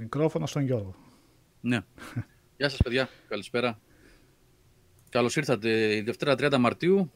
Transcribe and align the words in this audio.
Μικρόφωνο 0.00 0.46
στον 0.46 0.62
Γιώργο. 0.62 0.94
Ναι. 1.60 1.80
Γεια 2.56 2.68
σας 2.68 2.80
παιδιά, 2.82 3.08
καλησπέρα. 3.28 3.78
Καλώς 5.10 5.36
ήρθατε 5.36 5.96
η 5.96 6.00
Δευτέρα 6.00 6.34
30 6.38 6.56
Μαρτίου, 6.58 7.10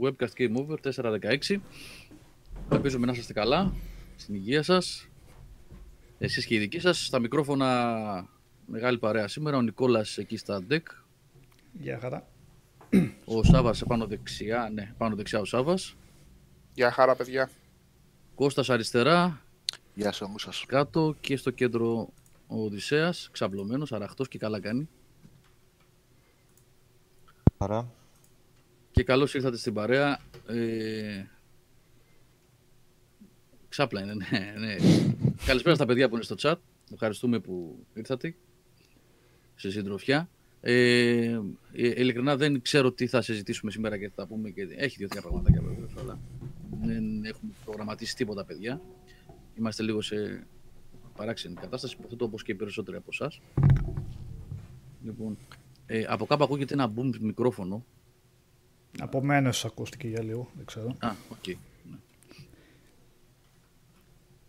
Webcast 0.00 0.32
Game 0.36 0.56
Over 0.56 0.76
416. 0.82 1.56
Ελπίζουμε 2.70 3.06
να 3.06 3.12
είστε 3.12 3.32
καλά, 3.32 3.72
στην 4.16 4.34
υγεία 4.34 4.62
σας, 4.62 5.08
εσείς 6.18 6.46
και 6.46 6.54
οι 6.54 6.58
δικοί 6.58 6.78
σας. 6.78 7.06
Στα 7.06 7.18
μικρόφωνα 7.18 8.28
μεγάλη 8.66 8.98
παρέα 8.98 9.28
σήμερα, 9.28 9.56
ο 9.56 9.62
Νικόλας 9.62 10.18
εκεί 10.18 10.36
στα 10.36 10.62
deck. 10.70 10.82
Γεια 11.72 11.98
χαρά. 11.98 12.28
Ο 13.24 13.42
Σάβας 13.42 13.84
πάνω 13.86 14.06
δεξιά, 14.06 14.70
ναι, 14.72 14.94
πάνω 14.98 15.16
δεξιά 15.16 15.40
ο 15.40 15.44
Σάβας. 15.44 15.96
Γεια 16.74 16.90
χαρά 16.90 17.16
παιδιά. 17.16 17.50
Κώστας 18.34 18.70
αριστερά, 18.70 19.42
Γεια 19.94 20.12
σας 20.12 20.20
όμως 20.20 20.42
σας. 20.42 20.64
κάτω 20.66 21.16
και 21.20 21.36
στο 21.36 21.50
κέντρο 21.50 22.08
ο 22.46 22.64
Οδυσσέας, 22.64 23.28
ξαπλωμένος, 23.32 23.92
αραχτός 23.92 24.28
και 24.28 24.38
καλά 24.38 24.60
κάνει. 24.60 24.88
Άρα, 27.56 27.92
Και 28.90 29.02
καλώς 29.02 29.34
ήρθατε 29.34 29.56
στην 29.56 29.74
παρέα. 29.74 30.20
Ε... 30.46 31.24
Ξάπλα 33.68 34.02
είναι, 34.02 34.14
ναι, 34.14 34.54
ναι. 34.58 34.76
Καλησπέρα 35.46 35.74
στα 35.74 35.86
παιδιά 35.86 36.08
που 36.08 36.14
είναι 36.14 36.24
στο 36.24 36.34
chat. 36.38 36.54
Ευχαριστούμε 36.92 37.38
που 37.38 37.84
ήρθατε 37.94 38.34
σε 39.54 39.70
συντροφιά. 39.70 40.28
Ε, 40.60 40.72
ε, 40.72 41.40
ειλικρινά 41.72 42.36
δεν 42.36 42.62
ξέρω 42.62 42.92
τι 42.92 43.06
θα 43.06 43.22
συζητήσουμε 43.22 43.70
σήμερα 43.70 43.98
και 43.98 44.10
θα 44.14 44.26
πούμε. 44.26 44.50
Και... 44.50 44.66
Έχει 44.76 44.96
δύο-τρία 44.96 45.22
πραγματάκια 45.22 45.60
βέβαια, 45.62 45.88
αλλά 45.98 46.18
δεν 46.82 47.24
έχουμε 47.24 47.52
προγραμματίσει 47.64 48.16
τίποτα, 48.16 48.44
παιδιά. 48.44 48.80
Είμαστε 49.54 49.82
λίγο 49.82 50.00
σε 50.00 50.46
παράξενη 51.16 51.54
κατάσταση, 51.54 51.96
υποθέτω 51.98 52.24
όπως 52.24 52.42
και 52.42 52.52
οι 52.52 52.54
περισσότεροι 52.54 52.96
από 52.96 53.08
εσάς. 53.12 53.40
Λοιπόν, 55.04 55.38
ε, 55.86 56.04
από 56.08 56.26
κάπου 56.26 56.44
ακούγεται 56.44 56.74
ένα 56.74 56.92
boom 56.96 57.18
μικρόφωνο. 57.20 57.84
Από 58.98 59.22
μένα 59.22 59.52
σας 59.52 59.64
ακούστηκε 59.64 60.08
για 60.08 60.22
λίγο, 60.22 60.50
δεν 60.56 60.64
ξέρω. 60.64 60.96
Α, 60.98 61.12
οκ. 61.28 61.56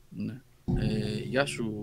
Ναι. 0.10 0.24
ναι. 0.24 0.42
Ε, 0.82 1.20
γεια 1.20 1.46
σου, 1.46 1.74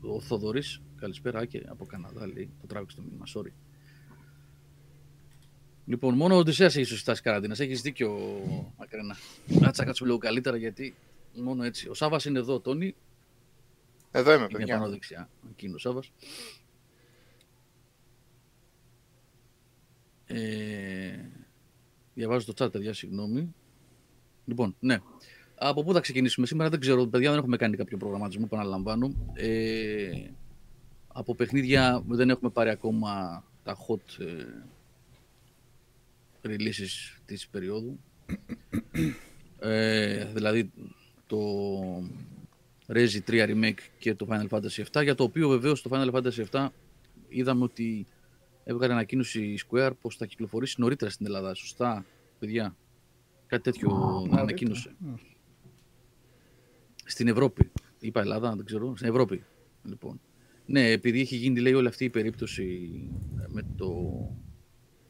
ο 0.00 0.20
Θοδωρής. 0.20 0.80
Καλησπέρα, 0.96 1.44
και 1.44 1.62
από 1.68 1.84
Καναδά, 1.86 2.26
λέει. 2.26 2.50
Το 2.60 2.66
τράβηξε 2.66 2.96
το 2.96 3.02
μήνυμα, 3.02 3.24
sorry. 3.34 3.52
Λοιπόν, 5.86 6.14
μόνο 6.14 6.34
ο 6.34 6.38
Οδυσσέας 6.38 6.76
έχει 6.76 6.84
σωστά 6.84 7.10
στις 7.10 7.24
καραντίνας. 7.24 7.60
Έχεις 7.60 7.82
δίκιο, 7.82 8.18
Μακρένα. 8.78 9.16
Κάτσα 9.60 9.84
κάτσουμε 9.84 10.08
λίγο 10.08 10.20
καλύτερα, 10.20 10.56
γιατί 10.56 10.94
μόνο 11.42 11.64
έτσι. 11.64 11.88
Ο 11.88 11.94
Σάβας 11.94 12.24
είναι 12.24 12.38
εδώ, 12.38 12.60
Τόνι. 12.60 12.94
Εδώ 14.10 14.32
είμαι 14.32 14.42
Είναι 14.42 14.58
παιδιά. 14.58 14.78
πάνω 14.78 14.90
δεξιά. 14.90 15.28
Εκείνο 15.50 15.74
ο 15.74 15.78
Σάβας. 15.78 16.12
Ε, 20.26 21.18
διαβάζω 22.14 22.52
το 22.52 22.64
chat, 22.64 22.72
παιδιά, 22.72 22.92
συγγνώμη. 22.92 23.54
Λοιπόν, 24.44 24.76
ναι. 24.80 24.98
Από 25.54 25.84
πού 25.84 25.92
θα 25.92 26.00
ξεκινήσουμε 26.00 26.46
σήμερα, 26.46 26.70
δεν 26.70 26.80
ξέρω, 26.80 27.06
παιδιά, 27.06 27.30
δεν 27.30 27.38
έχουμε 27.38 27.56
κάνει 27.56 27.76
κάποιο 27.76 27.96
προγραμματισμό, 27.96 28.42
επαναλαμβάνω. 28.46 29.14
Ε, 29.34 30.10
από 31.08 31.34
παιχνίδια 31.34 32.02
δεν 32.08 32.30
έχουμε 32.30 32.50
πάρει 32.50 32.70
ακόμα 32.70 33.44
τα 33.62 33.76
hot 33.76 34.24
ε, 34.24 34.44
releases 36.42 37.18
της 37.26 37.48
περίοδου. 37.48 38.00
ε, 39.58 40.24
δηλαδή 40.24 40.70
το 41.28 41.38
Resi 42.86 43.20
3 43.26 43.48
Remake 43.48 43.80
και 43.98 44.14
το 44.14 44.26
Final 44.30 44.48
Fantasy 44.48 44.84
7, 44.92 45.02
για 45.02 45.14
το 45.14 45.24
οποίο 45.24 45.48
βεβαίως 45.48 45.82
το 45.82 45.90
Final 45.92 46.10
Fantasy 46.10 46.44
7 46.50 46.68
είδαμε 47.28 47.64
ότι 47.64 48.06
έβγαλε 48.64 48.92
ανακοίνωση 48.92 49.42
η 49.44 49.60
Square 49.68 49.90
πως 50.00 50.16
θα 50.16 50.26
κυκλοφορήσει 50.26 50.80
νωρίτερα 50.80 51.10
στην 51.10 51.26
Ελλάδα. 51.26 51.54
Σωστά, 51.54 52.04
παιδιά; 52.38 52.76
Κάτι 53.46 53.62
τέτοιο 53.62 53.88
νωρίτερα. 53.88 54.40
ανακοίνωσε. 54.42 54.94
Στην 57.04 57.28
Ευρώπη. 57.28 57.70
Είπα 58.00 58.20
Ελλάδα, 58.20 58.54
δεν 58.56 58.64
ξέρω. 58.64 58.96
Στην 58.96 59.08
Ευρώπη. 59.08 59.44
Λοιπόν. 59.84 60.20
Ναι, 60.66 60.90
επειδή 60.90 61.20
έχει 61.20 61.36
γίνει 61.36 61.60
λέει, 61.60 61.72
όλη 61.72 61.86
αυτή 61.86 62.04
η 62.04 62.10
περίπτωση 62.10 62.90
με, 63.48 63.62
το, 63.76 63.92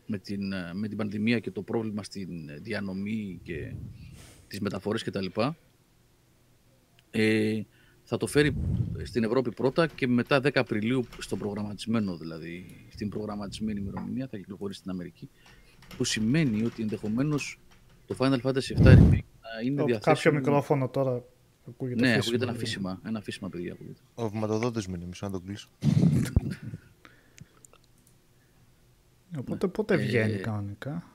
με, 0.07 0.19
την, 0.19 0.55
με 0.73 0.89
την 0.89 0.97
πανδημία 0.97 1.39
και 1.39 1.51
το 1.51 1.63
πρόβλημα 1.63 2.03
στην 2.03 2.63
διανομή 2.63 3.41
και 3.43 3.75
τις 4.47 4.61
μεταφορές 4.61 5.03
κτλ. 5.03 5.27
Ε, 7.11 7.61
θα 8.03 8.17
το 8.17 8.27
φέρει 8.27 8.55
στην 9.03 9.25
Ευρώπη 9.25 9.51
πρώτα 9.53 9.87
και 9.87 10.07
μετά 10.07 10.41
10 10.43 10.51
Απριλίου 10.55 11.07
στο 11.19 11.37
προγραμματισμένο 11.37 12.17
δηλαδή, 12.17 12.67
στην 12.91 13.09
προγραμματισμένη 13.09 13.81
ημερομηνία 13.81 14.29
θα 14.31 14.37
κυκλοφορήσει 14.37 14.79
στην 14.79 14.91
Αμερική 14.91 15.29
που 15.97 16.05
σημαίνει 16.05 16.65
ότι 16.65 16.83
ενδεχομένως 16.83 17.61
το 18.07 18.17
Final 18.19 18.41
Fantasy 18.41 18.77
7 18.77 18.83
Remake 18.83 19.11
να 19.11 19.63
είναι 19.65 19.83
Ο- 19.83 19.85
διαθέσιμο... 19.85 20.15
Κάποιο 20.15 20.33
μικρόφωνο 20.33 20.89
τώρα 20.89 21.23
ακούγεται 21.69 22.01
Ναι, 22.01 22.07
αφήσιμο, 22.13 22.21
ακούγεται 22.21 22.45
ένα 22.45 22.53
δηλαδή. 22.53 22.59
αφήσιμα, 22.59 23.01
ένα 23.05 23.19
αφήσιμα 23.19 23.49
παιδιά 23.49 23.73
ακούγεται. 23.73 24.01
ο 24.15 24.29
βηματοδότης 24.29 24.87
μου 24.87 24.95
είναι, 24.95 25.05
μισό 25.07 25.27
να 25.27 25.33
το 25.33 25.41
κλείσω. 25.41 25.69
Οπότε 29.39 29.67
πότε 29.67 29.95
Ε, 29.95 29.97
βγαίνει 29.97 30.37
κανονικά; 30.39 31.07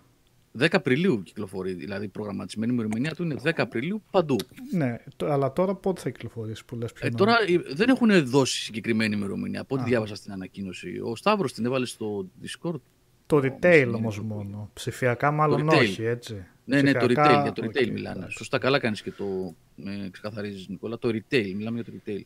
10 0.60 0.68
Απριλίου 0.72 1.24
κυκλοφορεί, 1.24 1.74
δηλαδή 1.74 2.06
η 2.06 2.08
προγραμματισμένη 2.08 2.74
ημερομηνία 2.74 3.12
του 3.16 3.24
είναι 3.24 3.36
10 3.44 3.52
Απριλίου 3.58 4.04
παντού. 4.12 4.36
Ναι, 4.72 4.98
το- 5.16 5.32
αλλά 5.32 5.54
τώρα 5.54 5.76
πότε 5.76 6.02
θα 6.02 6.10
κυκλοφορήσει 6.10 6.66
που 6.66 6.76
λες 6.76 6.94
πιο 6.94 7.08
Ε, 7.08 7.10
νωρίς; 7.10 7.26
τώρα 7.26 7.68
ε, 7.70 7.74
δεν 7.76 7.90
έχουν 7.90 8.26
δώσει 8.30 8.62
συγκεκριμένη 8.64 9.16
ημερομηνία. 9.16 9.62
Από 9.62 9.76
ό,τι 9.76 9.84
Α. 9.84 9.88
διάβασα 9.88 10.16
στην 10.16 10.32
ανακοίνωση. 10.32 11.00
Ο 11.04 11.16
Σταύρος 11.16 11.54
την 11.54 11.66
έβαλε 11.66 11.86
στο 11.86 12.30
Discord. 12.44 12.80
Το 13.26 13.38
retail 13.38 13.82
είναι 13.86 13.96
όμως 13.96 14.16
το- 14.16 14.24
μόνο. 14.24 14.70
Ψηφιακά 14.74 15.32
μάλλον 15.32 15.70
retail. 15.70 15.78
όχι, 15.78 16.04
έτσι. 16.04 16.46
Ναι, 16.66 16.82
ναι, 16.82 16.92
το 16.92 16.98
Ψηφιακά, 17.06 17.40
retail. 17.40 17.42
Για 17.44 17.52
το 17.52 17.64
retail 17.66 17.88
OK, 17.88 17.94
μιλάνε. 17.94 18.18
εντάξει. 18.18 18.38
Σωστά, 18.38 18.58
καλά 18.58 18.80
κάνεις 18.80 19.02
και 19.02 19.12
το 19.12 19.56
ε, 19.86 20.10
ξεκαθαρίζεις, 20.10 20.68
Νικόλα. 20.68 20.98
Το 21.00 21.10
retail, 21.10 21.52
μιλάμε 21.56 21.82
για 21.82 21.92
το 21.94 22.00
retail. 22.06 22.22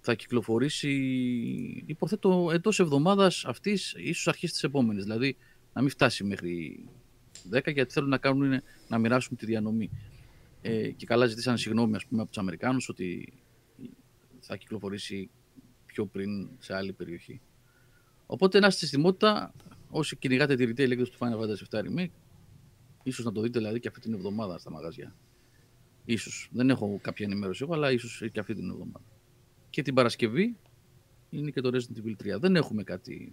Θα 0.00 0.14
κυκλοφορήσει, 0.14 0.90
υποθέτω, 1.86 2.50
εντός 2.52 2.80
εβδομάδας 2.80 3.44
αυτής, 3.46 3.94
ίσως 3.98 4.28
αρχής 4.28 4.52
της 4.52 4.62
επόμενης. 4.62 5.02
Δηλαδή, 5.04 5.36
να 5.72 5.80
μην 5.80 5.90
φτάσει 5.90 6.24
μέχρι 6.24 6.84
10, 7.50 7.72
γιατί 7.72 7.92
θέλουν 7.92 8.08
να 8.08 8.18
κάνουν, 8.18 8.62
να 8.88 8.98
μοιράσουν 8.98 9.36
τη 9.36 9.46
διανομή. 9.46 9.90
Ε, 10.62 10.90
και 10.90 11.06
καλά 11.06 11.26
ζητήσαν 11.26 11.58
συγγνώμη, 11.58 11.96
ας 11.96 12.06
πούμε, 12.06 12.20
από 12.20 12.30
τους 12.30 12.38
Αμερικάνους 12.38 12.88
ότι 12.88 13.32
θα 14.40 14.56
κυκλοφορήσει 14.56 15.30
πιο 15.86 16.06
πριν 16.06 16.48
σε 16.58 16.74
άλλη 16.74 16.92
περιοχή. 16.92 17.40
Οπότε 18.26 18.58
να 18.58 18.66
είστε 18.66 18.86
στη 18.86 18.96
θυμότητα, 18.96 19.52
όσοι 19.90 20.16
κυνηγάτε 20.16 20.54
τη 20.54 20.64
retail 20.64 20.90
έκδοση 20.90 21.10
του 21.10 21.18
Final 21.20 21.40
Fantasy 21.40 21.78
7 21.78 21.82
Remake, 21.84 22.10
ίσως 23.02 23.24
να 23.24 23.32
το 23.32 23.40
δείτε 23.40 23.58
δηλαδή 23.58 23.80
και 23.80 23.88
αυτή 23.88 24.00
την 24.00 24.12
εβδομάδα 24.12 24.58
στα 24.58 24.70
μαγαζιά. 24.70 25.14
Ίσως. 26.04 26.48
Δεν 26.52 26.70
έχω 26.70 26.98
κάποια 27.02 27.26
ενημέρωση 27.26 27.62
εγώ, 27.62 27.74
αλλά 27.74 27.92
ίσως 27.92 28.22
και 28.32 28.40
αυτή 28.40 28.54
την 28.54 28.70
εβδομάδα. 28.70 29.04
Και 29.70 29.82
την 29.82 29.94
Παρασκευή 29.94 30.56
είναι 31.30 31.50
και 31.50 31.60
το 31.60 31.70
Resident 31.72 32.06
Evil 32.06 32.34
3. 32.36 32.40
Δεν 32.40 32.56
έχουμε 32.56 32.82
κάτι... 32.82 33.32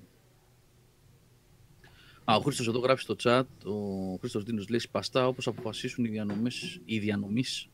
Α, 2.30 2.36
ο 2.36 2.40
Χρήστος 2.42 2.68
εδώ 2.68 2.80
γράφει 2.80 3.02
στο 3.02 3.16
chat, 3.24 3.44
ο 3.64 4.16
Χρήστος 4.20 4.44
Δίνος 4.44 4.70
λέει 4.70 4.80
σπαστά 4.80 5.28
όπως 5.28 5.48
αποφασίσουν 5.48 6.06
οι, 6.06 6.10
διανομές, 6.10 6.82
οι 6.86 7.00
διανομείς 7.00 7.70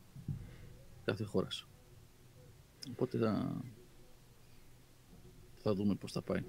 κάθε 1.04 1.24
χώρας. 1.24 1.66
Οπότε 2.90 3.18
θα, 3.18 3.60
θα 5.62 5.74
δούμε 5.74 5.94
πώς 5.94 6.12
θα 6.12 6.22
πάει. 6.22 6.44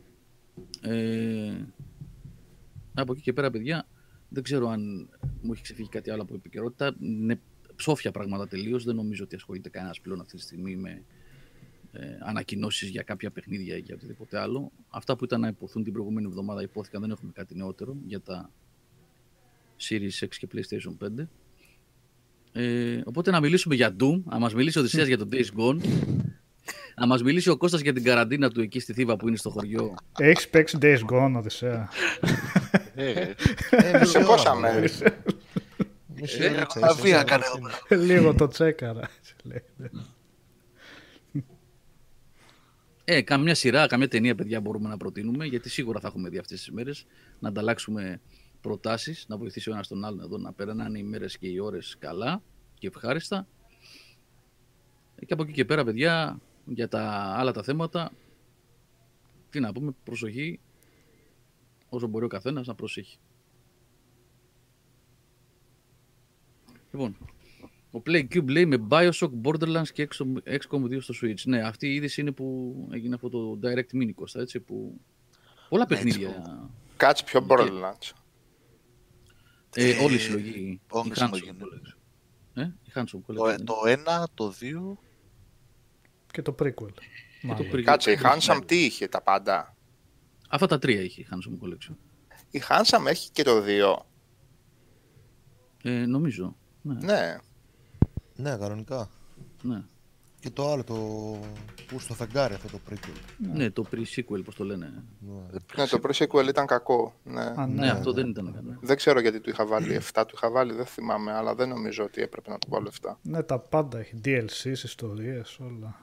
Ε, 0.81 1.65
από 2.93 3.13
εκεί 3.13 3.21
και 3.21 3.33
πέρα, 3.33 3.51
παιδιά, 3.51 3.87
δεν 4.29 4.43
ξέρω 4.43 4.67
αν 4.67 5.09
μου 5.41 5.51
έχει 5.51 5.61
ξεφύγει 5.61 5.89
κάτι 5.89 6.09
άλλο 6.09 6.21
από 6.21 6.33
επικαιρότητα. 6.33 6.95
Είναι 7.01 7.41
ψόφια 7.75 8.11
πράγματα 8.11 8.47
τελείως. 8.47 8.83
Δεν 8.83 8.95
νομίζω 8.95 9.23
ότι 9.23 9.35
ασχολείται 9.35 9.69
κανένας 9.69 10.01
πλέον 10.01 10.19
αυτή 10.19 10.35
τη 10.35 10.41
στιγμή 10.41 10.75
με 10.75 11.03
ε, 11.99 12.17
ανακοινώσεις 12.19 12.89
για 12.89 13.01
κάποια 13.01 13.31
παιχνίδια 13.31 13.75
ή 13.75 13.79
για 13.79 13.95
οτιδήποτε 13.95 14.39
άλλο. 14.39 14.71
Αυτά 14.89 15.15
που 15.15 15.23
ήταν 15.23 15.39
να 15.41 15.47
υποθούν 15.47 15.83
την 15.83 15.93
προηγούμενη 15.93 16.27
εβδομάδα 16.27 16.61
υπόθηκαν. 16.61 17.01
Δεν 17.01 17.11
έχουμε 17.11 17.31
κάτι 17.35 17.55
νεότερο 17.55 17.95
για 18.05 18.21
τα 18.21 18.49
Series 19.89 20.25
X 20.25 20.27
και 20.29 20.47
PlayStation 20.53 21.07
5. 21.21 21.27
Ε, 22.51 23.01
οπότε 23.05 23.31
να 23.31 23.39
μιλήσουμε 23.39 23.75
για 23.75 23.95
Doom, 23.99 24.21
να 24.25 24.39
μας 24.39 24.53
μιλήσει 24.53 24.77
ο 24.77 24.81
Οδυσσέας 24.81 25.07
για 25.07 25.17
το 25.17 25.27
Days 25.31 25.47
Gone, 25.59 25.79
να 26.95 27.07
μας 27.07 27.23
μιλήσει 27.23 27.49
ο 27.49 27.57
Κώστας 27.57 27.81
για 27.81 27.93
την 27.93 28.03
καραντίνα 28.03 28.49
του 28.49 28.61
εκεί 28.61 28.79
στη 28.79 28.93
Θήβα 28.93 29.17
που 29.17 29.27
είναι 29.27 29.37
στο 29.37 29.49
χωριό. 29.49 29.95
Έχεις 30.19 30.49
παίξει 30.49 30.77
Days 30.81 30.99
Gone, 31.11 31.33
Οδυσσέα; 31.37 31.89
Ε, 32.95 33.33
Σε 34.05 34.19
πόσα 34.19 34.55
μέρη. 34.55 34.89
Μισή 36.19 36.43
Ε, 36.43 36.49
ώριτσα, 36.49 36.79
τα 36.79 36.87
ίσως, 36.87 37.01
βία 37.01 37.15
ίσως, 37.15 37.23
κάνε 37.23 37.43
είναι. 37.89 38.03
Λίγο 38.03 38.33
το 38.33 38.47
τσέκαρα. 38.47 39.09
Έτσι 43.07 43.11
λέει. 43.11 43.17
Ε, 43.19 43.21
καμιά 43.21 43.55
σειρά, 43.55 43.87
καμιά 43.87 44.07
ταινία, 44.07 44.35
παιδιά, 44.35 44.61
μπορούμε 44.61 44.89
να 44.89 44.97
προτείνουμε, 44.97 45.45
γιατί 45.45 45.69
σίγουρα 45.69 45.99
θα 45.99 46.07
έχουμε 46.07 46.29
δει 46.29 46.37
αυτές 46.37 46.59
τις 46.59 46.71
μέρες, 46.71 47.05
να 47.39 47.49
ανταλλάξουμε 47.49 48.21
προτάσεις, 48.61 49.25
να 49.27 49.37
βοηθήσει 49.37 49.69
ο 49.69 49.73
ένας 49.73 49.87
τον 49.87 50.05
άλλον 50.05 50.19
εδώ 50.19 50.37
να 50.37 50.53
περνάνε 50.53 50.99
οι 50.99 51.03
μέρες 51.03 51.37
και 51.37 51.47
οι 51.47 51.59
ώρες 51.59 51.95
καλά 51.99 52.41
και 52.79 52.87
ευχάριστα. 52.87 53.47
Ε, 55.15 55.25
Και 55.25 55.33
από 55.33 55.43
εκεί 55.43 55.51
και 55.51 55.65
πέρα, 55.65 55.83
παιδιά, 55.83 56.39
Για 56.65 56.87
τα 56.87 57.01
άλλα 57.37 57.51
τα 57.51 57.63
θέματα, 57.63 58.11
τι 59.49 59.59
να 59.59 59.71
πούμε, 59.71 59.95
προσοχή, 60.03 60.59
όσο 61.89 62.07
μπορεί 62.07 62.25
ο 62.25 62.27
καθένας 62.27 62.67
να 62.67 62.75
προσέχει. 62.75 63.17
Λοιπόν, 66.91 67.17
ο 67.97 68.01
PlayCube 68.05 68.47
λέει 68.47 68.65
με 68.65 68.85
Bioshock, 68.89 69.29
Borderlands 69.43 69.87
και 69.93 70.07
XCOM, 70.11 70.55
XCOM 70.57 70.81
2 70.83 70.97
στο 71.01 71.13
Switch. 71.21 71.41
Ναι, 71.45 71.61
αυτή 71.61 71.87
η 71.87 71.95
είδηση 71.95 72.21
είναι 72.21 72.31
που 72.31 72.75
έγινε 72.91 73.15
από 73.15 73.29
το 73.29 73.59
Direct 73.63 73.95
Mini 73.95 74.09
Costa, 74.09 74.39
έτσι, 74.41 74.59
που 74.59 75.01
πολλά 75.69 75.85
Ναι, 75.89 75.95
παιχνίδια. 75.95 76.43
Κάτσε 76.97 77.23
πιο 77.23 77.45
Borderlands. 77.49 78.11
Ε, 79.75 79.89
Ε, 79.89 80.03
όλη 80.03 80.15
η 80.15 80.19
συλλογή. 80.19 80.81
όλη 80.89 81.07
η 81.07 81.11
η 81.11 81.13
Handsome 81.19 81.29
συλλογή, 81.33 81.51
ναι. 81.51 81.65
Collection. 81.65 81.97
Ε, 82.53 82.63
η 82.63 82.91
Handsome 82.95 83.19
Το, 83.25 83.43
Collection. 83.43 83.61
το 83.63 83.75
1, 83.85 84.23
το 84.33 84.53
2. 84.59 84.97
Και 86.31 86.41
το 86.41 86.55
prequel. 86.59 86.93
μάλλον. 87.43 87.67
pre- 87.71 87.83
Κάτσε, 87.83 88.11
η 88.11 88.17
το 88.17 88.21
Handsome 88.29 88.55
pre- 88.57 88.65
τι 88.65 88.85
είχε, 88.85 89.07
τα 89.07 89.21
πάντα; 89.21 89.75
Αυτά 90.49 90.67
τα 90.67 90.79
τρία 90.79 91.01
έχει 91.01 91.21
η 91.21 91.27
Handsome 91.31 91.65
Collection. 91.65 91.95
Η 92.51 92.61
Handsome 92.69 93.05
έχει 93.07 93.31
και 93.31 93.43
το 93.43 93.61
2. 93.65 94.05
Ε, 95.83 96.05
νομίζω. 96.05 96.57
Ναι, 96.81 96.93
Ναι. 96.93 97.35
Ναι, 98.37 98.57
κανονικά. 98.57 99.09
ναι. 99.61 99.81
Και 100.39 100.49
το 100.49 100.71
άλλο, 100.71 100.83
το 100.83 100.93
που 101.87 101.99
στο 101.99 102.13
φεγγάρι 102.13 102.53
αυτό 102.53 102.67
το 102.67 102.79
prequel. 102.89 103.19
ναι 103.53 103.69
το 103.71 103.85
pre-sequel, 103.91 104.41
πώς 104.45 104.55
το 104.55 104.63
λένε. 104.63 105.03
Ναι. 105.19 105.33
Ναι, 105.75 105.87
το 105.87 105.99
pre-sequel 106.03 106.47
ήταν 106.47 106.65
κακό. 106.65 107.13
Ναι. 107.23 107.41
Α, 107.41 107.67
Ναι, 107.67 107.73
ναι, 107.81 107.89
αυτό 107.89 108.09
ναι. 108.13 108.21
δεν 108.21 108.29
ήταν 108.29 108.53
καλό. 108.53 108.77
Δεν 108.81 108.95
ξέρω 108.97 109.19
γιατί 109.19 109.39
του 109.39 109.49
είχα 109.49 109.65
βάλει 109.65 109.99
7, 110.13 110.23
του 110.27 110.33
είχα 110.35 110.49
βάλει, 110.51 110.73
δεν 110.73 110.85
θυμάμαι, 110.85 111.31
αλλά 111.33 111.55
δεν 111.55 111.69
νομίζω 111.69 112.03
ότι 112.03 112.21
έπρεπε 112.21 112.49
να 112.49 112.57
του 112.59 112.67
βάλω 112.69 112.89
7. 113.01 113.11
Ναι, 113.21 113.43
τα 113.43 113.59
πάντα 113.59 113.97
έχει. 113.99 114.21
DLC, 114.25 114.63
ιστορίες, 114.65 115.59
όλα. 115.59 115.95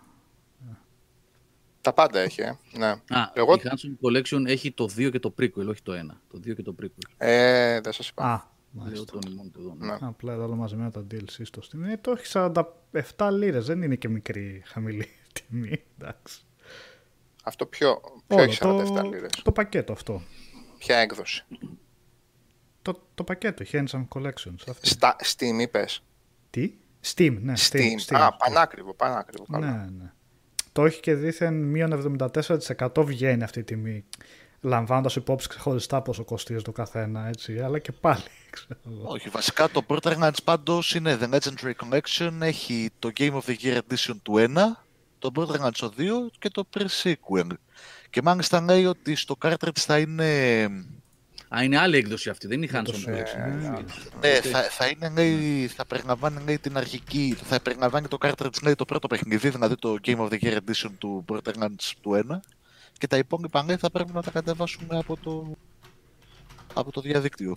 Τα 1.80 1.92
πάντα 1.92 2.18
έχει, 2.20 2.40
ε. 2.40 2.58
ναι. 2.78 2.86
Α, 2.86 3.30
Εγώ- 3.34 3.54
η 3.54 3.60
Handsome 3.64 4.06
Collection 4.08 4.42
έχει 4.46 4.72
το 4.72 4.84
2 4.96 5.10
και 5.10 5.18
το 5.18 5.34
prequel, 5.40 5.66
όχι 5.68 5.82
το 5.82 5.92
1. 5.92 5.96
Το 6.30 6.38
2 6.38 6.54
και 6.54 6.62
το 6.62 6.74
prequel. 6.82 7.12
Ε, 7.16 7.80
δεν 7.80 7.92
σας 7.92 8.08
είπα. 8.08 8.32
Α, 8.32 8.42
Λέω 8.74 8.84
μάλιστα. 8.84 9.18
τον 9.18 9.32
ημών 9.32 9.50
του 9.50 9.60
εδώ. 9.60 9.74
ναι. 9.78 9.86
Ναι. 9.86 9.98
Απλά 10.00 10.32
εδώ 10.32 10.44
όλα 10.44 10.54
μαζεμένα 10.54 10.90
τα 10.90 11.06
DLC 11.10 11.40
στο 11.42 11.62
Steam. 11.64 11.88
Ε, 11.88 11.96
το 11.96 12.10
έχει 12.10 12.32
47 12.34 13.30
λίρες, 13.32 13.66
δεν 13.66 13.82
είναι 13.82 13.94
και 13.96 14.08
μικρή 14.08 14.62
χαμηλή 14.66 15.08
τιμή. 15.32 15.82
Εντάξει. 15.98 16.40
Αυτό 17.44 17.66
ποιο, 17.66 18.00
ποιο 18.26 18.36
Όλο, 18.36 18.42
έχει 18.42 18.58
47 18.62 19.04
λίρες; 19.10 19.30
το 19.42 19.52
πακέτο 19.52 19.92
αυτό. 19.92 20.22
Ποια 20.78 20.96
έκδοση; 20.96 21.44
Το, 22.82 23.02
το 23.14 23.24
πακέτο, 23.24 23.62
έχει 23.62 23.82
Handsome 23.84 24.08
Collections. 24.08 24.54
Αυτό. 24.68 24.86
Στα, 24.86 25.16
Steam 25.24 25.60
είπες. 25.60 26.02
Τι; 26.50 26.72
Steam, 27.14 27.36
ναι. 27.40 27.52
Steam. 27.70 27.96
Α, 28.08 28.36
πανάκριβο, 28.36 28.94
πανάκριβο. 28.94 29.44
Καλά. 29.52 29.66
Ναι, 29.70 29.90
ναι. 30.02 30.12
Το 30.72 30.84
έχει 30.84 31.00
και 31.00 31.14
δήθεν 31.14 31.54
μείον 31.54 32.18
74% 32.18 33.04
βγαίνει 33.04 33.42
αυτή 33.42 33.58
η 33.58 33.64
τιμή. 33.64 34.04
Λαμβάνοντας 34.60 35.16
υπόψη 35.16 35.48
ξεχωριστά 35.48 36.02
πόσο 36.02 36.24
κοστίζει 36.24 36.62
το 36.62 36.72
καθένα, 36.72 37.26
έτσι. 37.26 37.58
Αλλά 37.58 37.78
και 37.78 37.92
πάλι, 37.92 38.22
ξέρω 38.22 38.32
εγώ. 38.36 38.43
Όχι, 39.02 39.28
βασικά 39.28 39.70
το 39.70 39.82
Borderlands 39.88 40.42
πάντως 40.44 40.94
είναι 40.94 41.18
The 41.20 41.34
Legendary 41.34 41.72
Collection, 41.84 42.32
έχει 42.40 42.90
το 42.98 43.10
Game 43.16 43.32
of 43.32 43.40
the 43.46 43.54
Year 43.62 43.76
Edition 43.76 44.16
του 44.22 44.34
1, 44.36 44.48
το 45.18 45.30
Borderlands 45.34 45.76
το 45.76 45.92
2 45.98 46.02
και 46.38 46.48
το 46.48 46.68
pre-sequel. 46.76 47.48
Και 48.10 48.22
μάλιστα 48.22 48.60
λέει 48.60 48.86
ότι 48.86 49.14
στο 49.14 49.36
cartridge 49.42 49.78
θα 49.78 49.98
είναι... 49.98 50.64
Α, 51.56 51.62
είναι 51.62 51.78
άλλη 51.78 51.96
έκδοση 51.96 52.30
αυτή, 52.30 52.46
δεν 52.46 52.62
είναι 52.62 52.66
η 52.66 52.82
το 52.82 52.92
Handsome 52.92 53.08
Switch, 53.08 53.12
Collection. 53.12 53.82
ναι. 54.20 54.28
Ναι, 54.28 54.40
θα, 54.40 54.62
θα 54.62 54.86
είναι, 54.86 55.08
λέει, 55.08 55.66
θα 55.66 55.86
περιλαμβάνει 55.86 56.44
λέει, 56.44 56.58
την 56.58 56.76
αρχική, 56.76 57.36
θα 57.42 57.60
περιλαμβάνει 57.60 58.08
το 58.08 58.18
cartridge, 58.20 58.62
λέει, 58.62 58.74
το 58.74 58.84
πρώτο 58.84 59.06
παιχνίδι, 59.06 59.48
δηλαδή 59.48 59.74
το 59.74 59.96
Game 60.04 60.16
of 60.16 60.28
the 60.28 60.38
Year 60.40 60.56
Edition 60.56 60.90
του 60.98 61.24
Borderlands 61.28 61.92
του 62.00 62.24
1 62.30 62.36
και 62.98 63.06
τα 63.06 63.16
υπόλοιπα, 63.16 63.64
λέει, 63.64 63.76
θα 63.76 63.90
πρέπει 63.90 64.12
να 64.12 64.22
τα 64.22 64.30
κατεβάσουμε 64.30 64.98
από 64.98 65.16
το, 65.22 65.56
από 66.74 66.92
το 66.92 67.00
διαδίκτυο. 67.00 67.56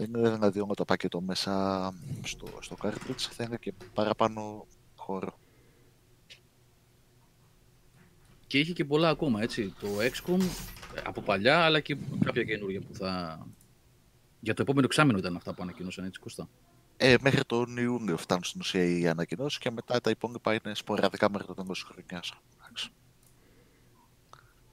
Δεν 0.00 0.14
είναι 0.14 0.30
δηλαδή 0.30 0.60
όλο 0.60 0.74
το 0.74 0.84
πακέτο 0.84 1.20
μέσα 1.20 1.94
στο, 2.22 2.46
στο 2.60 2.76
cartridge, 2.82 3.20
θα 3.30 3.44
είναι 3.44 3.56
και 3.56 3.72
παραπάνω 3.94 4.66
χώρο. 4.96 5.38
Και 8.46 8.58
είχε 8.58 8.72
και 8.72 8.84
πολλά 8.84 9.08
ακόμα, 9.08 9.42
έτσι. 9.42 9.74
Το 9.80 9.88
XCOM 9.98 10.40
ε, 10.94 11.00
από 11.04 11.20
παλιά, 11.20 11.58
αλλά 11.58 11.80
και 11.80 11.96
κάποια 12.24 12.44
καινούργια 12.44 12.80
που 12.80 12.94
θα... 12.94 13.46
Για 14.40 14.54
το 14.54 14.62
επόμενο 14.62 14.86
εξάμεινο 14.86 15.18
ήταν 15.18 15.36
αυτά 15.36 15.54
που 15.54 15.62
ανακοινώσαν, 15.62 16.04
έτσι, 16.04 16.20
Κώστα. 16.20 16.48
Ε, 16.96 17.14
μέχρι 17.20 17.44
τον 17.44 17.76
Ιούνιο 17.76 18.16
φτάνουν 18.16 18.44
στην 18.44 18.60
ουσία 18.60 18.84
οι 18.84 19.08
ανακοινώσεις 19.08 19.58
και 19.58 19.70
μετά 19.70 20.00
τα 20.00 20.10
υπόλοιπα 20.10 20.52
είναι 20.54 20.74
σποραδικά 20.74 21.30
μέχρι 21.30 21.46
το 21.46 21.54
τέλος 21.54 21.84
της 21.84 21.88
χρονιάς. 21.92 22.32
Εντάξει. 22.58 22.90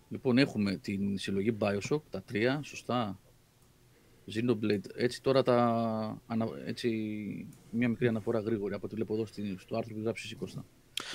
Λοιπόν, 0.10 0.38
έχουμε 0.38 0.78
την 0.78 1.18
συλλογή 1.18 1.58
Bioshock, 1.60 2.02
τα 2.10 2.22
τρία, 2.22 2.60
σωστά; 2.64 3.20
Xenoblade, 4.34 4.86
έτσι 4.96 5.22
τώρα 5.22 5.44
τα... 5.44 5.56
ανα- 6.28 6.50
Έτσι, 6.66 6.90
μια 7.72 7.90
μικρή 7.90 8.08
αναφορά 8.08 8.40
γρήγορη 8.40 8.74
από 8.74 8.86
ό,τι 8.86 8.96
βλέπω 8.96 9.14
εδώ 9.14 9.26
στην- 9.26 9.60
στο 9.60 9.76
άρθρο 9.78 9.96
που 9.96 10.02
γράψεις 10.02 10.32
η 10.32 10.36
Κώστα. 10.36 10.66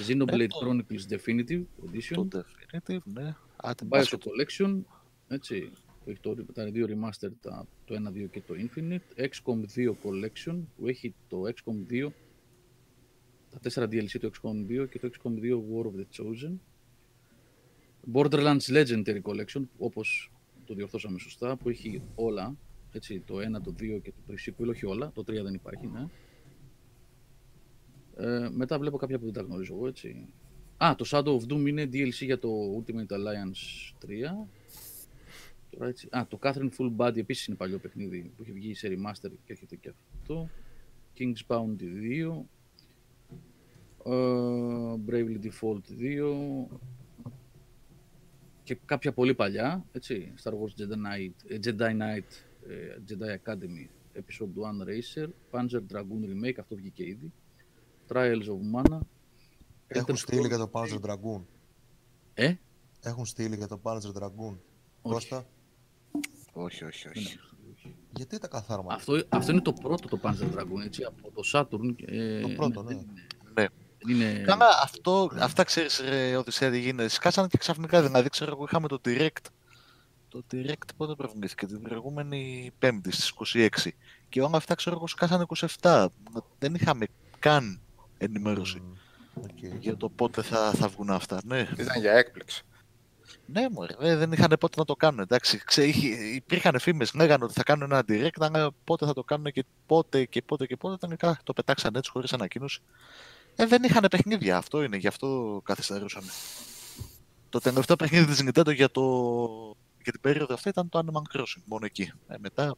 Xenoblade 0.09 0.41
Ε, 0.41 0.47
το- 0.47 0.59
Chronicles 0.63 1.13
Definitive 1.13 1.63
Edition, 1.87 2.27
Το 2.31 2.45
Definitive, 2.45 2.99
ναι. 3.05 3.35
Α, 3.57 3.75
την 3.77 3.89
Bioshock 3.91 3.99
Basket. 4.03 4.19
Collection, 4.19 4.81
έτσι, 5.29 5.71
που 6.05 6.11
έχει 6.11 6.19
το, 6.21 6.35
τα 6.53 6.65
δύο 6.65 6.87
remaster, 6.91 7.29
τα, 7.41 7.67
το 7.85 7.95
1, 7.95 8.13
2 8.13 8.27
και 8.31 8.41
το 8.47 8.55
Infinite. 8.55 9.23
XCOM 9.23 9.65
2 9.77 9.89
Collection, 10.05 10.59
που 10.77 10.89
έχει 10.89 11.15
το 11.29 11.43
XCOM 11.43 11.93
2, 11.93 12.09
τα 13.51 13.61
4 13.75 13.89
DLC 13.89 14.19
του 14.21 14.31
XCOM 14.41 14.83
2 14.83 14.89
και 14.91 14.99
το 14.99 15.11
XCOM 15.13 15.33
2 15.43 15.55
War 15.55 15.85
of 15.85 15.95
the 16.01 16.07
Chosen. 16.21 16.53
Borderlands 18.13 18.67
Legendary 18.69 19.21
Collection, 19.23 19.63
όπως 19.79 20.33
το 20.67 20.75
διορθώσαμε 20.75 21.19
σωστά, 21.19 21.57
που 21.57 21.69
έχει 21.69 22.03
όλα, 22.15 22.57
έτσι, 22.93 23.23
το 23.27 23.37
1, 23.37 23.63
το 23.63 23.75
2 23.79 24.01
και 24.03 24.13
το 24.13 24.33
pre-sequel, 24.33 24.69
όχι 24.69 24.87
όλα, 24.87 25.13
το 25.15 25.21
3 25.21 25.43
δεν 25.43 25.55
υπάρχει, 25.55 25.87
ναι. 25.87 26.07
Ε, 28.17 28.49
μετά 28.51 28.79
βλέπω 28.79 28.97
κάποια 28.97 29.19
που 29.19 29.25
δεν 29.25 29.35
τα 29.35 29.43
γνωρίζω 29.43 29.75
εγώ, 29.75 29.87
έτσι. 29.87 30.27
Α, 30.77 30.95
το 30.95 31.05
Shadow 31.09 31.37
of 31.39 31.53
Doom 31.53 31.67
είναι 31.69 31.89
DLC 31.93 32.25
για 32.25 32.39
το 32.39 32.49
Ultimate 32.79 33.13
Alliance 33.13 33.93
3. 34.07 34.49
Τώρα 35.71 35.89
έτσι. 35.89 36.09
Α, 36.11 36.27
το 36.29 36.39
Catherine 36.43 36.71
Full 36.79 36.97
Body 36.97 37.17
επίσης 37.17 37.47
είναι 37.47 37.57
παλιό 37.57 37.79
παιχνίδι 37.79 38.33
που 38.37 38.43
έχει 38.43 38.53
βγει 38.53 38.75
σε 38.75 38.89
remaster 38.89 39.31
και 39.45 39.53
έρχεται 39.53 39.77
και 39.77 39.93
αυτό. 40.19 40.49
King's 41.19 41.47
Bounty 41.47 41.83
2. 41.83 42.45
Ε, 44.05 44.95
Bravely 45.07 45.39
Default 45.43 45.83
2. 45.99 46.79
Και 48.63 48.79
κάποια 48.85 49.13
πολύ 49.13 49.35
παλιά, 49.35 49.85
έτσι. 49.93 50.33
Star 50.43 50.53
Wars 50.53 50.81
Jedi 50.81 50.93
Knight, 50.93 51.33
ε, 51.47 51.59
Jedi 51.65 51.91
Knight 51.91 52.17
ε, 52.17 52.52
Jedi 53.09 53.31
Academy 53.45 53.87
Episode 54.19 54.55
1 54.55 54.87
Racer. 54.89 55.29
Panzer 55.51 55.81
Dragoon 55.93 56.25
Remake, 56.31 56.57
αυτό 56.61 56.75
βγήκε 56.77 57.07
ήδη. 57.07 57.33
Trials 58.09 58.47
of 58.47 58.81
Mana. 58.83 58.99
Έχουν 59.87 60.15
Elder 60.15 60.19
στείλει 60.19 60.41
Scrolls- 60.45 60.49
για 60.49 60.59
το 60.59 60.71
Panzer 60.73 61.01
Dragoon. 61.01 61.43
Ε, 62.35 62.55
Έχουν 63.03 63.27
στείλει 63.27 63.57
για 63.57 63.67
το 63.69 63.81
Panzer 63.83 64.13
Dragoon. 64.23 64.57
Όχι. 65.03 65.15
Κώστα, 65.15 65.47
Όχι, 66.53 66.85
όχι, 66.85 67.09
δεν 67.09 67.13
όχι. 67.23 67.39
έχω. 67.39 67.95
γιατί 68.17 68.39
τα 68.39 68.49
καθάρματα. 68.49 68.95
Αυτό, 68.95 69.23
αυτό 69.29 69.53
είναι 69.53 69.61
το 69.61 69.73
πρώτο 69.73 70.09
το 70.09 70.19
Panzer 70.23 70.59
Dragoon, 70.59 70.85
έτσι, 70.85 71.05
από 71.05 71.31
το 71.31 71.43
Saturn. 71.53 71.95
Ε, 72.07 72.41
Το 72.41 72.49
πρώτο, 72.49 72.83
ναι. 72.83 72.89
δεν 72.89 72.97
είναι- 72.99 73.13
Ναι. 73.55 73.67
δεν 74.05 74.15
είναι... 74.17 74.43
Καλά, 74.47 74.67
αυτό, 74.83 75.31
αυτά 75.39 75.65
ξέρεις 75.65 76.01
ρε 76.01 76.37
Οδυσσέα 76.37 76.71
τι 76.71 76.79
γίνεται. 76.81 77.09
Σκάσανε 77.09 77.49
και 77.49 77.59
ξαφνικά, 77.59 78.03
δηλαδή 78.03 78.29
ξέρω 78.29 78.51
εγώ 78.51 78.65
είχαμε 78.65 78.89
το 78.89 79.01
Direct. 79.05 79.47
Το 80.33 80.45
Direct 80.53 80.89
πότε 80.97 81.15
προβλήθηκε, 81.15 81.67
την 81.67 81.83
προηγούμενη 81.83 82.73
Πέμπτη 82.79 83.13
στις 83.13 83.33
26. 83.55 83.69
Και 84.29 84.43
όλα 84.43 84.57
αυτά 84.57 84.75
ξέρω 84.75 84.97
εγώ 84.97 85.07
σκάσανε 85.07 85.45
27. 85.81 86.07
Δεν 86.59 86.75
είχαμε 86.75 87.07
καν 87.39 87.81
ενημέρωση 88.19 88.79
Μμμ, 88.79 89.43
οκ. 89.45 89.81
για 89.81 89.97
το 89.97 90.09
πότε 90.09 90.43
θα, 90.43 90.73
θα 90.73 90.89
βγουν 90.89 91.11
αυτά. 91.11 91.41
Ναι, 91.45 91.69
Ήταν 91.79 92.01
για 92.01 92.13
έκπληξη. 92.13 92.63
ναι 93.47 93.69
μωρέ, 93.71 93.95
ε, 94.01 94.17
δεν 94.17 94.33
είχαν 94.33 94.57
πότε 94.61 94.79
να 94.79 94.85
το 94.85 94.95
κάνουν. 94.95 95.21
Εντάξει, 95.21 95.65
Ξέ, 95.65 95.85
είχε, 95.87 96.09
υπήρχαν 96.35 96.79
φήμες, 96.79 97.15
λέγανε 97.15 97.45
ότι 97.45 97.53
θα 97.53 97.63
κάνουν 97.63 97.91
ένα 97.91 98.05
Direct, 98.09 98.39
αλλά 98.39 98.73
πότε 98.85 99.07
θα 99.07 99.13
το 99.13 99.23
κάνουν 99.25 99.53
και 99.53 99.65
πότε 99.87 100.25
και 100.25 100.43
πότε 100.43 100.67
και 100.67 100.77
πότε. 100.77 100.95
Ήταν 100.95 101.17
καλά, 101.17 101.39
το 101.45 101.53
πετάξαν 101.53 101.95
έτσι 101.95 102.11
χωρίς 102.11 102.33
ανακοίνωση. 102.33 102.81
Ε, 103.57 103.67
δεν 103.67 103.83
είχαν 103.83 104.07
παιχνίδια, 104.11 104.57
αυτό 104.57 104.83
είναι, 104.83 104.97
γι' 104.97 105.07
αυτό 105.07 105.61
καθυστερούσαν. 105.65 106.23
Το 107.49 107.59
τελευταίο 107.59 107.97
παιχνίδι 107.97 108.25
της 108.25 108.43
Nintendo 108.45 108.75
για, 108.75 108.91
το... 108.91 109.03
για 110.03 110.13
την 110.13 110.21
περίοδο 110.21 110.55
αυτή 110.55 110.69
ήταν 110.69 110.89
το 110.89 110.99
Animal 111.07 111.37
Crossing, 111.37 111.63
μόνο 111.65 111.85
εκεί. 111.85 112.13
Ε, 112.29 112.35
μετά, 112.39 112.75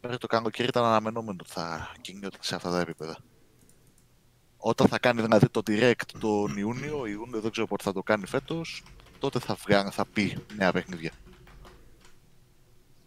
μέχρι 0.00 0.18
το 0.18 0.26
καλοκαίρι 0.26 0.68
ήταν 0.68 0.84
αναμενόμενο 0.84 1.36
ότι 1.40 1.50
θα 1.52 1.92
κινιόταν 2.00 2.40
σε 2.42 2.54
αυτά 2.54 2.70
τα 2.70 2.80
επίπεδα. 2.80 3.18
Όταν 4.56 4.88
θα 4.88 4.98
κάνει 4.98 5.22
δηλαδή 5.22 5.48
το 5.48 5.60
Direct 5.66 6.06
τον 6.20 6.56
Ιούνιο, 6.56 7.06
Ιούνιο 7.06 7.40
δεν 7.40 7.50
ξέρω 7.50 7.66
πότε 7.66 7.82
θα 7.82 7.92
το 7.92 8.02
κάνει 8.02 8.26
φέτος, 8.26 8.82
τότε 9.18 9.38
θα, 9.38 9.54
βγα... 9.54 9.90
θα 9.90 10.06
πει 10.06 10.38
νέα 10.56 10.72
παιχνίδια. 10.72 11.12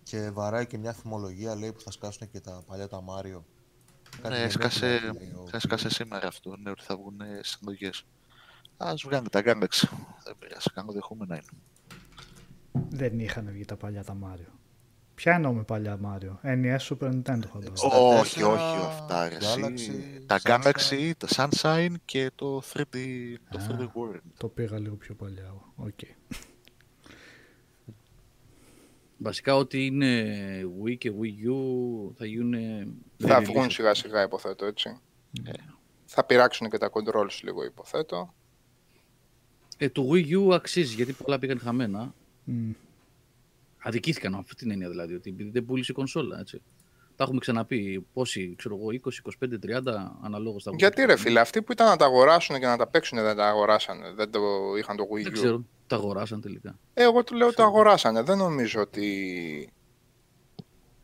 Και 0.04 0.30
βαράει 0.32 0.68
και 0.68 0.78
μια 0.78 0.94
θυμολογία 0.94 1.56
λέει 1.56 1.72
που 1.74 1.82
θα 1.82 1.92
σκάσουν 1.92 2.32
και 2.32 2.40
τα 2.40 2.64
παλιά 2.68 2.88
τα 2.88 3.04
Mario. 3.04 3.42
Κάτι 4.10 4.30
Ναι, 4.30 4.36
δεν 4.36 4.46
έσκασε, 4.46 4.98
βλέπουμε, 5.00 5.20
λέει 5.20 5.32
ο- 5.34 5.48
έσκασε 5.52 5.90
σήμερα 5.90 6.28
αυτό, 6.28 6.56
ναι, 6.58 6.70
ότι 6.70 6.84
θα 6.84 6.96
βγουν 6.96 7.20
συλλογές. 7.42 8.04
Α 8.78 8.94
βγάλουν 9.04 9.30
τα 9.30 9.42
Galaxy. 9.46 9.88
Δεν 10.24 10.38
πειράζει, 10.40 10.70
κάνω 10.74 10.92
δεχόμενα 10.92 11.36
είναι. 11.36 11.62
Δεν 12.90 13.20
είχαν 13.20 13.50
βγει 13.52 13.66
τα 13.66 13.76
παλιά 13.76 14.04
τα 14.04 14.14
Μάριο. 14.14 14.60
Ποια 15.16 15.34
εννοώ 15.34 15.54
με 15.54 15.64
παλιά 15.64 15.98
Μάριο; 15.98 16.40
NES 16.44 16.78
Super 16.78 17.08
Nintendo 17.10 17.44
φαντάζομαι. 17.54 17.96
Ω, 17.96 18.18
όχι, 18.18 18.40
64, 18.44 18.48
όχι, 18.48 18.86
αυτά 18.86 19.30
ρε, 19.30 19.36
εσύ. 19.36 19.62
Galaxy, 19.62 20.24
Τα 20.26 20.40
Sunshine. 20.44 20.62
Galaxy, 20.62 21.12
το 21.18 21.28
Sunshine 21.36 21.94
και 22.06 22.32
το 22.36 22.62
3D, 22.74 22.96
το 23.52 23.60
Α. 23.60 23.68
3D 23.70 23.82
World. 23.82 24.20
Το 24.38 24.48
πήγα 24.48 24.80
λίγο 24.80 24.96
πιο 24.96 25.16
παλιά. 25.16 25.54
Οκ. 25.76 26.00
Βασικά 29.18 29.56
ό,τι 29.56 29.86
είναι 29.86 30.26
Wii 30.84 30.98
και 30.98 31.12
Wii 31.22 31.50
U 31.50 32.12
θα 32.18 32.26
γίνουν. 32.26 32.54
Θα 33.18 33.40
re-release. 33.40 33.44
βγουν 33.46 33.70
σιγά 33.70 33.94
σιγά 33.94 34.22
υποθέτω 34.24 34.66
έτσι. 34.66 35.00
Ναι. 35.42 35.52
Θα 36.06 36.24
πειράξουν 36.24 36.70
και 36.70 36.78
τα 36.78 36.90
controls 36.94 37.40
λίγο 37.44 37.64
υποθέτω. 37.64 38.34
Ε, 39.78 39.90
το 39.90 40.10
Wii 40.14 40.48
U 40.48 40.54
αξίζει 40.54 40.96
γιατί 40.96 41.14
πολλά 41.14 41.40
πήγαν 41.40 41.60
χαμένα. 41.60 42.14
Μμ. 42.50 42.72
Αδικήθηκαν 43.78 44.34
από 44.34 44.42
αυτή 44.42 44.56
την 44.56 44.72
έννοια 44.72 44.90
δηλαδή, 44.90 45.14
ότι 45.14 45.30
επειδή 45.30 45.50
δεν 45.50 45.66
πούλησε 45.66 45.92
η 45.92 45.96
κονσόλα. 45.96 46.40
Έτσι. 46.40 46.62
Τα 47.16 47.24
έχουμε 47.24 47.40
ξαναπεί. 47.40 48.06
Πόσοι, 48.14 48.56
ξέρω 48.58 48.76
εγώ, 48.76 48.88
20, 48.88 49.46
25, 49.46 49.90
30 49.90 49.94
αναλόγως 50.22 50.64
τα 50.64 50.72
Γιατί 50.76 51.06
ρε 51.06 51.18
φίλε, 51.18 51.40
αυτοί 51.40 51.62
που 51.62 51.72
ήταν 51.72 51.88
να 51.88 51.96
τα 51.96 52.06
αγοράσουν 52.06 52.60
και 52.60 52.66
να 52.66 52.78
τα 52.78 52.88
παίξουν 52.88 53.22
δεν 53.22 53.36
τα 53.36 53.48
αγοράσανε. 53.48 54.12
Δεν 54.12 54.32
το 54.32 54.40
είχαν 54.78 54.98
το 54.98 55.04
Wii 55.04 55.24
Δεν 55.24 55.32
U. 55.32 55.32
ξέρω, 55.32 55.64
τα 55.88 55.96
αγοράσαν 55.96 56.42
τελικά. 56.42 56.80
Ε, 56.94 57.04
εγώ 57.04 57.24
του 57.24 57.36
λέω 57.36 57.54
το 57.54 57.64
αγοράσανε. 57.64 58.22
Δεν 58.22 58.38
νομίζω 58.38 58.82
ότι... 58.82 59.70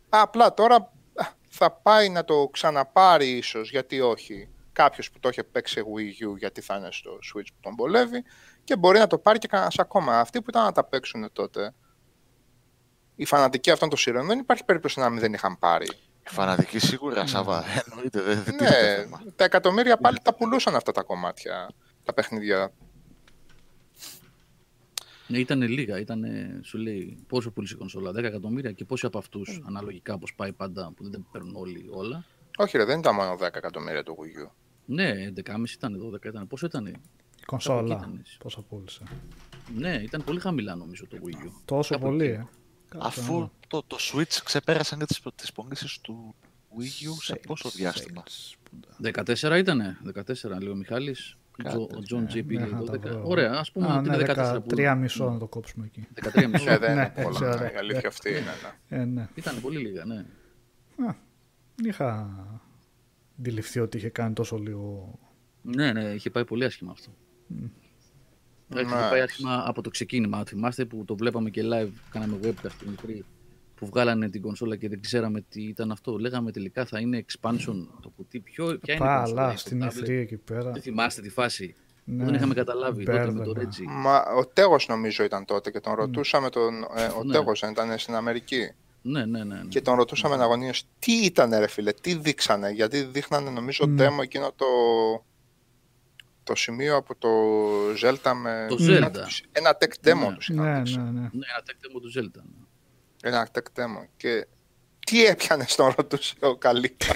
Α, 0.10 0.22
απλά 0.22 0.54
τώρα 0.54 0.76
α, 1.14 1.26
θα 1.50 1.72
πάει 1.72 2.10
να 2.10 2.24
το 2.24 2.50
ξαναπάρει 2.52 3.28
ίσως, 3.28 3.70
γιατί 3.70 4.02
όχι. 4.02 4.50
Κάποιος 4.72 5.12
που 5.12 5.20
το 5.20 5.30
είχε 5.30 5.44
παίξει 5.44 5.74
σε 5.74 5.82
Wii 5.82 6.34
U 6.34 6.38
γιατί 6.38 6.62
θα 6.62 6.76
είναι 6.76 6.92
στο 6.92 7.12
Switch 7.12 7.48
που 7.48 7.60
τον 7.62 7.76
βολεύει 7.78 8.24
και 8.65 8.75
μπορεί 8.75 8.99
να 8.99 9.08
το 9.08 9.17
πάρει 9.17 9.38
και 9.38 9.47
κανένας 9.47 9.80
ακόμα. 9.80 10.19
Αυτοί 10.19 10.41
που 10.41 10.49
ήταν 10.49 10.63
να 10.63 10.71
τα 10.71 10.84
παίξουν 10.84 11.30
τότε, 11.34 11.73
οι 13.15 13.25
φανατικοί 13.25 13.71
αυτών 13.71 13.89
των 13.89 13.97
σειρών, 13.97 14.28
δεν 14.28 14.39
υπάρχει 14.39 14.63
περίπτωση 14.65 14.99
να 14.99 15.10
μην 15.10 15.19
δεν 15.19 15.34
είχαν 15.34 15.60
πάρει. 15.60 15.88
Οι 16.25 16.30
φανατικοί 16.30 16.80
σίγουρα, 16.80 17.28
Σάβα, 17.28 17.63
εννοείται, 17.89 18.21
δεν 18.21 18.43
δεν 18.43 18.58
τίθεται 18.58 18.95
ναι, 18.95 19.01
θέμα. 19.01 19.21
τα 19.36 19.43
εκατομμύρια 19.43 19.97
πάλι 19.97 20.17
τα 20.21 20.34
πουλούσαν 20.34 20.75
αυτά 20.75 20.91
τα 20.91 21.04
κομμάτια, 21.04 21.69
τα 22.04 22.13
παιχνίδια. 22.13 22.73
Ναι, 25.28 25.38
ήταν 25.38 25.62
λίγα. 25.62 25.99
Ήταν, 25.99 26.23
σου 26.63 26.78
λέει, 26.78 27.23
πόσο 27.28 27.51
πούλησε 27.51 27.73
η 27.73 27.78
κονσόλα, 27.78 28.12
10 28.12 28.15
εκατομμύρια 28.15 28.71
και 28.71 28.86
πόσοι 28.86 29.06
από 29.06 29.17
αυτούς, 29.17 29.62
αναλογικά 29.67 30.13
όπως 30.13 30.34
πάει 30.36 30.54
πάντα, 30.54 30.91
που 30.95 31.04
δεν 31.04 31.12
τα 31.12 31.19
παίρνουν 31.32 31.56
όλοι 31.56 31.89
όλα. 31.91 32.25
Όχι 32.58 32.78
ρε, 32.78 32.86
δεν 32.86 32.99
ήταν 32.99 33.15
μόνο 33.15 33.34
10 33.34 33.39
εκατομμύρια 33.41 34.04
το 34.04 34.15
Wii 34.19 34.47
U. 34.47 34.51
Ναι, 34.86 35.13
11,5 35.36 35.69
ήταν, 35.73 36.12
12 36.15 36.25
ήταν. 36.25 36.47
Πόσο 36.47 36.65
ήταν. 36.65 37.01
Η 37.46 37.48
Κάπου 37.48 37.64
κονσόλα. 37.64 37.94
εκεί 37.96 38.04
ήταν. 38.04 38.24
Πόσα 38.40 38.62
πούλησε. 38.62 39.04
Ναι, 39.78 39.94
ήταν 39.94 40.24
πολύ 40.24 40.40
χαμηλά 40.40 40.76
νομίζω 40.76 41.08
το 41.08 41.18
Wii 41.26 41.46
U. 41.48 41.52
Τόσο 41.66 41.94
Κάπου 41.94 42.06
πολύ, 42.06 42.26
εκεί. 42.26 42.34
ε. 42.34 42.48
Κάτσε 42.90 42.98
να 42.98 43.06
Αφού 43.06 43.34
δω. 43.40 43.52
το, 43.68 43.84
το 43.88 43.98
Switch 44.00 44.40
ξεπέρασαν 44.44 45.00
και 45.00 45.06
τις, 45.06 45.22
τις 45.36 45.52
πωλήσεις 45.52 46.00
του 46.02 46.36
Wii 46.80 46.84
U 47.10 47.16
σε 47.22 47.34
Sales, 47.34 47.42
πόσο 47.48 47.70
διάστημα; 47.70 48.24
sales. 49.02 49.14
14 49.52 49.58
ήτανε, 49.58 49.98
14 50.16 50.24
λέει 50.60 50.70
ο 50.70 50.76
Μιχάλης. 50.76 51.38
Κάτι 51.64 51.78
Ο 51.78 52.02
Τζον 52.04 52.28
Τζι 52.28 52.44
πήγε 52.44 52.60
Μέχρι 52.60 52.76
να 52.76 52.84
τα 52.84 52.94
12. 52.94 53.00
βρω. 53.00 53.22
Ωραία, 53.26 53.54
ας 53.54 53.72
πούμε 53.72 53.88
Α, 53.88 53.98
ότι 53.98 54.10
ναι, 54.10 54.16
είναι 54.16 54.26
14 54.28 54.60
που... 54.68 54.76
13 54.78 54.96
μισό 55.00 55.30
να 55.32 55.38
το 55.40 55.48
κόψουμε 55.48 55.86
εκεί. 55.86 56.08
13 56.22 56.46
μισό. 56.48 56.64
Ναι, 56.66 56.78
δεν 56.78 56.96
Ναι, 56.96 57.02
είναι 57.02 57.12
έτσι, 57.16 57.22
πολλά. 57.40 57.54
ωραία. 57.54 57.74
Η 57.74 57.76
αλήθεια 57.76 58.08
αυτή 58.08 58.30
είναι. 58.30 58.40
ναι. 58.90 58.98
Ε, 59.02 59.06
ναι. 59.06 59.28
Ήταν 59.36 59.62
πολύ 59.62 59.78
λίγα, 59.78 60.06
ναι. 60.06 60.26
Είχα 61.84 62.30
αντιληφθεί 63.40 63.80
ότι 63.80 63.98
είχε 63.98 64.10
κάνει 64.10 64.34
τόσο 64.34 64.58
λίγο. 64.58 65.20
Ναι, 65.62 65.92
ναι, 65.94 66.04
είχε 66.04 66.30
πάει 66.30 66.46
πολύ 66.46 66.66
άσχημα 66.66 66.92
αυτό. 66.92 67.10
Είχε 68.74 68.84
Ναι. 68.84 68.92
πάει 69.10 69.22
άσχημα 69.22 69.64
από 69.68 69.82
το 69.82 69.90
ξεκίνημα. 69.90 70.44
Θυμάστε 70.46 70.86
που 70.86 71.04
το 71.06 71.16
βλέπαμε 71.16 71.50
και 71.50 71.62
live, 71.64 71.90
κάναμε 72.12 72.40
webcast 72.44 72.72
την 72.80 72.90
μικρή, 72.90 73.26
που 73.76 73.86
βγάλανε 73.86 74.30
την 74.30 74.42
κονσόλα 74.42 74.76
και 74.76 74.90
δεν 74.90 75.02
ξέραμε 75.02 75.42
τι 75.50 75.64
ήταν 75.64 75.92
αυτό. 75.92 76.18
Λέγαμε 76.18 76.52
τελικά 76.52 76.86
θα 76.86 77.00
είναι 77.00 77.26
expansion 77.28 77.88
το 78.02 78.10
κουτί. 78.16 78.40
Ποιο, 78.40 78.78
ποια 78.82 78.94
είναι 78.94 79.04
η 79.06 79.08
κονσόλα, 79.08 79.36
Πάλα 79.36 79.48
είναι 79.50 79.58
στην 79.58 79.80
το 79.80 79.86
E3 79.86 80.00
tablet; 80.00 80.10
εκεί 80.10 80.38
πέρα. 80.38 80.72
Δεν 80.72 80.82
θυμάστε 80.82 81.22
τη 81.22 81.30
φάση; 81.30 81.76
Που 82.06 82.12
Ναι, 82.12 82.26
δεν 82.26 82.34
είχαμε 82.34 82.54
καταλάβει 82.54 83.06
τότε 83.06 83.32
με 83.32 83.44
το 83.46 83.52
μπέρδεμα. 83.54 83.70
Reggie. 83.72 84.02
Μα 84.02 84.24
ο 84.38 84.46
Τέγος 84.48 84.88
νομίζω 84.88 85.24
ήταν 85.24 85.46
τότε 85.46 85.72
και 85.72 85.80
τον 85.80 85.94
ρωτούσαμε 85.94 86.50
τον. 86.50 86.74
Ε, 86.96 87.06
ο 87.20 87.24
Ναι. 87.24 87.32
Τέγος 87.34 87.60
δεν 87.60 87.72
ήταν 87.72 87.98
στην 87.98 88.16
Αμερική. 88.16 88.72
Ναι, 89.02 89.26
ναι, 89.26 89.44
ναι. 89.44 89.56
ναι. 89.56 89.68
Και 89.68 89.82
τον 89.82 89.96
ρωτούσαμε 89.96 90.36
αγωνίως 90.36 90.84
τι 91.00 91.12
ήταν 91.26 91.50
ρε 91.60 91.68
φίλε, 91.68 91.92
τι 91.94 92.16
δείξανε. 92.16 92.70
Γιατί 92.72 93.04
δείχνανε 93.04 93.50
νομίζω 93.50 93.86
Ναι. 93.86 94.08
demo 94.08 94.22
εκείνο 94.24 94.52
το. 94.56 94.66
Το 96.46 96.56
σημείο 96.56 96.96
από 96.96 97.16
το 97.16 97.30
Zelda 98.02 98.32
με. 98.42 98.66
Το 98.70 98.76
κάτι 98.76 98.88
Zelda. 98.90 99.12
τους- 99.24 99.44
Ένα 99.52 99.78
tech 99.80 100.08
demo 100.08 100.30
Ναι. 100.30 100.36
τους 100.36 100.50
είχαν 100.50 100.66
Ναι, 100.66 100.78
δείξει. 100.78 100.98
ναι, 100.98 101.04
ναι. 101.04 101.10
Ναι, 101.20 101.46
ένα 101.56 101.64
tech 101.66 101.86
demo 101.86 102.02
του 102.02 102.12
Zelda. 102.20 102.42
ναι. 102.44 103.30
Ένα 103.30 103.48
tech 103.54 103.80
demo. 103.80 104.08
Και 104.18 104.48
τι 105.06 105.26
έπιανε 105.26 105.66
τον 105.76 105.94
ρωτούσε 105.98 106.34
ο 106.40 106.56
Καλίκα. 106.58 107.14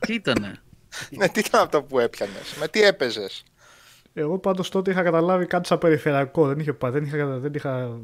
Τι 0.00 0.14
ήτανε; 0.14 0.62
ναι, 1.10 1.28
τι 1.28 1.40
ήταν 1.40 1.60
αυτό 1.60 1.82
που 1.82 1.98
έπιανες; 1.98 2.54
Με 2.60 2.68
τι 2.68 2.82
έπαιζες; 2.82 3.42
Εγώ 4.14 4.38
πάντως 4.38 4.68
τότε 4.68 4.90
είχα 4.90 5.02
καταλάβει 5.02 5.46
κάτι 5.46 5.66
σαν 5.66 5.78
περιφερειακό. 5.78 6.46
Δεν, 6.46 6.58
είχε, 6.58 6.72
πα- 6.72 6.90
δεν, 6.90 7.04
είχα, 7.04 7.26
δεν 7.26 7.54
είχα 7.54 7.98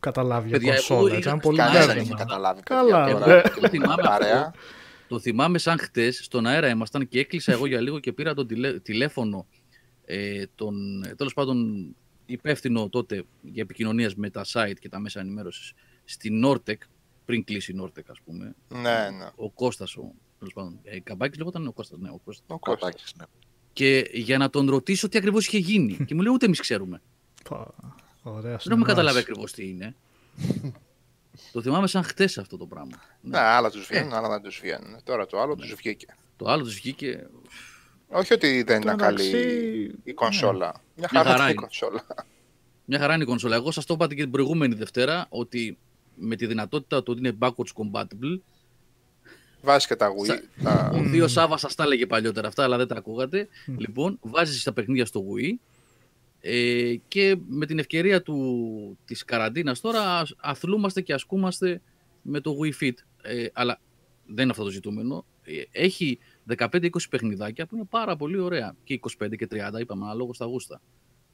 καταλάβει 0.00 0.48
για 0.48 0.58
Παιδιά, 0.58 0.72
εγώ 0.74 0.82
κονσόλα. 0.88 1.10
είχα- 1.10 1.18
Ήταν 1.18 1.38
πολύ 1.40 1.56
Κανείς 1.56 1.72
Κανένας 1.72 1.94
δεν 1.96 2.04
δεν 2.06 2.16
μπέρδεμα. 2.16 2.22
είχε 2.22 2.34
καταλάβει. 2.34 2.62
Καλά, 2.62 3.04
παιδιά, 3.04 3.18
ναι. 3.18 3.24
τώρα, 3.42 3.42
Το 3.60 3.68
θυμάμαι 3.68 4.02
παρέα. 4.02 4.38
αυτό. 4.40 4.58
Το 5.08 5.18
θυμάμαι 5.20 5.58
σαν 5.58 5.78
χτες, 5.78 6.20
στον 6.24 6.46
αέρα 6.46 6.68
ήμασταν 6.68 7.08
και 7.08 7.18
έκλεισα 7.18 7.52
εγώ 7.52 7.66
για 7.66 7.80
λίγο 7.80 7.98
και 7.98 8.12
πήρα 8.12 8.34
το 8.34 8.46
τηλέ- 8.46 8.82
τηλέφωνο 8.82 9.46
ε, 10.04 10.44
τον, 10.54 11.02
ε, 11.04 11.14
τέλος 11.14 11.34
πάντων 11.34 11.86
υπεύθυνο 12.26 12.88
τότε 12.88 13.24
για 13.42 13.62
επικοινωνία 13.62 14.12
με 14.16 14.30
τα 14.30 14.44
site 14.52 14.74
και 14.80 14.88
τα 14.88 14.98
μέσα 14.98 15.20
ενημέρωσης 15.20 15.72
στην 16.04 16.42
Nortec, 16.46 16.74
πριν 17.24 17.44
κλείσει 17.44 17.72
η 17.72 17.80
Nortec 17.82 18.02
ας 18.06 18.20
πούμε, 18.24 18.54
Ναι, 18.68 18.80
ναι. 19.10 19.30
ο 19.34 19.50
Κώστας, 19.50 19.96
ο, 19.96 20.12
τέλος 20.38 20.52
πάντων, 20.52 20.78
ε, 20.82 21.00
Καμπάκης 21.00 21.38
λεγόταν 21.38 21.66
ο 21.66 21.72
Κώστας, 21.72 21.98
ναι, 21.98 22.08
ο 22.10 22.20
Κώστας. 22.24 22.44
Ο 22.48 22.58
Κώστας. 22.58 22.80
Καπάκης, 22.90 23.12
ναι. 23.18 23.24
Και 23.72 24.10
για 24.12 24.38
να 24.38 24.50
τον 24.50 24.70
ρωτήσω 24.70 25.08
τι 25.08 25.18
ακριβώς 25.18 25.46
είχε 25.46 25.58
γίνει. 25.58 25.96
και 26.06 26.14
μου 26.14 26.20
λέει 26.20 26.32
ούτε 26.32 26.46
εμείς 26.46 26.60
ξέρουμε. 26.60 27.02
Πα, 27.48 27.74
Ωραία 28.22 28.40
Δεν 28.40 28.50
έχουμε 28.50 28.60
συνεννόηση. 28.62 28.88
καταλάβει 28.94 29.18
ακριβώς 29.18 29.52
τι 29.52 29.68
είναι. 29.68 29.94
το 31.52 31.62
θυμάμαι 31.62 31.86
σαν 31.86 32.02
χτες 32.02 32.38
αυτό 32.38 32.56
το 32.56 32.66
πράγμα. 32.66 32.96
Ναι, 33.20 33.38
άλλα 33.38 33.70
τους 33.70 33.86
βγαίνουν, 33.86 34.12
άλλα 34.12 34.28
δεν 34.28 34.42
τους 34.42 34.60
βγαίνουν. 34.62 34.96
Τώρα 35.04 35.26
το 35.26 35.40
άλλο 35.40 35.54
τους 35.54 35.74
βγήκε. 35.74 36.06
Το 36.36 36.48
άλλο 36.48 36.62
τους 36.62 36.74
βγήκε 36.74 37.26
Όχι 38.12 38.32
ότι 38.32 38.62
δεν 38.62 38.80
ήταν 38.80 38.94
Εντάξει, 39.00 39.30
καλή 39.30 39.94
η 40.04 40.12
κονσόλα. 40.12 40.72
Μια 40.96 41.08
Μια 41.12 41.22
χαρά 41.22 41.22
χαρά 41.30 41.34
ήταν 41.34 41.46
η 41.46 41.50
είναι. 41.50 41.60
κονσόλα. 41.60 42.04
Μια 42.84 42.98
χαρά 42.98 43.14
είναι 43.14 43.22
η 43.22 43.26
κονσόλα. 43.26 43.56
Εγώ 43.56 43.70
σας 43.70 43.84
το 43.86 43.94
είπα 43.94 44.08
και 44.08 44.14
την 44.14 44.30
προηγούμενη 44.30 44.74
Δευτέρα 44.74 45.26
ότι 45.28 45.78
με 46.14 46.36
τη 46.36 46.46
δυνατότητα 46.46 47.02
του 47.02 47.12
ότι 47.16 47.18
είναι 47.28 47.36
backwards 47.40 47.72
compatible. 47.74 48.40
Βάζεις 49.62 49.86
και 49.86 49.96
τα 49.96 50.08
Wii. 50.12 50.24
Σα- 50.26 50.62
τα- 50.62 50.90
Ο 50.94 51.02
Θείος 51.04 51.32
Σάβα 51.32 51.56
σας 51.56 51.74
τα 51.74 51.82
έλεγε 51.84 52.06
παλιότερα 52.06 52.48
αυτά, 52.48 52.62
αλλά 52.64 52.76
δεν 52.76 52.86
τα 52.86 52.96
ακούγατε. 52.96 53.48
Λοιπόν, 53.78 54.18
βάζεις 54.22 54.62
τα 54.62 54.72
παιχνίδια 54.72 55.06
στο 55.06 55.24
Wii. 55.34 55.50
Ε, 56.40 56.94
και 57.08 57.36
με 57.48 57.66
την 57.66 57.78
ευκαιρία 57.78 58.22
του, 58.22 58.98
της 59.04 59.24
καραντίνας 59.24 59.80
τώρα 59.80 60.18
ας- 60.18 60.34
αθλούμαστε 60.38 61.00
και 61.00 61.12
ασκούμαστε 61.12 61.80
με 62.22 62.40
το 62.40 62.56
Wii 62.62 62.84
Fit. 62.84 62.92
Ε, 63.22 63.46
αλλά 63.52 63.80
δεν 64.26 64.42
είναι 64.42 64.50
αυτό 64.50 64.64
το 64.64 64.70
ζητούμενο. 64.70 65.24
Ε, 65.44 65.52
έχει 65.82 66.18
15-20 66.58 66.88
παιχνιδάκια 67.10 67.66
που 67.66 67.74
είναι 67.76 67.84
πάρα 67.84 68.16
πολύ 68.16 68.38
ωραία. 68.38 68.74
Και 68.84 69.00
25 69.22 69.36
και 69.36 69.48
30 69.50 69.80
είπαμε 69.80 70.04
αναλόγως 70.04 70.36
στα 70.36 70.44
γούστα. 70.44 70.80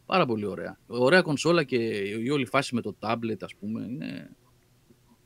Πάρα 0.06 0.26
πολύ 0.26 0.44
ωραία. 0.46 0.78
Ωραία 0.86 1.22
κονσόλα 1.22 1.64
και 1.64 1.76
η 1.98 2.30
όλη 2.30 2.46
φάση 2.46 2.74
με 2.74 2.80
το 2.80 2.96
tablet 3.00 3.42
ας 3.42 3.54
πούμε 3.54 3.82
είναι... 3.82 4.30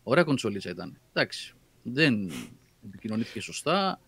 Ωραία 0.02 0.24
κονσόλιτσα 0.24 0.70
ήταν. 0.70 0.98
Εντάξει, 1.12 1.54
δεν 1.82 2.30
επικοινωνήθηκε 2.86 3.40
σωστά. 3.40 4.00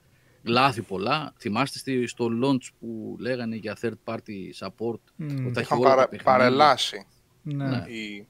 Λάθη 0.42 0.82
πολλά. 0.82 1.32
Θυμάστε 1.38 1.78
στη- 1.78 2.06
στο 2.06 2.28
launch 2.42 2.68
που 2.80 3.16
λέγανε 3.20 3.56
για 3.56 3.76
third 3.82 3.92
party 4.04 4.50
support 4.58 4.98
Μμ, 5.16 5.26
ότι 5.46 5.52
θα 5.52 5.60
έχει 5.60 5.60
Είχαν 5.60 5.78
όλα 5.78 5.88
τα 5.88 5.94
παρα- 5.94 6.08
παιχνίδια. 6.08 6.32
παρελάσει. 6.32 7.06
ναι. 7.42 7.68
Ναι. 7.68 7.84
η- 7.88 8.28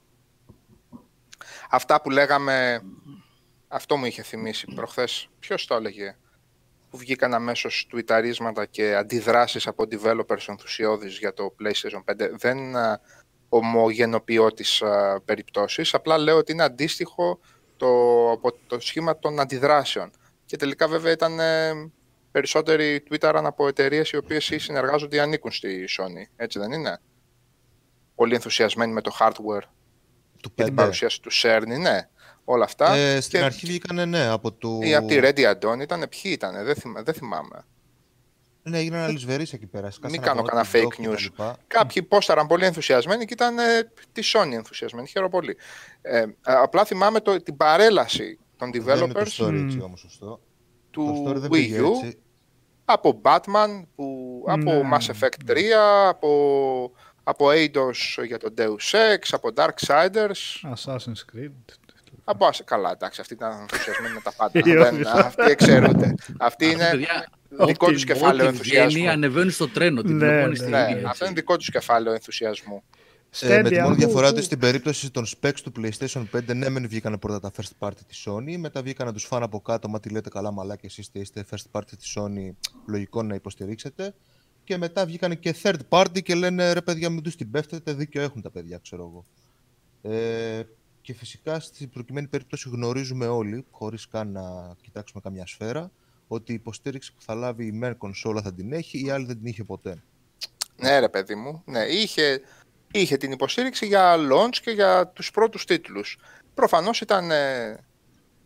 Αυτά 1.71 2.01
που 2.01 2.11
λέγαμε, 2.11 2.83
αυτό 3.69 3.97
μου 3.97 4.05
είχε 4.05 4.23
θυμίσει 4.23 4.67
προχθές. 4.75 5.29
Ποιος 5.39 5.67
το 5.67 5.75
έλεγε, 5.75 6.17
που 6.95 7.01
βγήκαν 7.01 7.35
αμέσως 7.35 7.87
τουιταρίσματα 7.89 8.67
και 8.67 8.95
αντιδράσεις 8.95 9.67
από 9.67 9.85
developers 9.91 10.49
ενθουσιώδεις 10.49 11.19
για 11.19 11.33
το 11.33 11.55
PlayStation 11.61 12.13
5. 12.13 12.31
Δεν 12.39 12.77
α, 12.77 13.01
ομογενοποιώ 13.49 14.53
τις 14.53 14.83
α, 14.83 15.21
περιπτώσεις, 15.25 15.95
απλά 15.95 16.19
λέω 16.19 16.37
ότι 16.37 16.53
είναι 16.53 16.63
αντίστοιχο 16.63 17.41
το, 17.77 17.87
από 18.31 18.53
το 18.67 18.81
σχήμα 18.81 19.19
των 19.19 19.41
αντιδράσεων. 19.41 20.11
Και 20.45 20.57
τελικά 20.57 20.89
βέβαια 20.89 21.13
ήταν 21.13 21.41
ε, 21.41 21.73
περισσότεροι 22.31 23.03
twitteran 23.11 23.43
από 23.45 23.69
εταιρείες 23.69 24.11
οι 24.11 24.17
οποίες 24.17 24.51
ή 24.51 24.59
συνεργάζονται 24.59 25.17
ή 25.17 25.19
ανήκουν 25.19 25.53
στη 25.53 25.85
Sony. 25.99 26.33
Έτσι 26.37 26.59
δεν 26.59 26.73
είναι; 26.73 27.01
Πολύ 28.15 28.35
ενθουσιασμένοι 28.35 28.93
με 28.93 29.01
το 29.01 29.17
hardware 29.21 29.67
Του 30.43 30.55
και 30.55 30.65
την 30.65 30.73
5. 30.73 30.77
παρουσίαση 30.77 31.23
του 31.23 31.31
Σέρνη, 31.31 31.79
ναι. 31.79 32.09
Όλα 32.45 32.65
αυτά. 32.65 32.95
Ε, 32.95 33.21
στην 33.21 33.39
Και- 33.39 33.45
αρχή 33.45 33.67
βγήκανε, 33.67 34.05
ναι, 34.05 34.27
από 34.27 34.53
το... 34.53 34.79
Ή 34.83 34.95
από 34.95 35.07
τη 35.07 35.19
Ready 35.23 35.43
Αντών 35.43 35.81
ήταν, 35.81 35.99
ποιοι 36.09 36.21
ήταν, 36.35 36.65
δεν, 36.65 36.75
θυμα- 36.75 37.03
δεν 37.03 37.15
θυμάμαι. 37.15 37.65
Ναι, 38.63 38.79
έγιναν 38.79 39.01
αλυσβερείς 39.01 39.53
εκεί 39.53 39.67
πέρα. 39.67 39.91
σκάσανε 39.91 40.21
κάνω 40.23 40.41
από 40.41 40.49
κανένα 40.49 40.69
Naughty 40.73 40.77
fake 40.77 40.85
Dog 40.85 40.89
και 40.97 41.03
τα 41.03 41.11
news. 41.13 41.21
λοιπά. 41.21 41.57
Κάποιοι 41.67 42.03
πόσταραν 42.03 42.47
πολύ 42.47 42.65
ενθουσιασμένοι 42.65 43.25
και 43.25 43.33
ήταν 43.33 43.59
ε, 43.59 43.93
τη 44.13 44.23
Sony 44.35 44.53
ενθουσιασμένοι. 44.53 45.09
Χαίρομαι 45.09 45.31
πολύ. 45.31 45.57
Ε, 46.03 46.19
ε, 46.19 46.27
απλά 46.43 46.85
θυμάμαι 46.85 47.21
το, 47.21 47.43
την 47.43 47.57
παρέλαση 47.57 48.39
των 48.57 48.71
Δεν 48.73 48.81
είναι 48.97 49.13
το 49.13 49.21
developers 49.21 49.45
story 49.45 49.51
Μμμ. 49.53 49.67
έτσι 49.67 49.81
όμως 49.81 50.01
σωστό. 50.01 50.41
του 50.91 51.23
το 51.25 51.31
story 51.31 51.35
δεν 51.35 51.51
Wii 51.51 51.53
πήγε 51.53 51.81
U 51.81 51.89
έτσι. 52.05 52.19
από 52.85 53.21
Batman, 53.25 53.83
που, 53.95 54.45
από 54.49 54.73
Ναι. 54.73 54.89
Mass 54.93 55.11
Effect 55.13 55.51
3, 55.51 55.59
από, 56.09 56.93
από 57.25 57.47
Eidos 57.51 58.25
για 58.27 58.39
τον 58.39 58.55
Deus 58.59 58.91
Ex, 59.15 59.19
από 59.31 59.49
Darksiders. 59.55 60.73
Assassin's 60.75 61.25
Creed. 61.35 61.75
Από 62.25 62.47
άσε- 62.47 62.65
καλά, 62.67 62.91
εντάξει, 62.91 63.21
αυτοί 63.21 63.35
ήταν 63.35 63.61
ενθουσιασμένοι 63.61 64.15
με 64.15 64.21
τα 64.21 64.33
πάντα. 64.37 64.59
Οι 64.59 64.63
Δεν, 64.63 64.95
όντως. 64.95 65.07
αυτοί 65.13 65.51
εξαιρούνται. 65.51 66.05
Αυτοί 66.07 66.35
Αυτοί, 66.39 66.65
είναι 66.71 66.89
παιδιά, 66.91 67.27
δικό 67.49 67.87
ό,τι- 67.87 67.95
τους 67.95 68.05
κεφάλαιο 68.05 68.49
ό,τι 68.49 68.57
βγαίνει, 68.57 68.79
ενθουσιασμού. 68.83 69.11
ανεβαίνει 69.11 69.51
στο 69.51 69.69
τρένο. 69.69 70.03
Την 70.03 70.17
Ναι, 70.17 70.27
ναι, 70.27 70.47
ναι. 70.47 70.55
στη 70.55 70.69
Ναι, 70.69 70.87
έτσι. 70.91 71.05
αυτό 71.07 71.25
είναι 71.25 71.35
δικό 71.35 71.57
τους 71.57 71.71
κεφάλαιο 71.71 72.15
ενθουσιασμού. 72.15 72.83
Ε, 73.41 73.63
με 73.63 73.69
τη 73.69 73.75
Stadia, 73.77 73.81
μόνη 73.83 73.95
ου, 73.95 73.97
διαφορά 73.99 74.27
ου. 74.29 74.31
ότι 74.33 74.43
στην 74.43 74.59
περίπτωση 74.59 75.11
των 75.11 75.27
specs 75.27 75.59
του 75.63 75.73
PlayStation 75.77 76.25
5, 76.33 76.55
ναι, 76.55 76.69
μεν 76.69 76.89
βγήκαν 76.89 77.19
πρώτα 77.19 77.41
τα 77.41 77.51
first 77.57 77.87
party 77.89 77.99
της 78.07 78.27
Sony, 78.29 78.57
μετά 78.59 78.83
βγήκαν 78.83 79.07
να 79.07 79.13
τους 79.13 79.25
φάνε 79.25 79.45
από 79.45 79.61
κάτω. 79.61 79.89
Μα 79.89 80.01
τι 80.01 80.09
λέτε 80.09 80.29
καλά, 80.29 80.51
μαλάκια, 80.51 80.89
εσείς 80.89 80.99
είστε- 80.99 81.23
είστε 81.23 81.45
first 81.51 81.79
party 81.81 81.91
της 81.99 82.17
Sony, 82.19 82.51
λογικό 82.87 83.23
να 83.23 83.35
υποστηρίξετε. 83.35 84.15
Και 84.65 84.77
μετά 84.77 85.07
βγήκαν 85.07 85.39
και 85.39 85.55
third 85.63 85.79
party 85.89 86.23
και 86.23 86.35
λένε 86.35 86.73
ρε 86.73 86.81
παιδιά, 86.81 87.11
μην 87.11 87.23
τους 87.23 87.37
την 87.37 87.51
πέφτετε, 87.51 87.93
δίκιο 87.93 88.23
έχουν 88.23 88.43
τα 88.43 88.51
παιδιά, 88.51 88.79
ξέρω 88.83 89.03
εγώ. 89.03 89.25
Ε, 90.17 90.63
και 91.05 91.15
φυσικά 91.15 91.61
στην 91.61 91.91
προκειμένη 91.91 92.27
περίπτωση 92.29 92.69
γνωρίζουμε 92.69 93.27
όλοι, 93.27 93.67
χωρίς 93.71 94.09
καν 94.09 94.33
να 94.33 94.75
κοιτάξουμε 94.83 95.21
καμιά 95.25 95.47
σφαίρα, 95.47 95.91
ότι 96.29 96.53
η 96.53 96.55
υποστήριξη 96.55 97.15
που 97.15 97.23
θα 97.23 97.35
λάβει 97.35 97.67
η 97.67 97.73
μεν 97.73 97.97
κονσόλα 97.97 98.43
θα 98.43 98.55
την 98.55 98.73
έχει, 98.73 99.05
η 99.07 99.11
άλλη 99.11 99.27
δεν 99.27 99.37
την 99.37 99.47
είχε 99.47 99.65
ποτέ. 99.65 100.03
Ναι, 100.77 100.99
ρε 100.99 101.09
παιδί 101.09 101.35
μου. 101.35 101.63
Ναι, 101.67 101.85
είχε, 101.85 102.41
είχε 102.93 103.17
την 103.17 103.33
υποστήριξη 103.33 103.87
για 103.87 104.17
launch 104.17 104.57
και 104.63 104.71
για 104.71 105.09
τους 105.09 105.31
πρώτους 105.31 105.65
τίτλους. 105.65 106.19
Προφανώς 106.55 107.01
ήταν 107.01 107.31
ε, 107.31 107.79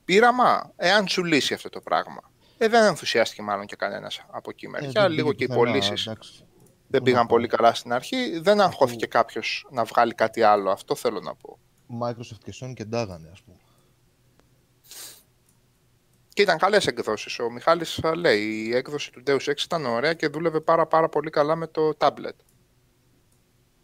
πείραμα, 0.05 0.73
εάν 0.77 1.09
σου 1.09 1.25
λύσει 1.25 1.55
αυτό 1.55 1.69
το 1.69 1.81
πράγμα. 1.81 2.21
Ε, 2.59 2.69
δεν 2.69 2.85
ενθουσιάστηκε 2.85 3.43
μάλλον 3.43 3.67
και 3.67 3.77
κανένας 3.77 4.25
από 4.31 4.51
εκεί 4.51 4.67
Ε, 4.67 4.69
μεριά. 4.69 4.91
δεν 5.03 5.11
λίγο 5.11 5.31
πήγε 5.31 5.37
και 5.39 5.45
οι 5.45 5.47
πουθενά, 5.57 5.67
πωλήσεις 5.71 6.07
εντάξει. 6.07 6.45
δεν 6.89 6.99
Πού 7.01 7.05
πήγαν 7.07 7.21
να 7.21 7.27
πολύ 7.27 7.47
πάω. 7.47 7.57
καλά 7.59 7.75
στην 7.75 7.93
αρχή. 7.93 8.39
Δεν 8.39 8.61
αγχώθηκε 8.61 9.07
κάποιος 9.07 9.67
να 9.71 9.85
βγάλει 9.85 10.15
κάτι 10.15 10.43
άλλο. 10.43 10.71
Αυτό 10.71 10.95
θέλω 10.95 11.21
να 11.21 11.35
πω. 11.35 11.59
Microsoft 12.01 12.39
και 12.45 12.55
Sony 12.61 12.73
και 12.75 12.85
ντάγανε, 12.85 13.29
ας 13.33 13.43
πούμε. 13.43 13.57
Και 16.29 16.43
ήταν 16.43 16.59
καλές 16.59 16.87
εκδόσεις. 16.87 17.39
Ο 17.39 17.51
Μιχάλης 17.51 17.95
θα 17.95 18.17
λέει, 18.17 18.43
η 18.43 18.75
έκδοση 18.75 19.13
του 19.13 19.23
Deus 19.27 19.39
Ex 19.39 19.63
ήταν 19.65 19.87
ωραία 19.87 20.15
και 20.15 20.29
δούλευε 20.29 20.61
πάρα 20.61 20.87
πάρα 20.87 21.09
πολύ 21.09 21.31
καλά 21.31 21.57
με 21.57 21.67
το 21.67 21.93
tablet. 21.99 22.37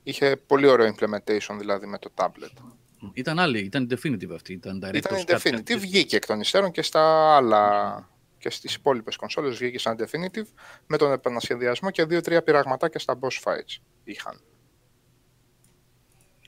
Είχε 0.02 0.36
πολύ 0.36 0.66
ωραίο 0.66 0.94
implementation 0.94 1.56
δηλαδή 1.58 1.86
με 1.86 1.98
το 1.98 2.10
tablet. 2.14 2.72
Ήταν 3.12 3.38
άλλη, 3.38 3.58
ήταν 3.58 3.88
definitive 3.90 4.30
αυτή. 4.34 4.52
Ήταν 4.52 4.82
director's 4.84 4.94
Ήταν 4.94 5.24
cut, 5.26 5.36
Definitive, 5.36 5.50
κάτι. 5.50 5.76
βγήκε 5.76 6.16
εκ 6.16 6.26
των 6.26 6.40
υστέρων 6.40 6.70
και 6.70 6.82
στα 6.82 7.36
άλλα 7.36 8.08
και 8.38 8.50
στις 8.50 8.74
υπόλοιπες 8.74 9.16
κονσόλες 9.16 9.56
βγήκε 9.56 9.78
σαν 9.78 9.96
Definitive 9.98 10.46
με 10.86 10.96
τον 10.96 11.12
επανασχεδιασμό 11.12 11.90
και 11.90 12.04
δύο-τρία 12.04 12.42
πειραγματάκια 12.42 13.00
στα 13.00 13.18
boss 13.20 13.42
fights 13.42 13.82
είχαν. 14.04 14.40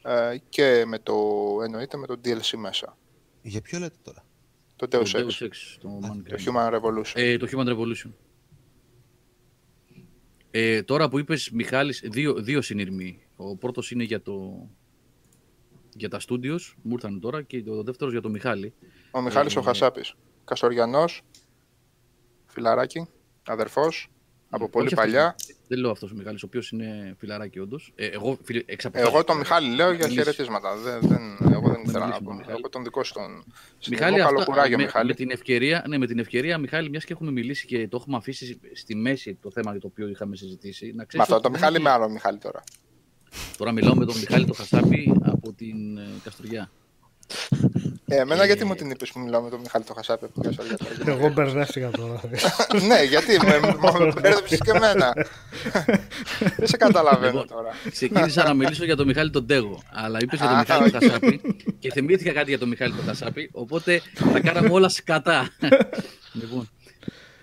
Ε, 0.06 0.36
και 0.48 0.84
με 0.86 0.98
το, 0.98 1.14
εννοείται 1.64 1.96
με 1.96 2.06
το 2.06 2.20
DLC 2.24 2.56
μέσα. 2.56 2.96
Για 3.42 3.60
ποιο 3.60 3.78
λέτε 3.78 3.96
τώρα; 4.02 4.24
Το 4.76 4.88
Το 4.88 4.98
Deus 4.98 5.16
Deus 5.16 5.24
Ex, 5.24 5.44
Ex, 5.44 5.50
το 5.80 6.00
Mankind. 6.02 6.22
το 6.28 6.36
Human 6.46 6.74
Revolution. 6.74 7.12
Ε, 7.14 7.36
το 7.36 7.48
Human 7.50 7.66
Revolution. 7.66 8.10
Ε, 10.50 10.82
τώρα 10.82 11.08
που 11.08 11.18
είπες, 11.18 11.50
Μιχάλης, 11.50 12.02
δύο, 12.04 12.34
δύο 12.34 12.62
συνειρμοί. 12.62 13.26
Ο 13.36 13.56
πρώτος 13.56 13.90
είναι 13.90 14.02
για, 14.02 14.22
το, 14.22 14.68
για 15.96 16.08
τα 16.08 16.20
studios, 16.28 16.74
μου 16.82 16.92
ήρθαν 16.92 17.20
τώρα, 17.20 17.42
και 17.42 17.64
ο 17.66 17.82
δεύτερος 17.82 18.12
για 18.12 18.22
το 18.22 18.28
Μιχάλη. 18.28 18.74
Ο 19.10 19.20
Μιχάλης 19.20 19.54
ε, 19.54 19.58
ο 19.58 19.62
Χασάπης. 19.62 20.14
Καστοριανός, 20.44 21.22
φιλαράκι, 22.46 23.08
αδερφός, 23.46 24.08
από 24.50 24.68
πολύ 24.68 24.86
Όχι 24.86 24.94
αυτός, 24.94 25.12
παλιά. 25.12 25.34
Δεν 25.68 25.78
λέω 25.78 25.90
αυτός 25.90 26.10
ο 26.10 26.14
Μιχάλης, 26.14 26.42
ο 26.42 26.46
οποίος 26.46 26.70
είναι 26.70 27.14
φιλαράκι 27.18 27.58
όντως. 27.58 27.92
Ε, 27.94 28.06
εγώ 28.06 28.38
φιλ, 28.44 28.62
εξ 28.66 28.84
Εγώ 28.84 28.92
αποστάσεως, 28.96 29.24
τον 29.24 29.36
ε, 29.36 29.38
Μιχάλη 29.38 29.68
λέω 29.74 29.92
για 29.92 30.06
μιλήσεις. 30.06 30.14
χαιρετίσματα. 30.24 30.76
Δεν, 30.76 31.00
δεν, 31.00 31.52
εγώ 31.52 31.68
δεν 31.68 31.80
ήθελα 31.86 31.98
να 31.98 32.04
μιλήσουμε 32.04 32.18
πω. 32.18 32.24
τον 32.24 32.36
Μιχάλη. 32.36 32.56
Εγώ 32.58 32.68
τον 32.68 32.84
δικό 32.84 33.04
σου 33.04 33.12
τον 33.12 33.22
Μιχάλη, 33.22 33.44
συνειδητό. 33.78 34.16
Καλό 34.16 34.38
αυτά, 34.38 34.44
κουράγιο, 34.44 34.76
με, 34.76 34.82
Μιχάλη. 34.82 35.08
με, 35.08 35.14
την 35.14 35.30
ευκαιρία, 35.30 35.84
ναι, 35.88 35.98
με 35.98 36.06
την 36.06 36.18
ευκαιρία, 36.18 36.58
Μιχάλη, 36.58 36.90
μιας 36.90 37.04
και 37.04 37.12
έχουμε 37.12 37.30
μιλήσει 37.30 37.66
και 37.66 37.88
το 37.88 37.96
έχουμε 38.00 38.16
αφήσει 38.16 38.60
στη 38.74 38.94
μέση 38.94 39.38
το 39.42 39.50
θέμα 39.50 39.70
για 39.70 39.80
το 39.80 39.86
οποίο 39.86 40.08
είχαμε 40.08 40.36
συζητήσει. 40.36 40.86
Να 40.86 40.94
Με 40.96 41.04
ξέρεις 41.04 41.22
αυτό 41.26 41.34
ότι 41.34 41.42
το 41.44 41.48
δεν 41.50 41.58
Μιχάλη 41.58 41.76
έχει- 41.76 41.84
με 41.84 41.90
άλλο 41.90 42.08
Μιχάλη 42.12 42.38
τώρα. 42.38 42.62
Τώρα 43.56 43.72
μιλάω 43.72 43.94
με 43.96 44.04
τον 44.04 44.18
Μιχάλη 44.18 44.44
το 44.46 44.52
Χασάπη 44.52 45.12
από 45.22 45.52
την 45.52 45.98
ε, 45.98 46.02
Καστοριά. 46.24 46.70
Ε, 48.08 48.16
εμένα 48.16 48.42
Ε, 48.42 48.46
γιατί 48.46 48.64
μου 48.64 48.74
την 48.74 48.90
είπες 48.90 49.12
που 49.12 49.20
μιλάω 49.20 49.42
με 49.42 49.50
τον 49.50 49.60
Μιχάλη 49.60 49.84
το 49.84 49.94
Χασάπη 49.94 50.24
από 50.24 50.32
την 50.34 50.42
Καστοριά 50.42 50.76
τώρα. 50.76 51.12
Εγώ 51.12 51.28
μπερδεύτηκα 51.28 51.90
τώρα. 51.90 52.20
ναι, 52.88 53.02
γιατί 53.02 53.36
με, 53.44 53.58
με 53.60 54.12
μπέρδεψες 54.20 54.58
και 54.58 54.70
εμένα. 54.74 55.12
Δεν 56.56 56.66
σε 56.66 56.76
καταλαβαίνω 56.76 57.30
Λοιπόν, 57.40 57.46
τώρα. 57.56 57.70
Ξεκίνησα 57.90 58.44
να 58.44 58.54
μιλήσω 58.54 58.84
για 58.84 58.96
τον 58.96 59.06
Μιχάλη 59.06 59.30
τον 59.30 59.46
Τέγο, 59.46 59.82
αλλά 59.92 60.18
είπες 60.22 60.38
για 60.38 60.48
τον 60.48 60.56
Α, 60.56 60.60
Μιχάλη 60.60 60.90
τον 60.90 61.00
οκ. 61.02 61.08
Χασάπη 61.08 61.40
και 61.78 61.90
θυμήθηκα 61.92 62.32
κάτι 62.32 62.48
για 62.48 62.58
τον 62.58 62.68
Μιχάλη 62.68 62.94
τον 62.94 63.04
Χασάπη, 63.04 63.50
οπότε 63.52 64.02
τα 64.32 64.40
κάναμε 64.40 64.68
όλα 64.70 64.88
σκατά. 64.88 65.48
λοιπόν, 66.40 66.68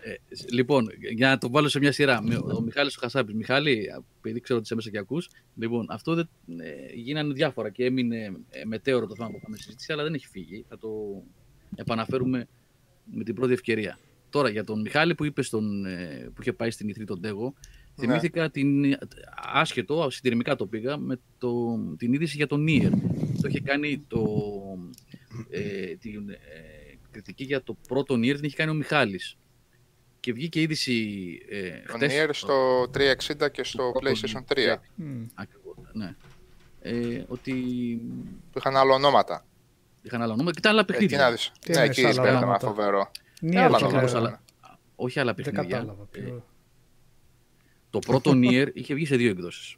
ε, 0.06 0.13
λοιπόν, 0.52 0.88
για 1.16 1.30
να 1.30 1.38
το 1.38 1.50
βάλω 1.50 1.68
σε 1.68 1.80
μια 1.80 1.92
σειρά. 1.92 2.22
Με- 2.24 2.36
Ο 2.36 2.62
Μιχάλης 2.62 2.96
ο 2.98 3.00
Χασάπης. 3.02 3.34
Μιχάλη, 3.36 3.86
επειδή 4.18 4.39
ξέρω 4.39 4.58
ότι 4.58 4.66
είσαι 4.68 4.76
μέσα 4.76 4.89
και 4.89 4.98
ακούς, 4.98 5.30
λοιπόν, 5.56 5.86
αυτό 5.89 6.13
δεν, 6.16 6.30
ε, 6.58 6.94
γίνανε 6.96 7.34
διάφορα 7.34 7.70
και 7.70 7.86
έμεινε 7.86 8.18
ε, 8.50 8.66
μετέωρο 8.66 9.08
το 9.08 9.16
θέμα 9.16 9.30
που 9.30 9.38
είχαμε 9.38 9.58
συζητήσει, 9.58 9.92
αλλά 9.94 10.04
δεν 10.04 10.13
έχει 10.13 10.28
φύγει. 10.28 10.66
Θα 10.70 10.78
το 10.78 10.89
επαναφέρουμε 11.76 12.48
με 13.13 13.24
την 13.24 13.36
πρώτη 13.36 13.54
ευκαιρία. 13.54 14.00
Τώρα, 14.30 14.50
για 14.50 14.63
τον 14.63 14.82
Μιχάλη 14.82 15.16
που 15.16 15.26
είπες 15.26 15.48
στον, 15.48 15.86
ε, 15.86 16.30
που 16.36 16.42
είχε 16.42 16.54
πάει 16.54 16.72
στην 16.72 16.89
Ιτρή 16.89 17.06
τον 17.06 17.22
Τέγο, 17.22 17.54
Ναι. 17.96 18.06
θυμήθηκα 18.08 18.50
την, 18.50 18.98
άσχετο, 19.54 20.10
συντηρημικά 20.10 20.56
το 20.56 20.66
πήγα, 20.66 20.98
με 20.98 21.20
το, 21.38 21.78
την 21.98 22.13
είδηση 22.13 22.36
για 22.36 22.48
τον 22.48 22.63
Νίερ. 22.63 22.89
Το 23.42 23.48
είχε 23.48 23.60
κάνει 23.60 24.04
το, 24.08 24.26
ε, 25.50 25.96
την 25.96 26.30
ε, 26.30 26.38
κριτική 27.12 27.44
για 27.44 27.63
το 27.63 27.78
πρώτο 27.88 28.16
Νίερ, 28.16 28.36
την 28.36 28.46
είχε 28.46 28.56
κάνει 28.56 28.72
ο 28.72 28.74
Μιχάλης. 28.74 29.38
Και 30.23 30.33
βγήκε 30.33 30.62
είδηση 30.62 30.95
ε, 31.49 31.69
Το 31.88 31.93
χτες. 31.93 32.13
Nier 32.13 32.29
στο 32.31 32.81
360 32.83 33.51
και 33.51 33.63
στο 33.63 33.91
πρώτο 33.91 34.12
PlayStation 34.12 34.53
3 34.53 34.57
Nier. 34.57 34.77
Μμ. 34.95 35.23
Ακριβώς, 35.33 35.75
ναι. 35.93 36.15
Ε, 36.81 37.23
ότι 37.27 37.53
που 38.51 38.57
είχαν 38.57 38.75
άλλο 38.77 38.93
ονόματα. 38.93 39.45
είχαν 40.01 40.21
άλλα 40.21 40.36
νούμερα 40.36 40.51
και 40.51 40.59
τα 40.59 40.69
άλλα 40.69 40.79
Εκεί 40.79 40.91
παιχνίδια. 40.91 41.17
να 41.17 41.31
δεις. 41.31 41.51
Τι 41.59 41.71
Ναι, 41.71 41.77
εννοείς 41.77 41.97
εκεί 41.97 42.07
άλλα 42.07 42.21
πέρασμα 42.21 42.39
ονόματα; 42.39 42.67
φοβερό. 42.67 43.12
Νίερ 43.41 43.63
Άλλα 43.63 43.77
το 43.77 43.86
ονόματα. 43.86 44.12
λέω. 44.12 44.17
αλλά- 44.19 44.41
όχι 44.95 45.19
άλλα 45.19 45.33
Δεν 45.33 45.45
παιχνίδια. 45.45 45.77
κατάλαβα. 45.77 46.03
Ε, 46.03 46.19
ποιο. 46.21 46.45
το 47.89 47.99
πρώτο 47.99 48.31
Nier 48.36 48.67
είχε 48.73 48.93
βγει 48.93 49.05
σε 49.05 49.15
δύο 49.15 49.29
εκδόσεις. 49.29 49.75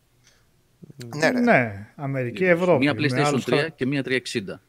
Ναι, 1.15 1.29
ρε. 1.29 1.39
Ναι, 1.39 1.87
Αμερική, 1.95 2.43
Ευρώπη. 2.45 2.77
Μία 2.79 2.93
με 2.93 2.99
PlayStation 3.01 3.19
άλλους 3.25 3.43
3 3.45 3.57
χα- 3.61 3.69
και 3.69 3.85
μία 3.85 4.03
360. 4.03 4.61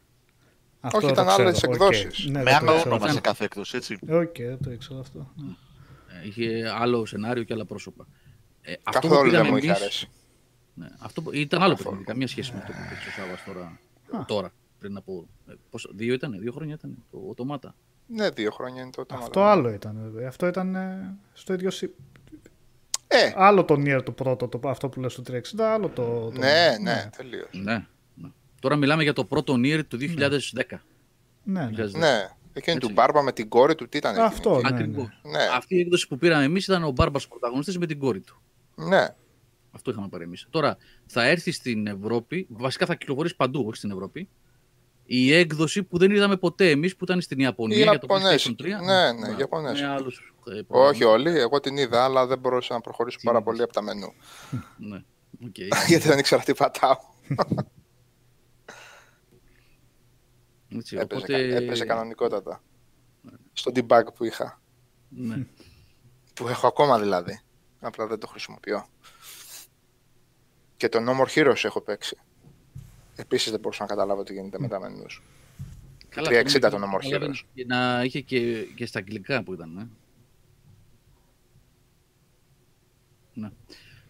Αυτό 0.81 0.97
Όχι, 1.07 1.07
δεν 1.07 1.15
ήταν 1.15 1.27
το 1.27 1.31
ξέρω. 1.33 1.49
άλλες 1.49 1.63
Οκ. 1.63 1.71
εκδόσεις. 1.73 2.25
Ναι, 2.27 2.39
Με 2.39 2.45
δεν 2.45 2.59
το 2.59 2.67
άλλο 2.67 2.75
ξέρω. 2.79 2.95
όνομα 2.95 3.11
σε 3.13 3.21
κάθε 3.21 3.45
έκδοση, 3.45 3.77
έτσι. 3.77 3.99
Οκ, 4.09 4.37
δεν 4.37 4.59
το 4.63 4.71
ήξερα 4.73 5.01
αυτό. 5.01 5.33
Ε, 5.41 5.43
Είχε 6.25 6.73
άλλο 6.79 7.07
σενάριο 7.07 7.43
και 7.43 7.53
άλλα 7.53 7.65
πρόσωπα. 7.65 8.07
Ε, 8.63 8.73
αυτό 8.83 9.01
που 9.01 9.09
Καθόλου 9.09 9.21
δεν 9.21 9.31
πήγαμε 9.31 9.51
μου 9.51 9.57
είχε 9.57 9.67
εμείς- 9.67 9.81
αρέσει. 9.81 10.09
Ναι, 10.75 10.89
αυτό 10.99 11.23
που- 11.23 11.33
ήταν 11.35 11.63
άλλο 11.63 11.71
Καθόλου. 11.75 11.89
παιχνίδι, 11.91 12.05
καμία 12.11 12.27
σχέση 12.29 12.53
με 12.53 12.59
αυτό 12.59 12.73
που 12.73 12.79
παίξει 12.89 13.09
ο 13.09 13.13
Σάββας 13.13 13.45
τώρα. 13.45 13.79
Α. 14.21 14.25
τώρα 14.27 14.53
πριν 14.79 14.97
από. 14.97 15.27
ε, 15.49 15.53
πόσο, 15.71 15.91
δύο 15.95 16.15
ήταν, 16.15 16.39
δύο 16.41 16.53
χρόνια 16.53 16.75
ήταν 16.75 17.05
το 17.11 17.23
Automata. 17.29 17.75
Ναι, 18.07 18.29
δύο 18.31 18.51
χρόνια 18.51 18.83
είναι 18.83 18.91
το 18.91 19.05
όνομα. 19.11 19.27
Αυτό 19.27 19.43
άλλο 19.43 19.71
ήταν. 19.73 19.99
βέβαια. 20.03 20.29
Αυτό 20.29 20.47
ήταν 20.47 20.75
ε, 20.75 21.17
στο 21.33 21.53
ίδιο. 21.53 21.71
σι- 21.71 21.91
Ε, 23.09 23.33
Άλλο 23.37 23.65
το 23.65 23.75
Nier 23.75 24.01
το 24.05 24.13
πρώτο, 24.13 24.49
το, 24.49 24.69
αυτό 24.69 24.89
που 24.89 25.01
λες 25.01 25.13
στο 25.13 25.23
360, 25.23 25.41
άλλο 25.61 25.89
το. 25.89 26.31
το... 26.31 26.39
ναι, 26.39 26.77
ναι, 26.81 27.11
τελείως. 27.17 27.49
Ναι, 27.53 27.87
ναι. 28.15 28.29
Τώρα 28.61 28.77
μιλάμε 28.77 29.03
για 29.03 29.13
το 29.13 29.25
πρώτο 29.25 29.55
Nier 29.55 29.81
του 29.89 29.97
2010. 29.97 30.81
Ναι, 31.43 31.65
ναι. 31.65 31.85
2010. 31.85 31.91
Ναι, 31.99 32.29
εκείνη 32.59 32.77
Έτσι. 32.77 32.89
του 32.89 32.95
Μπάρμπα 32.95 33.23
με 33.23 33.33
την 33.33 33.49
κόρη 33.49 33.75
του, 33.75 33.89
τι 33.89 33.97
ήταν 33.99 34.13
εκείνη. 34.13 34.27
Αυτό, 34.27 34.55
ναι, 34.61 34.69
Ακριβώς. 34.69 35.21
Ναι, 35.23 35.43
Αυτή 35.55 35.75
η 35.77 35.81
έκδοση 35.81 36.09
που 36.09 36.17
πήραμε 36.19 36.45
εμείς 36.45 36.65
ήταν 36.67 36.85
ο 36.85 36.91
Μπάρμπας 36.91 37.29
πρωταγωνιστής 37.29 37.79
με 37.79 37.87
την 37.87 37.99
κόρη 37.99 38.21
του. 38.21 38.43
ναι. 38.75 39.07
Αυτό 39.71 39.91
είχαμε 39.91 40.09
πάρει 40.09 40.25
εμείς. 40.25 40.47
Τώρα 40.51 40.77
θα 41.07 41.25
έρθει 41.25 41.51
στην 41.51 41.87
Ευρώπη, 41.87 42.47
βασικά 42.51 42.87
θα 42.87 42.95
κυκλοφορήσει 42.95 43.37
παντού, 43.37 43.65
όχι 43.67 43.77
στην 43.77 43.91
Ευρώπη, 43.91 44.29
η 45.05 45.33
έκδοση 45.33 45.83
που 45.83 45.99
δεν 45.99 46.11
είδαμε 46.11 46.37
ποτέ 46.37 46.71
εμείς 46.71 46.97
που 46.97 47.05
ήταν 47.05 47.21
στην 47.21 47.39
Ιαπωνία 47.39 47.77
Οι 47.79 47.83
για 47.83 47.99
το 47.99 48.07
Ιαπωνέζοι. 48.11 48.55
PlayStation 48.59 48.65
3. 48.65 48.85
Ναι, 48.85 49.13
ναι, 49.13 49.29
οι 49.29 49.37
Ιαπωνέζοι. 49.39 49.83
Με 49.83 49.89
άλλους, 49.89 50.35
ε, 50.47 50.51
Όχι 50.53 50.63
προγράμματα. 50.65 51.09
όλοι, 51.09 51.39
εγώ 51.39 51.61
την 51.61 51.77
είδα, 51.77 52.05
αλλά 52.05 52.27
δεν 52.27 52.39
μπορούσα 52.39 52.75
να 52.75 52.81
προχωρήσω 52.81 53.19
Τι 53.19 53.25
πάρα 53.25 53.39
είδες; 53.39 53.51
πολύ 53.51 53.63
από 53.63 53.73
τα 53.73 53.83
μενού. 53.83 54.13
Ναι. 54.77 55.03
οκ. 55.47 55.57
Γιατί 55.89 56.09
δεν 56.09 56.19
ήξερα 56.19 56.43
τι 56.43 56.55
πατάω. 56.55 56.97
Έτσι, 60.69 60.97
Έπαιζε, 60.97 61.21
οπότε, 61.23 61.49
κα- 61.49 61.57
έπαιζε 61.57 61.85
κανονικότατα. 61.85 62.63
Στο 63.53 63.73
debug 63.75 64.03
που 64.15 64.25
είχα. 64.25 64.61
Ναι. 65.09 65.47
Που 66.35 66.49
έχω 66.49 66.67
ακόμα 66.67 66.99
δηλαδή. 66.99 67.41
Απλά 67.81 68.07
δεν 68.07 68.19
το 68.19 68.27
χρησιμοποιώ. 68.27 68.87
Και 70.77 70.89
το 70.89 70.99
No 70.99 71.21
More 71.21 71.29
Heroes 71.35 71.65
έχω 71.65 71.81
παίξει. 71.81 72.17
Επίσης 73.17 73.51
δεν 73.51 73.61
μπορούσα 73.61 73.83
να 73.83 73.89
καταλάβω 73.89 74.23
τι 74.23 74.33
γίνεται 74.33 74.59
με 74.59 74.69
τα 74.69 74.81
menus. 74.81 75.21
Καλά, 76.09 76.29
360 76.31 76.61
το 76.61 76.71
το 76.71 76.77
No 76.77 76.95
More 76.95 77.01
καταλαβαίνω 77.03 77.33
Heroes. 77.33 77.45
και 77.55 77.65
να 77.67 78.03
είχε 78.05 78.21
και, 78.21 78.63
και 78.75 78.87
στα 78.87 78.99
αγγλικά 78.99 79.43
που 79.43 79.53
ήταν. 79.53 79.77
Ε. 79.79 79.89
Ναι. 83.35 83.51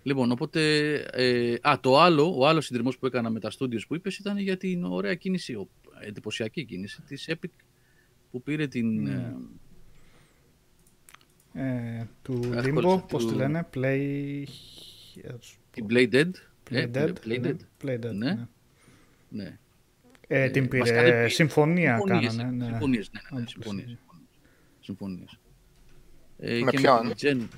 Λοιπόν, 0.02 0.30
οπότε. 0.30 0.94
Ε, 1.12 1.54
α, 1.62 1.80
το 1.80 1.98
άλλο, 2.00 2.34
ο 2.38 2.46
άλλος 2.46 2.64
συνδυασμό 2.66 2.98
που 3.00 3.06
έκανα 3.06 3.30
με 3.30 3.40
τα 3.40 3.50
studios 3.58 3.86
που 3.88 3.94
είπες 3.94 4.18
ήταν 4.18 4.38
για 4.38 4.56
την 4.56 4.84
ωραία 4.84 5.14
κίνηση, 5.14 5.54
ο- 5.54 5.68
εντυπωσιακή 6.06 6.64
κίνηση 6.64 7.02
της 7.02 7.28
Epic 7.30 7.50
που 8.30 8.42
πήρε 8.42 8.66
την. 8.66 9.06
ε, 9.06 9.36
Ε, 11.52 12.06
του 12.22 12.40
Εύκολο, 12.54 12.90
Limbo, 12.94 12.98
του- 13.00 13.06
πώς 13.08 13.26
τη 13.26 13.34
λένε, 13.34 13.68
Play... 13.74 14.44
την 15.70 15.86
Play 15.90 16.12
Dead. 16.12 16.30
Play 16.70 16.74
Ε, 16.74 16.90
Dead. 16.94 17.12
Play 17.24 17.44
Dead. 17.44 17.56
Play 17.84 17.98
Dead, 18.04 18.12
Ναι. 18.14 18.32
ναι. 18.32 18.46
Ναι. 19.28 19.58
Ε, 20.28 20.50
την 20.50 20.62
μας 20.62 20.70
πήρε, 20.70 21.10
κάνει- 21.12 21.30
συμφωνία 21.30 21.96
Συμφωνίες, 21.98 22.36
κάνανε. 22.36 22.56
Ναι. 22.56 22.64
Συμφωνίες, 22.70 23.10
ναι, 23.12 23.20
ναι, 23.20 23.28
ναι, 23.30 23.36
Όντως, 23.38 23.50
συμφωνίες, 23.50 23.86
ναι. 23.86 23.96
συμφωνίες. 23.96 24.28
Συμφωνίες. 24.80 25.38
Ε, 26.38 26.60
Με 26.64 26.70
και 26.70 26.76
ποιον; 26.80 27.06
Με, 27.06 27.14
την 27.14 27.40
Gen, 27.40 27.48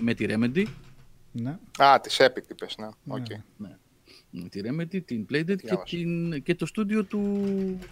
με 0.00 0.14
τη 0.14 0.24
Remedy, 0.28 0.64
Ναι. 1.32 1.58
Α, 1.78 2.00
της 2.00 2.20
Epic 2.20 2.50
είπες, 2.50 2.76
ναι. 2.78 2.86
Ναι. 3.04 3.14
Οκ. 3.14 3.26
με 3.56 3.78
τη 4.50 4.60
Remedy, 4.64 5.04
την 5.04 5.26
Playdead 5.30 5.44
και, 5.46 5.54
Διάβασα. 5.54 5.82
την, 5.82 6.42
και 6.42 6.54
το 6.54 6.66
στούντιο 6.66 7.04
του 7.04 7.44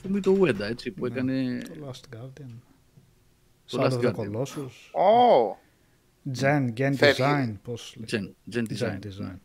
Fumito 0.02 0.38
Ueda, 0.40 0.60
έτσι, 0.60 0.90
που 0.90 1.06
Ναι. 1.06 1.12
έκανε... 1.12 1.58
Το 1.62 1.88
Last 1.90 2.16
Guardian. 2.16 2.50
Το 3.66 3.82
Shadow 3.82 3.92
Last 3.92 3.92
of 3.92 4.00
the 4.00 4.12
Guardian. 4.14 4.32
Colossus. 4.32 5.00
Ω, 5.00 5.56
Gen, 6.40 6.72
Gen 6.76 6.92
Φεύγει. 6.96 7.22
Design, 7.22 7.54
πώς 7.62 7.96
λέει. 7.96 8.34
Gen, 8.50 8.54
Gen 8.56 8.62
Design. 8.72 8.98
Gen 8.98 9.06
Design. 9.06 9.36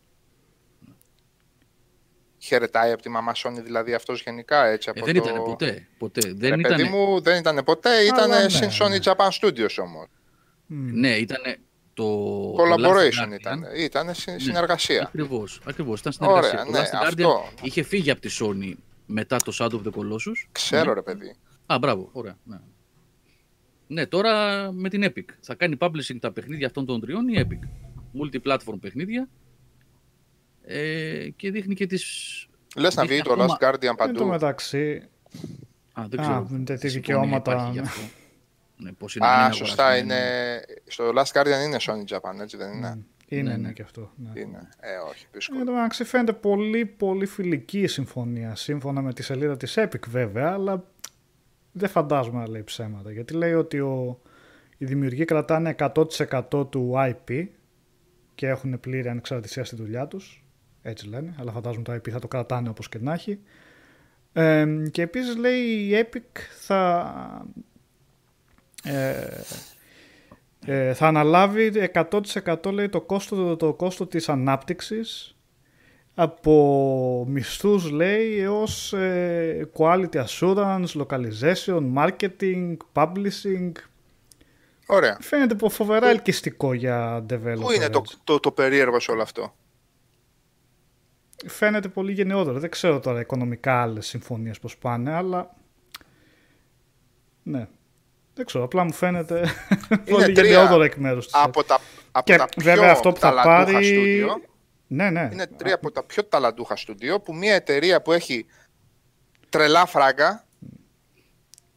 χαιρετάει 2.37 2.91
από 2.91 3.01
τη 3.01 3.09
μαμά 3.09 3.31
Sony 3.35 3.61
δηλαδή 3.63 3.93
αυτός 3.93 4.21
γενικά 4.23 4.65
έτσι 4.65 4.89
Ε, 4.89 4.99
από 4.99 5.05
δεν 5.05 5.15
το... 5.21 5.29
ήταν 5.29 5.43
ποτέ, 5.43 5.87
ποτέ. 5.97 6.21
Ρε 6.27 6.33
Δεν 6.33 6.61
παιδί 6.61 6.81
ήταν, 6.81 6.87
μου, 6.91 7.21
δεν 7.21 7.37
ήταν 7.39 7.63
ποτέ, 7.63 7.89
ήταν 8.03 8.29
ναι, 8.29 8.49
συν 8.49 8.69
Sony 8.69 8.89
ναι. 8.89 8.97
Japan 9.01 9.29
Studios 9.41 9.75
όμως. 9.81 10.07
Μμ. 10.65 10.99
ναι, 10.99 11.15
ήταν 11.15 11.41
το... 11.93 12.05
Collaboration 12.57 13.11
το 13.27 13.29
Last 13.31 13.39
ήταν, 13.39 13.63
Guardian. 13.65 13.79
ήταν 13.79 14.13
συ- 14.13 14.39
συνεργασία. 14.39 15.01
Ακριβώς, 15.03 15.61
ακριβώς, 15.67 15.99
ήταν 15.99 16.11
συνεργασία. 16.11 16.49
Ωραία, 16.49 16.63
το 16.65 16.71
ναι, 16.71 16.79
Last 16.79 17.03
Guardian 17.03 17.07
αυτό. 17.07 17.43
είχε 17.61 17.83
φύγει 17.83 18.11
από 18.11 18.21
τη 18.21 18.29
Sony 18.39 18.73
μετά 19.05 19.37
το 19.37 19.51
Shadow 19.59 19.73
of 19.75 19.81
the 19.83 19.91
Colossus. 19.99 20.47
Ξέρω 20.51 20.85
Ναι. 20.85 20.93
ρε 20.93 21.01
παιδί. 21.01 21.35
Α, 21.65 21.77
μπράβο, 21.79 22.09
ωραία. 22.11 22.37
Ναι. 22.43 22.57
ναι, 23.87 24.05
τώρα 24.05 24.71
με 24.71 24.89
την 24.89 25.03
Epic. 25.05 25.25
Θα 25.41 25.55
κάνει 25.55 25.77
publishing 25.79 26.17
τα 26.19 26.31
παιχνίδια 26.31 26.65
αυτών 26.67 26.85
των 26.85 27.01
τριών 27.01 27.27
η 27.27 27.33
Epic; 27.47 27.67
Multi-platform 28.21 28.79
παιχνίδια. 28.81 29.29
Ε, 30.65 31.29
και 31.35 31.51
δείχνει 31.51 31.75
και 31.75 31.85
τις... 31.85 32.03
Λες 32.75 32.95
να 32.95 33.01
Δείχνει 33.01 33.15
βγει 33.17 33.25
το 33.27 33.33
ακόμα- 33.33 33.57
Last 33.61 33.63
Guardian 33.69 33.83
Εν 33.83 33.89
τω 33.89 33.95
παντού. 33.95 34.25
μεταξύ, 34.25 35.07
Α, 35.93 36.03
δεν 36.09 36.19
Α, 36.19 36.23
ξέρω. 36.23 36.47
με 36.49 36.63
τα 36.63 36.77
τι 36.77 36.89
συμφωνία 36.89 37.19
δικαιώματα, 37.21 37.73
υπάρχει 38.87 39.17
γι' 39.19 39.23
ναι. 39.23 39.25
αυτό. 39.25 39.25
Ναι, 39.25 39.25
πώς 39.25 39.25
είναι 39.25 39.25
να 39.25 39.31
Α, 39.33 39.43
μην 39.43 39.53
σωστά, 39.53 39.83
αγορασμένο. 39.85 40.13
είναι... 40.13 40.61
Στο 40.87 41.11
Last 41.15 41.31
Guardian 41.41 41.65
είναι 41.65 41.77
Sony 41.79 42.15
Japan, 42.15 42.39
έτσι 42.41 42.57
δεν 42.57 42.73
είναι; 42.73 42.95
μ, 42.95 43.01
είναι, 43.27 43.41
Ναι, 43.51 43.57
ναι, 43.57 43.67
ναι. 43.67 43.73
και 43.73 43.81
αυτό. 43.81 44.11
Ναι. 44.15 44.39
Είναι. 44.41 44.69
Ε, 44.79 44.95
όχι, 45.09 45.23
Εν 45.23 45.29
δύσκολο. 45.33 45.63
τω 45.65 45.71
μεταξύ 45.71 46.03
φαίνεται 46.03 46.33
πολύ 46.33 46.85
πολύ 46.85 47.25
φιλική 47.25 47.81
η 47.81 47.87
συμφωνία 47.87 48.55
σύμφωνα 48.55 49.01
με 49.01 49.13
τη 49.13 49.23
σελίδα 49.23 49.57
της 49.57 49.73
Epic 49.77 50.07
βέβαια 50.07 50.51
αλλά 50.51 50.83
δεν 51.71 51.89
φαντάζομαι 51.89 52.39
να 52.39 52.49
λέει 52.49 52.63
ψέματα 52.63 53.11
γιατί 53.11 53.33
λέει 53.33 53.53
ότι 53.53 53.79
ο, 53.79 54.19
οι 54.77 54.85
δημιουργοί 54.85 55.25
κρατάνε 55.25 55.75
100% 55.79 56.69
του 56.69 56.93
IP 56.95 57.45
και 58.35 58.47
έχουν 58.47 58.79
πλήρη 58.79 59.07
ανεξαρτησία 59.07 59.63
στη 59.63 59.75
δουλειά 59.75 60.07
τους 60.07 60.43
έτσι 60.81 61.07
λένε 61.07 61.35
αλλά 61.39 61.51
φαντάζομαι 61.51 61.83
το 61.83 61.93
IP 61.93 62.09
θα 62.09 62.19
το 62.19 62.27
κρατάνε 62.27 62.69
όπως 62.69 62.89
και 62.89 62.97
να 63.01 63.13
έχει 63.13 63.39
Ε, 64.33 64.65
και 64.91 65.01
επίσης 65.01 65.35
λέει 65.37 65.59
η 65.61 65.91
Epic 66.11 66.39
θα 66.59 67.13
ε, 68.83 69.27
ε, 70.65 70.93
θα 70.93 71.07
αναλάβει 71.07 71.91
100% 71.93 72.71
λέει 72.71 72.89
το 72.89 73.01
κόστο, 73.01 73.55
το 73.55 73.73
κόστο 73.73 74.07
της 74.07 74.29
ανάπτυξης 74.29 75.35
από 76.15 77.25
μισθούς 77.29 77.89
λέει 77.89 78.39
έως 78.39 78.93
ε, 78.93 79.69
quality 79.77 80.23
assurance, 80.25 80.85
localization, 80.85 81.93
marketing, 81.95 82.77
publishing. 82.93 83.71
Ωραία. 84.85 85.17
Φαίνεται 85.21 85.55
πω 85.55 85.69
φοβερά 85.69 86.09
ελκυστικό 86.09 86.73
για 86.73 87.25
developer. 87.29 87.59
Πού 87.59 87.71
είναι 87.71 87.89
το, 87.89 87.99
έτσι. 87.99 88.17
το, 88.23 88.39
το 88.39 88.51
περίεργο 88.51 88.99
σε 88.99 89.11
όλο 89.11 89.21
αυτό; 89.21 89.55
Φαίνεται 91.47 91.87
πολύ 91.87 92.11
γενναιόδωρο. 92.11 92.59
Δεν 92.59 92.69
ξέρω 92.69 92.99
τώρα 92.99 93.19
οικονομικά 93.19 93.81
άλλες 93.81 94.07
συμφωνίες 94.07 94.59
πώς 94.59 94.77
πάνε, 94.77 95.11
αλλά 95.13 95.55
ναι. 97.43 97.67
Δεν 98.35 98.45
ξέρω, 98.45 98.63
απλά 98.63 98.83
μου 98.83 98.93
φαίνεται 98.93 99.53
πολύ 100.09 100.23
τρία 100.23 100.43
γενναιόδωρο 100.43 100.83
εκ 100.83 100.95
μέρους 100.95 101.25
της. 101.25 101.35
Από 101.43 101.63
τα, 101.63 101.79
από 102.11 102.31
Και 102.31 102.37
τα 102.37 102.45
πιο 102.45 102.63
βέβαια 102.63 102.91
αυτό 102.91 103.11
που 103.11 103.19
θα 103.19 103.27
ταλαντούχα 103.29 103.71
πάρει... 103.73 103.85
στούντιο, 103.85 104.41
Ναι, 104.87 105.09
ναι. 105.09 105.29
είναι 105.31 105.47
τρία 105.47 105.75
από 105.75 105.91
τα 105.91 106.03
πιο 106.03 106.25
ταλαντούχα 106.25 106.75
στούντιο 106.75 107.19
που 107.21 107.35
μια 107.35 107.53
εταιρεία 107.53 108.01
που 108.01 108.11
έχει 108.11 108.45
τρελά 109.49 109.85
φράγκα 109.85 110.45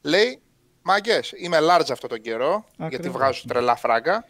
λέει 0.03 0.41
Μαγκέ, 0.83 1.21
είμαι 1.43 1.59
large 1.61 1.89
αυτό 1.93 2.07
τον 2.07 2.21
καιρό 2.21 2.65
γιατί 2.77 2.95
Ακριβώς. 2.95 3.17
βγάζω 3.17 3.43
τρελά 3.49 3.77
φράγκα 3.77 4.25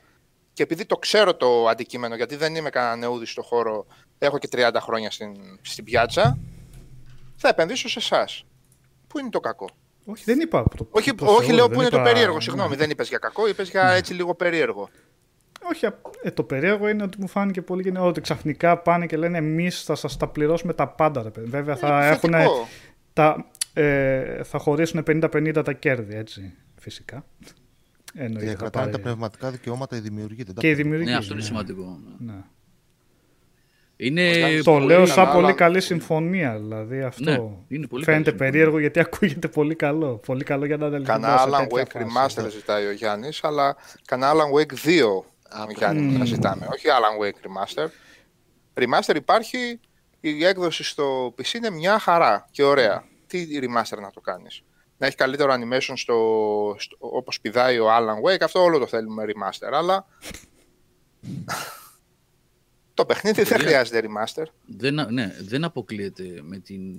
και 0.53 0.63
επειδή 0.63 0.87
το 0.87 0.97
ξέρω 0.97 1.35
το 1.35 1.69
αντικείμενο, 1.69 2.15
γιατί 2.15 2.37
δεν 2.37 2.55
είμαι 2.55 2.71
κανένα 2.71 2.97
νεούδης 2.97 3.31
στο 3.31 3.43
χώρο, 3.43 3.87
έχω 4.19 4.39
και 4.39 4.49
30 4.53 4.71
χρόνια 4.81 5.11
στην, 5.11 5.59
στην 5.63 5.85
πιάτσα, 5.85 6.39
θα 7.37 7.49
επενδύσω 7.49 7.89
σε 7.89 7.99
εσάς. 7.99 8.45
Πού 9.07 9.19
είναι 9.19 9.29
το 9.29 9.41
κακό; 9.41 9.69
Όχι, 10.09 10.25
δεν 10.27 10.41
είπα. 10.41 10.63
Το, 10.77 10.87
Όχι, 10.91 11.15
το 11.15 11.25
όχι 11.27 11.47
Θεό, 11.47 11.55
λέω 11.55 11.67
δεν 11.67 11.75
που 11.77 11.81
είναι 11.81 11.91
το 11.91 11.97
είπα- 12.01 12.07
περίεργο. 12.11 12.41
Συγγνώμη, 12.41 12.77
δεν 12.77 12.91
είπες 12.91 13.09
για 13.09 13.19
κακό, 13.19 13.49
είπες 13.49 13.71
για 13.71 13.89
έτσι 13.91 14.15
λίγο 14.15 14.35
περίεργο. 14.35 14.89
Όχι, 15.73 15.87
ε, 16.23 16.31
το 16.31 16.43
περίεργο 16.43 16.89
είναι 16.89 17.03
ότι 17.03 17.21
μου 17.21 17.29
φάνηκε 17.29 17.63
πολύ 17.63 17.83
γενναιόδωρο 17.83 18.11
ότι 18.13 18.21
ξαφνικά 18.21 18.79
πάνε 18.79 19.07
και 19.07 19.17
λένε 19.17 19.39
εμείς 19.39 19.83
θα 19.83 19.95
σας 19.95 20.17
τα 20.17 20.29
πληρώσουμε 20.29 20.73
τα 20.75 20.89
πάντα. 20.89 21.23
Ρε, 21.23 21.31
παιδί. 21.31 21.49
Βέβαια 21.49 21.77
θα, 21.77 22.05
Ε, 22.05 22.09
έχουν, 22.11 22.31
θετικό. 22.31 22.69
τα, 23.13 23.47
ε, 23.73 24.43
θα 24.43 24.59
χωρίσουν 24.59 25.03
50-50 25.03 25.63
τα 25.65 25.73
κέρδη, 25.73 26.15
έτσι. 26.17 26.53
Φυσικά. 26.79 27.25
Εννοείται. 28.15 28.45
Και 28.45 28.51
θα 28.51 28.57
κρατάνε 28.57 28.85
πάρει- 28.87 28.97
τα 28.97 29.09
πνευματικά 29.09 29.51
δικαιώματα 29.51 29.97
οι 29.97 30.01
δημιουργοί. 30.01 30.43
δεν 30.43 30.55
τα 30.55 30.61
Και 30.61 30.67
οι 30.69 30.71
παίρνουν. 30.75 30.91
δημιουργοί. 30.91 31.11
Ναι, 31.13 31.17
αυτό 31.19 31.33
είναι 31.35 31.43
σημαντικό. 31.43 31.99
Ναι. 32.19 32.35
Είναι 33.97 34.33
Το 34.65 34.73
πολύ 34.73 34.87
λέω 34.87 35.07
σαν 35.07 35.17
καλά, 35.17 35.33
πολύ 35.33 35.45
αλλά- 35.47 35.55
καλή 35.55 35.81
συμφωνία. 35.81 36.57
Δηλαδή 36.59 37.03
αυτό 37.03 37.23
Ναι, 37.31 37.37
είναι 37.69 37.87
πολύ 37.87 38.05
φαίνεται 38.05 38.23
καλή 38.23 38.25
συμφωνία. 38.25 38.37
περίεργο 38.37 38.79
γιατί 38.79 39.01
ακούγεται 39.07 39.49
πολύ 39.49 39.75
καλό. 39.75 40.17
Πολύ 40.27 40.45
καλό 40.45 40.65
για 40.67 40.77
να 40.77 40.87
ανταληφθεί. 40.87 41.13
Κανένα 41.13 41.47
Alan 41.49 41.67
Wake 41.77 41.97
Remaster 42.03 42.51
ζητάει 42.51 42.87
ο 42.87 42.93
Γιάννης, 42.93 43.45
αλλά 43.45 43.77
κανένα 44.05 44.33
Alan 44.33 44.59
Wake 44.61 44.73
2 44.89 45.07
ο 45.69 45.71
Γιάννη 45.77 46.03
Μμμ. 46.03 46.19
να 46.19 46.25
ζητάμε. 46.25 46.67
Όχι 46.73 46.87
Alan 46.89 47.25
Wake 47.25 47.47
Remaster. 47.47 47.89
Remaster 48.83 49.15
υπάρχει, 49.17 49.81
η 50.21 50.45
έκδοση 50.45 50.85
στο 50.85 51.35
PC 51.39 51.53
είναι 51.55 51.71
μια 51.71 51.99
χαρά 51.99 52.47
και 52.51 52.63
ωραία. 52.63 53.05
Τι 53.27 53.47
remaster 53.61 53.99
να 54.01 54.11
το 54.11 54.21
κάνεις; 54.21 54.63
Να 54.97 55.07
έχει 55.07 55.17
καλύτερο 55.17 55.53
animation 55.53 55.93
στο, 55.95 56.17
στο, 56.79 56.97
όπως 56.99 57.41
πηδάει 57.41 57.79
ο 57.79 57.87
Alan 57.89 58.31
Wake, 58.31 58.41
αυτό 58.43 58.63
όλο 58.63 58.79
το 58.79 58.87
θέλουμε 58.87 59.25
remaster, 59.27 59.69
αλλά 59.73 60.07
το 62.97 63.05
παιχνίδι 63.07 63.43
δεν 63.43 63.53
Ωραία. 63.61 63.67
χρειάζεται 63.67 64.09
remaster. 64.09 64.45
Δεν, 64.67 64.95
ναι, 65.13 65.35
δεν 65.41 65.65
αποκλείεται 65.65 66.41
με, 66.43 66.59
την, 66.59 66.95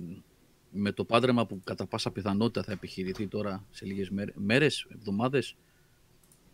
με 0.71 0.91
το 0.91 1.03
πάντρεμα 1.05 1.45
που 1.45 1.61
κατά 1.63 1.85
πάσα 1.85 2.11
πιθανότητα 2.11 2.63
θα 2.63 2.71
επιχειρηθεί 2.71 3.27
τώρα 3.27 3.63
σε 3.71 3.85
λίγες 3.85 4.09
μέρες, 4.09 4.33
μέρες 4.37 4.87
εβδομάδες, 4.93 5.55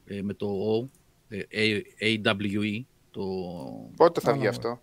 ε, 0.06 0.22
με 0.22 0.34
το 0.34 0.48
O, 0.82 0.88
ε, 1.28 1.41
A- 1.52 1.82
AWE, 2.04 2.82
το... 3.12 3.24
Πότε 3.96 4.20
θα 4.20 4.32
Alan 4.32 4.36
βγει 4.36 4.46
Wake. 4.46 4.50
αυτό; 4.50 4.82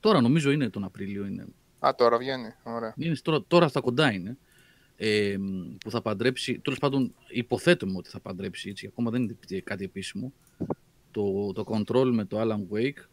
τώρα 0.00 0.20
νομίζω 0.20 0.50
είναι 0.50 0.68
τον 0.70 0.84
Απρίλιο, 0.84 1.26
είναι, 1.26 1.46
Α, 1.78 1.90
τώρα 1.96 2.18
βγαίνει. 2.18 2.54
Ωραία. 2.62 2.94
είναι 2.96 3.16
τώρα, 3.22 3.44
τώρα 3.48 3.68
στα 3.68 3.80
κοντά 3.80 4.12
είναι, 4.12 4.36
ε, 4.96 5.36
που 5.80 5.90
θα 5.90 6.02
παντρέψει, 6.02 6.58
τέλος 6.58 6.78
πάντων 6.78 7.14
υποθέτουμε 7.28 7.96
ότι 7.96 8.08
θα 8.08 8.20
παντρέψει, 8.20 8.68
έτσι, 8.68 8.86
ακόμα 8.86 9.10
δεν 9.10 9.22
είναι 9.22 9.60
κάτι 9.60 9.84
επίσημο, 9.84 10.32
το, 11.10 11.52
το 11.52 11.64
control 11.68 12.10
με 12.12 12.24
το 12.24 12.40
Alan 12.40 12.74
Wake 12.76 13.04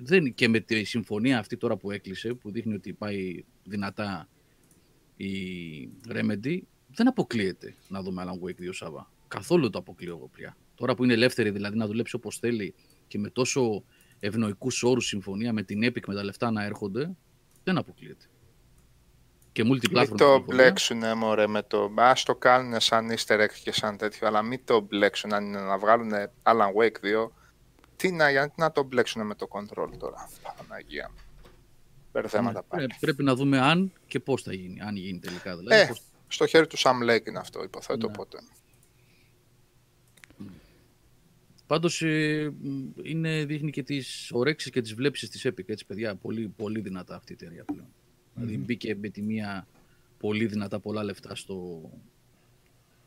δεν, 0.00 0.34
και 0.34 0.48
με 0.48 0.60
τη 0.60 0.84
συμφωνία 0.84 1.38
αυτή 1.38 1.56
τώρα 1.56 1.76
που 1.76 1.90
έκλεισε, 1.90 2.34
που 2.34 2.50
δείχνει 2.50 2.74
ότι 2.74 2.92
πάει 2.92 3.44
δυνατά 3.64 4.28
η 5.16 5.32
Remedy, 6.08 6.58
δεν 6.94 7.08
αποκλείεται 7.08 7.74
να 7.88 8.02
δούμε 8.02 8.24
Alan 8.26 8.48
Wake 8.48 8.62
2 8.62 8.68
Σάβα. 8.70 9.10
Καθόλου 9.28 9.70
το 9.70 9.78
αποκλείω 9.78 10.16
εγώ 10.16 10.28
πια. 10.28 10.56
Τώρα 10.74 10.94
που 10.94 11.04
είναι 11.04 11.12
ελεύθερη 11.12 11.50
δηλαδή 11.50 11.76
να 11.76 11.86
δουλέψει 11.86 12.16
όπως 12.16 12.38
θέλει 12.38 12.74
και 13.06 13.18
με 13.18 13.30
τόσο 13.30 13.84
ευνοϊκούς 14.20 14.82
όρους 14.82 15.06
συμφωνία 15.06 15.52
με 15.52 15.62
την 15.62 15.84
Epic 15.84 16.06
με 16.06 16.14
τα 16.14 16.24
λεφτά 16.24 16.50
να 16.50 16.64
έρχονται, 16.64 17.16
δεν 17.64 17.78
αποκλείεται. 17.78 18.24
και 19.52 19.62
multiplatform. 19.62 19.68
Μην 19.68 19.80
το 19.80 20.06
κυκλοφορία. 20.06 20.44
μπλέξουνε 20.46 21.14
μωρέ 21.14 21.46
με 21.46 21.62
το... 21.62 21.92
Ας 21.96 22.22
το 22.22 22.34
κάνουν 22.34 22.80
σαν 22.80 23.10
easter 23.10 23.40
egg 23.40 23.50
και 23.64 23.72
σαν 23.72 23.96
τέτοιο, 23.96 24.26
αλλά 24.26 24.42
μην 24.42 24.60
το 24.64 24.80
μπλέξουν 24.80 25.32
αν 25.32 25.44
είναι 25.44 25.60
να 25.60 25.78
βγάλουν 25.78 26.12
Alan 26.42 26.72
Wake 26.80 27.26
2. 27.26 27.30
Τι 28.02 28.12
να, 28.12 28.30
γιατί 28.30 28.52
να 28.60 28.72
το 28.72 28.82
μπλέξουν 28.82 29.26
με 29.26 29.34
το 29.34 29.48
control 29.50 29.88
τώρα. 29.98 30.28
Παναγία. 30.68 31.10
μου. 31.10 31.16
Μπερδέματα 32.12 32.58
Ναι, 32.60 32.66
πάλι. 32.68 32.86
πρέ- 32.86 33.00
πρέπει 33.00 33.22
να 33.22 33.34
δούμε 33.34 33.58
αν 33.60 33.92
και 34.06 34.20
πώς 34.20 34.42
θα 34.42 34.52
γίνει, 34.54 34.80
αν 34.80 34.96
γίνει 34.96 35.18
τελικά. 35.18 35.56
Δηλαδή, 35.56 35.80
Ε, 35.80 35.86
πώς- 35.86 36.02
στο 36.28 36.46
χέρι 36.46 36.66
του 36.66 36.78
Sam 36.78 37.10
Lake 37.10 37.26
είναι 37.26 37.38
αυτό, 37.38 37.62
υποθέτω, 37.62 38.06
Ναι. 38.06 38.12
οπότε. 38.12 38.38
Πάντως 41.66 42.02
ε, 42.02 42.52
μ, 42.62 42.88
είναι, 43.02 43.44
δείχνει 43.44 43.70
και 43.70 43.82
τις 43.82 44.30
ορέξεις 44.32 44.70
και 44.70 44.80
τις 44.82 44.94
βλέψεις 44.94 45.28
της 45.30 45.46
Epic, 45.46 45.68
έτσι 45.68 45.86
παιδιά, 45.86 46.14
πολύ, 46.14 46.48
πολύ 46.56 46.80
δυνατά 46.80 47.14
αυτή 47.16 47.32
η 47.32 47.36
εταιρεία 47.40 47.64
πλέον. 47.64 47.86
Δηλαδή 48.34 48.56
μπήκε 48.58 48.94
με 48.94 49.08
τη 49.08 49.22
μία 49.22 49.66
πολύ 50.18 50.46
δυνατά 50.46 50.80
πολλά 50.80 51.02
λεφτά 51.04 51.34
στο, 51.34 51.90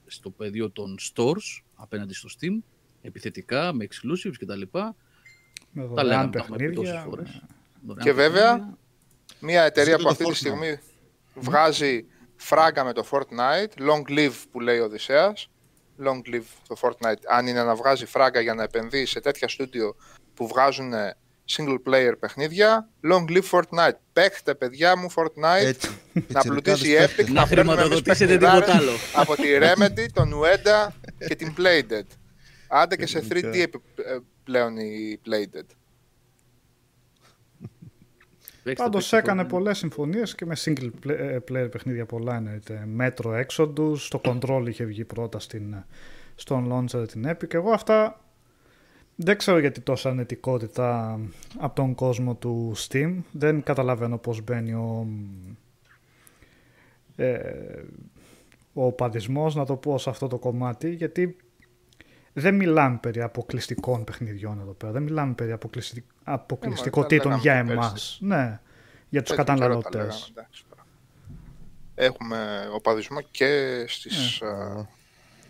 στο 0.05 0.29
πεδίο 0.29 0.69
των 0.69 0.97
stores 1.13 1.61
απέναντι 1.75 2.13
στο 2.13 2.29
Steam, 2.39 2.57
επιθετικά, 3.05 3.73
με 3.73 3.87
exclusives 3.89 4.33
κτλ. 4.39 4.61
Τα 4.71 4.95
Με 5.71 5.81
λέγαμε, 5.83 6.01
δωρεάν 6.01 6.31
τα 6.31 6.39
έχουμε 6.39 6.57
πει 6.57 6.69
τόσες 6.73 6.91
παιχνίδια. 6.93 7.09
φορές. 7.09 7.41
Δωρεάν 7.85 8.05
Και 8.05 8.13
βέβαια, 8.13 8.51
παιχνίδια. 8.51 8.77
Μια 9.39 9.63
εταιρεία 9.63 9.97
Ζήτω 9.97 9.97
που 9.97 10.03
το 10.03 10.09
αυτή 10.09 10.23
τη 10.23 10.29
Fortnite. 10.29 10.35
στιγμή 10.35 10.79
βγάζει 11.33 12.05
φράγκα 12.35 12.83
με 12.83 12.93
το 12.93 13.05
Fortnite, 13.11 13.81
long 13.89 14.17
live 14.17 14.33
που 14.51 14.59
λέει 14.59 14.79
ο 14.79 14.83
Οδυσσέας, 14.83 15.49
long 16.03 16.33
live 16.33 16.43
το 16.67 16.75
Fortnite, 16.81 17.21
αν 17.29 17.47
είναι 17.47 17.63
να 17.63 17.75
βγάζει 17.75 18.05
φράγκα 18.05 18.39
για 18.41 18.53
να 18.53 18.63
επενδύει 18.63 19.05
σε 19.05 19.19
τέτοια 19.19 19.47
στούντιο 19.47 19.95
που 20.33 20.47
βγάζουν 20.47 20.93
ε, 20.93 21.15
single 21.57 21.77
player 21.87 22.11
παιχνίδια, 22.19 22.89
long 23.03 23.31
live 23.31 23.49
Fortnite. 23.51 23.97
Παίχτε 24.13 24.55
παιδιά 24.55 24.97
μου 24.97 25.11
Fortnite, 25.15 25.65
Έτσι. 25.65 25.89
να 25.89 26.21
Πιτσιρικάδες 26.21 26.47
πλουτίσει 26.51 26.91
η 26.91 26.95
παίχτες. 26.95 27.25
Epic, 27.25 27.31
Να 27.31 27.47
παίρνουμε 27.47 27.71
εμείς 27.73 27.83
χρηματοδοτήσετε 27.83 28.25
παιχνιδάρες 28.25 28.65
τίποτα 28.65 28.77
άλλο. 28.77 28.91
Από 29.15 29.35
τη 29.35 29.47
Remedy, 29.59 30.05
τον 30.13 30.31
Ueda 30.41 30.87
και 31.27 31.35
την 31.35 31.53
Playdead. 31.57 32.07
Άντε 32.67 32.95
και 32.95 33.05
σε 33.05 33.19
3D 33.19 33.33
Γενικά. 33.41 33.57
επι- 33.61 33.99
ε, 33.99 34.17
πλέον 34.43 34.77
η 34.77 35.19
Playdead. 35.25 35.65
Παίξτε, 38.63 38.83
Πάντως 38.83 39.09
παίξτε 39.09 39.17
έκανε 39.17 39.41
Fortnite. 39.41 39.49
πολλές 39.49 39.77
συμφωνίες 39.77 40.35
και 40.35 40.45
με 40.45 40.55
single 40.65 40.89
play- 41.05 41.17
ε, 41.17 41.37
player 41.37 41.67
παιχνίδια 41.71 42.05
πολλά 42.05 42.35
εννοείται. 42.35 42.87
Metro 42.99 43.43
Exodus, 43.45 43.97
το 44.09 44.21
Control 44.23 44.65
είχε 44.67 44.83
βγει 44.85 45.05
πρώτα 45.05 45.39
στην, 45.39 45.75
στον 46.35 46.71
launcher 46.71 47.07
την 47.07 47.25
Epic. 47.27 47.53
Εγώ 47.53 47.71
αυτά 47.71 48.19
δεν 49.15 49.37
ξέρω 49.37 49.59
γιατί 49.59 49.81
τόσα 49.81 50.09
αρνητικότητα 50.09 51.19
από 51.57 51.75
τον 51.75 51.95
κόσμο 51.95 52.35
του 52.35 52.73
Steam. 52.77 53.15
Δεν 53.31 53.63
καταλαβαίνω 53.63 54.17
πώς 54.17 54.41
μπαίνει 54.43 54.73
ο, 54.73 55.07
ε, 57.15 57.83
ο 58.73 58.91
παδισμός, 58.91 59.55
να 59.55 59.65
το 59.65 59.75
πω 59.75 59.97
σε 59.97 60.09
αυτό 60.09 60.27
το 60.27 60.37
κομμάτι, 60.37 60.89
γιατί 60.93 61.35
δεν 62.37 62.55
μιλάμε 62.55 62.97
περί 63.01 63.21
αποκλειστικών 63.21 64.03
παιχνιδιών 64.03 64.59
εδώ 64.59 64.71
πέρα. 64.71 64.91
Δεν 64.91 65.03
μιλάμε 65.03 65.33
περί 65.33 65.51
αποκλειστι... 65.51 66.05
αποκλειστικότητων 66.23 67.31
τα 67.31 67.37
για 67.37 67.51
λέγαμε 67.53 67.71
και 67.71 67.77
εμάς. 67.77 68.17
Ναι, 68.21 68.59
για 69.09 69.21
τους 69.23 69.35
Τέτοιο 69.35 69.53
καιρό 69.53 69.57
τα 69.59 69.67
λέγαμε, 69.67 69.81
καταναλωτές. 69.83 70.31
εντάξει, 70.35 70.63
τώρα. 70.69 70.85
Έχουμε 71.95 72.69
οπαδισμό 72.73 73.21
και 73.31 73.83
στις 73.87 74.41
α, 74.41 74.87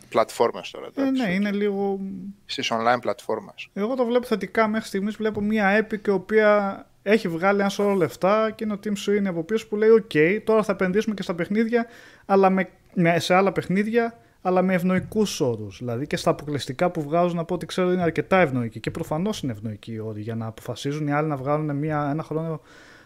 πλατφόρμες 0.09 0.71
τώρα. 0.71 0.85
Ε, 0.85 0.89
εντάξει. 1.01 1.21
ναι, 1.21 1.33
είναι 1.33 1.51
λίγο... 1.51 1.99
Στις 2.45 2.71
online 2.73 2.97
πλατφόρμες. 3.01 3.69
Εγώ 3.73 3.95
το 3.95 4.05
βλέπω 4.05 4.25
θετικά 4.25 4.67
μέχρι 4.67 4.87
στιγμής. 4.87 5.15
Βλέπω 5.15 5.41
μια 5.41 5.87
Epic 5.87 6.07
η 6.07 6.09
οποία 6.09 6.85
έχει 7.03 7.27
βγάλει 7.27 7.59
ένα 7.59 7.69
σώρο 7.69 7.93
λεφτά 7.93 8.51
και 8.51 8.63
είναι 8.63 8.73
ο 8.73 8.79
Team 8.83 8.93
Sweeney 9.05 9.25
από 9.25 9.43
πίσω 9.43 9.67
που 9.67 9.75
λέει 9.75 9.89
«ΟΚ, 9.89 10.11
τώρα 10.43 10.63
θα 10.63 10.71
επενδύσουμε 10.71 11.15
και 11.15 11.21
στα 11.23 11.35
παιχνίδια, 11.35 11.85
αλλά 12.25 12.49
με, 12.49 12.69
με- 12.93 13.19
σε 13.19 13.33
άλλα 13.33 13.51
παιχνίδια, 13.51 14.19
αλλά 14.47 14.61
με 14.61 14.73
ευνοϊκούς 14.73 15.41
όρους. 15.41 15.77
Δηλαδή 15.77 16.07
και 16.07 16.17
στα 16.17 16.29
αποκλειστικά 16.29 16.91
που 16.91 17.01
βγάζουν, 17.01 17.39
από 17.39 17.53
ό,τι 17.53 17.65
ξέρω, 17.65 17.91
είναι 17.91 18.01
αρκετά 18.01 18.39
ευνοϊκοί. 18.39 18.79
Και 18.79 18.91
προφανώς 18.91 19.41
είναι 19.41 19.51
ευνοϊκοί 19.51 19.93
οι 19.93 19.99
όροι 19.99 20.21
για 20.21 20.35
να 20.35 20.45
αποφασίζουν 20.45 21.07
οι 21.07 21.11
άλλοι 21.11 21.27
να 21.27 21.37
βγάλουν 21.37 21.75
μια, 21.75 22.09
ένα 22.09 22.23
χρόνο 22.23 22.61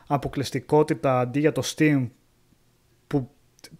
αποκλειστικότητα 0.08 1.20
αντί 1.20 1.40
για 1.40 1.52
το 1.52 1.62
Steam 1.66 2.08
που 3.08 3.30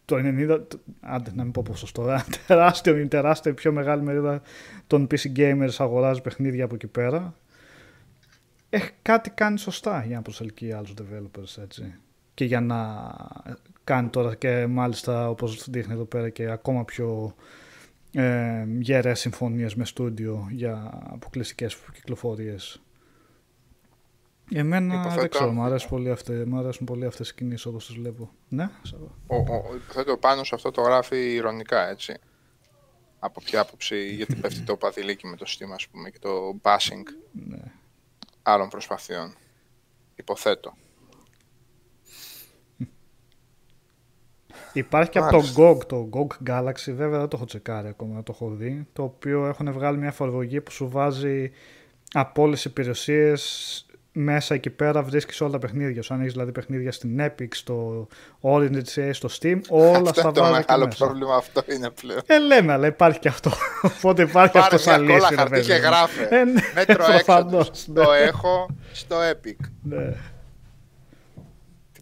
το 0.05 0.16
90, 0.20 0.60
άντε 0.99 1.32
να 1.34 1.43
μην 1.43 1.51
πω 1.51 1.62
ποσοστό, 1.66 2.20
τεράστιο, 2.47 2.97
είναι 2.97 3.07
τεράστια, 3.07 3.51
η 3.51 3.53
πιο 3.53 3.72
μεγάλη 3.72 4.01
μερίδα 4.01 4.41
των 4.88 5.07
PC 5.12 5.38
gamers 5.38 5.76
αγοράζει 5.78 6.22
παιχνίδια 6.22 6.64
από 6.64 6.76
εκεί 6.76 6.88
πέρα. 6.88 7.36
Ε, 8.70 8.80
κάτι 9.01 9.30
κάνει 9.30 9.60
σωστά 9.60 10.03
για 10.07 10.16
να 10.16 10.22
προσελκύει 10.22 10.72
άλλους 10.72 10.93
developers, 11.01 11.62
έτσι. 11.64 11.95
Και 12.39 12.45
για 12.45 12.61
να 12.61 13.11
κάνει 13.83 14.09
τώρα 14.09 14.35
και 14.35 14.67
μάλιστα, 14.67 15.29
όπως 15.29 15.69
δείχνει 15.69 15.93
εδώ 15.93 16.05
πέρα, 16.05 16.29
και 16.29 16.49
ακόμα 16.49 16.85
πιο 16.85 17.35
ε, 18.11 18.65
γερές 18.79 19.19
συμφωνίες 19.19 19.75
με 19.75 19.85
στούντιο 19.85 20.47
για 20.51 21.03
αποκλειστικές 21.09 21.77
κυκλοφορίες. 21.93 22.81
Εμένα 24.53 24.93
Υποθέτω- 24.93 25.21
δεν 25.21 25.29
ξέρω, 25.29 25.51
μου 25.51 25.63
αρέσουν 25.63 25.89
πολύ, 25.89 26.09
αυτές, 26.09 26.45
μου 26.45 26.57
αρέσουν 26.57 26.85
πολύ 26.85 27.05
αυτές 27.05 27.29
οι 27.29 27.35
κινήσεις 27.35 27.65
όπως 27.65 27.85
τις 27.85 27.95
βλέπω. 27.95 28.29
Ναι, 28.49 28.69
Σάβα. 28.81 29.15
Ο, 29.27 29.35
ο, 29.35 29.75
υποθέτω 29.75 30.17
πάνω 30.17 30.43
σε 30.43 30.55
αυτό 30.55 30.71
το 30.71 30.81
γράφει 30.81 31.33
ηρωνικά, 31.33 31.89
έτσι. 31.89 32.13
Από 33.19 33.41
ποια 33.41 33.61
άποψη, 33.61 34.13
γιατί 34.15 34.35
πέφτει 34.35 34.61
το 34.61 34.75
παδιλίκι 34.75 35.27
με 35.27 35.35
το 35.35 35.45
Steam, 35.47 35.71
ας 35.73 35.87
πούμε, 35.87 36.09
και 36.09 36.19
το 36.19 36.59
bashing 36.61 37.03
ναι. 37.47 37.61
άλλων 38.41 38.69
προσπαθειών. 38.69 39.35
Υποθέτω. 40.15 40.73
Υπάρχει 44.74 45.09
και 45.09 45.20
από 45.20 45.32
το 45.32 45.43
GOG, 45.57 45.86
το 45.86 46.09
GOG 46.13 46.49
Galaxy, 46.49 46.93
βέβαια 46.95 47.20
δεν 47.20 47.28
το 47.28 47.36
έχω 47.36 47.45
τσεκάρει 47.45 47.88
ακόμα, 47.88 48.13
δεν 48.13 48.24
το 48.24 48.32
έχω 48.36 48.49
δει, 48.49 48.88
το 48.93 49.03
οποίο 49.03 49.45
έχουν 49.47 49.72
βγάλει 49.72 49.97
μια 49.97 50.07
εφαρμογή 50.07 50.61
που 50.61 50.72
σου 50.72 50.89
βάζει 50.89 51.51
από 52.13 52.41
όλες 52.41 52.55
τις 52.61 52.65
υπηρεσίες 52.72 53.84
μέσα 54.11 54.53
εκεί 54.53 54.70
πέρα 54.70 55.01
βρίσκεις 55.03 55.41
όλα 55.41 55.51
τα 55.51 55.59
παιχνίδια 55.59 56.01
σου. 56.01 56.13
Αν 56.13 56.20
έχεις 56.20 56.32
δηλαδή 56.34 56.51
παιχνίδια 56.51 56.91
στην 56.91 57.22
Epic, 57.22 57.47
στο 57.51 58.07
Origin 58.41 58.82
SA, 58.95 59.09
στο 59.11 59.30
Steam, 59.39 59.59
όλα 59.70 59.91
αυτό 59.97 60.09
στα 60.13 60.22
είναι 60.22 60.32
το 60.32 60.41
βάζει 60.41 60.53
εκεί 60.53 60.65
μεγάλο 60.67 60.86
μέσα. 60.86 61.05
πρόβλημα, 61.05 61.36
αυτό 61.36 61.63
είναι 61.76 61.89
πλέον. 61.89 62.20
Ε, 62.26 62.39
λέμε, 62.39 62.72
αλλά 62.74 62.88
υπάρχει 62.88 63.20
και 63.20 63.28
αυτό. 63.28 63.51
Οπότε 63.97 64.22
υπάρχει 64.22 64.51
Πάρε 64.53 64.65
αυτός 64.65 64.82
σαν 64.82 65.03
μια 65.03 65.13
κόλλα 65.13 65.20
λύση. 65.30 65.36
ρε 65.36 65.36
χαρτί 65.36 65.51
παιδί 65.53 65.65
και 65.65 65.74
μου. 65.74 65.80
γράφε. 65.82 66.28
Ε, 66.30 66.43
ναι, 66.43 66.61
Μέτρο 66.76 67.03
προφανώς, 67.05 67.67
έξω. 67.70 67.84
ναι. 67.93 68.03
Το 68.03 68.11
έχω 68.11 68.70
στο 68.91 69.15
Epic. 69.32 69.65
Ναι. 69.84 70.13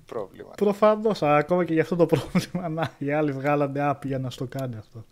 Τι 0.07 0.13
πρόβλημα. 0.13 0.49
Προφανώς, 0.57 1.21
ακόμα 1.23 1.65
και 1.65 1.73
για 1.73 1.81
αυτό 1.81 1.95
το 1.95 2.05
πρόβλημα, 2.05 2.69
να, 2.69 2.91
οι 2.97 3.11
άλλοι 3.11 3.31
βγάλανε 3.31 3.79
app 3.91 4.05
για 4.05 4.19
να 4.19 4.29
στο 4.29 4.45
κάνει 4.45 4.75
αυτό. 4.75 5.05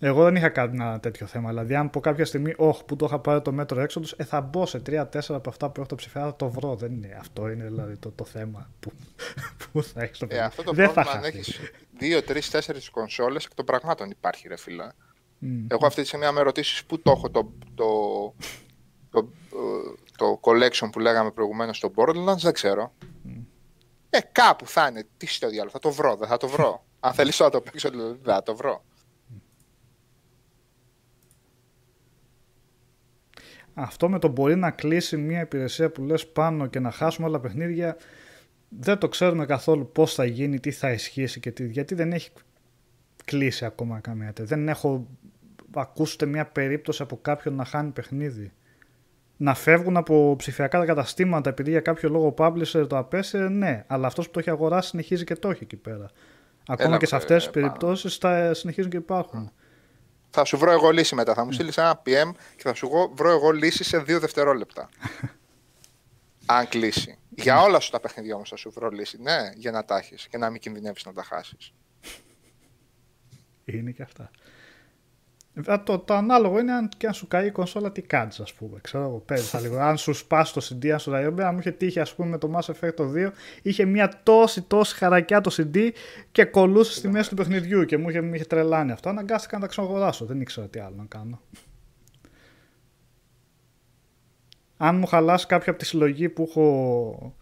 Εγώ 0.00 0.24
δεν 0.24 0.36
είχα 0.36 0.48
κάνει 0.48 0.74
ένα 0.74 1.00
τέτοιο 1.00 1.26
θέμα. 1.26 1.48
Δηλαδή, 1.48 1.74
αν 1.74 1.90
πω 1.90 2.00
κάποια 2.00 2.24
στιγμή, 2.24 2.52
Όχι, 2.56 2.84
που 2.84 2.96
το 2.96 3.04
είχα 3.04 3.18
πάρει 3.18 3.42
το 3.42 3.52
μέτρο 3.52 3.80
έξω 3.80 4.00
τους, 4.00 4.12
ε, 4.12 4.24
θα 4.24 4.40
μπω 4.40 4.66
σε 4.66 4.82
3-4 4.86 5.04
από 5.28 5.48
αυτά 5.50 5.70
που 5.70 5.80
έχω 5.80 5.88
το 5.88 5.94
ψηφιακό, 5.94 6.28
θα 6.28 6.36
το 6.36 6.48
βρω. 6.50 6.74
Δεν 6.74 6.92
είναι 6.92 7.16
αυτό, 7.20 7.48
είναι 7.50 7.64
δηλαδή 7.64 7.96
το, 7.96 8.10
το 8.10 8.24
θέμα 8.24 8.70
που, 8.80 8.92
που 9.72 9.82
θα 9.82 10.02
έχει 10.02 10.12
το 10.12 10.24
Ε, 10.24 10.26
παιχνίδι. 10.26 10.46
αυτό 10.46 10.62
το 10.62 10.72
δεν 10.72 10.84
πρόβλημα, 10.84 11.10
θα 11.10 11.16
αν 11.18 11.24
χαθεί. 11.24 11.38
έχεις 11.38 11.60
δύο, 11.98 12.22
τρεις, 12.22 12.50
τέσσερις 12.50 12.90
κονσόλες, 12.90 13.44
εκ 13.44 13.54
των 13.54 13.64
πραγμάτων 13.64 14.10
υπάρχει, 14.10 14.48
ρε 14.48 14.56
φίλε. 14.56 14.86
Μμ. 15.38 15.66
Εγώ 15.68 15.86
αυτή 15.86 16.00
τη 16.00 16.06
στιγμή, 16.06 16.26
αν 16.26 16.34
με 16.34 16.42
ρωτήσεις 16.42 16.84
πού 16.84 17.00
το 17.02 17.10
έχω 17.10 17.30
το, 17.30 17.52
το, 17.74 17.84
το, 19.10 19.18
ε, 19.52 19.94
το 20.16 20.40
collection 20.42 20.88
που 20.92 20.98
λέγαμε 21.00 21.30
προηγουμένως 21.30 21.76
στο 21.76 21.92
Borderlands, 21.96 22.36
δεν 22.38 22.52
ξέρω. 22.52 22.92
Ε, 24.16 24.20
κάπου 24.32 24.66
θα 24.66 24.86
είναι. 24.86 25.06
Τι 25.16 25.26
στο 25.26 25.48
διάλογο, 25.48 25.70
θα 25.70 25.78
το 25.78 25.90
βρω, 25.90 26.16
δεν 26.16 26.28
θα 26.28 26.36
το 26.36 26.48
βρω. 26.48 26.84
αν 27.00 27.12
θέλεις 27.12 27.38
να 27.38 27.50
το 27.50 27.60
παίξω, 27.60 27.90
δεν 27.90 28.18
θα 28.24 28.42
το 28.42 28.56
βρω. 28.56 28.84
Αυτό 33.74 34.08
με 34.08 34.18
το 34.18 34.28
μπορεί 34.28 34.56
να 34.56 34.70
κλείσει 34.70 35.16
μια 35.16 35.40
υπηρεσία 35.40 35.90
που 35.90 36.02
λες 36.02 36.26
πάνω 36.26 36.66
και 36.66 36.80
να 36.80 36.90
χάσουμε 36.90 37.26
όλα 37.26 37.36
τα 37.36 37.42
παιχνίδια 37.42 37.96
δεν 38.78 38.98
το 38.98 39.08
ξέρουμε 39.08 39.46
καθόλου 39.46 39.90
πώς 39.92 40.14
θα 40.14 40.24
γίνει, 40.24 40.60
τι 40.60 40.70
θα 40.70 40.92
ισχύσει 40.92 41.40
και 41.40 41.50
τι, 41.50 41.66
γιατί 41.66 41.94
δεν 41.94 42.12
έχει 42.12 42.30
κλείσει 43.24 43.64
ακόμα 43.64 44.00
καμία 44.00 44.32
τέτοια. 44.32 44.56
Δεν 44.56 44.68
έχω 44.68 45.06
ακούσει 45.74 46.14
ούτε 46.14 46.26
μια 46.26 46.46
περίπτωση 46.46 47.02
από 47.02 47.18
κάποιον 47.22 47.54
να 47.54 47.64
χάνει 47.64 47.90
παιχνίδι. 47.90 48.52
Να 49.36 49.54
φεύγουν 49.54 49.96
από 49.96 50.34
ψηφιακά 50.38 50.84
καταστήματα 50.84 51.50
επειδή 51.50 51.70
για 51.70 51.80
κάποιο 51.80 52.08
λόγο 52.08 52.26
ο 52.26 52.34
publisher 52.38 52.86
το 52.88 52.98
απέσυρε, 52.98 53.48
ναι, 53.48 53.84
αλλά 53.86 54.06
αυτός 54.06 54.26
που 54.26 54.32
το 54.32 54.38
έχει 54.38 54.50
αγοράσει 54.50 54.88
συνεχίζει 54.88 55.24
και 55.24 55.34
το 55.36 55.48
έχει 55.50 55.62
εκεί 55.62 55.76
πέρα. 55.76 56.10
Ακόμα 56.66 56.88
Έλα, 56.88 56.98
και 56.98 57.06
σε 57.06 57.14
ε, 57.14 57.18
αυτές 57.18 57.44
τις 57.44 57.52
πάνω. 57.52 57.66
περιπτώσεις 57.66 58.16
θα 58.16 58.54
συνεχίζουν 58.54 58.90
και 58.90 58.96
υπάρχουν. 58.96 59.52
Θα 60.30 60.44
σου 60.44 60.58
βρω 60.58 60.70
εγώ 60.70 60.90
λύση 60.90 61.14
μετά. 61.14 61.34
Θα 61.34 61.44
μου 61.44 61.52
στείλεις 61.52 61.76
ένα 61.78 62.02
PM 62.06 62.30
και 62.56 62.62
θα 62.62 62.74
σου 62.74 62.86
εγώ- 62.86 63.12
βρω 63.14 63.30
εγώ 63.30 63.50
λύση 63.50 63.84
σε 63.84 63.98
δύο 63.98 64.20
δευτερόλεπτα. 64.20 64.88
Αν 66.46 66.68
κλείσει. 66.68 67.18
Για 67.36 67.60
όλα 67.60 67.80
σου 67.80 67.90
τα 67.90 68.00
παιχνίδια 68.00 68.34
όμως 68.34 68.48
θα 68.48 68.56
σου 68.56 68.70
βρω 68.70 68.88
λύση. 68.88 69.22
Ναι, 69.22 69.36
για 69.54 69.70
να 69.70 69.84
τα 69.84 69.96
έχεις 69.96 70.28
και 70.28 70.38
να 70.38 70.50
μην 70.50 70.60
κινδυνεύεις 70.60 71.04
να 71.04 71.12
τα 71.12 71.22
χάσεις. 71.22 71.72
Είναι 73.64 73.90
και 73.90 74.02
αυτά. 74.02 74.30
Βέβαια, 75.56 75.82
το, 75.82 75.98
το 75.98 76.14
ανάλογο 76.14 76.58
είναι 76.58 76.72
αν 76.72 76.88
και 76.96 77.06
αν 77.06 77.12
σου 77.14 77.28
καεί 77.28 77.46
η 77.46 77.50
κονσόλα 77.50 77.92
τι 77.92 78.02
κάνεις 78.02 78.40
ας 78.40 78.52
πούμε. 78.52 78.78
Ξέρω 78.80 79.04
εγώ, 79.04 79.22
παίζεις 79.26 79.60
λίγο. 79.60 79.78
αν 79.78 79.96
σου 79.96 80.12
σπάσει 80.12 80.52
το 80.52 80.66
CD, 80.68 80.88
αν 80.88 80.98
σου 80.98 81.10
λέει, 81.10 81.24
αν 81.24 81.34
μου 81.52 81.58
είχε 81.58 81.70
τύχει 81.70 82.00
ας 82.00 82.14
πούμε 82.14 82.28
με 82.28 82.38
το 82.38 82.50
Mass 82.54 82.72
Effect 82.72 82.94
το 82.94 83.12
2, 83.16 83.30
είχε 83.62 83.84
μια 83.84 84.20
τόση 84.22 84.62
τόση 84.62 84.94
χαρακιά 84.94 85.40
το 85.40 85.54
CD 85.56 85.90
και 86.32 86.44
κολούσε 86.44 86.92
στη 86.92 87.08
μέση 87.08 87.28
του 87.28 87.34
παιχνιδιού 87.34 87.84
και 87.84 87.98
μου 87.98 88.08
είχε, 88.08 88.20
μου 88.20 88.34
είχε 88.34 88.44
τρελάνει 88.44 88.92
αυτό. 88.92 89.08
Αναγκάστηκα 89.08 89.56
να 89.56 89.62
τα 89.62 89.68
ξαναγοράσω, 89.68 90.24
δεν 90.24 90.40
ήξερα 90.40 90.68
τι 90.68 90.78
άλλο 90.78 90.94
να 90.96 91.04
κάνω. 91.04 91.40
Αν 94.76 94.96
μου 94.96 95.06
χαλάσει 95.06 95.46
κάποια 95.46 95.70
από 95.70 95.80
τη 95.80 95.86
συλλογή 95.86 96.28
που 96.28 96.46
έχω 96.48 97.36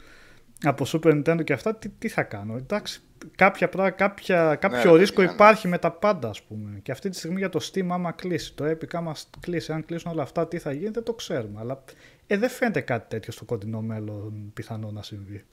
από 0.62 0.84
Super 0.88 1.22
Nintendo 1.22 1.44
και 1.44 1.52
αυτά, 1.52 1.76
τι, 1.76 1.88
τι 1.88 2.08
θα 2.08 2.22
κάνω. 2.22 2.56
Εντάξει, 2.56 3.00
κάποια, 3.36 3.66
κάποια, 3.96 4.54
κάποιο 4.54 4.92
Ναι, 4.92 4.98
ρίσκο 4.98 5.20
ναι, 5.20 5.26
ναι. 5.26 5.32
υπάρχει 5.32 5.68
με 5.68 5.78
τα 5.78 5.92
πάντα, 5.92 6.28
ας 6.28 6.42
πούμε. 6.42 6.78
Και 6.82 6.92
αυτή 6.92 7.08
τη 7.08 7.16
στιγμή 7.16 7.38
για 7.38 7.48
το 7.48 7.68
Steam, 7.72 7.86
άμα 7.90 8.12
κλείσει, 8.12 8.54
το 8.54 8.64
Epic, 8.64 8.94
άμα 8.94 9.14
κλείσει, 9.40 9.72
αν 9.72 9.84
κλείσουν 9.84 10.10
όλα 10.10 10.22
αυτά, 10.22 10.48
τι 10.48 10.58
θα 10.58 10.72
γίνει, 10.72 10.90
δεν 10.90 11.02
το 11.02 11.14
ξέρουμε. 11.14 11.60
Αλλά 11.60 11.84
ε, 12.26 12.36
δεν 12.36 12.50
φαίνεται 12.50 12.80
κάτι 12.80 13.08
τέτοιο 13.08 13.32
στο 13.32 13.44
κοντινό 13.44 13.82
μέλλον 13.82 14.50
πιθανό 14.54 14.90
να 14.90 15.02
συμβεί. 15.02 15.44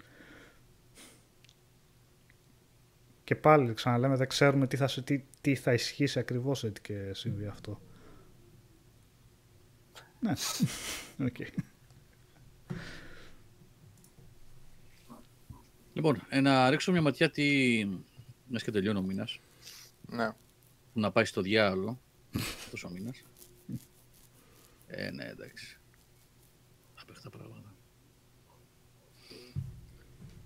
Και 3.24 3.36
πάλι, 3.36 3.74
ξαναλέμε, 3.74 4.16
δεν 4.16 4.28
ξέρουμε 4.28 4.68
τι 4.68 4.78
θα, 4.78 4.88
σε- 4.88 5.01
τι, 5.01 5.24
τι 5.41 5.55
θα 5.55 5.74
ισχύσει 5.74 6.20
ακριβώς 6.20 6.64
έτσι 6.64 6.82
και 6.82 7.10
συμβεί 7.14 7.45
αυτό. 7.45 7.80
Ναι. 10.22 10.34
Οκ. 11.28 11.36
Λοιπόν, 15.94 16.22
ε, 16.30 16.40
να 16.42 16.70
ρίξω 16.70 16.92
μια 16.92 17.02
ματιά 17.02 17.30
τι. 17.30 17.44
Μιας 18.48 18.64
και 18.64 18.72
τελειώνει 18.72 19.00
ο 19.00 19.02
μήνας. 19.02 19.40
Ναι. 20.10 20.30
Να 20.94 21.12
πάει 21.12 21.26
στο 21.26 21.42
διάολο. 21.42 22.00
Αυτός 22.36 22.84
ο 22.84 22.90
μήνας. 22.90 23.24
Ε, 24.88 25.12
ναι, 25.12 25.24
εντάξει. 25.26 25.78
Απαίχτα 27.01 27.30
πράγματα. 27.30 27.74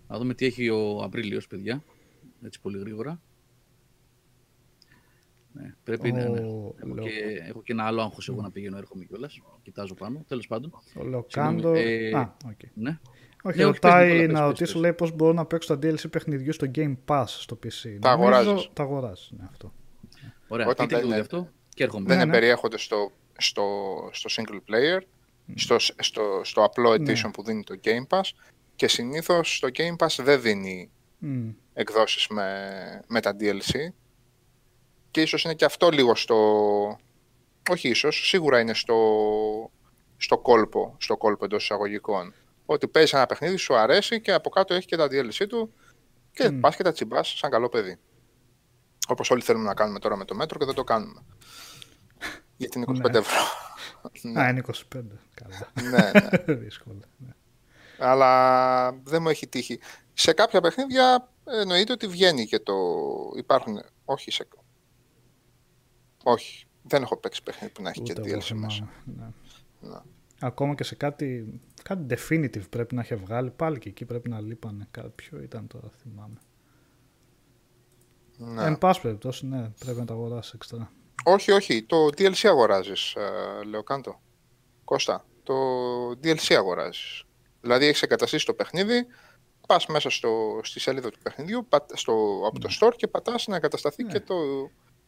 Να 0.07 0.17
δούμε 0.17 0.33
τι 0.33 0.45
έχει 0.45 0.69
ο 0.69 1.03
Απρίλιος, 1.03 1.47
παιδιά. 1.47 1.83
Έτσι 2.43 2.61
πολύ 2.61 2.79
γρήγορα. 2.79 3.21
Ναι, 5.53 5.75
πρέπει 5.83 6.11
να. 6.11 6.29
Ναι. 6.29 6.39
Ο- 6.39 6.75
Έχω, 6.83 6.93
λέω- 6.93 7.03
και, 7.05 7.43
έχω 7.47 7.61
και 7.63 7.71
ένα 7.71 7.83
άλλο 7.85 8.01
άγχος 8.01 8.29
εγώ 8.29 8.41
να 8.41 8.51
πηγαίνω, 8.51 8.77
έρχομαι 8.77 9.03
κιόλας. 9.05 9.41
Κοιτάζω 9.63 9.93
πάνω. 9.93 10.23
Τέλος 10.27 10.47
πάντων. 10.47 10.73
Ο 10.95 11.03
Λεοκάντο... 11.03 11.73
ε, 11.73 12.11
Α, 12.15 12.35
οκ. 12.45 12.59
Ναι. 12.73 12.99
Όχι, 13.45 13.57
Ναι, 13.57 13.63
όχι, 13.65 13.73
ρωτάει 13.73 14.09
πες, 14.09 14.19
Νικόλα, 14.19 14.25
πες, 14.27 14.33
να 14.33 14.39
πες, 14.39 14.47
ρωτήσω, 14.47 14.73
πες. 14.73 14.81
λέει, 14.81 14.93
πώς 14.93 15.11
μπορώ 15.11 15.33
να 15.33 15.45
παίξω 15.45 15.77
τα 15.77 15.87
DLC 15.87 16.09
παιχνιδιού 16.11 16.53
στο 16.53 16.67
Game 16.75 16.95
Pass 17.07 17.23
στο 17.27 17.59
PC. 17.63 17.97
Τα 18.01 18.15
Νομίζω 18.15 18.33
αγοράζεις. 18.37 18.69
Τα 18.73 18.83
αγοράζεις, 18.83 19.31
ναι, 19.37 19.45
αυτό. 19.49 19.73
Ωραία, 20.47 20.67
Όταν 20.67 20.87
πείτε 20.87 20.99
δεν 20.99 21.09
λίγο 21.09 21.19
γι' 21.21 21.27
είναι- 21.31 21.39
αυτό 21.39 21.51
και 21.69 21.83
έρχομαι. 21.83 22.05
Δεν 22.07 22.17
Ναι, 22.17 22.25
ναι. 22.25 22.31
περιέχονται 22.31 22.77
στο, 22.77 23.11
στο, 23.37 23.63
στο 24.11 24.29
single 24.43 24.55
player, 24.71 25.01
στο, 25.55 25.79
στο, 25.79 26.41
στο 26.43 26.63
απλό 26.63 26.91
edition 26.91 27.21
Ναι. 27.23 27.31
που 27.31 27.43
δίνει 27.43 27.63
το 27.63 27.79
Game 27.83 28.17
Pass 28.17 28.21
και 28.75 28.87
συνήθως 28.87 29.59
το 29.59 29.67
Game 29.73 30.05
Pass 30.05 30.23
δεν 30.23 30.41
δίνει 30.41 30.89
Μμ. 31.17 31.49
εκδόσεις 31.73 32.27
με, 32.27 32.69
με 33.07 33.19
τα 33.21 33.35
DLC 33.39 33.71
και 35.11 35.21
ίσως 35.21 35.43
είναι 35.43 35.53
και 35.53 35.65
αυτό 35.65 35.89
λίγο 35.89 36.15
στο... 36.15 36.37
Όχι 37.69 37.89
ίσως, 37.89 38.27
σίγουρα 38.27 38.59
είναι 38.59 38.73
στο, 38.73 38.95
στο 40.17 40.37
κόλπο, 40.37 40.95
στο 40.99 41.17
κόλπο 41.17 41.45
εντός 41.45 41.63
εισαγωγικών. 41.63 42.33
Ότι 42.65 42.87
παίζει 42.87 43.15
ένα 43.15 43.25
παιχνίδι, 43.25 43.55
σου 43.55 43.75
αρέσει 43.75 44.21
και 44.21 44.33
από 44.33 44.49
κάτω 44.49 44.73
έχει 44.73 44.85
και 44.85 44.95
τα 44.95 45.05
DLC 45.05 45.47
του 45.49 45.73
και 46.31 46.49
Μμ. 46.49 46.59
πας 46.59 46.75
και 46.75 46.83
τα 46.83 46.91
τσιμπάς 46.91 47.27
σαν 47.37 47.51
καλό 47.51 47.69
παιδί. 47.69 47.99
Όπως 49.07 49.29
όλοι 49.31 49.41
θέλουμε 49.41 49.65
να 49.65 49.73
κάνουμε 49.73 49.99
τώρα 49.99 50.15
με 50.15 50.25
το 50.25 50.35
μέτρο 50.35 50.59
και 50.59 50.65
δεν 50.65 50.73
το 50.73 50.83
κάνουμε. 50.83 51.21
Γιατί 52.57 52.77
είναι 52.77 52.85
25 52.89 53.11
Ναι. 53.11 53.17
ευρώ. 53.17 53.41
Ναι. 54.21 54.41
Α, 54.41 54.49
είναι 54.49 54.61
25. 54.93 55.01
Καλά. 55.33 55.71
ναι, 55.89 56.11
ναι. 56.45 56.53
Δύσκολα. 56.63 56.99
Ναι. 57.17 57.33
αλλά 57.97 58.91
δεν 59.03 59.21
μου 59.21 59.29
έχει 59.29 59.47
τύχει. 59.47 59.79
Σε 60.13 60.33
κάποια 60.33 60.61
παιχνίδια 60.61 61.29
εννοείται 61.45 61.91
ότι 61.91 62.07
βγαίνει 62.07 62.45
και 62.45 62.59
το... 62.59 62.73
Υπάρχουν... 63.35 63.83
Όχι 64.05 64.31
σε... 64.31 64.47
Όχι. 66.23 66.65
Δεν 66.83 67.01
έχω 67.01 67.17
παίξει 67.17 67.43
παιχνίδι 67.43 67.73
που 67.73 67.81
να 67.81 67.89
έχει 67.89 68.01
Ούτε 68.01 68.13
και 68.13 68.19
εγώ 68.29 68.39
DLC 68.39 68.51
μέσα. 68.53 68.89
θυμάμαι. 69.03 69.33
Ναι. 69.79 69.97
Ναι. 70.43 70.47
Ακόμα 70.49 70.75
και 70.75 70.83
σε 70.83 70.95
κάτι, 70.95 71.59
κάτι 71.83 72.05
definitive 72.09 72.69
πρέπει 72.69 72.95
να 72.95 73.01
είχε 73.01 73.15
βγάλει 73.15 73.49
πάλι 73.49 73.79
και 73.79 73.89
εκεί 73.89 74.05
πρέπει 74.05 74.29
να 74.29 74.41
λείπανε. 74.41 74.87
Κάποιο 74.91 75.41
ήταν 75.41 75.67
τώρα, 75.67 75.91
θυμάμαι. 76.01 76.37
Ναι. 78.37 78.63
Εν 78.63 78.77
πάση 78.77 79.01
περιπτώσει, 79.01 79.45
ναι, 79.45 79.71
πρέπει 79.79 79.99
να 79.99 80.05
τα 80.05 80.13
αγοράσεις 80.13 80.53
έξτρα. 80.53 80.91
Όχι, 81.23 81.51
όχι. 81.51 81.83
Το 81.83 82.05
DLC 82.05 82.47
αγοράζεις, 82.47 83.13
ε, 83.15 83.63
λέω 83.63 83.83
κάντο. 83.83 84.21
Κώστα, 84.83 85.25
το 85.43 85.53
DLC 86.23 86.53
αγοράζεις. 86.53 87.23
Δηλαδή 87.61 87.85
έχεις 87.85 88.01
εγκαταστήσει 88.01 88.45
το 88.45 88.53
παιχνίδι, 88.53 89.05
πας 89.67 89.85
μέσα 89.85 90.09
στο, 90.09 90.59
στη 90.63 90.79
σελίδα 90.79 91.09
του 91.09 91.19
παιχνιδιού, 91.23 91.65
πατ- 91.69 91.97
στο, 91.97 92.13
από 92.47 92.59
το 92.59 92.69
store 92.79 92.93
και 92.95 93.07
πατάς 93.07 93.47
να 93.47 93.55
εγκατασταθεί 93.55 94.03
Ναι. 94.03 94.11
και, 94.11 94.19
το, 94.19 94.35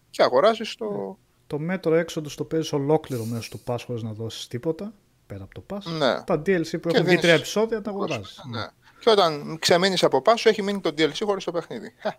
και 0.09 0.23
αγοράζεις 0.23 0.75
το... 0.75 1.17
Το 1.47 1.59
μέτρο 1.59 1.95
έξοδο 1.95 2.29
το 2.35 2.43
παίζεις 2.43 2.73
ολόκληρο 2.73 3.25
μέσα 3.25 3.41
στο 3.41 3.59
pass 3.65 3.77
χωρίς 3.85 4.01
να 4.03 4.13
δώσεις 4.13 4.47
τίποτα. 4.47 4.93
Πέρα 5.27 5.43
από 5.43 5.53
το 5.53 5.65
pass. 5.73 5.83
Ναι. 5.97 6.23
Τα 6.23 6.35
DLC 6.35 6.45
που 6.45 6.79
Και 6.79 6.79
έχουν 6.87 6.91
βγει 6.91 7.03
δίνεις- 7.03 7.21
τρία 7.21 7.33
επεισόδια 7.33 7.81
τα 7.81 7.89
αγοράζεις. 7.89 8.41
Ναι. 8.51 8.65
Και 8.99 9.09
όταν 9.09 9.57
ξεμείνεις 9.59 10.03
από 10.03 10.21
πάσου 10.21 10.37
σου 10.37 10.49
έχει 10.49 10.61
μείνει 10.61 10.79
το 10.81 10.89
DLC 10.97 11.11
χωρίς 11.25 11.43
το 11.43 11.51
παιχνίδι. 11.51 11.93
Χα, 12.01 12.11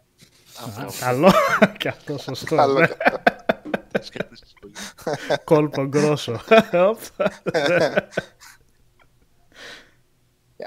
Καλό 1.01 1.33
και 1.79 1.89
αυτό 1.89 2.19
σωστό. 2.19 2.57
Καλό 2.57 2.79
ναι. 2.81 2.87
και 2.87 2.95
αυτό. 3.05 3.23
Σκέφτεσαι 4.03 4.45
πολύ. 4.61 4.75
Κόλπο 5.45 5.87
γκρόσο. 5.87 6.33
Οπ. 6.91 6.99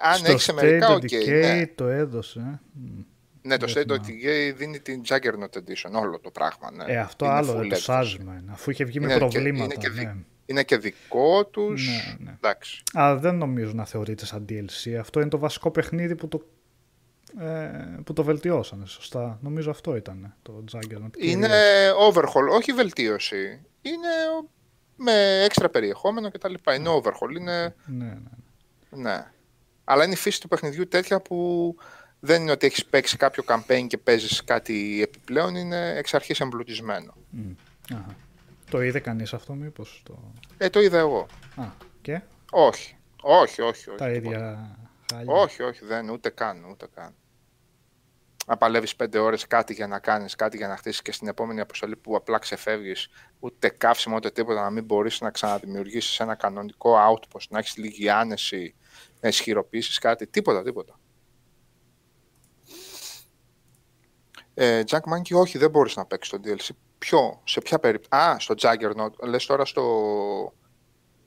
Αν 0.01 0.15
Στο 0.15 0.31
έχεις 0.31 0.53
μερικά, 0.53 0.87
State 0.87 0.91
of 0.91 0.95
οκ. 0.95 1.01
Decay 1.01 1.27
ναι. 1.41 1.67
το 1.67 1.87
έδωσε. 1.87 2.39
ε. 2.39 2.59
Μμ. 2.73 3.01
ναι, 3.41 3.57
το 3.57 3.65
δεν 3.65 3.75
State 3.75 3.91
of 3.91 4.03
θυμάμαι. 4.03 4.21
Decay 4.51 4.53
δίνει 4.57 4.79
την 4.79 5.01
Juggernaut 5.07 5.57
Edition, 5.57 5.91
όλο 6.01 6.19
το 6.19 6.31
πράγμα. 6.31 6.71
Ναι. 6.71 6.93
Ε, 6.93 6.97
αυτό 6.97 7.25
Είναι 7.25 7.33
άλλο 7.33 7.51
full 7.51 7.53
ρε, 7.53 7.59
το 7.59 7.63
έκδοση. 7.63 7.81
σάζιμα 7.83 8.33
είναι. 8.33 8.51
Αφού 8.51 8.71
είχε 8.71 8.83
βγει 8.83 8.99
με 8.99 9.05
Είναι 9.05 9.13
και- 9.13 9.19
προβλήματα. 9.19 9.63
είναι 9.63 9.73
και 9.73 9.89
δι- 9.89 10.05
ναι. 10.05 10.15
Είναι 10.49 10.63
και 10.63 10.77
δικό 10.77 11.45
τους. 11.45 11.87
Ναι, 11.87 12.25
ναι. 12.25 12.31
Εντάξει. 12.35 12.83
Αλλά 12.93 13.15
δεν 13.15 13.35
νομίζω 13.35 13.73
να 13.73 13.85
θεωρείται 13.85 14.25
σαν 14.25 14.45
DLC. 14.49 14.93
Αυτό 14.99 15.19
είναι 15.19 15.29
το 15.29 15.37
βασικό 15.37 15.71
παιχνίδι 15.71 16.15
που 16.15 16.27
το, 16.27 16.45
ε, 17.39 18.01
που 18.03 18.13
το 18.13 18.23
βελτιώσανε. 18.23 18.85
Σωστά. 18.85 19.39
Νομίζω 19.41 19.71
αυτό 19.71 19.95
ήταν 19.95 20.35
το 20.41 20.63
Juggernaut. 20.71 21.17
Είναι 21.17 21.47
κυρίως. 21.47 22.11
overhaul, 22.11 22.55
όχι 22.57 22.71
βελτίωση. 22.71 23.61
Είναι 23.81 24.07
με 24.95 25.43
έξτρα 25.43 25.69
περιεχόμενο 25.69 26.31
κτλ. 26.31 26.53
Είναι 26.75 26.89
overhaul, 26.89 27.39
είναι... 27.39 27.75
Ναι, 27.85 28.05
ναι. 28.05 28.21
Ναι. 28.89 29.25
Αλλά 29.83 30.03
είναι 30.03 30.13
η 30.13 30.17
φύση 30.17 30.41
του 30.41 30.47
παιχνιδιού 30.47 30.87
τέτοια 30.87 31.21
που 31.21 31.75
δεν 32.19 32.41
είναι 32.41 32.51
ότι 32.51 32.65
έχεις 32.65 32.85
παίξει 32.85 33.17
κάποιο 33.17 33.43
campaign 33.47 33.85
και 33.87 33.97
παίζεις 33.97 34.43
κάτι 34.43 35.01
επιπλέον, 35.01 35.55
είναι 35.55 35.93
εξ 35.97 36.13
αρχής 36.13 36.39
εμπλουτισμένο. 36.39 37.13
Μμ. 37.29 37.51
Αχα. 37.93 38.15
Το 38.69 38.81
είδε 38.81 38.99
κανείς 38.99 39.33
αυτό 39.33 39.53
μήπως. 39.53 40.01
Το... 40.05 40.33
Ε, 40.57 40.69
το 40.69 40.79
είδα 40.79 40.97
εγώ. 40.97 41.27
Α, 41.55 41.63
και; 42.01 42.21
Όχι. 42.51 42.97
Όχι, 43.21 43.61
όχι, 43.61 43.89
όχι. 43.89 43.97
τα 43.97 44.11
τίποτα. 44.11 44.11
ίδια 44.11 44.77
χάλια. 45.13 45.33
Όχι, 45.33 45.63
όχι, 45.63 45.85
δεν, 45.85 46.09
ούτε 46.09 46.29
καν, 46.29 46.65
ούτε 46.69 46.87
καν. 46.93 47.13
Να 48.45 48.57
παλεύεις 48.57 48.95
πέντε 48.95 49.17
ώρες 49.19 49.47
κάτι 49.47 49.73
για 49.73 49.87
να 49.87 49.99
κάνεις, 49.99 50.35
κάτι 50.35 50.57
για 50.57 50.67
να 50.67 50.77
χτίσεις 50.77 51.01
και 51.01 51.11
στην 51.11 51.27
επόμενη 51.27 51.59
αποστολή 51.59 51.95
που 51.95 52.15
απλά 52.15 52.37
ξεφεύγεις, 52.37 53.09
ούτε 53.39 53.69
καύσιμο, 53.69 54.15
ούτε 54.15 54.31
τίποτα, 54.31 54.61
να 54.61 54.69
μην 54.69 54.83
μπορείς 54.83 55.21
να 55.21 55.31
ξαναδημιουργήσεις 55.31 56.19
ένα 56.19 56.35
κανονικό 56.35 56.95
outpost, 57.09 57.47
να 57.49 57.59
έχεις 57.59 57.77
λίγη 57.77 58.09
άνεση, 58.09 58.75
να 59.21 59.27
ισχυροποιήσεις 59.27 59.99
κάτι, 59.99 60.27
τίποτα, 60.27 60.63
τίποτα. 60.63 60.99
Ε, 64.53 64.81
Jack 64.87 64.99
Monkey, 65.13 65.39
όχι, 65.39 65.57
δεν 65.57 65.69
μπορείς 65.69 65.95
να 65.95 66.05
παίξεις 66.05 66.31
το 66.31 66.39
DLC. 66.43 66.69
Ποιο, 66.99 67.41
σε 67.43 67.61
ποια 67.61 67.79
περίπτωση; 67.79 68.23
Α, 68.23 68.39
στο 68.39 68.55
Juggernaut. 68.57 69.27
Λες 69.27 69.45
τώρα 69.45 69.65
στο... 69.65 70.53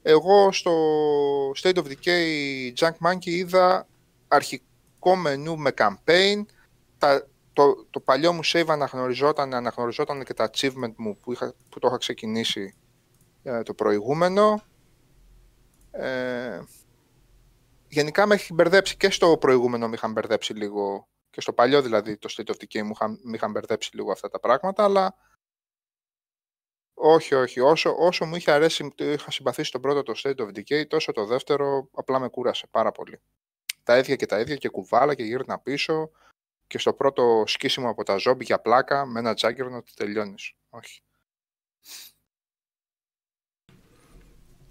Εγώ 0.02 0.52
στο 0.52 0.72
State 1.50 1.74
of 1.74 1.84
Decay 1.84 2.72
Junk 2.78 3.08
Monkey 3.08 3.24
είδα 3.26 3.86
αρχικό 4.28 5.16
μενού 5.16 5.58
με 5.58 5.70
campaign. 5.76 6.44
Τα, 6.98 7.26
το, 7.52 7.86
το 7.90 8.00
παλιό 8.00 8.32
μου 8.32 8.40
save 8.44 8.64
αναγνωριζόταν, 8.68 9.54
αναγνωριζόταν 9.54 10.24
και 10.24 10.34
τα 10.34 10.50
achievement 10.52 10.94
μου 10.96 11.16
που, 11.16 11.32
είχα, 11.32 11.54
που 11.68 11.78
το 11.78 11.88
είχα 11.88 11.96
ξεκινήσει 11.96 12.74
ε, 13.42 13.62
το 13.62 13.74
προηγούμενο. 13.74 14.62
Ε, 15.90 16.60
γενικά 17.88 18.26
με 18.26 18.34
έχει 18.34 18.54
μπερδέψει 18.54 18.96
και 18.96 19.10
στο 19.10 19.36
προηγούμενο 19.36 19.88
με 19.88 19.94
είχαν 19.94 20.12
μπερδέψει 20.12 20.54
λίγο 20.54 21.08
και 21.30 21.40
στο 21.40 21.52
παλιό 21.52 21.82
δηλαδή 21.82 22.16
το 22.16 22.34
State 22.36 22.50
of 22.50 22.54
Decay 22.54 22.82
μου 22.82 22.90
είχαν, 22.94 23.18
με 23.22 23.36
είχαν 23.36 23.50
μπερδέψει 23.50 23.96
λίγο 23.96 24.12
αυτά 24.12 24.28
τα 24.28 24.40
πράγματα 24.40 24.84
αλλά 24.84 25.14
όχι, 27.04 27.34
όχι. 27.34 27.60
Όσο, 27.60 27.94
όσο 27.98 28.24
μου 28.24 28.36
είχε 28.36 28.50
αρέσει, 28.50 28.92
το 28.94 29.04
είχα 29.04 29.30
συμπαθήσει 29.30 29.70
τον 29.70 29.80
πρώτο 29.80 30.02
το 30.02 30.12
State 30.16 30.36
of 30.36 30.48
Decay, 30.48 30.86
τόσο 30.86 31.12
το 31.12 31.26
δεύτερο 31.26 31.88
απλά 31.92 32.18
με 32.18 32.28
κούρασε 32.28 32.66
πάρα 32.70 32.92
πολύ. 32.92 33.20
Τα 33.82 33.98
ίδια 33.98 34.16
και 34.16 34.26
τα 34.26 34.40
ίδια 34.40 34.56
και 34.56 34.68
κουβάλα 34.68 35.14
και 35.14 35.22
γύρνα 35.22 35.58
πίσω 35.58 36.10
και 36.66 36.78
στο 36.78 36.92
πρώτο 36.92 37.44
σκίσιμο 37.46 37.88
από 37.88 38.02
τα 38.02 38.16
ζόμπι 38.16 38.44
για 38.44 38.60
πλάκα 38.60 39.06
με 39.06 39.18
ένα 39.18 39.34
Juggernaut 39.36 39.84
τελειώνεις. 39.96 40.52
Όχι. 40.68 41.02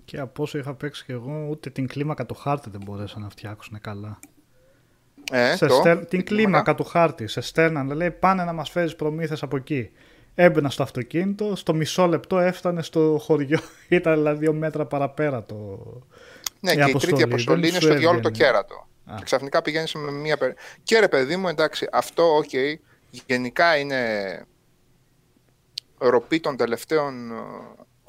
Και 0.05 0.19
από 0.19 0.43
όσο 0.43 0.57
είχα 0.57 0.75
παίξει 0.75 1.05
και 1.05 1.13
εγώ, 1.13 1.47
ούτε 1.49 1.69
την 1.69 1.87
κλίμακα 1.87 2.25
του 2.25 2.35
χάρτη 2.35 2.69
δεν 2.69 2.81
μπορέσαν 2.83 3.21
να 3.21 3.29
φτιάξουν 3.29 3.81
καλά. 3.81 4.19
Ε, 5.31 5.55
σε 5.55 5.65
το, 5.65 5.73
στέλ... 5.73 5.97
Την 5.97 6.07
την 6.07 6.23
κλίμακα 6.23 6.75
του 6.75 6.83
χάρτη. 6.83 7.27
Σε 7.27 7.41
στέλναν, 7.41 7.91
λέει 7.91 8.11
πάνε 8.11 8.43
να 8.43 8.53
μας 8.53 8.69
φέρεις 8.69 8.95
προμήθειες 8.95 9.43
από 9.43 9.55
εκεί. 9.55 9.91
Έμπαινα 10.35 10.69
στο 10.69 10.83
αυτοκίνητο, 10.83 11.55
στο 11.55 11.73
μισό 11.73 12.07
λεπτό 12.07 12.39
έφτανε 12.39 12.81
στο 12.83 13.17
χωριό. 13.21 13.59
Ήταν 13.89 14.13
δηλαδή 14.15 14.37
δύο 14.39 14.53
μέτρα 14.53 14.85
παραπέρα 14.85 15.43
το. 15.43 15.55
Ναι, 16.59 16.71
η 16.71 16.73
και 16.73 16.79
η 16.79 16.83
αποστολή. 16.83 17.13
τρίτη 17.13 17.23
αποστολή 17.23 17.61
Δεν 17.61 17.69
είναι 17.69 17.79
σου 17.79 17.85
στο 17.85 17.95
διάολο 17.95 18.19
το 18.19 18.27
έβγαινε. 18.27 18.47
κέρατο. 18.49 18.87
Α. 19.05 19.15
Και 19.17 19.23
ξαφνικά 19.23 19.61
πηγαίνεις 19.61 19.93
με 19.93 20.11
μία. 20.11 20.37
περι- 20.37 20.57
Και 20.83 20.99
ρε 20.99 21.07
παιδί 21.07 21.35
μου, 21.35 21.47
εντάξει, 21.47 21.87
αυτό, 21.91 22.35
οκ, 22.35 22.49
γενικά 23.25 23.77
είναι 23.77 24.01
ροπή 25.97 26.39
των 26.39 26.57
τελευταίων 26.57 27.31
ε, 27.31 27.35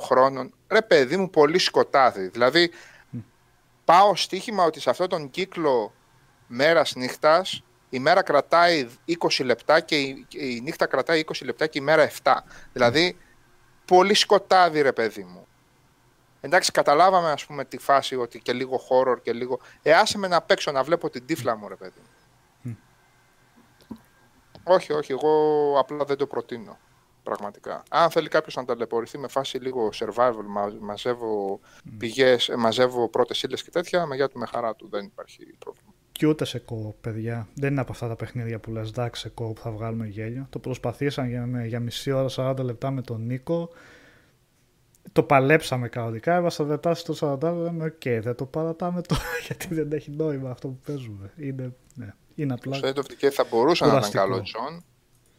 χρόνων. 0.03 0.55
Ρε 0.69 0.83
παιδί 0.83 1.17
μου, 1.17 1.31
πολύ 1.31 1.59
σκοτάδι. 1.59 2.29
Δηλαδή, 2.29 2.71
πάω 3.85 4.17
στοίχημα 4.17 4.65
ότι 4.65 4.81
σε 4.81 4.91
αυτόν 4.91 5.09
τον 5.09 5.31
κύκλο 5.31 5.93
μέρας 6.47 6.95
νύχτας 6.95 7.63
η 7.93 7.99
μέρα 7.99 8.23
κρατάει 8.23 8.89
20 9.19 9.45
λεπτά 9.45 9.81
και 9.81 10.01
η, 10.01 10.25
και 10.29 10.39
η 10.39 10.61
νύχτα 10.61 10.87
κρατάει 10.87 11.25
20 11.27 11.45
λεπτά 11.45 11.67
και 11.67 11.79
η 11.79 11.83
μέρα 11.83 12.11
7. 12.23 12.33
Δηλαδή, 12.73 13.17
πολύ 13.85 14.15
σκοτάδι 14.15 14.81
ρε 14.81 14.93
παιδί 14.93 15.25
μου. 15.25 15.47
Εντάξει, 16.41 16.73
καταλάβαμε 16.73 17.31
ας 17.31 17.47
πούμε 17.47 17.65
τη 17.65 17.79
φάση 17.79 18.17
ότι 18.17 18.41
και 18.41 18.53
λίγο 18.53 18.81
horror 18.89 19.17
και 19.23 19.33
λίγο... 19.33 19.61
Ε, 19.83 19.93
άσε 19.93 20.19
με 20.19 20.29
να 20.29 20.43
παίξω 20.43 20.73
να 20.73 20.83
βλέπω 20.83 21.11
την 21.11 21.27
τύφλα 21.27 21.57
μου 21.57 21.69
ρε 21.69 21.77
παιδί 21.77 22.01
μου. 22.63 22.77
Όχι, 24.65 24.93
όχι, 24.93 25.13
εγώ 25.13 25.75
απλά 25.79 26.05
δεν 26.05 26.17
το 26.17 26.27
προτείνω. 26.27 26.79
Πραγματικά. 27.23 27.83
Αν 27.91 28.11
θέλει 28.11 28.29
κάποιος 28.29 28.55
να 28.55 28.65
ταλαιπωρηθεί 28.65 29.19
με 29.19 29.29
φάση 29.29 29.59
λίγο 29.59 29.91
survival, 29.95 30.45
μα, 30.47 30.77
μαζεύω 30.81 31.61
πηγές, 31.99 32.49
ε, 32.49 32.57
μαζεύω 32.57 33.09
πρώτες 33.09 33.43
ύλες 33.43 33.63
και 33.63 33.71
τέτοια, 33.71 34.07
με 34.07 34.17
γεια 34.17 34.29
του 34.29 34.39
με 34.39 34.47
χαρά 34.47 34.75
του, 34.75 34.89
δεν 34.89 35.05
υπάρχει 35.05 35.45
πρόβλημα. 35.59 35.93
Και 36.23 36.29
ούτε 36.29 36.45
σε 36.45 36.59
co-op 36.59 36.97
παιδιά. 37.01 37.49
Δεν 37.55 37.71
είναι 37.73 37.81
από 37.81 37.93
αυτά 37.93 38.09
τα 38.09 38.17
παιχνίδια 38.17 38.59
που 38.59 38.71
λες 38.71 38.89
εντάξει 38.89 39.21
σε 39.21 39.29
co-op 39.29 39.53
που 39.53 39.61
θα 39.61 39.71
βγάλουμε 39.71 40.07
γέλιο. 40.07 40.47
Το 40.51 40.59
προσπαθήσαν 40.59 41.29
για, 41.29 41.47
με- 41.47 41.67
για 41.67 41.81
μισή 41.81 42.11
ώρα, 42.13 42.29
40 42.37 42.59
λεπτά 42.65 42.91
με 42.91 43.03
τον 43.03 43.27
Νίκο. 43.27 43.71
Το 45.13 45.23
παλέψαμε 45.23 45.89
κανονικά. 45.89 46.35
Έβασα 46.35 46.65
λεπτά 46.65 46.95
στο 46.95 47.39
40 47.43 47.53
λέμε 47.55 47.85
οκ, 47.85 48.23
δεν 48.23 48.35
το 48.35 48.45
παρατάμε 48.47 49.01
τώρα 49.03 49.23
γιατί 49.47 49.75
δεν 49.75 49.93
έχει 49.93 50.11
νόημα 50.11 50.51
αυτό 50.51 50.69
που 50.69 50.79
παίζουμε. 50.87 51.31
Είναι, 51.37 51.73
ναι, 51.95 52.15
είναι 52.35 52.53
απλά. 52.53 52.75
Στο 52.77 52.89
End 52.89 52.99
of 52.99 53.03
Decay 53.03 53.29
θα 53.31 53.47
μπορούσε 53.51 53.85
να 53.85 53.91
ήταν 53.91 54.01
κουραστικό. 54.11 54.25
καλό 54.25 54.43
John, 54.43 54.83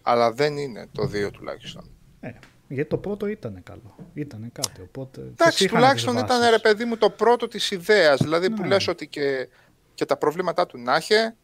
αλλά 0.01 0.31
δεν 0.31 0.57
είναι 0.57 0.87
το 0.91 1.03
2 1.27 1.31
τουλάχιστον. 1.31 1.89
Ε, 2.19 2.31
γιατί 2.67 2.89
το 2.89 2.97
πρώτο 2.97 3.27
ήταν 3.27 3.59
καλό. 3.63 3.95
Ήταν 4.13 4.49
κάτι. 4.51 4.81
Οπότε, 4.81 5.21
τις 5.21 5.29
Εντάξει, 5.31 5.63
είχαν 5.63 5.75
τουλάχιστον 5.79 6.13
τις 6.13 6.23
ήταν 6.23 6.37
βάσεις. 6.39 6.51
ρε 6.55 6.59
παιδί 6.59 6.85
μου 6.85 6.97
το 6.97 7.09
πρώτο 7.09 7.47
της 7.47 7.71
ιδέας, 7.71 8.21
δηλαδή 8.21 8.49
που 8.49 8.61
Ναι. 8.61 8.67
λες 8.67 8.87
ότι 8.87 9.07
και, 9.07 9.47
και 9.93 10.05
τα 10.05 10.17
προβλήματά 10.17 10.65
του 10.65 10.77
να 10.79 10.95
είχε, 10.95 11.35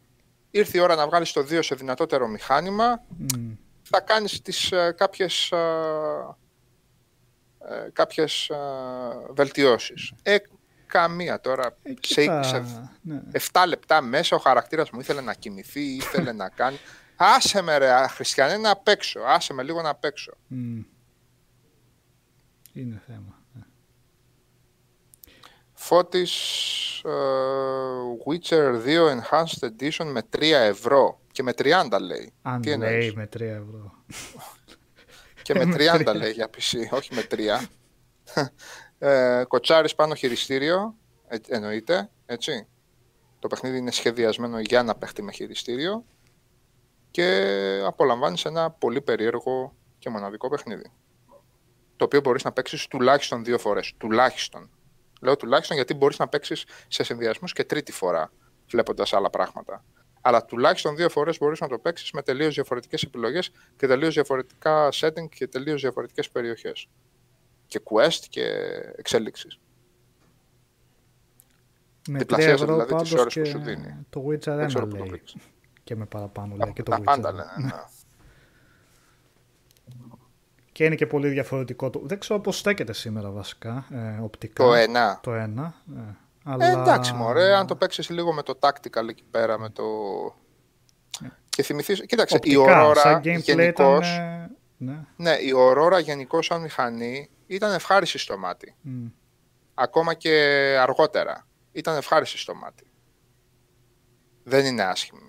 ήρθε 0.51 0.77
η 0.77 0.81
ώρα 0.81 0.95
να 0.95 1.07
βγάλεις 1.07 1.31
το 1.31 1.41
2 1.41 1.59
σε 1.61 1.75
δυνατότερο 1.75 2.27
μηχάνημα, 2.27 3.03
Μμ. 3.17 3.51
θα 3.81 3.99
κάνεις 3.99 4.41
τις 4.41 4.71
ε, 4.71 4.93
κάποιες, 4.97 5.51
ε, 5.51 5.57
ε, 7.69 7.89
κάποιες 7.93 8.49
ε, 8.49 8.55
βελτιώσεις. 9.29 10.13
Ε, 10.23 10.37
καμία 10.85 11.39
τώρα. 11.41 11.65
Ε, 11.83 11.89
σε, 11.89 12.21
κοίτα, 12.21 12.43
σε 12.43 12.87
ναι. 13.01 13.21
7 13.51 13.63
λεπτά 13.67 14.01
μέσα 14.01 14.35
ο 14.35 14.39
χαρακτήρας 14.39 14.89
μου 14.89 14.99
ήθελε 14.99 15.21
να 15.21 15.33
κοιμηθεί, 15.33 15.81
ήθελε 15.81 16.31
να 16.31 16.49
κάνει. 16.49 16.79
Άσε 17.15 17.61
με 17.61 17.77
ρε 17.77 18.07
Χριστιανέ 18.07 18.57
να 18.57 18.75
παίξω, 18.75 19.19
άσε 19.19 19.53
με 19.53 19.63
λίγο 19.63 19.81
να 19.81 19.95
παίξω. 19.95 20.33
Μμ. 20.47 20.81
Είναι 22.73 23.01
θέμα. 23.07 23.38
Ναι. 25.89 25.97
Φώτης 25.97 26.33
ε, 27.03 27.09
Witcher 28.25 28.85
2 28.85 29.19
Enhanced 29.19 29.67
Edition 29.67 30.05
με 30.05 30.21
3 30.37 30.41
ευρώ 30.41 31.19
και 31.31 31.43
με 31.43 31.51
30 31.57 31.87
λέει. 32.01 32.33
Αν 32.41 32.61
Τι 32.61 32.71
εννοείς; 32.71 32.91
λέει 32.91 33.13
με 33.15 33.29
3 33.33 33.39
ευρώ. 33.39 33.93
Και 35.41 35.53
με 35.53 35.65
Με 35.65 35.75
30 35.75 35.77
τρία. 35.77 36.13
λέει 36.13 36.31
για 36.31 36.49
PC, 36.49 36.77
όχι 36.89 37.13
με 37.15 37.27
3. 37.31 38.47
ε, 38.99 39.43
κοτσάρεις 39.47 39.95
πάνω 39.95 40.15
χειριστήριο, 40.15 40.95
ε, 41.27 41.37
εννοείται, 41.47 42.09
έτσι. 42.25 42.67
Το 43.39 43.47
παιχνίδι 43.47 43.77
είναι 43.77 43.91
σχεδιασμένο 43.91 44.59
για 44.59 44.83
να 44.83 44.95
παίχτη 44.95 45.21
με 45.21 45.31
χειριστήριο 45.31 46.05
και 47.11 47.81
απολαμβάνεις 47.85 48.45
ένα 48.45 48.71
πολύ 48.71 49.01
περίεργο 49.01 49.75
και 49.99 50.09
μοναδικό 50.09 50.49
παιχνίδι. 50.49 50.91
Το 51.95 52.05
οποίο 52.05 52.21
μπορείς 52.21 52.43
να 52.43 52.51
παίξεις 52.51 52.87
τουλάχιστον 52.87 53.43
δύο 53.43 53.57
φορές. 53.57 53.93
Τουλάχιστον. 53.97 54.69
Λέω 55.19 55.35
τουλάχιστον 55.35 55.75
γιατί 55.75 55.93
μπορείς 55.93 56.17
να 56.19 56.27
παίξεις 56.27 56.65
σε 56.87 57.03
συνδυασμούς 57.03 57.53
και 57.53 57.63
τρίτη 57.63 57.91
φορά, 57.91 58.31
βλέποντας 58.69 59.13
άλλα 59.13 59.29
πράγματα. 59.29 59.83
Αλλά 60.21 60.45
τουλάχιστον 60.45 60.95
δύο 60.95 61.09
φορές 61.09 61.37
μπορείς 61.37 61.59
να 61.59 61.67
το 61.67 61.77
παίξεις 61.79 62.11
με 62.11 62.21
τελείως 62.21 62.53
διαφορετικές 62.53 63.01
επιλογές 63.03 63.51
και 63.77 63.87
τελείως 63.87 64.13
διαφορετικά 64.13 64.89
setting 64.93 65.29
και 65.29 65.47
τελείως 65.47 65.81
διαφορετικές 65.81 66.29
περιοχές. 66.29 66.87
Και 67.67 67.81
quest 67.83 68.23
και 68.29 68.43
εξέλιξεις. 68.95 69.59
Με 72.09 72.15
3 72.15 72.19
Διπλασίασε 72.19 72.53
ευρώ 72.53 72.65
δηλαδή 72.65 72.83
τις 72.83 72.93
πάντως 72.95 73.11
ώρες 73.13 73.33
που 73.33 73.41
και 73.41 73.45
σου 73.49 73.59
δίνει. 73.59 74.05
το 74.09 74.25
Witcher 74.27 74.53
1 74.53 74.55
Δεν 74.55 74.67
ξέρω 74.67 74.87
πού 74.87 74.91
το 74.95 74.97
λέει. 74.99 75.07
βρήκες. 75.09 75.35
Και 75.83 75.95
με 75.95 76.05
παραπάνω 76.05 76.55
λέει 76.55 76.73
και 76.73 76.83
το 76.83 76.91
Τα 76.91 76.97
Witcher. 76.99 77.03
πάντα 77.03 77.31
λένε. 77.31 77.51
ναι. 77.57 77.71
Και 80.79 80.85
είναι 80.85 80.95
και 80.95 81.07
πολύ 81.07 81.29
διαφορετικό. 81.29 81.89
Το... 81.89 82.01
Δεν 82.03 82.19
ξέρω 82.19 82.39
πώς 82.39 82.57
στέκεται 82.57 82.93
σήμερα 82.93 83.29
βασικά, 83.29 83.85
ε, 83.91 84.21
οπτικά. 84.21 84.63
Το 84.63 84.73
ένα. 84.73 85.19
Το 85.23 85.33
ένα. 85.33 85.75
Ε, 85.95 85.99
Ε, 85.99 86.15
αλλά... 86.43 86.65
εντάξει 86.67 87.13
μωρέ, 87.13 87.55
αν 87.55 87.67
το 87.67 87.75
παίξεις 87.75 88.09
λίγο 88.09 88.33
με 88.33 88.43
το 88.43 88.59
tactical 88.59 89.07
εκεί 89.09 89.23
πέρα, 89.31 89.59
με 89.59 89.69
το... 89.69 89.83
Και 91.49 91.63
θυμηθείς, 91.63 92.05
κοίταξε, 92.05 92.35
οπτικά, 92.35 92.61
η 92.61 92.65
Aurora 92.67 92.97
σαν 92.97 93.19
gameplay 93.19 93.41
γενικώς, 93.41 94.13
ήταν... 94.13 94.25
ε, 94.25 94.49
Ναι. 94.77 95.05
ναι, 95.15 95.31
η 95.31 95.53
Aurora 95.55 96.01
γενικώς 96.03 96.45
σαν 96.45 96.61
μηχανή 96.61 97.29
ήταν 97.47 97.73
ευχάριστη 97.73 98.17
στο 98.17 98.37
μάτι. 98.37 98.75
Μ. 98.81 99.05
Ακόμα 99.73 100.13
και 100.13 100.29
αργότερα. 100.79 101.47
Ήταν 101.71 101.97
ευχάριστη 101.97 102.37
στο 102.37 102.55
μάτι. 102.55 102.83
Δεν 104.43 104.65
είναι 104.65 104.83
άσχημη. 104.83 105.28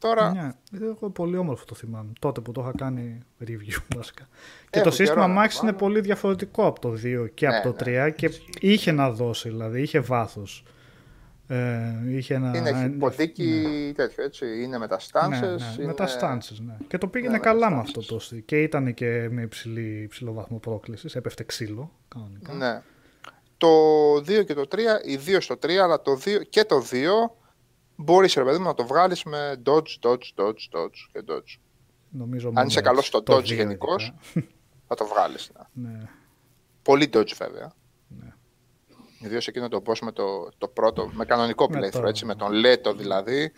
Τώρα, 0.00 0.32
Ναι, 0.32 0.50
εγώ 0.86 1.10
πολύ 1.10 1.36
όμορφο 1.36 1.64
το 1.64 1.74
θυμάμαι. 1.74 2.12
Τότε 2.18 2.40
που 2.40 2.52
το 2.52 2.60
είχα 2.60 2.72
κάνει 2.76 3.18
review 3.44 3.82
βασικά. 3.96 4.28
Και 4.70 4.78
Έχω 4.78 4.88
το 4.88 4.94
σύστημα 4.94 5.20
καιρό 5.26 5.32
να 5.34 5.44
Max 5.44 5.48
το 5.48 5.54
είναι 5.62 5.70
βάλω. 5.72 5.76
πολύ 5.76 6.00
διαφορετικό 6.00 6.66
από 6.66 6.80
το 6.80 6.90
2 7.04 7.26
και 7.34 7.46
Ναι, 7.48 7.56
από 7.56 7.72
το 7.72 7.84
ναι. 7.90 8.06
3 8.08 8.12
και 8.16 8.30
είχε 8.60 8.92
να 8.92 9.10
δώσει 9.10 9.48
δηλαδή, 9.48 9.82
είχε 9.82 10.00
βάθος. 10.00 10.64
Ε, 11.48 11.94
είχε 12.06 12.34
ένα, 12.34 12.52
είναι 12.56 12.68
ένα- 12.68 12.84
υποδίκη 12.84 13.92
τέτοιο, 13.96 14.24
έτσι. 14.24 14.62
Είναι 14.62 14.78
με 14.78 14.86
τα 14.88 14.98
stances. 14.98 15.28
Ναι, 15.28 15.38
ναι, 15.40 15.46
είναι... 15.78 15.86
με 15.86 15.94
τα 15.94 16.06
stances, 16.08 16.56
ναι. 16.66 16.76
Και 16.88 16.98
το 16.98 17.06
πήγαινε 17.06 17.32
Ναι, 17.32 17.38
με 17.38 17.44
καλά 17.44 17.68
τα 17.68 17.74
με 17.74 17.80
αυτό 17.80 18.00
stances. 18.00 18.04
το 18.06 18.18
στυλ. 18.18 18.42
Και 18.44 18.62
ήταν 18.62 18.94
και 18.94 19.28
με 19.30 19.42
υψηλή, 19.42 20.00
υψηλό 20.02 20.32
βαθμό 20.32 20.58
πρόκλησης. 20.58 21.14
Έπεφτε 21.16 21.44
ξύλο, 21.44 21.90
κανονικά. 22.08 22.52
Ναι. 22.52 22.82
Το 23.56 23.68
2 24.16 24.44
και 24.46 24.54
το 24.54 24.64
3, 24.70 24.76
οι 25.06 25.18
2 25.26 25.36
στο 25.40 25.54
3, 25.62 25.70
αλλά 25.82 26.02
το 26.02 26.12
2 26.24 26.40
και 26.48 26.64
το 26.64 26.82
2 26.90 27.30
μπορείς 28.02 28.34
ρε 28.34 28.44
παιδί 28.44 28.58
μου 28.58 28.64
να 28.64 28.74
το 28.74 28.86
βγάλεις 28.86 29.22
με 29.24 29.62
dodge, 29.64 29.98
dodge, 30.00 30.34
dodge, 30.36 30.76
dodge 30.78 30.98
και 31.12 31.24
dodge. 31.28 31.58
Νομίζω 32.08 32.50
Αν 32.54 32.66
είσαι 32.66 32.78
μόνο 32.78 32.90
καλός 32.90 33.06
στο 33.06 33.22
το 33.22 33.36
dodge 33.36 33.44
δύο 33.44 33.54
γενικώς. 33.56 34.14
ειδικά. 34.34 34.52
Θα 34.88 34.94
το 34.94 35.04
βγάλεις. 35.06 35.50
Ναι. 35.72 35.88
ναι. 35.88 36.08
Πολύ 36.82 37.10
dodge 37.12 37.32
βέβαια. 37.36 37.72
Ναι. 38.08 38.32
Ιδίως 39.20 39.48
εκείνο 39.48 39.68
το 39.68 39.82
boss 39.86 39.98
με 40.02 40.12
το, 40.12 40.48
το 40.58 40.68
πρώτο, 40.68 41.10
με 41.12 41.24
κανονικό 41.24 41.66
Με 41.70 41.78
playthrough, 41.80 41.90
το- 42.00 42.06
έτσι, 42.06 42.24
με 42.24 42.34
τον 42.34 42.52
Λέτο 42.52 42.94
δηλαδή. 42.94 43.52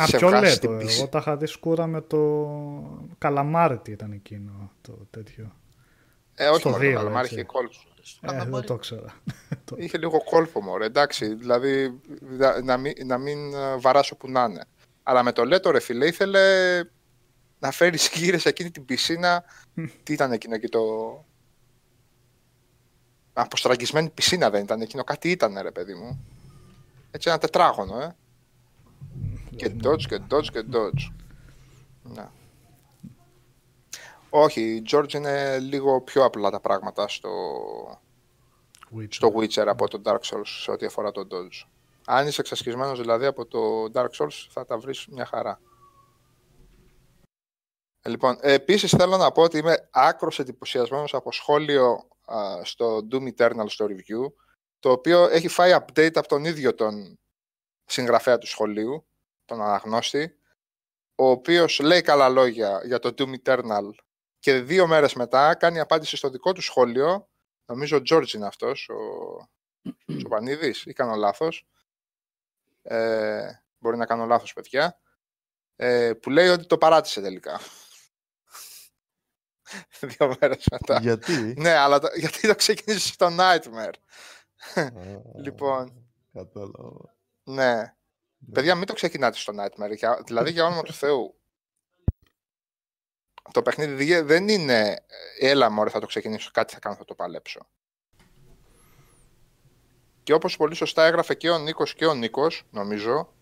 Α, 0.00 0.06
Σε 0.06 0.16
ποιο 0.16 0.28
βγάζει 0.28 0.44
λέει 0.44 0.54
στην 0.54 0.70
το. 0.70 0.76
πίστη. 0.76 0.98
Εγώ 1.00 1.08
τα 1.08 1.18
είχα 1.18 1.36
δει 1.36 1.46
σκούρα 1.46 1.86
με 1.86 2.00
το 2.00 2.48
καλαμάρι 3.18 3.78
τι 3.78 3.90
ήταν 3.92 4.12
εκείνο 4.12 4.70
το 4.80 5.06
τέτοιο. 5.10 5.52
Ε, 6.34 6.48
όχι 6.48 6.60
στο 6.60 6.68
μόνο, 6.68 6.80
δύο, 6.82 6.98
αλλά 6.98 7.10
μ' 7.10 7.16
έτσι. 7.16 7.46
Είχε 8.10 8.26
κόλπο. 8.26 8.56
Ε, 8.56 8.60
δεν 8.60 8.66
το 8.66 8.76
ξέρα. 8.76 9.14
Το- 9.64 9.76
Είχε 9.78 9.98
λίγο 9.98 10.24
κόλπο 10.24 10.62
μωρέ, 10.62 10.84
εντάξει, 10.84 11.34
δηλαδή 11.34 12.00
να, 12.20 12.62
να 12.62 12.76
μην, 12.76 12.92
να 13.06 13.18
μην 13.18 13.54
ε, 13.54 13.76
βαράσω 13.76 14.16
που 14.16 14.30
να 14.30 14.44
είναι. 14.44 14.64
Αλλά 15.02 15.22
με 15.22 15.32
το 15.32 15.44
Λέτο 15.44 15.70
ρε 15.70 15.80
φίλε 15.80 16.06
ήθελε 16.06 16.40
να 17.58 17.70
φέρει 17.70 17.98
γύρε 18.14 18.38
σε 18.38 18.48
εκείνη 18.48 18.70
την 18.70 18.84
πισίνα. 18.84 19.44
Τι 20.02 20.12
ήταν 20.12 20.32
εκείνο 20.32 20.54
εκεί 20.54 20.68
το... 20.68 20.80
Αποστραγγισμένη 23.32 24.10
πισίνα 24.10 24.50
δεν 24.50 24.62
ήταν 24.62 24.80
εκείνο, 24.80 25.04
κάτι 25.04 25.30
ήταν 25.30 25.58
ρε 25.62 25.70
παιδί 25.70 25.94
μου. 25.94 26.24
Έτσι 27.10 27.28
ένα 27.28 27.38
τετράγωνο, 27.38 28.00
ε. 28.00 28.16
Και 29.56 29.74
dodge 29.82 30.02
και 30.08 30.20
dodge 30.30 30.46
και 30.52 30.64
dodge. 30.72 31.12
Να. 32.02 32.32
Όχι, 34.30 34.60
η 34.60 34.82
George 34.90 35.12
είναι 35.12 35.58
λίγο 35.58 36.00
πιο 36.00 36.24
απλά 36.24 36.50
τα 36.50 36.60
πράγματα 36.60 37.08
στο, 37.08 37.30
Witcher. 38.96 39.06
στο 39.10 39.32
Witcher 39.36 39.66
από 39.66 39.88
το 39.88 40.00
Dark 40.04 40.20
Souls 40.20 40.46
σε 40.62 40.70
ό,τι 40.70 40.86
αφορά 40.86 41.10
το 41.10 41.26
Dodge. 41.30 41.68
Αν 42.06 42.26
είσαι 42.26 42.40
εξασκισμένος 42.40 43.00
δηλαδή 43.00 43.26
από 43.26 43.46
το 43.46 43.84
Dark 43.94 44.10
Souls 44.18 44.46
θα 44.50 44.64
τα 44.64 44.78
βρεις 44.78 45.06
μια 45.06 45.24
χαρά. 45.26 45.60
Ε, 48.02 48.08
Λοιπόν, 48.08 48.38
ε, 48.40 48.52
επίσης 48.52 48.90
θέλω 48.90 49.16
να 49.16 49.32
πω 49.32 49.42
ότι 49.42 49.58
είμαι 49.58 49.88
άκρος 49.90 50.38
εντυπωσιασμένος 50.38 51.14
από 51.14 51.32
σχόλιο 51.32 52.08
α, 52.24 52.64
στο 52.64 53.06
Doom 53.10 53.32
Eternal 53.36 53.64
στο 53.66 53.86
review, 53.88 54.32
το 54.78 54.90
οποίο 54.90 55.24
έχει 55.24 55.48
φάει 55.48 55.72
update 55.74 56.16
από 56.16 56.28
τον 56.28 56.44
ίδιο 56.44 56.74
τον 56.74 57.18
συγγραφέα 57.84 58.38
του 58.38 58.46
σχολείου, 58.46 59.06
τον 59.44 59.62
αναγνώστη, 59.62 60.38
ο 61.14 61.28
οποίος 61.30 61.80
λέει 61.80 62.00
καλά 62.00 62.28
λόγια 62.28 62.80
για 62.84 62.98
το 62.98 63.14
Doom 63.18 63.34
Eternal 63.44 63.90
και 64.38 64.60
δύο 64.60 64.86
μέρες 64.86 65.14
μετά 65.14 65.54
κάνει 65.54 65.80
απάντηση 65.80 66.16
στο 66.16 66.30
δικό 66.30 66.52
του 66.52 66.60
σχόλιο, 66.60 67.28
νομίζω 67.64 67.96
ο 67.96 68.00
George 68.10 68.32
είναι 68.34 68.46
αυτός, 68.46 68.88
ο 68.88 68.96
Τσοπανίδης, 70.16 70.84
ή 70.84 70.92
κάνω 70.92 71.14
λάθος, 71.14 71.68
ε, 72.82 73.50
μπορεί 73.78 73.96
να 73.96 74.06
κάνω 74.06 74.26
λάθος 74.26 74.52
παιδιά, 74.52 75.00
ε, 75.76 76.12
που 76.12 76.30
λέει 76.30 76.48
ότι 76.48 76.66
το 76.66 76.78
παράτησε 76.78 77.20
τελικά. 77.20 77.60
Δύο 80.00 80.36
μέρες 80.40 80.64
μετά. 80.70 81.00
Γιατί; 81.00 81.54
ναι, 81.56 81.72
αλλά 81.72 81.98
το, 81.98 82.08
γιατί 82.20 82.48
το 82.48 82.54
ξεκίνησε 82.54 83.12
στο 83.12 83.28
Nightmare. 83.38 83.94
λοιπόν. 85.44 86.08
Κατάλαβα. 86.32 87.16
Ναι. 87.42 87.94
Παιδιά, 88.52 88.74
μην 88.74 88.86
το 88.86 88.92
ξεκινάτε 88.92 89.36
στο 89.36 89.52
Nightmare. 89.56 89.96
Για, 89.96 90.22
δηλαδή, 90.26 90.50
για 90.50 90.64
όνομα 90.64 90.82
του 90.82 90.92
Θεού. 90.92 91.37
Το 93.52 93.62
παιχνίδι 93.62 94.20
δεν 94.20 94.48
είναι 94.48 94.96
έλα 95.40 95.70
μωρέ 95.70 95.90
θα 95.90 96.00
το 96.00 96.06
ξεκινήσω, 96.06 96.50
κάτι 96.52 96.72
θα 96.72 96.78
κάνω, 96.78 96.96
θα 96.96 97.04
το 97.04 97.14
παλέψω. 97.14 97.60
Και 100.22 100.32
όπως 100.32 100.56
πολύ 100.56 100.74
σωστά 100.74 101.04
έγραφε 101.04 101.34
και 101.34 101.50
ο 101.50 101.58
Νίκος 101.58 101.94
και 101.94 102.06
ο 102.06 102.14
Νίκος, 102.14 102.62
νομίζω, 102.70 103.32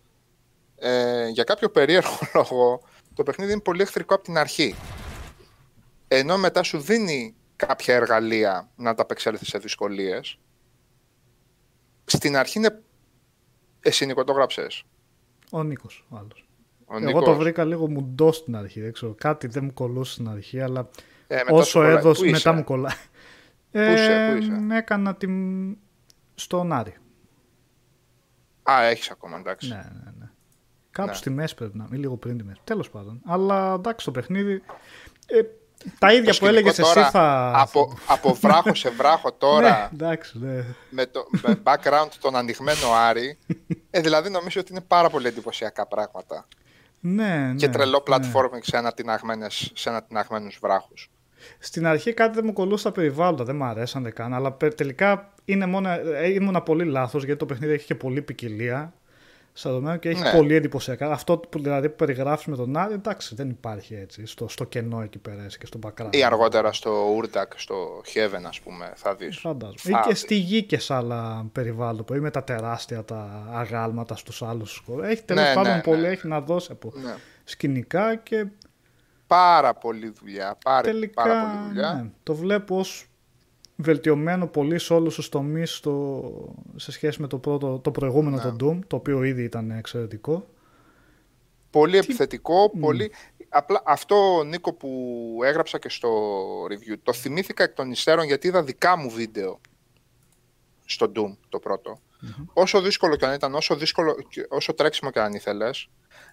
ε, 0.75 1.27
για 1.27 1.43
κάποιο 1.43 1.69
περίεργο 1.69 2.17
λόγο, 2.35 2.81
το 3.13 3.23
παιχνίδι 3.23 3.51
είναι 3.51 3.61
πολύ 3.61 3.81
εχθρικό 3.81 4.13
από 4.13 4.23
την 4.23 4.37
αρχή. 4.37 4.75
Ενώ 6.07 6.37
μετά 6.37 6.63
σου 6.63 6.79
δίνει 6.79 7.35
κάποια 7.55 7.95
εργαλεία 7.95 8.71
να 8.75 8.93
τα 8.93 9.01
απεξέλθει 9.01 9.45
σε 9.45 9.57
δυσκολίες, 9.57 10.39
στην 12.05 12.37
αρχή 12.37 12.57
είναι... 12.57 12.81
Εσύ 13.79 14.05
Νίκο 14.05 14.23
το 14.23 14.33
γράψες. 14.33 14.83
Ο 15.51 15.63
Νίκος, 15.63 16.05
ο 16.09 16.17
άλλος. 16.17 16.46
Ο 16.89 16.95
Εγώ 16.95 17.05
Νίκος. 17.05 17.23
το 17.23 17.35
βρήκα 17.35 17.65
λίγο 17.65 17.89
μουντό 17.89 18.31
στην 18.31 18.55
αρχή. 18.55 18.81
Δεν 18.81 18.93
ξέρω, 18.93 19.13
κάτι 19.17 19.47
δεν 19.47 19.63
μου 19.63 19.73
κολούσε 19.73 20.11
στην 20.13 20.29
αρχή, 20.29 20.61
αλλά 20.61 20.89
Ε, 21.27 21.35
μετά 21.35 21.47
σου 21.49 21.55
όσο 21.55 21.79
κολλάει. 21.79 21.95
έδωσε, 21.95 22.19
Πού 22.23 22.25
μετά 22.29 22.37
είσαι; 22.37 22.51
μου 22.51 22.63
κολλάει. 22.63 22.95
είσαι, 23.71 24.29
πού 24.31 24.37
είσαι; 24.41 24.51
Έκανα 24.77 25.15
την... 25.15 25.33
στον 26.35 26.71
Άρη. 26.73 26.95
Α, 28.71 28.83
έχεις 28.83 29.09
ακόμα, 29.11 29.37
εντάξει. 29.37 29.69
Ναι, 29.69 29.75
ναι, 29.75 30.11
ναι. 30.19 30.29
Κάπου 30.91 31.09
Ναι. 31.09 31.15
στη 31.15 31.29
μέση 31.29 31.55
πρέπει 31.55 31.77
να 31.77 31.83
είμαι, 31.87 31.95
ή 31.97 31.99
λίγο 31.99 32.17
πριν 32.17 32.37
τη 32.37 32.43
μέση. 32.43 32.59
Τέλος 32.63 32.89
πάντων. 32.89 33.21
Αλλά 33.25 33.73
εντάξει, 33.73 34.05
το 34.05 34.11
παιχνίδι. 34.11 34.61
Ε, 35.27 35.41
τα 35.99 36.13
ίδια 36.13 36.31
Το 36.33 36.37
που 36.39 36.45
έλεγες 36.45 36.73
σκηνικό 36.73 36.99
εσύ 36.99 37.11
τώρα, 37.11 37.11
θα. 37.11 37.51
Από, 37.61 37.97
από 38.07 38.33
βράχο 38.33 38.75
σε 38.75 38.89
βράχο 38.89 39.29
Ναι, 39.31 39.35
τώρα, 39.37 39.89
εντάξει, 39.93 40.39
ναι. 40.39 40.63
με 40.89 41.05
το 41.05 41.27
με 41.47 41.61
background 41.63 42.07
τον 42.21 42.35
ανοιγμένο 42.35 42.91
Άρη, 42.93 43.37
ε, 43.89 43.99
δηλαδή 44.01 44.29
νομίζω 44.29 44.61
ότι 44.61 44.71
είναι 44.71 44.81
πάρα 44.81 45.09
πολύ 45.09 45.27
εντυπωσιακά 45.27 45.87
πράγματα. 45.87 46.47
Ναι, 46.99 47.37
ναι. 47.37 47.55
και 47.55 47.67
τρελό 47.69 48.03
ναι. 48.09 48.15
platforming 48.15 48.61
σε 48.61 48.77
ανατιναγμένες, 48.77 49.71
σε 49.75 49.89
ανατιναγμένους 49.89 50.57
βράχους. 50.61 51.09
Στην 51.59 51.87
αρχή 51.87 52.13
κάτι 52.13 52.35
δεν 52.35 52.45
μου 52.45 52.53
κολούσε 52.53 52.83
τα 52.83 52.91
περιβάλλοντα, 52.91 53.43
δεν 53.43 53.55
μου 53.55 53.63
αρέσαν 53.63 54.13
καν. 54.13 54.33
Αλλά 54.33 54.51
πε- 54.51 54.75
τελικά 54.75 55.33
είναι 55.45 55.65
μόνο, 55.65 55.89
ε, 55.89 56.33
ήμουνα 56.33 56.61
πολύ 56.61 56.83
λάθος 56.85 57.23
γιατί 57.23 57.39
το 57.39 57.45
παιχνίδι 57.45 57.73
έχει 57.73 57.85
και 57.85 57.95
πολλή 57.95 58.21
ποικιλία. 58.21 58.93
Σαν 59.59 59.71
δεδομένο 59.71 59.97
και 59.97 60.09
έχει 60.09 60.21
Ναι. 60.21 60.31
πολύ 60.31 60.55
εντυπωσιακά. 60.55 61.11
Αυτό 61.11 61.37
που, 61.37 61.61
δηλαδή, 61.61 61.89
που 61.89 61.95
περιγράφεις 61.95 62.45
με 62.45 62.55
τον 62.55 62.77
Άρη, 62.77 62.93
εντάξει, 62.93 63.35
δεν 63.35 63.49
υπάρχει 63.49 63.95
έτσι. 63.95 64.25
Στο, 64.25 64.47
στο 64.47 64.63
κενό 64.65 65.01
εκεί 65.01 65.17
πέρα 65.17 65.43
έτσι, 65.43 65.57
και 65.57 65.65
στο 65.65 65.79
background. 65.85 66.15
Ή 66.15 66.23
αργότερα 66.23 66.73
στο 66.73 67.17
Urdak, 67.17 67.45
στο 67.55 68.01
Heaven, 68.13 68.41
ας 68.47 68.59
πούμε, 68.59 68.91
θα 68.95 69.15
δεις. 69.15 69.37
Φαντάζομαι. 69.37 69.77
Θα 69.81 69.89
Ή 69.99 70.01
και 70.01 70.09
δεις. 70.09 70.19
στη 70.19 70.35
γη 70.35 70.63
και 70.63 70.79
σε 70.79 70.93
άλλα 70.93 71.45
περιβάλλοντα 71.51 72.03
που 72.03 72.13
ή 72.13 72.19
με 72.19 72.29
τα 72.31 72.43
τεράστια 72.43 73.03
τα 73.03 73.47
αγάλματα 73.51 74.15
στους 74.15 74.41
άλλους 74.41 74.81
χώρους. 74.85 75.07
Έχει 75.07 75.23
τέλος 75.23 75.43
Ναι, 75.43 75.53
πάντων 75.53 75.73
ναι, 75.75 75.81
πολύ, 75.81 76.01
ναι. 76.01 76.07
έχει 76.07 76.27
να 76.27 76.41
δώσει 76.41 76.69
από 76.71 76.91
Ναι. 76.95 77.15
σκηνικά 77.43 78.15
και 78.15 78.45
Πάρα 79.27 79.73
πολλή 79.73 80.13
δουλειά, 80.19 80.57
πάρα, 80.63 80.81
τελικά 80.81 81.23
πάρα 81.23 81.41
πολλή 81.41 81.67
δουλειά. 81.67 81.93
ναι, 81.93 82.09
το 82.23 82.35
βλέπω 82.35 82.77
ως 82.79 83.05
βελτιωμένο 83.77 84.47
πολύ 84.47 84.79
σε 84.79 84.93
όλους 84.93 85.15
τους 85.15 85.29
τομείς 85.29 85.75
στο, 85.75 86.55
σε 86.75 86.91
σχέση 86.91 87.21
με 87.21 87.27
το, 87.27 87.37
πρώτο, 87.37 87.79
το 87.79 87.91
προηγούμενο 87.91 88.35
Ναι. 88.35 88.41
το 88.41 88.55
Doom, 88.59 88.79
το 88.87 88.95
οποίο 88.95 89.23
ήδη 89.23 89.43
ήταν 89.43 89.71
εξαιρετικό. 89.71 90.47
Πολύ 91.69 91.97
επιθετικό, 91.97 92.71
πολύ... 92.79 93.11
Απλά 93.49 93.81
αυτό, 93.85 94.43
Νίκο, 94.43 94.73
που 94.73 94.89
έγραψα 95.43 95.79
και 95.79 95.89
στο 95.89 96.09
review, 96.63 96.95
το 97.03 97.13
θυμήθηκα 97.13 97.63
εκ 97.63 97.73
των 97.73 97.91
υστέρων 97.91 98.25
γιατί 98.25 98.47
είδα 98.47 98.63
δικά 98.63 98.97
μου 98.97 99.09
βίντεο 99.09 99.59
στο 100.85 101.11
Doom, 101.15 101.37
το 101.49 101.59
πρωτο 101.59 101.99
Όσο 102.53 102.81
δύσκολο 102.81 103.15
και 103.15 103.25
αν 103.25 103.33
ήταν, 103.33 103.55
όσο, 103.55 103.75
δύσκολο, 103.75 104.15
και 104.29 104.45
όσο 104.49 104.73
τρέξιμο 104.73 105.11
και 105.11 105.19
αν 105.19 105.33
ήθελες, 105.33 105.89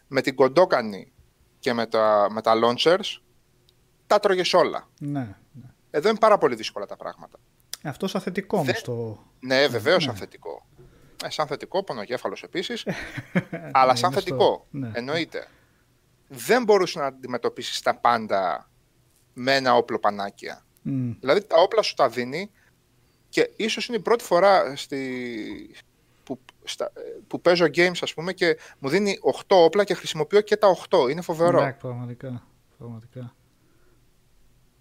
με 0.09 0.21
την 0.21 0.35
κοντόκανη 0.35 1.13
και 1.59 1.73
με 1.73 1.87
τα, 1.87 2.29
με 2.31 2.43
τα 2.43 2.53
launchers, 2.55 3.21
τα 4.07 4.21
τρώγες 4.21 4.53
όλα. 4.53 4.89
Ναι, 4.99 5.21
ναι. 5.21 5.37
Εδώ 5.97 6.09
είναι 6.09 6.19
πάρα 6.19 6.39
πολύ 6.39 6.55
δύσκολα 6.55 6.87
τα 6.87 6.97
πράγματα. 6.97 7.39
Αυτό 7.83 8.07
σαν 8.07 8.21
θετικό 8.21 8.59
όμως 8.59 8.73
Δεν- 8.73 8.83
το... 8.83 9.25
Ναι, 9.41 9.67
βεβαίως 9.67 9.97
ναι. 9.99 10.11
σαν 10.11 10.15
θετικό. 10.21 10.67
Ε, 11.25 11.31
σαν 11.31 11.47
θετικό, 11.47 11.83
πονοκέφαλος 11.85 12.43
επίσης. 12.43 12.87
αλλά 13.73 13.95
σαν 13.95 14.11
είναι 14.13 14.21
στο- 14.21 14.31
θετικό. 14.31 14.67
ναι. 14.71 14.91
Εννοείται. 14.95 15.47
Δεν 16.29 16.63
μπορούσες 16.65 16.95
να 16.97 17.07
αντιμετωπίσεις 17.07 17.81
τα 17.83 17.95
πάντα 17.97 18.71
με 19.33 19.55
ένα 19.55 19.75
όπλο 19.77 19.99
πανάκια. 19.99 20.65
Μμ, 20.83 21.11
Δηλαδή 21.21 21.45
τα 21.45 21.57
όπλα 21.57 21.83
σου 21.83 21.95
τα 21.95 22.09
δίνει 22.09 22.51
και 23.29 23.51
ίσως 23.57 23.87
είναι 23.89 23.97
η 23.97 24.01
πρώτη 24.01 24.25
φορά 24.25 24.77
στη... 24.77 25.71
που, 26.25 26.41
στα... 26.65 26.93
που 27.27 27.41
παίζω 27.41 27.65
games 27.65 27.99
ας 28.01 28.15
πούμε 28.15 28.33
και 28.33 28.59
μου 28.79 28.89
δίνει 28.89 29.19
8 29.37 29.41
όπλα 29.49 29.85
και 29.85 29.95
χρησιμοποιώ 29.95 30.41
και 30.41 30.57
τα 30.57 30.77
8. 30.89 31.11
Είναι 31.11 31.21
φοβερό. 31.21 31.65
ναι, 31.65 31.73
πραγματικά. 31.73 32.43
πραγματικά. 32.79 33.35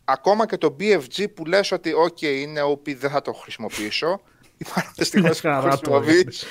Ακόμα 0.06 0.46
και 0.46 0.58
το 0.58 0.76
BFG 0.80 1.26
που 1.34 1.46
λες 1.46 1.72
ότι 1.72 1.92
ok 2.10 2.22
είναι 2.22 2.62
OP 2.74 2.96
δεν 2.96 3.10
θα 3.10 3.22
το 3.22 3.34
χρησιμοποιήσω. 3.34 4.22
Υπάρχουν 4.58 4.94
Μια 4.98 5.06
στιγμές 5.06 5.42
που 5.42 5.48
το 5.48 5.54
χαρά 5.54 5.78
το 5.80 5.92
χρησιμοποιείς. 5.92 6.46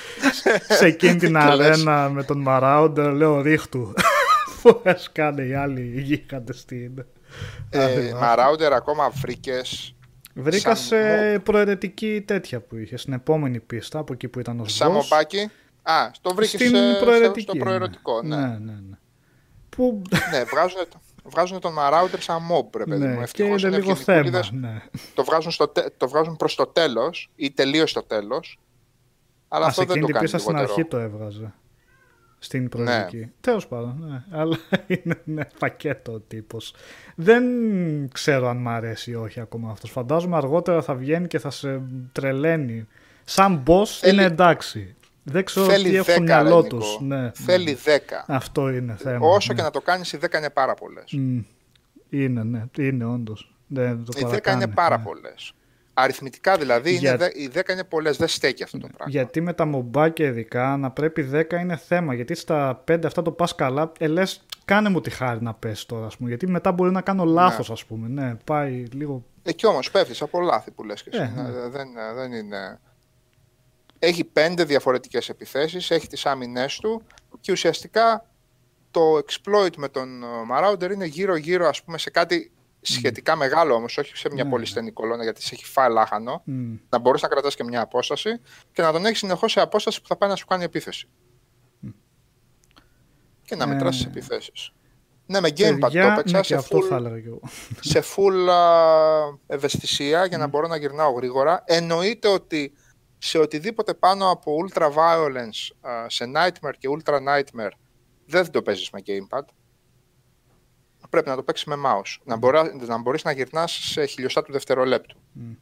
έχεις. 0.53 0.77
Σε 0.77 0.87
εκείνη 0.87 1.17
την 1.17 1.33
Και 1.41 1.55
λες. 1.55 1.69
αρένα 1.69 2.09
με 2.11 2.25
τον 2.25 2.41
Μαράουντερ 2.41 3.13
λέω 3.13 3.41
ρίχτου. 3.41 3.93
Που 4.63 4.81
έσκανε 4.83 5.43
οι 5.43 5.55
άλλοι 5.55 6.01
γίγαντες 6.01 6.59
στην... 6.59 7.05
Ε, 7.71 7.83
Άδεια. 7.85 8.17
Μαράουντερ 8.17 8.73
ακόμα 8.73 9.11
βρήκες 9.11 9.95
Βρήκα 10.35 10.75
σαν 10.75 10.77
σε 10.77 11.39
προαιρετική 11.39 12.23
τέτοια 12.27 12.61
που 12.61 12.77
είχες, 12.77 13.01
στην 13.01 13.13
επόμενη 13.13 13.61
πίστα, 13.61 13.99
από 13.99 14.13
εκεί 14.13 14.29
που 14.29 14.41
ήταν 14.41 14.61
ο 14.61 14.65
σαν 14.69 14.89
boss. 14.89 14.93
μομπάκι. 14.93 15.51
Α, 15.83 16.11
το 16.21 16.35
βρήκες 16.35 16.61
Στην 16.61 16.77
σε- 16.77 17.01
προαιρετική. 17.01 17.41
στο 17.41 17.57
προαιρετικό. 17.57 18.23
Ναι, 18.23 18.37
ναι, 18.37 18.43
ναι. 18.47 18.47
ναι. 18.59 18.73
ναι. 18.73 18.97
Που 19.69 20.03
βγάζουν, 20.51 20.81
βγάζουν 21.23 21.61
τον 21.61 21.73
Μαράουντερ 21.73 22.21
σαν 22.21 22.41
mob, 22.51 22.77
ρε 22.77 22.85
παιδί 22.85 23.01
μου. 23.01 23.09
ναι, 23.09 23.15
και 23.17 23.23
Ευτυχώς 23.23 23.63
είναι 23.63 23.77
λίγο 23.79 23.95
θέμα. 23.95 24.19
ευγενικούλιδες. 24.19 24.51
Ναι. 24.73 24.83
Το 25.15 25.25
βγάζουν, 25.25 25.51
στο, 25.51 25.69
τε- 25.69 25.93
το 25.97 26.09
βγάζουν 26.09 26.37
προς 26.37 26.55
το 26.55 26.67
τέλος 26.67 27.31
ή 27.37 27.51
τελείως 27.51 27.91
στο 27.91 28.03
τέλος. 28.03 28.59
Αλλά 29.49 29.65
Α, 29.65 29.69
αυτό 29.69 29.81
σε 29.81 29.87
δεν 29.87 29.97
εκείνη 29.97 30.01
το 30.01 30.07
την 30.07 30.15
κάνει 30.15 30.25
πίστα 30.25 30.39
στην 30.39 30.55
λιγότερο. 30.55 30.75
αρχή 30.75 30.89
το 30.91 30.97
έβγαζε. 30.99 31.53
Στην 32.39 32.69
προεδρική. 32.69 33.17
Ναι. 33.17 33.31
Τέλος 33.41 33.67
πάντων, 33.67 33.97
ναι. 34.09 34.39
Αλλά 34.39 34.57
είναι 34.87 35.21
ναι, 35.25 35.45
πακέτο 35.59 36.13
ο 36.13 36.21
τύπος. 36.21 36.75
Δεν 37.15 37.45
ξέρω 38.13 38.49
αν 38.49 38.57
μ' 38.57 38.69
αρέσει 38.69 39.11
ή 39.11 39.15
όχι 39.15 39.41
ακόμα 39.41 39.71
αυτός. 39.71 39.91
Φαντάζομαι 39.91 40.37
αργότερα 40.37 40.83
θα 40.83 40.95
βγαίνει 40.95 41.27
και 41.27 41.39
θα 41.39 41.51
σε 41.51 41.83
τρελαίνει. 42.13 42.87
Σαν 43.25 43.63
boss 43.67 43.85
Θέλει- 43.87 44.13
είναι 44.15 44.23
εντάξει. 44.25 44.95
Δεν 45.25 45.45
ξέρω 45.45 45.67
τι 45.67 45.73
Θέλει 45.73 45.97
έχουν 45.97 46.03
στο 46.13 46.23
10, 46.23 46.25
μυαλό 46.25 46.61
ρε, 46.61 46.69
τους. 46.69 46.99
Νικό. 47.01 47.15
Ναι, 47.15 47.31
Θέλει 47.35 47.79
10. 47.85 47.89
Αυτό 48.27 48.69
είναι 48.69 48.97
θέμα. 48.99 49.27
Όσο 49.27 49.53
ναι. 49.53 49.59
και 49.59 49.65
να 49.65 49.71
το 49.71 49.81
κάνεις, 49.81 50.13
οι 50.13 50.19
10 50.23 50.37
είναι 50.39 50.51
πάρα 50.51 50.75
πολλές. 50.75 51.13
Μμ. 51.13 51.39
Είναι, 52.11 52.43
ναι. 52.43 52.65
Είναι 52.79 53.05
όντως. 53.05 53.55
Δεν 53.67 54.05
το 54.05 54.13
Οι 54.17 54.21
10 54.21 54.25
παρακάνε, 54.25 54.65
είναι 54.65 54.73
πάρα 54.75 54.97
ναι. 54.99 55.05
πολλές. 55.05 55.53
Αριθμητικά 55.95 56.57
δηλαδή, 56.57 56.91
Για- 56.93 57.11
είναι, 57.15 57.19
δε- 57.19 57.43
οι 57.43 57.51
10 57.55 57.73
είναι 57.73 57.85
πολλές, 57.85 58.17
δεν 58.17 58.29
στέκει 58.29 58.63
αυτό 58.63 58.79
το 58.79 58.87
πράγμα. 58.97 59.13
Γιατί 59.13 59.41
με 59.41 59.53
τα 59.53 59.65
μομπάκια 59.65 60.27
ειδικά 60.27 60.77
να 60.77 60.91
πρέπει 60.91 61.23
10 61.33 61.53
είναι 61.61 61.77
θέμα. 61.77 62.15
Γιατί 62.15 62.35
στα 62.35 62.83
5 62.91 63.07
αυτά 63.07 63.23
το 63.23 63.31
πας 63.33 63.55
καλά, 63.55 63.93
ε, 63.99 64.07
λες, 64.07 64.45
κάνε 64.65 64.89
μου 64.89 65.01
τη 65.01 65.11
χάρη 65.11 65.43
να 65.43 65.55
πέσει 65.55 65.87
τώρα, 65.87 66.07
ας 66.07 66.17
πούμε. 66.17 66.29
Γιατί 66.29 66.47
μετά 66.49 66.73
μπορεί 66.73 66.91
να 66.91 67.01
κάνω 67.01 67.25
λάθος, 67.25 67.71
ας 67.71 67.85
πούμε. 67.85 68.09
Ναι, 68.09 68.35
πάει 68.45 68.85
λίγο. 68.93 69.25
Εκεί 69.43 69.67
όμως 69.67 69.91
πέφτεις 69.91 70.23
από 70.23 70.41
λάθη 70.41 70.71
που 70.71 70.85
λες 70.85 71.03
και 71.03 71.11
εσύ. 71.13 71.23
Ε, 71.23 71.33
Ναι, 71.37 71.43
ναι. 71.43 71.69
δεν, 71.69 71.89
δεν 72.15 72.33
είναι... 72.33 72.81
Έχει 74.05 74.25
πέντε 74.25 74.65
διαφορετικές 74.65 75.29
επιθέσεις, 75.29 75.91
έχει 75.91 76.07
τις 76.07 76.27
άμυνές 76.27 76.77
του 76.79 77.03
και 77.41 77.53
ουσιαστικά 77.53 78.27
το 78.91 79.01
exploit 79.17 79.77
με 79.77 79.89
τον 79.89 80.23
ε, 80.23 80.27
Marauder 80.53 80.91
είναι 80.93 81.05
γύρω-γύρω 81.07 81.69
ας 81.69 81.83
πούμε 81.83 81.99
σε 81.99 82.11
κάτι 82.11 82.53
σχετικά 82.81 83.37
μεγάλο 83.37 83.75
όμως, 83.75 83.99
όχι 83.99 84.17
σε 84.17 84.29
μια 84.33 84.45
Ναι, 84.45 84.51
πολύ 84.51 84.63
ναι. 84.63 84.69
στενή 84.69 84.91
κολόνα 84.91 85.23
γιατί 85.23 85.43
σε 85.43 85.55
έχει 85.55 85.65
φάει 85.65 85.91
λάχανο, 85.93 86.43
Μμ. 86.45 86.75
να 86.89 86.99
μπορείς 86.99 87.23
να 87.23 87.29
κρατάς 87.29 87.55
και 87.55 87.65
μια 87.65 87.81
απόσταση 87.81 88.41
και 88.73 88.83
να 88.83 88.93
τον 88.93 89.07
έχεις 89.07 89.19
συνεχώς 89.19 89.53
σε 89.53 89.61
απόσταση 89.61 90.01
που 90.01 90.07
θα 90.07 90.17
πάει 90.17 90.29
να 90.31 90.37
σου 90.37 90.47
κάνει 90.47 90.65
επίθεση. 90.65 91.09
Και 93.45 93.57
να 93.57 93.65
Ε, 93.65 93.67
μετράς 93.67 93.97
τις 93.97 94.05
επιθέσεις. 94.07 94.73
Ναι, 95.27 95.41
με 95.41 95.49
gamepad 95.49 95.71
το 95.81 95.87
Παιδιά, 95.87 96.13
έπαιξα 96.13 96.37
ναι, 96.37 96.43
σε 96.43 96.49
και 96.49 96.55
αυτό 96.61 96.79
full, 96.79 96.83
θα 96.89 96.97
έλεγα 96.97 97.21
και 97.21 97.27
εγώ. 97.29 97.41
σε 97.81 98.03
full 98.17 98.49
α, 98.51 99.55
ευαισθησία 99.55 100.25
για 100.25 100.39
να 100.39 100.47
μπορώ 100.47 100.67
να 100.67 100.77
γυρνάω 100.77 101.13
γρήγορα. 101.13 101.63
Εννοείται 101.67 102.29
ότι 102.29 102.73
σε 103.25 103.39
οτιδήποτε 103.39 103.95
πάνω 103.95 104.31
από 104.31 104.57
Ultra 104.65 104.93
Violence, 104.93 105.89
α, 105.89 106.09
σε 106.09 106.25
Nightmare 106.37 106.73
και 106.79 106.89
Ultra 106.97 107.15
Nightmare, 107.15 107.71
δεν 108.27 108.51
το 108.51 108.63
παίζεις 108.63 108.91
με 108.91 109.01
gamepad. 109.07 109.43
Πρέπει 111.11 111.29
να 111.29 111.37
το 111.37 111.43
παίξεις 111.43 111.67
με 111.67 111.75
mouse. 111.87 112.17
Να, 112.25 112.37
μπορά, 112.37 112.75
να 112.75 112.99
μπορείς 112.99 113.25
να 113.25 113.33
γυρνάς 113.33 113.73
σε 113.73 114.05
χιλιοστά 114.05 114.43
του 114.43 114.53
δευτερολέπτου. 114.53 115.17
Μμ. 115.33 115.53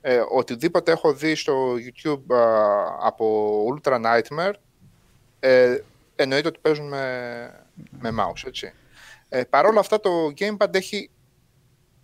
Ε, 0.00 0.22
οτιδήποτε 0.30 0.92
έχω 0.92 1.12
δει 1.12 1.34
στο 1.34 1.74
YouTube 1.74 2.34
α, 2.34 3.06
από 3.06 3.66
Ultra 3.74 4.02
Nightmare, 4.04 4.54
ε, 5.40 5.78
εννοείται 6.16 6.48
ότι 6.48 6.58
παίζουν 6.62 6.88
με, 6.88 7.66
με 7.90 8.10
mouse, 8.18 8.46
έτσι. 8.46 8.72
Ε, 9.28 9.44
Παρ' 9.44 9.66
όλα 9.66 9.80
αυτά 9.80 10.00
το 10.00 10.10
gamepad 10.38 10.74
έχει, 10.74 11.10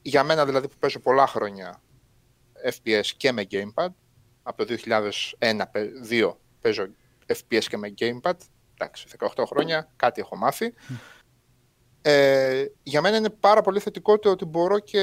για 0.02 0.24
μένα 0.24 0.44
δηλαδή 0.44 0.68
που 0.68 0.76
παίζω 0.78 0.98
πολλά 0.98 1.26
χρόνια 1.26 1.80
FPS 2.70 3.06
και 3.16 3.32
με 3.32 3.46
gamepad, 3.50 3.88
από 4.48 4.64
το 4.64 4.74
2001-2002 6.10 6.32
παίζω 6.60 6.86
FPS 7.26 7.64
και 7.68 7.76
με 7.76 7.94
gamepad, 7.98 8.32
εντάξει, 8.78 9.06
18 9.36 9.44
χρόνια, 9.46 9.88
κάτι 9.96 10.20
έχω 10.20 10.36
μάθει. 10.36 10.74
Ε, 12.02 12.64
για 12.82 13.00
μένα 13.00 13.16
είναι 13.16 13.30
πάρα 13.30 13.60
πολύ 13.62 13.80
θετικό 13.80 14.18
το 14.18 14.30
ότι 14.30 14.44
μπορώ 14.44 14.78
και 14.78 15.00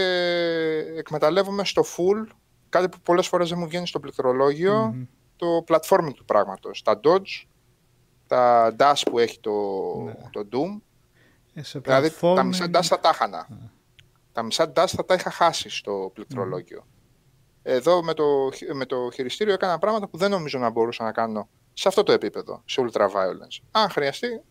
εκμεταλλεύομαι 0.98 1.66
στο 1.66 1.82
full 1.84 2.28
κάτι 2.70 2.90
που 2.90 2.98
πολλές 3.04 3.28
φορές 3.28 3.50
δεν 3.50 3.58
μου 3.60 3.68
βγαίνει 3.68 3.88
στο 3.88 4.00
πληκτρολόγιο, 4.00 4.86
Μμμ. 4.94 5.06
το 5.36 5.64
platforming 5.68 6.14
του 6.16 6.26
πράγματος. 6.26 6.82
Τα 6.82 7.00
dodge, 7.04 7.44
τα 8.28 8.76
dash 8.80 9.02
που 9.10 9.20
έχει 9.20 9.40
το, 9.40 9.52
Ναι. 10.06 10.14
το 10.32 10.48
Doom, 10.52 10.82
Ε, 11.54 11.64
σε 11.64 11.80
Δηλαδή 11.80 12.10
τα 12.10 12.16
platforming- 12.22 12.44
μισά 12.46 12.66
dash 12.74 12.84
θα 12.84 13.00
τα 13.00 13.10
έχανα. 13.10 13.48
Τα 14.32 14.44
μισά 14.44 14.72
dash 14.76 14.88
θα 14.88 15.06
τα 15.06 15.14
είχα 15.14 15.32
χάσει 15.32 15.70
στο 15.70 16.12
πληκτρολόγιο. 16.14 16.86
Εδώ 17.68 18.04
με 18.04 18.14
το, 18.14 18.24
χει- 18.54 18.74
με 18.74 18.86
το 18.86 19.10
χειριστήριο 19.14 19.54
έκανα 19.54 19.78
πράγματα 19.80 20.08
που 20.08 20.18
δεν 20.18 20.30
νομίζω 20.32 20.60
να 20.60 20.70
μπορούσα 20.70 21.04
να 21.04 21.12
κάνω 21.12 21.48
σε 21.74 21.88
αυτό 21.88 22.04
το 22.04 22.12
επίπεδο, 22.12 22.62
σε 22.66 22.86
ultra 22.88 23.02
violence. 23.02 23.64
Αν 23.72 23.90
χρειαστεί, 23.90 24.42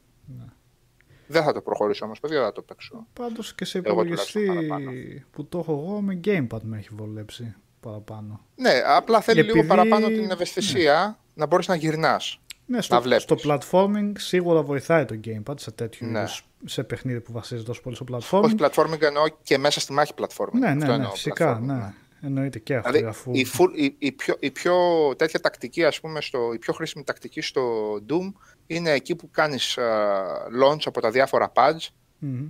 δεν 1.27 1.43
θα 1.43 1.53
το 1.53 1.61
προχωρήσω 1.61 2.05
όμως, 2.05 2.21
παιδιά, 2.21 2.37
δεν 2.37 2.47
θα 2.47 2.53
το 2.53 2.63
παίξω. 2.63 3.07
Πάντως 3.13 3.55
και 3.55 3.65
σε 3.65 3.79
Εγώ 3.85 4.03
τουλάχιστον 4.03 4.43
υπολογιστή 4.43 4.69
παραπάνω. 4.69 4.93
που 5.31 5.47
το 5.47 5.59
έχω 5.59 5.73
εγώ 5.73 6.01
με 6.01 6.21
gamepad 6.25 6.61
με 6.63 6.79
έχει 6.79 6.89
βολέψει 6.93 7.55
παραπάνω. 7.81 8.41
Ναι, 8.57 8.83
απλά 8.87 9.21
θέλει 9.21 9.41
λίγο 9.43 9.51
Επειδή- 9.59 9.69
παραπάνω 9.69 10.07
την 10.07 10.31
ευαισθησία 10.31 11.19
να 11.35 11.47
μπορείς 11.47 11.69
να 11.69 11.75
γυρνάς. 11.75 12.39
Ναι, 12.67 12.77
Να 12.77 12.83
στο, 12.83 13.03
βλέπεις. 13.03 13.23
στο 13.23 13.37
platforming 13.45 14.13
σίγουρα 14.19 14.63
βοηθάει 14.63 15.05
το 15.05 15.21
gamepad 15.25 15.55
σε 15.61 15.71
τέτοιου 15.71 16.07
Ναι. 16.07 16.19
είδους, 16.19 16.47
σε 16.65 16.85
παιχνίδι 16.85 17.21
που 17.21 17.33
βασίζεται 17.33 17.67
τόσο 17.67 17.81
πολύ 17.83 17.97
στο 17.97 18.05
platforming. 18.11 18.43
Όχι 18.43 18.55
platforming 18.59 19.01
εννοώ 19.03 19.25
και 19.43 19.59
μέσα 19.59 19.81
στη 19.81 19.93
μάχη 19.93 20.13
platforming. 20.17 20.53
ναι, 20.53 20.67
Αυτό 20.67 20.79
ναι, 20.79 20.87
ναι, 20.87 20.93
εννοώ 20.95 21.11
φυσικά, 21.11 21.59
platforming, 21.59 21.63
ναι. 21.63 21.95
Εννοείται 22.25 22.59
και 22.59 22.75
αυτό, 22.77 22.91
Δηλαδή, 22.91 23.09
αφού... 23.09 23.31
η, 23.35 23.47
full, 23.59 23.71
η, 23.75 23.95
η 23.99 24.13
πιο, 24.13 24.37
η 24.39 24.51
πιο 24.51 24.77
τέτοια 25.17 25.41
τακτική, 25.41 25.85
ας 25.85 26.01
πούμε, 26.01 26.21
στο, 26.21 26.53
η 26.55 26.59
πιο 26.59 26.73
χρήσιμη 26.73 27.05
τακτική 27.05 27.41
στο 27.41 27.95
Doom 28.09 28.33
είναι 28.67 28.91
εκεί 28.91 29.17
που 29.17 29.31
κάνεις 29.31 29.79
α, 29.79 30.25
launch 30.63 30.83
από 30.85 31.01
τα 31.01 31.11
διάφορα 31.11 31.53
pads 31.55 31.87
Μμμ. 32.19 32.47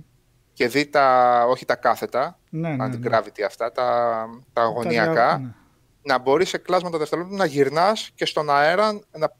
και 0.53 0.67
δει 0.67 0.85
τα, 0.87 1.45
όχι 1.49 1.65
τα 1.65 1.75
κάθετα, 1.75 2.39
Ναι, 2.49 2.69
ναι, 2.75 2.87
ναι. 2.87 2.97
anti-gravity 2.97 3.41
αυτά, 3.45 3.71
τα, 3.71 4.27
τα 4.53 4.61
αγωνιακά, 4.61 5.11
δια- 5.13 5.37
ναι. 5.41 5.53
να 6.01 6.17
μπορείς 6.19 6.49
σε 6.49 6.57
κλάσματα 6.57 6.97
δευτερόλεπτων 6.97 7.37
να 7.39 7.45
γυρνάς 7.45 8.11
και 8.15 8.25
στον 8.25 8.49
αέρα 8.49 8.99
να, 9.11 9.31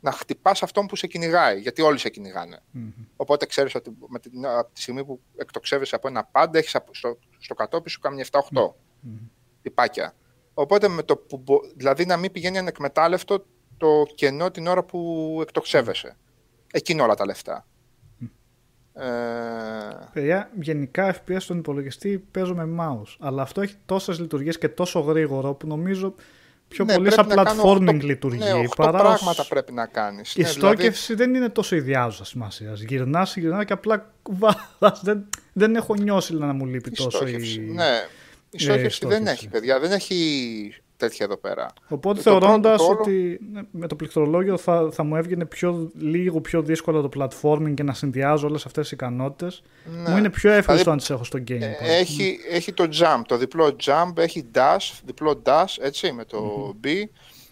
να 0.00 0.12
χτυπάς 0.12 0.62
αυτόν 0.62 0.86
που 0.86 0.96
σε 0.96 1.06
κυνηγάει, 1.06 1.60
γιατί 1.60 1.82
όλοι 1.82 1.98
σε 1.98 2.08
κυνηγάνε. 2.08 2.60
Μμμ. 2.70 2.90
Οπότε 3.16 3.46
ξέρεις 3.46 3.74
ότι 3.74 3.96
με 4.08 4.18
την, 4.18 4.46
από 4.46 4.70
τη 4.72 4.80
στιγμή 4.80 5.04
που 5.04 5.20
εκτοξεύεσαι 5.36 5.94
από 5.94 6.08
ένα 6.08 6.28
pad, 6.32 6.54
έχεις 6.54 6.74
απ- 6.74 6.94
στο, 6.94 7.18
στο 7.38 7.54
κατόπι 7.54 7.90
σου 7.90 8.00
κάμια 8.00 8.26
7-8 8.30 8.40
Μμμ. 9.00 9.16
Τυπάκια. 9.62 10.14
Οπότε 10.54 10.88
με 10.88 11.02
το 11.02 11.16
που, 11.16 11.36
μπο- 11.38 11.60
δηλαδή 11.76 12.06
να 12.06 12.16
μην 12.16 12.32
πηγαίνει 12.32 12.58
ανεκμετάλλευτο 12.58 13.44
το 13.76 14.02
κενό 14.14 14.50
την 14.50 14.66
ώρα 14.66 14.82
που 14.84 15.38
εκτοξεύεσαι. 15.42 16.16
Εκείνο 16.72 17.04
όλα 17.04 17.14
τα 17.14 17.24
λεφτά. 17.26 17.66
Ε, 18.92 19.06
Παιδιά, 20.12 20.50
γενικά 20.60 21.14
FPS 21.16 21.36
στον 21.38 21.58
υπολογιστή 21.58 22.18
παίζω 22.30 22.54
με 22.54 22.68
mouse. 22.80 23.16
Αλλά 23.18 23.42
αυτό 23.42 23.60
έχει 23.60 23.74
τόσες 23.86 24.18
λειτουργίες 24.20 24.58
και 24.58 24.68
τόσο 24.68 25.00
γρήγορο 25.00 25.54
που 25.54 25.66
νομίζω 25.66 26.14
πιο 26.68 26.84
ναι, 26.84 26.94
πολύ 26.94 27.08
πρέπει 27.08 27.28
σαν 27.28 27.36
να 27.36 27.42
κάνω 27.44 27.62
platforming 27.62 27.86
οχτώ- 27.88 28.06
λειτουργεί. 28.06 28.38
Ναι, 28.38 28.52
οχτώ 28.52 28.82
παρά 28.82 28.98
ως- 28.98 29.04
πράγματα 29.04 29.46
πρέπει 29.48 29.72
να 29.72 29.86
κάνεις. 29.86 30.34
Η 30.34 30.40
Ναι, 30.42 30.48
δηλαδή, 30.48 30.74
στόκευση 30.74 31.14
δεν 31.14 31.34
είναι 31.34 31.48
τόσο 31.48 31.76
ιδιάζουσα 31.76 32.24
σημασίας. 32.24 32.80
Γυρνάς, 32.80 33.36
γυρνάς 33.36 33.64
και 33.64 33.72
απλά 33.72 34.12
κουβάλα. 34.22 34.98
Δεν, 35.02 35.28
δεν 35.52 35.76
έχω 35.76 35.94
νιώσει 35.94 36.34
να 36.34 36.52
μου 36.52 36.66
λείπει 36.66 36.88
η 36.88 36.92
τόσο 36.92 37.10
στόχευση. 37.10 37.60
η. 37.60 37.70
Ναι, 37.70 37.90
η 38.50 38.58
στόχευση 38.58 39.06
δεν 39.06 39.16
στόχευση. 39.16 39.32
έχει, 39.32 39.48
παιδιά. 39.48 39.80
Δεν 39.80 39.92
έχει 39.92 40.74
τέτοια 40.96 41.24
εδώ 41.24 41.36
πέρα. 41.36 41.66
Οπότε 41.88 42.22
Το 42.22 42.30
πρώτο, 42.30 42.46
θεωρώντας 42.46 42.78
το 42.78 42.84
όλο- 42.84 42.98
ότι 43.00 43.38
ναι, 43.52 43.60
με 43.70 43.86
το 43.86 43.96
πληκτρολόγιο 43.96 44.56
θα, 44.56 44.88
θα 44.92 45.02
μου 45.02 45.16
έβγαινε 45.16 45.44
πιο, 45.46 45.90
λίγο 45.94 46.40
πιο 46.40 46.62
δύσκολο 46.62 47.08
το 47.08 47.08
platforming 47.40 47.74
και 47.74 47.82
να 47.82 47.92
συνδυάζω 47.92 48.46
όλες 48.46 48.66
αυτές 48.66 48.82
τις 48.82 48.92
ικανότητες, 48.92 49.62
Ναι. 50.02 50.10
μου 50.10 50.16
είναι 50.16 50.30
πιο 50.30 50.50
εύκολο 50.52 50.78
Δηλαδή, 50.78 50.90
να 50.90 50.96
τις 50.96 51.10
έχω 51.10 51.24
στο 51.24 51.38
gamepad. 51.48 51.60
Ε, 51.80 51.96
έχει, 51.98 52.38
έχει 52.50 52.72
το 52.72 52.88
jump, 53.00 53.20
το 53.26 53.36
διπλό 53.36 53.76
jump, 53.84 54.12
έχει 54.18 54.50
dash, 54.54 55.00
διπλό 55.04 55.42
dash, 55.44 55.74
έτσι, 55.80 56.12
με 56.12 56.24
το 56.24 56.74
B. 56.84 56.86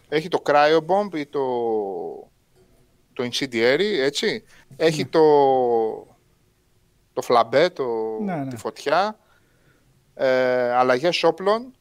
Έχει 0.09 0.29
το 0.29 0.43
cryo 0.47 0.79
bomb 0.79 1.15
ή 1.19 1.27
το, 1.27 1.41
το 3.13 3.25
incendiary, 3.33 3.99
έτσι. 4.03 4.45
Έχει 4.77 5.07
το, 5.07 5.21
το 7.13 7.23
φλαμπέ, 7.23 7.69
το, 7.69 7.85
Ναι, 8.25 8.35
ναι. 8.35 8.47
τη 8.51 8.57
φωτιά. 8.57 9.19
Ε, 10.19 10.71
αλλαγές 10.73 11.23
όπλων, 11.23 11.75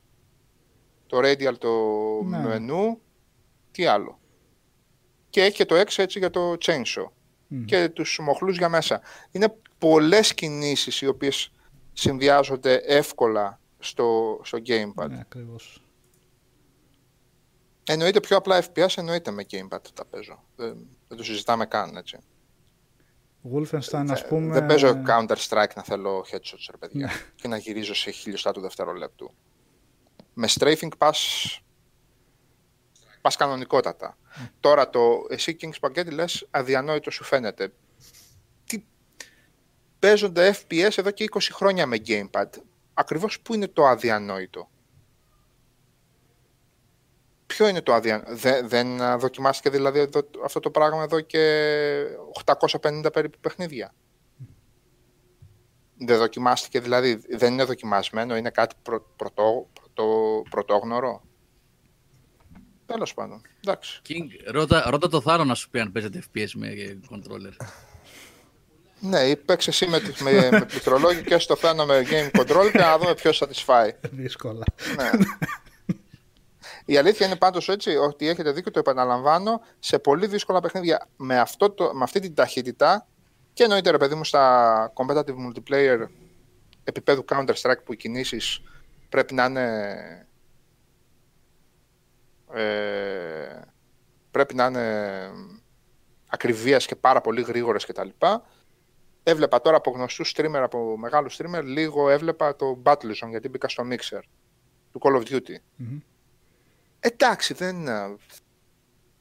το 1.08 1.18
radial, 1.18 1.58
το 1.58 1.70
Ναι. 2.24 2.38
μενού. 2.40 3.00
Τι 3.72 3.86
άλλο. 3.86 4.20
Και 5.30 5.42
έχει 5.44 5.56
και 5.56 5.66
το 5.66 5.76
X 5.80 5.98
έτσι 5.98 6.20
για 6.20 6.30
το 6.30 6.52
chainsaw 6.66 7.06
Μμμ. 7.48 7.66
και 7.66 7.90
τους 7.90 8.20
μοχλούς 8.22 8.58
για 8.58 8.70
μέσα. 8.70 9.02
Είναι 9.32 9.56
πολλές 9.78 10.34
κινήσεις 10.34 11.02
οι 11.02 11.08
οποίες 11.08 11.52
συνδυάζονται 11.94 12.74
εύκολα 12.86 13.60
στο, 13.80 14.40
στο 14.44 14.58
gamepad. 14.66 15.10
Ναι, 15.10 15.20
ακριβώς. 15.20 15.80
Εννοείται 17.88 18.20
πιο 18.20 18.38
απλά 18.38 18.64
FPS, 18.64 18.98
εννοείται 18.98 19.32
με 19.32 19.46
gamepad 19.52 19.82
τα 19.94 20.06
παίζω. 20.06 20.44
Δεν, 20.56 20.88
δεν 21.08 21.18
το 21.18 21.24
συζητάμε 21.24 21.66
καν, 21.66 21.96
έτσι. 21.96 22.18
Wolfenstein, 23.54 24.06
ας 24.10 24.22
Ε, 24.22 24.26
πούμε... 24.28 24.54
Δεν 24.54 24.66
παίζω 24.66 25.02
Counter-Strike 25.08 25.74
να 25.76 25.84
θέλω 25.84 26.26
headshots, 26.32 26.68
ρε 26.72 26.78
παιδιά, 26.78 27.06
Ναι. 27.06 27.12
και 27.36 27.48
να 27.48 27.58
γυρίζω 27.58 27.94
σε 27.96 28.12
χιλιοστά 28.12 28.52
του 28.52 28.62
δευτερολέπτου. 28.62 29.34
Με 30.34 30.48
strafing 30.60 30.98
πας, 30.98 31.60
πας 33.22 33.36
κανονικότατα. 33.36 34.18
Τώρα 34.60 34.90
το 34.90 35.26
εσύ 35.30 35.58
King 35.62 35.70
Spaghetti 35.82 36.12
λες 36.12 36.48
αδιανόητο 36.52 37.12
σου 37.12 37.24
φαίνεται. 37.24 37.74
Τι 38.66 38.84
παίζονται 40.00 40.56
FPS 40.56 40.90
εδώ 40.98 41.12
και 41.12 41.26
20 41.34 41.40
χρόνια 41.52 41.86
με 41.86 41.98
gamepad. 42.08 42.50
Ακριβώς 42.94 43.40
πού 43.40 43.54
είναι 43.54 43.68
το 43.68 43.86
αδιανόητο; 43.86 44.70
Ποιο 47.48 47.68
είναι 47.68 47.82
το 47.82 47.94
αδιανόητο. 47.94 48.36
Δεν, 48.36 48.68
δεν 48.68 49.02
α, 49.02 49.18
δοκιμάστηκε 49.18 49.70
δηλαδή 49.70 50.00
εδώ, 50.00 50.22
αυτό 50.44 50.60
το 50.60 50.70
πράγμα 50.70 51.04
εδώ 51.04 51.22
και 51.22 52.04
850 52.46 53.14
περίπου 53.14 53.38
παιχνίδια. 53.42 53.94
Δεν 55.98 56.18
δοκιμάστηκε 56.18 56.80
δηλαδή, 56.80 57.22
δεν 57.30 57.54
είναι 57.54 57.64
δοκιμασμένο, 57.64 58.36
είναι 58.36 58.50
κάτι 58.50 58.76
πρω, 58.82 59.06
πρωτό, 59.16 59.70
πρωτό, 59.74 60.42
πρωτόγνωρο. 60.50 61.22
Τέλος 62.86 63.14
πάντων, 63.14 63.42
εντάξει. 63.64 64.02
King, 64.08 64.52
ρώτα, 64.52 64.90
ρώτα 64.90 65.10
το 65.10 65.22
Θάρο 65.22 65.44
να 65.44 65.56
σου 65.56 65.70
πει 65.70 65.80
αν 65.80 65.92
παίζετε 65.92 66.24
FPS 66.34 66.50
με 66.54 66.68
ε, 66.68 66.98
controller. 67.12 67.66
Ναι, 69.00 69.20
ή 69.20 69.36
παίξε 69.36 69.70
εσύ 69.70 69.88
με, 69.88 70.02
με, 70.20 70.50
με 70.52 70.66
πληκτρολόγιο 70.66 71.22
και 71.22 71.38
στο 71.38 71.56
φέρνω 71.56 71.86
με 71.86 72.06
game 72.10 72.40
control 72.40 72.70
και 72.72 72.78
να 72.78 72.98
δούμε 72.98 73.14
ποιος 73.14 73.44
satisfy. 73.44 73.90
Δύσκολα. 74.12 74.64
ναι. 74.96 75.10
Η 76.86 76.98
αλήθεια 76.98 77.26
είναι 77.26 77.36
πάντως 77.36 77.70
έτσι 77.70 77.96
ότι 77.96 78.28
έχετε 78.28 78.52
δίκιο, 78.52 78.72
το 78.72 78.80
επαναλαμβάνω, 78.80 79.62
σε 79.80 80.00
πολύ 80.00 80.28
δύσκολα 80.28 80.60
παιχνίδια 80.60 81.08
με, 81.18 81.40
αυτό 81.40 81.70
το, 81.70 81.94
με 81.94 82.04
αυτή 82.04 82.20
την 82.20 82.34
ταχύτητα 82.34 83.08
και 83.54 83.64
εννοείται 83.64 83.92
ρε 83.92 83.98
παιδί 83.98 84.16
μου 84.16 84.24
στα 84.24 84.94
competitive 84.96 85.36
multiplayer 85.36 86.06
επίπεδου 86.84 87.26
Counter-Strike 87.30 87.84
που 87.84 87.94
οι 87.94 87.96
κινήσεις 87.96 88.62
πρέπει 89.10 89.34
να 89.34 89.46
είναι 89.46 90.28
ε, 92.54 93.62
πρέπει 94.32 94.56
να 94.56 94.66
είναι 94.66 95.32
ακριβίας 96.28 96.86
και 96.86 96.96
πάρα 96.96 97.22
πολύ 97.22 97.42
γρήγορες 97.42 97.86
κτλ. 97.86 98.10
Έβλεπα 99.24 99.62
τώρα 99.62 99.78
από 99.78 99.92
γνωστούς 99.92 100.34
streamer, 100.36 100.62
από 100.64 100.98
μεγάλους 100.98 101.38
streamer, 101.40 101.62
λίγο 101.64 102.10
έβλεπα 102.10 102.56
το 102.56 102.82
Battlezone 102.84 103.30
γιατί 103.30 103.50
μπήκα 103.50 103.68
στο 103.68 103.84
Mixer 103.90 104.20
του 104.92 105.00
Call 105.04 105.16
of 105.16 105.24
Duty. 105.24 105.56
Μμμ. 105.76 106.00
Εντάξει, 107.06 107.54
δεν... 107.54 107.88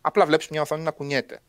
Απλά 0.01 0.27
βλέπεις 0.27 0.49
μια 0.49 0.61
οθόνη 0.61 0.83
να 0.83 0.91
κουνιέται. 0.91 1.43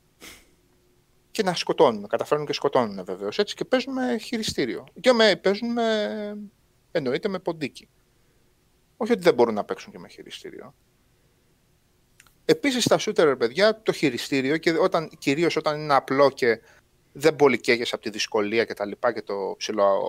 και 1.32 1.44
να 1.44 1.54
σκοτώνουν. 1.54 2.08
Καταφέρνουν 2.08 2.46
και 2.46 2.54
σκοτώνουν 2.54 3.06
βεβαίως. 3.06 3.40
Έτσι 3.40 3.56
και 3.56 3.66
παίζουν 3.66 3.94
με 3.94 4.18
χειριστήριο. 4.18 4.84
Και 5.00 5.12
με, 5.12 5.36
παίζουν 5.36 5.72
με. 5.72 6.38
εννοείται 6.92 7.28
με 7.28 7.40
ποντίκι. 7.40 7.90
Όχι 8.98 9.12
ότι 9.12 9.22
δεν 9.22 9.34
μπορούν 9.34 9.54
να 9.54 9.64
παίξουν 9.64 9.92
και 9.92 10.00
με 10.00 10.08
χειριστήριο. 10.08 10.76
Επίσης 12.46 12.84
στα 12.84 13.00
shooter, 13.00 13.36
παιδιά, 13.38 13.82
το 13.82 13.92
χειριστήριο 13.92 14.58
και 14.58 14.72
όταν, 14.72 15.10
κυρίως 15.18 15.56
όταν 15.56 15.80
είναι 15.80 15.94
απλό 15.94 16.30
και 16.30 16.62
δεν 17.12 17.36
πολύ 17.36 17.62
από 17.92 18.02
τη 18.02 18.10
δυσκολία 18.10 18.66
και 18.66 18.74
τα 18.74 18.86
λοιπά 18.86 19.14
και 19.14 19.22
το 19.22 19.56
ψηλό 19.58 20.02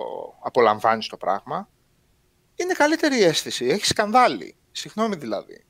απολαμβάνει 0.43 1.05
το 1.09 1.17
πράγμα, 1.17 1.69
είναι 2.55 2.73
καλύτερη 2.73 3.23
αίσθηση. 3.23 3.65
Έχει 3.65 3.85
σκανδάλι. 3.85 4.55
Συγγνώμη 4.71 5.15
δηλαδή. 5.15 5.66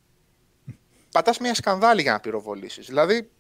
Πατάς 1.18 1.38
μια 1.38 1.53
σκανδάλι 1.53 2.01
για 2.01 2.11
να 2.11 2.20
πυροβολήσεις. 2.20 2.86
Δηλαδή, 2.86 3.32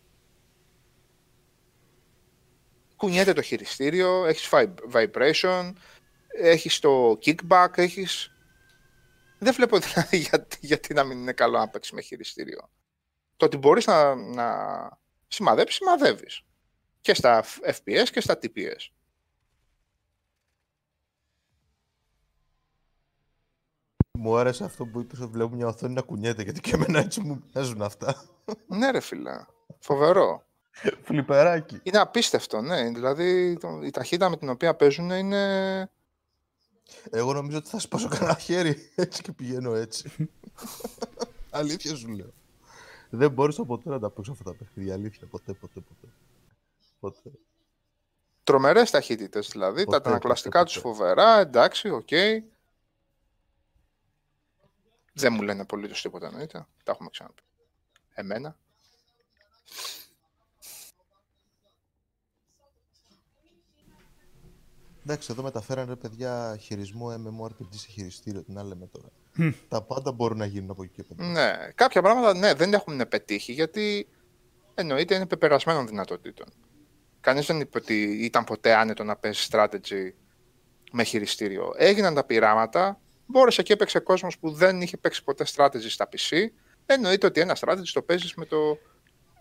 κουνιέται 2.95 3.33
το 3.33 3.41
χειριστήριο, 3.41 4.25
έχεις 4.25 4.49
vibration, 4.91 5.73
έχεις 6.27 6.79
το 6.79 7.19
kickback, 7.25 7.67
έχεις... 7.75 8.31
Δεν 9.39 9.53
βλέπω 9.53 9.79
δηλαδή 9.87 10.17
γιατί, 10.17 10.57
γιατί 10.61 10.93
να 10.93 11.03
μην 11.03 11.17
είναι 11.17 11.31
καλό 11.31 11.57
να 11.57 11.69
παίξεις 11.69 11.93
με 11.93 12.01
χειριστήριο. 12.01 12.69
Το 13.37 13.45
ότι 13.45 13.57
μπορείς 13.57 13.85
να, 13.85 14.15
να 14.15 14.49
σημαδέψεις, 15.27 15.77
σημαδεύεις. 15.77 16.41
Και 17.01 17.13
στα 17.13 17.43
FPS 17.63 18.07
και 18.11 18.21
στα 18.21 18.39
TPS. 18.41 18.96
Μου 24.19 24.37
άρεσε 24.37 24.63
αυτό 24.63 24.85
που 24.85 24.99
είπες 24.99 25.19
ότι 25.19 25.31
βλέπω 25.31 25.55
μια 25.55 25.67
οθόνη 25.67 25.93
να 25.93 26.01
κουνιέται, 26.01 26.43
γιατί 26.43 26.59
και 26.59 26.71
εμένα 26.73 26.99
έτσι 26.99 27.21
μου 27.21 27.43
μοιάζουν 27.53 27.81
αυτά. 27.81 28.23
ναι 28.67 28.91
ρε 28.91 28.99
φίλε, 28.99 29.45
φοβερό. 29.79 30.45
Φλιπεράκι. 31.03 31.79
Είναι 31.83 31.97
απίστευτο, 31.97 32.61
ναι. 32.61 32.89
Δηλαδή 32.89 33.57
η 33.83 33.89
ταχύτητα 33.89 34.29
με 34.29 34.37
την 34.37 34.49
οποία 34.49 34.75
παίζουν 34.75 35.09
είναι... 35.09 35.89
Εγώ 37.09 37.33
νομίζω 37.33 37.57
ότι 37.57 37.69
θα 37.69 37.79
σπάσω 37.79 38.07
κανένα 38.07 38.37
χέρι 38.37 38.89
έτσι 38.95 39.21
και 39.21 39.31
πηγαίνω 39.31 39.73
έτσι. 39.73 40.11
Αλήθεια 41.49 41.95
σου 41.95 42.07
λέω. 42.07 42.33
Δεν 43.09 43.31
μπορούσα 43.31 43.63
ποτέ 43.63 43.89
να 43.89 43.99
τα 43.99 44.09
παίξω 44.09 44.31
αυτά 44.31 44.43
τα 44.43 44.53
παιχνίδια. 44.53 44.93
Αλήθεια, 44.93 45.27
ποτέ, 45.27 45.53
ποτέ, 45.53 45.79
ποτέ. 45.79 46.13
ποτέ. 46.99 47.31
Τρομερές 48.43 48.91
ταχύτητες 48.91 49.47
δηλαδή. 49.47 49.83
Ποτέ, 49.83 49.99
τα 49.99 50.09
ανακλαστικά 50.09 50.63
τους 50.63 50.77
φοβερά. 50.77 51.39
Εντάξει, 51.39 51.89
OK. 51.89 52.07
Okay. 52.09 52.39
Δεν 55.17 55.33
μου 55.33 55.41
λένε 55.41 55.65
πολύ 55.65 55.87
τίποτα 55.87 56.27
εννοείται. 56.27 56.65
Τα 56.83 56.91
έχουμε 56.91 57.09
ξαναπεί. 57.09 57.41
Εμένα. 58.13 58.57
Εντάξει, 65.03 65.31
εδώ 65.31 65.43
μεταφέρανε 65.43 65.95
παιδιά 65.95 66.57
χειρισμό 66.59 67.13
MMORPG 67.13 67.67
σε 67.69 67.87
χειριστήριο, 67.87 68.43
την 68.43 68.57
άλλη 68.57 68.67
λέμε 68.67 68.87
τώρα. 68.87 69.07
Τα 69.67 69.81
πάντα 69.81 70.11
μπορούν 70.11 70.37
να 70.37 70.45
γίνουν 70.45 70.69
από 70.69 70.83
εκεί 70.83 70.93
και 70.93 71.03
πέρα. 71.03 71.29
Ναι, 71.29 71.71
κάποια 71.75 72.01
πράγματα 72.01 72.33
ναι, 72.33 72.53
δεν 72.53 72.73
έχουν 72.73 73.07
πετύχει 73.09 73.51
γιατί 73.51 74.07
εννοείται 74.73 75.15
είναι 75.15 75.25
πεπερασμένων 75.25 75.87
δυνατοτήτων. 75.87 76.47
Κανείς 77.19 77.45
δεν 77.45 77.59
είπε 77.59 77.77
ότι 77.77 78.03
ήταν 78.03 78.43
ποτέ 78.43 78.75
άνετο 78.75 79.03
να 79.03 79.15
παίζει 79.15 79.47
strategy 79.51 80.11
με 80.91 81.03
χειριστήριο. 81.03 81.73
Έγιναν 81.77 82.13
τα 82.13 82.23
πειράματα, 82.23 82.99
μπόρεσε 83.27 83.61
και 83.63 83.73
έπαιξε 83.73 83.99
κόσμος 83.99 84.37
που 84.37 84.51
δεν 84.51 84.81
είχε 84.81 84.97
παίξει 84.97 85.23
ποτέ 85.23 85.45
strategy 85.55 85.89
στα 85.89 86.09
PC. 86.11 86.37
Εννοείται 86.85 87.27
ότι 87.27 87.41
ένα 87.41 87.57
strategy 87.59 87.89
το 87.93 88.01
παίζεις 88.01 88.33
με 88.33 88.45
το. 88.45 88.77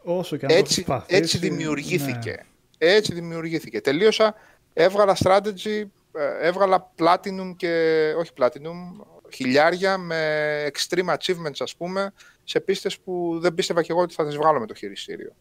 Όσο 0.03 0.37
και 0.37 0.47
έτσι, 0.49 0.85
το 0.85 1.05
έτσι 1.07 1.39
δημιουργήθηκε. 1.39 2.31
Ναι. 2.31 2.89
Έτσι 2.89 3.15
δημιουργήθηκε. 3.15 3.81
Τελείωσα 3.81 4.35
έβγαλα 4.73 5.17
strategy, 5.25 5.85
ε, 6.13 6.47
έβγαλα 6.47 6.93
platinum 6.99 7.55
και, 7.57 8.13
όχι 8.19 8.31
platinum, 8.39 9.07
χιλιάρια 9.33 9.99
με 9.99 10.71
extreme 10.73 11.15
achievements 11.15 11.59
ας 11.59 11.77
πούμε, 11.77 12.13
σε 12.45 12.61
πίστες 12.61 12.99
που 12.99 13.39
δεν 13.41 13.55
πίστευα 13.55 13.83
και 13.83 13.93
εγώ 13.93 14.01
ότι 14.01 14.15
θα 14.15 14.27
τις 14.27 14.37
βγάλω 14.37 14.61
με 14.61 14.67
το 14.67 14.75
χειριστήριο. 14.75 15.35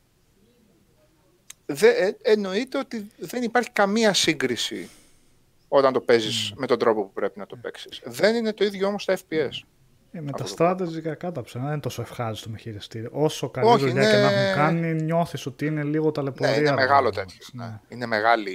Δε, 1.65 1.89
ε, 1.89 2.17
εννοείται 2.21 2.77
ότι 2.77 3.07
δεν 3.17 3.43
υπάρχει 3.43 3.71
καμία 3.71 4.13
σύγκριση 4.13 4.89
όταν 5.77 5.93
το 5.93 5.99
παίζεις 5.99 6.53
με 6.55 6.67
τον 6.67 6.79
τρόπο 6.79 7.03
που 7.03 7.13
πρέπει 7.13 7.39
να 7.39 7.45
το 7.45 7.55
παίξεις. 7.55 8.01
Δεν 8.05 8.35
είναι 8.35 8.53
το 8.53 8.65
ίδιο 8.65 8.87
όμως 8.87 9.05
τα 9.05 9.17
FPS. 9.17 9.63
Ε, 10.11 10.21
με 10.21 10.31
τα 10.31 10.45
strategy 10.57 11.01
κακά 11.03 11.31
τα 11.31 11.41
ψέματα 11.41 11.69
δεν 11.69 11.71
είναι 11.71 11.79
τόσο 11.79 12.01
ευχάριστο 12.01 12.49
με 12.49 12.57
χειριστήριο. 12.57 13.09
Όσο 13.13 13.49
καλή 13.49 13.77
δουλειά 13.77 13.91
είναι... 14.01 14.11
και 14.11 14.17
να 14.17 14.31
έχουν 14.31 14.55
κάνει, 14.55 15.03
νιώθεις 15.03 15.45
ότι 15.45 15.65
είναι 15.65 15.83
λίγο 15.83 16.11
ταλαιπωρία. 16.11 16.51
Ναι, 16.51 16.57
είναι 16.57 16.71
μεγάλο 16.71 17.09
τέτοιο. 17.09 17.39
Ναι. 17.53 17.79
Είναι 17.87 18.05
μεγάλη 18.05 18.53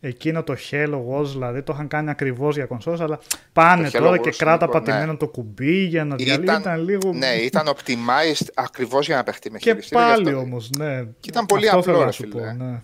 Εκείνο 0.00 0.42
το 0.42 0.56
Hello 0.70 1.00
Wars 1.10 1.24
δηλαδή 1.24 1.62
το 1.62 1.72
είχαν 1.72 1.88
κάνει 1.88 2.10
ακριβώς 2.10 2.56
για 2.56 2.66
κονσόλες 2.66 3.00
αλλά 3.00 3.18
πάνε 3.52 3.90
τώρα 3.90 4.18
και 4.18 4.30
κράτα 4.30 4.66
λοιπόν, 4.66 4.82
πατημένο 4.82 5.12
ναι. 5.12 5.18
το 5.18 5.28
κουμπί 5.28 5.84
για 5.84 6.04
να 6.04 6.16
διαλύει. 6.16 6.54
Ήταν, 6.58 6.84
λίγο... 6.84 7.12
Ναι, 7.12 7.34
ήταν 7.34 7.66
optimized 7.66 8.46
ακριβώς 8.54 9.06
για 9.06 9.16
να 9.16 9.22
παιχτεί 9.22 9.50
με 9.50 9.58
Και 9.58 9.74
πάλι 9.90 10.34
όμως, 10.34 10.70
ναι. 10.78 11.04
Και 11.20 11.28
ήταν 11.28 11.46
πολύ 11.46 11.68
Αυτό 11.68 11.90
απλό, 11.90 12.04
ρε 12.04 12.12
φίλε. 12.12 12.52
ναι. 12.52 12.82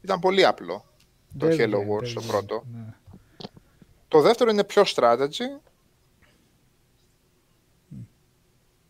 Ήταν 0.00 0.18
πολύ 0.18 0.46
απλό 0.46 0.84
το 1.38 1.46
Hello 1.50 1.78
Wars 1.90 2.08
το 2.14 2.22
πρώτο. 2.26 2.64
Ναι. 2.72 2.94
Το 4.08 4.20
δεύτερο 4.20 4.50
είναι 4.50 4.64
πιο 4.64 4.82
strategy. 4.86 5.60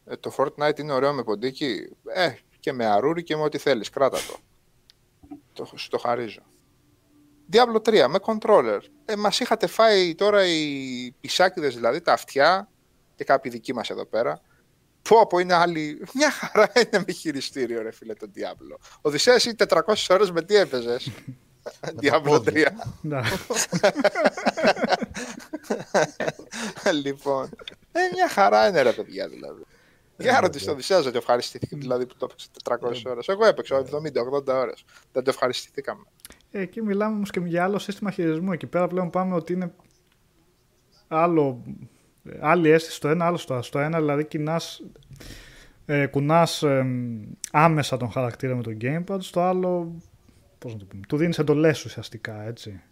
Ε, 0.04 0.16
το 0.16 0.34
Fortnite 0.36 0.78
είναι 0.78 0.92
ωραίο 0.92 1.12
με 1.12 1.22
ποντίκι. 1.22 1.96
Ε, 2.04 2.34
και 2.60 2.72
με 2.72 2.86
αρούρι 2.86 3.22
και 3.22 3.36
με 3.36 3.42
ό,τι 3.42 3.58
θέλεις. 3.58 3.90
Κράτα 3.90 4.18
το. 4.28 4.38
το 5.52 5.76
σου 5.76 5.88
το 5.88 5.98
χαρίζω. 5.98 6.42
Diablo 7.52 7.76
3 7.82 8.06
με 8.08 8.18
controller. 8.22 8.80
Ε, 9.04 9.16
μας 9.16 9.40
είχατε 9.40 9.66
φάει 9.66 10.14
τώρα 10.14 10.46
οι 10.46 11.10
πισάκιδες 11.20 11.74
δηλαδή, 11.74 12.00
τα 12.00 12.12
αυτιά 12.12 12.68
και 13.14 13.24
κάποιοι 13.24 13.50
δικοί 13.50 13.74
μας 13.74 13.90
εδώ 13.90 14.06
πέρα. 14.06 14.40
Πω 15.08 15.20
από 15.20 15.38
είναι 15.38 15.54
άλλοι. 15.54 16.02
Μια 16.14 16.30
χαρά 16.30 16.72
είναι 16.74 17.04
με 17.06 17.12
χειριστήριο 17.12 17.82
ρε 17.82 17.90
φίλε 17.90 18.14
το 18.14 18.30
Diablo. 18.34 18.76
Οδυσσέας 19.00 19.44
ή 19.44 19.54
400 19.68 19.80
ώρες 20.08 20.30
με 20.30 20.42
τι 20.42 20.54
έπαιζες; 20.54 21.10
Diablo 22.00 22.40
3. 22.44 22.66
λοιπόν, 27.02 27.48
ε, 27.92 28.00
μια 28.14 28.28
χαρά 28.28 28.68
είναι 28.68 28.82
ρε 28.82 28.92
παιδιά 28.92 29.28
δηλαδή. 29.28 29.62
Για 30.18 30.40
ρωτήσω 30.40 30.64
τον 30.64 30.74
Οδυσσέα 30.74 30.98
ότι 30.98 31.16
ευχαριστηθήκαμε 31.16 31.82
δηλαδή 31.82 32.06
που 32.06 32.14
το 32.18 32.28
έπαιξε 32.30 32.48
400 33.06 33.10
ώρες. 33.10 33.28
Εγώ 33.28 33.46
έπαιξα 33.46 33.84
70-80 33.84 34.46
ώρες. 34.46 34.84
Δεν 35.12 35.24
το 35.24 35.30
ευχαριστηθήκαμε. 35.30 36.02
Ε, 36.50 36.60
εκεί 36.60 36.82
μιλάμε 36.82 37.14
όμως 37.14 37.30
και 37.30 37.40
για 37.40 37.64
άλλο 37.64 37.78
σύστημα 37.78 38.10
χειρισμού. 38.10 38.52
Εκεί 38.52 38.66
πέρα 38.66 38.86
πλέον 38.86 39.10
πάμε 39.10 39.34
ότι 39.34 39.52
είναι 39.52 39.72
άλλο, 41.08 41.62
άλλη 42.40 42.70
αίσθηση 42.70 42.96
στο 42.96 43.08
ένα, 43.08 43.26
άλλο 43.26 43.36
στο, 43.36 43.62
στο 43.62 43.78
ένα. 43.78 43.98
Δηλαδή 43.98 44.24
κοινάς, 44.24 44.82
ε, 45.86 46.06
κουνάς 46.06 46.62
ε, 46.62 46.86
άμεσα 47.52 47.96
τον 47.96 48.10
χαρακτήρα 48.10 48.54
με 48.54 48.62
το 48.62 48.76
gamepad. 48.80 49.18
Στο 49.18 49.40
άλλο, 49.40 49.94
πώς 50.58 50.72
να 50.72 50.78
το 50.78 50.84
πούμε, 50.84 51.02
του 51.08 51.16
δίνεις 51.16 51.38
εντολές 51.38 51.84
ουσιαστικά, 51.84 52.42
έτσι. 52.42 52.82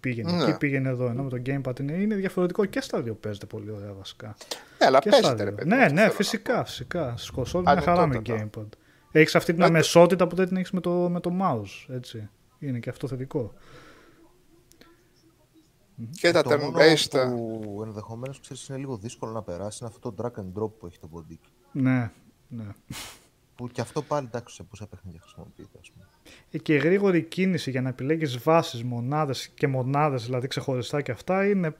Πήγαινε 0.00 0.32
ναι. 0.32 0.42
εκεί, 0.42 0.58
πήγαινε 0.58 0.88
εδώ. 0.88 1.06
Ενώ 1.06 1.22
με 1.22 1.30
το 1.30 1.42
gamepad 1.46 1.80
είναι, 1.80 1.92
είναι 1.92 2.14
διαφορετικό 2.14 2.64
και 2.64 2.80
στα 2.80 3.02
δύο 3.02 3.14
παίζεται 3.14 3.46
πολύ 3.46 3.70
ωραία 3.70 3.92
βασικά. 3.92 4.36
Ναι, 4.78 4.86
αλλά 4.86 4.98
παίζεται 4.98 5.44
ρε 5.44 5.52
παιδί. 5.52 5.68
Ναι, 5.68 5.88
ναι, 5.88 6.10
φυσικά, 6.10 6.64
φυσικά. 6.64 7.16
Στις 7.16 7.30
κονσόλες 7.30 7.72
είναι 7.72 7.80
χαρά 7.82 8.06
με 8.06 8.22
gamepad. 8.26 8.68
Έχεις 9.12 9.34
αυτή 9.34 9.52
την 9.52 9.62
αμεσότητα 9.62 10.26
που 10.26 10.36
δεν 10.36 10.46
την 10.46 10.56
έχεις 10.56 10.70
με 10.70 10.80
το, 10.80 10.90
με 10.90 11.20
το 11.20 11.30
mouse, 11.40 11.94
έτσι. 11.94 12.28
Είναι 12.58 12.78
και 12.78 12.90
αυτό 12.90 13.08
θετικό. 13.08 13.52
Και 16.10 16.30
τα 16.30 16.42
turn 16.44 16.72
based. 16.72 17.28
που 17.30 17.80
ενδεχομένως 17.86 18.40
είναι 18.68 18.78
λίγο 18.78 18.96
δύσκολο 18.96 19.32
να 19.32 19.42
περάσει 19.42 19.78
είναι 19.80 19.92
αυτό 19.94 20.12
το 20.12 20.22
drag 20.22 20.40
and 20.40 20.62
drop 20.62 20.70
που 20.78 20.86
έχει 20.86 20.98
το 20.98 21.08
body. 21.14 21.36
Ναι, 21.72 22.10
ναι. 22.48 22.66
Που 23.54 23.68
και 23.68 23.80
αυτό 23.80 24.02
πάλι 24.02 24.26
εντάξει 24.26 24.54
σε 24.54 24.62
πόσα 24.62 24.86
παιχνίδια 24.86 25.20
χρησιμοποιείται, 25.20 25.78
ας 25.80 25.90
πούμε. 25.90 26.08
Ε, 26.50 26.58
και 26.58 26.76
γρήγορη 26.76 27.22
κίνηση 27.22 27.70
για 27.70 27.80
να 27.80 27.88
επιλέγεις 27.88 28.38
βάσεις, 28.38 28.82
μονάδες 28.82 29.48
και 29.48 29.66
μονάδες, 29.66 30.24
δηλαδή 30.24 30.46
ξεχωριστά 30.46 31.02
και 31.02 31.10
αυτά, 31.10 31.48
είναι... 31.48 31.76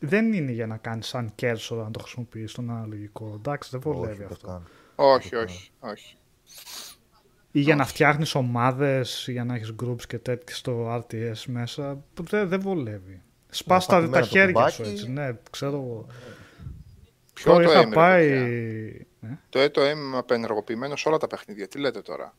δεν 0.00 0.32
είναι 0.32 0.52
για 0.52 0.66
να 0.66 0.76
κάνεις 0.76 1.06
σαν 1.06 1.32
κέρσο 1.34 1.74
να 1.74 1.90
το 1.90 1.98
χρησιμοποιείς 1.98 2.50
στον 2.50 2.70
αναλογικό. 2.70 3.32
Εντάξει, 3.36 3.70
δεν 3.72 3.80
βολεύει 3.80 4.24
αυτό. 4.24 4.62
Όχι, 4.94 5.36
όχι, 5.36 5.70
όχι 5.80 6.16
ή 7.50 7.60
για 7.60 7.76
να 7.76 7.84
φτιάχνεις 7.84 8.34
ομάδες, 8.34 9.24
για 9.28 9.44
να 9.44 9.54
έχεις 9.54 9.74
groups 9.82 10.02
και 10.06 10.18
τέτοια 10.18 10.56
στο 10.56 10.94
RTS 10.96 11.44
μέσα, 11.46 12.04
δεν, 12.22 12.48
δεν 12.48 12.60
βολεύει. 12.60 13.22
Σπάς 13.48 13.86
τα, 13.86 14.08
τα 14.08 14.22
χέρια 14.22 14.68
σου 14.68 14.82
έτσι, 14.82 15.10
ναι, 15.10 15.30
ξέρω 15.50 15.72
εγώ. 15.72 16.06
Ποιο 17.34 17.54
το 17.54 17.60
είχα 17.60 17.88
πάει... 17.88 18.28
Ε; 19.20 19.38
Το 19.48 19.58
έτο 19.58 19.82
M 19.82 20.16
απενεργοποιημένος 20.16 21.00
σε 21.00 21.08
όλα 21.08 21.18
τα 21.18 21.26
παιχνίδια. 21.26 21.68
Τι 21.68 21.78
λέτε 21.78 22.00
τώρα; 22.00 22.34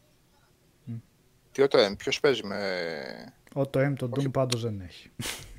Mm. 1.66 1.70
Τι 1.70 1.78
το 1.78 1.86
M, 1.86 1.98
ποιος 1.98 2.20
παίζει 2.20 2.44
με... 2.44 2.60
Ο 3.54 3.68
το 3.68 3.80
M 3.80 3.94
το 3.98 4.10
Doom 4.16 4.32
πάντως 4.32 4.62
δεν 4.62 4.82
έχει. 4.82 5.12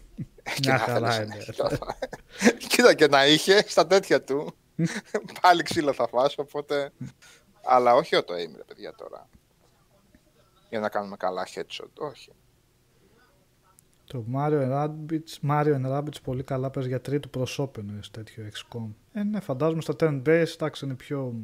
Μια 0.63 0.79
χαρά 0.79 1.23
είναι. 1.23 1.37
Κοίτα 2.69 2.95
και 2.95 3.07
να 3.07 3.27
είχε 3.27 3.65
στα 3.67 3.87
τέτοια 3.87 4.23
του. 4.23 4.55
Πάλι 5.41 5.63
ξύλο 5.63 5.93
θα 5.93 6.09
φας, 6.09 6.39
οπότε... 6.39 6.93
Αλλά 7.65 7.95
όχι 7.95 8.17
ο 8.17 8.25
το 8.25 8.35
M, 8.35 8.57
ρε 8.57 8.63
παιδιά 8.67 8.95
τώρα. 8.95 9.29
για 10.69 10.81
να 10.81 10.89
κάνουμε 10.89 11.17
καλά 11.17 11.47
headshot. 11.55 11.91
Όχι. 11.99 12.33
Το 14.05 14.25
Mario 14.35 14.71
Rabbids, 14.73 15.51
Mario 15.51 15.75
and 15.75 15.93
Rabbids 15.93 16.23
πολύ 16.23 16.43
καλά 16.43 16.71
παίζει 16.71 16.89
για 16.89 17.01
τρίτου 17.01 17.31
προσώπου 17.31 17.81
εννοείς 17.81 18.11
τέτοιο 18.11 18.49
XCOM. 18.53 18.89
Ε, 19.13 19.23
ναι, 19.23 19.41
φαντάζομαι 19.41 19.81
στα 19.81 19.95
turn 20.01 20.23
base, 20.27 20.53
εντάξει, 20.55 20.85
είναι 20.85 20.95
πιο 20.95 21.35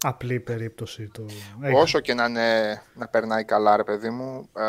απλή 0.00 0.34
η 0.34 0.40
περίπτωση. 0.40 1.10
Το... 1.12 1.26
Όσο 1.74 2.00
και 2.00 2.14
να, 2.14 2.24
είναι, 2.24 2.82
να 2.94 3.08
περνάει 3.08 3.44
καλά, 3.44 3.76
ρε 3.76 3.84
παιδί 3.84 4.10
μου, 4.10 4.48
ε, 4.56 4.62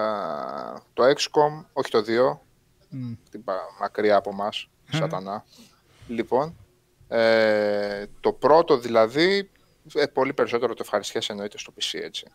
το 0.94 1.04
XCOM, 1.04 1.66
όχι 1.74 1.92
το 1.92 2.00
2, 2.00 2.02
mm. 2.02 3.18
την 3.30 3.44
μακριά 3.80 4.16
από 4.16 4.34
μας, 4.34 4.70
σατανά. 4.92 5.46
Λοιπόν, 6.08 6.56
ε, 7.08 8.06
το 8.20 8.34
πρώτο 8.34 8.78
δηλαδή, 8.78 9.52
ε, 9.94 10.06
πολύ 10.06 10.34
περισσότερο 10.34 10.74
το 10.74 10.82
ευχαριστιέσαι 10.84 11.32
εννοείται 11.32 11.58
στο 11.58 11.74
PC, 11.76 12.00
έτσι. 12.04 12.26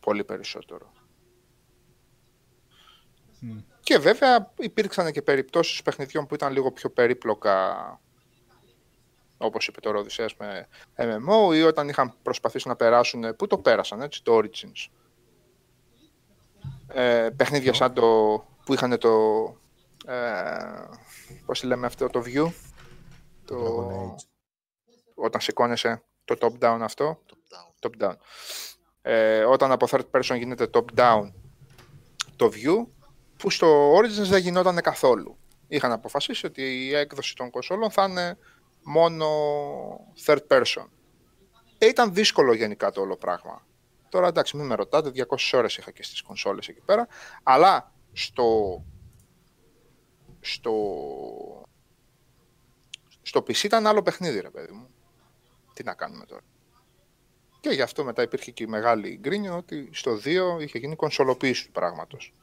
Πολύ 0.00 0.24
περισσότερο. 0.24 0.92
Και 3.80 3.98
βέβαια 3.98 4.52
υπήρξαν 4.58 5.12
και 5.12 5.22
περιπτώσεις 5.22 5.82
παιχνιδιών 5.82 6.26
που 6.26 6.34
ήταν 6.34 6.52
λίγο 6.52 6.72
πιο 6.72 6.90
περίπλοκα 6.90 8.00
όπως 9.38 9.66
είπε 9.66 9.80
το 9.80 9.90
Ροδισέας 9.90 10.36
με 10.36 10.68
MMO 10.96 11.54
ή 11.54 11.62
όταν 11.62 11.88
είχαν 11.88 12.14
προσπαθήσει 12.22 12.68
να 12.68 12.76
περάσουν, 12.76 13.36
πού 13.36 13.46
το 13.46 13.58
πέρασαν 13.58 14.02
έτσι, 14.02 14.22
το 14.22 14.38
Origins. 14.38 14.90
Ε, 16.88 17.28
παιχνίδια 17.36 17.74
σαν 17.74 17.92
το, 17.94 18.02
που 18.64 18.74
είχαν 18.74 18.98
το, 18.98 19.10
ε, 20.06 20.84
πώς 21.46 21.62
λέμε 21.62 21.86
αυτό, 21.86 22.08
το 22.08 22.22
View, 22.26 22.52
το, 23.44 24.16
όταν 25.14 25.40
σηκώνεσαι 25.40 26.02
το 26.24 26.36
top-down 26.40 26.78
αυτό, 26.82 27.18
top-down. 27.80 28.14
Ε, 29.02 29.44
όταν 29.44 29.72
από 29.72 29.86
third 29.90 30.04
person 30.10 30.36
γίνεται 30.36 30.68
top-down 30.72 31.32
το 32.36 32.50
View, 32.52 32.86
που 33.36 33.50
στο 33.50 33.96
Origins 33.96 34.28
δεν 34.28 34.40
γινόταν 34.40 34.80
καθόλου. 34.80 35.36
Είχαν 35.68 35.92
αποφασίσει 35.92 36.46
ότι 36.46 36.86
η 36.86 36.94
έκδοση 36.94 37.36
των 37.36 37.50
κονσόλων 37.50 37.90
θα 37.90 38.04
είναι 38.04 38.38
μόνο 38.88 39.26
third 40.26 40.46
person. 40.48 40.86
Ε, 41.78 41.86
ήταν 41.86 42.14
δύσκολο 42.14 42.54
γενικά 42.54 42.90
το 42.90 43.00
όλο 43.00 43.16
πράγμα. 43.16 43.66
Τώρα 44.08 44.26
εντάξει, 44.26 44.56
μην 44.56 44.66
με 44.66 44.74
ρωτάτε, 44.74 45.26
200 45.28 45.36
ώρες 45.52 45.76
είχα 45.76 45.90
και 45.90 46.02
στις 46.02 46.22
κονσόλες 46.22 46.68
εκεί 46.68 46.80
πέρα, 46.80 47.06
αλλά 47.42 47.92
στο, 48.12 48.82
στο, 50.40 50.74
στο 53.22 53.40
PC 53.40 53.64
ήταν 53.64 53.86
άλλο 53.86 54.02
παιχνίδι, 54.02 54.40
ρε 54.40 54.50
παιδί 54.50 54.72
μου. 54.72 54.88
Τι 55.72 55.84
να 55.84 55.94
κάνουμε 55.94 56.24
τώρα. 56.24 56.42
Και 57.60 57.70
γι' 57.70 57.82
αυτό 57.82 58.04
μετά 58.04 58.22
υπήρχε 58.22 58.50
και 58.50 58.62
η 58.62 58.66
μεγάλη 58.66 59.18
γκρίνια 59.20 59.54
ότι 59.54 59.90
στο 59.92 60.18
2 60.24 60.60
είχε 60.60 60.78
γίνει 60.78 60.96
κονσολοποίηση 60.96 61.64
του 61.64 61.72
πράγματος. 61.72 62.34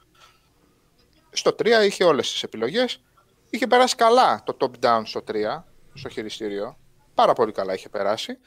Στο 1.32 1.56
3 1.60 1.84
είχε 1.86 2.04
όλες 2.04 2.32
τις 2.32 2.44
επιλογές. 2.44 3.04
Είχε 3.50 3.68
περάσει 3.68 3.96
καλά 3.96 4.44
το 4.44 4.58
top-down 4.60 5.02
στο 5.06 5.24
3, 5.28 5.64
στο 5.94 6.10
χειριστήριο. 6.10 6.78
Πάρα 7.14 7.34
πολύ 7.34 7.52
καλά 7.52 7.74
είχε 7.74 7.90
περάσει. 7.90 8.38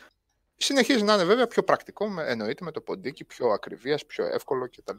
Συνεχίζει 0.56 1.02
να 1.02 1.14
είναι 1.14 1.24
βέβαια 1.24 1.47
πιο 1.47 1.62
πρακτικό, 1.62 2.20
εννοείται 2.20 2.64
με 2.64 2.70
το 2.70 2.81
ποντίκι, 2.81 3.24
πιο 3.24 3.48
ακριβίας, 3.48 4.06
πιο 4.06 4.24
εύκολο 4.24 4.68
κτλ. 4.68 4.98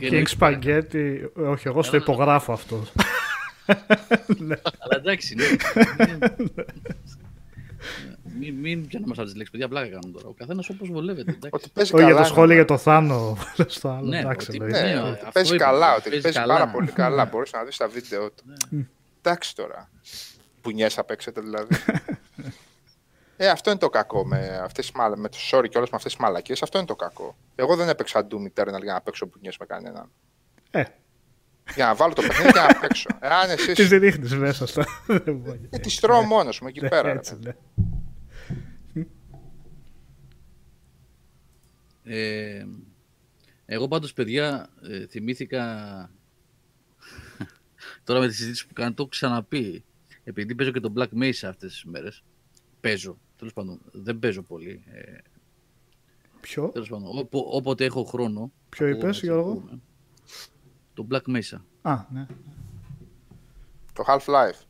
King 0.00 0.24
Spaghetti, 0.38 1.30
όχι 1.34 1.68
εγώ 1.68 1.82
στο 1.82 1.96
υπογράφω 1.96 2.52
αυτό. 2.52 2.84
Αλλά 4.78 4.96
εντάξει, 4.96 5.34
ναι. 5.34 5.44
Μην, 8.38 8.54
μην 8.54 8.86
πιάνουμε 8.86 9.10
αυτέ 9.10 9.24
τις 9.24 9.34
λέξεις, 9.34 9.50
παιδιά, 9.50 9.68
πλάκα 9.68 9.88
κάνουν 9.88 10.12
τώρα. 10.12 10.28
Ο 10.28 10.32
καθένας 10.32 10.68
όπως 10.68 10.88
βολεύεται. 10.90 11.38
Ότι 11.50 11.68
παίζει 11.72 11.90
καλά. 11.90 12.06
για 12.06 12.16
το 12.16 12.24
σχόλιο 12.24 12.54
για 12.54 12.64
το 12.64 12.76
Θάνο. 12.76 13.36
Στο 13.66 13.88
άλλο, 13.88 14.08
ναι, 14.08 14.22
ότι, 14.26 14.58
ναι, 14.58 14.66
ναι, 14.66 15.00
ότι 15.00 15.26
παίζει 15.32 15.56
καλά, 15.56 15.94
ότι 15.94 16.20
παίζει 16.20 16.42
πάρα 16.46 16.68
πολύ 16.68 16.90
καλά. 16.90 17.24
Μπορείς 17.24 17.52
να 17.52 17.64
δεις 17.64 17.76
τα 17.76 17.88
βίντεο 17.88 18.30
του. 18.30 18.44
Ναι. 18.68 18.86
Εντάξει 19.22 19.54
τώρα. 19.54 19.90
Πουνιές 20.60 20.94
θα 20.94 21.04
παίξετε 21.04 21.40
δηλαδή. 21.40 21.76
Ε, 23.36 23.48
αυτό 23.48 23.70
είναι 23.70 23.78
το 23.78 23.88
κακό 23.88 24.26
με, 24.26 24.60
αυτές, 24.62 24.92
με 25.16 25.28
το 25.28 25.38
sorry 25.50 25.68
και 25.68 25.78
όλες 25.78 25.90
με 25.90 25.96
αυτές 25.96 26.12
τις 26.12 26.16
μαλακίες. 26.16 26.62
Αυτό 26.62 26.78
είναι 26.78 26.86
το 26.86 26.96
κακό. 26.96 27.36
Εγώ 27.54 27.76
δεν 27.76 27.88
έπαιξα 27.88 28.26
Doom 28.30 28.42
Eternal 28.42 28.82
για 28.82 28.92
να 28.92 29.00
παίξω 29.00 29.26
πουνιές 29.26 29.58
με 29.58 29.66
κανέναν. 29.66 30.10
Ε. 30.70 30.82
Για 31.74 31.86
να 31.86 31.94
βάλω 31.94 32.12
το 32.12 32.22
παιχνίδι 32.22 32.52
και 32.52 32.58
να 32.58 32.78
παίξω. 32.80 33.08
Εάν 33.20 33.50
εσείς... 33.56 33.74
Τις 33.74 33.88
ρίχνεις 33.88 34.34
μέσα 34.34 34.66
στα... 34.66 34.84
ε, 35.70 35.78
τις 35.78 36.00
τρώω 36.00 36.22
μόνος 36.22 36.60
μου 36.60 36.68
εκεί 36.68 36.80
ναι, 36.80 36.88
πέρα. 36.88 37.10
Έτσι, 37.10 37.38
Ε, 42.04 42.66
εγώ 43.66 43.88
πάντως, 43.88 44.12
παιδιά, 44.12 44.68
ε, 44.82 45.06
θυμήθηκα... 45.06 46.10
Τώρα 48.04 48.20
με 48.20 48.26
τη 48.26 48.34
συζήτηση 48.34 48.66
που 48.66 48.72
κάνω, 48.72 48.88
το 48.88 48.94
έχω 48.98 49.08
ξαναπεί. 49.08 49.84
Επειδή 50.24 50.54
παίζω 50.54 50.70
και 50.70 50.80
το 50.80 50.92
Black 50.96 51.08
Mesa 51.22 51.48
αυτές 51.48 51.72
τις 51.72 51.84
μέρες. 51.84 52.24
Παίζω. 52.80 53.18
Τέλος 53.36 53.52
πάντων, 53.52 53.80
δεν 53.92 54.18
παίζω 54.18 54.42
πολύ. 54.42 54.82
Ε, 54.86 55.18
Ποιο; 56.40 56.68
Τέλος 56.68 56.88
πάντων, 56.88 57.28
όποτε 57.30 57.84
έχω 57.84 58.04
χρόνο. 58.04 58.52
Ποιο 58.68 58.86
είπες, 58.86 59.20
Γιώργο; 59.20 59.80
Το 60.94 61.06
Black 61.10 61.22
Mesa. 61.26 61.58
Α, 61.82 62.04
ναι. 62.12 62.26
Το 63.92 64.04
Half-Life. 64.06 64.62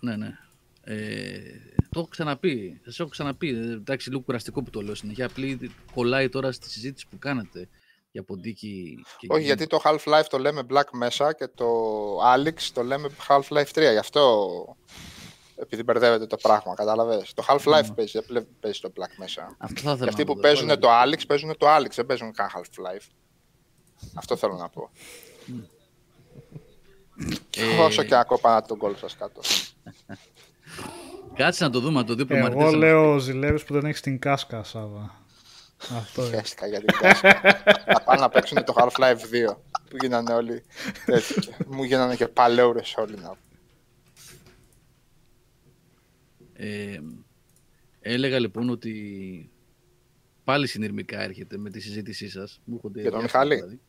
Ναι, 0.00 0.16
ναι. 0.16 0.38
Ε, 0.80 1.40
το 1.96 2.02
έχω 2.02 2.10
ξαναπεί. 2.10 2.80
Σας 2.84 3.00
έχω 3.00 3.08
ξαναπεί. 3.08 3.48
Ε, 3.48 3.72
εντάξει, 3.72 4.08
λίγο 4.08 4.20
κουραστικό 4.20 4.62
που 4.62 4.70
το 4.70 4.80
λέω 4.80 4.94
συνέχεια. 4.94 5.26
Απλή 5.26 5.70
κολλάει 5.94 6.28
τώρα 6.28 6.52
στη 6.52 6.70
συζήτηση 6.70 7.06
που 7.10 7.18
κάνετε 7.18 7.68
για 8.10 8.22
ποντίκι. 8.22 9.04
Και 9.18 9.26
Όχι, 9.30 9.44
γιατί 9.44 9.66
το 9.66 9.80
Half-Life 9.84 10.24
το 10.30 10.38
λέμε 10.38 10.62
Black 10.70 11.02
Mesa 11.02 11.30
και 11.38 11.48
το 11.54 11.66
Alex 12.34 12.60
το 12.72 12.82
λέμε 12.82 13.08
Half-Life 13.28 13.70
3. 13.74 13.90
Γι' 13.92 13.98
αυτό 13.98 14.50
επειδή 15.54 15.82
μπερδεύεται 15.82 16.26
το 16.26 16.36
πράγμα, 16.36 16.74
κατάλαβες. 16.74 17.32
Το 17.34 17.44
Half-Life 17.48 17.86
mm. 17.86 17.94
παίζει, 17.94 18.20
δεν 18.28 18.46
παίζει 18.60 18.80
το 18.80 18.92
Black 18.96 19.24
Mesa. 19.24 19.54
Αυτό 19.58 19.96
και 19.96 20.08
αυτοί 20.08 20.24
που 20.24 20.36
παίζουν 20.36 20.78
το 20.78 20.88
Alex 21.02 21.26
παίζουν 21.26 21.56
το 21.56 21.66
Alex, 21.76 21.90
δεν 21.94 22.06
παίζουν 22.06 22.32
καν 22.32 22.48
Half-Life. 22.54 23.06
Αυτό 24.14 24.36
θέλω 24.36 24.54
να 24.54 24.68
πω. 24.68 24.90
Ε... 27.56 27.78
Όσο 27.78 28.02
και 28.02 28.14
ακόμα 28.14 28.40
πάνα 28.40 28.62
τον 28.62 28.78
κόλ 28.78 28.96
σας 28.96 29.16
κάτω. 29.16 29.40
Κάτσε 31.36 31.64
να 31.64 31.70
το 31.70 31.80
δούμε, 31.80 31.98
να 32.00 32.04
το 32.04 32.14
δει 32.14 32.26
Εγώ 32.28 32.70
λέω 32.70 33.18
ζηλεύεις 33.18 33.64
που 33.64 33.72
δεν 33.72 33.84
έχεις 33.84 34.00
την 34.00 34.18
κάσκα, 34.18 34.62
Σάβα. 34.62 35.24
Αυτό 35.96 36.26
είναι. 36.26 36.36
Χαίστηκα 36.36 36.66
για 36.66 36.78
την 36.80 36.98
κάσκα. 37.00 37.40
Θα 37.86 38.02
πάνε 38.04 38.20
να 38.20 38.28
παίξουν 38.28 38.64
το 38.64 38.74
Half-Life 38.76 39.50
2 39.50 39.56
που 39.90 39.96
γίνανε 40.00 40.34
όλοι 40.34 40.64
Μου 41.66 41.82
γίνανε 41.82 42.16
και 42.16 42.28
παλαιούρες 42.28 42.94
όλοι 42.96 43.16
να 43.16 43.36
ε, 46.58 46.98
έλεγα 48.00 48.38
λοιπόν 48.38 48.70
ότι 48.70 49.50
πάλι 50.44 50.66
συνειρμικά 50.66 51.22
έρχεται 51.22 51.56
με 51.56 51.70
τη 51.70 51.80
συζήτησή 51.80 52.28
σας. 52.28 52.60
Μου 52.64 52.80
για 52.94 53.10
τον 53.10 53.22
Μιχάλη; 53.22 53.54
Δηλαδή. 53.54 53.80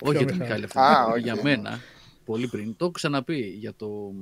Όχι 0.00 0.16
για 0.16 0.26
τον 0.26 0.36
Μιχάλη, 0.36 0.64
αυτό. 0.64 1.16
για 1.16 1.42
μένα. 1.42 1.80
Πολύ 2.24 2.48
πριν. 2.48 2.76
Το 2.76 2.84
έχω 2.84 2.90
ξαναπεί 2.90 3.40
για 3.40 3.74
το, 3.74 4.12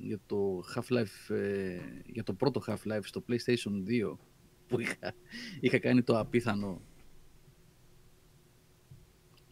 για 0.00 0.18
το 0.26 0.64
Half-Life, 0.74 1.34
ε, 1.34 1.78
για 2.06 2.22
το 2.22 2.32
πρώτο 2.32 2.62
Half-Life 2.66 3.00
στο 3.02 3.24
PlayStation 3.28 3.84
2 3.86 4.16
που 4.66 4.80
είχα, 4.80 5.14
είχα 5.60 5.78
κάνει 5.78 6.02
το 6.02 6.18
απίθανο 6.18 6.80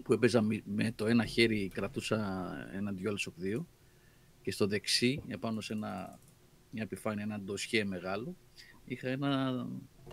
που 0.03 0.13
έπαιζα 0.13 0.43
με 0.65 0.93
το 0.95 1.07
ένα 1.07 1.25
χέρι 1.25 1.69
κρατούσα 1.69 2.51
ένα 2.73 2.95
DualShock 2.99 3.57
2 3.59 3.65
και 4.43 4.51
στο 4.51 4.67
δεξί 4.67 5.23
επάνω 5.27 5.61
σε 5.61 5.73
ένα, 5.73 6.19
μια 6.71 6.83
επιφάνεια, 6.83 7.23
ένα 7.23 7.41
ντοσιέ 7.41 7.85
μεγάλο 7.85 8.37
είχα 8.85 9.09
ένα 9.09 9.67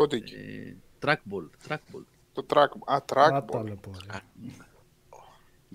ε, 0.09 0.73
trackball, 1.01 1.49
trackball. 1.67 2.03
Το 2.33 2.45
track, 2.49 2.67
α, 2.85 2.97
trackball. 3.05 3.75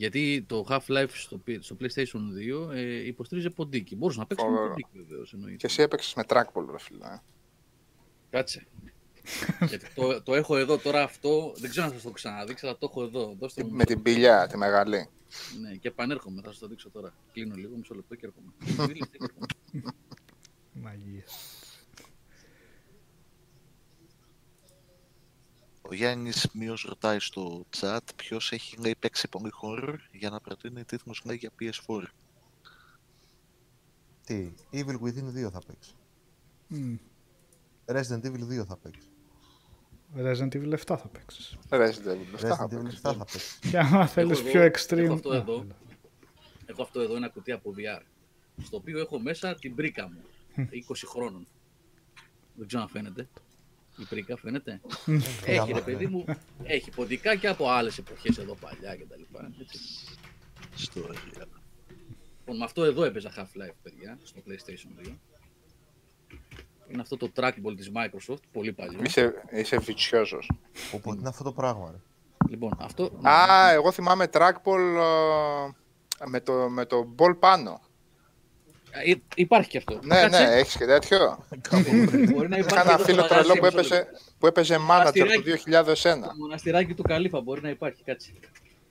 Γιατί 0.00 0.44
το 0.48 0.66
Half-Life 0.68 1.08
στο, 1.12 1.40
στο 1.60 1.76
PlayStation 1.80 2.20
2 2.70 2.74
ε, 2.74 3.06
υποστήριζε 3.06 3.50
ποντίκι. 3.50 3.96
Μπορούσε 3.96 4.18
να 4.18 4.26
παίξει 4.26 4.44
με 4.44 4.68
ποντίκι 4.68 4.88
βεβαίως. 4.92 5.34
Και 5.56 5.66
εσύ 5.66 5.82
έπαιξες 5.82 6.14
με 6.14 6.22
trackball, 6.26 6.66
ρε 6.70 6.78
φίλε. 6.78 7.04
Ε. 7.04 7.22
Κάτσε. 8.30 8.66
Γιατί 9.68 9.86
το, 9.94 10.22
το 10.22 10.34
έχω 10.34 10.56
εδώ 10.56 10.78
τώρα 10.78 11.02
αυτό, 11.02 11.54
δεν 11.56 11.70
ξέρω 11.70 11.84
αν 11.86 11.92
θα 11.92 11.98
σας 11.98 12.06
το 12.06 12.12
ξαναδείξω, 12.12 12.66
αλλά 12.66 12.78
το 12.78 12.86
έχω 12.90 13.02
εδώ. 13.02 13.36
Δώστε 13.38 13.64
με 13.70 13.84
την 13.84 14.02
πηλιά, 14.02 14.46
τη 14.46 14.56
μεγάλη. 14.56 15.08
Ναι, 15.60 15.74
και 15.74 15.88
επανέρχομαι, 15.88 16.40
θα 16.44 16.48
σας 16.48 16.58
το 16.58 16.66
δείξω 16.66 16.90
τώρα. 16.90 17.14
Κλείνω 17.32 17.54
λίγο, 17.54 17.76
μισό 17.76 17.94
λεπτό 17.94 18.14
και 18.14 18.26
έρχομαι. 18.26 18.52
Μαγεία. 20.82 21.24
Ο 25.90 25.94
Γιάννης 25.94 26.48
Μίο 26.52 26.74
ρωτάει 26.84 27.18
στο 27.18 27.66
chat 27.80 27.98
ποιος 28.16 28.52
έχει 28.52 28.76
λέει, 28.76 28.94
παίξει 28.98 29.28
πολύ 29.28 29.50
horror 29.62 29.96
για 30.12 30.30
να 30.30 30.40
προτείνει 30.40 30.84
τίτλο 30.84 31.14
λέει, 31.24 31.36
για 31.36 31.50
PS4. 31.60 32.02
Τι, 34.24 34.52
Evil 34.72 35.00
Within 35.00 35.46
2 35.46 35.50
θα 35.50 35.60
παίξει. 35.66 35.94
Μμ. 36.68 36.94
Resident 37.86 38.24
Evil 38.24 38.60
2 38.60 38.64
θα 38.66 38.76
παίξει. 38.76 39.08
Resident 40.16 40.54
Evil 40.54 40.72
7 40.72 40.76
θα 40.86 41.08
παίξεις. 41.12 41.56
Resident 41.68 42.14
Evil. 42.14 42.34
Αυτά 42.34 42.56
θα 42.56 42.68
Resident 42.70 42.74
Evil 42.74 42.76
7 42.76 42.82
παίξεις. 42.82 43.00
θα 43.00 43.14
παίξεις. 43.14 43.58
Και 43.70 43.78
άμα 43.78 44.06
θέλεις 44.06 44.40
εγώ- 44.40 44.50
πιο 44.50 44.60
έχω 44.62 44.74
extreme... 44.74 45.10
αυτό 45.12 45.30
Α, 45.30 45.36
εδώ. 45.36 45.54
έλα. 45.54 45.76
Έχω 46.66 46.82
αυτό 46.82 47.00
εδώ 47.00 47.16
ένα 47.16 47.28
κουτί 47.28 47.52
από 47.52 47.74
VR. 47.76 48.02
Στο 48.62 48.76
οποίο 48.76 48.98
έχω 48.98 49.18
μέσα 49.18 49.54
την 49.54 49.74
πρίκα 49.74 50.08
μου. 50.08 50.20
20 50.56 51.06
χρόνων. 51.06 51.46
Δεν 52.54 52.66
ξέρω 52.66 52.82
αν 52.82 52.88
φαίνεται. 52.88 53.28
Η 54.00 54.04
πρίκα 54.08 54.36
φαίνεται. 54.36 54.80
έχει 55.44 55.72
ρε 55.72 55.80
παιδί 55.80 56.06
μου, 56.06 56.24
έχει 56.62 56.90
ποντικά 56.90 57.34
και 57.34 57.48
από 57.48 57.70
άλλες 57.70 57.98
εποχές 57.98 58.38
εδώ 58.38 58.54
παλιά 58.54 58.96
και 58.96 59.04
τα 59.04 59.16
λοιπά. 59.16 59.50
έτσι. 59.60 59.78
Ιστορία. 60.76 61.20
Λοιπόν, 62.38 62.56
με 62.56 62.64
αυτό 62.64 62.84
εδώ 62.84 63.04
έπαιζα 63.04 63.30
Half-Life, 63.36 63.74
παιδιά, 63.82 64.18
στο 64.22 64.40
PlayStation 64.46 65.08
2. 65.08 65.14
Είναι 66.88 67.00
αυτό 67.00 67.16
το 67.16 67.30
trackball 67.36 67.74
της 67.76 67.90
Microsoft, 67.94 68.42
πολύ 68.52 68.72
παλιό. 68.72 69.00
Είσαι, 69.02 69.34
είσαι 69.50 69.78
βιτσιόζος. 69.78 70.50
Οπότε 70.92 71.18
είναι 71.18 71.28
αυτό 71.28 71.44
το 71.44 71.52
πράγμα. 71.52 71.90
Ρε. 71.90 71.96
Λοιπόν, 72.48 72.76
αυτό... 72.78 73.20
Α, 73.22 73.70
εγώ 73.70 73.92
θυμάμαι 73.92 74.28
trackball 74.32 74.96
ε, 76.20 76.28
με 76.28 76.40
το, 76.40 76.52
με 76.52 76.84
το 76.84 77.14
ball 77.18 77.36
πάνω. 77.38 77.80
Ε, 78.90 79.12
υπάρχει 79.34 79.70
και 79.70 79.78
αυτό. 79.78 79.98
Ναι, 80.02 80.20
Κάτσε, 80.20 80.44
ναι, 80.46 80.54
έχεις 80.54 80.76
και 80.76 80.84
τέτοιο. 80.86 81.44
Μπορεί 82.32 82.48
να 82.48 82.56
Είχα 82.56 82.68
υπάρχει 82.68 82.88
ένα 82.88 82.92
εδώ 82.92 83.04
φίλο 83.04 83.18
στο 83.24 83.28
τρελό 83.34 83.54
μαγαζί, 83.54 83.58
που 83.60 83.64
μισό 83.64 83.66
έπαιζε, 83.78 83.94
λεπτό. 83.94 84.18
που 84.38 84.46
έπαιζε 84.46 84.76
manager 84.76 85.02
το 85.02 85.08
Αστηράκι. 85.08 85.42
2001. 85.42 86.20
Το 86.28 86.34
μοναστηράκι 86.38 86.94
του 86.94 87.02
Καλύφα 87.02 87.40
μπορεί 87.40 87.60
να 87.62 87.68
υπάρχει, 87.68 88.02
κάτσε. 88.04 88.32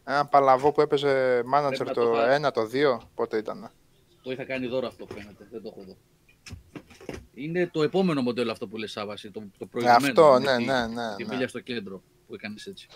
Ένα 0.04 0.26
παλαβό 0.26 0.72
που 0.72 0.82
έπαιζε 0.82 1.40
manager 1.54 1.68
Πρέπει 1.78 1.84
να 1.86 1.94
το 1.94 2.04
το 2.06 2.10
πάρεις. 2.12 2.48
1, 2.48 2.52
το 2.52 2.70
2, 2.74 2.98
πότε 3.16 3.38
ήταν. 3.38 3.72
Το 4.22 4.32
είχα 4.32 4.44
κάνει 4.46 4.68
δώρο 4.68 4.88
αυτό 4.88 5.06
φαίνεται, 5.14 5.48
δεν 5.52 5.62
το 5.62 5.68
έχω 5.72 5.82
εδώ. 5.82 5.96
Είναι 7.34 7.68
το 7.74 7.84
επόμενο 7.84 8.22
μοντέλο 8.22 8.52
αυτό 8.52 8.68
που 8.68 8.78
λες 8.78 8.92
Σάβαση, 8.92 9.32
το, 9.32 9.40
το 9.40 9.46
Ναι, 9.60 9.66
προηγούμενο. 9.68 10.06
αυτό, 10.08 10.32
με 10.32 10.40
ναι, 10.52 10.58
τη- 10.58 10.64
ναι, 10.66 10.88
ναι. 10.88 11.16
Τη 11.16 11.24
ναι. 11.24 11.30
μίλια 11.34 11.48
στο 11.48 11.60
κέντρο 11.60 12.02
που 12.28 12.34
έκανες 12.34 12.66
έτσι. 12.66 12.88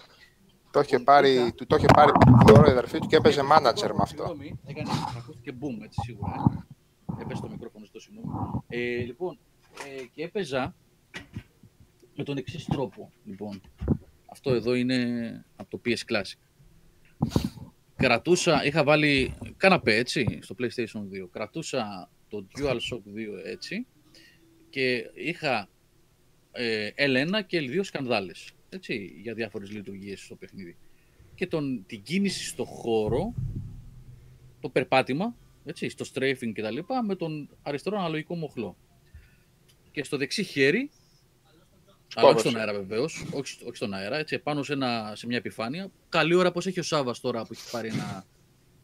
Το 0.72 0.80
είχε 0.80 0.98
Λοιπόν, 0.98 1.04
πάρει, 1.16 1.34
είχα- 1.34 1.54
του 1.54 1.66
το 1.68 1.76
είχε 1.76 1.86
πάρει 1.96 2.12
δώρο 2.48 2.68
η 2.68 2.72
αδερφή 2.72 3.00
του 3.00 3.08
και 3.08 3.16
έπαιζε 3.16 3.42
manager 3.42 3.88
με 3.94 4.02
αυτό. 4.02 4.06
Συγγνώμη, 4.06 4.60
έκανε, 4.66 4.90
ακούστηκε 5.18 5.52
boom 5.62 5.84
έτσι 5.84 6.00
σίγουρα. 6.04 6.66
Ε. 7.20 7.22
Έπεσε 7.22 7.42
το 7.42 7.50
μικρόφωνο 7.50 7.86
στο 7.86 8.00
συγγνώμη. 8.00 8.28
Ε, 8.68 8.98
λοιπόν, 8.98 9.38
ε, 10.00 10.06
και 10.06 10.24
έπαιζα 10.24 10.76
με 12.16 12.24
τον 12.24 12.38
εξής 12.38 12.66
τρόπο. 12.66 13.12
Λοιπόν, 13.26 13.62
αυτό 14.30 14.54
εδώ 14.54 14.74
είναι 14.74 15.46
από 15.56 15.70
το 15.70 15.82
PS 15.86 16.12
Classic. 16.12 16.40
Κρατούσα, 17.96 18.66
είχα 18.66 18.84
βάλει 18.84 19.34
καναπέ 19.58 19.96
έτσι, 19.96 20.40
στο 20.42 20.56
PlayStation 20.60 21.24
2. 21.24 21.28
Κρατούσα 21.32 22.10
το 22.30 22.46
DualShock 22.58 22.98
2 22.98 23.46
έτσι 23.46 23.86
και 24.70 25.10
είχα 25.14 25.70
ε, 26.52 26.90
L1 26.98 27.42
και 27.48 27.60
L2 27.60 27.80
σκανδάλες, 27.84 28.52
έτσι, 28.70 29.20
για 29.22 29.34
διάφορες 29.34 29.72
λειτουργίες 29.72 30.22
στο 30.22 30.36
παιχνίδι. 30.36 30.78
Και 31.36 31.48
τον, 31.48 31.84
την 31.88 32.02
κίνηση 32.02 32.46
στο 32.46 32.66
χώρο, 32.66 33.34
το 34.60 34.70
περπάτημα, 34.70 35.36
έτσι, 35.66 35.90
στο 35.90 36.06
strafing 36.14 36.52
και 36.54 36.62
τα 36.62 36.72
λοιπά, 36.72 37.04
με 37.04 37.16
τον 37.16 37.50
αριστερό 37.62 37.98
αναλογικό 37.98 38.36
μοχλό. 38.36 38.76
Και 39.92 40.04
στο 40.04 40.18
δεξί 40.18 40.44
χέρι, 40.44 40.92
αλλά 42.16 42.30
όχι 42.30 42.40
στον 42.40 42.58
αέρα 42.58 42.74
βεβαίως, 42.74 43.26
όχι, 43.34 43.64
όχι 43.66 43.76
στον 43.76 43.94
αέρα, 43.94 44.18
έτσι, 44.18 44.40
πάνω 44.40 44.64
σε, 44.64 44.74
ένα, 44.74 45.12
σε 45.16 45.28
μια 45.28 45.38
επιφάνεια. 45.38 45.92
Καλή 46.10 46.34
ώρα 46.36 46.52
πως 46.52 46.68
έχει 46.68 46.80
ο 46.80 46.84
Σάβας 46.84 47.20
τώρα 47.20 47.42
που 47.46 47.50
έχει 47.54 47.72
πάρει 47.72 47.88
ένα. 47.88 48.26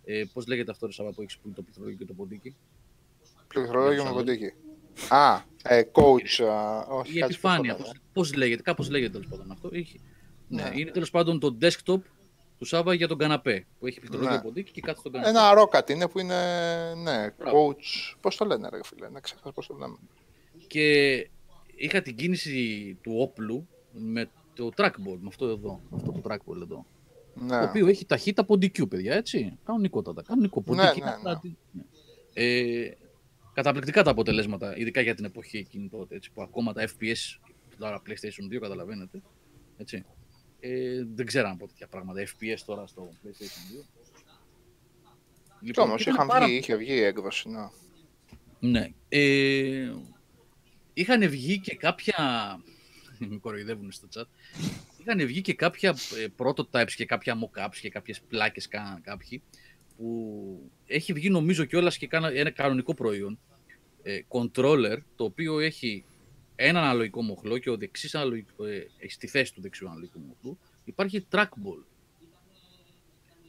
Ε, 0.05 0.23
Πώς 0.33 0.47
λέγεται 0.47 0.71
αυτό 0.71 0.85
το 0.85 0.91
Σάβα 0.91 1.11
που 1.13 1.21
έχει 1.21 1.35
που 1.39 1.41
είναι 1.45 1.55
το 1.55 1.61
πληκτρολόγιο 1.61 1.97
και 1.97 2.05
το 2.05 2.13
ποντίκι; 2.13 2.55
Πληκτρολόγιο 3.47 3.97
με 4.03 4.07
Σαν- 4.09 4.13
κοντίκι. 4.13 4.53
Α, 5.09 5.41
ε, 5.63 5.81
coach. 5.91 6.43
α, 6.45 6.79
όχι, 6.89 7.11
Η 7.15 7.19
κάτσε 7.19 7.33
επιφάνεια, 7.33 7.75
πώς 7.75 7.83
το 7.85 7.87
πώς, 7.87 7.93
λένε. 7.93 8.03
πώς 8.13 8.33
λέγεται, 8.33 8.61
κάπως 8.61 8.89
λέγεται 8.89 9.11
τέλος 9.11 9.27
πάντων 9.27 9.51
αυτό. 9.51 9.69
Έχει, 9.73 10.01
ναι, 10.47 10.61
Ναι. 10.63 10.71
είναι 10.79 10.91
τέλος 10.91 11.09
πάντων 11.11 11.39
το 11.39 11.57
desktop 11.61 11.99
του 12.59 12.65
Σάβα 12.65 12.93
για 12.93 13.07
τον 13.07 13.17
καναπέ, 13.17 13.65
που 13.79 13.87
έχει 13.87 13.99
πληκτρολόγιο 13.99 14.35
Ναι. 14.35 14.41
ποντίκι 14.41 14.71
και 14.71 14.81
κάτω 14.81 14.99
στον 14.99 15.11
καναπέ. 15.11 15.29
Ένα 15.31 15.53
ρόκατ 15.53 15.89
είναι 15.89 16.07
που 16.07 16.19
είναι, 16.19 16.35
ναι, 16.95 17.29
Μπράβο. 17.37 17.67
coach. 17.69 18.15
Πώς 18.21 18.35
το 18.35 18.45
λένε 18.45 18.69
ρε 18.69 18.79
φίλε, 18.83 19.09
να 19.09 19.19
ξεχάσω 19.19 19.51
πώς 19.51 19.67
το 19.67 19.73
λέμε. 19.75 19.97
Και 20.67 21.13
είχα 21.75 22.01
την 22.01 22.15
κίνηση 22.15 22.97
του 23.01 23.13
όπλου 23.17 23.67
με 23.91 24.29
το 24.53 24.69
trackball, 24.77 25.17
με 25.19 25.27
αυτό 25.27 25.45
εδώ, 25.47 25.81
αυτό 25.95 26.11
το 26.11 26.21
trackball 26.23 26.61
εδώ. 26.61 26.85
Ναι. 27.33 27.47
Το 27.59 27.63
οποίο 27.63 27.87
έχει 27.87 28.05
ταχύτητα 28.05 28.43
ποντικού, 28.45 28.87
παιδιά, 28.87 29.13
έτσι. 29.15 29.57
Κανονικότατα. 29.65 30.21
Κανονικό 30.21 30.61
ποντίκι. 30.61 30.99
Ναι, 30.99 31.05
ναι, 31.05 31.11
απλά 31.11 31.33
ναι. 31.33 31.39
τι- 31.39 31.55
ναι. 31.71 31.81
Ε, 32.33 32.93
καταπληκτικά 33.53 34.03
τα 34.03 34.11
αποτελέσματα, 34.11 34.77
ειδικά 34.77 35.01
για 35.01 35.15
την 35.15 35.25
εποχή 35.25 35.57
εκείνη 35.57 35.87
τότε, 35.89 36.15
έτσι, 36.15 36.31
που 36.31 36.41
ακόμα 36.41 36.73
τα 36.73 36.87
FPS, 36.87 37.39
τώρα 37.79 38.01
PlayStation 38.07 38.53
2, 38.55 38.59
καταλαβαίνετε, 38.59 39.21
έτσι. 39.77 40.05
Ε, 40.59 41.03
δεν 41.15 41.25
ξέραν 41.25 41.51
από 41.51 41.67
τέτοια 41.67 41.87
πράγματα, 41.87 42.21
FPS 42.25 42.57
τώρα 42.65 42.87
στο 42.87 43.09
PlayStation 43.23 43.81
2. 43.81 43.85
Κι 45.59 45.65
Λοιπόν, 45.65 45.87
όμως 45.87 46.01
ήταν 46.01 46.13
είχαν 46.13 46.27
πάρα- 46.27 46.45
βγει, 46.45 46.55
είχε 46.55 46.75
βγει 46.75 46.93
η 46.93 47.01
έκδοση, 47.03 47.49
ναι. 47.49 47.69
ναι. 48.59 48.89
Ε, 49.09 49.91
είχαν 50.93 51.29
βγει 51.29 51.59
και 51.59 51.75
κάποια. 51.75 52.15
με 53.29 53.37
κοροϊδεύουν 53.37 53.91
στο 53.91 54.07
chat. 54.15 54.23
Είχαν 55.01 55.25
βγει 55.27 55.41
και 55.41 55.53
κάποια 55.53 55.89
ε, 55.89 56.25
prototypes 56.37 56.91
και 56.95 57.05
κάποια 57.05 57.35
mock-ups 57.39 57.75
και 57.81 57.89
κάποιες 57.89 58.21
πλάκες 58.21 58.67
κάναν 58.67 59.01
κάποιοι 59.01 59.41
που 59.97 60.71
έχει 60.87 61.13
βγει 61.13 61.29
νομίζω 61.29 61.65
κιόλας 61.65 61.97
και 61.97 62.07
κάνα- 62.07 62.31
ένα 62.33 62.49
κανονικό 62.51 62.93
προϊόν 62.93 63.39
ε, 64.03 64.19
controller 64.27 64.97
το 65.15 65.23
οποίο 65.23 65.59
έχει 65.59 66.03
ένα 66.61 66.79
αναλογικό 66.81 67.21
μοχλό 67.21 67.57
και 67.57 67.69
ο 67.69 67.77
δεξής 67.77 68.15
αναλογικό, 68.15 68.65
ε, 68.65 68.87
έχει 68.97 69.11
στη 69.11 69.27
θέση 69.27 69.53
του 69.53 69.61
δεξιού 69.61 69.87
αναλογικού 69.87 70.19
μοχλού 70.19 70.57
υπάρχει 70.85 71.25
trackball. 71.31 71.83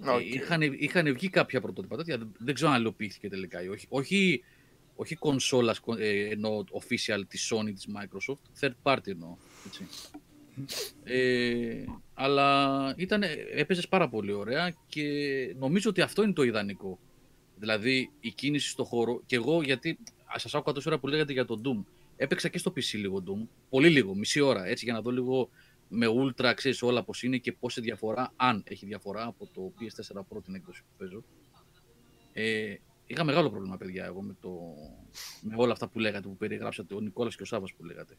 Ε, 0.06 0.10
Οκ. 0.10 0.20
Είχαν, 0.34 0.62
είχαν 0.62 1.12
βγει 1.12 1.28
κάποια 1.28 1.60
πρωτότυπα 1.60 1.96
τέτοια, 1.96 2.18
δεν- 2.18 2.32
δεν 2.38 2.54
ξέρω 2.54 2.70
αν 2.70 2.80
υλοποιήθηκε 2.80 3.28
τελικά 3.28 3.62
ή 3.62 3.68
όχι. 3.68 3.86
Όχι, 3.88 4.44
όχι 4.96 5.14
κονσόλας, 5.16 5.80
ε, 5.98 6.28
εννοώ 6.28 6.64
official 6.72 7.20
της 7.28 7.52
Sony, 7.52 7.72
της 7.74 7.86
Microsoft, 7.96 8.60
third 8.60 8.74
party 8.82 9.06
εννοώ. 9.08 9.36
Έτσι. 9.66 9.86
Ε, 11.04 11.84
αλλά 12.14 12.94
ήταν, 12.96 13.22
έπαιζες 13.54 13.88
πάρα 13.88 14.08
πολύ 14.08 14.32
ωραία 14.32 14.74
και 14.86 15.04
νομίζω 15.58 15.90
ότι 15.90 16.00
αυτό 16.00 16.22
είναι 16.22 16.32
το 16.32 16.42
ιδανικό. 16.42 16.98
Δηλαδή 17.56 18.10
η 18.20 18.30
κίνηση 18.30 18.68
στο 18.68 18.84
χώρο 18.84 19.22
και 19.26 19.36
εγώ 19.36 19.62
γιατί 19.62 19.98
σας 20.36 20.54
άκουγα 20.54 20.74
τόση 20.74 20.88
ώρα 20.88 20.98
που 20.98 21.06
λέγατε 21.06 21.32
για 21.32 21.44
το 21.44 21.60
Doom 21.64 21.84
έπαιξα 22.22 22.48
και 22.48 22.59
στο 22.59 22.70
PC 22.76 22.92
λίγο 22.98 23.22
Doom, 23.26 23.48
πολύ 23.68 23.88
λίγο, 23.88 24.14
μισή 24.14 24.40
ώρα 24.40 24.66
έτσι 24.66 24.84
για 24.84 24.94
να 24.94 25.01
δω 25.01 25.10
λίγο 25.10 25.48
με 25.88 26.06
Ultra 26.09 26.52
ξέρεις 26.56 26.82
όλα 26.82 27.05
πως 27.05 27.22
είναι 27.22 27.36
και 27.38 27.52
πόση 27.52 27.80
διαφορά, 27.80 28.32
αν 28.36 28.62
έχει 28.66 28.86
διαφορά 28.86 29.24
από 29.24 29.47
το 29.47 29.72
PS4 29.80 30.18
Pro 30.18 30.42
την 30.44 30.55
έκδοση 30.55 30.82
που 30.82 30.88
παίζω. 30.97 31.24
Ε, 32.32 32.74
είχα 33.06 33.24
μεγάλο 33.24 33.51
πρόβλημα 33.51 33.76
παιδιά 33.76 34.05
εγώ 34.05 34.22
με, 34.22 34.36
το, 34.40 34.51
με 35.42 35.55
όλα 35.56 35.72
αυτά 35.72 35.88
που 35.88 35.98
λέγατε, 35.98 36.28
που 36.28 36.36
περιγράψατε, 36.36 36.94
ο 36.94 37.01
Νικόλας 37.01 37.36
και 37.36 37.42
ο 37.42 37.47
Σάβας 37.47 37.72
που 37.74 37.84
λέγατε. 37.84 38.16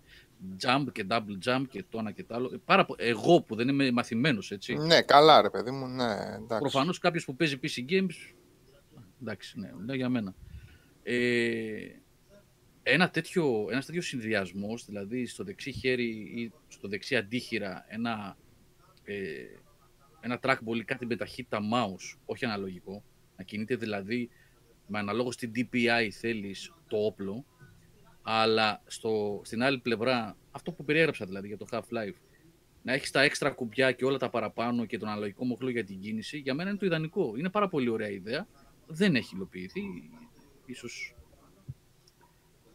Jump 0.65 0.86
και 0.91 1.06
double 1.10 1.38
jump 1.49 1.64
και 1.69 1.84
το 1.90 1.98
ένα 1.99 2.11
και 2.11 2.23
το 2.23 2.36
άλλο. 2.36 2.49
Ε, 2.53 2.57
Πάρα, 2.65 2.86
πο- 2.86 2.95
εγώ 2.98 3.41
που 3.41 3.56
δεν 3.56 3.68
είμαι 3.68 3.91
μαθημένος 3.91 4.52
έτσι, 4.52 4.73
Ναι, 4.73 5.02
καλά 5.02 5.41
ρε 5.41 5.49
παιδί 5.49 5.72
μου, 5.72 5.88
ναι, 5.88 6.14
εντάξει. 6.14 6.60
Προφανώς 6.60 6.98
κάποιος 6.99 7.26
που 7.26 7.36
παίζει 7.36 7.60
PC 7.64 7.91
games. 7.91 8.34
Εντάξει, 9.22 9.60
ναι, 9.60 9.72
λέω 9.86 9.95
για 9.95 10.10
μένα. 10.10 10.36
Ε, 11.03 12.01
ένα 12.84 13.10
τέτοιο, 13.10 13.68
ένας 13.72 13.86
τέτοιος 13.86 14.06
συνδυασμός, 14.06 14.86
δηλαδή 14.86 15.26
στο 15.26 15.44
δεξί 15.44 15.72
χέρι 15.72 16.10
ή 16.10 16.52
στο 16.68 16.88
δεξί 16.88 17.16
αντίχειρα 17.16 17.86
ένα, 17.88 18.38
ε, 19.03 19.16
ένα 20.22 20.40
trackball 20.44 20.76
ή 20.76 20.84
κάτι 20.84 21.06
με 21.06 21.16
ταχύτητα 21.16 21.60
mouse, 21.74 22.18
όχι 22.26 22.45
αναλογικό, 22.45 23.03
να 23.38 23.44
κινείται 23.44 23.76
δηλαδή 23.76 24.30
με 24.88 24.99
αναλόγως 24.99 25.34
στην 25.34 25.52
DPI 25.56 26.10
θέλεις 26.12 26.74
το 26.88 26.98
όπλο, 26.98 27.45
αλλά 28.22 28.84
στο, 28.88 29.41
στην 29.44 29.64
άλλη 29.64 29.80
πλευρά, 29.80 30.38
αυτό 30.52 30.72
που 30.72 30.86
περιέγραψα 30.86 31.26
δηλαδή 31.26 31.48
για 31.48 31.58
το 31.58 31.66
Half-Life, 31.72 32.16
να 32.84 32.94
έχεις 32.94 33.12
τα 33.12 33.22
έξτρα 33.22 33.52
κουμπιά 33.52 33.91
και 33.91 34.06
όλα 34.06 34.18
τα 34.18 34.30
παραπάνω 34.30 34.86
και 34.86 34.98
τον 34.98 35.10
αναλογικό 35.10 35.45
μοχλό 35.45 35.70
για 35.70 35.84
την 35.84 35.99
κίνηση, 35.99 36.38
για 36.38 36.53
μένα 36.53 36.70
είναι 36.70 36.80
το 36.80 36.86
ιδανικό. 36.86 37.34
Είναι 37.38 37.49
πάρα 37.49 37.68
πολύ 37.68 37.90
ωραία 37.90 38.10
ιδέα. 38.10 38.48
Δεν 38.88 39.16
έχει 39.16 39.36
υλοποιηθεί. 39.36 39.82
Ίσως 40.66 41.16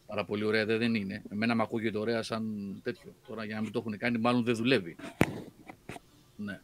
πάρα 0.07 0.25
πολύ 0.25 0.43
ωραία 0.43 0.61
ιδέα 0.61 0.77
δεν 0.77 0.95
είναι. 0.95 1.23
Εμένα 1.29 1.55
με 1.55 1.61
ακούγεται 1.61 1.97
ωραία 1.97 2.23
σαν 2.23 2.75
τέτοιο. 2.83 3.15
Τώρα 3.27 3.45
για 3.45 3.55
να 3.55 3.61
μην 3.61 3.71
το 3.71 3.79
έχουν 3.79 3.97
κάνει, 3.97 4.17
μάλλον 4.17 4.43
δεν 4.43 4.55
δουλεύει. 4.55 4.95
Ναι. 6.35 6.61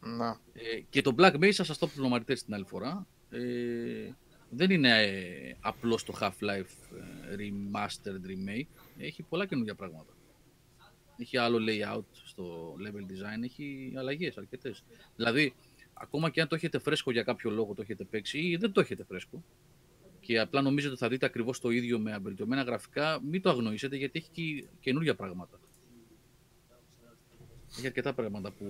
Να. 0.00 0.40
Ε, 0.52 0.80
και 0.90 1.02
το 1.02 1.14
Black 1.18 1.34
Mesa, 1.34 1.52
σας 1.52 1.78
το 1.78 1.86
πληροματιτές 1.86 2.44
την 2.44 2.54
άλλη 2.54 2.64
φορά, 2.64 3.06
ε, 3.30 4.10
δεν 4.50 4.70
είναι 4.70 5.02
ε, 5.02 5.56
απλώς 5.60 6.04
το 6.04 6.14
Half-Life 6.20 6.96
ε, 7.30 7.36
Remastered 7.36 8.26
Remake. 8.28 8.66
Έχει 8.98 9.22
πολλά 9.22 9.46
καινούργια 9.46 9.74
πράγματα. 9.74 10.12
Έχει 11.16 11.36
άλλο 11.36 11.58
layout 11.68 12.04
στο 12.12 12.76
level 12.84 13.02
design, 13.02 13.42
έχει 13.42 13.92
αλλαγές 13.96 14.38
αρκετές. 14.38 14.84
Δηλαδή, 15.16 15.54
ακόμα 15.92 16.30
και 16.30 16.40
αν 16.40 16.48
το 16.48 16.54
έχετε 16.54 16.78
φρέσκο 16.78 17.10
για 17.10 17.22
κάποιο 17.22 17.50
λόγο, 17.50 17.74
το 17.74 17.82
έχετε 17.82 18.04
παίξει 18.04 18.38
ή 18.38 18.56
δεν 18.56 18.72
το 18.72 18.80
έχετε 18.80 19.04
φρέσκο, 19.04 19.44
και 20.20 20.38
απλά 20.38 20.62
νομίζετε 20.62 20.92
ότι 20.92 21.02
θα 21.02 21.08
δείτε 21.08 21.26
ακριβώς 21.26 21.60
το 21.60 21.70
ίδιο 21.70 21.98
με 21.98 22.18
βελτιωμένα 22.22 22.62
γραφικά, 22.62 23.20
μην 23.22 23.42
το 23.42 23.50
αγνοήσετε 23.50 23.96
γιατί 23.96 24.18
έχει 24.18 24.28
και 24.32 24.68
καινούργια 24.80 25.14
πράγματα. 25.14 25.60
Έχει 27.76 27.86
αρκετά 27.86 28.14
πράγματα 28.14 28.50
που... 28.50 28.66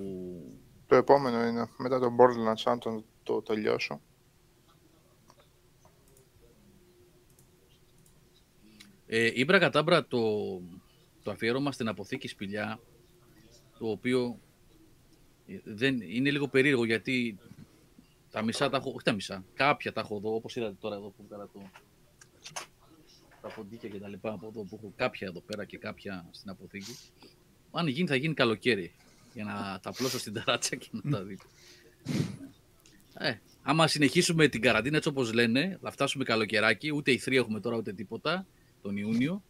Το 0.87 0.97
επόμενο 0.97 1.47
είναι 1.47 1.69
μετά 1.79 1.99
το 1.99 2.17
Borderlands, 2.19 2.63
αν 2.65 2.79
το, 2.79 3.05
το 3.23 3.43
τελειώσω. 3.43 4.01
Ε, 9.07 9.31
Ήμπρα 9.35 9.59
Κατάμπρα, 9.59 10.07
το, 10.07 10.21
το 11.23 11.31
αφιέρωμα 11.31 11.73
στην 11.73 11.89
αποθήκη 11.89 12.29
σπηλιά, 12.29 12.81
το 13.79 13.91
οποίο 13.91 14.39
ε, 15.47 15.59
δεν, 15.65 16.01
είναι 16.01 16.31
λίγο 16.31 16.49
περίεργο 16.49 16.85
γιατί 16.85 17.39
τα 18.31 18.43
μισά 18.43 18.69
τα 18.71 18.77
έχω, 18.77 18.91
όχι 18.91 19.05
τα 19.05 19.13
μισά, 19.13 19.45
κάποια 19.55 19.93
τα 19.93 20.01
έχω 20.01 20.17
εδώ, 20.17 20.35
όπως 20.35 20.57
είδατε 20.57 20.77
τώρα 20.81 20.95
εδώ 20.97 21.09
που 21.09 21.25
έκανα 21.27 21.49
το, 21.53 21.71
τα 23.41 23.49
ποντίκια 23.49 23.89
και 23.89 23.99
τα 23.99 24.09
λοιπά 24.09 24.33
από 24.33 24.47
εδώ 24.47 24.63
που 24.65 24.79
έχω 24.83 24.93
κάποια 24.97 25.27
εδώ 25.27 25.41
πέρα 25.41 25.65
και 25.65 25.79
κάποια 25.79 26.29
στην 26.31 26.51
αποθήκη. 26.51 26.97
Αν 27.73 27.87
γίνει 27.87 28.09
θα 28.09 28.17
γίνει 28.17 28.35
καλοκαίρι 28.35 28.95
για 29.35 29.45
να 29.45 29.81
τα 29.83 29.93
πλώσω 29.93 30.19
στην 30.19 30.33
ταράτσα 30.33 30.77
και 30.77 30.89
να 30.91 31.11
τα 31.11 31.23
δείτε. 31.25 31.45
Ε, 33.15 33.35
άμα 33.63 33.87
συνεχίσουμε 33.87 34.49
την 34.49 34.61
καραντίνα 34.61 34.97
έτσι 34.97 35.09
όπως 35.09 35.33
λένε, 35.33 35.79
θα 35.83 35.91
φτάσουμε 35.91 36.25
καλοκαιράκι, 36.25 36.93
ούτε 36.93 37.11
η 37.11 37.21
έχουμε 37.27 37.61
τώρα 37.61 37.77
ούτε 37.77 37.93
τίποτα, 37.93 38.47
τον 38.83 38.97
Ιούνιο. 38.97 39.43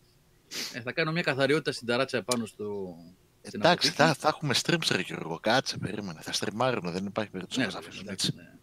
Ε, 0.73 0.81
θα 0.81 0.93
κάνω 0.93 1.13
μια 1.13 1.23
καθαριότητα 1.23 1.73
στην 1.73 1.87
ταράτσα 1.87 2.17
επάνω 2.17 2.47
στο. 2.47 2.97
Εντάξει, 3.43 3.91
θα, 3.91 4.15
θα 4.15 4.29
έχουμε 4.29 4.55
stream, 4.63 4.79
ρε 4.91 5.01
Γιώργο. 5.01 5.39
Κάτσε, 5.43 5.79
περίμενε. 5.79 6.21
Θα 6.23 6.33
στριμάρουμε, 6.33 6.91
δεν 6.91 7.07
υπάρχει 7.07 7.31
περίπτωση 7.31 7.61
Ναι, 7.61 7.67
να 7.67 7.73
μας 7.73 7.83
ρε, 7.83 7.89
αφήσουν 7.89 8.07
εντάξει, 8.07 8.27
έτσι. 8.35 8.43
ναι. 8.43 8.59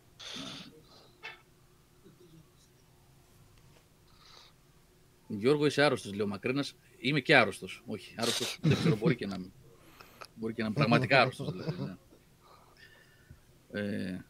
Γιώργο, 5.27 5.65
είσαι 5.65 5.81
άρρωστος, 5.81 6.11
λέει 6.11 6.21
ο 6.21 6.27
Μακρένα. 6.27 6.65
Είμαι 6.99 7.19
και 7.19 7.35
άρρωστος. 7.35 7.83
Όχι, 7.85 8.13
άρρωστος 8.17 8.57
δεν 8.61 8.77
ξέρω, 8.77 8.95
μπορεί 8.95 9.15
και 9.15 9.27
να 9.27 9.35
είμαι. 9.35 9.51
Μπορεί 10.35 10.53
και 10.53 10.61
να 10.61 10.67
είμαι 10.67 10.75
πραγματικά 10.75 11.21
άρρωστος. 11.21 11.51
Δηλαδή, 11.51 11.75
ναι. 11.81 11.95
ε, 13.81 14.25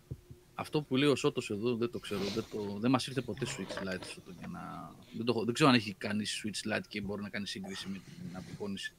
αυτό 0.54 0.82
που 0.82 0.96
λέει 0.96 1.10
ο 1.10 1.16
Σότο 1.16 1.42
εδώ 1.50 1.76
δεν 1.76 1.92
το 1.92 2.00
ξέρω. 2.00 2.22
Δεν, 2.36 2.44
το, 2.52 2.78
δεν 2.80 2.92
μας 2.92 3.08
ήρθε 3.08 3.22
ποτέ 3.22 3.46
Switch 3.46 3.84
Lite. 3.84 4.06
Σότο, 4.14 4.32
για 4.38 4.48
να, 4.48 4.94
δεν, 5.16 5.26
το, 5.26 5.32
έχω- 5.36 5.46
δεν 5.46 5.54
ξέρω 5.54 5.70
αν 5.70 5.76
έχει 5.76 5.94
κάνει 5.94 6.24
Switch 6.44 6.74
Lite 6.74 6.84
και 6.88 7.02
μπορεί 7.02 7.22
να 7.22 7.30
κάνει 7.30 7.48
σύγκριση 7.48 7.88
με 7.88 7.98
την 7.98 8.38
απεικόνηση. 8.38 8.94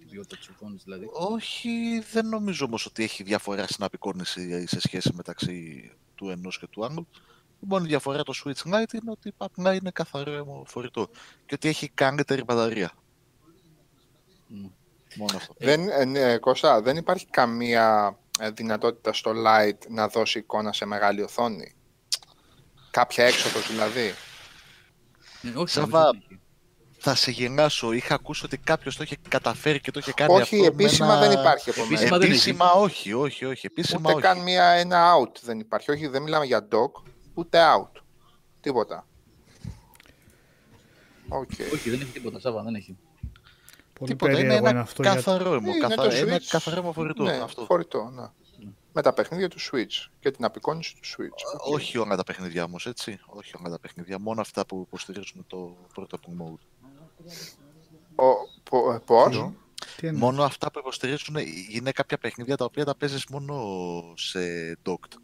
Τη 0.00 0.06
ποιότητα 0.10 0.36
της 0.36 0.48
οθόνης 0.48 0.82
δηλαδή. 0.84 1.06
Όχι, 1.12 2.02
δεν 2.12 2.28
νομίζω 2.28 2.64
όμως 2.64 2.86
ότι 2.86 3.02
έχει 3.02 3.22
διαφορά 3.22 3.66
στην 3.66 3.84
απεικόνηση 3.84 4.66
σε 4.66 4.80
σχέση 4.80 5.12
μεταξύ 5.14 5.90
του 6.14 6.28
ενός 6.28 6.58
και 6.58 6.66
του 6.66 6.84
άλλου. 6.84 7.06
Η 7.62 7.66
μόνη 7.66 7.86
διαφορά 7.86 8.22
το 8.22 8.32
Switch 8.44 8.68
Lite 8.74 8.92
είναι 8.92 9.10
ότι 9.10 9.32
απλά 9.36 9.74
είναι 9.74 9.90
καθαρό 9.90 10.64
φορητό 10.66 11.08
και 11.46 11.54
ότι 11.54 11.68
έχει 11.68 11.88
καλύτερη 11.88 12.44
μπαταρία. 12.44 12.90
Μμ. 14.46 14.66
Μόνο 15.16 15.36
αυτό. 15.36 15.54
Δεν, 15.58 15.88
ε, 15.88 16.04
ναι, 16.04 16.38
Κώστα, 16.38 16.82
δεν 16.82 16.96
υπάρχει 16.96 17.26
καμία 17.30 18.18
ε, 18.38 18.50
δυνατότητα 18.50 19.12
στο 19.12 19.32
Lite 19.46 19.86
να 19.88 20.08
δώσει 20.08 20.38
εικόνα 20.38 20.72
σε 20.72 20.84
μεγάλη 20.84 21.22
οθόνη; 21.22 21.74
Κάποια 22.90 23.24
έξοδος 23.24 23.68
δηλαδή; 23.68 24.14
Ε, 25.42 25.48
όχι, 25.54 25.68
Σάβα, 25.68 25.98
νομίζω 25.98 26.08
ότι 26.08 26.26
έχει. 26.30 26.40
Θα 27.02 27.14
σε 27.14 27.30
γελάσω, 27.30 27.92
είχα 27.92 28.14
ακούσει 28.14 28.44
ότι 28.44 28.56
κάποιος 28.58 28.96
το 28.96 29.02
είχε 29.02 29.16
καταφέρει 29.28 29.80
και 29.80 29.90
το 29.90 29.98
είχε 29.98 30.12
κάνει 30.12 30.32
Όχι, 30.32 30.42
αυτό 30.42 30.56
με 30.56 30.66
επίσημα 30.66 31.06
ένα- 31.06 31.18
δεν 31.28 31.30
υπάρχει 31.40 31.70
επομένως. 31.70 31.98
Επίσημα 31.98 32.18
δεν 32.18 32.30
έχει. 32.30 32.38
Επίσημα 32.38 32.72
όχι, 32.72 33.12
όχι, 33.12 33.44
όχι. 33.44 33.66
Επίσημα 33.66 34.00
Ούτε 34.04 34.12
όχι. 34.12 34.22
καν 34.22 34.38
μία, 34.38 34.64
ένα 34.64 35.12
out 35.16 35.40
δεν 35.42 35.60
υπάρχει. 35.60 35.90
Όχι, 35.90 36.06
δεν 36.06 36.22
μιλάμε 36.22 36.44
για 36.44 36.68
dock, 36.70 37.02
ούτε 37.34 37.58
out. 37.76 38.00
Τίποτα. 38.60 39.06
Οκ. 41.28 41.50
Όχι, 41.72 41.90
δεν 41.90 42.00
έχει 42.00 42.10
τίποτα. 42.12 42.40
Σάβα, 42.40 42.62
δεν 42.62 42.74
έχει. 42.74 42.96
Πολύ 43.98 44.12
Τίποτα, 44.12 44.30
είναι 44.32 44.40
περίεργο 44.40 44.66
ένα 44.66 44.70
είναι 44.70 44.80
αυτό. 44.80 45.02
για- 45.02 45.14
καθαρό 45.14 45.54
αιμο, 45.54 45.70
Είναι 45.70 45.78
καθα- 45.78 45.94
το 46.08 46.14
ένα 46.16 46.36
Switch. 46.36 46.44
καθαρό 46.48 46.76
αιμο 46.80 46.92
φορητό. 46.92 47.22
Ναι, 47.22 47.36
αυτό. 47.36 47.64
φορητό, 47.64 48.10
ναι. 48.14 48.28
Με 48.92 49.02
τα 49.02 49.12
παιχνίδια 49.12 49.48
του 49.48 49.58
Switch 49.60 50.08
και 50.20 50.30
την 50.30 50.44
απεικόνηση 50.44 50.94
του 50.94 51.00
Switch. 51.08 51.60
Οκ. 51.60 51.74
Όχι 51.74 51.98
όλα 51.98 52.16
τα 52.16 52.22
παιχνίδια 52.22 52.64
όμως, 52.64 52.86
έτσι. 52.86 53.18
Όχι 53.26 53.52
όλα 53.60 53.70
τα 53.70 53.78
παιχνίδια. 53.78 54.18
Μόνο 54.18 54.40
αυτά 54.40 54.66
που 54.66 54.84
υποστηρίζουν 54.86 55.44
το 55.46 55.76
portable 55.96 56.42
mode. 56.42 56.64
Ο, 58.14 58.24
πο, 58.70 58.92
ε, 58.92 58.98
πώς; 59.04 59.30
Τι 59.96 60.06
εννοείς; 60.06 60.22
Μόνο 60.22 60.42
αυτά 60.42 60.70
που 60.70 60.78
υποστηρίζουν 60.78 61.36
είναι 61.70 61.92
κάποια 61.92 62.18
παιχνίδια 62.18 62.56
τα 62.56 62.64
οποία 62.64 62.84
τα 62.84 62.94
παίζεις 62.96 63.26
μόνο 63.26 63.62
σε 64.16 64.38
docked. 64.86 65.14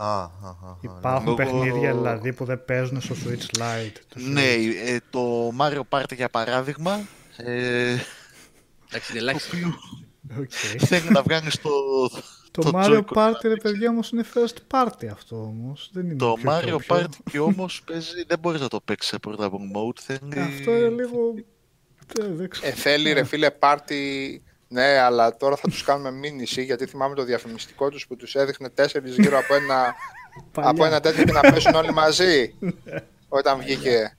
Α, 0.00 0.06
α, 0.06 0.24
α, 0.24 0.48
α, 0.48 0.76
ναι. 0.82 0.90
Υπάρχουν 0.98 1.24
Λόγω- 1.24 1.36
παιχνίδια 1.36 1.94
δηλαδή 1.94 2.32
που 2.32 2.44
δεν 2.44 2.64
παίζουν 2.64 3.00
στο 3.00 3.14
Switch 3.14 3.58
Lite. 3.60 3.96
το 4.08 4.20
Ναι, 4.20 4.42
Switch. 4.56 4.88
ε, 4.88 4.96
το 5.10 5.52
Mario 5.60 5.80
Party 5.88 6.14
για 6.16 6.28
παράδειγμα 6.28 7.00
ε, 7.36 7.96
Εντάξει, 8.88 9.10
είναι 9.10 9.18
ελάχιστα. 9.20 9.56
Οκ. 10.38 10.50
θέλει 10.78 11.10
να 11.10 11.22
βγάλει 11.22 11.50
το, 11.62 11.70
Το 12.50 12.62
το 12.62 12.70
Mario 12.74 12.98
Joy-Con. 12.98 13.16
Party, 13.16 13.40
ρε 13.42 13.56
παιδιά, 13.56 13.88
όμως 13.90 14.10
είναι 14.10 14.24
first 14.34 14.56
party 14.76 15.06
αυτό 15.12 15.36
όμως. 15.36 15.90
Δεν 15.92 16.04
είναι 16.04 16.16
το 16.16 16.34
πιο 16.42 16.52
Mario 16.52 16.78
πιο. 16.80 16.96
Party 16.96 17.16
και 17.30 17.38
όμως 17.38 17.82
παίζει, 17.86 18.24
δεν 18.26 18.38
μπορείς 18.38 18.60
να 18.60 18.68
το 18.68 18.80
παίξεις 18.80 19.10
σε 19.10 19.16
portable 19.26 19.76
mode. 19.76 19.98
Θέλει... 20.00 20.40
Αυτό 20.42 20.76
είναι 20.76 20.88
λίγο... 20.88 21.18
Δεν, 22.14 22.36
δεν 22.36 22.48
ξέρω. 22.48 22.66
Ε, 22.68 22.70
θέλει 22.70 23.12
ρε 23.12 23.24
φίλε 23.24 23.50
πάρτι. 23.50 24.42
Ναι, 24.68 24.98
αλλά 24.98 25.36
τώρα 25.36 25.56
θα 25.56 25.68
τους 25.68 25.82
κάνουμε 25.82 26.10
μήνυση 26.10 26.62
γιατί 26.64 26.86
θυμάμαι 26.86 27.14
το 27.14 27.24
διαφημιστικό 27.24 27.88
τους 27.90 28.06
που 28.06 28.16
τους 28.16 28.34
έδειχνε 28.34 28.68
τέσσερις 28.70 29.16
γύρω 29.16 29.38
από 29.38 29.54
ένα, 29.54 29.94
Παλιά. 30.52 30.70
από 30.70 30.84
ένα 30.84 31.00
τέτοιο 31.00 31.24
και 31.24 31.32
να 31.32 31.40
πέσουν 31.40 31.74
όλοι 31.74 31.92
μαζί 31.92 32.54
όταν 33.28 33.58
βγήκε. 33.58 34.16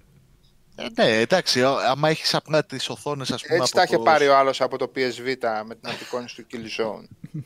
Ε, 0.76 0.86
ναι, 0.96 1.18
εντάξει, 1.20 1.64
α- 1.64 1.90
άμα 1.90 2.10
έχεις 2.10 2.34
απλά 2.36 2.66
τις 2.66 2.90
οθόνες 2.90 3.32
ας 3.32 3.42
πούμε 3.42 3.56
Έτσι 3.58 3.70
από 3.70 3.78
τα 3.78 3.84
είχε 3.84 3.96
το... 3.98 4.02
πάρει 4.04 4.28
ο 4.28 4.38
άλλος 4.38 4.62
από 4.62 4.78
το 4.78 4.92
PSV 4.96 5.36
με 5.66 5.76
την 5.76 5.90
απεικόνηση 5.90 6.44
του 6.44 6.48
Killzone. 6.52 7.08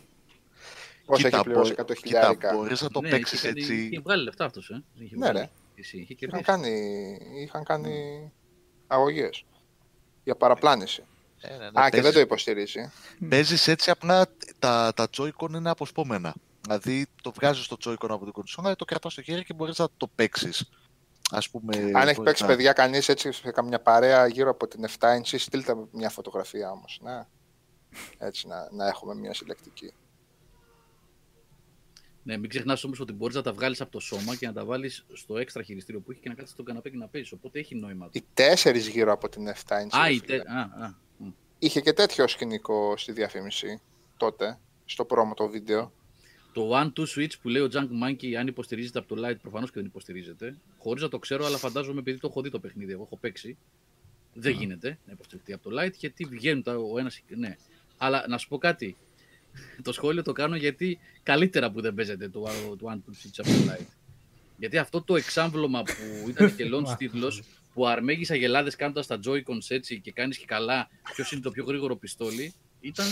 Όσο 1.05 1.27
έχει 1.27 1.41
πληρώσει 1.43 1.73
100 1.77 1.85
Κοίτα, 1.85 1.95
χιλιάρικα; 1.95 2.53
μπορείς 2.53 2.81
να 2.81 2.89
το 2.89 3.01
Ναι, 3.01 3.09
παίξεις 3.09 3.38
είχε 3.39 3.47
κάνει- 3.47 3.59
έτσι. 3.59 3.75
Είχε 3.75 3.99
βγάλει 4.03 4.23
λεφτά 4.23 4.45
αυτός, 4.45 4.69
ε. 4.69 4.84
Είχε 5.03 5.15
Ναι, 5.15 5.25
βγάλει. 5.25 5.38
ρε. 5.39 5.49
Εσύ, 5.75 5.97
είχε 5.97 6.13
Είχαν 6.13 6.30
κερδίσει. 6.30 6.43
κάνει, 6.43 7.17
είχαν 7.43 7.63
κάνει 7.63 8.31
αγωγές 8.88 9.45
για 10.23 10.35
παραπλάνηση. 10.35 11.03
Ε, 11.45 11.57
ναι, 11.57 11.57
ναι, 11.57 11.65
Α, 11.65 11.72
και 11.72 11.90
δεν 11.90 11.90
παίζεις- 11.91 12.14
το 12.14 12.20
υποστηρίζει. 12.20 12.91
Παίζεις 13.30 13.68
έτσι 13.68 13.90
απλά 13.91 14.26
τα, 14.60 14.91
τα 14.95 15.07
Joy-Con 15.18 15.49
είναι 15.53 15.70
αποσπόμενα. 15.70 16.34
Δηλαδή 16.61 17.06
το 17.22 17.32
βγάζεις 17.32 17.68
το 17.68 17.78
Joy-Con 17.86 18.10
από 18.10 18.24
την 18.24 18.34
κονσόλα, 18.34 18.76
το 18.76 18.86
κρατάς 18.86 19.11
στο 19.11 19.22
χέρι 19.22 19.44
και 19.44 19.53
μπορείς 19.53 19.78
να 19.80 19.88
το 19.98 20.07
παίξεις. 20.15 20.70
Ας 21.32 21.49
πούμε, 21.49 21.78
Αν 21.78 21.84
έχει 21.86 21.94
μπορείς 21.94 22.18
παίξει 22.24 22.41
να- 22.41 22.48
παιδιά 22.49 22.74
κανείς 22.74 23.10
έτσι 23.10 23.32
σε 23.32 23.52
καμιά 23.52 23.80
παρέα 23.82 24.28
γύρω 24.28 24.49
από 24.49 24.68
την 24.68 24.84
7 24.84 25.15
inch, 25.18 25.34
στείλτε 25.38 25.76
μια 25.91 26.10
φωτογραφία 26.10 26.72
όμως. 26.72 26.99
Ναι. 27.03 27.26
Έτσι 28.18 28.48
να, 28.48 28.68
να 28.72 28.88
έχουμε 28.88 29.15
μια 29.15 29.34
συλλεκτική. 29.34 29.94
Ναι, 32.24 32.38
μην 32.38 32.49
ξεχνάς 32.49 32.84
όμως 32.84 32.99
ότι 32.99 33.14
μπορείς 33.14 33.36
να 33.36 33.41
τα 33.41 33.53
βγάλεις 33.53 33.82
από 33.82 33.91
το 33.91 33.99
σώμα 33.99 34.36
και 34.36 34.48
να 34.48 34.53
τα 34.53 34.65
βάλεις 34.65 35.06
στο 35.14 35.38
έξτρα 35.38 35.64
χειριστήριο 35.64 36.02
που 36.02 36.11
έχει 36.11 36.20
και 36.20 36.30
να 36.30 36.36
κάτσεις 36.36 36.53
στον 36.53 36.65
καναπέ 36.65 36.90
και 36.90 36.98
να 36.98 37.07
παίζει. 37.07 37.34
Οπότε 37.34 37.60
έχει 37.60 37.76
νόημα. 37.76 38.10
Οι 38.11 38.24
τέσσερις 38.34 38.88
γύρω 38.88 39.11
από 39.11 39.30
την 39.30 39.48
7 39.48 39.52
inch. 39.53 39.88
Α, 39.91 40.03
ρε 40.07 40.14
η 40.14 40.20
φίλε. 40.20 40.38
τε... 40.38 40.52
α, 40.52 40.61
α, 40.61 40.88
μ. 40.90 40.94
Είχε 41.64 41.81
και 41.81 41.94
τέτοιο 41.94 42.27
σκηνικό 42.27 42.98
στη 42.98 43.11
διαφήμιση 43.11 43.81
τότε, 44.18 44.60
στο 44.85 45.06
πρόμο 45.06 45.34
το 45.34 45.48
βίντεο. 45.48 45.91
Το 46.53 46.69
One 46.73 46.91
Two 46.99 47.06
Switch 47.15 47.31
που 47.41 47.49
λέει 47.49 47.61
ο 47.61 47.69
Junk 47.73 47.88
Monkey, 48.03 48.34
αν 48.34 48.48
υποστηρίζεται 48.48 48.99
από 48.99 49.15
το 49.15 49.27
Lite, 49.27 49.35
προφανώς 49.41 49.69
και 49.69 49.76
δεν 49.80 49.85
υποστηρίζεται. 49.85 50.57
Χωρίς 50.77 51.02
να 51.02 51.10
το 51.10 51.19
ξέρω, 51.19 51.45
αλλά 51.45 51.57
φαντάζομαι 51.57 51.99
επειδή 51.99 52.19
το 52.19 52.27
έχω 52.27 52.41
δει 52.41 52.49
το 52.49 52.60
παιχνίδι, 52.60 52.91
εγώ 52.91 53.03
έχω 53.03 53.18
παίξει. 53.18 53.57
Δεν 54.34 54.52
γίνεται 54.52 54.99
να 55.06 55.11
υποστηριχτεί 55.11 55.53
από 55.53 55.69
το 55.69 55.81
Lite 55.81 55.94
γιατί 55.94 56.26
βγαίνουν 56.26 56.64
τα, 56.64 56.76
ο 56.76 56.99
ένα. 56.99 57.11
Ναι. 57.27 57.56
Αλλά 57.98 58.26
να 58.27 58.38
σου 58.38 58.48
πω 58.48 58.57
κάτι. 58.57 58.95
το 59.81 59.91
σχόλιο 59.91 60.23
το 60.23 60.31
κάνω 60.31 60.56
γιατί 60.56 60.99
καλύτερα 61.23 61.72
που 61.72 61.81
δεν 61.81 61.94
παίζεται 61.94 62.30
το, 62.30 62.41
το 62.80 62.88
One 62.90 62.95
Two 62.95 63.26
Switch 63.26 63.38
από 63.38 63.49
το 63.49 63.72
Lite. 63.72 63.88
Γιατί 64.57 64.77
αυτό 64.77 65.02
το 65.02 65.15
εξάμβλωμα 65.15 65.84
που 65.84 66.30
ήταν 66.30 66.56
και 66.56 66.69
launch 66.73 66.98
τίτλος, 66.98 67.44
που 67.74 67.88
αρμέγεις 67.88 68.32
αγελάδες 68.32 68.76
κάνοντα 68.76 69.06
τα 69.06 69.20
Joy-Cons 69.26 69.66
έτσι 69.68 70.00
και 70.00 70.12
κάνεις 70.12 70.38
και 70.38 70.45
καλά 70.45 70.90
ποιος 71.14 71.32
είναι 71.32 71.41
το 71.41 71.52
πιο 71.52 71.64
γρήγορο 71.64 71.95
πιστόλι, 71.95 72.54
ήταν 72.80 73.08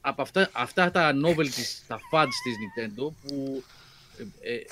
από 0.00 0.22
αυτά, 0.22 0.50
αυτά 0.52 0.90
τα 0.90 1.12
novelties, 1.24 1.84
τα 1.86 2.00
fads 2.12 2.28
της 2.42 2.54
Nintendo 2.62 3.12
που, 3.22 3.64
ε, 4.40 4.54
ε, 4.54 4.62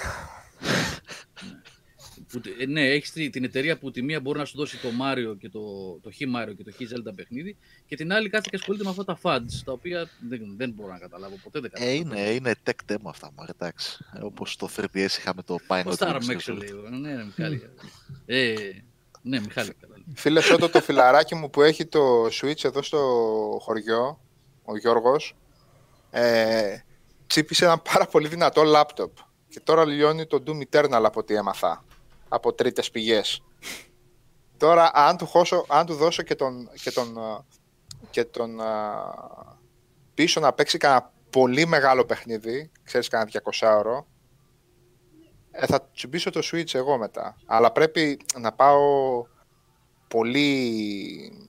που 2.40 2.48
ε, 2.58 2.66
ναι, 2.66 2.88
έχεις 2.90 3.12
τη- 3.12 3.30
την 3.30 3.44
εταιρεία 3.44 3.78
που 3.78 3.90
τη 3.90 4.02
μία 4.02 4.20
μπορεί 4.20 4.38
να 4.38 4.44
σου 4.44 4.56
δώσει 4.56 4.76
το 4.80 4.88
Mario 5.02 5.36
και 5.38 5.48
το, 5.48 5.60
το 6.02 6.10
Χ 6.10 6.16
Mario 6.36 6.52
και 6.56 6.64
το 6.64 6.72
Χ 6.72 6.76
Zelda 6.80 7.12
παιχνίδι 7.14 7.56
και 7.86 7.96
την 7.96 8.12
άλλη 8.12 8.28
κάθεται 8.28 8.50
και 8.50 8.56
ασχολείται 8.56 8.84
με 8.84 8.90
αυτά 8.90 9.04
τα 9.04 9.18
fads 9.22 9.62
τα 9.64 9.72
οποία 9.72 10.08
δεν, 10.28 10.40
δεν 10.56 10.70
μπορώ 10.70 10.92
να 10.92 10.98
καταλάβω 10.98 11.36
ποτέ 11.42 11.60
δεν 11.60 11.70
Ε, 11.74 11.78
καταλάβω. 11.78 12.00
είναι, 12.00 12.30
είναι 12.30 12.54
tech 12.64 12.92
demo 12.92 12.96
αυτά, 13.04 13.30
μου 13.36 13.44
εντάξει. 13.50 14.04
Ε, 14.16 14.24
όπως 14.24 14.56
το 14.56 14.68
3DS 14.76 14.94
είχαμε 15.18 15.42
το 15.42 15.56
Pilot 15.68 15.80
Πώς 15.84 15.96
θα 15.96 16.06
Wings 16.10 16.14
αρμέξω 16.14 16.52
Resort. 16.54 16.58
λίγο. 16.60 16.88
Ναι, 16.88 17.12
ναι, 17.14 17.24
Μιχάλη. 17.24 17.70
ε, 18.26 18.54
ναι, 19.22 19.40
Μιχάλη. 19.40 19.74
καλά. 19.80 19.94
Φίλε 20.14 20.40
Σότο, 20.40 20.68
το 20.68 20.80
φιλαράκι 20.80 21.34
μου 21.34 21.50
που 21.50 21.62
έχει 21.62 21.86
το 21.86 22.24
Switch 22.26 22.64
εδώ 22.64 22.82
στο 22.82 22.98
χωριό, 23.60 24.20
ο 24.64 24.76
Γιώργος, 24.78 25.36
ε, 26.10 26.76
τσίπησε 27.26 27.64
ένα 27.64 27.78
πάρα 27.78 28.06
πολύ 28.06 28.28
δυνατό 28.28 28.62
λάπτοπ. 28.62 29.16
Και 29.48 29.60
τώρα 29.60 29.84
λιώνει 29.84 30.26
το 30.26 30.42
Doom 30.46 30.60
Eternal 30.70 31.02
από 31.04 31.20
ό,τι 31.20 31.34
έμαθα. 31.34 31.84
Από 32.34 32.52
τρίτες 32.52 32.90
πηγές. 32.90 33.42
Τώρα, 34.56 34.90
αν 34.94 35.16
του, 35.16 35.26
χώσω, 35.26 35.64
αν 35.68 35.86
του 35.86 35.94
δώσω 35.94 36.22
και 36.22 36.34
τον, 36.34 36.70
και 36.82 36.90
τον, 36.90 37.18
α, 37.18 37.44
και 38.10 38.24
τον 38.24 38.60
α, 38.60 39.04
πίσω 40.14 40.40
να 40.40 40.52
παίξει 40.52 40.78
κανένα 40.78 41.12
πολύ 41.30 41.66
μεγάλο 41.66 42.04
παιχνίδι, 42.04 42.70
ξέρεις 42.82 43.08
κανένα 43.08 43.30
200 43.60 43.76
ώρο, 43.78 44.06
ε, 45.50 45.66
θα 45.66 45.88
τσιμπήσω 45.94 46.30
το 46.30 46.40
Switch 46.52 46.74
εγώ 46.74 46.98
μετά. 46.98 47.36
Αλλά 47.46 47.72
πρέπει 47.72 48.20
να 48.40 48.52
πάω 48.52 49.26
πολύ 50.08 51.48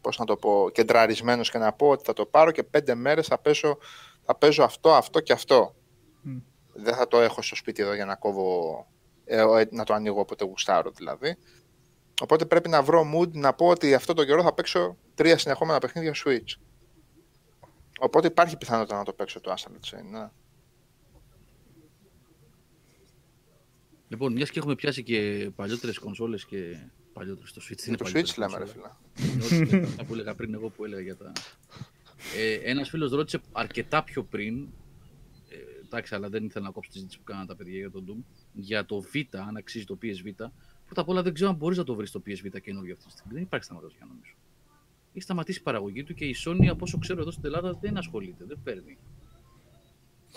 πώς 0.00 0.18
να 0.18 0.24
το 0.24 0.36
πω, 0.36 0.70
κεντραρισμένος 0.72 1.50
και 1.50 1.58
να 1.58 1.72
πω 1.72 1.88
ότι 1.88 2.04
θα 2.04 2.12
το 2.12 2.26
πάρω 2.26 2.50
και 2.50 2.62
πέντε 2.62 2.94
μέρες 2.94 3.26
θα, 3.26 3.38
πέσω, 3.38 3.78
θα 4.24 4.34
παίζω 4.34 4.64
αυτό, 4.64 4.94
αυτό 4.94 5.20
και 5.20 5.32
αυτό. 5.32 5.74
Μμ. 6.22 6.36
Δεν 6.72 6.94
θα 6.94 7.08
το 7.08 7.20
έχω 7.20 7.42
στο 7.42 7.56
σπίτι 7.56 7.82
εδώ 7.82 7.94
για 7.94 8.04
να 8.04 8.14
κόβω, 8.14 8.86
ε, 8.86 8.86
ε, 8.86 9.01
να 9.70 9.84
το 9.84 9.94
ανοίγω 9.94 10.20
όποτε 10.20 10.44
γουστάρω 10.44 10.90
δηλαδή. 10.90 11.36
Οπότε 12.20 12.44
πρέπει 12.44 12.68
να 12.68 12.82
βρω 12.82 13.12
mood 13.14 13.32
να 13.32 13.52
πω 13.54 13.66
ότι 13.66 13.94
αυτό 13.94 14.14
το 14.14 14.24
καιρό 14.24 14.42
θα 14.42 14.54
παίξω 14.54 14.96
τρία 15.14 15.38
συνεχόμενα 15.38 15.78
παιχνίδια 15.78 16.14
Switch. 16.24 16.60
Οπότε 18.00 18.26
υπάρχει 18.26 18.56
πιθανότητα 18.56 18.96
να 18.96 19.04
το 19.04 19.12
παίξω 19.12 19.40
το 19.40 19.54
Astral 19.56 19.94
Chain, 19.94 20.04
ναι. 20.10 20.28
Λοιπόν, 24.08 24.32
μιας 24.32 24.50
και 24.50 24.58
έχουμε 24.58 24.74
πιάσει 24.74 25.02
και 25.02 25.50
παλιότερες 25.56 25.98
κονσόλες 25.98 26.44
και 26.44 26.76
παλιότερες 27.12 27.48
στο 27.50 27.60
Switch. 27.64 27.76
Για 27.76 27.84
είναι 27.86 27.96
το 27.96 28.04
παλιότερες 28.04 28.34
Switch 28.34 28.38
λέμε 28.38 28.58
ρε 28.58 28.64
κονσόλες. 28.64 28.90
φίλε. 29.14 29.64
Όχι, 29.64 29.84
αυτά 29.84 30.04
που 30.04 30.12
έλεγα 30.12 30.34
πριν 30.34 30.54
εγώ 30.54 30.68
που 30.68 30.84
έλεγα 30.84 31.02
για 31.02 31.16
τα... 31.16 31.32
Ε, 32.36 32.70
ένας 32.70 32.88
φίλος 32.88 33.10
ρώτησε 33.10 33.40
αρκετά 33.52 34.02
πιο 34.02 34.22
πριν, 34.22 34.62
ε, 34.62 34.68
εντάξει, 35.92 36.14
αλλά 36.14 36.28
δεν 36.28 36.44
ήθελα 36.44 36.64
να 36.64 36.70
κόψω 36.72 36.88
τη 36.90 36.94
συζήτηση 36.96 37.18
που 37.18 37.24
κάνανε 37.24 37.46
τα 37.46 37.56
παιδιά 37.56 37.78
για 37.78 37.90
τον 37.90 38.04
Doom, 38.08 38.24
για 38.52 38.84
το 38.84 39.04
Vita, 39.14 39.36
αν 39.48 39.56
αξίζει 39.56 39.84
το 39.84 39.98
PSV. 40.02 40.32
Πρώτα 40.84 41.00
απ' 41.00 41.08
όλα 41.08 41.22
δεν 41.22 41.32
ξέρω 41.34 41.50
αν 41.50 41.56
μπορείς 41.56 41.78
να 41.78 41.84
το 41.84 41.94
βρεις 41.94 42.10
το 42.10 42.22
PSV 42.26 42.60
καινούργιο 42.62 42.92
αυτή 42.92 43.04
τη 43.06 43.10
στιγμή. 43.12 43.32
Δεν 43.34 43.42
υπάρχει 43.42 43.64
σταματός 43.64 43.96
νομίζω. 44.00 44.34
Έχει 45.14 45.22
σταματήσει 45.24 45.58
η 45.58 45.62
παραγωγή 45.62 46.02
του 46.04 46.14
και 46.14 46.24
η 46.24 46.34
Sony, 46.46 46.66
από 46.66 46.78
όσο 46.84 46.98
ξέρω 46.98 47.20
εδώ 47.20 47.30
στην 47.30 47.44
Ελλάδα, 47.44 47.78
δεν 47.80 47.96
ασχολείται, 47.96 48.44
δεν 48.44 48.58
παίρνει. 48.64 48.98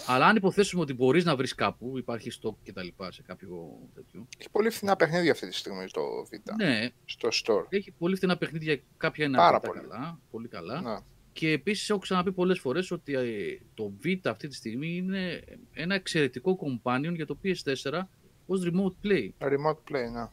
Αλλά 0.07 0.25
αν 0.25 0.35
υποθέσουμε 0.35 0.81
ότι 0.81 0.93
μπορείς 0.93 1.25
να 1.25 1.35
βρεις 1.35 1.55
κάπου, 1.55 1.97
υπάρχει 1.97 2.29
stock 2.41 2.55
και 2.63 2.73
τα 2.73 2.83
λοιπά 2.83 3.11
σε 3.11 3.21
κάποιο 3.21 3.79
τέτοιο. 3.93 4.27
Έχει 4.37 4.49
πολύ 4.49 4.69
φθηνά 4.69 4.95
παιχνίδια 4.95 5.31
αυτή 5.31 5.47
τη 5.47 5.53
στιγμή 5.55 5.85
το 5.91 6.01
Vita. 6.31 6.53
Ναι, 6.57 6.89
Στο 7.05 7.29
store. 7.31 7.65
έχει 7.69 7.91
πολύ 7.91 8.15
φθηνά 8.15 8.37
παιχνίδια, 8.37 8.81
κάποια 8.97 9.25
είναι 9.25 9.37
Πάρα 9.37 9.55
αρκετά 9.55 9.67
πολύ. 9.73 9.87
καλά, 9.87 10.19
πολύ 10.31 10.47
καλά. 10.47 10.81
Ναι. 10.81 10.95
Και 11.35 11.51
επίσης 11.51 11.89
έχω 11.89 11.99
ξαναπεί 11.99 12.31
πολλές 12.31 12.59
φορές 12.59 12.91
ότι 12.91 13.13
ε, 13.13 13.57
το 13.73 13.93
Vita 14.03 14.19
αυτή 14.23 14.47
τη 14.47 14.55
στιγμή 14.55 14.95
είναι 14.95 15.43
ένα 15.73 15.95
εξαιρετικό 15.95 16.57
companion 16.61 17.13
για 17.15 17.25
το 17.25 17.37
PS4 17.43 18.01
ως 18.45 18.69
remote 18.69 19.05
play. 19.05 19.29
Remote 19.37 19.91
play, 19.91 20.11
ναι. 20.13 20.29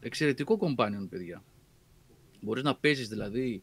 Εξαιρετικό 0.00 0.58
companion, 0.60 1.06
παιδιά. 1.10 1.44
Μπορείς 2.40 2.62
να 2.62 2.76
παίζεις 2.76 3.08
δηλαδή... 3.08 3.62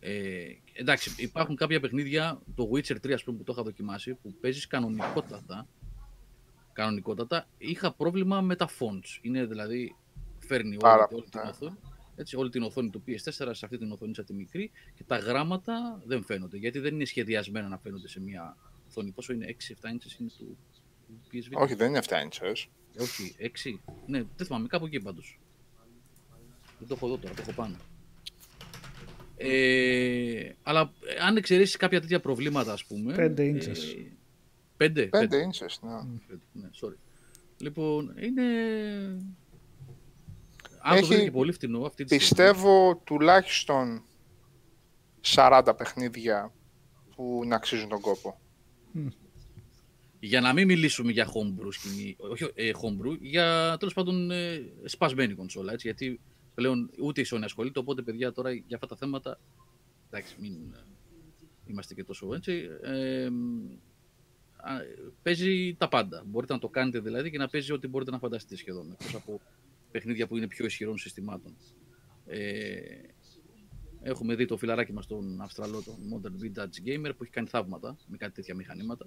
Ε, 0.00 0.44
εντάξει, 0.72 1.14
υπάρχουν 1.16 1.56
κάποια 1.56 1.80
παιχνίδια, 1.80 2.40
το 2.54 2.70
Witcher 2.72 2.96
3 3.06 3.12
ας 3.12 3.24
πούμε 3.24 3.36
που 3.36 3.44
το 3.44 3.52
είχα 3.52 3.62
δοκιμάσει, 3.62 4.14
που 4.14 4.34
παίζεις 4.40 4.66
κανονικότατα. 4.66 5.66
Κανονικότατα. 6.72 7.46
Είχα 7.58 7.92
πρόβλημα 7.94 8.40
με 8.40 8.56
τα 8.56 8.68
fonts. 8.68 9.18
Είναι 9.22 9.44
δηλαδή, 9.44 9.96
φέρνει 10.38 10.68
όλη, 10.68 10.78
Πάρα 10.78 11.08
όλη 11.10 11.22
την 11.22 11.30
πολύ, 11.30 11.44
ναι. 11.44 11.50
οθόνη. 11.50 11.78
Έτσι, 12.20 12.36
όλη 12.36 12.50
την 12.50 12.62
οθόνη 12.62 12.90
του 12.90 13.02
PS4 13.06 13.30
σε 13.30 13.64
αυτή 13.64 13.78
την 13.78 13.92
οθόνη 13.92 14.14
σαν 14.14 14.24
τη 14.24 14.34
μικρή 14.34 14.70
και 14.94 15.04
τα 15.06 15.16
γράμματα 15.16 16.02
δεν 16.04 16.24
φαίνονται 16.24 16.56
γιατί 16.56 16.78
δεν 16.78 16.94
είναι 16.94 17.04
σχεδιασμένα 17.04 17.68
να 17.68 17.78
φαίνονται 17.78 18.08
σε 18.08 18.20
μια 18.20 18.56
οθόνη. 18.88 19.10
Πόσο 19.10 19.32
είναι, 19.32 19.46
6-7 19.48 19.50
inches 19.72 20.20
είναι 20.20 20.30
του, 20.38 20.58
του 21.06 21.20
PSV. 21.32 21.52
Όχι, 21.52 21.74
δεν 21.74 21.88
είναι 21.88 22.00
7 22.08 22.12
inches. 22.12 22.64
Ε, 22.94 23.02
Όχι, 23.02 23.34
6. 23.38 23.78
Ναι, 24.06 24.22
δεν 24.36 24.46
θυμάμαι, 24.46 24.66
κάπου 24.66 24.86
εκεί 24.86 25.00
πάντως. 25.00 25.38
Δεν 26.78 26.88
το 26.88 26.94
έχω 26.94 27.06
εδώ 27.06 27.16
τώρα, 27.18 27.34
το 27.34 27.42
έχω 27.42 27.52
πάνω. 27.52 27.76
Ε, 29.36 30.52
αλλά 30.62 30.92
ε, 31.06 31.22
αν 31.24 31.36
εξαιρέσεις 31.36 31.76
κάποια 31.76 32.00
τέτοια 32.00 32.20
προβλήματα, 32.20 32.72
ας 32.72 32.84
πούμε. 32.84 33.14
Πέντε 33.14 33.52
inches. 33.54 33.66
Ε, 33.66 34.06
πέντε, 34.76 35.04
5 35.04 35.08
πέντε. 35.10 35.48
inches, 35.50 35.76
ναι. 35.82 36.18
Πέντε, 36.26 36.42
Ναι, 36.52 36.70
sorry. 36.80 36.96
Λοιπόν, 37.58 38.14
είναι. 38.20 38.42
Αν 40.82 40.90
το 40.92 40.96
Έχει- 40.96 41.14
βρει 41.14 41.22
και 41.24 41.30
πολύ 41.30 41.52
φτηνό 41.52 41.84
αυτή 41.84 42.04
τη 42.04 42.14
στιγμή. 42.14 42.24
Πιστεύω 42.24 43.00
τουλάχιστον 43.04 44.02
40 45.20 45.74
παιχνίδια 45.76 46.52
που 47.16 47.42
να 47.46 47.56
αξίζουν 47.56 47.88
τον 47.88 48.00
κόπο. 48.00 48.40
Για 50.20 50.40
να 50.40 50.52
μην 50.52 50.66
μιλήσουμε 50.66 51.12
για 51.12 51.26
homebrew 51.26 51.68
σκηνή, 51.72 52.16
όχι 52.18 52.50
ε, 52.54 52.70
homebrew, 52.82 53.18
για 53.20 53.76
τέλος 53.78 53.94
πάντων 53.94 54.30
ε, 54.30 54.72
σπασμένη 54.84 55.34
κονσόλα. 55.34 55.72
Έτσι, 55.72 55.86
γιατί 55.86 56.20
πλέον 56.54 56.90
ούτε 57.02 57.20
η 57.20 57.24
Sony 57.30 57.40
ασχολείται, 57.44 57.78
οπότε 57.78 58.02
παιδιά 58.02 58.32
τώρα 58.32 58.50
για 58.52 58.64
αυτά 58.74 58.86
τα 58.86 58.96
θέματα. 58.96 59.40
Εντάξει, 60.10 60.36
μην 60.40 60.52
ε, 60.52 60.84
είμαστε 61.66 61.94
και 61.94 62.04
τόσο 62.04 62.34
έτσι. 62.34 62.68
Ε, 62.82 63.24
α, 64.56 64.72
παίζει 65.22 65.74
τα 65.78 65.88
πάντα. 65.88 66.22
Μπορείτε 66.26 66.52
να 66.52 66.58
το 66.58 66.68
κάνετε 66.68 66.98
δηλαδή 67.00 67.30
και 67.30 67.38
να 67.38 67.48
παίζει 67.48 67.72
ό,τι 67.72 67.86
μπορείτε 67.88 68.10
να 68.10 68.18
φανταστείτε 68.18 68.56
σχεδόν. 68.56 68.90
Εκτός 68.92 69.14
από 69.14 69.40
παιχνίδια 69.90 70.26
που 70.26 70.36
είναι 70.36 70.46
πιο 70.46 70.64
ισχυρών 70.64 70.98
συστημάτων. 70.98 71.56
Ε, 72.26 72.80
έχουμε 74.02 74.34
δει 74.34 74.44
το 74.44 74.56
φιλαράκι 74.56 74.92
μας 74.92 75.06
τον 75.06 75.40
Αυστραλό, 75.40 75.82
τον 75.82 75.96
Modern 76.12 76.44
Vintage 76.44 76.88
Gamer, 76.88 77.12
που 77.16 77.22
έχει 77.22 77.32
κάνει 77.32 77.48
θαύματα 77.48 77.96
με 78.06 78.16
κάτι 78.16 78.32
τέτοια 78.32 78.54
μηχανήματα. 78.54 79.06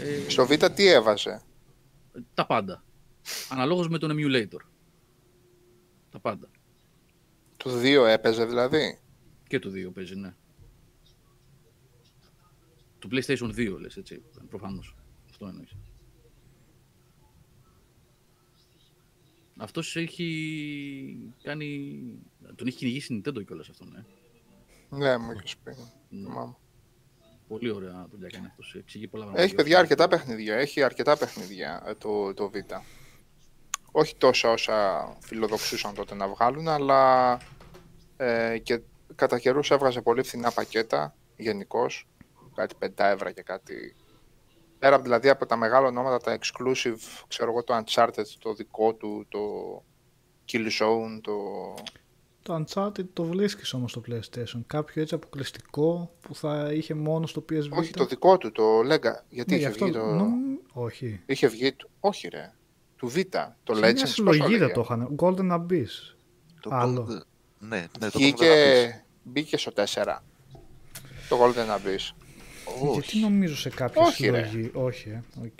Ε, 0.00 0.28
Στο 0.30 0.46
Vita 0.48 0.70
τι 0.74 0.86
έβαζε; 0.86 1.42
τα 2.34 2.46
πάντα. 2.46 2.84
Αναλόγως 3.48 3.88
με 3.88 3.98
τον 3.98 4.10
emulator. 4.12 4.60
Τα 6.10 6.18
πάντα. 6.20 6.48
Του 7.56 7.70
2 7.82 8.06
έπαιζε 8.06 8.44
δηλαδή; 8.44 8.98
Και 9.48 9.58
του 9.58 9.70
2 9.70 9.90
παίζει, 9.94 10.14
ναι. 10.14 10.34
Του 12.98 13.08
PlayStation 13.12 13.54
2 13.54 13.76
λες, 13.80 13.96
έτσι, 13.96 14.22
προφανώς. 14.48 14.96
Αυτό 15.30 15.46
εννοείς. 15.46 15.76
Αυτός 19.56 19.96
έχει 19.96 21.32
κάνει... 21.42 22.00
Τον 22.56 22.66
έχει 22.66 22.76
κυνηγήσει 22.76 23.14
η 23.14 23.22
Nintendo 23.24 23.46
κιόλας 23.46 23.68
αυτόν, 23.68 23.88
ναι. 23.92 24.04
Ναι, 24.98 25.16
μου 25.18 25.32
είχες 25.32 25.56
πει. 25.56 25.70
Ναι. 26.08 26.28
Θυμάμαι. 26.28 26.56
Πολύ 27.48 27.70
ωραία 27.70 28.06
δουλειά 28.10 28.28
κάνει 28.28 28.46
αυτός. 28.46 28.74
Εξηγεί 28.74 29.08
πολλά 29.08 29.22
πράγματα. 29.22 29.46
Έχει 29.46 29.54
παιδιά 29.54 29.78
αρκετά 29.78 30.08
παιχνίδια. 30.08 30.54
Έχει 30.54 30.82
αρκετά 30.82 31.16
παιχνίδια 31.16 31.82
ε, 31.86 31.94
το, 31.94 32.34
το 32.34 32.50
Vita. 32.54 32.80
Όχι 33.92 34.16
τόσα 34.16 34.50
όσα 34.50 35.08
φιλοδοξούσαν 35.20 35.94
τότε 35.94 36.14
να 36.14 36.28
βγάλουν, 36.28 36.68
αλλά 36.68 37.40
ε, 38.16 38.58
και 38.58 38.80
κατά 39.14 39.38
καιρούς 39.38 39.70
έβγαζε 39.70 40.00
πολύ 40.00 40.22
φθηνά 40.22 40.50
πακέτα 40.50 41.14
γενικώς. 41.36 42.08
Κάτι 42.54 42.74
5 42.80 42.88
ευρώ 42.96 43.30
και 43.30 43.42
κάτι. 43.42 43.96
Πέρα 44.84 45.00
δηλαδή 45.00 45.28
από 45.28 45.46
τα 45.46 45.56
μεγάλα 45.56 45.86
ονόματα, 45.86 46.18
τα 46.18 46.38
exclusive, 46.38 47.24
ξέρω 47.28 47.50
εγώ, 47.50 47.64
το 47.64 47.82
Uncharted, 47.84 48.24
το 48.38 48.54
δικό 48.54 48.94
του, 48.94 49.26
το 49.28 49.38
Killzone, 50.52 51.20
το... 51.20 51.32
Το 52.42 52.64
Uncharted 52.64 53.04
το 53.12 53.24
βρίσκεις 53.24 53.72
όμως 53.74 53.90
στο 53.90 54.02
PlayStation. 54.08 54.60
Κάποιο 54.66 55.02
έτσι 55.02 55.14
αποκλειστικό 55.14 56.14
που 56.20 56.34
θα 56.34 56.72
είχε 56.72 56.94
μόνο 56.94 57.26
στο 57.26 57.44
PS 57.50 57.54
Vita. 57.54 57.70
Όχι, 57.78 57.92
το 57.92 58.04
δικό 58.06 58.38
του, 58.38 58.52
το 58.52 58.78
Lega. 58.78 59.14
Γιατί 59.28 59.50
Ναι, 59.50 59.56
είχε 59.56 59.56
γι' 59.56 59.64
αυτό... 59.66 59.84
βγει 59.84 59.94
το... 59.94 60.04
νομ- 60.04 60.58
Όχι. 60.72 61.20
Είχε 61.26 61.46
βγει 61.46 61.72
το... 61.72 61.88
Όχι 62.00 62.28
ρε. 62.28 62.52
Του 62.96 63.12
Vita, 63.14 63.46
το 63.64 63.74
Σε 63.74 63.80
Legends, 63.80 63.92
μια 63.92 64.02
πώς 64.02 64.10
συλλογή 64.12 64.40
δεν 64.40 64.50
λέγε; 64.50 64.72
το 64.72 64.80
είχαν. 64.80 65.16
Golden 65.18 65.52
Abyss. 65.52 66.14
Το 66.60 66.70
Άλλο. 66.72 67.06
Gold- 67.10 67.22
Ναι, 67.58 67.76
ναι, 67.78 67.86
το 67.88 67.96
Golden 68.00 68.06
Abyss. 68.06 68.12
Βγήκε, 68.18 69.04
μπήκε 69.22 69.56
στο 69.56 69.72
4. 69.74 70.18
Το 71.28 71.38
Golden 71.42 71.74
Abyss. 71.76 72.14
Γιατί 72.82 72.98
Όχι. 72.98 73.20
νομίζω 73.20 73.56
σε 73.56 73.68
κάποια 73.70 74.02
Όχι, 74.02 74.28
ρε. 74.28 74.46
συλλογή. 74.46 74.70
Όχι, 74.74 75.08
ε. 75.08 75.22
OK. 75.44 75.58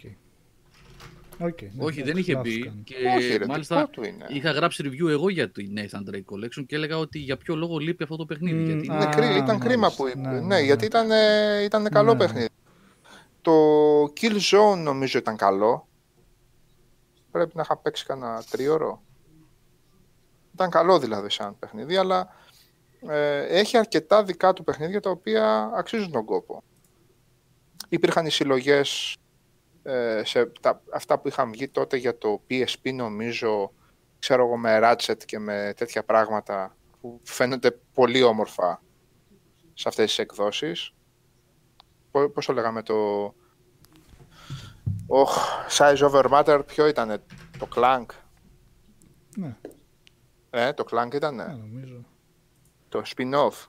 OK, 1.39 1.63
ναι, 1.63 1.85
Όχι, 1.85 2.03
δεν 2.03 2.09
εντάξει, 2.09 2.21
είχε 2.21 2.33
λάθος 2.33 2.53
μπει. 2.55 2.63
κάνω. 2.65 2.81
Και 2.85 2.95
Όχι 3.17 3.37
ρε, 3.37 3.47
μάλιστα 3.47 3.77
δικό 3.77 3.89
του 3.91 4.05
είναι. 4.05 4.27
είχα 4.29 4.51
γράψει 4.51 4.85
review 4.87 5.09
εγώ 5.11 5.29
για 5.29 5.51
το 5.51 5.63
Nathan 5.77 6.11
Drake 6.15 6.35
Collection 6.35 6.65
και 6.67 6.75
έλεγα 6.75 6.99
ότι 6.99 7.19
για 7.19 7.37
ποιο 7.37 7.57
λόγο 7.57 7.79
λείπει 7.79 8.03
αυτό 8.03 8.17
το 8.17 8.25
παιχνίδι. 8.25 8.57
Μμ, 8.57 8.67
γιατί 8.67 8.91
α, 8.91 8.95
Είναι 8.95 9.05
κρί- 9.05 9.15
ήταν 9.25 9.45
μάλιστα. 9.45 9.59
κρίμα 9.69 9.91
που 9.97 10.09
λείπει. 10.09 10.19
Ναι, 10.19 10.29
Ναι, 10.29 10.35
ναι, 10.41 10.47
ναι. 10.47 10.61
γιατί 10.61 10.85
ήταν, 10.85 11.11
ε, 11.11 11.63
ήταν 11.63 11.89
καλό 11.89 12.13
Ναι, 12.13 12.19
ναι. 12.19 12.25
παιχνίδι. 12.25 12.49
Το 13.43 13.53
Killzone 14.03 14.79
νομίζω 14.83 15.19
ήταν 15.19 15.37
καλό. 15.37 15.89
Πρέπει 17.31 17.51
να 17.55 17.63
είχα 17.63 17.77
παίξει 17.77 18.05
κανένα 18.07 18.43
τρίωρο. 18.51 19.03
Ήταν 20.55 20.71
καλό 20.71 20.99
δηλαδή 20.99 21.31
σαν 21.31 21.59
παιχνίδι, 21.59 21.97
αλλά 21.97 22.29
ε, 23.09 23.39
έχει 23.59 23.77
αρκετά 23.77 24.25
δικά 24.25 24.53
του 24.53 24.65
παιχνίδια 24.65 25.01
τα 25.01 25.11
οποία 25.11 25.71
αξίζουν 25.77 26.11
τον 26.11 26.25
κόπο. 26.25 26.63
Υπήρχαν 27.89 28.27
οι 28.27 28.31
συλλογές 28.31 29.17
σε 30.23 30.47
τα, 30.61 30.83
αυτά 30.93 31.19
που 31.19 31.29
είχαν 31.29 31.51
βγει 31.51 31.69
τότε 31.69 31.97
για 31.97 32.19
το 32.19 32.43
PSP 32.51 32.95
νομίζω, 32.95 33.73
ξέρω 34.19 34.45
εγώ 34.47 34.57
με 34.57 34.79
Ratchet 34.83 35.17
και 35.27 35.39
με 35.39 35.73
τέτοια 35.77 36.05
πράγματα 36.05 36.77
που 37.01 37.21
φαίνονται 37.25 37.71
πολύ 37.93 38.23
όμορφα 38.23 38.83
σε 39.75 39.89
αυτές 39.89 40.05
τις 40.07 40.19
εκδόσεις. 40.19 40.93
Πο- 42.11 42.29
Πώς 42.29 42.47
το 42.47 42.53
λέγαμε 42.53 42.83
το... 42.83 43.27
Oh, 45.09 45.29
size 45.79 46.11
over 46.11 46.25
matter, 46.31 46.63
ποιο 46.67 46.87
ήταν 46.87 47.23
το 47.59 47.69
Clank, 47.75 48.07
Ναι, 49.37 49.57
Ε, 50.51 50.73
το 50.73 50.85
Clank 50.91 51.15
ήταν, 51.15 51.35
ναι, 51.35 51.45
νομίζω. 51.45 52.05
το 52.89 53.03
spin-off 53.17 53.67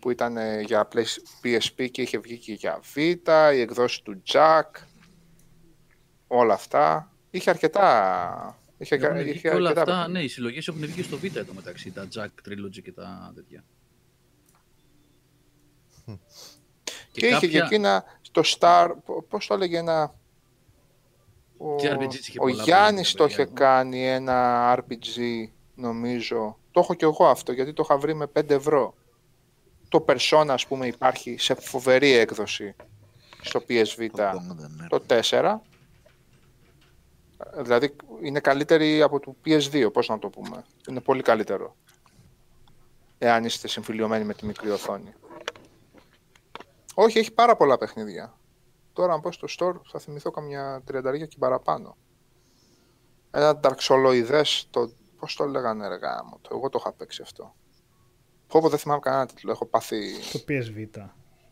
που 0.00 0.10
ήταν 0.10 0.36
ε, 0.36 0.60
για 0.60 0.88
Play- 0.94 1.44
PSP 1.46 1.90
και 1.90 2.02
είχε 2.02 2.18
βγει 2.18 2.38
και 2.38 2.52
για 2.52 2.80
Vita, 2.94 3.50
η 3.54 3.60
εκδόση 3.60 4.02
του 4.02 4.22
Jack, 4.32 4.62
όλα 6.26 6.54
αυτά. 6.54 7.12
Είχε 7.30 7.50
αρκετά... 7.50 8.54
Είχε, 8.78 8.94
Έχουν 8.94 9.16
βγει 9.18 9.30
είχε 9.30 9.38
και 9.40 9.48
όλα 9.48 9.68
αρκετά 9.68 9.80
αυτά, 9.80 9.84
παιχνίδια. 9.94 10.18
ναι, 10.20 10.24
οι 10.24 10.28
συλλογές 10.28 10.68
έχουν 10.68 10.80
βγει 10.86 11.02
στο 11.02 11.16
Vita 11.22 11.36
εδώ 11.36 11.52
μεταξύ, 11.52 11.90
τα 11.92 12.08
Jack 12.14 12.48
Trilogy 12.48 12.82
και 12.82 12.92
τα 12.92 13.32
τέτοια. 13.34 13.64
Και, 17.12 17.26
είχε 17.26 17.46
και 17.48 17.58
εκείνα 17.58 18.04
στο 18.20 18.42
Star, 18.44 18.88
π- 19.04 19.28
πώς 19.28 19.46
το 19.46 19.54
έλεγε 19.54 19.78
ένα... 19.78 20.14
Ο, 21.56 21.76
Και 21.76 21.92
RPGs 21.94 22.14
είχε 22.14 22.38
ο 22.38 22.40
πολλά 22.40 22.62
Γιάννης 22.62 23.12
πράγματα, 23.12 23.16
το 23.16 23.24
είχε 23.24 23.36
παιδιά. 23.36 23.66
κάνει 23.66 24.06
ένα 24.08 24.74
RPG 24.78 25.18
νομίζω. 25.74 26.58
Το 26.70 26.80
έχω 26.80 26.94
και 26.94 27.04
εγώ 27.04 27.26
αυτό 27.26 27.52
γιατί 27.52 27.72
το 27.72 27.82
είχα 27.84 27.98
βρει 27.98 28.14
με 28.14 28.26
5 28.38 28.50
ευρώ. 28.50 28.94
Το 29.90 30.04
Persona 30.08 30.46
ας 30.48 30.66
πούμε 30.66 30.86
υπάρχει 30.86 31.36
σε 31.38 31.54
φοβερή 31.54 32.12
έκδοση 32.12 32.74
στο 33.40 33.60
PSV 33.68 34.08
Το 34.12 34.22
Commodore, 34.22 34.70
ναι. 34.76 34.86
το 34.88 35.02
4. 35.08 35.56
Δηλαδή 37.56 37.96
είναι 38.22 38.40
καλύτερη 38.40 39.02
από 39.02 39.20
το 39.20 39.36
PS2, 39.44 39.92
πώς 39.92 40.08
να 40.08 40.18
το 40.18 40.28
πούμε. 40.28 40.64
Είναι 40.88 41.00
πολύ 41.00 41.22
καλύτερο. 41.22 41.76
Εάν 43.18 43.44
είστε 43.44 43.68
συμφιλειωμένοι 43.68 44.24
με 44.24 44.34
τη 44.34 44.46
μικρή 44.46 44.70
οθόνη. 44.70 45.14
Όχι, 46.94 47.18
έχει 47.18 47.32
πάρα 47.32 47.56
πολλά 47.56 47.78
παιχνίδια. 47.78 48.34
Τώρα 48.92 49.12
αν 49.12 49.20
πω 49.20 49.32
στο 49.32 49.46
store 49.58 49.80
θα 49.90 49.98
θυμηθώ 49.98 50.30
καμιά 50.30 50.82
τριανταρία 50.84 51.26
και 51.26 51.36
παραπάνω. 51.38 51.96
Ένα 53.30 53.60
ταρξολοειδές, 53.60 54.66
το... 54.70 54.92
πώς 55.18 55.36
το 55.36 55.44
λέγανε 55.44 55.88
ρε 55.88 55.96
γάμο, 55.96 56.38
το 56.42 56.48
εγώ 56.52 56.68
το 56.68 56.78
είχα 56.80 56.92
παίξει 56.92 57.22
αυτό. 57.22 57.54
Φόβο 58.50 58.68
δεν 58.68 58.78
θυμάμαι 58.78 59.00
κανένα 59.00 59.26
τίτλο, 59.26 59.50
έχω 59.50 59.66
πάθει... 59.66 59.98
Το 60.32 60.44
PSV. 60.48 60.86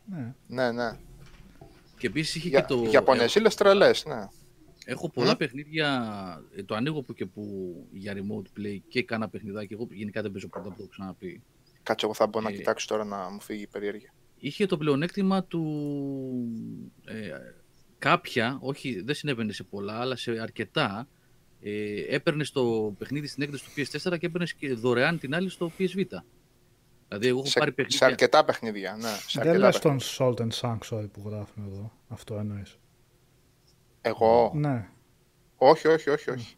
Ναι. 0.05 0.33
Ναι, 0.47 0.71
ναι. 0.71 0.97
Και 1.97 2.07
επίσης 2.07 2.35
είχε 2.35 2.49
Για, 2.49 2.61
και 2.61 2.73
το... 2.73 2.89
Ιαπωνεζίλες 2.91 3.55
τρελές, 3.55 4.05
ναι. 4.05 4.27
Έχω 4.85 5.09
πολλά 5.09 5.37
παιχνίδια, 5.37 6.43
ε, 6.55 6.63
το 6.63 6.75
ανοίγω 6.75 7.01
που 7.01 7.13
και 7.13 7.25
που 7.25 7.43
για 7.91 8.13
remote 8.13 8.59
play 8.59 8.77
και 8.87 9.03
κάνα 9.03 9.29
παιχνιδάκι. 9.29 9.73
Εγώ 9.73 9.87
γενικά 9.91 10.21
δεν 10.21 10.31
παίζω 10.31 10.47
πρώτα 10.47 10.69
που 10.69 10.75
το 10.75 10.81
έχω 10.81 10.89
ξαναπεί. 10.89 11.43
Κάτσε, 11.83 12.05
εγώ 12.05 12.15
θα 12.15 12.27
μπω 12.27 12.41
να 12.41 12.49
Ε, 12.49 12.51
κοιτάξω 12.51 12.87
τώρα 12.87 13.03
να 13.03 13.29
μου 13.29 13.41
φύγει 13.41 13.61
η 13.61 13.67
περιέργεια. 13.67 14.13
Είχε 14.37 14.65
το 14.65 14.77
πλεονέκτημα 14.77 15.43
του 15.43 15.63
ε, 17.05 17.29
κάποια, 17.97 18.57
όχι 18.61 19.01
δεν 19.01 19.15
συνέβαινε 19.15 19.51
σε 19.51 19.63
πολλά, 19.63 19.99
αλλά 19.99 20.15
σε 20.15 20.31
αρκετά, 20.41 21.07
ε, 21.61 22.15
έπαιρνες 22.15 22.51
το 22.51 22.95
παιχνίδι 22.97 23.27
στην 23.27 23.43
έκδοση 23.43 23.63
του 23.63 23.71
PS4 23.75 24.19
και 24.19 24.25
έπαιρνες 24.25 24.53
και 24.53 24.73
δωρεάν 24.73 25.19
την 25.19 25.35
άλλη 25.35 25.49
στο 25.49 25.71
PS 25.77 25.95
Vita. 25.95 26.23
Δηλαδή, 27.09 27.27
εγώ 27.27 27.37
έχω 27.39 27.47
Σε, 27.47 27.59
πάρει 27.59 27.71
σε 27.71 27.75
παιχνίδια. 27.75 28.07
αρκετά 28.07 28.45
παιχνίδια, 28.45 28.95
ναι. 28.95 29.07
Σε 29.27 29.41
Δεν 29.41 29.47
αρκετά 29.47 29.65
λες 29.65 29.79
τον 29.79 29.97
παιχνίδια. 29.97 30.17
Salt 30.17 30.35
and 30.35 30.77
Sanctuary 30.77 31.07
που 31.11 31.21
γράφουν 31.25 31.63
εδώ. 31.71 31.91
Αυτό 32.07 32.35
εννοείς. 32.35 32.77
Εγώ; 34.01 34.51
Ναι. 34.55 34.87
Όχι, 35.55 35.87
όχι, 35.87 36.09
όχι, 36.09 36.29
όχι. 36.31 36.57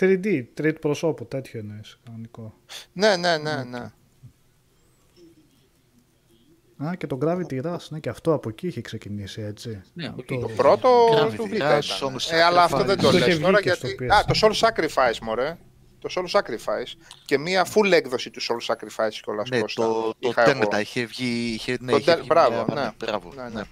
3D, 0.00 0.44
τρίτη 0.54 0.78
προσώπου, 0.78 1.26
τέτοιο 1.26 1.60
εννοείς, 1.60 1.98
κανονικό. 2.04 2.54
Ναι, 2.92 3.16
ναι, 3.16 3.38
ναι, 3.38 3.64
ναι. 3.64 3.90
Α, 6.84 6.94
και 6.94 7.06
το 7.06 7.18
Gravity 7.22 7.62
Rush, 7.64 7.88
ναι, 7.88 7.98
και 8.00 8.08
αυτό 8.08 8.32
από 8.32 8.48
εκεί 8.48 8.66
είχε 8.66 8.80
ξεκινήσει, 8.80 9.42
έτσι. 9.42 9.82
Ναι, 9.94 10.06
από 10.06 10.16
το... 10.16 10.34
εκεί. 10.34 10.40
Το 10.40 10.48
πρώτο 10.48 11.08
Gravity 11.12 11.34
του 11.36 11.44
Vita 11.44 11.50
Rush, 11.50 11.54
ήταν. 11.54 11.80
Soul 11.80 12.30
Ε, 12.30 12.42
αλλά 12.42 12.62
αυτό 12.62 12.84
δεν 12.84 12.96
το 12.96 13.02
Το 13.10 13.16
είχε 13.16 13.26
λες 13.26 13.34
βγει 13.34 13.44
τώρα 13.44 13.62
και 13.62 13.72
στο 13.72 13.86
γιατί... 13.86 14.06
PS. 14.10 14.14
Α, 14.14 14.24
το 14.24 14.38
Soul 14.42 14.52
Sacrifice, 14.68 15.18
μωρέ. 15.22 15.58
Το 16.00 16.08
Soul 16.16 16.40
Sacrifice. 16.40 16.92
Και 17.24 17.38
μία 17.38 17.66
full 17.74 17.92
έκδοση 17.92 18.30
του 18.30 18.40
Soul 18.42 18.74
Sacrifice 18.74 19.12
κιόλας 19.24 19.48
Ναι, 19.48 19.60
Κώστας. 19.60 19.86
το, 19.86 19.92
το 20.18 20.28
Είχα 20.28 20.42
εγώ. 20.42 20.50
Τέλμετα 20.50 20.80
είχε 20.80 21.04
βγει. 21.06 21.52
Είχε, 21.52 21.76
ναι, 21.80 21.90
Το 21.90 21.96
είχε 21.96 22.12
Tel- 22.12 22.16
βγει 22.18 22.26
μπράβο, 22.28 22.64
μια- 22.68 22.82
ναι. 22.84 23.06
μπράβο, 23.06 23.32
Ναι, 23.34 23.42
ναι. 23.42 23.48
ναι. 23.48 23.62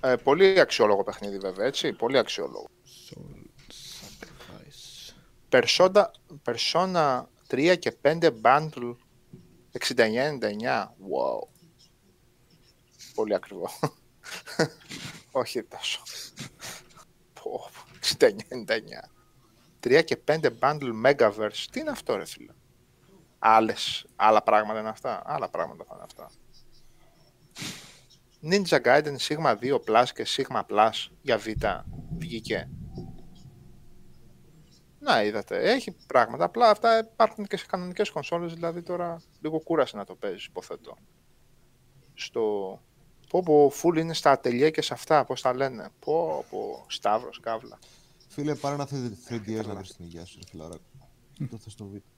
Ε, 0.00 0.16
πολύ 0.16 0.60
αξιόλογο 0.60 1.02
παιχνίδι 1.04 1.38
βέβαια, 1.38 1.66
έτσι. 1.66 1.92
Πολύ 1.92 2.18
αξιόλογο. 2.18 2.68
Soul 3.10 3.44
Sacrifice. 4.10 5.12
Persona, 5.50 6.04
Persona 6.44 7.22
3 7.50 7.76
και 7.78 7.96
5 8.02 8.30
bundle 8.42 8.94
69-99. 9.78 10.94
Wow. 11.10 11.48
Πολύ 13.14 13.34
ακριβό. 13.34 13.70
Όχι 15.30 15.62
τόσο. 15.62 16.00
Πω, 17.42 17.70
69-99. 18.18 18.28
3 19.88 20.04
και 20.04 20.18
5 20.24 20.38
bundle 20.60 20.92
Megaverse. 21.04 21.66
Τι 21.70 21.80
είναι 21.80 21.90
αυτό 21.90 22.16
ρε 22.16 22.24
φίλε; 22.24 22.52
Άλλες, 23.38 24.06
άλλα 24.16 24.42
πράγματα 24.42 24.80
είναι 24.80 24.88
αυτά; 24.88 25.22
Άλλα 25.24 25.48
πράγματα 25.48 25.84
θα 25.88 25.94
είναι 25.94 26.04
αυτά. 26.04 26.30
Ninja 28.42 28.80
Gaiden 28.82 29.16
Sigma 29.16 29.56
2 29.58 29.78
Plus 29.86 30.06
και 30.14 30.26
Sigma 30.26 30.60
Plus 30.70 31.08
για 31.22 31.38
Β. 31.38 31.46
Βγήκε. 32.18 32.68
Να, 34.98 35.22
είδατε. 35.22 35.70
Έχει 35.72 35.96
πράγματα. 36.06 36.44
Απλά 36.44 36.70
αυτά 36.70 36.98
υπάρχουν 36.98 37.46
και 37.46 37.56
σε 37.56 37.66
κανονικές 37.66 38.10
κονσόλες, 38.10 38.54
δηλαδή 38.54 38.82
τώρα 38.82 39.22
λίγο 39.40 39.60
κούρασε 39.60 39.96
να 39.96 40.04
το 40.04 40.14
παίζει, 40.14 40.46
υποθέτω. 40.48 40.96
Στο. 42.14 42.80
Πω 43.28 43.42
πω, 43.42 43.72
full 43.82 43.96
είναι 43.96 44.14
στα 44.14 44.30
ατελιέ 44.30 44.70
και 44.70 44.82
σε 44.82 44.94
αυτά, 44.94 45.24
πώς 45.24 45.42
τα 45.42 45.54
λένε. 45.54 45.88
Πω 45.98 46.44
πω, 46.50 46.84
Σταύρος, 46.88 47.40
Καύλα. 47.40 47.78
Φίλε, 48.38 48.54
πάρε 48.54 48.74
ένα 48.74 48.88
3DS 49.28 49.64
να 49.66 49.74
βρεις 49.74 49.94
την 49.96 50.04
υγεία 50.04 50.24
σου, 50.24 50.38
ρε 50.42 50.46
φιλαράκο. 50.50 50.82
Το 51.50 51.56
θες 51.58 51.74
το 51.74 51.84
βίντεο. 51.84 52.10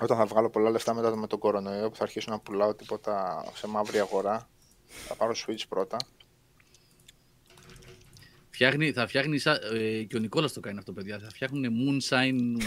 Όταν 0.00 0.16
θα 0.16 0.26
βγάλω 0.26 0.50
πολλά 0.50 0.70
λεφτά 0.70 0.94
μετά 0.94 1.16
με 1.16 1.26
τον 1.26 1.38
κορονοϊό 1.38 1.90
που 1.90 1.96
θα 1.96 2.02
αρχίσω 2.02 2.30
να 2.30 2.40
πουλάω 2.40 2.74
τίποτα 2.74 3.44
σε 3.54 3.66
μαύρη 3.66 3.98
αγορά, 3.98 4.48
θα 4.86 5.14
πάρω 5.14 5.32
Switch 5.46 5.62
πρώτα. 5.68 5.96
Φτιάχνει, 8.56 8.92
θα 8.92 9.06
φτιάχνει, 9.06 9.38
σαν- 9.38 9.58
ε, 9.74 10.02
και 10.02 10.16
ο 10.16 10.18
Νικόλας 10.18 10.52
το 10.52 10.60
κάνει 10.60 10.78
αυτό, 10.78 10.92
παιδιά. 10.92 11.18
Θα 11.22 11.28
φτιάχνουν 11.34 11.64
moonshine 11.64 12.62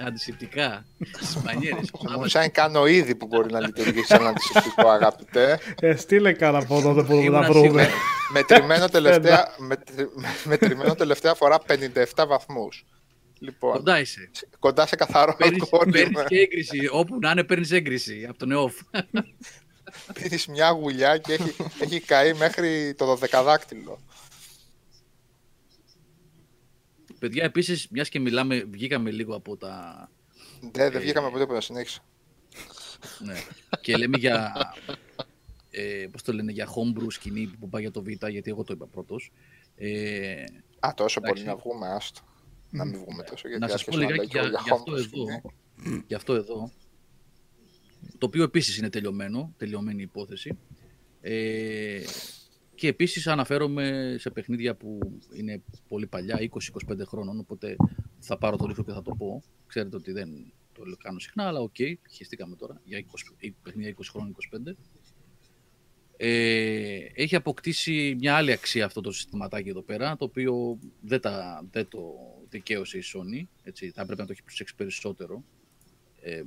ε, 0.00 0.06
αντισηπτικά 0.06 0.84
στις 1.20 1.36
μανιέρες. 1.36 1.90
Σαν 2.24 2.50
κάνω 2.50 2.86
ήδη 2.86 3.14
που 3.14 3.26
μπορεί 3.26 3.52
να 3.52 3.60
λειτουργήσει 3.60 4.06
σαν 4.06 4.26
αντισηπτικό, 4.26 4.88
αγαπητέ. 4.88 5.58
Ε, 5.80 5.96
στείλε 5.96 6.32
κάνα 6.32 6.64
πόδο, 6.64 6.92
δεν 6.92 7.04
μπορούμε 7.04 7.28
να 7.28 7.36
Ήμουνα 7.36 7.48
βρούμε. 7.52 7.66
σίγουρος. 7.66 7.86
μετρημένο, 8.32 8.88
τελευταία, 8.88 9.54
μετρη- 9.58 10.08
μετρημένο 10.44 10.94
τελευταία 10.94 11.34
φορά 11.34 11.58
57 11.66 12.26
βαθμούς. 12.26 12.84
Λοιπόν, 13.38 13.72
Κοντά 13.72 14.00
είσαι. 14.00 14.30
κοντά 14.58 14.86
σε 14.86 14.96
καθαρό 14.96 15.34
Παίρνεις, 15.38 15.62
αλκοόλ 15.62 15.90
παίρνεις 15.90 16.08
είμαι. 16.10 16.24
και 16.28 16.38
έγκριση. 16.38 16.88
Όπου 16.90 17.18
να 17.20 17.30
είναι, 17.30 17.44
παίρνεις 17.44 17.70
έγκριση 17.70 18.26
από 18.28 18.38
τον 18.38 18.50
ΕΟΦ. 18.52 18.74
Πίνεις 20.12 20.46
μια 20.46 20.70
γουλιά 20.70 21.16
και 21.18 21.32
έχει, 21.32 21.54
έχει 21.80 22.00
καεί 22.00 22.32
μέχρι 22.32 22.94
το 22.96 23.04
δωδεκαδάκτυλο. 23.06 23.98
Παιδιά, 27.22 27.44
επίσης, 27.44 27.88
μιας 27.88 28.08
και 28.08 28.20
μιλάμε, 28.20 28.64
βγήκαμε 28.70 29.10
λίγο 29.10 29.34
από 29.34 29.56
τα... 29.56 30.08
Δεν, 30.72 30.90
δεν 30.92 31.00
βγήκαμε 31.00 31.26
από 31.26 31.38
τίποτα, 31.38 31.60
συνέχισε. 31.60 32.00
Ναι. 33.18 33.34
και 33.80 33.96
λέμε 33.96 34.16
για... 34.18 34.52
Ε, 35.70 36.06
πώς 36.12 36.22
το 36.22 36.32
λένε, 36.32 36.52
για 36.52 36.68
homebrew 36.68 37.06
σκηνή 37.08 37.46
που 37.60 37.68
πάει 37.68 37.82
για 37.82 37.90
το 37.90 38.02
Β, 38.02 38.08
γιατί 38.08 38.42
εγώ 38.44 38.64
το 38.64 38.72
είπα 38.72 38.86
πρώτος. 38.86 39.32
Ε, 39.76 40.44
Α, 40.78 40.92
τόσο 40.96 41.20
Εντάξει. 41.20 41.42
πολύ 41.44 41.54
να 41.54 41.56
βγούμε, 41.56 41.88
άστο. 41.88 42.20
Να 42.70 42.84
μην 42.84 42.98
βγούμε 42.98 43.22
τόσο, 43.22 43.48
γιατί 43.48 43.62
να 43.62 43.68
σας 43.68 43.84
πω 43.84 43.96
άρχισε 43.96 44.12
λιγάκι 44.12 44.36
λέει 44.36 44.42
για, 44.42 44.58
και 44.58 44.62
για 44.64 44.72
ο 44.72 44.76
αυτό 44.76 44.96
Γιαχόμ, 44.96 45.28
εδώ. 45.28 46.02
για 46.06 46.16
αυτό 46.16 46.34
εδώ. 46.34 46.70
Το 48.18 48.26
οποίο 48.26 48.42
επίσης 48.42 48.76
είναι 48.76 48.90
τελειωμένο, 48.90 49.54
τελειωμένη 49.56 50.02
υπόθεση. 50.02 50.58
Ε, 51.20 52.00
και 52.82 52.88
επίσης 52.88 53.26
αναφέρομαι 53.26 54.16
σε 54.18 54.30
παιχνίδια 54.30 54.74
που 54.74 54.98
είναι 55.32 55.62
πολύ 55.88 56.06
παλιά, 56.06 56.38
20-25 56.40 57.06
χρόνων, 57.06 57.38
οπότε 57.38 57.76
θα 58.18 58.38
πάρω 58.38 58.56
το 58.56 58.66
ρίσκο 58.66 58.84
και 58.84 58.92
θα 58.92 59.02
το 59.02 59.14
πω. 59.14 59.42
Ξέρετε 59.66 59.96
ότι 59.96 60.12
δεν 60.12 60.52
το 60.72 60.82
κάνω 60.98 61.18
συχνά, 61.18 61.46
αλλά 61.46 61.60
οκ, 61.60 61.76
χεστήκαμε 62.10 62.56
τώρα 62.56 62.80
για 62.84 63.04
20, 63.40 63.52
παιχνίδια 63.62 63.94
20 63.96 64.00
χρόνων, 64.10 64.36
25. 64.66 64.72
Ε, 66.16 66.98
έχει 67.14 67.36
αποκτήσει 67.36 68.16
μια 68.18 68.36
άλλη 68.36 68.52
αξία 68.52 68.84
αυτό 68.84 69.00
το 69.00 69.12
συστηματάκι 69.12 69.68
εδώ 69.68 69.82
πέρα, 69.82 70.16
το 70.16 70.24
οποίο 70.24 70.78
δεν, 71.00 71.20
τα, 71.20 71.66
δεν 71.70 71.88
το 71.88 72.00
δικαίωσε 72.48 72.98
η 72.98 73.02
Sony. 73.14 73.46
Έτσι, 73.62 73.90
θα 73.90 74.02
έπρεπε 74.02 74.20
να 74.20 74.26
το 74.26 74.32
έχει 74.32 74.42
προσέξει 74.42 74.74
περισσότερο. 74.74 75.44
Ε, 76.20 76.42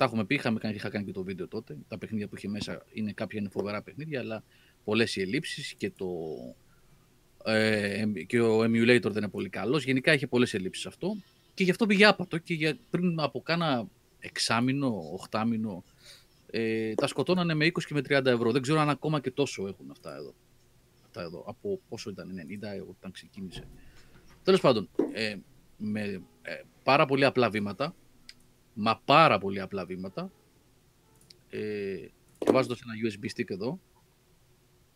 τα 0.00 0.06
έχουμε 0.06 0.24
πει, 0.24 0.34
είχαμε 0.34 0.58
κάνει, 0.58 0.74
είχα 0.74 0.88
κάνει 0.88 1.04
και 1.04 1.12
το 1.12 1.22
βίντεο 1.22 1.48
τότε. 1.48 1.76
Τα 1.88 1.98
παιχνίδια 1.98 2.28
που 2.28 2.36
είχε 2.36 2.48
μέσα 2.48 2.86
είναι 2.92 3.12
κάποια 3.12 3.38
είναι 3.38 3.48
φοβερά 3.48 3.82
παιχνίδια, 3.82 4.20
αλλά 4.20 4.42
πολλές 4.84 5.16
οι 5.16 5.20
ελλείψεις 5.20 5.74
και, 5.74 5.90
το, 5.90 6.08
ε, 7.44 8.04
και 8.26 8.40
ο 8.40 8.60
emulator 8.60 9.02
δεν 9.02 9.16
είναι 9.16 9.28
πολύ 9.28 9.48
καλός. 9.48 9.84
Γενικά 9.84 10.12
είχε 10.12 10.26
πολλές 10.26 10.54
ελλείψεις 10.54 10.86
αυτό 10.86 11.16
και 11.54 11.64
γι' 11.64 11.70
αυτό 11.70 11.86
πήγε 11.86 12.04
άπατο 12.04 12.38
και 12.38 12.54
για, 12.54 12.78
πριν 12.90 13.20
από 13.20 13.40
κάνα 13.40 13.86
εξάμηνο, 14.18 15.10
οχτάμηνο 15.12 15.84
ε, 16.50 16.94
τα 16.94 17.06
σκοτώνανε 17.06 17.54
με 17.54 17.66
20 17.66 17.70
και 17.86 17.94
με 17.94 18.00
30 18.08 18.26
ευρώ. 18.26 18.52
Δεν 18.52 18.62
ξέρω 18.62 18.80
αν 18.80 18.90
ακόμα 18.90 19.20
και 19.20 19.30
τόσο 19.30 19.66
έχουν 19.66 19.90
αυτά 19.90 20.16
εδώ. 20.16 20.34
Αυτά 21.04 21.22
εδώ. 21.22 21.44
Από 21.46 21.80
πόσο 21.88 22.10
ήταν, 22.10 22.28
90 22.28 22.86
όταν 22.90 23.10
ξεκίνησε. 23.10 23.68
Τέλος 24.44 24.60
πάντων, 24.60 24.88
ε, 25.12 25.36
με 25.76 26.22
ε, 26.42 26.60
πάρα 26.82 27.06
πολύ 27.06 27.24
απλά 27.24 27.50
βήματα, 27.50 27.94
μα 28.82 29.00
πάρα 29.04 29.38
πολύ 29.38 29.60
απλά 29.60 29.84
βήματα, 29.84 30.32
ε, 31.50 32.06
και 32.38 32.50
βάζοντα 32.52 32.76
ένα 32.84 33.10
USB 33.10 33.24
stick 33.36 33.50
εδώ, 33.50 33.80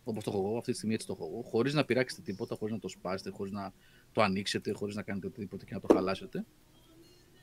όπως 0.05 0.25
το 0.25 0.31
έχω 0.31 0.41
εγώ, 0.47 0.59
αυτή 0.59 0.71
τη 0.71 0.77
στιγμή 0.77 0.95
έτσι 0.95 1.07
το 1.07 1.13
έχω 1.19 1.27
εγώ, 1.33 1.43
χωρίς 1.43 1.75
να 1.75 1.85
πειράξετε 1.85 2.23
τίποτα, 2.23 2.57
χωρίς 2.57 2.75
να 2.75 2.81
το 2.81 2.89
σπάσετε, 2.89 3.31
χωρίς 3.31 3.53
να 3.53 3.73
το 4.13 4.23
ανοίξετε, 4.23 4.73
χωρίς 4.73 4.95
να 4.95 5.03
κάνετε 5.03 5.27
οτιδήποτε 5.27 5.65
και 5.65 5.75
να 5.75 5.81
το 5.81 5.95
χαλάσετε, 5.95 6.45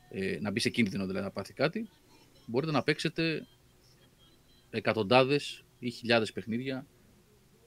ε, 0.10 0.38
να 0.42 0.52
μπει 0.52 0.60
σε 0.60 0.70
κίνδυνο 0.70 1.06
δηλαδή 1.06 1.26
να 1.26 1.32
πάθει 1.32 1.54
κάτι, 1.54 1.90
μπορείτε 2.46 2.72
να 2.72 2.84
παίξετε 2.84 3.48
εκατοντάδες 4.70 5.66
ή 5.80 5.90
χιλιάδες 5.90 6.32
παιχνίδια 6.32 6.88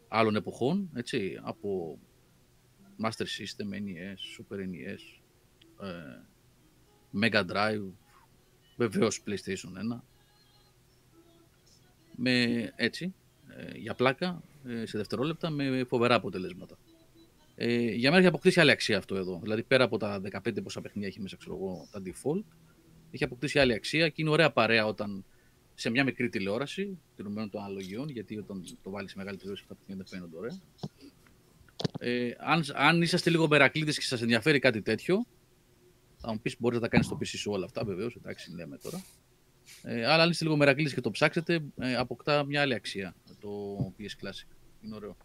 άλλων 0.08 0.36
εποχών, 0.36 0.90
έτσι, 0.94 1.38
από 1.42 1.98
Master 3.02 3.26
System, 3.38 3.68
NES, 3.72 4.18
Super 4.36 4.58
NES, 4.58 5.22
ε, 5.80 6.22
Mega 7.20 7.44
Drive, 7.50 7.92
βεβαίως 8.76 9.22
PlayStation 9.26 9.96
1, 9.96 10.02
με 12.16 12.72
έτσι, 12.76 13.14
ε, 13.56 13.78
για 13.78 13.94
πλάκα, 13.94 14.42
ε, 14.66 14.86
σε 14.86 14.98
δευτερόλεπτα, 14.98 15.50
με 15.50 15.84
φοβερά 15.88 16.14
αποτελέσματα. 16.14 16.78
Ε, 17.56 17.76
για 17.76 18.08
μένα 18.10 18.18
έχει 18.18 18.28
αποκτήσει 18.28 18.60
άλλη 18.60 18.70
αξία 18.70 18.98
αυτό 18.98 19.16
εδώ. 19.16 19.38
Δηλαδή, 19.42 19.62
πέρα 19.62 19.84
από 19.84 19.98
τα 19.98 20.20
15 20.20 20.62
πόσα 20.62 20.80
παιχνίδια 20.80 21.08
έχει 21.08 21.20
μέσα, 21.20 21.36
ξέρω 21.36 21.54
εγώ, 21.54 21.88
τα 21.90 22.02
default, 22.04 22.44
έχει 23.10 23.24
αποκτήσει 23.24 23.58
άλλη 23.58 23.72
αξία 23.72 24.08
και 24.08 24.22
είναι 24.22 24.30
ωραία 24.30 24.50
παρέα 24.50 24.86
όταν 24.86 25.24
σε 25.74 25.90
μια 25.90 26.04
μικρή 26.04 26.28
τηλεόραση, 26.28 26.98
τηρουμένων 27.16 27.50
των 27.50 27.62
αναλογιών, 27.62 28.08
γιατί 28.08 28.38
όταν 28.38 28.64
το 28.82 28.90
βάλεις 28.90 29.10
σε 29.10 29.16
μεγάλη 29.18 29.36
τηλεόραση 29.36 29.64
αυτά 29.68 29.74
τα 29.74 29.80
παιχνίδια 29.80 30.04
δεν 30.10 30.20
φαίνονται 30.20 30.36
ωραία. 30.36 30.58
Ε, 31.98 32.34
αν, 32.38 32.64
αν 32.74 33.02
είσαστε 33.02 33.30
λίγο 33.30 33.48
μερακλείδες 33.48 33.98
και 33.98 34.04
σας 34.04 34.22
ενδιαφέρει 34.22 34.58
κάτι 34.58 34.82
τέτοιο, 34.82 35.26
θα 36.24 36.32
μου 36.32 36.40
πεις: 36.40 36.56
Μπορείς 36.58 36.76
να 36.78 36.82
τα 36.84 36.90
κάνεις 36.90 37.06
στο 37.06 37.16
PC 37.20 37.26
σου 37.26 37.52
όλα 37.52 37.64
αυτά, 37.64 37.84
βεβαίως, 37.84 38.14
εντάξει, 38.14 38.54
λέμε 38.54 38.78
τώρα. 38.78 39.04
Ε, 39.82 40.06
αλλά 40.06 40.22
αν 40.22 40.30
είστε 40.30 40.44
λίγο 40.44 40.56
μερακλείδε 40.56 40.94
και 40.94 41.00
το 41.00 41.10
ψάξετε, 41.10 41.60
ε, 41.78 41.96
αποκτά 41.96 42.44
μια 42.44 42.60
άλλη 42.60 42.74
αξία 42.74 43.14
το 43.40 43.94
PS 43.98 44.24
Classic. 44.24 44.56
Είναι 44.80 44.94
ωραίο. 44.94 45.16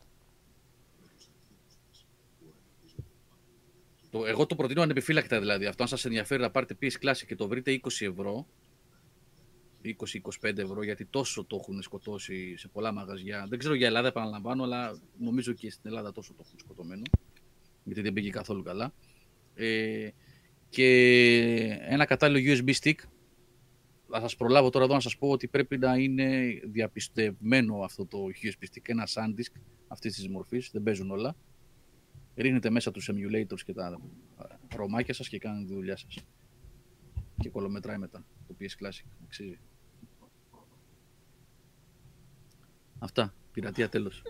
Το, 4.10 4.26
εγώ 4.26 4.46
το 4.46 4.56
προτείνω 4.56 4.82
ανεπιφύλακτα 4.82 5.40
δηλαδή. 5.40 5.66
Αυτό, 5.66 5.84
αν 5.84 5.90
σας 5.90 6.06
ενδιαφέρει 6.06 6.42
να 6.42 6.52
πάρετε 6.52 6.78
PS 6.82 7.06
Classic 7.06 7.24
και 7.28 7.36
το 7.36 7.48
βρείτε 7.48 7.80
20 7.84 7.88
ευρώ, 8.00 8.48
20-25 9.84 10.58
ευρώ, 10.58 10.84
γιατί 10.84 11.06
τόσο 11.06 11.46
το 11.46 11.56
έχουν 11.62 11.82
σκοτώσει 11.82 12.58
σε 12.58 12.68
πολλά 12.68 12.92
μαγαζιά. 12.92 13.46
Δεν 13.50 13.60
ξέρω 13.60 13.74
για 13.74 13.88
Ελλάδα, 13.88 14.08
επαναλαμβάνω, 14.08 14.64
αλλά 14.64 15.00
νομίζω 15.18 15.54
και 15.54 15.72
στην 15.72 15.90
Ελλάδα 15.90 16.12
τόσο 16.12 16.34
το 16.34 16.44
έχουν 16.46 16.60
σκοτωμένο. 16.60 17.02
Γιατί 17.84 18.02
δεν 18.02 18.14
πήγε 18.14 18.30
καθόλου 18.30 18.64
καλά. 18.64 18.94
Ε, 19.56 20.10
και 20.70 20.88
ένα 21.82 22.06
κατάλληλο 22.06 22.56
USB 22.58 22.74
stick. 22.74 22.96
Θα 24.12 24.20
σας 24.20 24.36
προλάβω 24.36 24.70
τώρα 24.70 24.86
εδώ 24.86 24.94
να 24.94 25.00
σας 25.00 25.18
πω 25.18 25.30
ότι 25.30 25.48
πρέπει 25.48 25.78
να 25.78 25.96
είναι 25.96 26.60
διαπιστευμένο 26.66 27.80
αυτό 27.80 28.06
το 28.06 28.18
USB 28.44 28.64
stick, 28.64 28.82
ένα 28.84 29.08
SanDisk 29.14 29.62
αυτής 29.88 30.16
της 30.16 30.28
μορφής, 30.28 30.70
δεν 30.74 30.84
παίζουν 30.84 31.12
όλα. 31.12 31.36
Ρίχνετε 32.36 32.70
μέσα 32.70 32.92
τους 32.92 33.12
emulators 33.14 33.62
και 33.66 33.74
τα 33.74 34.02
ρωμάκια 34.76 35.14
σας 35.14 35.30
και 35.30 35.40
κάνετε 35.40 35.66
τη 35.66 35.74
δουλειά 35.74 35.98
σας. 35.98 36.18
Και 37.40 37.50
κολομετράει 37.50 37.98
μετά 37.98 38.26
το 38.48 38.56
PS 38.60 38.86
Classic. 38.86 39.06
Αξίζει. 39.24 39.60
Αυτά. 43.00 43.34
Πειρατεία 43.52 43.90
τέλος. 43.90 44.22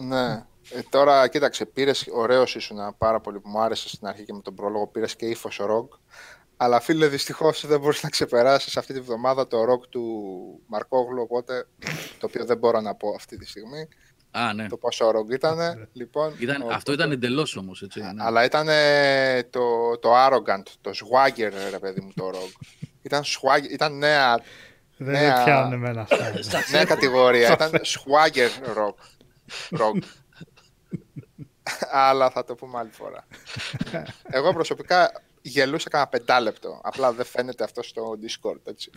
Ναι. 0.00 0.44
Ε, 0.70 0.80
τώρα, 0.90 1.28
κοίταξε, 1.28 1.64
πήρες 1.64 2.06
ωραίος 2.12 2.54
ήσουν 2.54 2.78
πάρα 2.98 3.20
πολύ 3.20 3.40
που 3.40 3.48
μου 3.48 3.60
άρεσε 3.60 3.88
στην 3.88 4.06
αρχή 4.06 4.24
και 4.24 4.32
με 4.32 4.40
τον 4.40 4.54
πρόλογο. 4.54 4.86
Πήρες 4.86 5.16
και 5.16 5.26
ύφος 5.26 5.56
ροκ. 5.56 5.92
Αλλά 6.56 6.80
φίλε, 6.80 7.06
δυστυχώς 7.06 7.66
δεν 7.66 7.80
μπορείς 7.80 8.02
να 8.02 8.08
ξεπεράσεις 8.08 8.76
αυτή 8.76 8.92
τη 8.94 9.00
βδομάδα 9.00 9.46
το 9.46 9.64
ροκ 9.64 9.86
του 9.86 10.02
Μαρκόγλου. 10.66 11.22
Οπότε 11.22 11.66
το 12.18 12.26
οποίο 12.26 12.44
δεν 12.44 12.58
μπορώ 12.58 12.80
να 12.80 12.94
πω 12.94 13.08
αυτή 13.16 13.36
τη 13.36 13.46
στιγμή. 13.46 13.88
Α, 14.30 14.52
ναι. 14.54 14.66
Το 14.68 14.76
πόσο 14.76 15.10
ροκ 15.10 15.32
ήταν. 15.32 15.88
λοιπόν, 15.92 16.34
Ήταν, 16.38 16.62
ο- 16.62 16.68
αυτό 16.72 16.92
ήταν 16.92 17.10
εντελώς 17.12 17.56
όμως. 17.56 17.84
Ναι. 17.94 18.12
Αλλά 18.18 18.44
ήταν 18.44 18.66
το, 19.50 19.98
το 19.98 20.10
arrogant, 20.26 20.62
το 20.80 20.90
swagger, 20.90 21.50
ρε 21.70 21.78
παιδί 21.78 22.00
μου, 22.00 22.12
το 22.14 22.24
ροκ. 22.30 22.50
ήταν, 23.02 23.22
swagger, 23.22 23.70
ήταν 23.70 23.98
νέα, 23.98 24.40
Δεν 24.96 25.12
Ναι, 25.12 25.20
με 25.20 25.30
α- 25.32 25.44
πιάνουν 25.44 25.72
εμένα 25.72 26.00
αυτά. 26.00 26.32
νέα 26.72 26.84
κατηγορία. 26.84 27.52
ήταν 27.52 27.70
swagger 27.70 28.76
rock. 28.78 28.94
Rock. 29.70 29.98
Αλλά 31.92 32.30
θα 32.30 32.44
το 32.44 32.54
πούμε 32.54 32.78
άλλη 32.78 32.90
φορά. 32.90 33.26
Εγώ 34.22 34.52
προσωπικά 34.52 35.22
γελούσα 35.42 35.88
κανένα 35.88 36.10
πεντάλεπτο. 36.10 36.80
Απλά 36.82 37.12
δεν 37.12 37.24
φαίνεται 37.24 37.64
αυτό 37.64 37.82
στο 37.82 38.18
Discord, 38.22 38.60
έτσι. 38.64 38.90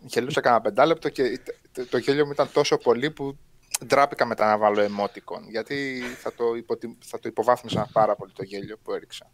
Γελούσα 0.00 0.40
κανένα 0.40 0.62
πεντάλεπτο 0.62 1.08
και 1.08 1.40
το, 1.72 1.86
το 1.86 1.98
γέλιο 1.98 2.24
μου 2.26 2.32
ήταν 2.32 2.52
τόσο 2.52 2.76
πολύ 2.78 3.10
που 3.10 3.38
ντράπηκα 3.84 4.24
μετά 4.24 4.46
να 4.46 4.58
βάλω 4.58 4.82
emoticon. 4.82 5.42
Γιατί 5.50 6.02
θα 6.20 6.32
το, 6.32 6.54
υποτι... 6.54 6.98
θα 7.04 7.18
το 7.18 7.28
υποβάθμισα 7.28 7.88
πάρα 7.92 8.16
πολύ 8.16 8.32
το 8.32 8.42
γέλιο 8.42 8.78
που 8.78 8.92
έριξα. 8.92 9.30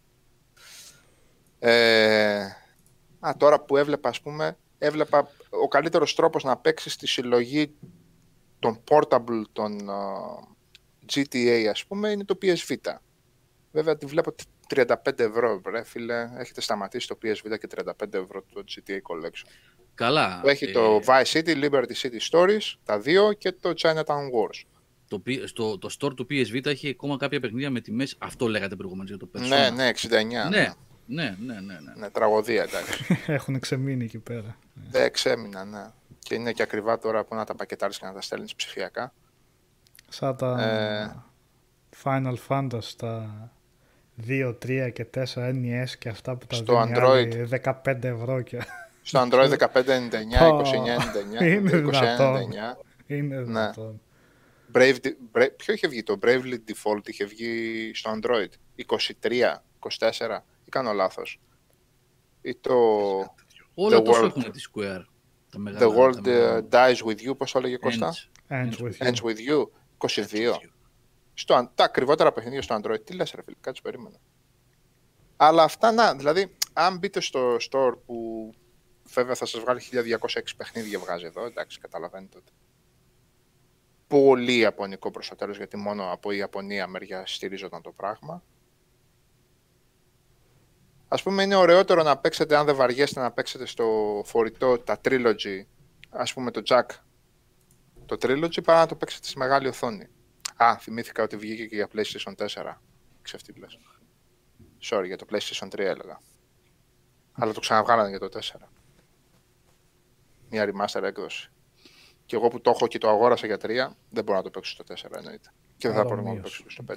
Ε... 1.59 2.41
Α, 3.21 3.33
τώρα 3.37 3.61
που 3.61 3.77
έβλεπα, 3.77 4.09
ας 4.09 4.21
πούμε, 4.21 4.57
έβλεπα 4.79 5.29
ο 5.51 5.69
καλύτερος 5.69 6.15
τρόπος 6.15 6.45
να 6.45 6.57
παίξεις 6.57 6.97
τη 6.97 7.07
συλλογή 7.07 7.75
των 8.73 8.81
portable 8.89 9.43
των 9.53 9.91
α, 9.91 9.97
GTA, 11.15 11.67
ας 11.71 11.85
πούμε, 11.87 12.11
είναι 12.11 12.25
το 12.25 12.39
PS 12.43 12.67
Vita. 12.69 12.97
Βέβαια, 13.73 13.97
τη 13.97 14.07
βλέπω 14.07 14.35
35 14.75 14.85
ευρώ, 15.19 15.61
ρε 15.67 15.85
φίλε. 15.85 16.29
Έχετε 16.39 16.61
σταματήσει 16.61 17.07
το 17.09 17.19
PS 17.23 17.35
Vita 17.35 17.59
και 17.59 17.69
35 17.77 18.15
ευρώ 18.15 18.45
το 18.53 18.65
GTA 18.69 18.93
Collection. 18.93 19.49
Καλά. 19.95 20.41
Που 20.43 20.49
έχει 20.49 20.65
ε, 20.65 20.73
το 20.73 21.01
Vice 21.07 21.33
City, 21.33 21.65
Liberty 21.65 21.93
City 22.03 22.31
Stories, 22.31 22.75
τα 22.85 22.99
δύο, 22.99 23.33
και 23.33 23.53
το 23.53 23.73
Chinatown 23.77 24.27
Wars. 24.35 24.63
το, 25.09 25.23
P- 25.27 25.43
στο, 25.45 25.79
το 25.79 25.97
store 26.01 26.15
του 26.17 26.27
PS 26.31 26.47
Vita 26.55 26.67
έχει 26.67 26.89
ακόμα 26.89 27.17
κάποια 27.17 27.41
παιχνίδια 27.41 27.71
με 27.71 27.81
τιμές. 27.81 28.17
Αυτό 28.19 28.49
λέγατε 28.49 28.77
προηγουμένως 28.77 29.11
για 29.11 29.19
το 29.19 29.29
Persona. 29.35 29.49
Ναι, 29.49 29.71
ναι, 29.71 29.91
69. 29.97 30.09
Ναι, 30.11 30.49
Ναι, 30.51 30.75
ναι, 31.07 31.37
ναι, 31.39 31.55
ναι, 31.61 31.61
ναι. 31.61 31.93
ναι 31.97 32.11
τραγωδία, 32.11 32.63
εντάξει. 32.63 33.19
Έχουν 33.27 33.59
ξεμείνει 33.61 34.05
εκεί 34.05 34.19
πέρα. 34.19 34.59
Δεν 34.91 35.03
εξέμεινα, 35.05 35.65
ναι. 35.65 35.91
Και 36.27 36.35
είναι 36.35 36.53
και 36.53 36.63
ακριβά 36.63 36.99
τώρα 36.99 37.25
που 37.25 37.35
να 37.35 37.45
τα 37.45 37.55
πακετάρεις 37.55 37.99
και 37.99 38.05
να 38.07 38.13
τα 38.13 38.21
στέλνεις 38.21 38.55
ψηφιακά. 38.55 39.13
Σαν 40.09 40.37
τα 40.37 40.63
Ε. 40.63 41.15
Final 42.05 42.35
Fantasy, 42.49 42.93
τα 42.97 43.51
2, 44.27 44.57
3 44.67 44.91
και 44.93 45.05
4 45.05 45.25
NES 45.35 45.89
και 45.99 46.09
αυτά 46.09 46.37
που 46.37 46.47
τα 46.47 46.55
Στο 46.55 46.83
δίνει 46.85 46.97
Android. 46.99 47.03
άλλοι 47.03 47.49
15 47.85 48.03
ευρώ 48.05 48.41
και 48.43 48.59
Στο 49.03 49.21
Android 49.31 49.49
1599, 49.59 50.39
2999, 51.41 51.45
Είναι 51.45 51.71
δυνατόν. 51.77 52.51
2199. 52.51 52.79
είναι 53.07 53.37
Ναι. 53.37 53.43
δυνατόν. 53.43 54.01
Brave, 54.75 54.97
Brave, 55.33 55.49
ποιο 55.57 55.75
είχε 55.75 55.89
βγει, 55.89 56.03
το; 56.03 56.19
Bravely 56.23 56.59
Default 56.69 57.09
είχε 57.09 57.25
βγει 57.25 57.91
στο 57.95 58.11
Android. 58.21 58.49
23, 58.77 59.63
24, 59.79 60.45
ή 60.65 60.69
κάνω 60.71 60.93
λάθος. 60.93 61.41
Ή 62.43 62.57
το 62.61 62.75
Όλα 63.75 63.99
The 63.99 64.05
τόσο 64.05 64.21
World. 64.25 64.29
έχουν 64.37 64.53
τη 64.53 64.61
Square. 64.75 65.05
Τα 65.51 65.59
μεγάλα, 65.59 65.87
The 65.87 65.97
World 65.99 66.15
τα 66.15 66.21
μεγάλα. 66.31 66.67
uh, 66.71 66.75
Dies 66.75 66.97
With 67.07 67.29
You, 67.31 67.37
πώς 67.37 67.53
το 67.53 67.59
έλεγε 67.59 67.77
Κώστα; 67.77 68.15
Ends. 68.49 68.53
Ends 68.53 68.79
with 68.81 68.93
you. 68.99 69.07
Ends 69.07 69.23
With 69.23 69.37
You, 69.51 69.67
22. 69.99 70.61
Στο, 71.35 71.55
αν- 71.55 71.71
τα 71.75 71.85
ακριβότερα 71.85 72.33
παιχνίδια 72.33 72.63
στο 72.63 72.81
Android. 72.83 73.05
Τι 73.05 73.15
λες 73.15 73.31
ρε 73.35 73.43
φίλε, 73.43 73.57
κάτσε 73.61 73.83
περίμενα. 73.83 74.17
Αλλά 75.37 75.63
αυτά, 75.63 75.93
να, 75.93 76.15
δηλαδή, 76.15 76.57
αν 76.73 76.99
μπείτε 76.99 77.21
στο 77.21 77.57
store 77.71 77.95
που 78.07 78.51
βέβαια 79.13 79.35
θα 79.35 79.47
σας 79.47 79.61
βγάλει 79.61 79.81
1206 79.81 80.57
παιχνίδια 80.57 80.99
βγάζει 80.99 81.25
εδώ, 81.25 81.45
εντάξει, 81.45 81.79
καταλαβαίνετε 81.81 82.37
ότι. 82.39 82.53
Πολύ 84.07 84.57
ιαπωνικό 84.57 85.11
προς 85.11 85.29
το 85.29 85.37
τέλος, 85.37 85.57
γιατί 85.57 85.77
μόνο 85.77 86.13
από 86.13 86.33
η 86.33 86.37
Ιαπωνία 86.37 86.87
μεριά 86.87 87.27
στηρίζονταν 87.27 87.83
το 87.83 87.93
πράγμα. 87.93 88.43
Ας 91.17 91.23
πούμε 91.23 91.43
είναι 91.43 91.55
ωραιότερο 91.55 92.03
να 92.03 92.17
παίξετε, 92.19 92.57
αν 92.57 92.67
δεν 92.67 92.75
βαριέστε, 92.77 93.21
να 93.21 93.33
παίξετε 93.33 93.67
στο 93.67 94.23
φορητό 94.25 94.79
τα 94.79 95.01
Trilogy, 95.05 95.63
ας 96.11 96.33
πούμε 96.33 96.51
το 96.51 96.63
Jack, 96.65 96.85
το 98.07 98.17
Trilogy, 98.21 98.65
παρά 98.65 98.79
να 98.79 98.87
το 98.87 98.95
παίξετε 98.97 99.27
στη 99.27 99.39
μεγάλη 99.39 99.69
οθόνη. 99.69 100.09
Α, 100.57 100.79
θυμήθηκα 100.81 101.23
ότι 101.23 101.37
βγήκε 101.37 101.67
και 101.67 101.75
για 101.75 101.89
PlayStation 101.95 102.35
4. 102.35 102.81
Ξεφτύλες. 103.23 103.79
Sorry, 104.83 105.05
για 105.07 105.17
το 105.17 105.27
PlayStation 105.31 105.69
3 105.69 105.79
έλεγα. 105.79 106.21
Αλλά 107.33 107.53
το 107.53 107.61
ξαναβγάλανε 107.61 108.09
για 108.09 108.19
το 108.19 108.29
4. 108.29 108.69
Μια 110.51 110.71
remaster 110.71 111.03
έκδοση. 111.03 111.51
Και 112.27 112.37
εγώ 112.37 112.49
που 112.49 112.61
το 112.61 112.71
έχω 112.71 112.87
και 112.87 112.99
το 112.99 113.09
αγόρασα 113.09 113.47
για 113.47 113.57
3, 113.57 113.97
δεν 114.11 114.25
μπορώ 114.25 114.37
να 114.39 114.43
το 114.45 114.51
παίξω 114.51 114.73
στο 114.73 114.85
4 114.85 115.17
εννοείται. 115.17 115.53
Και 115.77 115.89
δεν 115.89 115.97
θα 115.97 116.03
μπορώ 116.03 116.17
να 116.17 116.23
το 116.23 116.27
Παρομοίως. 116.27 116.63
παίξω 116.63 116.71
στο 116.71 116.83
5. 116.83 116.97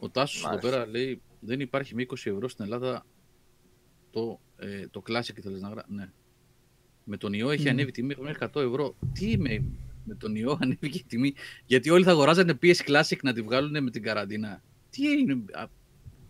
Ο 0.00 0.10
Τάσος 0.10 0.38
εδώ 0.40 0.48
Μάλιστα. 0.48 0.70
πέρα 0.70 0.86
λέει 0.86 1.22
δεν 1.40 1.60
υπάρχει 1.60 1.94
με 1.94 2.06
20 2.08 2.12
ευρώ 2.24 2.48
στην 2.48 2.64
Ελλάδα 2.64 3.06
το, 4.10 4.40
ε, 4.56 4.88
το 4.88 5.02
Classic 5.08 5.36
ήθελες 5.36 5.60
να 5.60 5.68
γράψεις. 5.68 5.94
Ναι. 5.94 6.10
Με 7.04 7.16
τον 7.16 7.32
ιό 7.32 7.50
έχει 7.50 7.68
ανέβει 7.68 7.88
η 7.88 7.92
τιμή 7.92 8.14
μέχρι 8.18 8.48
100 8.54 8.60
ευρώ. 8.60 8.94
Τι 9.12 9.30
είμαι, 9.30 9.64
με 10.04 10.14
τον 10.14 10.36
ιό 10.36 10.58
ανέβηκε 10.62 10.98
η 10.98 11.04
τιμή. 11.08 11.34
Γιατί 11.66 11.90
όλοι 11.90 12.04
θα 12.04 12.10
αγοράζανε 12.10 12.58
PS 12.62 12.76
Classic 12.86 13.18
να 13.22 13.32
τη 13.32 13.42
βγάλουν 13.42 13.82
με 13.82 13.90
την 13.90 14.02
καραντίνα. 14.02 14.62
Τι 14.90 15.10
είναι, 15.10 15.44
α, 15.52 15.66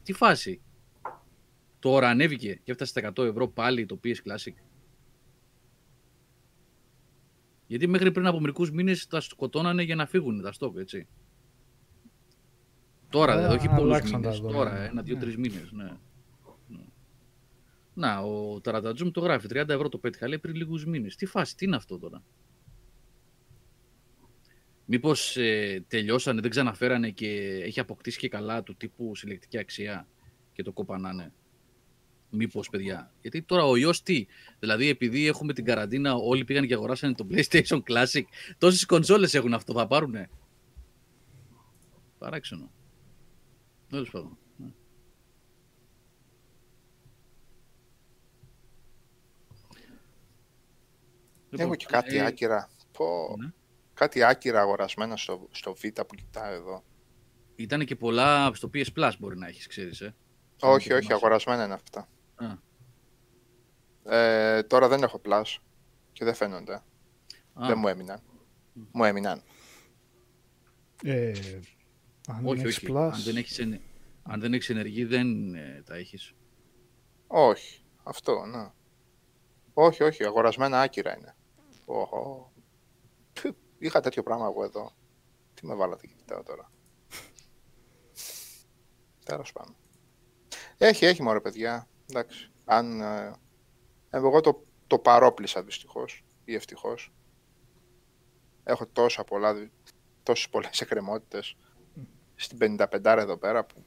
τι 0.03 0.13
φάση. 0.13 0.61
Τώρα 1.79 2.09
ανέβηκε 2.09 2.61
και 2.65 2.71
έφτασε 2.71 2.91
στα 2.91 3.13
100 3.15 3.25
ευρώ 3.25 3.49
πάλι 3.49 3.87
το 3.87 4.01
PS 4.05 4.17
Classic. 4.27 4.55
Γιατί 7.67 7.87
μέχρι 7.87 8.13
πριν 8.13 8.27
από 8.27 8.41
μερικούς 8.41 8.71
μήνες 8.71 9.07
τα 9.07 9.21
σκοτώνανε 9.21 9.83
για 9.83 9.95
να 9.95 10.07
φύγουν 10.07 10.43
τα 10.43 10.53
στόκ, 10.53 10.77
έτσι. 10.77 11.07
Τώρα, 13.11 13.33
Ε, 13.33 13.37
δηλαδή, 13.37 13.57
όχι 13.57 13.69
πολλούς 13.69 13.83
αλλάξαν 13.83 14.11
τα 14.13 14.19
μήνες. 14.19 14.39
δώρα, 14.39 14.55
Τώρα, 14.57 14.79
ναι. 14.79 14.87
ένα-δύο-τρει 14.87 15.39
μήνες. 15.39 15.71
Ναι. 15.73 15.85
Ναι. 16.69 16.85
Να, 17.95 18.19
ο 18.19 18.61
Ταρατατζούμ 18.61 19.11
το 19.11 19.21
γράφει. 19.21 19.47
30 19.51 19.69
ευρώ 19.69 19.89
το 19.89 19.99
πέτυχα, 19.99 20.29
λέει 20.29 20.39
πριν 20.39 20.55
λίγους 20.55 20.87
μήνες. 20.87 21.17
Τι 21.17 21.27
φάση, 21.27 21.57
τι 21.57 21.65
είναι 21.65 21.77
αυτό 21.77 21.99
τώρα; 21.99 22.23
Μήπως 24.85 25.37
ε, 25.37 25.85
τελειώσανε, 25.89 26.41
δεν 26.41 26.51
ξαναφέρανε 26.51 27.11
και 27.11 27.29
έχει 27.65 27.81
αποκτήσει 27.81 28.19
και 28.19 28.29
καλά 28.29 28.63
του 28.63 28.75
τύπου 28.77 29.15
συλλεκτική 29.15 29.59
αξία 29.59 30.09
και 30.53 30.63
το 30.63 30.73
κοπανάνε; 30.73 31.33
Μήπως, 32.31 32.69
παιδιά; 32.69 33.13
Γιατί 33.21 33.43
τώρα 33.43 33.65
ο 33.65 33.77
ιός 33.77 34.03
τι; 34.03 34.27
Δηλαδή, 34.59 34.89
επειδή 34.89 35.27
έχουμε 35.27 35.53
την 35.53 35.65
καραντίνα, 35.65 36.15
όλοι 36.15 36.45
πήγαν 36.45 36.67
και 36.67 36.75
αγοράσανε 36.75 37.15
το 37.15 37.27
PlayStation 37.31 37.81
Classic. 37.91 38.23
Τόσες 38.59 38.87
κονσόλες 38.87 39.35
έχουν 39.35 39.55
αυτό, 39.55 39.73
θα 39.73 39.87
πάρουνε; 39.87 40.31
Παράξενο. 42.19 42.71
Τέλος 43.89 44.11
πάντων. 44.11 44.39
ναι. 44.57 44.67
Έχω 51.51 51.63
Λοιπόν, 51.63 51.77
και 51.77 51.87
κάτι 51.87 52.17
ε, 52.17 52.25
άκυρα. 52.27 52.69
Πω, 52.93 53.35
ναι. 53.39 53.53
Κάτι 53.95 54.23
άκυρα 54.23 54.61
αγορασμένα 54.61 55.17
στο, 55.17 55.49
στο 55.51 55.75
Β 55.75 55.81
που 56.07 56.15
κοιτάω 56.15 56.53
εδώ. 56.53 56.85
Ήταν 57.57 57.85
και 57.85 57.97
πολλά 57.97 58.55
στο 58.55 58.71
PS 58.75 58.87
Plus 58.97 59.13
μπορεί 59.19 59.37
να 59.39 59.47
έχεις, 59.47 59.67
ξέρεις, 59.67 60.01
ε. 60.01 60.15
όχι, 60.61 60.89
το 60.89 60.95
όχι, 60.95 61.05
θυμάσαι. 61.05 61.13
αγορασμένα 61.15 61.65
είναι 61.65 61.75
αυτά. 61.75 62.09
Α, 62.35 62.57
Ε, 64.17 64.63
τώρα 64.63 64.89
δεν 64.89 65.03
έχω 65.03 65.21
Plus 65.25 65.57
και 66.13 66.25
δεν 66.25 66.35
φαίνονται. 66.35 66.75
α, 66.75 66.83
Δεν 67.67 67.79
μου 67.79 67.89
έμειναν. 67.89 68.21
Μου 68.93 69.05
έμειναν. 69.05 69.43
Ε, 71.05 71.33
αν 72.31 72.47
όχι, 72.47 72.57
δεν 72.57 72.67
έχεις 72.67 72.77
όχι. 72.77 72.87
Plus, 72.91 73.11
Αν 73.13 73.23
δεν 73.23 73.37
έχεις, 73.37 73.59
ενε- 73.59 73.81
αν 74.23 74.41
δεν 74.41 74.53
έχεις 74.55 74.69
ενεργή 74.71 75.05
δεν 75.05 75.55
ε, 75.55 75.83
τα 75.87 75.95
έχεις. 75.97 76.35
Όχι, 77.27 77.85
αυτό, 78.03 78.45
ναι. 78.47 78.71
Όχι, 79.75 80.03
όχι, 80.03 80.25
αγορασμένα 80.25 80.81
άκυρα 80.81 81.17
είναι. 81.19 81.37
Οχο. 81.85 82.53
Φου, 83.33 83.57
Είχα 83.79 84.01
τέτοιο 84.01 84.23
πράγμα 84.23 84.47
εγώ 84.47 84.65
εδώ. 84.65 84.93
Τι 85.55 85.67
με 85.67 85.75
βάλατε 85.75 86.07
και 86.07 86.15
κοιτάω 86.15 86.43
τώρα. 86.43 86.71
Τέλος 89.25 89.53
πάντων. 89.53 89.77
Έχει, 90.79 91.05
έχει 91.05 91.23
μωρέ 91.23 91.41
παιδιά. 91.41 91.89
Εντάξει. 92.11 92.51
Αν, 92.65 93.01
ε, 93.01 93.35
εγώ 94.11 94.41
το, 94.41 94.65
το 94.87 94.99
παρόπλησα 94.99 95.63
δυστυχώς 95.63 96.25
ή 96.45 96.55
ευτυχώς. 96.55 97.13
Έχω 98.65 98.87
τόσα 98.87 99.25
πολλά, 99.25 99.71
τόσες 100.23 100.49
πολλές 100.49 100.81
εκκρεμότητες 100.81 101.57
στην 102.41 102.59
55 102.59 103.19
εδώ 103.19 103.37
πέρα 103.37 103.65
που 103.65 103.85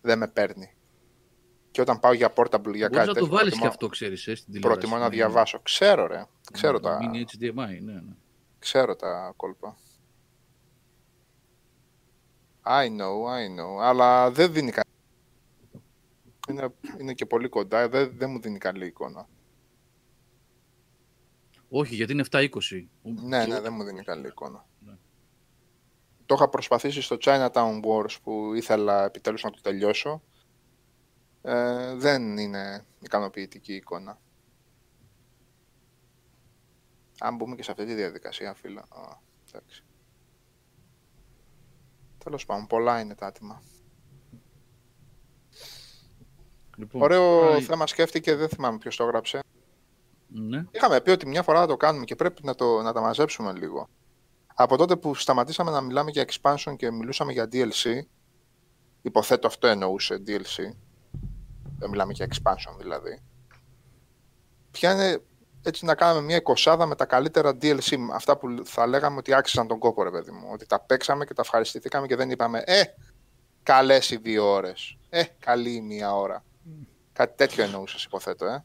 δεν 0.00 0.18
με 0.18 0.28
παίρνει. 0.28 0.72
Και 1.70 1.80
όταν 1.80 2.00
πάω 2.00 2.12
για 2.12 2.32
portable 2.36 2.50
για 2.50 2.60
Μπορείς 2.62 2.80
κάτι 2.80 2.96
να 2.96 3.06
το 3.06 3.12
τέτοιο, 3.12 3.26
βάλεις 3.26 3.40
προτιμώ- 3.40 3.60
και 3.60 3.66
αυτό, 3.66 3.86
ξέρεις, 3.88 4.26
ε, 4.26 4.34
στην 4.34 4.52
τηλεόραση. 4.52 4.80
Προτιμώ 4.80 5.00
να 5.02 5.08
Ναι, 5.08 5.14
διαβάσω. 5.14 5.60
Ξέρω 5.62 6.06
ρε. 6.06 6.24
Ξέρω, 6.52 6.72
ναι, 6.72 6.80
τα, 6.80 6.98
Mini 7.02 7.16
HDMI, 7.16 7.82
ναι, 7.82 7.92
ναι. 7.92 8.02
ξέρω 8.58 8.96
τα 8.96 9.32
κόλπα. 9.36 9.76
I 12.62 12.86
know, 12.86 13.24
I 13.26 13.60
know. 13.60 13.80
Αλλά 13.82 14.30
δεν 14.30 14.52
δίνει 14.52 14.70
καλή. 14.70 14.86
Είναι, 16.48 16.74
είναι 17.00 17.14
και 17.14 17.26
πολύ 17.26 17.48
κοντά. 17.48 17.88
Δεν, 17.88 18.12
δεν 18.16 18.30
μου 18.30 18.40
δίνει 18.40 18.58
καλή 18.58 18.86
εικόνα. 18.86 19.28
Όχι, 21.68 21.94
γιατί 21.94 22.12
είναι 22.12 22.24
720. 22.30 22.88
Ναι, 23.02 23.44
Και- 23.44 23.52
ναι, 23.52 23.60
δεν 23.60 23.72
μου 23.72 23.82
δίνει 23.84 24.02
καλή 24.02 24.26
εικόνα. 24.26 24.66
Ναι. 26.28 26.34
Το 26.34 26.34
είχα 26.34 26.48
προσπαθήσει 26.48 27.00
στο 27.02 27.16
Chinatown 27.20 27.80
Wars 27.84 28.16
που 28.22 28.54
ήθελα 28.54 29.04
επιτέλους 29.04 29.42
να 29.42 29.50
το 29.50 29.60
τελειώσω. 29.62 30.22
Ε, 31.42 31.94
δεν 31.94 32.36
είναι 32.38 32.84
ικανοποιητική 33.00 33.74
εικόνα. 33.74 34.18
Αν 37.20 37.36
μπούμε 37.36 37.56
και 37.56 37.62
σε 37.62 37.70
αυτή 37.70 37.84
τη 37.84 37.94
διαδικασία, 37.94 38.54
φίλε. 38.54 38.80
Α, 38.80 39.18
εντάξει. 39.48 39.82
Τέλος 42.24 42.46
πάντων, 42.46 42.66
πολλά 42.66 43.00
είναι 43.00 43.14
τα 43.14 43.26
άτομα. 43.26 43.62
Λοιπόν, 46.76 47.02
Ωραίο 47.02 47.40
τώρα- 47.40 47.60
θέμα 47.60 47.86
σκέφτηκε, 47.86 48.34
δεν 48.34 48.48
θυμάμαι 48.48 48.78
ποιος 48.78 48.96
το 48.96 49.04
έγραψε. 49.04 49.40
Ναι. 50.28 50.64
Είχαμε 50.70 51.00
πει 51.00 51.10
ότι 51.10 51.26
μια 51.26 51.42
φορά 51.42 51.60
θα 51.60 51.66
το 51.66 51.76
κάνουμε 51.76 52.04
και 52.04 52.16
πρέπει 52.16 52.44
να, 52.44 52.54
το, 52.54 52.82
να 52.82 52.92
τα 52.92 53.00
μαζέψουμε 53.00 53.52
λίγο. 53.52 53.88
Από 54.60 54.76
τότε 54.76 54.96
που 54.96 55.14
σταματήσαμε 55.14 55.70
να 55.70 55.80
μιλάμε 55.80 56.10
για 56.10 56.24
expansion 56.28 56.76
και 56.76 56.90
μιλούσαμε 56.90 57.32
για 57.32 57.48
DLC, 57.52 58.00
υποθέτω 59.02 59.46
αυτό 59.46 59.66
εννοούσε 59.66 60.22
DLC, 60.26 60.74
δεν 61.78 61.90
μιλάμε 61.90 62.12
για 62.12 62.28
expansion 62.30 62.76
δηλαδή, 62.78 63.22
ποια 64.70 64.92
είναι 64.92 65.22
έτσι 65.62 65.84
να 65.84 65.94
κάνουμε 65.94 66.24
μια 66.24 66.36
εικοσάδα 66.36 66.86
με 66.86 66.94
τα 66.94 67.04
καλύτερα 67.04 67.50
DLC, 67.62 67.96
αυτά 68.12 68.36
που 68.36 68.62
θα 68.64 68.86
λέγαμε 68.86 69.16
ότι 69.16 69.34
άξιζαν 69.34 69.66
τον 69.66 69.78
κόπο 69.78 70.02
ρε 70.02 70.10
παιδί 70.10 70.30
μου, 70.30 70.48
ότι 70.52 70.66
τα 70.66 70.80
παίξαμε 70.80 71.24
και 71.24 71.34
τα 71.34 71.42
ευχαριστηθήκαμε 71.42 72.06
και 72.06 72.16
δεν 72.16 72.30
είπαμε 72.30 72.62
«Ε, 72.66 72.82
καλές 73.62 74.10
οι 74.10 74.16
δύο 74.16 74.44
ώρες, 74.52 74.98
ε, 75.08 75.22
καλή 75.38 75.74
η 75.74 75.80
μία 75.80 76.14
ώρα». 76.14 76.44
Κάτι 77.12 77.36
τέτοιο 77.36 77.64
εννοούσες 77.64 78.04
υποθέτω, 78.04 78.46
ε. 78.46 78.64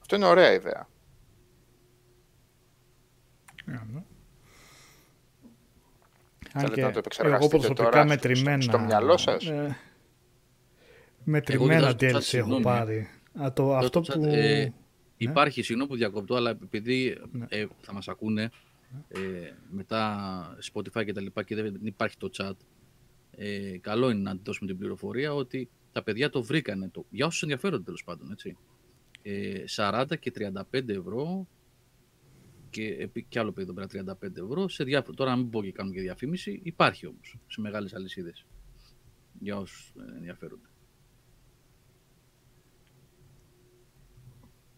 Αυτό 0.00 0.16
είναι 0.16 0.26
ωραία 0.26 0.52
ιδέα. 0.52 0.88
Ε, 3.66 3.70
ναι. 3.92 4.02
Αν 6.52 6.60
Θέλετε 6.60 6.74
και 6.74 6.86
να 6.86 6.92
το 6.92 6.98
επεξεργαστείτε 6.98 7.44
εγώ 7.56 7.58
προσωπικά 7.58 7.84
τώρα 7.90 8.06
μετρημένα, 8.06 8.62
στο- 8.62 8.72
στο 8.72 8.80
μυαλό 8.84 9.16
σας; 9.16 9.46
ε, 9.46 9.76
μετρημένα 11.24 11.92
κοιτάζω 11.92 11.96
το 11.96 11.98
chat, 11.98 12.08
DLC 12.08 12.12
έχω 12.12 12.20
συγγνώμη. 12.20 12.62
πάρει. 12.62 13.08
Α, 13.42 13.52
το, 13.52 13.62
Το 13.62 13.76
αυτό 13.76 14.00
chat, 14.00 14.12
που... 14.12 14.24
ε, 14.24 14.72
Υπάρχει, 15.20 15.62
συγγνώμη 15.62 15.90
που 15.90 15.96
διακόπτω, 15.96 16.34
αλλά 16.34 16.50
επειδή 16.50 17.18
Ναι. 17.32 17.46
ε, 17.48 17.66
θα 17.80 17.92
μας 17.92 18.08
ακούνε 18.08 18.50
ε, 19.08 19.18
μετά 19.70 20.58
Spotify 20.72 21.04
και 21.04 21.12
τα 21.12 21.20
λοιπά 21.20 21.42
και 21.42 21.54
δεν 21.54 21.78
υπάρχει 21.82 22.16
το 22.16 22.30
chat, 22.38 22.52
ε, 23.36 23.78
καλό 23.80 24.10
είναι 24.10 24.20
να 24.20 24.38
δώσουμε 24.44 24.68
την 24.70 24.78
πληροφορία 24.78 25.34
ότι 25.34 25.68
τα 25.92 26.02
παιδιά 26.02 26.30
το 26.30 26.42
βρήκανε, 26.42 26.88
το, 26.88 27.04
για 27.10 27.26
όσους 27.26 27.42
ενδιαφέρονται 27.42 27.82
τέλος 27.82 28.04
πάντων, 28.04 28.30
έτσι. 28.32 28.56
Ε, 29.22 29.64
40 29.76 30.04
και 30.20 30.32
35 30.38 30.88
ευρώ 30.88 31.46
και, 32.70 32.86
επί- 32.86 33.28
και 33.28 33.38
άλλο 33.38 33.52
παιδί 33.52 33.70
εδώ 33.70 33.86
πέρα 33.86 34.16
35 34.20 34.36
ευρώ 34.36 34.68
σε 34.68 34.84
διάφορα, 34.84 35.16
τώρα 35.16 35.30
να 35.30 35.36
μην 35.36 35.50
πω 35.50 35.62
και 35.62 35.72
κάνουμε 35.72 35.94
και 35.94 36.00
διαφήμιση, 36.00 36.60
υπάρχει 36.62 37.06
όμως 37.06 37.36
σε 37.46 37.60
μεγάλες 37.60 37.94
αλυσίδες 37.94 38.46
για 39.40 39.56
όσους 39.56 39.92
ε, 39.98 40.16
ενδιαφέρονται. 40.16 40.68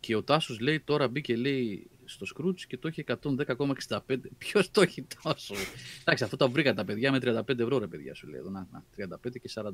Και 0.01 0.15
ο 0.15 0.23
Τάσος 0.23 0.61
λέει 0.61 0.81
τώρα 0.81 1.09
μπήκε 1.09 1.37
λέει 1.37 1.91
στο 2.05 2.27
Scrooge 2.35 2.61
και 2.61 2.79
το 2.79 2.89
έχει 2.89 3.05
110,65. 3.07 3.99
Ποιος 4.39 4.71
το 4.71 4.81
έχει 4.81 5.07
τόσο; 5.23 5.55
Εντάξει, 6.01 6.25
αυτό 6.25 6.37
τα 6.37 6.49
βρήκα 6.49 6.75
τα 6.75 6.85
παιδιά 6.85 7.13
με 7.13 7.19
35 7.23 7.59
ευρώ 7.59 7.79
ρε 7.79 7.87
παιδιά 7.87 8.15
σου 8.15 8.29
λέει 8.29 8.41
εδώ. 8.41 8.51
Να, 8.51 8.69
να, 8.71 8.85
35 8.97 9.41
και 9.41 9.51
44. 9.55 9.65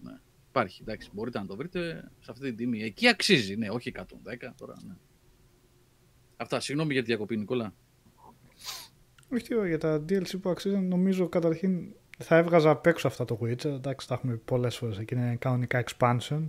Ναι. 0.00 0.20
Υπάρχει, 0.48 0.82
εντάξει, 0.82 1.10
μπορείτε 1.12 1.38
να 1.38 1.46
το 1.46 1.56
βρείτε 1.56 2.10
σε 2.20 2.30
αυτή 2.30 2.44
την 2.44 2.56
τιμή. 2.56 2.82
Εκεί 2.82 3.08
αξίζει, 3.08 3.56
ναι, 3.56 3.70
όχι 3.70 3.92
110 3.96 4.02
τώρα, 4.56 4.74
ναι. 4.86 4.94
Αυτά, 6.36 6.60
συγγνώμη 6.60 6.92
για 6.92 7.00
τη 7.02 7.06
διακοπή, 7.08 7.36
Νικόλα. 7.36 7.74
Όχι 9.32 9.42
τίποτα, 9.42 9.66
για 9.66 9.78
τα 9.78 10.04
DLC 10.08 10.40
που 10.42 10.50
αξίζουν, 10.50 10.88
νομίζω 10.88 11.28
καταρχήν 11.28 11.94
θα 12.18 12.36
έβγαζα 12.36 12.70
απ' 12.70 12.86
έξω 12.86 13.06
αυτά 13.08 13.24
το 13.24 13.38
Witcher. 13.42 13.64
Εντάξει, 13.64 14.08
τα 14.08 14.14
έχουμε 14.14 14.32
πει 14.32 14.38
πολλές 14.44 14.76
φορές. 14.76 14.98
Εκεί 14.98 15.14
είναι 15.14 15.36
κανονικά 15.40 15.84
expansion. 15.84 16.42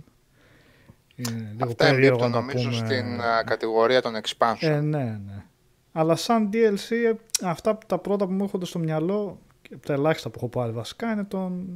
Είναι 1.16 1.50
λίγο 1.52 1.64
Αυτά 1.70 1.84
περίεργο 1.84 2.24
εμπίπτουν 2.24 2.30
να 2.30 2.40
νομίζω 2.40 2.68
πούμε... 2.70 2.86
στην 2.86 3.20
α, 3.20 3.44
κατηγορία 3.44 4.02
των 4.02 4.12
expansion. 4.22 4.56
Ε, 4.60 4.80
ναι, 4.80 5.20
ναι. 5.26 5.44
Αλλά 5.92 6.16
σαν 6.16 6.50
DLC, 6.52 6.90
ε, 6.90 7.12
αυτά 7.44 7.76
που- 7.76 7.86
τα 7.86 7.98
πρώτα 7.98 8.26
που 8.26 8.32
μου 8.32 8.44
έρχονται 8.44 8.64
στο 8.64 8.78
μυαλό, 8.78 9.40
και 9.62 9.74
από 9.74 9.86
τα 9.86 9.92
ελάχιστα 9.92 10.28
που 10.30 10.34
έχω 10.38 10.48
πάρει 10.48 10.72
βασικά, 10.72 11.12
είναι 11.12 11.24
τον... 11.24 11.66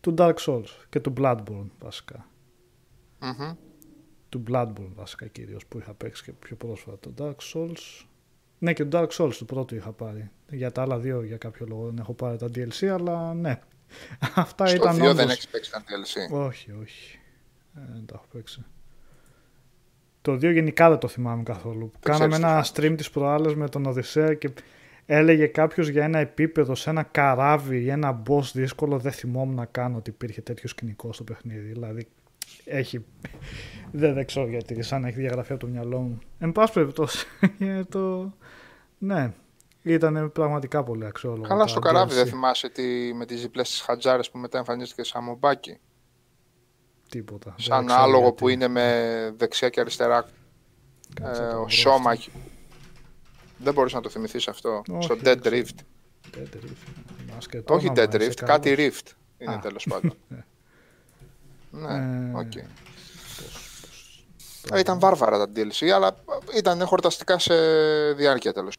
του 0.00 0.14
Dark 0.18 0.34
Souls 0.34 0.68
και 0.88 1.00
του 1.00 1.12
Bloodborne 1.16 1.68
βασικά. 1.78 2.28
Μμμ. 3.20 3.52
Του 4.28 4.42
Bloodborne 4.50 4.92
βασικά 4.94 5.26
κυρίως 5.26 5.66
που 5.66 5.78
είχα 5.78 5.94
παίξει 5.94 6.22
και 6.22 6.32
πιο 6.32 6.56
πρόσφατα. 6.56 6.98
Το 7.00 7.12
Dark 7.18 7.54
Souls... 7.54 8.06
Ναι 8.58 8.72
και 8.72 8.84
το 8.84 8.98
Dark 8.98 9.08
Souls 9.08 9.34
του 9.36 9.44
πρώτου 9.44 9.74
είχα 9.74 9.92
πάρει. 9.92 10.30
Για 10.50 10.72
τα 10.72 10.82
άλλα 10.82 10.98
δύο 10.98 11.22
για 11.22 11.36
κάποιο 11.36 11.66
λόγο 11.68 11.84
δεν 11.84 11.98
έχω 11.98 12.14
πάρει 12.14 12.36
τα 12.36 12.46
DLC, 12.46 12.86
αλλά 12.86 13.34
ναι. 13.34 13.60
Αυτά 14.34 14.66
Στο 14.66 14.76
ήταν 14.76 14.94
2 14.94 14.98
δεν 14.98 15.08
όντως... 15.08 15.32
έχεις 15.32 15.48
παίξει 15.48 15.70
τα 15.70 15.82
DLC; 15.82 16.36
Όχι, 16.46 16.72
όχι. 16.82 17.18
Ε, 17.76 17.80
δεν 17.92 18.06
τα 18.06 18.14
έχω 18.14 18.24
παίξει. 18.32 18.64
Το 20.22 20.32
2 20.32 20.52
γενικά 20.52 20.88
δεν 20.88 20.98
το 20.98 21.08
θυμάμαι 21.08 21.42
καθόλου. 21.42 21.92
Κάναμε 22.00 22.26
ξέρεις 22.26 22.44
ένα 22.44 22.62
τι 22.62 22.70
stream 22.74 22.94
της 22.96 23.10
προάλλες 23.10 23.54
με 23.54 23.68
τον 23.68 23.86
Οδυσσέα 23.86 24.34
και 24.34 24.50
έλεγε 25.06 25.46
κάποιος 25.46 25.88
για 25.88 26.04
ένα 26.04 26.18
επίπεδο 26.18 26.74
σε 26.74 26.90
ένα 26.90 27.02
καράβι 27.02 27.82
ή 27.82 27.90
ένα 27.90 28.22
boss 28.28 28.50
δύσκολο. 28.52 28.98
Δεν 28.98 29.12
θυμόμουν 29.12 29.54
να 29.54 29.64
κάνω 29.64 29.96
ότι 29.96 30.10
υπήρχε 30.10 30.40
τέτοιο 30.40 30.68
σκηνικό 30.68 31.12
στο 31.12 31.24
παιχνίδι. 31.24 31.68
Δηλαδή 31.68 32.08
έχει. 32.64 33.04
δεν, 33.92 34.14
δεν 34.14 34.26
ξέρω 34.26 34.48
γιατί, 34.48 34.82
σαν 34.82 35.00
να 35.00 35.08
έχει 35.08 35.16
διαγραφεί 35.16 35.52
από 35.52 35.60
το 35.60 35.66
μυαλό 35.66 35.98
μου. 36.00 36.18
Εν 36.38 36.52
πάση 36.52 36.72
περιπτώσει. 36.72 37.26
ε, 37.58 37.84
το... 37.84 38.32
Ναι, 38.98 39.32
ήταν 39.82 40.32
πραγματικά 40.32 40.84
πολύ 40.84 41.04
αξιόλογο. 41.06 41.42
Καλά 41.48 41.62
τα 41.62 41.68
στο 41.68 41.80
καράβι 41.80 42.12
DLC. 42.12 42.14
δεν 42.14 42.26
θυμάσαι 42.26 42.68
τι, 42.68 43.14
με 43.14 43.26
τις 43.26 43.40
διπλές 43.40 43.68
τις 43.68 43.80
χατζάρες 43.80 44.30
που 44.30 44.38
μετά 44.38 44.58
εμφανίστηκε 44.58 45.02
σαν 45.02 45.24
μομπάκι. 45.24 45.78
Τίποτα. 47.08 47.54
Δεν 47.56 47.66
Σαν 47.66 47.86
ξέρω 47.86 48.02
άλογο 48.02 48.22
γιατί. 48.22 48.36
που 48.36 48.48
είναι 48.48 48.68
με 48.68 49.34
δεξιά 49.36 49.68
και 49.68 49.80
αριστερά 49.80 50.26
Κάτσε 51.14 51.42
ε, 51.42 51.44
να 51.44 51.50
το 51.50 51.56
ο 51.56 51.60
βρω 51.60 51.68
σώμα. 51.68 52.10
αυτό. 52.10 52.30
Δεν 53.58 53.74
μπορείς 53.74 53.92
να 53.92 54.00
το 54.00 54.08
θυμηθείς 54.08 54.48
αυτό. 54.48 54.82
Όχι, 54.90 55.02
στο 55.02 55.16
δεν 55.16 55.38
Dead 55.38 55.40
ξέρω. 55.40 55.56
Rift. 55.56 55.80
Dead 56.36 56.56
Rift. 56.56 57.32
Μας 57.34 57.46
και 57.46 57.62
το 57.62 57.74
Όχι 57.74 57.88
όνομα, 57.88 58.06
Dead 58.06 58.20
είσαι 58.20 58.30
Rift, 58.30 58.44
κάτι 58.44 58.74
καλός. 58.74 59.02
Rift 59.02 59.12
είναι 59.38 59.54
Α. 59.54 59.58
τέλος 59.58 59.86
πάντων. 59.88 60.14
ναι, 61.70 61.94
Ε, 61.94 62.32
οκ. 62.38 62.50
Το- 62.52 62.60
Ε, 64.76 64.78
Ήταν 64.78 64.98
βάρβαρα 64.98 65.38
τα 65.38 65.52
DLC, 65.56 65.88
αλλά 65.88 66.16
ήταν 66.56 66.86
χορταστικά 66.86 67.38
σε 67.38 67.54
διάρκεια 68.12 68.52
τέλος. 68.52 68.74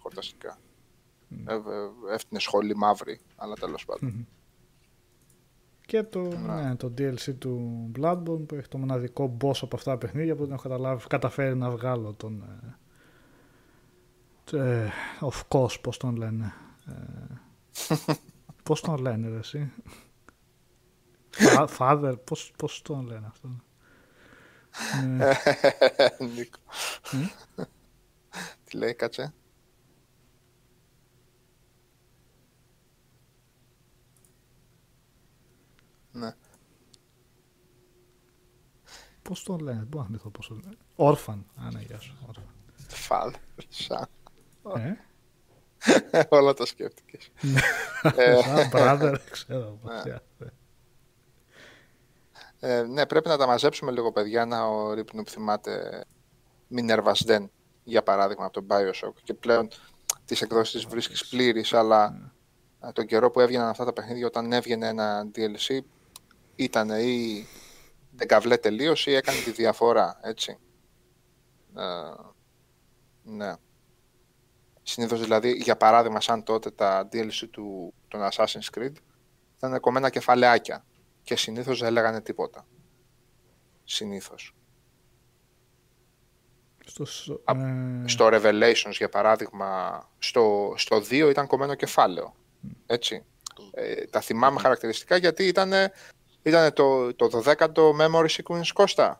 Χορταστικά. 0.00 0.58
Ε, 1.46 1.52
ε, 1.54 1.58
Έφτιανε 2.14 2.40
σχολή 2.42 2.76
μαύρη, 2.76 3.20
αλλά 3.36 3.54
τέλος 3.54 3.84
πάντων. 3.84 4.26
Και 5.86 6.02
το, 6.02 6.20
ναι, 6.20 6.76
το 6.76 6.92
DLC 6.98 7.34
του 7.38 7.90
Bloodborne 7.98 8.46
που 8.46 8.54
έχει 8.54 8.68
το 8.68 8.78
μοναδικό 8.78 9.36
boss 9.40 9.56
από 9.60 9.76
αυτά 9.76 9.90
τα 9.90 9.98
παιχνίδια 9.98 10.34
που 10.34 10.42
δεν 10.44 10.52
έχω 10.52 10.62
καταλάβει, 10.62 11.06
καταφέρει 11.06 11.56
να 11.56 11.70
βγάλω 11.70 12.12
τον 12.12 12.44
ε, 14.52 14.56
ε, 14.56 14.90
of 15.20 15.40
course, 15.48 15.80
πώς 15.80 15.96
τον 15.96 16.16
λένε. 16.16 16.52
Ε, 16.86 17.34
πώς 18.64 18.80
τον 18.80 18.96
λένε 19.00 19.28
ρε 19.28 19.38
εσύ; 19.38 19.72
Fa- 21.32 21.68
Father, 21.78 22.14
πώς, 22.24 22.52
πώς 22.56 22.82
τον 22.82 23.06
λένε 23.06 23.26
αυτό. 23.26 23.48
Ναι. 25.06 25.30
Νίκο. 26.34 26.58
Τι 28.64 28.76
λέει, 28.76 28.94
κάτσε. 28.94 29.34
Ναι. 36.12 36.34
Πώς 39.22 39.42
τον 39.42 39.58
λένε, 39.60 39.80
μπορώ 39.82 39.98
να 40.02 40.04
θυμηθώ 40.06 40.30
πώς 40.30 40.46
τον 40.48 40.60
λένε. 40.64 40.76
Όρφαν, 40.96 41.46
α 41.56 41.70
ναι, 41.70 41.80
γεια 41.80 42.00
σου. 42.00 42.14
Orphan. 42.26 42.74
Φάλ. 42.88 43.32
Σαν. 43.68 44.06
Ε, 44.76 44.94
Όλα 46.36 46.54
τα 46.54 46.66
σκέφτηκες. 46.66 47.30
Ε, 48.16 48.42
σαν 48.42 48.70
brother, 48.72 49.16
ξέρω 49.30 49.78
πώς. 49.82 50.04
Ναι. 50.04 50.14
yeah. 50.16 50.20
Ε, 52.64 52.82
ναι, 52.82 53.06
πρέπει 53.06 53.28
να 53.28 53.36
τα 53.36 53.46
μαζέψουμε 53.46 53.90
λίγο, 53.90 54.12
παιδιά, 54.12 54.46
να 54.46 54.64
ο 54.64 54.92
Ρίπνου 54.92 55.22
που 55.22 55.30
θυμάται 55.30 56.04
Minerva's 56.76 57.26
Den, 57.26 57.48
για 57.84 58.02
παράδειγμα, 58.02 58.44
από 58.44 58.52
τον 58.52 58.66
Bioshock. 58.70 59.12
Και 59.22 59.34
πλέον 59.34 59.68
τις 60.24 60.42
εκδόσεις 60.42 60.72
τις 60.72 60.84
βρίσκεις 60.84 61.28
πλήρης, 61.28 61.72
αλλά 61.72 62.30
ε, 62.80 62.92
τον 62.92 63.06
καιρό 63.06 63.30
που 63.30 63.40
έβγαιναν 63.40 63.68
αυτά 63.68 63.84
τα 63.84 63.92
παιχνίδια, 63.92 64.26
όταν 64.26 64.52
έβγαινε 64.52 64.88
ένα 64.88 65.30
DLC, 65.34 65.78
ήταν 66.54 66.90
ή 66.90 67.46
δεν 68.10 68.28
καβλέ 68.28 68.56
τελείως 68.56 69.06
ή 69.06 69.14
έκανε 69.14 69.38
τη 69.38 69.50
διαφορά, 69.50 70.20
έτσι. 70.22 70.58
Ε, 71.76 71.82
ναι. 73.22 73.54
Συνήθως 74.82 75.20
δηλαδή, 75.20 75.50
για 75.50 75.76
παράδειγμα, 75.76 76.20
σαν 76.20 76.42
τότε 76.42 76.70
τα 76.70 77.08
DLC 77.12 77.48
του, 77.50 77.94
των 78.08 78.20
Assassin's 78.32 78.78
Creed, 78.78 78.94
ήταν 79.56 79.80
κομμένα 79.80 80.10
κεφαλαιάκια 80.10 80.84
και 81.22 81.36
συνήθως 81.36 81.80
δεν 81.80 81.92
λέγανε 81.92 82.20
τίποτα. 82.20 82.66
Συνήθως. 83.84 84.54
Στο, 86.86 87.04
σ- 87.04 87.30
Α, 87.44 87.52
ε, 87.58 88.02
Στο 88.08 88.28
Revelations, 88.32 88.90
για 88.92 89.08
παράδειγμα, 89.08 90.00
στο, 90.18 90.74
στο 90.76 90.96
2 90.96 91.28
ήταν 91.30 91.46
κομμένο 91.46 91.74
κεφάλαιο. 91.74 92.34
Έτσι. 92.86 93.24
Ε, 93.72 94.04
τα 94.06 94.20
θυμάμαι 94.20 94.60
χαρακτηριστικά 94.60 95.16
γιατί 95.16 95.44
ήταν, 95.46 95.72
ήταν 96.42 96.72
το, 96.72 97.14
το 97.14 97.42
12ο 97.44 97.90
Memory 98.00 98.26
Sequence 98.28 98.72
Costa. 98.84 99.12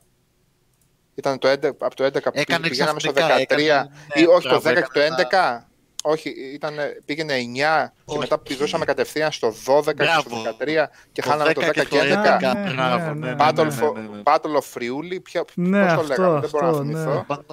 Ήταν 1.14 1.38
το 1.38 1.48
11, 1.50 1.64
από 1.64 1.94
το 1.94 2.04
11 2.04 2.22
που 2.22 2.30
Έκανε 2.32 2.68
πηγαίναμε 2.68 3.00
στο 3.00 3.10
13 3.10 3.14
ξαφνικά, 3.14 3.38
έκανε- 3.40 3.90
ή 4.14 4.20
ναι, 4.20 4.26
όχι 4.26 4.48
το 4.48 4.60
μπράβο, 4.60 4.68
10 4.80 4.82
και 4.82 4.88
το 4.92 5.00
έκανε 5.00 5.16
11. 5.30 5.71
Όχι, 6.04 6.34
ήταν, 6.54 6.74
πήγαινε 7.04 7.34
9 7.34 7.36
και 7.44 7.90
Όχι. 8.04 8.18
μετά 8.18 8.38
πηδούσαμε 8.38 8.84
κατευθείαν 8.84 9.32
στο 9.32 9.48
12 9.66 9.84
και 9.84 9.92
Μπράβο. 9.94 10.20
στο 10.20 10.56
13 10.60 10.88
και 11.12 11.22
χάναμε 11.22 11.52
το 11.52 11.60
10 11.66 11.70
και 11.72 11.82
το 11.82 11.96
11. 11.96 12.00
11. 12.00 12.54
Ναι, 12.54 12.72
Μπράβο, 12.74 13.14
ναι, 13.14 13.26
ναι, 13.26 13.30
ναι, 13.30 13.36
Battle, 13.38 13.54
ναι, 13.66 13.76
for, 13.80 13.94
ναι, 13.94 14.00
ναι. 14.00 14.22
Battle 14.24 14.56
of 14.60 14.74
Friuli, 14.74 15.18
ποια, 15.22 15.44
Ναι, 15.54 15.94
πώς 15.94 15.94
το 15.94 16.00
αυτό, 16.00 16.22
λέγαμε, 16.22 16.40
δεν 16.40 16.50
μπορώ 16.50 16.64
να 16.64 16.70
αυτό, 16.70 16.82
θυμηθώ. 16.82 17.14
ναι. 17.14 17.22
Πάνω 17.26 17.44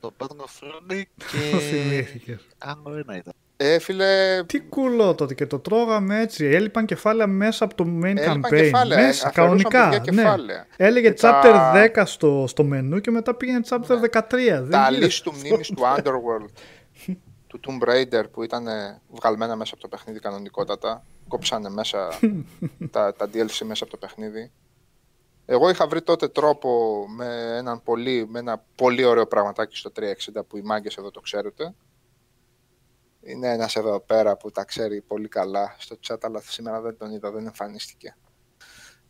το 0.00 0.12
Battle 0.18 0.24
of 0.44 0.64
Fronic 0.64 1.02
το 1.16 1.26
και... 1.56 1.58
θυμήθηκες. 1.58 2.46
Άλλο 2.58 2.96
ένα 2.96 3.16
ήταν. 3.16 3.32
Ε, 3.60 3.78
φίλε, 3.78 4.42
Τι 4.46 4.60
κουλό 4.60 5.14
τότε 5.14 5.34
και 5.34 5.46
το 5.46 5.58
τρώγαμε 5.58 6.20
έτσι. 6.20 6.44
Έλειπαν 6.44 6.84
κεφάλαια 6.86 7.26
μέσα 7.26 7.64
από 7.64 7.74
το 7.74 7.84
main 8.02 8.04
Έλειπαν 8.04 8.44
campaign. 8.46 8.56
κεφάλαια, 8.56 9.06
μέσα, 9.06 9.28
αφαιρούσαν 9.28 9.62
κανονικά. 9.70 9.88
παιδιά 9.88 10.12
Ναι. 10.12 10.22
κεφάλαια. 10.22 10.66
Έλεγε 10.76 11.08
Και 11.10 11.20
τα- 11.20 11.40
chapter 11.44 11.88
10 11.96 12.02
στο, 12.06 12.44
στο 12.48 12.64
μενού 12.64 13.00
και 13.00 13.10
μετά 13.10 13.34
πήγαινε 13.34 13.60
chapter 13.68 13.78
13. 13.78 14.62
Δεν 14.62 14.70
τα 14.70 14.86
γύρισε. 14.90 15.04
λύση 15.04 15.22
του 15.22 15.32
μνήμης 15.38 15.68
του 15.68 15.82
Underworld 15.96 16.48
του 17.48 17.60
Tomb 17.66 17.88
Raider 17.88 18.24
που 18.30 18.42
ήταν 18.42 18.66
ε, 18.66 19.00
βγαλμένα 19.08 19.56
μέσα 19.56 19.74
από 19.74 19.82
το 19.82 19.88
παιχνίδι 19.88 20.20
κανονικότατα. 20.20 21.04
Κόψανε 21.28 21.68
μέσα 21.68 22.08
τα, 22.90 23.14
τα 23.14 23.28
DLC 23.32 23.64
μέσα 23.64 23.84
από 23.84 23.92
το 23.92 23.98
παιχνίδι. 23.98 24.52
Εγώ 25.50 25.68
είχα 25.68 25.86
βρει 25.86 26.02
τότε 26.02 26.28
τρόπο 26.28 27.04
με, 27.08 27.56
έναν 27.56 27.82
πολύ, 27.82 28.26
με 28.28 28.38
ένα 28.38 28.64
πολύ 28.74 29.04
ωραίο 29.04 29.26
πραγματάκι 29.26 29.76
στο 29.76 29.90
360 29.96 30.02
που 30.48 30.56
οι 30.56 30.62
μάγκες 30.62 30.96
εδώ 30.96 31.10
το 31.10 31.20
ξέρετε. 31.20 31.74
Είναι 33.20 33.52
ένας 33.52 33.76
εδώ 33.76 34.00
πέρα 34.00 34.36
που 34.36 34.50
τα 34.50 34.64
ξέρει 34.64 35.00
πολύ 35.00 35.28
καλά 35.28 35.74
στο 35.78 35.96
chat, 36.06 36.16
αλλά 36.20 36.40
σήμερα 36.40 36.80
δεν 36.80 36.96
τον 36.96 37.12
είδα, 37.12 37.30
δεν 37.30 37.46
εμφανίστηκε. 37.46 38.16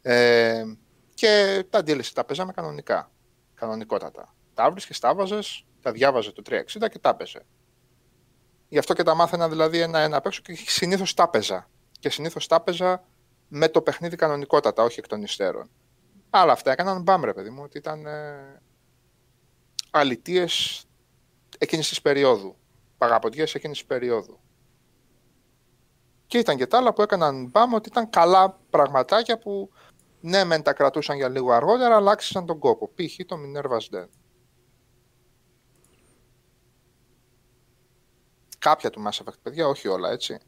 Ε, 0.02 0.65
και 1.15 1.65
τα 1.70 1.78
DLC 1.78 2.05
τα 2.15 2.24
παίζαμε 2.24 2.52
κανονικά, 2.52 3.10
κανονικότατα. 3.55 4.35
Τα 4.55 4.70
βρίσκες, 4.70 4.98
τα 4.98 5.15
βάζες, 5.15 5.66
τα 5.82 5.93
διάβαζε 5.93 6.32
το 6.32 6.43
360 6.47 6.89
και 6.90 6.98
τα 6.98 7.09
έπαιζε. 7.09 7.47
Γι' 8.69 8.78
αυτό 8.78 8.95
και 8.95 9.03
τα 9.03 9.15
μάθαινα 9.15 9.49
δηλαδή 9.49 9.81
ένα-ένα 9.81 10.16
απ' 10.16 10.27
έξω 10.27 10.40
και 10.43 10.55
συνήθως 10.55 11.15
τα 11.15 11.28
παίζα. 11.28 11.69
Και 12.01 12.11
συνήθως 12.11 12.47
τα 12.47 12.61
παίζα 12.61 13.05
με 13.49 13.69
το 13.69 13.82
παιχνίδι 13.82 14.16
κανονικότατα, 14.16 14.82
όχι 14.82 14.99
εκ 14.99 15.07
των 15.07 15.23
υστέρων. 15.23 15.70
Αλλά 16.31 16.53
αυτά 16.53 16.73
έκαναν 16.73 17.03
μπαμ, 17.03 17.24
ρε 17.24 17.32
παιδί 17.32 17.51
μου, 17.51 17.62
ότι 17.62 17.78
ήταν 17.78 18.07
ε, 18.07 18.61
αλητίες 19.90 20.85
εκείνης 21.59 21.89
της 21.89 22.03
περίοδου. 22.03 22.57
Παγαποντιές 22.99 23.55
εκείνης 23.55 23.78
της 23.78 23.86
περίοδου. 23.86 24.40
Και 26.27 26.39
ήταν 26.39 26.57
και 26.57 26.66
τα 26.66 26.77
άλλα 26.77 26.93
που 26.93 27.03
έκαναν 27.03 27.47
μπαμ 27.47 27.74
ότι 27.74 27.89
ήταν 27.89 28.11
καλά 28.11 28.59
πραγματάκια 28.70 29.39
που 29.39 29.70
ναι, 30.20 30.45
μεν 30.45 30.62
τα 30.62 30.73
κρατούσαν 30.73 31.16
για 31.16 31.28
λίγο 31.28 31.53
αργότερα, 31.53 31.97
αλλά 31.97 32.11
άξιζαν 32.11 32.47
τον 32.47 32.59
κόπο. 32.59 32.90
Π.χ. 32.95 33.27
το 33.27 33.36
Minerva's 33.36 33.97
Den. 33.97 34.09
Κάποια 38.69 38.90
του 38.90 39.03
Mass 39.03 39.24
Effect, 39.24 39.39
παιδιά, 39.43 39.66
όχι 39.66 39.89
όλα, 39.89 40.11
έτσι. 40.11 40.39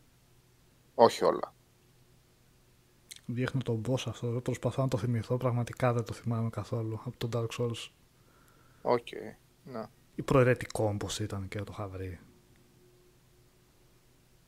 Όχι 0.95 1.25
όλα. 1.25 1.55
Δείχνω 3.27 3.61
τον 3.65 3.83
boss 3.89 4.03
αυτό. 4.07 4.31
Δεν 4.31 4.43
προσπαθώ 4.43 4.83
να 4.83 4.89
το 4.89 4.97
θυμηθώ. 4.97 5.37
Πραγματικά 5.37 5.93
δεν 5.93 6.05
το 6.05 6.13
θυμάμαι 6.13 6.51
καθόλου 6.51 7.01
από 7.05 7.29
τον 7.29 7.31
Dark 7.35 7.59
Souls. 7.59 7.89
Οκ. 8.83 9.07
Ναι. 9.65 9.85
Ή 10.15 10.23
προαιρετικό 10.23 10.85
όπω 10.85 11.07
ήταν 11.21 11.49
και 11.49 11.59
το 11.59 11.73
είχα 11.73 11.89
βρει. 11.89 12.21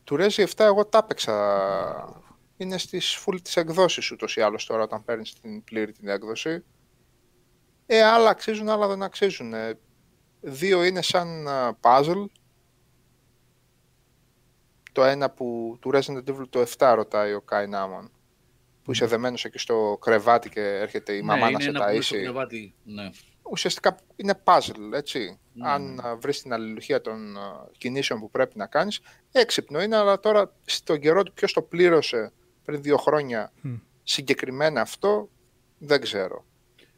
Του 0.04 0.16
Resi 0.18 0.46
7 0.46 0.46
εγώ 0.56 0.86
τα 0.86 0.98
έπαιξα. 0.98 2.22
Είναι 2.56 2.78
στις 2.78 3.24
full 3.26 3.38
τις 3.42 3.56
εκδόσεις 3.56 4.10
ούτως 4.10 4.36
ή 4.36 4.40
άλλως 4.40 4.66
τώρα 4.66 4.82
όταν 4.82 5.04
παίρνεις 5.04 5.40
την 5.40 5.64
πλήρη 5.64 5.92
την 5.92 6.08
έκδοση. 6.08 6.64
Ε, 7.86 8.02
άλλα 8.02 8.30
αξίζουν, 8.30 8.68
άλλα 8.68 8.86
δεν 8.86 9.02
αξίζουν. 9.02 9.54
Ε, 9.54 9.78
δύο 10.40 10.84
είναι 10.84 11.02
σαν 11.02 11.48
α, 11.48 11.76
puzzle. 11.80 12.24
Το 14.92 15.04
ένα 15.04 15.30
που 15.30 15.76
του 15.80 15.90
Resident 15.94 16.30
Evil 16.30 16.48
το 16.50 16.64
7 16.78 16.92
ρωτάει 16.94 17.32
ο 17.32 17.44
Kai 17.50 17.64
Naman. 17.64 18.08
Που 18.84 18.92
είσαι 18.92 19.06
δεμένος 19.06 19.44
εκεί 19.44 19.58
στο 19.58 19.98
κρεβάτι 20.00 20.48
και 20.48 20.60
έρχεται 20.60 21.12
η 21.12 21.22
μαμά 21.22 21.34
ναι, 21.36 21.42
να 21.44 21.48
είναι 21.50 21.62
σε 21.62 21.68
ένα 21.68 21.84
που 21.84 22.02
στο 22.02 22.16
ταΐσει. 22.16 22.22
κρεβάτι. 22.22 22.74
Ναι. 22.84 23.10
ουσιαστικά 23.50 23.96
είναι 24.16 24.40
puzzle, 24.44 24.92
έτσι. 24.92 25.38
Ναι. 25.52 25.68
Αν 25.70 26.00
α, 26.06 26.16
βρεις 26.16 26.42
την 26.42 26.52
αλληλουχία 26.52 27.00
των 27.00 27.36
α, 27.38 27.66
κινήσεων 27.78 28.20
που 28.20 28.30
πρέπει 28.30 28.58
να 28.58 28.66
κάνεις, 28.66 29.00
έξυπνο 29.32 29.82
είναι, 29.82 29.96
αλλά 29.96 30.20
τώρα 30.20 30.52
στον 30.64 31.00
καιρό 31.00 31.22
του 31.22 31.32
ποιος 31.32 31.52
το 31.52 31.62
πλήρωσε 31.62 32.32
πριν 32.64 32.82
δύο 32.82 32.96
χρόνια 32.96 33.52
Μμ. 33.60 33.74
συγκεκριμένα 34.02 34.80
αυτό, 34.80 35.28
δεν 35.78 36.00
ξέρω. 36.00 36.44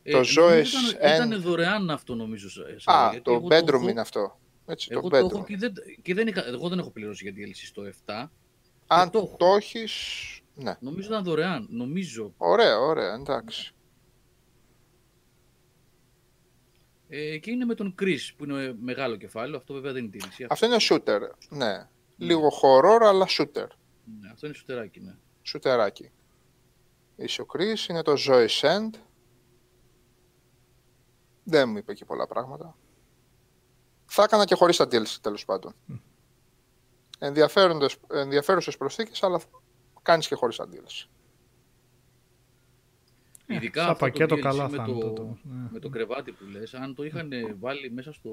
Το 0.03 0.11
νομίζω 0.13 0.47
Zoe's 0.49 0.65
ήταν, 0.95 1.13
End. 1.13 1.15
ήταν 1.31 1.41
δωρεάν 1.43 1.91
αυτό 1.91 2.15
νομίζω. 2.15 2.51
σε- 2.51 2.81
σε- 2.81 2.91
Α, 2.93 3.09
γιατί 3.11 3.25
το 3.25 3.33
εγώ 3.33 3.47
bedroom 3.51 3.75
έχω- 3.75 3.89
είναι 3.89 4.01
αυτό. 4.01 4.39
Έτσι, 4.67 4.89
Εγώ 4.91 5.01
το 5.03 5.09
το 5.09 5.17
έχω 5.17 5.29
bedroom. 5.41 5.45
και, 5.47 5.57
δεν, 5.57 5.73
και 6.03 6.15
δεν 6.15 6.27
είχα, 6.27 6.47
εγώ 6.47 6.69
δεν 6.69 6.79
έχω 6.79 6.91
πληρώσει 6.91 7.31
για 7.31 7.47
DLC 7.47 7.55
στο 7.55 7.83
7. 8.07 8.27
Αν 8.87 9.11
το 9.11 9.35
το, 9.39 9.47
έχω. 9.47 9.57
έχεις, 9.57 9.93
ναι. 10.55 10.77
Νομίζω 10.81 11.09
ήταν 11.09 11.25
δωρεάν. 11.25 11.67
Νομίζω. 11.71 12.35
Ωραία, 12.37 12.79
ωραία, 12.79 13.15
εντάξει. 13.15 13.75
Ε, 17.09 17.39
και 17.39 17.51
είναι 17.51 17.65
με 17.65 17.75
τον 17.75 17.95
Chris 18.01 18.19
που 18.37 18.45
είναι 18.45 18.77
μεγάλο 18.81 19.17
κεφάλαιο. 19.17 19.57
Αυτό 19.57 19.75
βέβαια 19.75 19.93
δεν 19.93 20.05
είναι 20.05 20.17
DLC. 20.25 20.47
Αυτό 20.49 20.67
είναι 20.67 20.77
shooter, 20.81 21.21
ναι. 21.49 21.89
Λίγο 22.17 22.49
horror, 22.63 22.99
αλλά 23.03 23.27
shooter. 23.29 23.67
ναι, 24.21 24.31
αυτό 24.33 24.47
είναι 24.47 24.55
σουτεράκι, 24.55 25.01
ναι. 25.01 25.15
Σουτεράκι. 25.43 26.11
Είσαι 27.17 27.43
ο 27.43 27.47
Chris, 27.53 27.89
είναι 27.91 28.03
το 28.03 28.15
Zoe's 28.29 28.61
End. 28.61 28.91
Δεν 31.45 31.69
μου 31.69 31.77
είπε 31.77 31.95
και 31.95 32.05
πολλά 32.05 32.27
πράγματα. 32.27 32.77
Θα 34.15 34.23
έκανα 34.23 34.45
και 34.45 34.55
χωρίς 34.55 34.77
τα 34.77 34.85
DLC 34.85 35.07
τέλος 35.21 35.45
πάντων. 35.45 35.75
Ενδιαφέροντες, 37.19 37.97
ενδιαφέρουσες 38.13 38.77
προσθήκες, 38.77 39.23
αλλά 39.23 39.41
κάνεις 40.03 40.29
και 40.29 40.35
χωρίς 40.35 40.57
τα 40.57 40.69
DLC. 40.73 41.09
Ειδικά 43.47 43.81
Σαν 43.83 43.91
αυτό 43.91 44.05
πακέτο 44.05 44.35
το 44.35 44.41
DLC 44.41 44.43
καλά 44.43 44.69
με 44.69 44.77
θα 44.77 44.85
το, 44.85 44.91
είναι 44.91 45.01
τότε 45.01 45.21
όμως, 45.21 45.41
ναι. 45.45 45.69
με 45.71 45.79
το 45.79 45.89
κρεβάτι 45.89 46.33
που 46.33 46.45
λες, 46.53 46.75
αν 46.75 46.95
το 46.95 47.05
είχαν 47.05 47.31
βάλει 47.61 47.91
μέσα 47.91 48.13
στο 48.13 48.31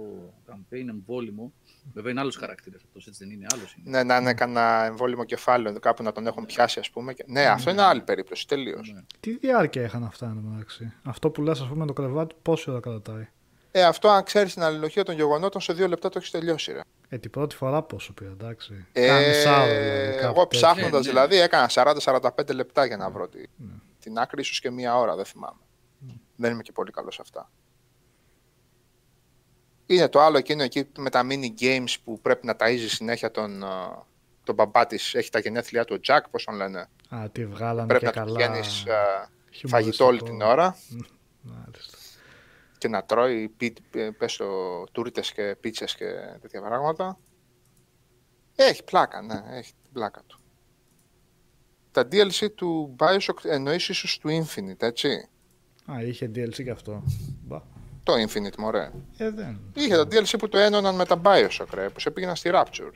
campaign 0.48 0.88
εμβόλυμο, 0.90 1.54
βέβαια 1.94 2.12
είναι 2.12 2.20
άλλος 2.20 2.36
χαρακτήρας 2.36 2.82
αυτός, 2.84 3.08
έτσι 3.08 3.24
δεν 3.26 3.34
είναι, 3.34 3.46
άλλος 3.54 3.74
είναι. 3.74 3.90
Ναι, 3.90 4.04
να 4.04 4.18
είναι 4.18 4.34
κανένα 4.34 4.84
εμβόλυμο 4.86 5.24
κεφάλαιο, 5.24 5.80
κάπου 5.80 6.04
να 6.04 6.12
τον 6.12 6.28
έχουν 6.28 6.46
πιάσει, 6.46 6.80
ας 6.80 6.90
πούμε. 6.90 7.14
και- 7.14 7.24
Ναι, 7.28 7.46
αυτό 7.46 7.70
είναι 7.72 7.82
άλλη 7.82 8.02
περίπτωση, 8.02 8.48
τελείως. 8.48 8.92
Ναι. 8.94 9.02
Τι 9.20 9.38
διάρκεια 9.38 9.84
είχαν 9.84 10.04
αυτά 10.04 10.26
εν 10.26 10.36
τω 10.36 10.42
μεταξύ; 10.42 10.94
Αυτό 11.04 11.30
που 11.30 11.42
λες, 11.42 11.62
ας 11.62 11.68
πούμε, 11.68 11.86
το 11.86 11.94
κρεβάτι, 11.94 12.36
πόση 12.42 12.70
ώρα 12.72 12.80
κρατάει; 12.80 13.28
Ε, 13.72 13.84
αυτό 13.84 14.10
αν 14.10 14.24
ξέρεις 14.24 14.54
την 14.54 14.64
αλληλογία 14.64 15.04
των 15.04 15.16
γεγονότων, 15.16 15.62
σε 15.62 15.74
δύο 15.74 15.88
λεπτά 15.88 16.10
το 16.10 16.18
έχεις 16.18 16.32
τελειώσει, 16.32 16.72
ρε. 16.72 16.82
Ε, 17.10 17.18
την 17.18 17.32
πρώτη 17.32 17.56
φορά 17.56 17.82
πόσο 17.84 18.14
πήρε, 18.14 18.30
εντάξει. 18.30 18.86
Ε, 18.92 19.08
Κάνεις 19.08 19.46
άλλο, 19.46 19.74
δηλαδή, 19.74 20.12
κάπου 20.12 20.24
εγώ 20.24 20.48
τέτοιο. 20.48 20.48
ψάχνοντας 20.48 20.94
Ε, 20.94 20.98
ναι. 20.98 21.00
δηλαδή 21.10 21.38
έκανα 21.38 21.70
40-45 21.74 22.54
λεπτά 22.54 22.86
για 22.86 22.98
να 22.98 23.10
βρω 23.10 23.28
τη, 23.28 23.44
την 24.00 24.18
άκρη, 24.18 24.42
ίσως 24.42 24.60
και 24.60 24.70
μία 24.70 24.98
ώρα, 24.98 25.16
δεν 25.16 25.26
θυμάμαι. 25.26 25.60
Δεν 26.36 26.52
είμαι 26.52 26.62
και 26.62 26.72
πολύ 26.72 26.92
καλός 26.92 27.14
σε 27.14 27.22
αυτά. 27.22 27.52
Είναι 29.86 30.08
το 30.10 30.20
άλλο 30.20 30.38
εκείνο 30.38 30.64
εκεί 30.64 30.88
με 30.98 31.10
τα 31.10 31.28
mini 31.30 31.62
games 31.62 31.96
που 32.04 32.22
πρέπει 32.22 32.46
να 32.46 32.56
ταΐζει 32.60 32.88
συνέχεια 32.88 33.32
τον, 33.32 33.64
α, 33.64 34.06
τον 34.44 34.56
μπαμπά 34.56 34.86
της. 34.86 35.14
Έχει 35.14 35.30
τα 35.30 35.40
γενέθλιά 35.40 35.86
του, 35.86 35.98
ο 35.98 36.02
Jack, 36.08 36.22
πώς 36.32 36.44
τον 36.44 36.56
λένε. 36.56 36.88
Α, 37.10 37.30
τι 37.32 37.46
βγάλανε 37.46 37.88
πρέπει 37.88 38.12
και 38.12 38.20
να 38.20 38.26
του 38.26 38.34
καλά. 38.34 38.50
πηγαίνει 38.50 38.66
χιουμοριστικό. 38.66 39.68
φαγητό 39.68 40.06
όλη 40.06 40.22
την 40.22 40.42
ώρα 40.42 40.78
Μάλιστα. 41.42 41.98
Και 42.82 42.88
να 42.88 43.04
τρώει 43.04 43.50
πι, 43.50 43.74
πες 44.18 44.36
το, 44.36 44.84
τούρτες 44.92 45.32
και 45.32 45.56
πίτσες 45.60 45.96
και 45.96 46.06
τέτοια 46.42 46.62
πράγματα. 46.62 47.20
Έχει 48.56 48.84
πλάκα, 48.84 49.22
ναι, 49.22 49.42
έχει 49.50 49.72
την 49.82 49.92
πλάκα 49.94 50.24
του. 50.28 50.40
Τα 51.92 52.08
DLC 52.12 52.52
του 52.56 52.96
Bioshock 53.00 53.44
εννοείς 53.44 53.90
ίσως 53.90 54.18
του 54.18 54.30
Infinite, 54.30 54.82
έτσι; 54.82 55.30
Α, 55.92 56.04
είχε 56.04 56.32
DLC 56.36 56.64
και 56.64 56.70
αυτό. 56.72 57.04
Μπα. 57.46 57.62
Το 58.04 58.14
Infinite, 58.14 58.56
μωρέ. 58.58 58.92
Ε, 59.18 59.30
δεν. 59.30 59.60
Είχε 59.74 59.96
τα 59.96 60.04
DLC 60.04 60.36
που 60.40 60.50
το 60.50 60.58
ένωναν 60.58 60.96
με 60.96 61.06
τα 61.06 61.22
Bioshock, 61.24 61.68
ρε, 61.74 61.90
που 61.90 62.00
σε 62.00 62.12
πήγαιναν 62.12 62.36
στη 62.36 62.50
Rapture. 62.54 62.92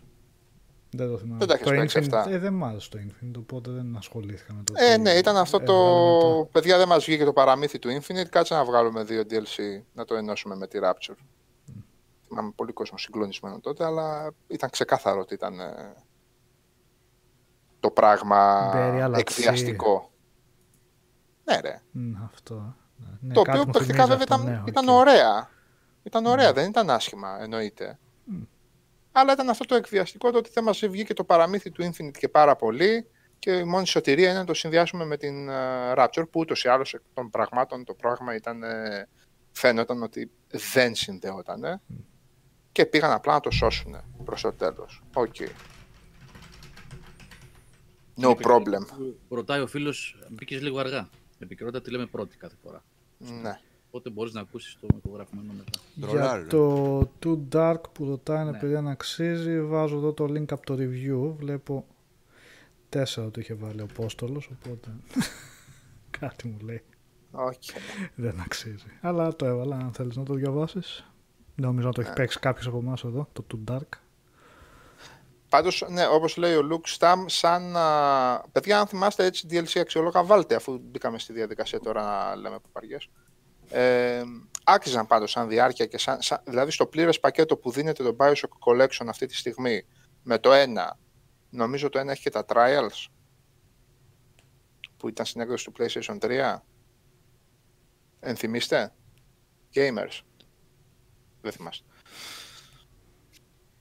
Δεν 0.96 1.10
το 1.10 1.18
θυμάμαι. 1.18 1.38
Δεν 1.38 1.48
τα 1.48 1.54
έχεις 1.54 1.66
το 1.66 1.72
παίξει 1.72 1.98
Infinite, 2.00 2.02
αυτά. 2.02 2.30
Ε, 2.30 2.38
δεν 2.38 2.54
μ' 2.54 2.64
άρεσε 2.64 2.90
το 2.90 2.98
Infinite, 3.02 3.38
οπότε 3.38 3.72
δεν 3.72 3.96
ασχολήθηκα 3.98 4.54
με 4.54 4.64
το. 4.64 4.74
Ε, 4.78 4.96
τι 4.96 5.02
ναι, 5.02 5.12
ήταν 5.12 5.38
αυτό 5.38 5.60
το... 5.60 5.74
έβγαλε 5.74 6.38
μετά. 6.38 6.50
Παιδιά, 6.52 6.78
δεν 6.78 6.88
μας 6.88 7.06
βγήκε 7.06 7.26
το 7.26 7.34
παραμύθι 7.34 7.80
του 7.80 7.90
Infinite, 7.90 8.30
κάτσε 8.30 8.54
να 8.54 8.66
βγάλουμε 8.66 9.04
δύο 9.04 9.24
DLC 9.30 9.84
να 9.94 10.06
το 10.06 10.16
ενώσουμε 10.16 10.56
με 10.56 10.68
τη 10.68 10.80
Rapture. 10.82 11.16
Θυμάμαι 12.28 12.52
πολύ 12.56 12.74
κόσμο 12.74 12.98
συγκλονισμένο 12.98 13.60
τότε, 13.60 13.86
αλλά 13.86 14.32
ήταν 14.48 14.70
ξεκάθαρο 14.70 15.20
ότι 15.20 15.34
ήταν 15.34 15.60
ε, 15.60 15.94
το 17.80 17.92
πράγμα 17.92 18.72
Μπέρι, 18.74 19.02
αλλά 19.02 19.18
εκβιαστικό. 19.18 20.12
Ναι, 21.44 21.60
ρε. 21.60 21.82
Μμ, 21.92 22.24
αυτό. 22.34 22.76
Ναι, 22.98 23.08
ναι, 23.20 23.34
το 23.34 23.42
κάτι 23.42 23.58
οποίο 23.58 23.66
μου 23.66 23.72
πρακτικά 23.72 24.04
θυμίζει 24.04 24.18
βέβαια 24.18 24.38
αυτό, 24.38 24.50
ήταν, 24.50 24.64
ναι, 24.64 24.72
ήταν 24.72 24.88
οκ. 24.88 24.96
ωραία. 24.96 25.50
Ήταν 26.04 26.26
ωραία, 26.26 26.54
δεν 26.54 26.70
ήταν 26.70 26.90
άσχημα, 26.90 27.38
εννοείται. 27.42 28.00
Αλλά 29.18 29.34
ήταν 29.34 29.50
αυτό 29.50 29.66
το 29.66 29.76
εκβιαστικό 29.76 30.32
το 30.32 30.38
ότι 30.38 30.50
δεν 30.54 30.64
μας 30.64 30.86
βγήκε 30.88 31.14
το 31.14 31.24
παραμύθι 31.24 31.72
του 31.72 31.84
Infinite 31.84 32.18
και 32.18 32.30
πάρα 32.30 32.56
πολύ 32.56 33.08
και 33.40 33.52
η 33.52 33.64
μόνη 33.64 33.88
σωτηρία 33.88 34.30
είναι 34.30 34.40
να 34.40 34.46
το 34.46 34.54
συνδυάσουμε 34.54 35.06
με 35.06 35.18
την 35.18 35.50
ε, 35.50 35.94
Rapture 35.98 36.30
που 36.32 36.40
ούτως 36.40 36.64
ή 36.64 36.68
άλλως 36.68 36.94
εκ 36.94 37.02
των 37.14 37.30
πραγμάτων 37.30 37.84
το 37.84 37.94
πράγμα 37.94 38.36
ήταν, 38.36 38.64
ε, 38.64 39.08
φαίνονταν 39.52 40.04
ότι 40.04 40.32
δεν 40.50 40.96
συνδεόταν 40.96 41.64
ε, 41.64 41.82
και 42.72 42.86
πήγαν 42.86 43.12
απλά 43.12 43.34
να 43.34 43.40
το 43.40 43.52
σώσουν 43.52 43.96
προς 44.26 44.42
το 44.42 44.54
τέλος. 44.54 45.04
Οκ. 45.14 45.36
No 48.22 48.30
problem. 48.30 48.86
Ρωτάει 49.30 49.62
ο 49.62 49.68
φίλος, 49.68 50.20
μπήκες 50.30 50.62
λίγο 50.62 50.80
αργά. 50.80 51.10
Επικαιρότητα 51.40 51.82
τη 51.82 51.92
λέμε 51.92 52.06
πρώτη 52.06 52.38
κάθε 52.38 52.56
φορά. 52.64 52.84
Ναι. 53.18 53.60
Οπότε 53.96 54.10
μπορείς 54.10 54.34
να 54.34 54.42
ακούσεις 54.42 54.78
το 54.82 54.88
ηχογραφημένο 54.98 55.54
μετά. 55.58 55.80
Τρολάρει, 56.02 56.40
Για 56.42 56.50
το 56.50 57.00
Too 57.24 57.38
Dark 57.56 57.82
που 57.92 58.06
ρωτάνε 58.06 58.52
Ναι. 58.52 58.58
επειδή 58.58 58.76
αν 58.76 58.88
αξίζει, 58.88 59.62
βάζω 59.62 59.98
εδώ 59.98 60.14
το 60.14 60.24
link 60.24 60.52
από 60.52 60.66
το 60.66 60.74
review. 60.74 61.34
Βλέπω 61.38 61.86
τέσσερα 62.90 63.32
το 63.32 63.40
είχε 63.40 63.54
βάλει 63.54 63.82
ο 63.82 63.88
Απόστολος, 63.92 64.50
οπότε 64.54 64.90
κάτι 66.20 66.48
μου 66.48 66.58
λέει. 66.66 66.84
Οκ. 67.32 67.54
Δεν 68.16 68.40
αξίζει. 68.46 68.86
Αλλά 69.02 69.36
το 69.36 69.46
έβαλα 69.46 69.76
αν 69.76 69.94
θέλεις 69.94 70.16
να 70.16 70.24
το 70.24 70.34
διαβάσεις. 70.34 71.06
Νομίζω 71.56 71.88
να 71.88 71.94
το 71.94 72.02
έχει 72.02 72.10
Ναι. 72.10 72.16
παίξει 72.16 72.40
κάποιος 72.40 72.68
από 72.68 72.78
εμάς 72.78 73.04
εδώ, 73.04 73.28
το 73.34 73.46
Too 73.54 73.72
Dark. 73.74 73.98
Πάντως, 75.50 75.84
ναι, 75.90 76.08
όπως 76.08 76.38
λέει 76.38 76.56
ο 76.56 76.68
Luke 76.72 76.98
Stam, 76.98 77.24
σαν... 77.26 77.76
α, 77.76 78.44
παιδιά, 78.52 78.80
αν 78.80 78.88
θυμάστε 78.88 79.26
έτσι 79.26 79.48
DLC 79.50 79.80
αξιόλογα, 79.80 80.24
βάλτε 80.24 80.56
αφού 80.56 80.82
μπήκαμε 80.92 81.20
στη 81.20 81.34
διαδικασία 81.34 81.80
τώρα 81.80 82.04
να 82.30 82.36
λέμε 82.36 82.58
παπαριές. 82.60 83.10
Ε, 83.70 84.24
άξιζαν 84.64 85.08
πάντως 85.08 85.32
σαν 85.32 85.48
διάρκεια 85.48 85.86
και 85.86 85.98
σαν, 85.98 86.22
σαν- 86.22 86.42
δηλαδή 86.46 86.72
στο 86.72 86.86
πλήρες 86.86 87.20
πακέτο 87.20 87.58
που 87.58 87.72
δίνεται 87.72 88.04
το 88.04 88.16
Bioshock 88.20 88.58
Collection 88.66 89.06
αυτή 89.08 89.26
τη 89.26 89.36
στιγμή 89.36 89.86
με 90.24 90.40
το 90.40 90.52
ένα, 90.54 91.00
νομίζω 91.50 91.90
το 91.90 92.00
ένα 92.00 92.12
έχει 92.12 92.22
και 92.22 92.30
τα 92.30 92.46
Trials 92.48 93.06
που 94.98 95.08
ήταν 95.08 95.26
στην 95.26 95.42
έκδοση 95.42 95.66
του 95.66 95.74
PlayStation 95.80 96.18
3. 96.20 96.56
Ενθυμίστε; 98.20 98.94
Gamers. 99.74 100.20
Δεν 101.42 101.52
θυμάστε. 101.52 101.86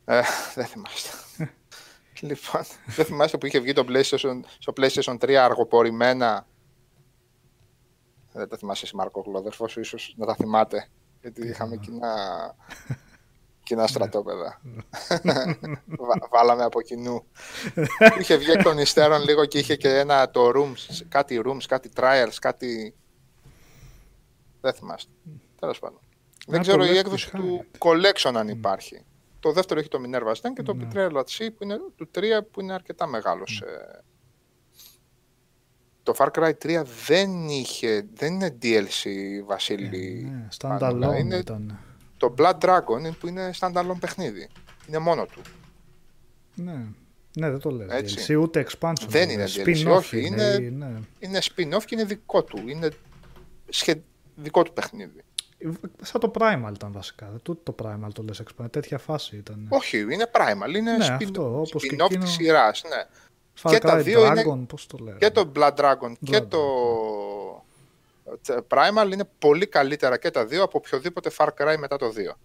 Ε, 0.04 0.22
δεν 0.54 0.66
θυμάστε. 0.66 1.08
λοιπόν, 2.28 2.62
δεν 2.86 3.04
θυμάστε 3.04 3.38
που 3.38 3.46
είχε 3.46 3.58
βγει 3.58 3.72
το 3.72 3.84
PlayStation, 3.88 4.40
στο 4.58 4.72
PlayStation 4.76 5.16
3 5.18 5.32
αργοπορημένα. 5.32 6.46
Δεν 8.36 8.48
τα 8.48 8.56
θυμάσαι 8.56 8.84
εσύ 8.84 8.96
Μάρκο 8.96 9.20
Γλόδερφος 9.26 9.70
σου, 9.72 9.80
ίσως 9.80 10.14
να 10.16 10.26
τα 10.26 10.34
θυμάται. 10.34 10.88
Γιατί 11.20 11.46
είχαμε 11.46 11.76
κοινά, 11.76 12.10
κοινά 13.62 13.86
στρατόπεδα. 13.86 14.60
Βα- 16.06 16.28
βάλαμε 16.30 16.62
από 16.64 16.82
κοινού. 16.82 17.24
Που 17.74 18.20
είχε 18.20 18.36
βγει 18.36 18.50
εκ 18.50 18.62
των 18.62 18.78
υστέρων 18.78 19.22
λίγο 19.22 19.44
και 19.44 19.58
είχε 19.58 19.76
και 19.76 19.98
ένα 19.98 20.30
το 20.30 20.50
rooms, 20.54 21.02
κάτι 21.08 21.42
rooms, 21.46 21.62
κάτι 21.68 21.90
trials, 21.96 22.34
κάτι... 22.40 22.94
Δεν 24.60 24.72
θυμάστε. 24.72 25.10
Τέλος 25.60 25.78
πάντων. 25.78 25.98
Δεν 26.46 26.54
το 26.56 26.60
ξέρω 26.60 26.84
η 26.84 26.88
λες 26.88 26.98
έκδοση 26.98 27.30
behind. 27.32 27.38
του 27.40 27.64
collection 27.78 28.32
αν 28.34 28.48
υπάρχει. 28.48 29.04
Το 29.40 29.52
δεύτερο 29.52 29.80
έχει 29.80 29.88
το 29.88 29.98
Minerva 30.06 30.32
Sten 30.32 30.52
και 30.54 30.62
το 30.62 30.74
Ναι. 30.74 30.88
Betrayal 30.92 31.12
at 31.12 31.24
Sea 31.38 31.48
που 31.56 31.62
είναι 31.64 31.76
του 31.96 32.10
3 32.14 32.20
που 32.50 32.60
είναι 32.60 32.72
αρκετά 32.72 33.06
μεγάλος. 33.06 33.60
ε. 33.66 34.02
Το 36.04 36.14
Far 36.18 36.28
Cry 36.38 36.52
3 36.64 36.82
δεν 37.06 37.48
είχε, 37.48 38.06
δεν 38.14 38.32
είναι 38.32 38.58
DLC 38.62 39.06
Βασίλη. 39.46 40.30
Ναι, 40.32 40.48
Πανούλα. 40.68 41.08
standalone 41.10 41.18
Είναι 41.18 41.36
ήταν. 41.36 41.78
το 42.16 42.34
Blood 42.38 42.58
Dragon 42.58 43.10
που 43.20 43.26
είναι 43.28 43.50
standalone 43.60 43.96
παιχνίδι. 44.00 44.48
Είναι 44.88 44.98
μόνο 44.98 45.24
του. 45.26 45.40
Ναι. 46.54 46.84
Ναι, 47.36 47.50
δεν 47.50 47.58
το 47.58 47.70
λες 47.70 47.88
Έτσι. 47.90 48.34
DLC, 48.34 48.42
ούτε 48.42 48.66
expansion. 48.70 49.06
Δεν 49.08 49.26
το 49.26 49.32
είναι 49.32 49.42
λες. 49.42 49.62
DLC, 49.64 49.86
Spin-off 49.86 49.96
όχι, 49.96 50.26
είναι- 50.26 50.58
ναι. 50.58 50.92
Είναι 51.18 51.38
spin-off 51.42 51.84
και 51.84 51.94
είναι 51.94 52.04
δικό 52.04 52.44
του. 52.44 52.62
Είναι 52.66 52.88
σχε... 53.68 54.02
δικό 54.34 54.62
του 54.62 54.72
παιχνίδι. 54.72 55.22
Σαν 56.02 56.20
το 56.20 56.30
Primal 56.38 56.70
ήταν 56.74 56.92
βασικά. 56.92 57.26
Τούτο 57.42 57.72
το 57.72 57.84
Primal 57.84 58.08
το 58.12 58.22
λες 58.22 58.42
expansion. 58.44 58.70
Τέτοια 58.72 58.98
φάση 58.98 59.36
ήταν. 59.36 59.66
Όχι, 59.68 59.98
είναι 59.98 60.30
Primal. 60.32 60.76
Είναι 60.76 60.96
Ναι, 60.96 61.06
spin... 61.06 61.24
αυτό, 61.24 61.58
όπως 61.60 61.82
και 61.82 61.88
spin-off 61.96 62.04
εκείνο- 62.04 62.24
της 62.24 62.32
σειράς. 62.32 62.82
Ναι. 62.88 63.04
Far 63.62 63.70
και 63.70 63.78
τα 63.78 63.98
Cry 63.98 64.02
δύο 64.02 64.22
Dragon, 64.22 64.36
είναι- 64.44 64.64
πώς 64.66 64.86
το 64.86 64.98
λέω. 64.98 65.16
Και 65.16 65.30
το 65.30 65.52
Blood 65.54 65.74
Dragon 65.74 66.12
και 66.24 66.38
Blood 66.38 66.48
το 66.48 66.60
Primal 68.68 69.12
είναι 69.12 69.28
πολύ 69.38 69.66
καλύτερα 69.66 70.18
και 70.18 70.30
τα 70.30 70.46
δύο 70.46 70.62
από 70.62 70.78
οποιοδήποτε 70.78 71.30
Far 71.36 71.48
Cry 71.58 71.76
μετά 71.78 71.96
το 71.96 72.12
2. 72.16 72.38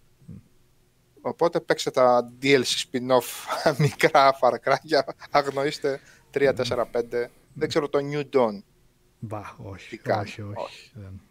Οπότε 1.21 1.59
παίξτε 1.59 1.91
τα 1.91 2.31
DLC 2.41 2.63
spin-off 2.63 3.27
μικρά 3.77 4.37
Far 4.41 4.53
Cry 4.69 4.75
για 4.81 5.05
αγνοήστε 5.31 5.99
3, 6.33 6.53
4, 6.55 6.85
5. 6.91 7.01
Δεν 7.53 7.67
ξέρω 7.67 7.89
το 7.89 7.99
New 8.11 8.23
Dawn. 8.35 8.61
Μπα, 9.19 9.41
όχι, 9.63 9.89
Τι 9.89 9.97
κάνει, 9.97 10.19
όχι, 10.21 10.41
όχι. 10.41 10.53
όχι. 10.55 10.91
Δεν. 10.93 11.21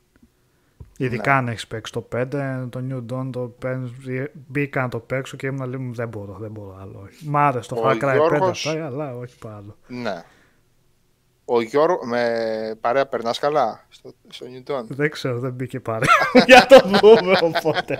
Ειδικά 1.00 1.36
αν 1.36 1.48
έχεις 1.48 1.66
παίξει 1.66 1.92
το 1.92 2.08
5, 2.16 2.26
το 2.70 2.80
New 2.90 3.12
Dawn 3.12 3.28
το 3.32 3.40
παίρνεις, 3.40 3.90
μπήκα 4.32 4.80
να 4.82 4.88
το 4.88 4.98
παίξω 4.98 5.36
και 5.36 5.46
ήμουν 5.46 5.68
λίγο 5.70 5.90
δεν 5.92 6.08
μπορώ, 6.08 6.36
δεν 6.40 6.50
μπορώ 6.50 6.78
άλλο. 6.80 7.02
Όχι. 7.04 7.28
Μ' 7.28 7.36
άρεσε 7.36 7.68
το 7.68 7.74
Ο 7.76 7.82
Far 7.84 7.92
Cry 7.92 8.08
5 8.08 8.12
Γιώργος- 8.14 8.66
αυτά, 8.66 8.86
αλλά 8.86 9.16
όχι 9.16 9.38
πάλι. 9.38 9.74
Ναι. 9.86 10.22
Ο 11.44 11.60
Γιώργο, 11.60 12.06
με 12.06 12.28
παρέα 12.80 13.06
περνάς 13.06 13.38
καλά 13.38 13.86
στο, 13.88 14.14
στο 14.28 14.46
Newton. 14.46 14.84
Δεν 14.88 15.10
ξέρω, 15.10 15.38
δεν 15.38 15.52
μπήκε 15.52 15.80
πάρε. 15.80 16.04
Για 16.46 16.66
το 16.66 16.80
δούμε 16.84 17.38
οπότε. 17.42 17.98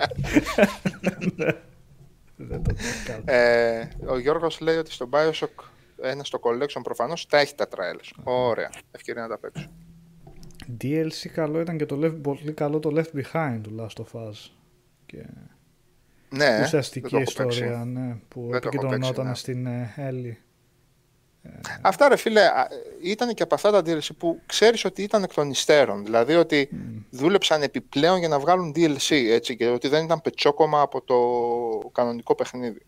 Ναι. 1.35 1.45
Δεν 2.41 2.63
το 2.63 2.73
κάνω. 3.05 3.23
Ε, 3.25 3.89
ο 4.07 4.17
Γιώργος 4.19 4.59
λέει 4.59 4.77
ότι 4.77 4.91
στο 4.91 5.09
Bioshock 5.11 5.63
ένα 6.01 6.23
στο 6.23 6.39
collection 6.43 6.81
προφανώς 6.83 7.25
τα 7.27 7.37
έχει 7.37 7.55
τα 7.55 7.67
trials. 7.75 8.19
Ωραία. 8.23 8.69
Ευκαιρία 8.91 9.21
να 9.21 9.27
τα 9.27 9.37
παίξω. 9.37 9.65
DLC 10.81 11.27
καλό 11.33 11.59
ήταν 11.59 11.77
και 11.77 11.85
το 11.85 11.99
Left, 12.03 12.17
πολύ 12.21 12.51
καλό 12.53 12.79
το 12.79 12.91
Left 12.95 13.19
Behind 13.21 13.59
του 13.63 13.75
Last 13.79 14.03
of 14.03 14.19
Us. 14.27 14.49
Και 15.05 15.25
Ναι, 16.29 16.59
ουσιαστική 16.61 16.99
δεν 17.01 17.09
το 17.09 17.17
έχω 17.17 17.49
ιστορία, 17.49 17.69
παίξει. 17.77 17.89
ναι, 17.89 18.15
που 18.27 18.39
Δεν 18.41 18.49
το 18.61 18.67
έχω 18.67 18.67
επικεντρωνόταν 18.67 19.25
παίξει, 19.25 19.29
ναι. 19.29 19.35
στην 19.35 19.65
ε, 19.65 19.93
Ellie. 19.97 20.35
Αυτά 21.81 22.07
ρε 22.09 22.15
φίλε, 22.15 22.41
α, 22.45 22.67
ήταν 23.03 23.33
και 23.33 23.43
από 23.43 23.55
αυτά 23.55 23.71
τα 23.71 23.79
DLC 23.79 24.09
που 24.17 24.39
ξέρεις 24.45 24.85
ότι 24.85 25.01
ήταν 25.03 25.23
εκ 25.23 25.33
των 25.33 25.49
υστέρων. 25.49 26.03
Δηλαδή 26.05 26.33
ότι 26.35 26.69
δούλεψαν 27.09 27.61
επιπλέον 27.61 28.19
για 28.19 28.27
να 28.27 28.39
βγάλουν 28.39 28.71
DLC, 28.75 29.09
έτσι, 29.29 29.55
και 29.55 29.67
ότι 29.67 29.87
δεν 29.87 30.03
ήταν 30.05 30.21
πετσόκομα 30.21 30.81
από 30.81 31.01
το 31.01 31.17
κανονικό 31.91 32.35
παιχνίδι. 32.35 32.81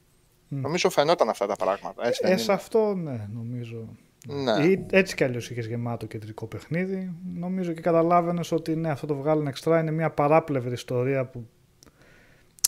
Νομίζω 0.48 0.90
φαινόταν 0.90 1.30
αυτά 1.30 1.45
τα 1.48 1.56
πράγματα, 1.56 2.08
έτσι 2.08 2.20
δεν 2.22 2.32
Ε, 2.32 2.34
είναι. 2.34 2.41
σε 2.44 2.52
αυτό, 2.53 2.94
ναι, 2.95 3.28
νομίζω. 3.34 3.88
Ναι. 4.27 4.65
Ή 4.65 4.85
έτσι 4.91 5.15
κι 5.15 5.23
αλλιώς 5.23 5.49
είχες 5.49 5.65
γεμάτο 5.68 6.06
κεντρικό 6.06 6.45
παιχνίδι. 6.48 7.14
Νομίζω 7.35 7.73
και 7.73 7.81
καταλάβαινες 7.81 8.52
ότι 8.52 8.76
ναι, 8.76 8.89
αυτό 8.89 9.07
το 9.07 9.15
βγάλουν 9.15 9.48
εξτρά 9.48 9.80
είναι 9.80 9.91
μια 9.91 10.10
παράπλευρη 10.10 10.73
ιστορία 10.73 11.26
που 11.26 11.48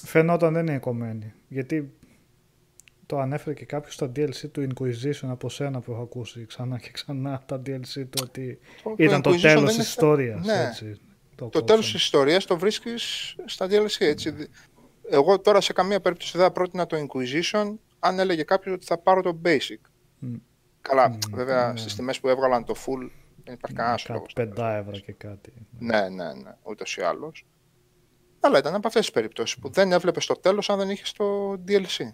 φαινόταν 0.04 0.54
δεν 0.54 0.68
είναι 0.68 0.78
κομμένη. 0.80 1.34
Γιατί 1.48 1.94
το 3.06 3.20
ανέφερε 3.20 3.54
και 3.56 3.66
κάποιος 3.66 3.94
στα 3.94 4.12
DLC 4.16 4.50
του 4.52 4.68
Inquisition 4.74 5.28
από 5.28 5.50
σένα 5.50 5.80
που 5.82 5.92
έχω 5.92 6.02
ακούσει 6.02 6.46
ξανά 6.46 6.78
και 6.80 6.90
ξανά 6.92 7.42
τα 7.46 7.62
DLC 7.66 7.84
του 8.10 8.20
ότι 8.24 8.60
Το- 8.84 8.96
ήταν 8.98 9.22
το 9.22 9.30
Inquisition 9.30 9.42
τέλος 9.42 9.56
δεν 9.56 9.66
της 9.66 9.74
είναι- 9.76 9.84
ιστορίας. 9.84 10.46
Ναι. 10.46 10.66
Έτσι, 10.68 11.00
Το 11.36 11.44
κόψανε. 11.44 11.66
τέλος 11.66 11.86
της 11.92 11.94
ιστορίας 12.04 12.46
το 12.46 12.58
βρίσκεις 12.58 13.36
στα 13.46 13.68
DLC, 13.70 13.96
έτσι. 14.00 14.34
Εγώ 15.10 15.40
τώρα 15.40 15.62
σε 15.62 15.74
καμία 15.74 16.00
περίπτωση 16.02 16.38
δεν 16.38 16.46
θα 16.46 16.52
πρότεινα 16.52 16.86
το 16.86 16.98
Inquisition 16.98 17.74
αν 18.00 18.20
έλεγε 18.20 18.44
κάποιος 18.44 18.76
ότι 18.76 18.86
θα 18.86 18.98
πάρω 18.98 19.22
το 19.22 19.40
Basic. 19.46 19.80
Μμ. 20.20 20.34
Καλά, 20.90 21.18
βέβαια 21.32 21.76
στις 21.76 21.96
τιμές 21.96 22.20
που 22.20 22.28
έβγαλαν 22.30 22.66
το 22.66 22.74
Full 22.86 23.10
δεν 23.44 23.54
υπάρχει 23.54 23.76
κανένας 23.76 24.04
Κάτι 24.04 24.14
λόγος. 24.14 24.34
5 24.36 24.76
ευρώ 24.80 24.92
και 25.00 25.12
κάτι. 25.12 25.54
Ναι, 25.80 26.10
ναι, 26.10 26.34
ναι, 26.34 26.56
ούτως 26.64 26.98
ή 26.98 27.02
άλλως. 27.02 27.46
Αλλά 28.40 28.58
ήταν 28.58 28.76
από 28.76 28.88
αυτές 28.88 29.02
τις 29.02 29.12
περιπτώσεις 29.14 29.58
που 29.58 29.70
δεν 29.70 29.92
έβλεπες 29.92 30.26
το 30.26 30.34
τέλος 30.34 30.70
αν 30.70 30.78
δεν 30.78 30.90
είχες 30.90 31.12
το 31.12 31.52
DLC. 31.68 32.14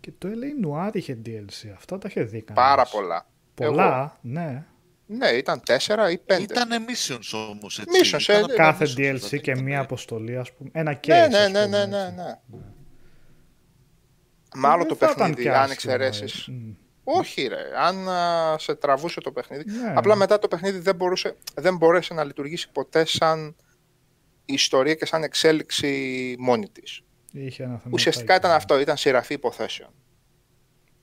Και 0.00 0.12
το 0.18 0.28
LA 0.28 0.66
Noir 0.66 0.90
είχε 0.96 1.18
DLC. 1.26 1.68
Αυτά 1.76 1.98
τα 1.98 2.08
είχε 2.10 2.22
δει 2.22 2.42
κανείς. 2.42 2.62
Πάρα 2.62 2.84
πολλά. 2.90 3.26
Πολλά, 3.54 4.18
ναι. 4.20 4.66
Ναι, 5.06 5.28
ήταν 5.28 5.60
τέσσερα 5.64 6.10
ή 6.10 6.18
πέντε. 6.18 6.42
Ήτανε 6.42 6.76
missions 6.88 7.48
όμως, 7.50 7.78
έτσι. 7.78 8.00
Missions, 8.16 8.34
ε, 8.34 8.38
Ήτανε 8.38 8.52
ε, 8.52 8.56
Κάθε 8.56 8.84
missions, 8.84 8.88
DLC 8.88 8.94
δηλαδή, 8.94 9.40
και 9.40 9.50
ήταν- 9.50 9.62
μία 9.64 9.80
αποστολή, 9.80 10.36
ας 10.38 10.52
πούμε. 10.52 10.70
Ένα 10.72 11.00
case, 11.00 11.06
Ναι, 11.06 11.14
ας 11.20 11.28
ναι, 11.30 11.48
ναι, 11.48 11.64
πούμε, 11.64 11.66
ναι, 11.66 11.96
ναι, 11.96 12.02
έτσι. 12.02 12.14
ναι. 12.16 12.38
Μα 14.56 14.68
άλλο 14.68 14.78
Δεν 14.84 14.88
το 14.88 14.94
θα 14.94 15.04
ήταν 15.06 15.16
παιχνίδι, 15.16 15.42
κι 15.42 15.48
αν 15.48 15.54
άσχημο, 15.54 15.72
εξαιρέσεις. 15.94 16.48
Ε. 17.04 17.10
Μμ. 17.10 17.18
Όχι 17.18 17.46
ρε, 17.46 17.62
αν 17.78 18.08
α, 18.08 18.58
σε 18.58 18.74
τραβούσε 18.74 19.20
το 19.20 19.32
παιχνίδι. 19.32 19.64
Ναι. 19.70 19.92
Απλά 19.96 20.14
μετά 20.14 20.38
το 20.38 20.48
παιχνίδι 20.48 20.78
δεν, 20.78 20.94
μπορούσε, 20.96 21.36
δεν 21.54 21.76
μπορέσε 21.76 22.14
να 22.14 22.24
λειτουργήσει 22.24 22.70
ποτέ 22.72 23.04
σαν 23.04 23.56
ιστορία 24.44 24.94
και 24.94 25.06
σαν 25.06 25.22
εξέλιξη 25.22 26.36
μόνη 26.38 26.68
της. 26.68 27.02
Είχε 27.32 27.62
ένα 27.62 27.78
θέμα. 27.78 27.90
Ουσιαστικά 27.94 28.34
ήταν 28.34 28.50
αυτό, 28.50 28.80
ήταν 28.80 28.96
σειραφή 28.96 29.34
υποθέσεων. 29.34 29.90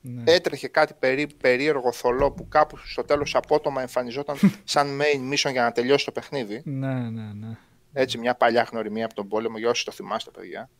Ναι. 0.00 0.22
Έτρεχε 0.32 0.68
κάτι 0.68 0.94
περί, 0.98 1.26
περίεργο 1.40 1.92
θολό 1.92 2.32
που 2.32 2.48
κάπου 2.48 2.76
στο 2.76 3.04
τέλος 3.04 3.34
απότομα 3.34 3.80
εμφανιζόταν 3.80 4.36
σαν 4.64 5.00
main 5.00 5.32
mission 5.32 5.52
για 5.52 5.62
να 5.62 5.72
τελειώσει 5.72 6.04
το 6.04 6.12
παιχνίδι. 6.12 6.62
ναι, 6.64 6.94
ναι, 6.94 7.32
ναι. 7.32 7.56
Έτσι 7.92 8.18
μια 8.18 8.34
παλιά 8.34 8.68
γνωριμία 8.70 9.04
από 9.04 9.14
τον 9.14 9.28
πόλεμο, 9.28 9.58
για 9.58 9.68
όσοι 9.68 9.84
το 9.84 9.92
θυμάστε 9.92 10.30
παιδιά. 10.30 10.70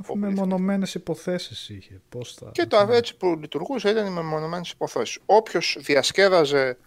Αφού 0.00 0.18
με 0.18 0.28
μονομένες 0.28 0.94
υποθέσεις 0.94 1.68
είχε. 1.68 2.00
Πώς 2.08 2.34
θα... 2.34 2.50
Και 2.52 2.66
το 2.66 2.86
έτσι 2.90 3.16
που 3.16 3.36
λειτουργούσε 3.40 3.90
ήταν 3.90 4.06
οι 4.06 4.10
μεμονωμένες 4.10 4.70
υποθέσεις. 4.70 5.18
Όποιος 5.26 5.76
διασκέδαζε 5.80 6.78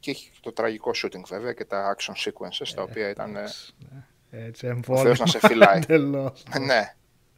και 0.00 0.10
έχει 0.10 0.30
το 0.40 0.52
τραγικό 0.52 0.90
shooting 0.94 1.22
βέβαια 1.28 1.52
και 1.52 1.64
τα 1.64 1.96
action 1.96 2.28
sequences 2.28 2.68
τα 2.74 2.82
οποία 2.82 3.08
ήταν 3.08 3.36
ε, 3.36 3.38
Εντάξει, 3.38 3.72
ναι. 3.92 4.06
Έτσι, 4.30 4.66
ο 4.66 4.68
εμβόλυμα. 4.68 5.04
Θεός 5.04 5.18
να 5.18 5.26
σε 5.26 5.38
φυλάει. 5.38 5.78
Εντελώς. 5.82 6.42
ναι. 6.60 6.94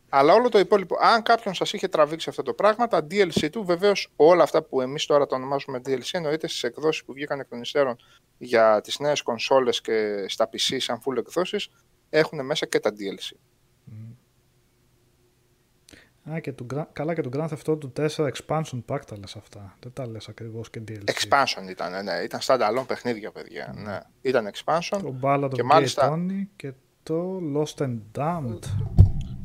Αλλά 0.09 0.33
όλο 0.33 0.49
το 0.49 0.59
υπόλοιπο, 0.59 0.97
αν 1.01 1.23
κάποιον 1.23 1.55
σας 1.55 1.73
είχε 1.73 1.89
τραβήξει 1.89 2.29
αυτό 2.29 2.43
το 2.43 2.53
πράγμα, 2.55 2.87
τα 2.87 3.07
DLC 3.11 3.51
του, 3.51 3.65
βεβαίως 3.65 4.13
όλα 4.17 4.43
αυτά 4.43 4.63
που 4.63 4.81
εμείς 4.81 5.07
τώρα 5.07 5.27
το 5.27 5.35
ονομάζουμε 5.35 5.81
DLC, 5.87 6.09
εννοείται 6.13 6.49
στις 6.49 6.63
εκδόσεις 6.63 7.05
που 7.05 7.13
βγήκαν 7.13 7.41
εκ 7.41 7.49
των 7.49 7.61
υστέρων 7.61 7.97
για 8.39 8.81
τις 8.81 8.99
νέες 8.99 9.23
κονσόλες 9.23 9.81
και 9.81 10.25
στα 10.29 10.49
PC 10.53 10.77
σαν 10.79 11.03
full 11.05 11.17
εκδόσεις, 11.17 11.69
έχουν 12.11 12.45
μέσα 12.45 12.67
και 12.67 12.81
τα 12.81 12.91
DLC. 12.91 13.37
Α, 16.33 16.39
και 16.41 16.53
του, 16.53 16.67
Gra- 16.75 16.87
καλά 16.93 17.15
και 17.15 17.21
του 17.23 17.31
Grand 17.33 17.49
Theft 17.49 17.73
Auto 17.75 18.09
4 18.17 18.31
Expansion 18.33 18.83
Pack 18.89 19.01
τα 19.07 19.19
λες 19.19 19.37
αυτά. 19.37 19.77
Δεν 19.81 19.93
τα 19.93 20.07
λες 20.09 20.29
ακριβώς 20.29 20.71
και 20.71 20.83
DLC. 20.89 21.05
Expansion 21.05 21.69
ήταν, 21.71 22.05
ναι, 22.05 22.13
ήταν 22.15 22.41
standalone 22.43 22.85
παιχνίδια, 22.87 23.31
παιδιά. 23.31 23.75
Ναι. 23.77 23.99
Ήταν 24.21 24.51
expansion. 24.55 24.99
Το 25.03 25.15
Ballad 25.23 25.51
Και 25.53 25.63
of 25.63 25.65
μάλιστα- 25.65 26.11
Gay 26.11 26.15
Tony 26.15 26.47
και 26.57 26.73
το 27.03 27.39
Lost 27.55 27.83
and 27.83 27.99
Damned. 28.19 28.59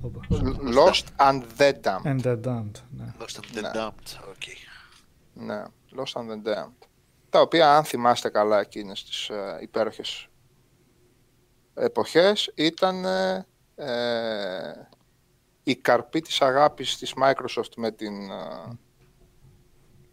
Όπα. 0.01 0.19
Lost 0.73 1.03
and 1.29 1.41
the 1.57 1.71
Damned. 1.83 2.03
And 2.03 2.21
the 2.21 2.39
Damned, 2.45 2.71
ναι. 2.97 3.13
Lost 3.19 3.39
and 3.39 3.57
the 3.57 3.61
Ναι. 3.61 3.69
Damned, 3.73 4.19
οκ. 4.29 4.43
Ναι, 5.33 5.63
Lost 5.95 6.21
and 6.21 6.27
the 6.29 6.47
Damned. 6.47 6.87
Τα 7.29 7.41
οποία, 7.41 7.75
αν 7.75 7.83
θυμάστε 7.83 8.29
καλά 8.29 8.59
εκείνες 8.59 9.03
τις 9.03 9.29
ε, 9.29 9.57
υπέροχες 9.61 10.27
εποχές, 11.73 12.51
ήταν 12.55 13.05
ε, 13.05 13.45
ε, 13.75 13.87
οι 15.69 15.75
καρποί 15.75 16.21
της 16.21 16.41
αγάπης 16.41 16.97
της 16.97 17.13
Microsoft 17.23 17.73
με 17.75 17.91
την, 17.91 18.29
ε, 18.31 18.77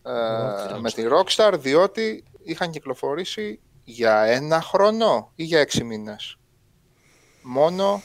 ε, 0.03 0.13
Rockstar. 0.13 0.79
με 0.81 0.91
την 0.91 1.09
Rockstar, 1.13 1.55
διότι 1.59 2.25
είχαν 2.43 2.71
κυκλοφορήσει 2.71 3.61
για 3.85 4.21
ένα 4.21 4.61
χρόνο 4.61 5.33
ή 5.35 5.45
για 5.45 5.61
έξι 5.61 5.85
μήνες. 5.85 6.37
Μόνο 7.43 8.03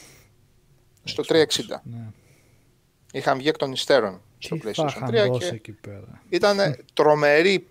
στο 1.04 1.22
360. 1.22 1.80
ναι. 1.84 2.06
Είχαν 3.12 3.38
βγει 3.38 3.48
εκ 3.48 3.56
των 3.56 3.72
υστέρων 3.72 4.20
στο 4.38 4.54
Τι 4.56 4.60
θα 4.60 4.70
PlayStation 4.70 4.88
είχαν 4.96 5.08
3 5.10 5.26
δώσει 5.28 5.48
και 5.48 5.54
εκεί 5.54 5.72
πέρα. 5.72 6.22
ήταν 6.28 6.84
τρομερή 6.94 7.66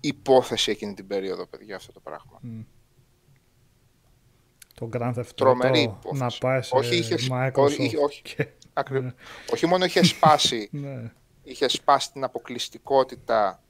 υπόθεση 0.00 0.70
εκείνη 0.70 0.94
την 0.94 1.06
περίοδο, 1.06 1.46
παιδιά, 1.46 1.76
αυτό 1.76 1.92
το 1.92 2.00
πράγμα. 2.00 2.40
Το 4.74 4.88
Grand 4.92 5.14
Theft 5.14 5.20
Auto 5.20 5.34
Τρομερή 5.34 5.80
υπόθεση. 5.80 6.22
να 6.22 6.30
πάει 6.48 6.62
σε 6.62 6.76
Όχι, 6.76 6.96
είχε- 6.96 7.16
Microsoft. 7.30 7.52
όχι, 7.54 7.82
είχε- 7.84 7.96
όχι. 7.98 8.22
Και... 8.22 8.48
Ακριβώς. 8.78 9.12
Όχι 9.52 9.66
μόνο 9.66 9.84
είχε 9.84 10.02
σπάσει, 10.04 10.68
ναι. 10.72 11.12
είχε 11.42 11.68
σπάσει 11.68 12.12
την 12.12 12.24
αποκλειστικότητα, 12.24 13.62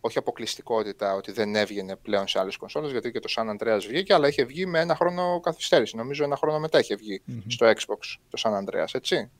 όχι 0.00 0.18
αποκλειστικότητα 0.18 1.14
ότι 1.14 1.32
δεν 1.32 1.56
έβγαινε 1.56 1.96
πλέον 1.96 2.28
σε 2.28 2.38
άλλες 2.38 2.56
κονσόλες, 2.56 2.90
γιατί 2.90 3.10
και 3.10 3.20
το 3.20 3.32
San 3.36 3.56
Andreas 3.56 3.80
βγήκε, 3.88 4.14
αλλά 4.14 4.28
είχε 4.28 4.44
βγει 4.44 4.66
με 4.66 4.80
ένα 4.80 4.94
χρόνο 4.96 5.40
καθυστέρηση. 5.40 5.96
Νομίζω 5.96 6.24
ένα 6.24 6.36
χρόνο 6.36 6.58
μετά 6.58 6.78
είχε 6.78 6.94
βγει 6.96 7.22
στο 7.46 7.66
Xbox 7.66 8.16
το 8.30 8.42
San 8.44 8.50
Andreas, 8.58 8.86
έτσι. 8.92 9.30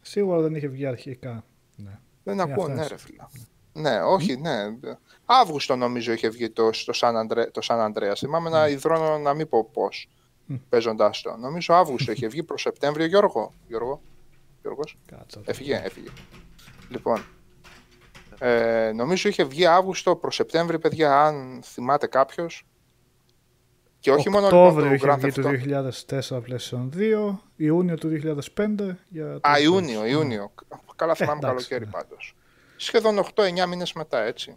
Σίγουρα 0.00 0.40
δεν 0.40 0.54
είχε 0.54 0.68
βγει 0.68 0.86
αρχικά. 0.86 1.44
Ναι. 1.76 1.98
Δεν 2.24 2.38
Ε, 2.38 2.42
ακούω, 2.42 2.54
αυτά 2.62 2.68
ναι 2.74 2.80
είναι. 2.80 2.86
ρε 2.88 2.96
φίλα. 2.96 3.30
Ναι, 3.72 4.00
όχι, 4.02 4.36
ναι. 4.36 4.76
Αύγουστο 5.24 5.76
νομίζω 5.76 6.12
είχε 6.12 6.28
βγει 6.28 6.50
το, 6.50 6.72
στο 6.72 6.92
San, 6.96 7.12
Andre, 7.14 7.44
το 7.52 7.60
San 7.68 7.86
Andreas. 7.92 8.14
Θυμάμαι 8.16 8.50
να 8.50 8.68
υδρώνω 8.68 9.18
να 9.18 9.34
μην 9.34 9.48
πω 9.48 9.70
πώς, 10.48 10.60
παίζοντας 10.68 11.20
το. 11.22 11.36
Νομίζω 11.36 11.74
Αύγουστο 11.74 12.12
είχε 12.12 12.28
βγει 12.28 12.42
προς 12.42 12.60
Σεπτέμβριο, 12.60 13.06
Γιώργο. 13.06 13.52
Γιώργο, 13.66 14.00
Γιώργος. 14.60 14.98
Κάτσα. 15.06 15.40
Έφυγε, 15.44 15.80
έφυγε. 15.84 16.08
Λοιπόν, 16.88 17.24
ε, 18.38 18.92
νομίζω 18.94 19.28
είχε 19.28 19.44
βγει 19.44 19.66
Αύγουστο 19.66 20.16
προς 20.16 20.34
Σεπτέμβριο, 20.34 20.78
παιδιά, 20.78 21.24
αν 21.24 21.60
θυμάται 21.64 22.06
κάποιος. 22.06 22.66
Και 24.00 24.10
όχι 24.10 24.30
μόνο 24.30 24.44
λοιπόν, 24.44 24.66
Οκτώβριο 24.66 24.88
το 24.88 24.94
είχε 24.94 25.06
Grand 25.06 25.18
βγει 25.18 25.32
Theft 25.36 25.42
το 25.42 26.40
2004 26.40 26.42
PlayStation 26.42 26.88
2, 26.96 27.36
Ιούνιο 27.56 27.96
του 27.96 28.08
2005 28.56 28.96
για 29.08 29.40
το 29.40 29.48
Α, 29.48 29.56
Xbox. 29.56 29.62
Ιούνιο, 29.62 30.06
Ιούνιο. 30.06 30.50
Καλά 30.96 31.14
θυμάμαι 31.14 31.38
εντάξει, 31.42 31.68
καλοκαίρι 31.68 31.84
ναι. 31.84 31.90
πάντως. 31.90 32.36
Σχεδόν 32.76 33.24
8-9 33.34 33.66
μήνες 33.68 33.92
μετά, 33.92 34.18
έτσι. 34.22 34.54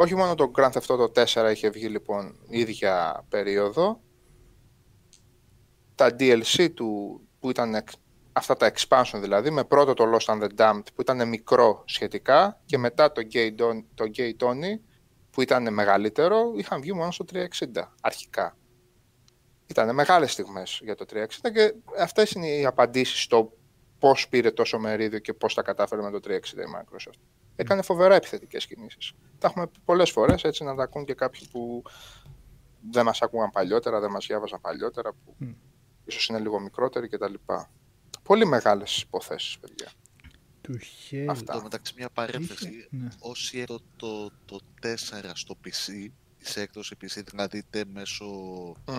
Όχι 0.00 0.14
μόνο 0.14 0.34
το 0.34 0.50
Grand 0.56 0.70
Theft 0.70 0.86
Auto 0.86 1.24
4 1.24 1.50
είχε 1.52 1.70
βγει 1.70 1.88
λοιπόν 1.88 2.38
ίδια 2.48 3.24
περίοδο. 3.28 4.00
Τα 5.94 6.16
DLC 6.18 6.72
του 6.74 7.20
που 7.40 7.50
ήταν 7.50 7.74
εξ- 7.74 7.96
αυτά 8.32 8.56
τα 8.56 8.72
expansion 8.72 9.18
δηλαδή, 9.20 9.50
με 9.50 9.64
πρώτο 9.64 9.94
το 9.94 10.04
Lost 10.14 10.34
and 10.34 10.42
the 10.42 10.48
Damned 10.56 10.84
που 10.94 11.00
ήταν 11.00 11.28
μικρό 11.28 11.82
σχετικά 11.86 12.60
και 12.64 12.78
μετά 12.78 13.12
το 13.12 13.22
Gay, 13.32 13.54
Don, 13.58 13.84
το 13.94 14.10
Gay 14.16 14.32
Tony 14.38 14.80
που 15.30 15.40
ήταν 15.42 15.74
μεγαλύτερο, 15.74 16.52
είχαν 16.56 16.80
βγει 16.80 16.92
μόνο 16.92 17.10
στο 17.10 17.24
360 17.32 17.42
αρχικά. 18.00 18.56
Ήταν 19.66 19.94
μεγάλες 19.94 20.32
στιγμές 20.32 20.80
για 20.82 20.94
το 20.94 21.04
360 21.12 21.50
και 21.52 21.74
αυτές 21.98 22.30
είναι 22.30 22.46
οι 22.46 22.64
απαντήσεις 22.64 23.22
στο 23.22 23.52
πώς 23.98 24.28
πήρε 24.28 24.50
τόσο 24.50 24.78
μερίδιο 24.78 25.18
και 25.18 25.34
πώς 25.34 25.54
τα 25.54 25.62
κατάφερε 25.62 26.02
με 26.02 26.10
το 26.10 26.20
360 26.24 26.32
η 26.34 26.70
Microsoft. 26.76 27.39
Έκανε 27.60 27.82
φοβερά 27.82 28.14
επιθετικές 28.14 28.66
κινήσεις. 28.66 29.12
Τα 29.38 29.46
έχουμε 29.48 29.66
πει 29.66 29.78
πολλές 29.84 30.10
φορές, 30.10 30.42
έτσι 30.44 30.64
να 30.64 30.74
τα 30.74 30.82
ακούν 30.82 31.04
και 31.04 31.14
κάποιοι 31.14 31.48
που 31.52 31.82
δεν 32.90 33.04
μας 33.04 33.22
ακούγαν 33.22 33.50
παλιότερα, 33.50 34.00
δεν 34.00 34.10
μας 34.10 34.26
διάβαζαν 34.26 34.60
παλιότερα, 34.60 35.12
που 35.12 35.34
Μμ. 35.38 35.50
ίσως 36.04 36.26
είναι 36.26 36.38
λίγο 36.38 36.60
μικρότεροι 36.60 37.08
κτλ. 37.08 37.34
Πολύ 38.22 38.46
μεγάλες 38.46 39.00
υποθέσεις, 39.02 39.58
παιδιά. 39.58 39.92
Του 40.60 40.78
χέλ. 40.78 41.28
Αυτά. 41.28 41.52
Το 41.54 41.62
μεταξύ 41.62 41.92
μια 41.96 42.10
παρένθεση. 42.10 42.68
Είχε- 42.68 42.86
ναι. 42.90 43.08
Όσοι 43.18 43.58
έχουν 43.58 43.82
το, 43.96 44.30
το, 44.30 44.30
το 44.44 44.60
4 44.82 45.30
στο 45.34 45.56
PC, 45.64 46.08
σε 46.38 46.60
έκδοση 46.60 46.96
PC, 47.02 47.22
δηλαδή 47.30 47.58
είτε 47.58 47.84
μέσω. 47.92 48.24
Μμ. 48.86 48.92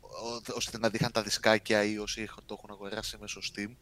ο- 0.00 0.54
ώστε 0.54 0.78
να 0.78 0.90
είχαν 0.92 1.12
τα 1.12 1.22
δισκάκια 1.22 1.84
ή 1.84 1.98
όσοι 1.98 2.22
έχουν- 2.22 2.44
το 2.46 2.54
έχουν 2.58 2.70
αγοράσει 2.70 3.16
μέσω 3.20 3.40
Steam, 3.54 3.74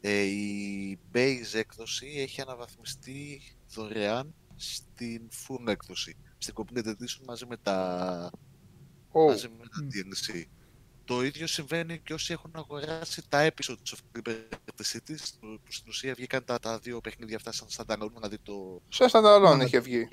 ε, 0.00 0.20
η 0.22 0.98
base 1.14 1.52
έκδοση 1.54 2.06
έχει 2.16 2.40
αναβαθμιστεί 2.40 3.42
δωρεάν 3.76 4.34
στην 4.56 5.28
full 5.46 5.68
έκδοση. 5.68 6.16
Στην 6.38 6.54
Complete 6.56 6.86
Edition 6.86 7.24
μαζί 7.26 7.46
με 7.46 7.56
τα, 7.56 8.30
Ω, 9.10 9.24
μαζί 9.24 9.48
με 9.48 9.64
τα 9.68 9.82
Μμ. 9.82 9.88
DLC. 9.88 10.44
Το 11.04 11.22
ίδιο 11.24 11.46
συμβαίνει 11.46 11.98
και 11.98 12.12
όσοι 12.14 12.32
έχουν 12.32 12.50
αγοράσει 12.54 13.28
τα 13.28 13.48
episodes 13.50 13.94
of 13.94 14.18
Liberty 14.18 14.82
City, 14.92 15.14
που 15.40 15.60
που 15.64 15.72
στην 15.72 15.88
ουσία 15.88 16.14
βγήκαν 16.14 16.44
τα, 16.44 16.58
τα 16.58 16.78
δύο 16.78 17.00
παιχνίδια 17.00 17.36
αυτά 17.36 17.52
σαν 17.52 17.68
standalone, 17.76 18.12
δηλαδή 18.14 18.38
το 18.38 18.82
Σε 18.88 19.04
standalone 19.12 19.54
Ναι. 19.56 19.64
είχε 19.64 19.80
βγει. 19.80 20.08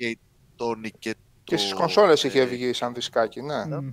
Tony 0.56 0.88
και 0.98 1.14
Και 1.44 1.54
το, 1.54 1.60
στις 1.60 1.72
κονσόλες 1.74 2.22
είχε 2.22 2.40
ε, 2.40 2.44
βγει 2.46 2.72
σαν 2.72 2.94
δισκάκι, 2.94 3.40
ναι. 3.42 3.64
Μμ. 3.80 3.92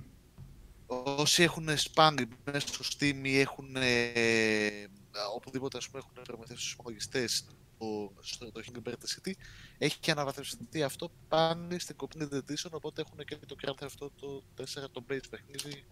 Όσοι 1.16 1.42
έχουν 1.42 1.76
σπάνι 1.76 2.28
μέσα 2.44 2.66
στο 2.66 2.84
Steam 2.98 3.20
ή 3.22 3.38
έχουν 3.38 3.76
ε, 3.76 4.86
οπουδήποτε 5.34 5.76
ας 5.76 5.88
πούμε 5.88 5.98
έχουν 6.04 6.22
προμηθεύσει 6.24 6.62
στους 6.62 6.72
υπολογιστές 6.72 7.44
το, 7.82 8.12
στο, 8.20 8.52
το 8.52 8.60
Hindenburg 8.64 8.92
City 8.92 9.32
έχει 9.78 9.98
και 9.98 10.10
αναβαθμιστεί 10.10 10.82
αυτό 10.82 11.10
πάλι 11.28 11.78
στην 11.78 11.96
Complete 11.98 12.34
Edition 12.34 12.70
οπότε 12.70 13.00
έχουν 13.00 13.24
και 13.24 13.36
το 13.46 13.56
Grand 13.62 13.84
Theft 13.84 14.04
Auto 14.04 14.10
το 14.20 14.42
4 14.56 14.64
το 14.92 15.04
base 15.08 15.24
παιχνίδι 15.30 15.84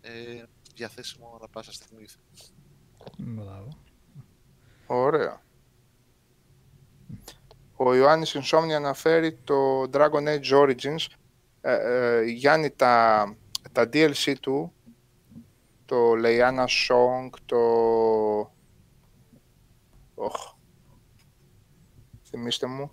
ε, 0.00 0.42
διαθέσιμο 0.74 1.32
ανά 1.36 1.48
πάσα 1.48 1.72
στιγμή. 1.72 2.06
Μπράβο. 3.16 3.68
Ωραία. 4.86 5.42
Ο 7.76 7.94
Ιωάννης 7.94 8.36
Insomnia 8.36 8.70
αναφέρει 8.70 9.32
το 9.32 9.82
Dragon 9.92 10.26
Age 10.26 10.50
Origins. 10.50 11.06
Ε, 11.60 11.74
ε, 11.74 12.22
Γιάννη, 12.22 12.70
τα, 12.70 13.36
τα 13.72 13.82
DLC 13.82 14.34
του, 14.40 14.72
το 15.84 16.12
Leiana 16.24 16.66
Song, 16.88 17.30
το... 17.46 17.58
Οχ. 20.14 20.51
Θυμήστε 22.32 22.66
μου. 22.66 22.90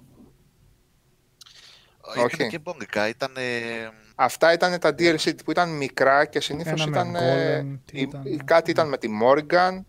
Όχι. 2.18 2.36
Ήταν 2.36 2.50
και 2.50 2.60
μπόνικα, 2.60 3.08
ήταν 3.08 3.32
ε, 3.38 3.90
Αυτά 4.16 4.54
ήταν 4.54 4.80
τα 4.80 4.90
DLC 4.90 5.32
που 5.46 5.52
ήταν 5.52 5.70
μικρά 5.78 6.26
και 6.26 6.40
συνήθως 6.40 6.86
Ένα 6.86 7.06
με 7.06 7.12
ήταν... 7.12 7.16
ε, 7.16 7.60
Golem, 7.62 7.80
τι 7.86 7.98
η- 7.98 8.02
ήταν, 8.02 8.26
η- 8.26 8.30
ναι. 8.36 8.44
κάτι 8.44 8.72
ήταν 8.72 8.88
με 8.90 8.98
τη 8.98 9.08
Morgan, 9.24 9.84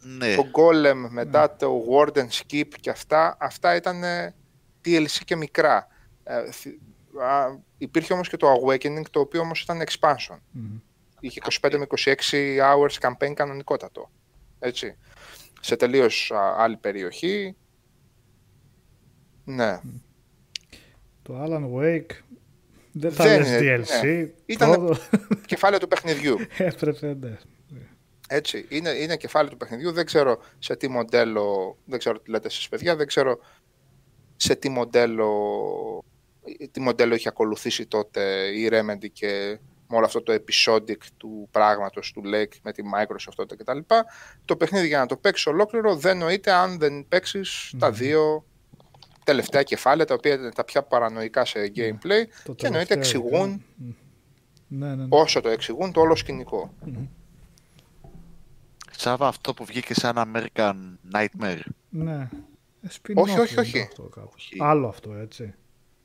ναι, 0.00 0.34
το 0.34 0.46
Golem, 0.52 1.06
μετά 1.10 1.56
το 1.56 1.82
Warden 1.90 2.26
Skip 2.28 2.68
και 2.80 2.90
αυτά, 2.90 3.36
αυτά 3.40 3.74
ήταν 3.74 4.02
ε, 4.02 4.34
DLC 4.84 5.18
και 5.24 5.36
μικρά. 5.36 5.86
Ε, 6.24 6.50
θυ- 6.50 6.80
α, 7.22 7.58
υπήρχε 7.78 8.12
όμως 8.12 8.28
και 8.28 8.36
το 8.36 8.52
Awakening, 8.52 9.02
το 9.10 9.20
οποίο 9.20 9.40
όμως 9.40 9.62
ήταν 9.62 9.82
expansion. 9.86 10.38
Μμ. 10.50 10.76
Είχε 11.20 11.40
25 11.60 11.76
με 11.78 11.86
26 11.96 12.14
hours 12.62 13.08
campaign 13.08 13.32
κανονικότατο. 13.34 14.10
Έτσι. 14.58 14.96
Σε 15.60 15.76
τελείως 15.76 16.30
α, 16.30 16.54
άλλη 16.58 16.76
περιοχή. 16.76 17.56
Ναι. 19.48 19.80
Το 21.22 21.44
Alan 21.44 21.70
Wake 21.80 22.16
δεν 22.92 23.12
θα 23.12 23.24
Δεν 23.24 23.38
λες 23.40 23.48
είναι, 23.60 23.84
DLC. 23.84 24.04
ναι. 24.04 24.28
Ήτανε- 24.46 24.76
Πρώτο- 24.76 25.00
Κεφάλαιο 25.46 25.80
του 25.80 25.88
παιχνιδιού. 25.88 26.36
Έπρεπε, 26.58 27.16
ναι. 27.20 27.36
Έτσι, 28.28 28.66
είναι, 28.68 28.90
είναι 28.90 29.16
κεφάλαιο 29.16 29.50
του 29.50 29.56
παιχνιδιού. 29.56 29.92
Δεν 29.92 30.06
ξέρω 30.06 30.42
σε 30.58 30.76
τι 30.76 30.88
μοντέλο, 30.88 31.76
δεν 31.84 31.98
ξέρω 31.98 32.20
τι 32.20 32.30
λέτε 32.30 32.46
εσείς 32.46 32.68
παιδιά, 32.68 32.96
δεν 32.96 33.06
ξέρω 33.06 33.38
σε 34.36 34.54
τι 34.56 34.68
μοντέλο, 34.68 35.28
τι 36.70 36.80
μοντέλο 36.80 37.14
έχει 37.14 37.28
ακολουθήσει 37.28 37.86
τότε 37.86 38.46
η 38.54 38.68
Remedy 38.72 39.10
και 39.12 39.58
με 39.88 39.96
όλο 39.96 40.04
αυτό 40.06 40.22
το 40.22 40.32
episodic 40.34 40.96
του 41.16 41.48
πράγματος 41.50 42.12
του 42.12 42.22
Lake 42.24 42.56
με 42.62 42.72
τη 42.72 42.82
Microsoft 42.94 43.32
τότε 43.36 43.56
κτλ. 43.56 43.78
Το 44.44 44.56
παιχνίδι 44.56 44.86
για 44.86 44.98
να 44.98 45.06
το 45.06 45.16
παίξεις 45.16 45.46
ολόκληρο 45.46 45.96
δεν 45.96 46.18
νοείται 46.18 46.52
αν 46.52 46.78
δεν 46.78 47.04
παίξεις 47.08 47.72
τα 47.78 47.86
Μμμ. 47.88 47.94
δύο 47.94 48.44
τελευταία 49.28 49.62
κεφάλαια 49.62 50.04
τα 50.06 50.14
οποία 50.14 50.34
είναι 50.34 50.50
τα 50.50 50.64
πιο 50.64 50.82
παρανοϊκά 50.82 51.44
σε 51.44 51.72
gameplay 51.76 52.24
Το 52.44 52.54
και 52.54 52.66
εννοείται 52.66 52.94
τελευταίο 52.94 52.98
εξηγούν 52.98 53.48
ήταν. 53.48 53.64
Μμ. 53.76 53.90
Ναι, 54.68 54.86
ναι, 54.88 54.94
ναι. 54.94 55.06
όσο 55.08 55.40
το 55.40 55.48
εξηγούν 55.48 55.92
το 55.92 56.00
όλο 56.00 56.16
σκηνικό. 56.16 56.74
Μμ. 56.84 57.04
Σάβα 58.90 59.26
αυτό 59.28 59.54
που 59.54 59.64
βγήκε 59.64 59.94
σαν 59.94 60.14
American 60.34 60.74
Nightmare. 61.14 61.60
Ναι. 61.88 62.28
Ε, 62.82 62.88
spin-off 62.88 63.14
Όχι, 63.14 63.38
όχι, 63.40 63.52
είναι 63.52 63.60
όχι. 63.60 63.80
Αυτό, 63.80 64.02
κάπως. 64.02 64.34
Όχι. 64.52 64.56
Άλλο 64.60 64.88
αυτό, 64.88 65.12
έτσι. 65.14 65.54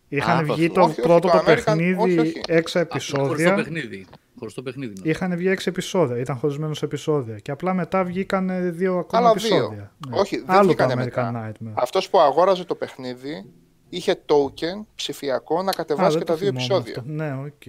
Είχαν 0.07 0.37
Άλλο 0.37 0.53
βγει 0.53 0.65
αυτό. 0.65 0.73
το 0.79 0.81
Όχι, 0.81 0.91
όχι, 0.91 1.01
πρώτο 1.01 1.27
το 1.27 1.33
το, 1.33 1.37
American- 1.39 1.45
παιχνίδι 1.45 1.93
όχι, 2.01 2.19
όχι. 2.19 2.41
έξι 2.47 2.73
Χωρίς 2.73 2.73
το 2.73 2.79
επεισόδια. 2.79 3.53
παιχνίδι. 3.55 4.05
Χωρίς 4.43 4.53
το 4.53 4.61
παιχνίδι. 4.63 4.93
να 5.03 5.09
Είχαν 5.09 5.35
βγει 5.35 5.47
έξι 5.47 5.69
επεισόδια, 5.69 6.17
ήταν 6.17 6.35
χωρισμένος 6.37 6.77
σε 6.77 6.85
επεισόδια. 6.85 7.39
Και 7.39 7.51
απλά 7.51 7.73
μετά 7.73 8.03
βγήκαν 8.03 8.49
ε, 8.49 8.69
δύο 8.69 8.97
ακόμα 8.97 9.21
Άλλα 9.29 9.33
δύο. 9.33 9.55
επεισόδια. 9.55 9.91
Ναι. 10.09 10.19
Όχι, 10.19 10.37
δεν 10.37 10.45
Άλλο 10.49 10.59
το 10.61 10.67
βγήκανε 10.67 10.93
American 10.93 11.05
μετά. 11.05 11.51
Nightmare. 11.61 11.71
Αυτός 11.73 12.09
που 12.09 12.19
αγόραζε 12.19 12.63
το 12.65 12.75
παιχνίδι 12.75 13.45
είχε 13.89 14.15
token 14.25 14.85
ψηφιακό 14.95 15.61
να 15.63 15.69
Α, 15.69 15.73
κατεβάζει 15.73 16.09
δεν 16.09 16.19
και 16.19 16.25
το 16.25 16.33
τα 16.33 16.39
δύο 16.39 16.47
θυμόμαι 16.47 16.63
επεισόδια. 16.65 16.95
αυτό. 16.99 17.11
Ναι, 17.11 17.45
οκ. 17.45 17.65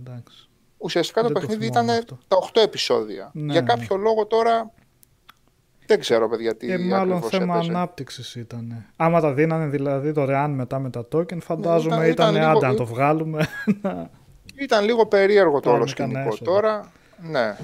Εντάξει. 0.00 0.48
Ουσιαστικά 0.78 1.20
το 1.20 1.26
Δεν 1.26 1.34
το 1.34 1.40
παιχνίδι 1.40 1.64
θυμόμαι 1.72 1.92
ήταν 1.92 1.98
αυτό. 2.02 2.18
τα 2.28 2.36
8 2.60 2.62
επεισόδια. 2.64 3.30
Ναι, 3.34 3.52
Για 3.52 3.60
ναι. 3.60 3.66
κάποιο 3.66 3.96
λόγο 3.96 4.26
τώρα 4.26 4.72
δεν 5.86 6.00
ξέρω 6.00 6.28
παιδιά 6.28 6.56
τι 6.56 6.72
Ε, 6.72 6.78
μάλλον 6.78 7.16
ακριβώς 7.16 7.28
θέμα 7.38 7.54
έπαιζε. 7.56 7.70
ανάπτυξης 7.70 8.34
ήταν. 8.34 8.86
Άμα 8.96 9.20
τα 9.20 9.32
δίνανε 9.32 9.66
δηλαδή 9.66 10.10
δωρεάν 10.10 10.50
μετά 10.50 10.78
με 10.78 10.90
τα 10.90 11.08
token, 11.12 11.38
φαντάζομαι 11.40 11.96
Ναι, 11.96 12.06
ήταν- 12.08 12.30
ήταν, 12.34 12.42
ήταν 12.42 12.56
άντε 12.56 12.58
λίγο- 12.66 12.72
να 12.72 12.74
το 12.78 12.84
βγάλουμε. 12.86 13.46
Ήταν 14.58 14.84
λίγο 14.84 15.06
περίεργο 15.06 15.60
το 15.60 15.60
Πάρουμε 15.60 15.82
όλο 15.82 15.92
κανένα 15.96 16.18
σκηνικό 16.20 16.34
έσοδο. 16.34 16.52
τώρα. 16.52 16.92
Ναι. 17.22 17.56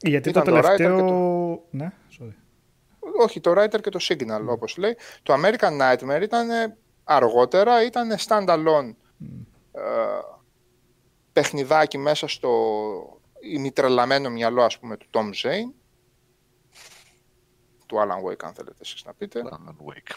Γιατί 0.00 0.28
Ήταν 0.28 0.44
το 0.44 0.50
το 0.50 0.56
Writer 0.58 0.62
τελευταίο. 0.76 0.96
και 1.70 1.76
Ναι, 1.76 1.92
sorry. 2.20 2.32
Όχι, 3.18 3.40
το 3.40 3.50
Writer 3.56 3.80
και 3.80 3.90
το 3.90 3.98
Signal 4.02 4.26
Ναι. 4.26 4.50
όπως 4.50 4.76
λέει. 4.76 4.96
Το 5.22 5.34
American 5.34 5.80
Nightmare 5.80 6.22
ήταν 6.22 6.50
ε, 6.50 6.76
αργότερα, 7.04 7.84
ήταν 7.84 8.08
standalone 8.26 8.94
ε, 9.72 9.80
παιχνιδάκι 11.32 11.98
μέσα 11.98 12.28
στο 12.28 12.50
ημιτρελαμένο 13.40 14.30
μυαλό 14.30 14.62
ας 14.62 14.78
πούμε 14.78 14.96
του 14.96 15.06
Tom 15.10 15.26
Zane 15.42 15.72
του 17.86 17.96
Alan 17.96 18.30
Wake 18.30 18.44
αν 18.44 18.52
θέλετε 18.54 18.76
εσείς 18.80 19.04
να 19.04 19.14
πείτε 19.14 19.42
Alan 19.44 19.68
Wake. 19.90 20.14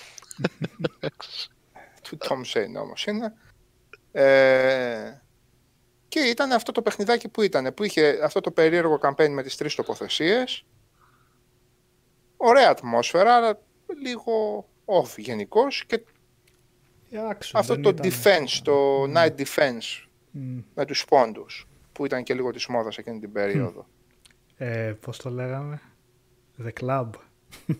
του 2.09 2.17
Tom 2.21 2.37
Zane 2.53 2.81
όμως 2.81 3.05
είναι 3.05 3.33
ε, 4.11 5.21
και 6.09 6.19
ήταν 6.19 6.51
αυτό 6.51 6.71
το 6.71 6.81
παιχνιδάκι 6.81 7.27
που 7.29 7.41
ήταν 7.41 7.73
που 7.73 7.83
είχε 7.83 8.19
αυτό 8.23 8.41
το 8.41 8.51
περίεργο 8.51 8.99
campaign 9.01 9.29
με 9.29 9.43
τις 9.43 9.57
τρεις 9.57 9.75
τοποθεσίες 9.75 10.65
ωραία 12.37 12.69
ατμόσφαιρα 12.69 13.35
αλλά 13.35 13.59
λίγο 14.01 14.65
off 14.85 15.17
γενικώς 15.17 15.85
και 15.85 16.01
Ε, 17.11 17.17
action, 17.31 17.49
αυτό 17.53 17.73
δεν 17.73 17.83
το 17.83 17.89
ήταν- 17.89 18.09
defense, 18.11 18.59
το 18.63 18.73
Μμ. 19.07 19.13
night 19.15 19.35
defense 19.35 20.07
Μμ. 20.31 20.59
με 20.75 20.85
τους 20.85 21.05
πόντους 21.05 21.67
που 21.91 22.05
ήταν 22.05 22.23
και 22.23 22.33
λίγο 22.33 22.51
της 22.51 22.67
μόδας 22.67 22.97
εκείνη 22.97 23.19
την 23.19 23.31
περίοδο. 23.31 23.87
Ε, 24.57 24.93
πώς 25.01 25.17
το 25.17 25.29
λέγαμε; 25.29 25.81
The 26.63 26.69
Club. 26.81 27.09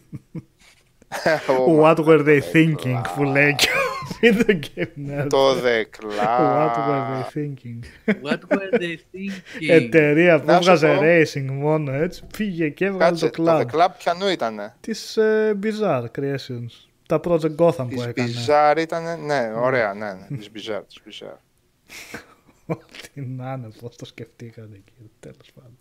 Ο- 1.68 1.82
What 1.82 1.96
were 1.98 2.24
they 2.26 2.42
thinking 2.54 3.02
που 3.16 3.24
λέει 3.24 3.56
και 3.56 3.68
ο 4.10 4.18
video 4.22 4.60
game 4.76 5.10
nerd. 5.10 5.28
Το 5.30 5.52
The 5.54 5.84
What 5.84 6.04
were 6.04 7.04
they 7.10 7.24
Club. 7.24 7.34
thinking; 7.34 7.80
What 8.24 8.40
were 8.50 8.80
they 8.80 8.98
thinking; 9.12 9.70
Εταιρεία 9.70 10.40
που 10.40 10.46
Να 10.46 10.62
σου 10.62 10.72
έβγαζε 10.72 10.88
πω. 10.96 11.02
racing 11.04 11.52
μόνο 11.52 11.92
έτσι 11.92 12.24
πήγε 12.38 12.70
και 12.70 12.86
έβγαλε 12.86 13.10
Κάτσε, 13.20 13.30
το 13.30 13.44
το 13.44 13.58
The 13.60 13.62
club. 13.66 13.76
Club 13.76 13.90
ποιανού 13.98 14.28
ήτανε; 14.28 14.76
Της 14.80 15.18
ε, 15.18 15.60
Bizarre 15.64 16.06
Creations. 16.20 16.72
Τα 17.08 17.20
Project 17.24 17.56
Gotham 17.56 17.76
που 17.78 17.88
Της 17.88 18.06
έκανε. 18.06 18.30
Bizarre 18.48 18.78
ήτανε, 18.80 19.16
ναι, 19.16 19.52
ωραία, 19.56 19.94
ναι, 19.94 20.14
ναι, 20.30 20.38
της 20.38 20.50
Bizarre, 20.56 20.82
της 20.88 21.00
Bizarre. 21.06 21.40
Ό,τι 22.76 23.22
να 23.22 23.54
είναι, 23.54 23.70
πώς 23.82 23.96
το 23.96 24.06
σκεφτήκανε 24.06 24.76
εκεί. 24.76 25.10
Τέλος 25.20 25.52
πάντων. 25.56 25.78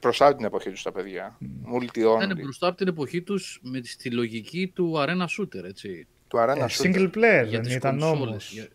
Μπροστά 0.00 0.26
από 0.26 0.36
την 0.36 0.44
εποχή 0.44 0.70
τους 0.70 0.82
τα 0.82 0.92
παιδιά. 0.92 1.38
Multi 1.72 1.96
Ήταν 1.96 2.32
only. 2.32 2.40
μπροστά 2.42 2.66
από 2.66 2.76
την 2.76 2.88
εποχή 2.88 3.22
τους 3.22 3.60
με 3.62 3.80
τη, 3.80 3.88
στη 3.88 4.10
λογική 4.10 4.72
του 4.74 4.92
Arena 4.96 5.26
Shooter, 5.38 5.64
έτσι. 5.64 6.06
Του 6.28 6.38
Arena 6.38 6.56
Ε, 6.56 6.64
Shooter. 6.68 6.82
single 6.84 7.06
player 7.10 7.44
για 7.44 7.44
δεν 7.50 7.62
τις 7.62 7.74
ήταν 7.74 7.98
κονσόλες, 7.98 8.28
όμως. 8.28 8.50
για- 8.52 8.68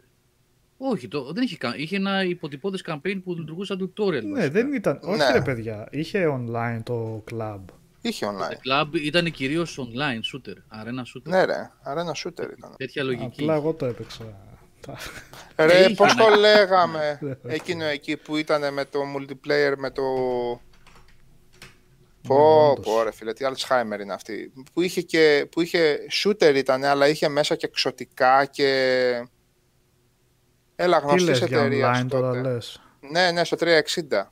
Όχι, 0.77 1.07
το, 1.07 1.31
δεν 1.33 1.43
είχε, 1.43 1.57
κα- 1.57 1.75
είχε 1.77 1.95
ένα 1.95 2.23
υποτυπώδες 2.23 2.83
campaign 2.87 3.21
που 3.23 3.33
λειτουργούσε 3.33 3.73
σαν 3.77 3.93
tutorial. 3.97 4.23
Ναι, 4.23 4.29
βασικά. 4.33 4.49
δεν 4.49 4.73
ήταν. 4.73 4.99
Όχι, 5.03 5.17
Ναι. 5.17 5.31
ρε 5.31 5.41
παιδιά. 5.41 5.87
Είχε 5.91 6.25
online 6.27 6.79
το 6.83 7.23
club. 7.31 7.59
Είχε 8.01 8.25
Το 8.25 8.31
online. 8.31 8.53
club 8.83 8.95
ήταν 9.01 9.31
κυρίως 9.31 9.79
online 9.79 10.35
shooter, 10.35 10.53
arena 10.81 10.99
shooter. 11.01 11.23
Ναι, 11.23 11.45
ρε. 11.45 11.69
Άρα 11.83 12.01
ένα 12.01 12.11
shooter 12.23 12.51
ήταν. 12.57 12.73
Τέτοια 12.77 13.03
λογική. 13.03 13.41
Απλά 13.41 13.53
εγώ 13.55 13.73
το 13.73 13.85
έπαιξα. 13.85 14.23
Τα- 14.85 15.65
Ρε, 15.65 15.79
είχε 15.79 15.93
πώς 15.93 16.11
ένα- 16.11 16.23
το 16.25 16.35
λέγαμε 16.39 17.17
Δεν 17.21 17.37
θα 17.43 17.53
εκείνο 17.53 17.83
εκεί 17.85 18.17
που 18.17 18.37
ήταν 18.37 18.73
με 18.73 18.85
το 18.85 18.99
multiplayer, 19.17 19.73
με 19.77 19.89
το... 19.91 20.01
Ναι, 22.27 22.35
Πω, 22.35 22.69
όντως. 22.71 22.85
πω 22.85 23.03
ρε 23.03 23.11
φίλε, 23.11 23.33
τι 23.33 23.45
Alzheimer 23.47 23.99
είναι 24.01 24.13
αυτή. 24.13 24.53
Που 24.73 24.81
είχε, 24.81 25.01
και, 25.01 25.47
που 25.51 25.61
είχε 25.61 25.97
shooter 26.23 26.53
ήταν, 26.55 26.83
αλλά 26.83 27.07
είχε 27.07 27.27
μέσα 27.27 27.55
και 27.55 27.65
εξωτικά 27.65 28.45
και... 28.45 29.27
Έλα, 30.75 30.99
Τι 30.99 31.05
γνωστής 31.05 31.27
λες 31.29 31.37
για 31.47 31.57
εταιρείας 31.59 32.01
online 32.01 32.05
τώρα 32.07 32.27
τότε. 32.27 32.41
λες; 32.41 32.81
Ναι, 33.11 33.31
ναι, 33.31 33.43
στο 33.43 33.57
360. 33.59 34.29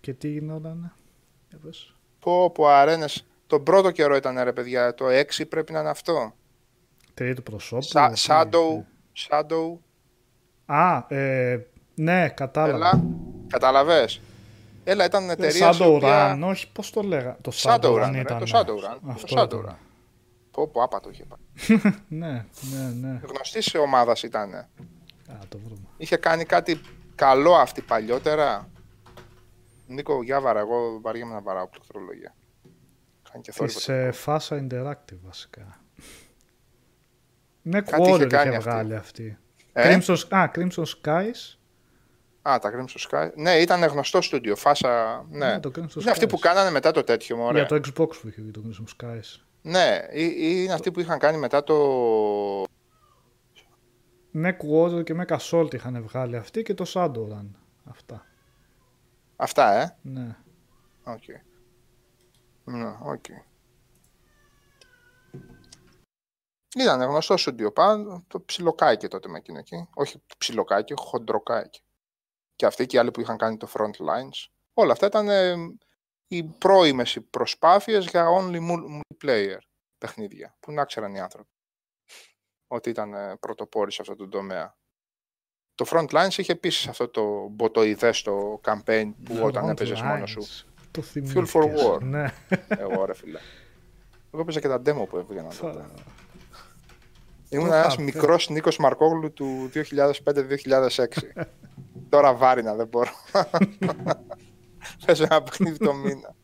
Και 0.00 0.12
τι 0.14 0.28
γινόταν. 0.28 0.94
Για 1.48 1.58
πες. 1.58 1.94
Πω, 2.18 2.50
πω, 2.50 2.66
αρένες. 2.68 3.26
Τον 3.46 3.62
πρώτο 3.62 3.90
καιρό 3.90 4.16
ήταν 4.16 4.38
ρε 4.42 4.52
παιδιά, 4.52 4.94
το 4.94 5.04
6 5.08 5.48
πρέπει 5.48 5.72
να 5.72 5.80
είναι 5.80 5.88
αυτό. 5.88 6.34
Τρίτου 7.14 7.42
προσώπου. 7.42 7.82
Σα, 7.82 8.10
τι- 8.10 8.20
shadow, 8.28 8.82
shadow, 9.28 9.78
Α, 10.66 11.04
ε, 11.08 11.66
ναι, 11.94 12.28
κατάλαβα. 12.28 12.74
έλα, 12.76 13.04
καταλαβες. 13.48 14.20
Έλα, 14.84 15.04
ήταν 15.04 15.28
Ε, 15.28 15.32
εταιρεία 15.32 15.68
η 15.68 15.72
Shadow 15.80 15.92
οποία... 15.94 16.34
Run, 16.36 16.48
όχι, 16.48 16.72
πώς 16.72 16.90
το 16.90 17.02
λέγα. 17.02 17.36
Το 17.40 17.52
Shadowrun, 17.54 17.80
Shadowrun 17.80 18.10
ρε, 18.12 18.20
ήταν. 18.20 18.38
το 18.38 18.44
ναι. 18.44 18.50
Shadowrun, 18.52 18.98
το 19.04 19.10
Αυτό 19.10 19.40
Shadowrun. 19.40 19.62
ήταν. 19.62 19.78
Πω, 20.50 20.68
πω, 20.68 20.82
άπατο 20.82 21.10
είχε 21.10 21.24
πάει. 21.24 21.78
Ναι, 22.08 22.46
ναι, 22.60 22.90
ναι. 23.00 23.20
Γνωστής 23.24 23.74
ομάδας 23.74 24.22
ήταν. 24.22 24.54
Α, 24.54 24.66
το 25.48 25.58
βρούμε. 25.58 25.86
Είχε 25.96 26.16
κάνει 26.16 26.44
κάτι 26.44 26.80
καλό 27.14 27.54
αυτή 27.54 27.80
παλιότερα. 27.80 28.70
Νίκο, 29.86 30.22
για 30.22 30.40
βαρά, 30.40 30.60
εγώ 30.60 31.00
βαριέμαι 31.02 31.32
να 31.34 31.40
βαράω 31.40 31.68
πληκτρολογία. 31.68 32.34
Κάνει 33.32 33.42
και 33.44 33.52
θόρυβο. 33.52 33.78
Της 33.78 33.88
ε, 33.88 34.12
Fasa 34.24 34.66
Interactive 34.68 35.18
βασικά. 35.22 35.80
Ναι, 37.62 37.80
Κάτι 37.80 38.02
είχε 38.02 38.12
Quarter 38.12 38.16
είχε, 38.16 38.26
κάνει 38.26 38.56
αυτή. 38.56 38.68
βγάλει 38.70 38.94
αυτή. 38.96 39.38
Ε; 39.72 39.98
Crimson, 39.98 40.16
α, 40.28 40.50
Crimson 40.54 40.82
Skies. 41.02 41.56
Α, 42.42 42.58
τα 42.58 42.70
Crimson 42.74 43.10
Sky. 43.10 43.30
Ναι, 43.34 43.52
ήταν 43.56 43.84
γνωστό 43.84 44.20
στούντιο. 44.20 44.56
Φάσα. 44.56 45.24
Ναι. 45.30 45.46
Ναι, 45.46 45.60
το 45.60 45.68
Crimson 45.68 46.00
είναι 46.00 46.10
αυτοί 46.10 46.24
Skies. 46.26 46.28
που 46.28 46.38
κάνανε 46.38 46.70
μετά 46.70 46.90
το 46.90 47.02
τέτοιο, 47.04 47.36
μωρέ. 47.36 47.58
Για 47.58 47.66
το 47.66 47.74
Xbox 47.74 48.08
που 48.20 48.28
είχε 48.28 48.42
βγει 48.42 48.50
το 48.50 48.62
Crimson 48.66 49.04
Skies. 49.04 49.40
Ναι, 49.62 50.06
ή- 50.12 50.24
ή 50.24 50.62
είναι 50.64 50.72
αυτοί 50.72 50.90
που 50.90 51.00
είχαν 51.00 51.18
κάνει 51.18 51.38
μετά 51.38 51.64
το. 51.64 51.74
Με 54.30 54.56
Quake 54.62 55.04
και 55.04 55.14
με 55.14 55.24
Assault 55.28 55.74
είχαν 55.74 56.02
βγάλει 56.02 56.36
αυτή 56.36 56.62
και 56.62 56.74
το 56.74 56.84
Shadowrun. 56.94 57.46
Αυτά. 57.84 58.26
Αυτά, 59.36 59.72
ε; 59.80 59.96
Ναι. 60.02 60.36
Οκ. 61.04 61.22
Ναι, 62.64 62.96
οκ. 63.02 63.24
Ήταν 66.78 67.02
γνωστό 67.02 67.36
στούντιο 67.36 67.72
πάνω, 67.72 68.24
το 68.28 68.40
ψιλοκάκι 68.40 69.08
τότε 69.08 69.28
με 69.28 69.38
εκείνο 69.38 69.58
εκεί. 69.58 69.88
Όχι 69.94 70.22
ψιλοκάκι, 70.38 70.94
χοντροκάκι. 70.96 71.82
Και 72.62 72.68
αυτοί 72.68 72.86
και 72.86 72.96
οι 72.96 72.98
άλλοι 72.98 73.10
που 73.10 73.20
είχαν 73.20 73.36
κάνει 73.36 73.56
το 73.56 73.68
Frontlines. 73.72 74.46
Όλα 74.74 74.92
αυτά 74.92 75.06
ήταν 75.06 75.28
ε, 75.28 75.54
οι 76.28 76.42
πρώιμες 76.42 77.14
οι 77.14 77.20
προσπάθειες 77.20 78.06
για 78.06 78.26
only 78.40 78.56
mul- 78.56 79.00
multiplayer 79.00 79.58
παιχνίδια. 79.98 80.56
Που 80.60 80.72
να 80.72 80.84
ξέραν 80.84 81.14
οι 81.14 81.20
άνθρωποι. 81.20 81.48
Ότι 82.66 82.90
ήταν 82.90 83.14
ε, 83.14 83.36
πρωτοπόροι 83.40 83.92
σε 83.92 83.98
αυτό 84.02 84.16
το 84.16 84.28
τομέα. 84.28 84.76
Το 85.74 85.86
front 85.90 86.06
lines 86.08 86.36
είχε 86.38 86.52
επίσης 86.52 86.88
αυτό 86.88 87.08
το 87.08 87.48
μποτοειδές 87.50 88.22
το 88.22 88.60
campaign 88.64 89.12
που 89.24 89.38
όταν 89.42 89.64
Frontlines. 89.64 89.70
έπαιζες 89.70 90.02
μόνος 90.02 90.30
σου. 90.30 90.40
Το 90.90 91.00
Fuel 91.02 91.04
for 91.04 91.30
θυμήθηκες. 91.32 91.86
War. 91.86 92.00
Ναι. 92.02 92.32
Εγώ 92.68 93.04
ρε 93.04 93.14
φίλε. 93.14 93.38
Εγώ 94.32 94.42
έπαιζα 94.42 94.60
και 94.60 94.68
τα 94.68 94.82
demo 94.86 95.08
που 95.08 95.16
έβγαιναν 95.16 95.56
τότε. 95.60 95.78
Θα- 95.78 95.90
Ήμουν 97.48 97.68
Το 97.68 97.74
ένας 97.74 97.86
είχα 97.86 97.96
πει. 97.96 98.02
μικρός 98.02 98.48
Νίκος 98.48 98.76
Μαρκόγλου 98.78 99.32
του 99.32 99.70
2005-2006. 99.74 101.06
Τώρα 102.12 102.34
βάρινα 102.34 102.74
δεν 102.74 102.86
μπορώ. 102.86 103.10
Παίζω 105.06 105.24
ένα 105.24 105.42
παιχνίδι 105.42 105.78
το 105.78 105.94
μήνα. 105.94 106.34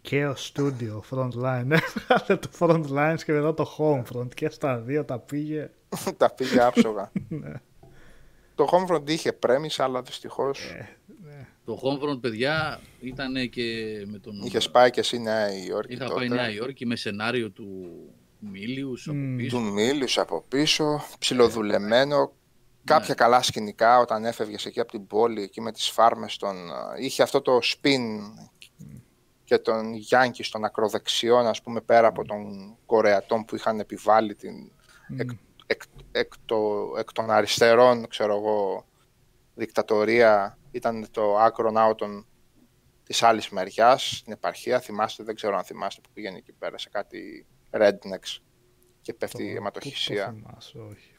Και 0.00 0.26
ο 0.26 0.34
Studio 0.36 1.00
Frontline 1.10 1.70
έβγαλε 1.70 2.40
το 2.40 2.48
Frontlines 2.58 3.18
και 3.24 3.32
μετά 3.32 3.54
το 3.54 3.76
Homefront 3.78 4.34
και 4.34 4.48
στα 4.50 4.78
δύο 4.78 5.04
τα 5.04 5.18
πήγε. 5.18 5.70
Τα 6.16 6.30
πήγε 6.30 6.62
άψογα. 6.62 7.12
Ναι. 7.28 7.52
το 8.54 8.68
Homefront 8.72 9.10
είχε 9.10 9.32
πρέμισα, 9.32 9.84
αλλά 9.84 10.02
δυστυχώς 10.02 10.70
Ε. 10.70 10.88
Το 11.64 11.80
Homefront, 11.82 12.20
παιδιά, 12.20 12.80
ήταν 13.00 13.50
και 13.50 13.62
με 14.06 14.18
τον... 14.18 14.40
είχε 14.44 14.60
σπάει 14.60 14.90
και 14.90 15.00
εσύ 15.00 15.18
Νέα 15.18 15.64
Υόρκη 15.66 15.92
Είχα 15.92 16.12
πάει 16.12 16.28
Νέα 16.28 16.38
τότε. 16.38 16.52
Υόρκη 16.52 16.86
με 16.86 16.96
σενάριο 16.96 17.50
του 17.50 17.90
Μίλιους 18.38 19.08
από 19.08 19.16
Μμ. 19.18 19.36
πίσω. 19.36 19.56
Του 19.56 19.62
μίλου 19.72 20.06
από 20.16 20.44
πίσω, 20.48 21.00
ψιλοδουλεμένο. 21.18 22.32
Κάποια 22.86 23.14
καλά 23.14 23.42
σκηνικά 23.42 23.98
όταν 23.98 24.24
έφευγες 24.24 24.66
εκεί 24.66 24.80
από 24.80 24.90
την 24.90 25.06
πόλη, 25.06 25.42
εκεί 25.42 25.60
με 25.60 25.72
τις 25.72 25.88
φάρμες 25.88 26.36
των... 26.36 26.56
Είχε 26.98 27.22
αυτό 27.22 27.40
το 27.40 27.58
spin 27.62 28.00
και 29.44 29.58
τον 29.58 29.94
Γιάνκη 29.94 30.42
στον 30.42 30.64
ακροδεξιόν, 30.64 31.46
ας 31.46 31.62
πούμε, 31.62 31.80
πέρα 31.80 32.06
από 32.06 32.24
τον 32.24 32.76
Κορεατών 32.86 33.44
που 33.44 33.54
είχαν 33.54 33.80
επιβάλει 33.80 34.34
την, 34.34 34.72
εκ, 35.16 35.30
εκ, 35.66 35.82
εκ, 36.12 36.32
το, 36.44 36.92
εκ 36.98 37.12
των 37.12 37.30
αριστερών, 37.30 38.08
ξέρω 38.08 38.36
εγώ, 38.36 38.86
δικτατορία. 39.54 40.58
Ήταν 40.70 41.06
το 41.10 41.38
άκρο 41.38 41.70
ναότον 41.70 42.26
της 43.02 43.22
άλλης 43.22 43.48
μεριάς, 43.48 44.16
στην 44.16 44.32
επαρχία. 44.32 44.80
Θυμάστε, 44.80 45.24
δεν 45.24 45.34
ξέρω 45.34 45.56
αν 45.56 45.64
θυμάστε 45.64 46.00
που 46.00 46.10
πήγαινε 46.12 46.36
εκεί 46.36 46.52
πέρα 46.52 46.78
σε 46.78 46.88
κάτι 46.88 47.46
rednecks 47.70 48.38
και 49.00 49.14
πέφτει 49.14 49.44
η 49.44 49.54
αιματοχυσία. 49.54 50.24
Το 50.24 50.32
θυμάσαι, 50.32 50.78
όχι. 50.78 51.15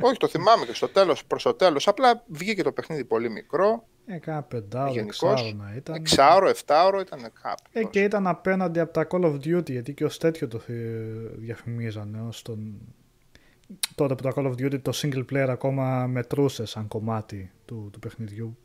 Όχι, 0.00 0.16
το 0.16 0.28
θυμάμαι 0.28 0.64
και 0.64 0.74
στο 0.74 0.88
τέλος, 0.88 1.24
προς 1.24 1.42
το 1.42 1.54
τέλος. 1.54 1.88
Απλά 1.88 2.24
βγήκε 2.26 2.62
το 2.62 2.72
παιχνίδι 2.72 3.04
πολύ 3.04 3.30
μικρό. 3.30 3.86
Ε, 4.06 4.18
κάνα 4.18 4.42
πεντάωρο, 4.42 4.92
Γενικώς, 4.92 5.30
εξάωρο 5.32 5.52
να 5.56 5.74
ήταν. 5.76 5.94
Εξάωρο, 5.94 6.48
εφτάωρο 6.48 7.00
ήταν 7.00 7.20
κάπου. 7.42 7.62
Ε, 7.72 7.84
και 7.84 8.02
ήταν 8.02 8.26
απέναντι 8.26 8.80
από 8.80 8.92
τα 8.92 9.06
Call 9.10 9.24
of 9.24 9.34
Duty, 9.34 9.70
γιατί 9.70 9.94
και 9.94 10.04
ως 10.04 10.18
τέτοιο 10.18 10.48
το 10.48 10.58
θυ- 10.58 11.38
διαφημίζανε, 11.38 12.20
ως 12.20 12.42
τον... 12.42 12.78
Τότε 13.94 14.14
που 14.14 14.22
τα 14.22 14.32
Call 14.36 14.44
of 14.46 14.50
Duty 14.52 14.82
το 14.82 14.92
single 14.94 15.24
player 15.32 15.46
ακόμα 15.48 16.06
μετρούσε 16.06 16.64
σαν 16.66 16.88
κομμάτι 16.88 17.52
του, 17.64 17.88
του 17.92 17.98
παιχνιδιού. 17.98 18.56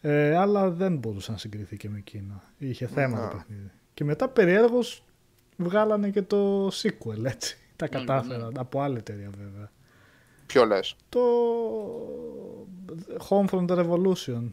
Ε, 0.00 0.36
αλλά 0.36 0.70
δεν 0.70 0.96
μπορούσε 0.96 1.30
να 1.32 1.38
συγκριθεί 1.38 1.76
και 1.76 1.88
με 1.88 1.98
εκείνο. 1.98 2.42
Είχε 2.58 2.86
θέμα 2.86 3.16
Ναι. 3.20 3.28
το 3.28 3.36
παιχνίδι. 3.36 3.70
Και 3.94 4.04
μετά 4.04 4.28
περιέργως 4.28 5.04
βγάλανε 5.56 6.10
και 6.10 6.22
το 6.22 6.66
sequel, 6.66 7.24
έτσι. 7.24 7.58
Τα 7.78 7.88
Ναι, 7.92 7.98
κατάφεραν, 7.98 8.58
από 8.58 8.80
άλλη 8.80 8.96
εταιρεία 8.96 9.30
βέβαια. 9.38 9.70
Ποιο 10.46 10.64
λες; 10.64 10.96
Το 11.08 11.20
Homefront 13.28 13.68
Revolution. 13.68 14.50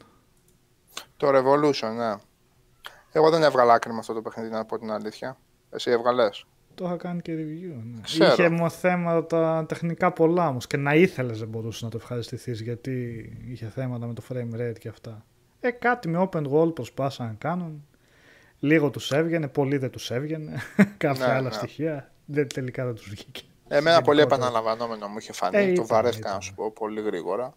Το 1.18 1.28
Revolution, 1.28 1.94
ναι. 1.98 2.16
Εγώ 3.12 3.30
δεν 3.30 3.44
έβγαλα 3.44 3.74
άκρη 3.74 3.92
με 3.94 4.00
αυτό 4.00 4.14
το 4.14 4.22
παιχνίδι, 4.22 4.50
να 4.50 4.66
πω 4.66 4.80
την 4.80 4.92
αλήθεια. 4.92 5.38
Εσύ 5.70 5.92
έβγαλες; 5.92 6.46
Το 6.76 6.86
είχα 6.86 6.98
κάνει 6.98 7.22
και 7.22 7.34
review. 7.34 7.82
Ναι. 7.84 8.02
Ξέρω. 8.02 8.32
Είχε 8.32 8.50
μου 8.50 8.72
θέματα 8.72 9.66
τεχνικά 9.68 10.12
πολλά 10.12 10.48
όμως 10.48 10.68
και 10.68 10.78
να 10.78 10.96
ήθελες 10.96 11.40
δεν 11.40 11.48
μπορούσες 11.48 11.82
να 11.82 11.90
το 11.90 11.98
ευχαριστηθείς 11.98 12.62
γιατί 12.62 12.94
είχε 13.48 13.70
θέματα 13.70 14.08
με 14.08 14.14
το 14.14 14.24
frame 14.30 14.56
rate 14.60 14.80
και 14.80 14.88
αυτά. 14.88 15.26
Ε, 15.60 15.72
κάτι 15.72 16.08
με 16.08 16.30
open 16.32 16.52
world 16.52 16.76
προσπάσαν 16.76 17.28
να 17.28 17.34
κάνουν. 17.34 17.86
Λίγο 18.60 18.90
τους 18.90 19.12
έβγαινε, 19.12 19.48
πολύ 19.48 19.78
δεν 19.78 19.90
τους 19.90 20.12
έβγαινε. 20.12 20.54
Κάποια 20.98 21.28
Ναι, 21.28 21.34
άλλα 21.34 21.50
ναι. 21.50 21.52
στοιχεία. 21.54 22.12
Δεν, 22.26 22.48
τελικά 22.48 22.86
δεν 22.86 22.96
τους 22.96 23.10
βγήκε. 23.10 23.42
Εμένα 23.68 24.02
πολύ 24.02 24.18
Γενικότερα. 24.18 24.48
επαναλαμβανόμενο 24.48 25.08
μου 25.08 25.18
είχε 25.18 25.34
φανεί. 25.34 25.58
Ε, 25.58 25.66
το 25.66 25.72
ήταν, 25.72 25.86
βαρέθηκα 25.86 26.20
ήταν. 26.20 26.34
να 26.34 26.40
σου 26.40 26.54
πω 26.54 26.72
πολύ 26.72 27.02
γρήγορα. 27.02 27.54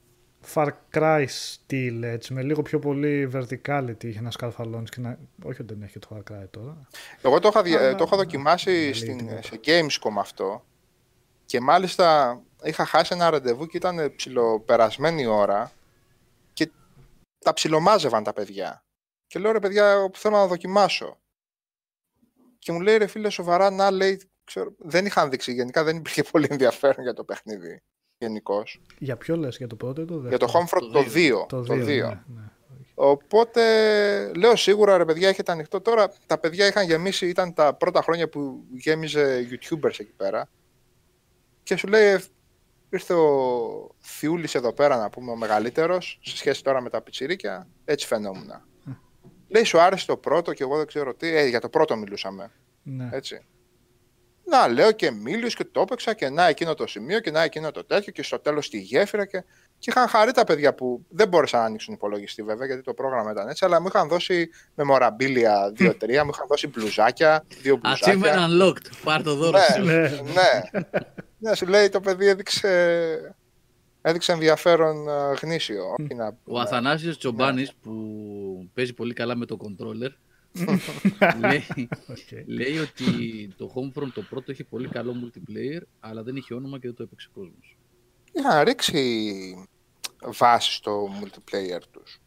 Far 0.54 0.68
Cry 0.94 1.26
style 1.26 2.02
έτσι, 2.02 2.32
με 2.32 2.42
λίγο 2.42 2.62
πιο 2.62 2.78
πολύ 2.78 3.30
verticality 3.34 4.04
είχε 4.04 4.20
να 4.20 4.30
σκαρφαλώνει 4.30 4.84
και 4.84 5.00
να. 5.00 5.18
Όχι 5.44 5.62
ότι 5.62 5.74
δεν 5.74 5.82
έχει 5.82 5.98
το 5.98 6.08
Far 6.12 6.18
Cry 6.32 6.44
τώρα. 6.50 6.86
Εγώ 7.22 7.38
το 7.38 7.48
είχα, 7.48 7.62
δι- 7.62 7.76
Αλλά, 7.76 7.94
το 7.94 8.04
είχα 8.06 8.16
ναι, 8.16 8.22
δοκιμάσει 8.22 8.70
δεν 8.70 8.80
λέει 8.82 8.92
στην, 8.92 9.18
τίποτα. 9.18 9.42
σε 9.42 9.60
Gamescom 9.64 10.16
αυτό 10.18 10.64
και 11.44 11.60
μάλιστα 11.60 12.40
είχα 12.62 12.84
χάσει 12.84 13.14
ένα 13.14 13.30
ραντεβού 13.30 13.66
και 13.66 13.76
ήταν 13.76 14.12
ψιλοπερασμένη 14.16 15.26
ώρα 15.26 15.72
και 16.52 16.70
τα 17.38 17.52
ψιλομάζευαν 17.52 18.22
τα 18.24 18.32
παιδιά. 18.32 18.84
Και 19.26 19.38
λέω 19.38 19.52
ρε 19.52 19.58
παιδιά, 19.60 20.10
θέλω 20.14 20.36
να 20.36 20.46
δοκιμάσω. 20.46 21.18
Και 22.58 22.72
μου 22.72 22.80
λέει 22.80 22.96
ρε 22.96 23.06
φίλε 23.06 23.30
σοβαρά, 23.30 23.70
να 23.70 23.90
λέει, 23.90 24.27
ξέρω, 24.48 24.74
δεν 24.78 25.06
είχαν 25.06 25.30
δείξει 25.30 25.52
γενικά, 25.52 25.84
δεν 25.84 25.96
υπήρχε 25.96 26.22
πολύ 26.32 26.46
ενδιαφέρον 26.50 27.02
για 27.02 27.14
το 27.14 27.24
παιχνίδι 27.24 27.82
γενικώς. 28.18 28.80
Για 28.98 29.16
ποιο 29.16 29.36
λες, 29.36 29.56
για 29.56 29.66
το 29.66 29.76
πρώτο 29.76 30.00
ή 30.02 30.04
το 30.04 30.18
δεύτερο. 30.18 30.36
Για 30.36 30.38
το 30.38 30.52
Homefront 30.58 30.92
το 30.92 31.04
2. 31.14 31.46
Το 31.48 31.62
Το 31.62 31.74
2. 31.74 31.76
2. 31.76 31.86
Ναι, 31.86 32.00
ναι. 32.06 32.42
Οπότε 32.94 33.62
λέω 34.36 34.56
σίγουρα 34.56 34.96
ρε 34.96 35.04
παιδιά 35.04 35.28
έχετε 35.28 35.52
ανοιχτό. 35.52 35.80
Τώρα 35.80 36.12
τα 36.26 36.38
παιδιά 36.38 36.66
είχαν 36.66 36.86
γεμίσει, 36.86 37.28
ήταν 37.28 37.54
τα 37.54 37.74
πρώτα 37.74 38.02
χρόνια 38.02 38.28
που 38.28 38.64
γέμιζε 38.72 39.48
YouTubers 39.50 39.98
εκεί 39.98 40.12
πέρα. 40.16 40.48
Και 41.62 41.76
σου 41.76 41.86
λέει, 41.86 42.06
«Ε, 42.06 42.20
ήρθε 42.90 43.14
ο 43.14 43.94
Θιούλης 44.00 44.54
εδώ 44.54 44.72
πέρα, 44.72 44.96
να 44.96 45.10
πούμε, 45.10 45.30
ο 45.30 45.36
μεγαλύτερος, 45.36 46.18
σε 46.22 46.36
σχέση 46.36 46.64
τώρα 46.64 46.80
με 46.80 46.90
τα 46.90 47.02
πιτσιρίκια, 47.02 47.68
έτσι 47.84 48.06
φαινόμουν. 48.06 48.50
Λέει, 49.48 49.64
σου 49.64 49.80
άρεσε 49.80 50.06
το 50.06 50.16
πρώτο 50.16 50.52
και 50.52 50.62
εγώ 50.62 50.76
δεν 50.76 50.86
ξέρω 50.86 51.14
τι. 51.14 51.36
Ε, 51.36 51.46
για 51.46 51.60
το 51.60 51.68
πρώτο 51.68 51.96
μιλούσαμε. 51.96 52.50
Ναι. 52.82 53.08
Έτσι. 53.12 53.46
Να, 54.50 54.68
λέω 54.68 54.92
και 54.92 55.10
μίλιος 55.10 55.54
και 55.54 55.64
το 55.64 55.80
έπαιξα 55.80 56.14
και 56.14 56.28
να 56.28 56.46
εκείνο 56.46 56.74
το 56.74 56.86
σημείο 56.86 57.20
και 57.20 57.30
να 57.30 57.42
εκείνο 57.42 57.70
το 57.70 57.84
τέτοιο 57.84 58.12
και 58.12 58.22
στο 58.22 58.38
τέλος 58.38 58.68
τη 58.68 58.78
γέφυρα 58.78 59.26
και, 59.26 59.44
και 59.78 59.90
είχαν 59.90 60.08
χαρεί 60.08 60.32
τα 60.32 60.44
παιδιά 60.44 60.74
που 60.74 61.04
δεν 61.08 61.28
μπόρεσαν 61.28 61.60
να 61.60 61.66
ανοίξουν 61.66 61.94
υπολογιστή 61.94 62.42
βέβαια 62.42 62.66
γιατί 62.66 62.82
το 62.82 62.94
πρόγραμμα 62.94 63.30
ήταν 63.30 63.48
έτσι 63.48 63.64
αλλά 63.64 63.80
μου 63.80 63.86
είχαν 63.86 64.08
δώσει 64.08 64.50
μεμορabilia 64.74 65.70
δύο-τρία, 65.72 66.24
μου 66.24 66.30
είχαν 66.34 66.46
δώσει 66.48 66.66
μπλουζάκια, 66.66 67.44
δύο 67.62 67.76
μπλουζάκια. 67.76 68.14
Achievement 68.14 68.62
unlocked. 68.62 68.90
Πάρ 69.04 69.22
το 69.22 69.34
δώρο 69.34 69.58
Ναι, 69.58 69.64
σου. 69.74 69.84
Ναι. 69.84 70.00
ναι. 70.00 70.60
ναι, 71.38 71.54
σου 71.54 71.66
λέει 71.66 71.88
το 71.88 72.00
παιδί 72.00 72.26
έδειξε, 72.26 73.36
έδειξε 74.02 74.32
ενδιαφέρον 74.32 75.08
ε, 75.08 75.12
γνήσιο. 75.42 75.84
όχι 76.00 76.14
να 76.14 76.26
Ο 76.26 76.34
πούμε. 76.44 76.60
Αθανάσιος 76.60 77.18
Τσομπάνης 77.18 77.72
που 77.82 77.92
παίζει 78.74 78.92
πολύ 78.92 79.12
καλά 79.14 79.36
με 79.36 79.46
το 79.46 79.56
controller 79.60 80.10
λέει, 81.40 81.64
Οκ. 82.12 82.46
λέει 82.46 82.78
ότι 82.78 83.48
το 83.56 83.72
Homefront 83.74 84.12
το 84.14 84.22
πρώτο 84.22 84.50
έχει 84.50 84.64
πολύ 84.64 84.88
καλό 84.88 85.14
multiplayer 85.24 85.80
αλλά 86.00 86.22
δεν 86.22 86.36
είχε 86.36 86.54
όνομα 86.54 86.78
και 86.78 86.86
δεν 86.86 86.96
το 86.96 87.02
έπαιξε 87.02 87.28
κόσμος. 87.34 87.76
είχαν 88.32 88.62
ρίξει 88.62 89.68
βάση 90.24 90.72
στο 90.72 91.08
multiplayer 91.20 91.80
τους. 91.90 92.20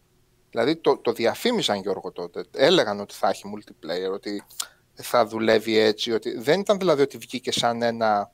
Δηλαδή 0.49 0.75
το, 0.75 0.97
το 0.97 1.11
διαφήμιζαν 1.11 1.81
Γιώργο 1.81 2.11
τότε. 2.11 2.45
Έλεγαν 2.51 2.99
ότι 2.99 3.13
θα 3.13 3.29
έχει 3.29 3.43
multiplayer, 3.55 4.13
ότι 4.13 4.43
θα 4.93 5.25
δουλεύει 5.25 5.77
έτσι. 5.77 6.11
Ότι... 6.11 6.37
Δεν 6.37 6.59
ήταν 6.59 6.77
δηλαδή 6.77 7.01
ότι 7.01 7.17
βγήκε 7.17 7.51
σαν 7.51 7.81
ένα 7.81 8.31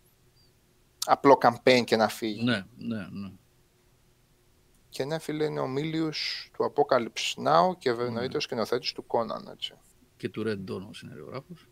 απλό 1.06 1.38
campaign 1.42 1.84
και 1.84 1.96
να 1.96 2.08
φύγει. 2.08 2.44
Ναι, 2.44 2.66
ναι, 2.78 2.98
ναι. 2.98 3.32
Και 4.98 5.06
ναι, 5.06 5.20
φίλε, 5.20 5.46
είναι 5.46 5.60
ο 5.60 5.68
Μίλιους 5.68 6.50
του 6.54 6.74
Apocalypse 6.74 7.48
Now 7.48 7.78
και 7.78 7.90
εννοείται 7.90 8.38
ο 8.38 8.40
σκηνοθέτης 8.40 8.92
του 8.92 9.06
Conan, 9.08 9.52
έτσι. 9.52 9.74
Και 10.18 10.30
του 10.30 10.44
Red 10.46 10.72
Dawn 10.72 10.88
ο 10.90 10.94
συνεργογράφος. 10.94 11.68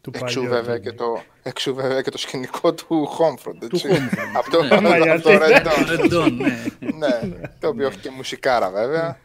Του 0.00 0.10
Εξού 0.14 0.34
παλιού 0.34 0.50
βέβαια, 0.50 0.76
remake. 0.76 0.80
και 0.80 0.92
το, 0.92 1.22
εξού 1.42 1.74
βέβαια 1.74 2.02
και 2.02 2.10
το 2.10 2.18
σκηνικό 2.18 2.74
του 2.74 3.08
Homefront, 3.18 3.56
Του 3.58 3.64
έτσι. 3.72 3.88
Homefront. 3.90 4.36
Από 4.38 4.50
το, 4.56 4.62
ναι. 4.62 4.80
Μα 4.80 5.12
από 5.12 5.22
το 5.22 5.30
γιατί; 5.30 5.40
Red 5.40 5.66
Dawn. 5.66 5.88
Red 5.88 6.12
Dawn, 6.12 6.32
ναι. 6.32 6.70
ναι, 6.98 7.40
το 7.60 7.68
οποίο 7.68 7.86
έχει 7.86 7.98
και 7.98 8.10
μουσικάρα 8.10 8.70
βέβαια. 8.70 9.20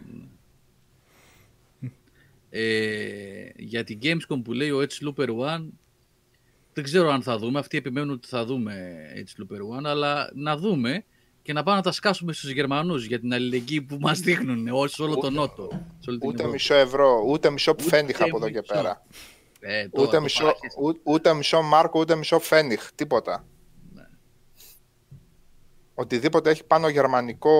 Ε, 2.49 3.49
για 3.55 3.83
την 3.83 3.99
Gamescom 4.01 4.41
που 4.43 4.53
λέει 4.53 4.69
ο 4.69 4.79
Edge 4.81 5.07
Looper 5.07 5.27
One 5.27 5.67
δεν 6.73 6.83
ξέρω 6.83 7.09
αν 7.09 7.21
θα 7.21 7.37
δούμε, 7.37 7.59
αυτοί 7.59 7.77
επιμένουν 7.77 8.09
ότι 8.09 8.27
θα 8.27 8.45
δούμε 8.45 8.97
Edge 9.15 9.41
Looper 9.41 9.79
One 9.79 9.83
αλλά 9.85 10.31
να 10.33 10.57
δούμε 10.57 11.03
και 11.49 11.55
να 11.55 11.63
πάμε 11.63 11.77
να 11.77 11.83
τα 11.83 11.91
σκάσουμε 11.91 12.33
στους 12.33 12.49
Γερμανούς 12.51 13.05
για 13.05 13.19
την 13.19 13.33
αλληλεγγύη 13.33 13.81
που 13.81 13.97
μας 13.99 14.19
δείχνουν 14.19 14.67
όλοι 14.67 14.89
σε 14.89 15.01
όλο 15.01 15.15
τον 15.17 15.33
Νότο. 15.33 15.67
σε 15.99 16.09
όλη 16.09 16.19
την 16.19 16.27
Ούτε 16.29 16.37
Ευρώπη. 16.37 16.51
μισό 16.51 16.73
ευρώ, 16.73 17.23
ούτε 17.27 17.49
μισό 17.49 17.71
Ούτε 17.71 17.83
πφένιχ 17.83 18.21
από 18.21 18.37
εδώ 18.37 18.49
και 18.49 18.59
μισό. 18.59 18.73
πέρα. 18.73 19.05
Ε, 19.59 19.87
τώρα 19.89 20.03
Ούτε 20.07 20.15
το 20.15 20.21
μισό, 20.21 20.39
παράχεσαι. 20.43 20.77
ού- 20.81 20.99
ούτε 21.03 21.33
μισό 21.33 21.61
Μάρκο, 21.61 21.99
ούτε 21.99 22.15
μισό 22.15 22.39
Φένιχ, 22.39 22.89
τίποτα. 22.95 23.45
Ναι. 23.93 24.03
Οτιδήποτε 25.93 26.49
έχει 26.49 26.63
πάνω 26.63 26.87
γερμανικό, 26.89 27.55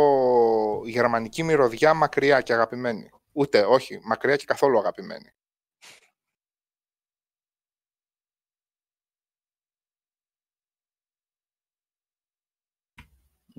γερμανική 0.85 1.43
μυρωδιά 1.43 1.93
μακριά 1.93 2.41
και 2.41 2.53
αγαπημένη. 2.53 3.09
Ούτε, 3.31 3.59
όχι, 3.59 3.99
μακριά 4.03 4.35
και 4.35 4.45
καθόλου 4.47 4.77
αγαπημένη. 4.79 5.31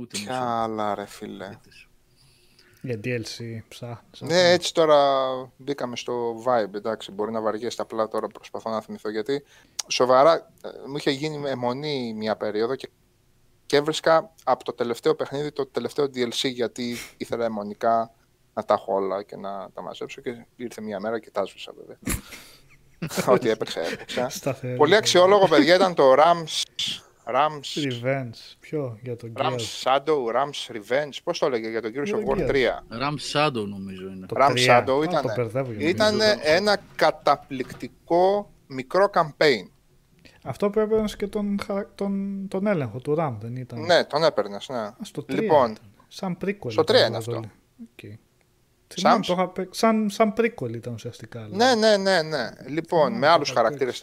Ούτε 0.01 0.19
μισό. 0.19 0.31
Ποια 0.31 0.63
άλλα 0.63 0.95
ρε 0.95 1.07
φίλε. 1.07 1.59
Για 2.83 3.01
DLC 3.05 3.63
ψάχνεις. 3.69 4.21
Ναι, 4.21 4.51
έτσι 4.51 4.75
τώρα 4.75 5.29
μπήκαμε 5.57 5.97
στο 5.97 6.43
vibe, 6.47 6.75
εντάξει, 6.75 7.13
μπορεί 7.13 7.33
να 7.33 7.41
βαριέσαι 7.41 7.83
απλά 7.83 8.09
τώρα 8.09 8.27
προσπαθώ 8.27 8.71
να 8.71 8.81
θυμηθώ 8.81 9.11
γιατί 9.11 9.45
σοβαρά 9.87 10.35
ε, 10.35 10.69
μου 10.89 10.97
είχε 10.97 11.11
γίνει 11.11 11.49
αιμονή 11.49 12.15
μια 12.17 12.37
περίοδο 12.37 12.75
και, 12.75 12.89
και 13.67 13.77
έβρισκα 13.77 14.35
από 14.45 14.65
το 14.65 14.73
τελευταίο 14.73 15.15
παιχνίδι 15.15 15.53
το 15.53 15.67
τελευταίο 15.67 16.05
DLC 16.05 16.53
γιατί 16.53 16.97
ήθελα 17.17 17.45
αιμονικά 17.45 18.15
να 18.55 18.65
τα 18.65 18.75
έχω 18.75 18.95
όλα 18.95 19.23
και 19.23 19.37
να 19.37 19.71
τα 19.75 19.83
μαζέψω 19.83 20.21
και 20.21 20.47
ήρθε 20.57 20.81
μια 20.81 21.01
μέρα 21.01 21.21
και 21.21 21.31
τα 21.31 21.41
έσβησα 21.41 21.73
βέβαια. 21.79 21.99
Ό,τι 23.35 23.49
έπαιξα, 23.49 23.81
έπαιξα. 23.81 24.29
Σταθερή. 24.29 24.77
Πολύ 24.77 24.97
αξιόλογο, 24.97 25.49
παιδιά, 25.49 25.75
ήταν 25.75 25.95
το 25.95 26.13
Rams, 26.13 26.63
Rams, 27.35 27.83
Revenge. 27.89 28.57
Ποιο, 28.61 28.99
για 29.03 29.17
τον 29.17 29.33
Rams 29.37 29.43
Gears. 29.43 29.83
Shadow, 29.83 30.17
Rams 30.35 30.77
Revenge, 30.77 31.17
πώς 31.25 31.39
το 31.39 31.47
έλεγε 31.47 31.69
για 31.69 31.83
τον 31.83 31.91
Gears 31.91 32.05
Για 32.05 32.17
of 32.17 32.25
τον 32.25 32.39
War 32.39 32.41
Gears. 32.41 32.49
3. 32.49 32.83
Ram 33.01 33.15
Shadow 33.33 33.67
νομίζω 33.69 34.03
είναι. 34.09 34.27
Το 34.27 34.37
Ram 34.39 34.51
3. 34.51 34.55
Shadow 34.67 35.01
Α, 35.01 35.05
ήτανε. 35.05 35.21
το 35.23 35.33
μπερδεύω 35.37 35.73
για 35.73 35.89
Ήταν 35.89 36.17
νομίζω. 36.17 36.39
ένα 36.45 36.79
καταπληκτικό 36.97 38.51
μικρό 38.67 39.11
campaign. 39.15 39.69
Αυτό 40.45 40.71
πρέπει 40.71 40.95
να 40.95 41.05
και 41.05 41.27
τον, 41.27 41.59
χαρα- 41.67 41.91
τον, 41.95 42.45
τον 42.49 42.67
έλεγχο 42.67 42.99
του 43.01 43.17
RAM, 43.19 43.35
δεν 43.41 43.57
ήταν; 43.57 43.81
Ναι, 43.81 44.05
τον 44.05 44.25
έπαιρνες. 44.25 44.69
Ναι. 44.69 44.79
Α, 44.79 44.97
στο 45.03 45.23
3 45.23 45.35
Λοιπόν, 45.35 45.71
ήταν. 45.71 45.85
Σαν 46.09 46.37
prequel. 46.45 46.71
στο 46.71 46.81
ήταν 46.83 46.97
3 46.97 46.99
είναι 46.99 47.11
το 47.11 47.17
αυτό. 47.17 47.41
Red 47.41 47.49
Οκ. 47.83 48.19
Θυμάμαι, 48.95 49.25
Σαν- 49.25 49.27
το 49.27 49.33
είχα 49.33 49.49
παί- 49.49 49.75
σαν, 49.75 50.11
σαν 50.11 50.33
prequel 50.37 50.75
ήταν 50.75 50.93
ουσιαστικά. 50.93 51.49
ναι, 51.51 51.75
ναι, 51.75 51.97
ναι, 51.97 52.23
ναι. 52.23 52.49
Λοιπόν, 52.69 53.13
Ναι, 53.13 53.19
με 53.19 53.27
το 53.27 53.33
άλλους 53.33 53.51
είχα 53.51 53.61
χαρακτήρες 53.61 53.99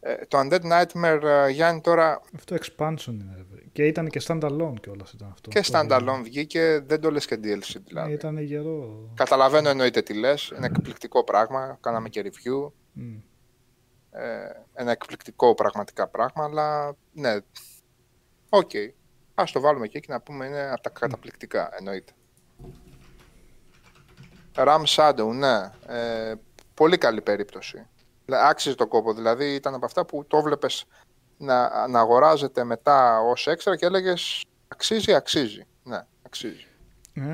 παίξει. 0.00 0.18
τελείως. 0.20 0.20
Μμ, 0.20 0.20
Ε, 0.20 0.26
το 0.28 0.38
Undead 0.38 0.82
Nightmare, 1.12 1.22
ε, 1.22 1.50
Γιάννη, 1.50 1.80
τώρα 1.80 2.20
αυτό 2.36 2.56
expansion 2.56 3.06
είναι. 3.08 3.34
ρε 3.36 3.42
παιδί. 3.42 3.68
Και 3.72 3.86
ήταν 3.86 4.08
και 4.08 4.20
standalone 4.26 4.74
κιόλας 4.80 5.12
ήταν 5.12 5.28
αυτό. 5.32 5.50
και 5.50 5.60
Το 5.60 5.68
standalone 5.72 6.20
βγήκε, 6.22 6.82
δεν 6.86 7.00
το 7.00 7.10
λες 7.10 7.26
και 7.26 7.34
DLC 7.34 7.38
Ναι, 7.74 7.80
δηλαδή. 7.86 8.12
ήταν 8.12 8.38
γερό. 8.38 9.10
Καταλαβαίνω 9.14 9.68
εννοείται 9.68 10.02
τι 10.02 10.14
λες, 10.14 10.52
είναι 10.56 10.66
εκπληκτικό 10.66 11.24
πράγμα, 11.24 11.78
κάναμε 11.80 12.08
και 12.08 12.22
review. 12.24 12.70
Μμ. 12.92 13.16
Ε, 14.10 14.64
ένα 14.74 14.90
εκπληκτικό 14.90 15.54
πραγματικά 15.54 16.08
πράγμα, 16.08 16.44
αλλά 16.44 16.96
ναι, 17.12 17.36
οκ. 18.48 18.70
Ας 19.34 19.52
το 19.52 19.60
βάλουμε 19.60 19.84
εκεί 19.84 20.00
και 20.00 20.12
να 20.12 20.20
πούμε 20.20 20.46
είναι 20.46 20.70
από 20.72 20.80
τα 20.82 20.90
καταπληκτικά, 20.90 21.70
εννοείται. 21.78 22.12
RAAM's 24.54 24.82
Shadow, 24.86 25.30
ναι. 25.34 25.70
Ε, 25.86 26.34
πολύ 26.74 26.98
καλή 26.98 27.20
περίπτωση. 27.22 27.86
Δηλαδή, 28.26 28.44
Άξιζε 28.48 28.74
τον 28.74 28.88
κόπο, 28.88 29.12
δηλαδή 29.12 29.54
ήταν 29.54 29.74
από 29.74 29.84
αυτά 29.84 30.04
που 30.04 30.24
το 30.26 30.42
βλέπεις 30.42 30.84
να, 31.38 31.86
να 31.88 32.00
αγοράζεται 32.00 32.64
μετά 32.64 33.20
ως 33.20 33.46
έξτρα 33.46 33.76
και 33.76 33.86
έλεγες 33.86 34.44
αξίζει, 34.68 35.14
αξίζει. 35.14 35.66
Ναι, 35.82 36.00
αξίζει. 36.22 36.66
Α, 37.20 37.24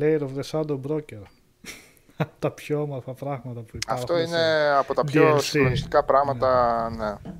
Lair 0.00 0.20
of 0.20 0.28
the 0.38 0.42
Shadow 0.50 0.80
Broker. 0.88 1.22
τα 2.38 2.50
πιο 2.50 2.82
όμορφα 2.82 3.12
πράγματα 3.14 3.60
που 3.60 3.76
υπάρχουν. 3.76 4.02
Αυτό 4.02 4.14
σε- 4.16 4.22
είναι 4.22 4.68
από 4.78 4.94
τα 4.94 5.04
πιο 5.04 5.36
DLC. 5.36 5.40
συγκλονιστικά 5.42 6.04
πράγματα, 6.04 6.90
ναι. 6.90 7.30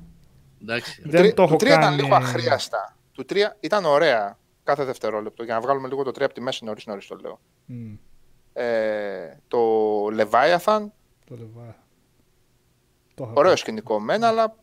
Εντάξει. 0.61 1.01
Δεν 1.05 1.21
Τρι- 1.21 1.33
το 1.35 1.43
έχω 1.43 1.55
του 1.55 1.65
3 1.65 1.67
ήταν 1.67 1.79
κάνει- 1.81 2.01
λίγο 2.01 2.15
αχρίαστα. 2.15 2.95
Του 3.11 3.25
3 3.29 3.35
ήταν 3.59 3.85
ωραία 3.85 4.37
κάθε 4.63 4.83
δευτερόλεπτο. 4.83 5.43
Για 5.43 5.53
να 5.53 5.61
βγάλουμε 5.61 5.87
λίγο 5.87 6.03
το 6.03 6.09
3 6.11 6.21
από 6.23 6.33
τη 6.33 6.41
μέση 6.41 6.63
νωρίς 6.65 6.85
νωρίς 6.85 7.07
το 7.07 7.15
λέω. 7.15 7.39
Μμ, 7.65 7.93
Ε, 8.53 9.39
το 9.47 9.59
Leviathan, 10.05 10.85
το 11.25 11.35
Leviathan. 11.39 11.73
Το 13.17 13.23
είχα 13.23 13.33
ωραίο 13.35 13.43
παίξει. 13.49 13.63
σκηνικό 13.63 13.99
μένα, 13.99 14.27
αλλά 14.27 14.55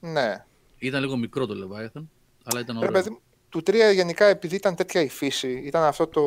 ναι. 0.00 0.44
Ήταν 0.78 1.00
λίγο 1.00 1.16
μικρό 1.16 1.46
το 1.46 1.54
Leviathan, 1.54 2.06
αλλά 2.44 2.60
ήταν 2.60 2.78
Ρε 2.80 2.86
ωραίο. 2.86 2.90
παιδί, 2.90 3.10
μου, 3.10 3.18
του 3.48 3.58
3 3.58 3.74
γενικά 3.94 4.24
επειδή 4.24 4.54
ήταν 4.56 4.74
τέτοια 4.74 5.00
η 5.00 5.08
φύση, 5.08 5.52
ήταν 5.52 5.82
αυτό 5.82 6.06
το... 6.06 6.22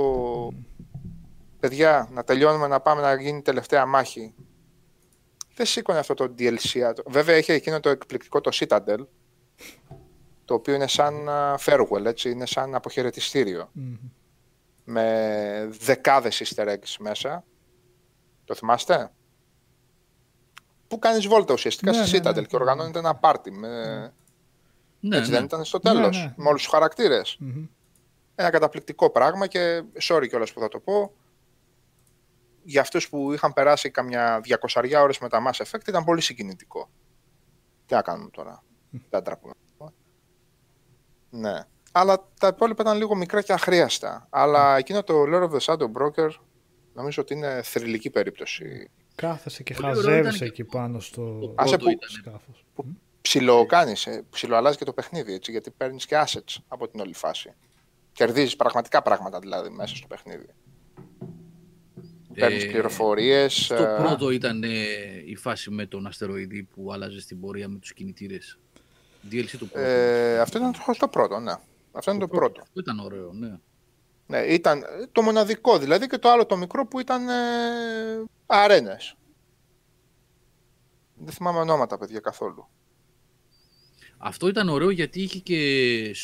Παιδιά, 1.60 2.10
να 2.11 2.23
τελειώνουμε 2.23 2.68
να 2.68 2.80
πάμε 2.80 3.02
να 3.02 3.22
γίνει 3.22 3.38
η 3.38 3.41
τελευταία 3.41 3.85
μάχη. 3.85 4.34
Δεν 5.56 5.65
σήκωνε 5.65 5.99
αυτό 5.99 6.14
το 6.14 6.34
DLC. 6.39 6.91
Βέβαια 7.07 7.38
είχε 7.38 7.53
εκείνο 7.53 7.80
το 7.80 7.89
εκπληκτικό 7.89 8.41
το 8.41 8.52
Citadel, 8.53 9.06
το 10.45 10.53
οποίο 10.53 10.73
είναι 10.73 10.88
σαν 10.88 11.30
α, 11.30 11.60
farewell, 11.65 12.06
έτσι, 12.06 12.30
είναι 12.30 12.45
σαν 12.45 12.76
αποχαιρετιστήριο. 12.76 13.69
Μμ. 13.73 13.93
με 14.84 15.68
δεκάδες 15.80 16.43
easter 16.45 16.68
eggs 16.68 16.95
μέσα. 16.99 17.43
Το 18.45 18.56
θυμάστε; 18.56 19.11
Που 20.91 20.99
κάνεις 20.99 21.27
βόλτα 21.27 21.53
ουσιαστικά 21.53 21.91
Ναι, 21.91 22.05
στη 22.05 22.19
ναι, 22.19 22.30
Citadel 22.30 22.35
ναι. 22.35 22.41
και 22.41 22.55
οργανώνεται 22.55 22.99
ένα 22.99 23.15
πάρτι. 23.15 23.51
Με... 23.51 23.69
Ναι, 24.99 25.18
Έτσι 25.18 25.30
ναι. 25.30 25.35
δεν 25.35 25.45
ήταν 25.45 25.63
στο 25.65 25.80
τέλος, 25.80 26.18
Ναι, 26.18 26.23
ναι. 26.23 26.34
με 26.38 26.47
όλους 26.47 26.61
τους 26.61 26.72
χαρακτήρες. 26.72 27.35
Μμμ. 27.39 27.65
Ένα 28.35 28.49
καταπληκτικό 28.49 29.09
πράγμα 29.09 29.47
και 29.47 29.84
sorry 30.01 30.27
κιόλας 30.27 30.53
που 30.53 30.59
θα 30.59 30.68
το 30.68 30.80
πω. 30.80 31.13
Για 32.63 32.81
αυτούς 32.81 33.09
που 33.09 33.34
είχαν 33.34 33.53
περάσει 33.53 33.89
καμιά 33.89 34.41
200 34.69 35.01
ώρες 35.01 35.19
με 35.19 35.30
τα 35.30 35.43
Mass 35.47 35.63
Effect 35.65 35.88
ήταν 35.88 36.03
πολύ 36.03 36.22
συγκινητικό. 36.22 36.89
Τι 37.85 37.93
να 37.93 38.01
κάνουμε 38.01 38.30
τώρα. 38.30 38.63
Δεν 39.09 39.23
τραπούμε. 39.23 39.53
Ναι. 41.30 41.59
Αλλά 41.91 42.27
τα 42.39 42.47
υπόλοιπα 42.47 42.81
ήταν 42.81 42.97
λίγο 42.97 43.15
μικρά 43.15 43.41
και 43.41 43.53
αχρίαστα. 43.53 44.27
Αλλά 44.30 44.77
εκείνο 44.77 45.03
το 45.03 45.23
Lord 45.27 45.49
of 45.49 45.51
the 45.51 45.59
Shadow 45.59 45.91
Broker 45.91 46.30
νομίζω 46.93 47.22
ότι 47.22 47.34
είναι 47.34 47.61
θρηλυκή 47.63 48.09
περίπτωση. 48.09 48.91
Κάθεσαι 49.22 49.64
και 49.64 49.73
Πολύ 49.73 49.88
ωραίο 49.88 50.02
χαζεύεις 50.02 50.35
ήταν 50.35 50.38
και 50.39 50.45
εκεί 50.45 50.64
πάνω 50.64 50.99
στο 50.99 51.39
το 51.39 51.53
Άσε 51.56 51.69
πρώτο 51.77 51.85
που- 51.85 51.91
ήταν. 51.91 52.10
σκάφος. 52.10 52.65
Που, 52.76 52.85
ψιλοκάνεις, 53.22 54.06
ε, 54.06 54.23
ψιλοαλλάζει 54.30 54.77
και 54.77 54.85
το 54.85 54.93
παιχνίδι, 54.93 55.34
έτσι, 55.34 55.52
γιατί 55.52 55.72
παίρνεις 55.72 56.06
και 56.06 56.15
assets 56.26 56.56
από 56.68 56.88
την 56.88 56.99
όλη 56.99 57.14
φάση. 57.14 57.53
Κερδίζεις 58.14 58.56
πραγματικά 58.56 59.02
πράγματα 59.02 59.39
δηλαδή 59.39 59.69
μέσα 59.69 59.95
στο 59.95 60.07
παιχνίδι. 60.07 60.45
Παίρνεις 62.34 62.64
Ε, 62.64 62.68
πληροφορίες. 62.68 63.53
Στο 63.65 63.73
ε, 63.84 63.95
πρώτο 63.98 64.30
ήταν 64.30 64.64
ε, 64.64 64.69
η 65.26 65.35
φάση 65.35 65.69
με 65.72 65.85
τον 65.85 66.07
αστεροειδή 66.07 66.64
που 66.64 66.93
άλλαζες 66.93 67.23
στην 67.23 67.39
πορεία 67.39 67.68
με 67.68 67.77
τους 67.80 67.93
κινητήρες. 67.93 68.57
DLC 69.31 69.45
του 69.57 69.68
πρώτου. 69.68 69.85
ε, 69.88 70.39
αυτό 70.39 70.57
ήταν 70.57 70.72
το, 70.72 70.80
το 70.99 71.07
πρώτο, 71.07 71.39
ναι. 71.39 71.53
Αυτό 71.91 72.11
είναι 72.11 72.19
το 72.19 72.27
πρώτο. 72.27 72.61
Αυτό 72.61 72.80
ήταν 72.80 72.99
ωραίο, 72.99 73.31
ναι. 73.34 73.60
Ναι, 74.32 74.40
ήταν 74.40 74.84
το 75.12 75.22
μοναδικό 75.22 75.78
δηλαδή 75.78 76.08
και 76.08 76.18
το 76.18 76.30
άλλο 76.30 76.45
το 76.45 76.58
μικρό 76.58 76.88
που 76.88 76.99
ήταν 76.99 77.30
ε, 77.30 77.34
αρένες. 78.45 79.16
Δεν 81.16 81.34
θυμάμαι 81.34 81.60
ονόματα, 81.60 81.98
παιδιά, 81.98 82.20
καθόλου. 82.20 82.68
Αυτό 84.18 84.48
ήταν 84.48 84.70
ωραίο 84.70 84.90
γιατί 84.90 85.22
είχε 85.22 85.40
και 85.40 85.60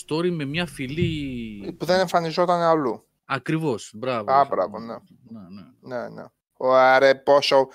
story 0.05 0.29
με 0.31 0.45
μια 0.45 0.65
φυλή. 0.65 1.75
Που 1.77 1.85
δεν 1.85 1.99
εμφανιζόταν 1.99 2.61
αλλού. 2.61 3.05
Ακριβώς, 3.25 3.91
μπράβο. 3.95 4.31
Α, 4.31 4.45
μπράβο, 4.45 4.79
ναι. 4.79 4.93
ναι, 5.27 5.39
ναι. 5.49 5.97
Ναι, 5.97 6.09
ναι. 6.09 6.23
Ωραία, 6.57 7.23
πόσο, 7.23 7.67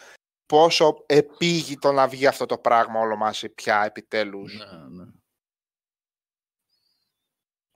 πόσο 0.46 1.04
επίγει 1.06 1.78
το 1.78 1.92
να 1.92 2.08
βγει 2.08 2.26
αυτό 2.26 2.46
το 2.46 2.58
πράγμα 2.58 3.00
όλο 3.00 3.16
μαζί 3.16 3.48
πια, 3.48 3.84
επιτέλους. 3.84 4.54
ναι, 4.54 5.02
ναι. 5.04 5.10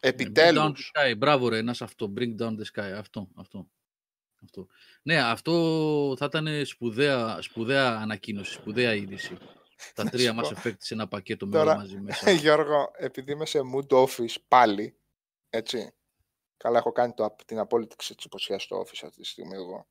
Bring 0.08 0.12
down 0.14 0.20
Επιτέλους. 0.20 0.92
the 0.94 1.10
sky. 1.12 1.16
Μπράβο 1.18 1.48
ρε, 1.48 1.58
ένας 1.58 1.82
αυτό. 1.82 2.12
Bring 2.16 2.36
down 2.36 2.56
the 2.58 2.64
sky. 2.74 2.92
Αυτό, 2.96 3.28
αυτό. 3.34 3.70
αυτό. 4.42 4.66
Ναι, 5.02 5.18
αυτό 5.18 6.14
θα 6.18 6.24
ήταν 6.24 6.66
σπουδαία, 6.66 7.42
σπουδαία 7.42 7.96
ανακοίνωση, 7.96 8.52
σπουδαία 8.52 8.94
είδηση. 8.94 9.36
Τα 9.94 10.04
Να 10.04 10.10
τρία 10.10 10.32
σου 10.32 10.38
Mass 10.38 10.52
πω. 10.54 10.60
Effect 10.60 10.76
σε 10.78 10.94
ένα 10.94 11.08
πακέτο 11.08 11.46
με 11.46 11.52
Τώρα, 11.52 11.70
όλα 11.70 11.76
μαζί 11.76 12.00
μέσα. 12.06 12.30
Γιώργο, 12.30 12.90
επειδή 12.96 13.32
είμαι 13.32 13.46
σε 13.46 13.60
mood 13.74 14.04
office 14.04 14.36
πάλι, 14.48 14.98
έτσι, 15.50 15.94
καλά 16.56 16.78
έχω 16.78 16.92
κάνει 16.92 17.12
το, 17.12 17.36
την 17.46 17.58
απόλυτη 17.58 17.96
ξετσιποσιά 17.96 18.58
στο 18.58 18.80
office 18.80 19.00
αυτή 19.04 19.20
τη 19.20 19.26
στιγμή 19.26 19.54
εγώ. 19.54 19.88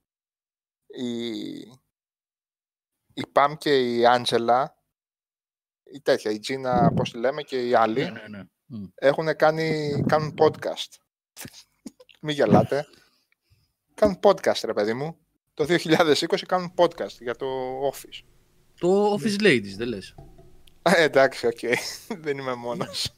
Η, 0.87 1.39
η 3.13 3.27
Παμ 3.31 3.53
και 3.55 3.95
η 3.95 4.05
Άντζελα, 4.05 4.79
η 5.83 6.01
τέτοια, 6.01 6.31
η 6.31 6.39
Τζίνα, 6.39 6.93
πώς 6.95 7.11
τη 7.11 7.17
λέμε, 7.17 7.41
και 7.41 7.67
οι 7.67 7.73
άλλοι, 7.73 8.03
ναι, 8.03 8.09
ναι, 8.09 8.27
ναι. 8.27 8.43
Μμ. 8.65 8.83
έχουν 8.95 9.35
κάνει, 9.35 9.95
κάνουν 10.07 10.33
podcast. 10.37 10.89
Μην 12.21 12.35
γελάτε. 12.35 12.85
Κάνουν 13.93 14.19
podcast, 14.21 14.61
ρε 14.63 14.73
παιδί 14.73 14.93
μου. 14.93 15.17
Το 15.53 15.65
2020 15.69 16.25
κάνουν 16.47 16.73
podcast 16.75 17.17
για 17.19 17.35
το 17.35 17.45
Office. 17.93 18.19
Το 18.79 19.13
Office 19.13 19.41
Ladies, 19.41 19.73
δεν 19.77 19.87
λες. 19.87 20.15
Ε, 20.81 21.03
εντάξει, 21.03 21.47
οκ. 21.47 21.59
Δεν 22.21 22.37
είμαι 22.37 22.55
μόνος. 22.55 23.15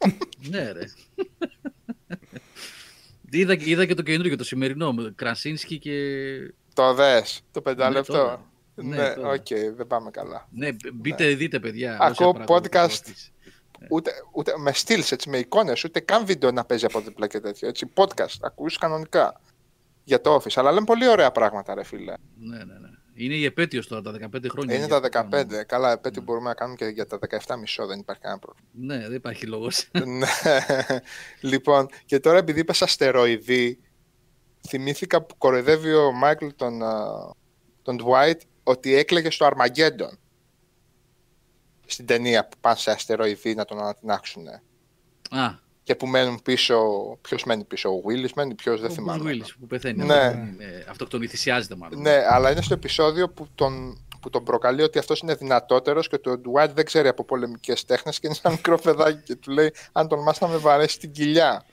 ναι, 0.49 0.71
ρε. 0.71 0.83
είδα, 3.31 3.53
είδα 3.59 3.85
και 3.85 3.93
το 3.93 4.01
καινούργιο, 4.01 4.37
το 4.37 4.43
σημερινό, 4.43 4.93
με 4.93 5.13
Κρασίνσκι 5.15 5.79
και... 5.79 5.93
το 6.73 6.93
δες, 6.93 7.41
το 7.51 7.59
Ναι, 7.59 7.61
πεντάλεπτο. 7.61 8.13
τώρα. 8.13 8.51
Ναι, 8.75 8.95
Ναι, 8.95 9.09
οκ, 9.09 9.15
τώρα. 9.15 9.73
δεν 9.75 9.87
πάμε 9.87 10.11
καλά. 10.11 10.47
Ναι, 10.51 10.69
μπείτε, 10.93 11.33
δείτε, 11.33 11.59
παιδιά. 11.59 11.97
Ακούω 11.99 12.29
όσα 12.29 12.43
πράγματα 12.43 12.87
podcast. 12.89 13.01
Το 13.79 13.85
Office. 13.85 13.95
Ούτε, 13.95 14.11
ούτε 14.31 14.53
με 14.57 14.73
stills, 14.73 15.11
έτσι, 15.11 15.29
με 15.29 15.37
εικόνες, 15.37 15.83
ούτε 15.83 15.99
καν 15.99 16.25
βίντεο 16.25 16.51
να 16.51 16.65
παίζει 16.65 16.85
από 16.85 16.99
δίπλα 17.01 17.27
και 17.27 17.39
τέτοιο. 17.39 17.67
Έτσι, 17.67 17.91
podcast, 17.93 18.37
ακούς 18.41 18.77
κανονικά 18.77 19.41
για 20.03 20.21
το 20.21 20.35
Office. 20.35 20.53
Αλλά 20.55 20.71
λέμε 20.71 20.85
πολύ 20.85 21.07
ωραία 21.07 21.31
πράγματα, 21.31 21.73
ρε 21.73 21.83
φίλε. 21.83 22.13
Ναι, 22.37 22.57
ναι, 22.57 22.63
ναι. 22.63 22.89
Είναι 23.19 23.33
η 23.33 23.45
επέτειος 23.45 23.87
τώρα, 23.87 24.01
τα 24.01 24.11
15 24.11 24.45
χρόνια. 24.49 24.75
Είναι 24.75 24.85
για 24.85 24.99
τα 24.99 25.07
αυτό 25.07 25.09
το 25.09 25.19
15. 25.19 25.29
πράγμα. 25.29 25.63
Καλά, 25.63 25.91
επέτειο 25.91 26.21
Ναι. 26.21 26.25
μπορούμε 26.27 26.49
να 26.49 26.53
κάνουμε 26.55 26.77
και 26.77 26.85
για 26.85 27.05
τα 27.05 27.19
17 27.45 27.57
μισό, 27.59 27.85
δεν 27.85 27.99
υπάρχει 27.99 28.21
κανένα 28.21 28.39
πρόβλημα. 28.41 28.69
Ναι, 28.71 29.07
δεν 29.07 29.15
υπάρχει 29.15 29.45
λόγος. 29.45 29.89
Ναι. 30.05 30.27
λοιπόν, 31.51 31.87
και 32.05 32.19
τώρα 32.19 32.37
επειδή 32.37 32.59
είπες 32.59 32.81
αστεροειδή, 32.81 33.79
θυμήθηκα 34.67 35.21
που 35.21 35.37
κοροϊδεύει 35.37 35.93
ο 35.93 36.11
Μάικλ 36.11 36.47
τον, 36.55 36.83
α, 36.83 37.05
τον 37.81 37.97
Dwight 38.03 38.39
ότι 38.63 38.95
έκλαιγε 38.95 39.29
στο 39.29 39.45
Αρμαγκέντον. 39.45 40.19
Στην 41.89 42.05
ταινία 42.05 42.47
που 42.47 42.57
πάνε 42.61 42.77
σε 42.77 42.91
αστεροειδή 42.91 43.55
να 43.55 43.65
τον 43.65 43.79
ανατινάξουν. 43.79 44.47
Α, 45.29 45.55
Και 45.83 45.95
που 45.95 46.07
μένουν 46.07 46.41
πίσω. 46.43 46.77
Ποιος 47.21 47.43
μένει 47.43 47.63
πίσω, 47.63 47.89
ο 47.89 48.01
Willis 48.05 48.29
μένει, 48.35 48.55
ποιος 48.55 48.81
δεν 48.81 48.89
ο 48.91 48.93
θυμάμαι. 48.93 49.23
Bruce 49.23 49.27
Willis 49.33 49.49
που 49.59 49.67
πεθαίνει. 49.67 50.05
Ναι. 50.05 50.15
Αυτό, 50.15 50.37
είναι, 50.37 50.85
αυτοκτονεί, 50.89 51.27
θυσιάζεται 51.27 51.75
μάλλον. 51.75 52.01
Ναι, 52.01 52.23
αλλά 52.29 52.51
είναι 52.51 52.61
στο 52.61 52.73
επεισόδιο 52.73 53.29
που 53.29 53.47
τον, 53.55 54.05
που 54.21 54.29
τον 54.29 54.43
προκαλεί 54.43 54.81
ότι 54.81 54.99
αυτός 54.99 55.19
είναι 55.19 55.35
δυνατότερος 55.35 56.07
και 56.07 56.15
ότι 56.15 56.29
ο 56.29 56.41
Dwight 56.45 56.69
δεν 56.73 56.85
ξέρει 56.85 57.07
από 57.07 57.23
πολεμικές 57.23 57.85
τέχνες 57.85 58.19
και 58.19 58.27
είναι 58.27 58.35
ένα 58.43 58.53
μικρό 58.53 58.77
παιδάκι 58.77 59.23
και 59.23 59.35
του 59.35 59.51
λέει: 59.51 59.73
Αν 59.91 60.07
τον 60.07 60.21
μάθει 60.21 60.43
να 60.43 60.49
με 60.49 60.57
βαρέσει 60.57 60.99
την 60.99 61.11
κοιλιά, 61.11 61.65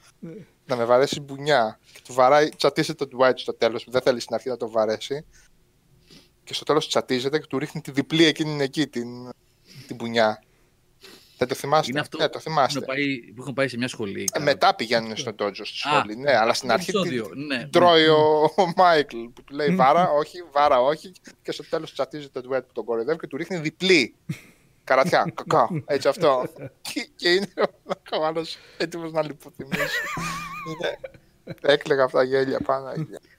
να 0.67 0.77
με 0.77 0.85
βαρέσει 0.85 1.21
μπουνιά. 1.21 1.79
Και 1.93 2.01
του 2.05 2.13
βαράει, 2.13 2.49
τσατίζεται 2.49 3.07
τον 3.07 3.21
Dwight 3.21 3.33
στο 3.37 3.55
τέλος, 3.55 3.85
που 3.85 3.91
δεν 3.91 4.01
θέλει 4.01 4.21
στην 4.21 4.35
αρχή 4.35 4.49
να 4.49 4.57
τον 4.57 4.71
βαρέσει. 4.71 5.25
Και 6.45 6.55
στο 6.55 6.65
τέλος 6.65 6.89
τσατίζεται 6.89 7.39
και 7.39 7.47
του 7.47 7.59
ρίχνει 7.59 7.81
τη 7.81 7.91
διπλή 7.91 8.25
εκείνη 8.25 8.63
εκεί, 8.63 8.87
την, 8.87 9.09
την 9.87 9.97
μπουνιά. 9.97 10.43
Δεν 11.39 11.49
το 11.49 11.55
θυμάστε. 11.55 11.91
Είναι 11.91 12.01
αυτό 12.01 12.19
ναι, 12.19 12.29
το 12.29 12.39
θυμάστε. 12.39 12.79
Έχουν 12.79 12.95
πάει, 12.95 13.33
που 13.35 13.43
έχουν 13.43 13.55
πάει 13.55 13.69
σε 13.69 13.77
μια 13.77 13.89
σχολή. 13.89 14.23
Ε, 14.23 14.25
καλά. 14.25 14.45
μετά 14.45 14.75
πηγαίνουν 14.75 15.17
στον 15.17 15.35
Τότζο 15.35 15.65
στη 15.65 15.89
Α, 15.89 15.93
σχολή. 15.93 16.17
Ναι, 16.17 16.37
αλλά 16.37 16.55
στην 16.55 16.69
Το 16.69 16.75
αρχή 16.75 16.93
την, 16.93 17.01
επεισόδιο, 17.01 17.31
ναι, 17.35 17.59
την 17.59 17.71
τρώει 17.71 18.03
ναι. 18.03 18.09
ο, 18.09 18.43
ο 18.57 18.73
Μάικλ 18.77 19.17
που 19.17 19.45
του 19.45 19.55
λέει 19.55 19.75
βάρα, 19.75 20.11
όχι, 20.11 20.39
βάρα, 20.53 20.81
όχι. 20.81 21.13
Και 21.43 21.53
στο 21.53 21.65
τέλος 21.69 21.93
τσατίζει 21.93 22.29
το 22.29 22.41
Ντουέτ 22.41 22.67
που 22.67 22.73
τον 22.73 22.85
κοροϊδεύει 22.85 23.19
και 23.19 23.27
του 23.27 23.37
ρίχνει 23.37 23.57
διπλή. 23.57 24.15
Καρατιά, 24.85 25.33
κακά, 25.35 25.69
έτσι 25.87 26.09
αυτό. 26.09 26.45
και, 26.83 27.09
και 27.17 27.29
είναι 27.29 27.53
ο 27.85 27.93
καβάλο 28.11 28.47
έτοιμος 28.79 29.13
να 29.13 29.23
λιποθυμήσει. 29.23 29.99
είναι... 30.71 30.99
Έκλαιγα 31.61 32.05
αυτά 32.05 32.23
γέλια 32.23 32.61
πάνω. 32.61 32.93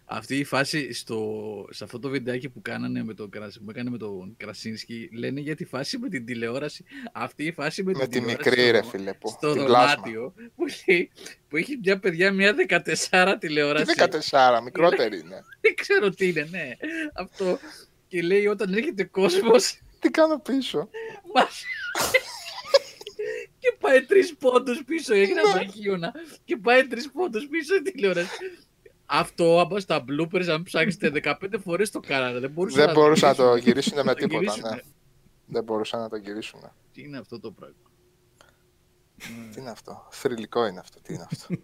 Αυτή 0.07 0.37
η 0.37 0.43
φάση 0.43 0.93
στο, 0.93 1.67
σε 1.71 1.83
αυτό 1.83 1.99
το 1.99 2.09
βιντεάκι 2.09 2.49
που 2.49 2.61
κάνανε 2.61 3.03
με 3.03 3.13
τον, 3.13 3.29
Κρασ- 3.29 3.59
που 3.63 3.69
έκανε 3.69 3.89
με 3.89 3.97
τον 3.97 4.33
Κρασίνσκι 4.37 5.09
λένε 5.13 5.39
για 5.39 5.55
τη 5.55 5.65
φάση 5.65 5.97
με 5.97 6.09
την 6.09 6.25
τηλεόραση. 6.25 6.85
Αυτή 7.13 7.43
η 7.45 7.51
φάση 7.51 7.83
με, 7.83 7.91
Με 7.91 8.07
την 8.07 8.09
τη 8.09 8.19
τηλεόραση 8.19 8.47
μικρή 8.49 8.61
στο- 8.61 8.71
ρε 8.71 8.83
φίλε 8.97 9.13
που. 9.13 9.29
στο 9.29 9.53
την 9.53 9.63
πλάσμα. 9.65 9.93
δωμάτιο 9.95 10.33
που, 10.55 10.65
λέει, 10.87 11.11
που 11.49 11.57
έχει 11.57 11.79
μια 11.83 11.99
παιδιά 11.99 12.31
μια 12.31 12.53
14 12.53 13.31
Τι 13.39 13.47
τηλεόραση. 13.47 13.93
14, 14.29 14.61
μικρότερη 14.63 15.19
είναι. 15.19 15.43
Δεν 15.61 15.75
ξέρω 15.75 16.09
τι 16.09 16.27
είναι, 16.27 16.47
ναι. 16.51 16.71
Αυτό. 17.13 17.59
Και 18.07 18.21
λέει 18.21 18.47
όταν 18.47 18.73
έρχεται 18.73 19.03
κόσμος 19.03 19.79
Τι 19.99 20.09
κάνω 20.09 20.39
πίσω; 20.39 20.89
μας... 21.33 21.63
και 23.59 23.75
πάει 23.79 24.01
τρεις 24.01 24.35
πόντους 24.35 24.83
πίσω. 24.85 25.13
Έχει 25.13 25.33
Ναι. 25.33 25.39
ένα 25.39 25.55
μαγείωνα. 25.55 26.13
Και 26.45 26.57
πάει 26.57 26.87
τρεις 26.87 27.11
πόντους 27.11 27.47
πίσω 27.47 27.75
η 27.75 27.81
τηλεόραση. 27.81 28.29
Αυτό 29.05 29.59
άμα 29.59 29.79
στα 29.79 30.03
bloopers, 30.09 30.45
αν 30.47 30.63
ψάξετε 30.63 31.11
15 31.41 31.59
φορές 31.63 31.91
το 31.91 31.99
κάνανε. 31.99 32.39
Δεν 32.39 32.51
μπορούσαν 32.51 32.85
Δεν 32.85 32.93
μπορούσαν 32.93 33.29
να 33.29 33.35
το 33.35 33.55
γυρίσουν. 33.55 33.63
γυρίσουν 33.65 33.95
με 33.97 34.03
Να 34.03 34.13
το 34.13 34.19
τίποτα. 34.19 34.39
γυρίσουνε. 34.39 34.69
Ναι. 34.75 34.81
Δεν 35.45 35.63
μπορούσαν 35.63 35.99
να 35.99 36.09
το 36.09 36.15
γυρίσουν. 36.15 36.59
Τι 36.91 37.01
είναι 37.01 37.17
αυτό 37.17 37.39
το 37.39 37.51
πράγμα; 37.51 37.75
Τι 39.53 39.59
είναι 39.61 39.69
αυτό; 39.69 40.07
Θρηλυκό 40.11 40.65
είναι 40.65 40.79
αυτό. 40.79 41.01
Τι 41.01 41.13
είναι 41.13 41.25
αυτό; 41.31 41.55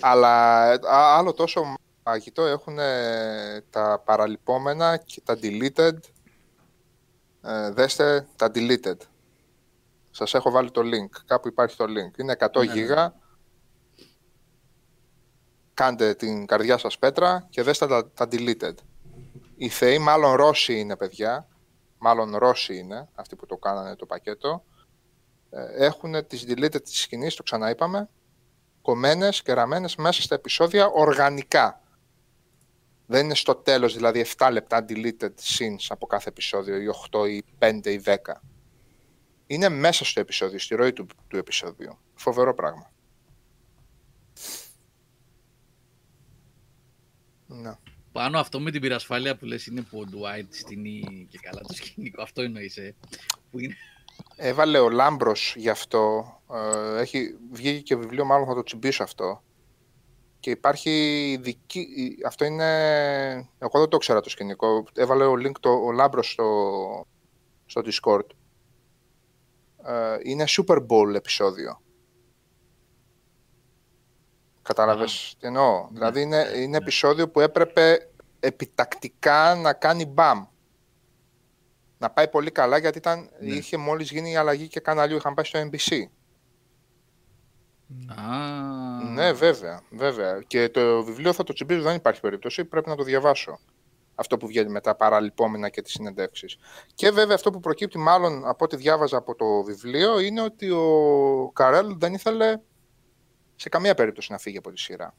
Αλλά 0.00 0.64
ε, 0.72 0.78
α- 0.88 1.16
άλλο 1.18 1.32
τόσο 1.32 1.74
μαγικό 2.04 2.46
έχουν 2.46 2.78
ε, 2.78 3.60
τα 3.70 4.02
παραλυπόμενα 4.04 4.96
και 4.96 5.20
τα 5.24 5.38
deleted. 5.42 5.96
Ε, 7.42 7.70
δέστε 7.70 8.26
τα 8.36 8.50
deleted. 8.54 8.96
Σας 10.10 10.34
έχω 10.34 10.50
βάλει 10.50 10.70
το 10.70 10.80
link. 10.84 11.20
Κάπου 11.26 11.48
υπάρχει 11.48 11.76
το 11.76 11.84
link. 11.84 12.18
Είναι 12.18 12.36
100 12.38 12.48
Ναι, 12.60 12.64
ναι. 12.64 12.72
γίγα. 12.72 13.14
Κάντε 15.76 16.14
την 16.14 16.46
καρδιά 16.46 16.78
σας 16.78 16.98
πέτρα 16.98 17.46
και 17.50 17.62
δέστε 17.62 17.86
τα, 17.86 18.10
τα 18.10 18.28
deleted. 18.30 18.74
Οι 19.56 19.68
θεοί 19.68 19.98
μάλλον 19.98 20.34
Ρώσοι 20.34 20.78
είναι 20.78 20.96
παιδιά. 20.96 21.48
Μάλλον 21.98 22.36
Ρώσοι 22.36 22.76
είναι 22.76 23.08
αυτοί 23.14 23.36
που 23.36 23.46
το 23.46 23.56
κάνανε 23.56 23.96
το 23.96 24.06
πακέτο 24.06 24.64
έχουν 25.76 26.26
τις 26.26 26.44
deleted 26.48 26.82
της 26.82 27.00
σκηνής, 27.00 27.34
το 27.34 27.42
ξαναείπαμε, 27.42 28.08
κομμένες 28.82 29.42
και 29.42 29.52
ραμμένες 29.52 29.96
μέσα 29.96 30.22
στα 30.22 30.34
επεισόδια 30.34 30.86
οργανικά. 30.86 31.80
Δεν 33.06 33.24
είναι 33.24 33.34
στο 33.34 33.54
τέλος, 33.54 33.94
δηλαδή 33.94 34.26
7 34.36 34.48
λεπτά 34.52 34.84
deleted 34.88 35.34
scenes 35.42 35.86
από 35.88 36.06
κάθε 36.06 36.28
επεισόδιο, 36.28 36.76
ή 36.76 36.88
8 37.10 37.28
ή 37.28 37.42
5 37.58 37.90
ή 37.90 38.02
10. 38.04 38.14
Είναι 39.46 39.68
μέσα 39.68 40.04
στο 40.04 40.20
επεισόδιο, 40.20 40.58
στη 40.58 40.74
ροή 40.74 40.92
του, 40.92 41.06
του 41.28 41.36
επεισόδιου. 41.36 41.98
Φοβερό 42.14 42.54
πράγμα. 42.54 42.90
Ναι. 47.46 47.76
Πάνω 48.12 48.38
αυτό 48.38 48.60
με 48.60 48.70
την 48.70 48.80
πυρασφάλεια 48.80 49.36
που 49.36 49.44
λες 49.44 49.66
είναι 49.66 49.82
που 49.82 49.98
ο 49.98 50.04
Dwight 50.12 50.46
στείνει 50.50 51.26
και 51.30 51.38
καλά 51.42 51.60
το 51.60 51.74
σκηνικό. 51.74 52.22
Αυτό 52.22 52.42
εννοείς, 52.42 52.76
ε. 52.76 52.94
Που 53.50 53.58
είναι... 53.58 53.74
Έβαλε 54.36 54.78
ο 54.78 54.90
Λάμπρος 54.90 55.54
γι' 55.56 55.68
αυτό. 55.68 56.26
Ε, 56.52 57.00
έχει 57.00 57.36
βγει 57.52 57.82
και 57.82 57.96
βιβλίο, 57.96 58.24
μάλλον 58.24 58.46
θα 58.46 58.54
το 58.54 58.62
τσιμπήσω 58.62 59.02
αυτό. 59.02 59.42
Και 60.40 60.50
υπάρχει 60.50 60.90
ειδική... 61.32 61.78
η- 61.80 62.18
Αυτό 62.26 62.44
είναι... 62.44 62.64
Εγώ 63.58 63.78
δεν 63.78 63.88
το 63.88 63.98
ξέρα 63.98 64.20
το 64.20 64.30
σκηνικό. 64.30 64.84
Έβαλε 64.94 65.24
ο 65.24 65.32
link 65.32 65.52
το, 65.60 65.70
ο 65.70 65.92
Λάμπρος 65.92 66.30
στο, 66.30 67.06
στο 67.66 67.82
Discord. 67.84 68.26
ε, 69.86 70.16
είναι 70.22 70.44
Super 70.48 70.86
Bowl 70.86 71.14
επεισόδιο. 71.14 71.80
Κατάλαβες 74.66 75.36
τι 75.40 75.46
εννοώ. 75.46 75.88
Δηλαδή 75.92 76.20
είναι, 76.20 76.44
ναι, 76.44 76.56
είναι 76.56 76.66
ναι. 76.66 76.76
επεισόδιο 76.76 77.28
που 77.28 77.40
έπρεπε 77.40 78.10
επιτακτικά 78.40 79.54
να 79.54 79.72
κάνει 79.72 80.06
μπαμ. 80.06 80.44
Να 81.98 82.10
πάει 82.10 82.28
πολύ 82.28 82.50
καλά 82.50 82.78
γιατί 82.78 82.98
ήταν, 82.98 83.30
Ναι. 83.40 83.54
είχε 83.54 83.76
μόλις 83.76 84.10
γίνει 84.10 84.30
η 84.30 84.36
αλλαγή 84.36 84.68
και 84.68 84.80
καναλιού, 84.80 85.16
είχαν 85.16 85.34
πάει 85.34 85.44
στο 85.44 85.58
NBC. 85.58 86.02
Α, 88.06 88.24
Ναι, 89.12 89.32
βέβαια, 89.32 89.82
βέβαια. 89.90 90.42
Και 90.46 90.68
το 90.68 91.04
βιβλίο 91.04 91.32
θα 91.32 91.44
το 91.44 91.52
τσιμπήσω, 91.52 91.82
δεν 91.82 91.94
υπάρχει 91.94 92.20
περίπτωση, 92.20 92.64
πρέπει 92.64 92.88
να 92.88 92.96
το 92.96 93.02
διαβάσω. 93.02 93.58
Αυτό 94.14 94.36
που 94.36 94.46
βγαίνει 94.46 94.70
μετά 94.70 94.94
παραλυπόμενα 94.94 95.68
και 95.68 95.82
τις 95.82 95.92
συνεντεύξεις. 95.92 96.56
Και 96.94 97.10
βέβαια 97.10 97.34
αυτό 97.34 97.50
που 97.50 97.60
προκύπτει 97.60 97.98
μάλλον 97.98 98.46
από 98.48 98.64
ό,τι 98.64 98.76
διάβαζα 98.76 99.16
από 99.16 99.34
το 99.34 99.62
βιβλίο 99.62 100.18
είναι 100.20 100.40
ότι 100.42 100.70
ο 100.70 101.50
Καρέλ 101.54 101.94
δεν 101.98 102.14
ήθελε 102.14 102.60
σε 103.56 103.68
καμία 103.68 103.94
περίπτωση 103.94 104.32
να 104.32 104.38
φύγει 104.38 104.56
από 104.58 104.72
τη 104.72 104.80
σειρά. 104.80 105.14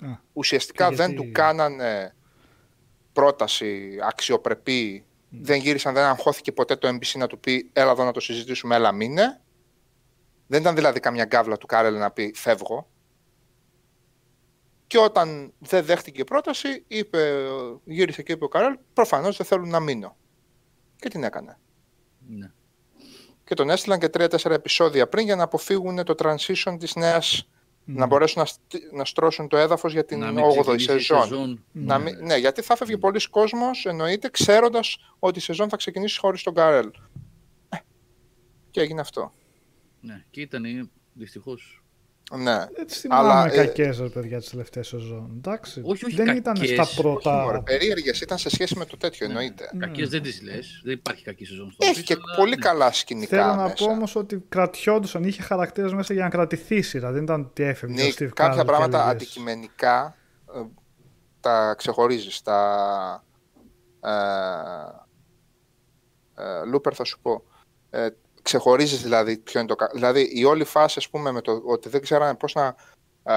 Α, 0.00 0.06
Ουσιαστικά 0.32 0.88
Και 0.88 0.94
δεν 0.94 1.10
γιατί- 1.10 1.26
του 1.26 1.32
κάνανε 1.32 2.14
πρόταση 3.12 3.98
αξιοπρεπή, 4.02 5.04
δεν 5.28 5.60
γύρισαν, 5.60 5.94
δεν 5.94 6.04
αγχώθηκε 6.04 6.52
ποτέ 6.52 6.76
το 6.76 6.88
NBC 6.88 7.18
να 7.18 7.26
του 7.26 7.38
πει 7.38 7.70
έλα 7.72 7.90
εδώ 7.90 8.04
να 8.04 8.12
το 8.12 8.20
συζητήσουμε, 8.20 8.74
έλα 8.74 8.92
μείνε. 8.92 9.40
Δεν 10.46 10.60
ήταν 10.60 10.74
δηλαδή 10.74 11.00
καμιά 11.00 11.24
κάβλα 11.24 11.56
του 11.56 11.66
Κάρελ 11.66 11.98
να 11.98 12.10
πει 12.10 12.32
φεύγω. 12.34 12.88
Και 14.86 14.98
όταν 14.98 15.52
δεν 15.58 15.84
δέχτηκε 15.84 16.24
πρόταση, 16.24 16.84
είπε, 16.88 17.46
γύρισε 17.84 18.22
και 18.22 18.32
είπε 18.32 18.44
ο 18.44 18.48
Κάρελ, 18.48 18.78
προφανώς 18.92 19.36
δεν 19.36 19.46
θέλουν 19.46 19.68
να 19.68 19.80
μείνω. 19.80 20.16
Και 20.96 21.08
την 21.08 21.24
έκανε. 21.24 21.58
ναι. 22.28 22.52
Και 23.44 23.54
τον 23.54 23.70
έστειλαν 23.70 23.98
και 23.98 24.08
τρία-τέσσερα 24.08 24.54
επεισόδια 24.54 25.08
πριν 25.08 25.24
για 25.24 25.36
να 25.36 25.42
αποφύγουν 25.42 26.04
το 26.04 26.14
transition 26.18 26.76
της 26.78 26.94
νέας, 26.96 27.48
να 27.84 28.06
μπορέσουν 28.06 28.40
να, 28.42 28.46
στ- 28.46 28.92
να 28.92 29.04
στρώσουν 29.04 29.48
το 29.48 29.56
έδαφος 29.56 29.92
για 29.92 30.04
την 30.04 30.18
Να 30.18 30.32
μην 30.32 30.44
8η 30.44 30.50
ξεκινήσει 30.60 30.94
η 30.96 31.00
σεζόν. 31.00 31.64
Να 31.72 31.98
Ναι. 31.98 32.04
μην- 32.04 32.24
ναι, 32.26 32.36
γιατί 32.36 32.62
θα 32.62 32.76
φεύγει 32.76 32.98
πολύς 32.98 33.28
κόσμος, 33.30 33.84
εννοείται, 33.86 34.28
ξέροντας 34.28 34.96
ότι 35.18 35.38
η 35.38 35.42
σεζόν 35.42 35.68
θα 35.68 35.76
ξεκινήσει 35.76 36.18
χωρίς 36.18 36.42
τον 36.42 36.54
Καρέλ. 36.54 36.90
Ε, 37.68 37.76
Και 38.70 38.80
έγινε 38.80 39.00
αυτό. 39.00 39.32
ναι. 40.00 40.24
Και 40.30 40.40
ήταν 40.40 40.90
δυστυχώς. 41.12 41.81
Ναι. 42.38 42.66
Έτσι 42.74 43.06
Αλλά, 43.10 43.30
θυμάμαι 43.30 43.52
ε, 43.52 43.66
κακές 43.66 43.98
ρε 43.98 44.08
παιδιά 44.08 44.38
τις 44.38 44.50
τελευταίες 44.50 44.86
σεζόν. 44.86 45.32
Εντάξει. 45.36 45.82
Όχι, 45.84 46.04
όχι 46.04 46.14
δεν 46.16 46.36
ήταν 46.36 46.54
κακές. 46.54 46.70
στα 46.70 46.82
Όχι, 46.82 47.00
πρώτα. 47.00 47.42
Μωρέ, 47.42 47.60
περίεργες 47.60 48.20
ήταν 48.20 48.38
σε 48.38 48.50
σχέση 48.50 48.78
με 48.78 48.84
το 48.84 48.96
τέτοιο, 48.96 49.26
Ναι. 49.26 49.32
εννοείται. 49.32 49.70
Κακές 49.78 50.08
δεν 50.08 50.22
τις 50.22 50.42
λες. 50.42 50.80
Δεν 50.84 50.92
υπάρχει 50.92 51.24
κακή 51.24 51.44
σεζόν 51.44 51.70
στο 51.70 51.86
Έχει 51.86 52.00
Office, 52.00 52.04
και 52.04 52.12
αλλά 52.12 52.36
πολύ 52.36 52.50
ναι. 52.54 52.56
καλά 52.56 52.92
σκηνικά 52.92 53.36
Θέλω 53.36 53.54
να 53.54 53.62
μέσα. 53.62 53.74
πω 53.74 53.84
όμως 53.84 54.16
ότι 54.16 54.44
κρατιόντουσαν, 54.48 55.24
είχε 55.24 55.42
χαρακτήρες 55.42 55.92
μέσα 55.92 56.12
για 56.14 56.22
να 56.22 56.28
κρατηθεί 56.28 56.76
η 56.76 56.82
σειρά. 56.82 57.12
Δεν 57.12 57.22
ήταν 57.22 57.40
ότι 57.40 57.62
έφευγε. 57.62 58.02
ο 58.02 58.04
Νίκ, 58.04 58.14
Steve 58.18 58.28
κάποια 58.34 58.54
Carell 58.54 58.58
και 58.58 58.64
πράγματα 58.64 58.98
έλεγες, 58.98 59.12
αντικειμενικά 59.12 60.16
ε, 60.54 60.60
τα 61.40 61.74
ξεχωρίζεις. 61.78 62.42
Τα... 62.42 63.24
Ε, 64.00 64.10
ε, 66.42 66.64
Λούπερ 66.66 66.92
θα 66.96 67.04
σου 67.04 67.18
πω. 67.22 67.42
Ε, 67.90 68.08
ξεχωρίζεις 68.42 69.02
δηλαδή 69.02 69.36
ποιο 69.36 69.60
είναι 69.60 69.68
το... 69.68 69.74
κα- 69.76 69.90
Δηλαδή 69.94 70.30
η 70.34 70.44
όλη 70.44 70.64
φάση, 70.64 70.94
ας 70.98 71.08
πούμε, 71.08 71.30
με 71.32 71.40
το 71.40 71.62
ότι 71.64 71.88
δεν 71.88 72.00
ξέρανε 72.00 72.34
πώς 72.34 72.54
να 72.54 72.74
ε, 73.24 73.34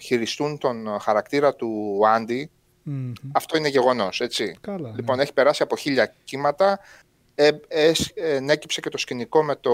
χειριστούν 0.00 0.58
τον 0.58 0.98
χαρακτήρα 1.00 1.54
του 1.54 2.00
Άντι, 2.06 2.50
μμμ. 2.82 3.12
αυτό 3.32 3.56
είναι 3.56 3.68
γεγονός, 3.68 4.20
έτσι. 4.20 4.56
Καλά. 4.60 4.88
ναι. 4.88 4.94
Λοιπόν, 4.96 5.20
έχει 5.20 5.32
περάσει 5.32 5.62
από 5.62 5.76
χίλια 5.76 6.14
κύματα. 6.24 6.78
Ε, 7.34 7.50
ες, 7.68 8.12
ε, 8.14 8.34
ενέκυψε 8.34 8.80
και 8.80 8.88
το 8.88 8.98
σκηνικό 8.98 9.42
με 9.42 9.56
το 9.56 9.70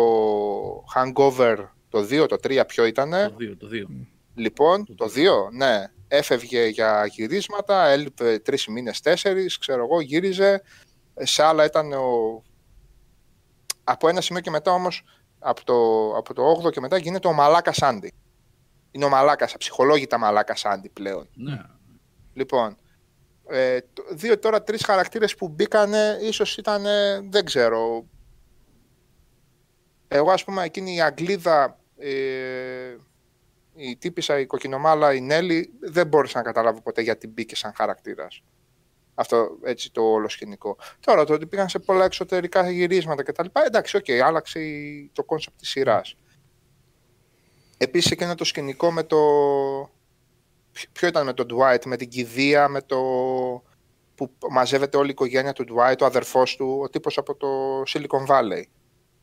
Hangover 0.95 1.57
το 1.89 1.99
2, 1.99 2.27
το 2.29 2.37
3 2.43 2.63
ποιο 2.67 2.85
ήτανε. 2.85 3.29
Το 3.29 3.37
2, 3.41 3.57
το 3.59 3.69
2. 3.73 4.07
Λοιπόν, 4.35 4.95
το 4.97 5.07
2, 5.17 5.51
ναι. 5.53 5.85
Έφευγε 6.09 6.67
για 6.67 7.07
γυρίσματα, 7.07 7.87
έλειπε 7.87 8.39
τρεις 8.39 8.67
μήνες, 8.67 9.01
τέσσερις, 9.01 9.59
ξέρω 9.59 9.85
εγώ, 9.85 10.01
γύριζε. 10.01 10.63
Σε 11.19 11.43
άλλα 11.43 11.65
ήταν 11.65 11.93
ο. 11.93 12.43
Από 13.91 14.09
ένα 14.09 14.21
σημείο 14.21 14.41
και 14.43 14.51
μετά 14.51 14.73
όμως, 14.73 15.03
από 15.39 15.65
το, 15.65 15.75
από 16.17 16.35
το 16.35 16.63
8ο 16.67 16.71
και 16.71 16.81
μετά 16.81 16.97
γίνεται 16.97 17.29
ο 17.29 17.33
Μαλάκας 17.33 17.77
Σάντι. 17.77 18.13
Είναι 18.91 19.05
ο 19.05 19.09
Μαλάκας, 19.09 19.55
αψυχολόγητα 19.55 20.19
Μαλάκας 20.19 20.61
Σάντι 20.61 20.89
πλέον. 20.89 21.29
Ναι. 21.35 21.61
Λοιπόν, 22.35 22.77
ε, 23.49 23.79
το- 23.93 24.05
δύο 24.11 24.39
τώρα 24.39 24.63
τρεις 24.63 24.85
χαρακτήρες 24.85 25.35
που 25.35 25.49
μπήκανε, 25.49 26.19
ίσως 26.21 26.57
ήταν, 26.57 26.83
δεν 27.31 27.45
ξέρω. 27.45 28.05
Εγώ 30.09 30.31
ας 30.31 30.45
πούμε 30.45 30.63
εκείνη 30.65 30.95
η 30.95 31.01
Αγγλίδα, 31.01 31.79
ε, 31.99 32.97
η 33.75 33.97
τύπησα, 33.97 34.39
η 34.39 34.47
κοκκινομάλα, 34.47 35.15
η 35.15 35.21
Νέλη, 35.21 35.73
δεν 35.81 36.07
μπόρεσα 36.07 36.39
να 36.39 36.45
καταλάβω 36.45 36.81
ποτέ 36.81 37.01
γιατί 37.03 37.27
μπήκε 37.27 37.57
σαν 37.57 37.73
χαρακτήρας. 37.77 38.43
Αυτό 39.21 39.59
έτσι 39.63 39.93
το 39.93 40.03
όλο 40.03 40.29
σκηνικό. 40.29 40.77
Τώρα 41.01 41.25
το 41.25 41.33
ότι 41.33 41.47
πήγαν 41.47 41.69
σε 41.69 41.79
πολλά 41.79 42.05
εξωτερικά 42.05 42.71
γυρίσματα 42.71 43.23
κτλ. 43.23 43.45
Εντάξει, 43.67 43.97
οκ, 43.97 44.11
άλλαξε 44.25 44.61
η- 44.61 45.11
το 45.15 45.25
concept 45.25 45.59
της 45.59 45.69
σειράς. 45.69 46.17
Επίσης 47.79 48.11
εκείνο 48.11 48.35
το 48.35 48.45
σκηνικό 48.45 48.93
με 48.93 49.03
το... 49.03 49.17
Ποιο- 50.73 50.89
Ποιο 50.93 51.09
ήταν 51.09 51.27
με 51.27 51.33
τον 51.33 51.47
Dwight, 51.51 51.85
με 51.87 51.97
την 51.97 52.09
κηδεία, 52.09 52.69
με 52.69 52.83
το... 52.83 52.97
που 54.15 54.31
μαζεύεται 54.51 54.97
όλη 54.97 55.07
η 55.09 55.11
οικογένεια 55.11 55.53
του 55.53 55.65
Dwight, 55.69 55.99
ο 56.01 56.05
αδερφός 56.05 56.57
του, 56.57 56.79
ο 56.83 56.89
τύπος 56.89 57.19
από 57.19 57.35
το 57.37 57.49
Silicon 57.87 58.27
Valley. 58.29 58.63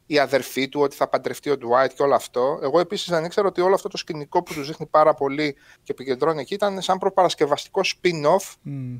Η 0.06 0.20
αδερφή 0.20 0.70
του, 0.70 0.82
ότι 0.82 0.96
θα 0.96 1.08
παντρευτεί 1.08 1.50
ο 1.50 1.56
Dwight 1.62 1.90
και 1.96 2.04
όλο 2.04 2.16
αυτό. 2.16 2.60
Εγώ 2.64 2.80
επίσης 2.80 3.10
δεν 3.10 3.24
ήξερα 3.24 3.48
ότι 3.48 3.62
όλο 3.62 3.74
αυτό 3.74 3.90
το 3.90 3.98
σκηνικό 3.98 4.44
που 4.44 4.54
τους 4.54 4.68
δείχνει 4.68 4.86
πάρα 4.86 5.14
πολύ 5.14 5.56
και 5.84 5.92
επικεντρώνει 5.92 6.42
εκεί 6.42 6.54
ήταν 6.54 6.82
σαν 6.82 6.98
προπαρασκευαστικό 6.98 7.82
spin-off, 7.84 8.54
Μμ. 8.62 8.96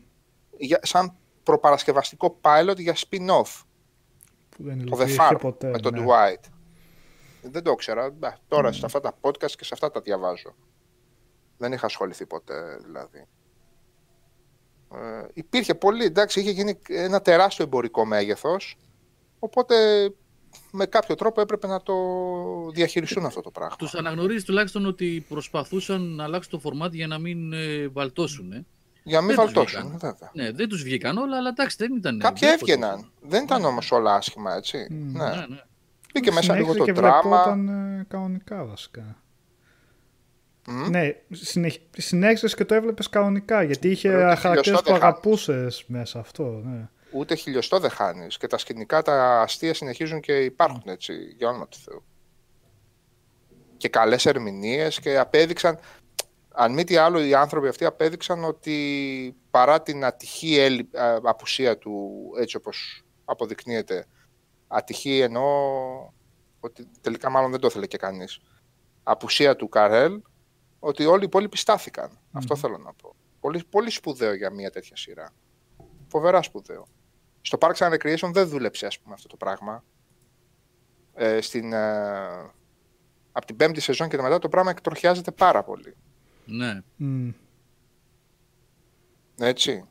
Για- 0.60 0.80
σαν 0.84 1.16
προπαρασκευαστικό 1.44 2.40
pilot 2.42 2.78
για 2.78 2.96
spin-off. 2.96 3.62
Που 4.50 4.64
δεν 4.64 4.78
Το 4.78 4.84
The 4.84 4.86
υλοποιήθηκε 4.88 5.24
Farm 5.32 5.38
ποτέ. 5.40 5.70
με 5.70 5.80
τον 5.80 5.94
ναι. 5.94 6.06
Dwight. 6.08 6.44
Δεν 7.42 7.64
το 7.64 7.72
ήξερα. 7.72 8.10
Μπα, 8.10 8.34
Τώρα 8.48 8.72
σε 8.72 8.86
αυτά 8.86 9.00
τα 9.00 9.18
podcast 9.22 9.52
και 9.52 9.64
σε 9.64 9.70
αυτά 9.74 9.92
τα 9.92 10.02
διαβάζω. 10.02 10.56
Δεν 11.58 11.72
είχα 11.72 11.86
ασχοληθεί 11.86 12.26
ποτέ 12.26 12.78
δηλαδή. 12.86 13.26
Ε, 14.94 15.28
υπήρχε 15.34 15.76
πολύ, 15.76 16.04
εντάξει, 16.06 16.40
είχε 16.40 16.52
γίνει 16.52 16.80
ένα 16.88 17.22
τεράστιο 17.22 17.66
εμπορικό 17.66 18.06
μέγεθος, 18.06 18.78
οπότε 19.40 19.76
με 20.72 20.86
κάποιο 20.86 21.16
τρόπο 21.16 21.42
έπρεπε 21.42 21.68
να 21.68 21.82
το 21.82 21.94
διαχειριστούν 22.74 23.26
αυτό 23.26 23.42
το 23.42 23.52
πράγμα. 23.52 23.76
Τους 23.76 23.96
αναγνωρίζεις 23.96 24.44
τουλάχιστον 24.44 24.86
ότι 24.86 25.26
προσπαθούσαν 25.30 26.02
να 26.16 26.24
αλλάξουν 26.24 26.52
το 26.52 26.60
φορμάτι 26.60 26.96
για 26.96 27.08
να 27.08 27.18
μην 27.20 27.54
ε, 27.54 27.88
βαλτώσουν. 27.88 28.52
Ε. 28.52 28.66
Για 29.08 29.20
να 29.20 29.26
μην 29.26 29.36
δεν 29.36 29.46
τους 29.46 29.54
βαλτώσουν, 29.54 29.82
βγήκαν. 29.82 30.00
βέβαια. 30.00 30.32
Ναι, 30.34 30.52
δεν 30.52 30.70
τους 30.70 30.84
βγήκαν 30.84 31.18
όλα, 31.18 31.38
αλλά 31.38 31.50
εντάξει, 31.50 31.76
δεν 31.80 31.96
ήταν. 31.96 32.20
Κάποιοι 32.20 32.48
δεν 32.48 32.54
έβγαιναν. 32.60 33.12
Δεν 33.22 33.44
ήταν 33.44 33.62
Ναι. 33.62 33.68
όμως 33.68 33.92
όλα 33.92 34.14
άσχημα, 34.16 34.56
έτσι. 34.56 34.88
Μμ. 34.90 35.12
Ναι. 35.18 35.24
Ναι, 35.24 35.46
ναι. 35.50 35.62
Μπήκε 36.14 36.32
μέσα 36.32 36.56
λίγο 36.56 36.72
Συνέχιζε 36.72 36.78
το 36.78 36.84
και 36.86 36.92
δράμα. 36.92 37.22
βλεπόταν 37.22 37.68
ε, 38.00 38.06
κανονικά 38.10 38.66
βασικά. 38.66 39.22
Μμ. 40.68 40.90
Ναι, 40.90 41.16
συνεχ... 41.32 41.76
συνέχιζες 41.98 42.56
και 42.56 42.66
το 42.66 42.76
έβλεπες 42.76 43.10
κανονικά 43.10 43.64
γιατί 43.64 43.90
είχε 43.90 44.10
Ούτε 44.10 44.18
χαρακτήρες 44.36 44.62
χιλιοστό 44.64 44.84
που 44.84 44.92
δεν 44.92 45.00
χάνεις. 45.02 45.18
αγαπούσες 45.18 45.84
μέσα 45.88 46.20
αυτό. 46.20 46.44
Ναι. 46.66 46.90
Ούτε 47.12 47.36
χιλιοστό 47.36 47.80
δεν 47.80 47.90
χάνεις. 47.90 48.38
Και 48.38 48.48
τα 48.48 48.58
σκηνικά, 48.58 49.02
τα 49.02 49.42
αστεία 49.42 49.74
συνεχίζουν 49.74 50.20
και 50.20 50.34
υπάρχουν 50.34 50.82
έτσι, 50.86 51.14
για 51.38 51.48
όνομα 51.50 51.68
του 51.68 51.78
Θεού. 51.86 52.04
Και 53.78 53.90
καλές 53.90 54.26
ερμηνείες 54.26 55.00
και 55.00 55.18
απέδειξαν, 55.18 55.80
αν 56.60 56.74
μη 56.74 56.84
τι 56.84 56.96
άλλο, 56.96 57.20
οι 57.24 57.34
άνθρωποι 57.34 57.68
αυτοί 57.68 57.86
απέδειξαν 57.86 58.44
ότι 58.44 59.36
παρά 59.52 59.82
την 59.82 60.06
ατυχή 60.06 60.58
έλλει- 60.58 60.98
α, 60.98 61.20
απουσία 61.24 61.78
του, 61.78 62.12
έτσι 62.40 62.56
όπως 62.58 63.06
αποδεικνύεται, 63.26 64.06
ατυχή 64.68 65.20
εννοώ 65.20 65.46
ότι 66.60 66.88
τελικά 67.02 67.30
μάλλον 67.30 67.52
δεν 67.52 67.60
το 67.60 67.68
ήθελε 67.68 67.86
και 67.88 67.98
κανείς, 67.98 68.40
απουσία 69.04 69.56
του 69.56 69.70
Καρέλ, 69.70 70.22
ότι 70.80 71.06
όλοι 71.06 71.22
οι 71.22 71.26
υπόλοιποι 71.26 71.58
στάθηκαν. 71.58 72.20
Αυτό 72.32 72.56
θέλω 72.56 72.78
να 72.78 72.94
πω. 72.94 73.16
Πολύ, 73.40 73.64
πολύ 73.70 73.90
σπουδαίο 73.90 74.34
για 74.34 74.50
μια 74.52 74.70
τέτοια 74.70 74.96
σειρά. 74.96 75.34
Φοβερά 76.08 76.42
σπουδαίο. 76.42 76.88
Στο 77.42 77.58
Parks 77.62 77.76
and 77.76 77.94
Recreation 77.94 78.30
δεν 78.34 78.48
δούλεψε, 78.48 78.86
ας 78.86 79.00
πούμε, 79.00 79.14
αυτό 79.14 79.28
το 79.28 79.36
πράγμα. 79.36 79.84
Ε, 81.14 81.42
στην, 81.42 81.74
ε, 81.74 82.52
από 83.32 83.46
την 83.46 83.56
πέμπτη 83.56 83.80
σεζόν 83.80 84.10
και 84.10 84.18
μετά 84.22 84.40
το 84.40 84.50
πράγμα 84.50 84.70
εκτροχιάζεται 84.70 85.32
πάρα 85.32 85.64
πολύ. 85.64 85.96
Ναι. 86.48 86.82
Μμ. 86.96 87.30
Έτσι. 89.40 89.84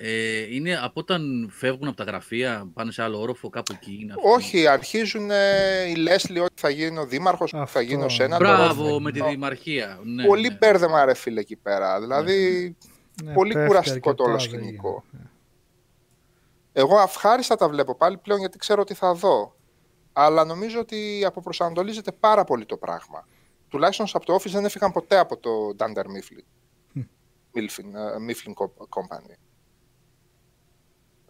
Ε, 0.00 0.54
είναι 0.54 0.76
από 0.82 1.00
όταν 1.00 1.48
φεύγουν 1.52 1.88
από 1.88 1.96
τα 1.96 2.04
γραφεία, 2.04 2.70
πάνε 2.74 2.92
σε 2.92 3.02
άλλο 3.02 3.20
όροφο, 3.20 3.48
κάπου 3.48 3.72
εκεί 3.72 3.98
είναι. 4.02 4.12
αυτό. 4.16 4.28
Όχι, 4.30 4.66
αρχίζουν 4.66 5.30
ε, 5.30 5.82
οι 5.88 5.94
Λέσλι 5.94 6.38
ότι 6.38 6.52
θα 6.60 6.68
γίνει 6.70 6.98
ο 6.98 7.06
δήμαρχος, 7.06 7.50
που 7.50 7.56
θα 7.56 7.62
Αυτό. 7.62 7.80
γίνει 7.80 8.02
ο 8.04 8.08
Σένατο. 8.08 8.44
Μπράβο 8.44 9.00
με 9.00 9.12
τη 9.12 9.22
δημαρχία. 9.22 10.00
Ναι, 10.04 10.24
Πολύ 10.26 10.48
ναι. 10.48 10.56
μπέρδεμα 10.60 11.04
ρε 11.04 11.14
φίλε 11.14 11.40
εκεί 11.40 11.56
πέρα. 11.56 12.00
Δηλαδή, 12.00 12.76
Ναι, 13.24 13.32
πολύ 13.32 13.52
πέφτει 13.52 13.66
κουραστικό 13.68 14.14
το 14.14 14.22
όλο 14.24 14.32
αρκετά, 14.34 14.50
δεν 14.56 14.64
σκηνικό. 14.64 15.04
γίνεται. 15.10 15.30
εγώ 16.72 17.00
ευχάριστα 17.00 17.56
τα 17.56 17.68
βλέπω 17.68 17.94
πάλι 17.94 18.16
πλέον 18.18 18.38
γιατί 18.40 18.58
ξέρω 18.58 18.80
ότι 18.80 18.94
θα 18.94 19.14
δω. 19.14 19.56
αλλά 20.12 20.44
νομίζω 20.44 20.80
ότι 20.80 21.22
αποπροσανατολίζεται 21.26 22.12
πάρα 22.12 22.44
πολύ 22.44 22.66
το 22.66 22.76
πράγμα. 22.76 23.26
Τουλάχιστον 23.68 24.06
από 24.12 24.24
το 24.24 24.34
Office 24.34 24.50
δεν 24.50 24.64
έφυγαν 24.64 24.92
ποτέ 24.92 25.18
από 25.18 25.36
το 25.36 25.50
Dunder 25.78 26.04
Mifflin. 26.04 26.44
Mifflin, 27.54 27.94
ε, 27.94 28.16
Mifflin 28.28 28.52
Company. 28.88 29.34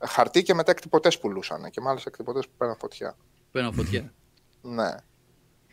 Χαρτί 0.01 0.43
και 0.43 0.55
μετά 0.55 0.71
εκτυπωτές 0.71 1.19
πουλούσαν 1.19 1.71
και 1.71 1.81
μάλιστα 1.81 2.11
εκτυπωτές 2.11 2.47
που 2.47 2.53
παίρνουν 2.57 2.77
φωτιά. 2.77 3.17
Παίρνω 3.51 3.73
φωτιά. 3.73 4.15
Ναι. 4.63 4.95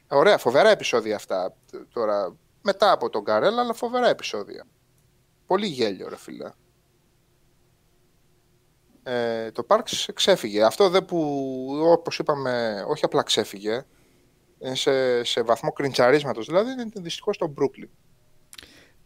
Ωραία, 0.08 0.38
φοβερά 0.38 0.70
επεισόδια 0.70 1.16
αυτά 1.16 1.56
τώρα. 1.94 2.36
Μετά 2.62 2.92
από 2.92 3.10
τον 3.10 3.24
Καρέλ, 3.24 3.60
αλλά 3.60 3.74
φοβερά 3.74 4.08
επεισόδια. 4.08 4.66
Πολύ 5.46 5.68
γέλιο, 5.68 6.10
ρε 6.10 6.18
φίλε. 6.18 6.52
Ε, 9.04 9.52
το 9.52 9.66
Parks 9.70 10.10
ξέφυγε. 10.14 10.64
Αυτό 10.64 10.90
δεν 10.90 11.06
που, 11.06 11.68
όπως 11.82 12.20
είπαμε, 12.20 12.86
όχι 12.88 13.06
απλά 13.06 13.24
ξέφυγε, 13.24 13.74
είναι 13.74 13.86
σε, 14.74 15.24
σε 15.24 15.42
βαθμό 15.42 15.72
κριντσαρίσματος, 15.72 16.46
δηλαδή 16.46 16.72
είναι 16.72 16.86
δυστυχώς 16.96 17.36
στο 17.36 17.54
Brooklyn. 17.58 17.88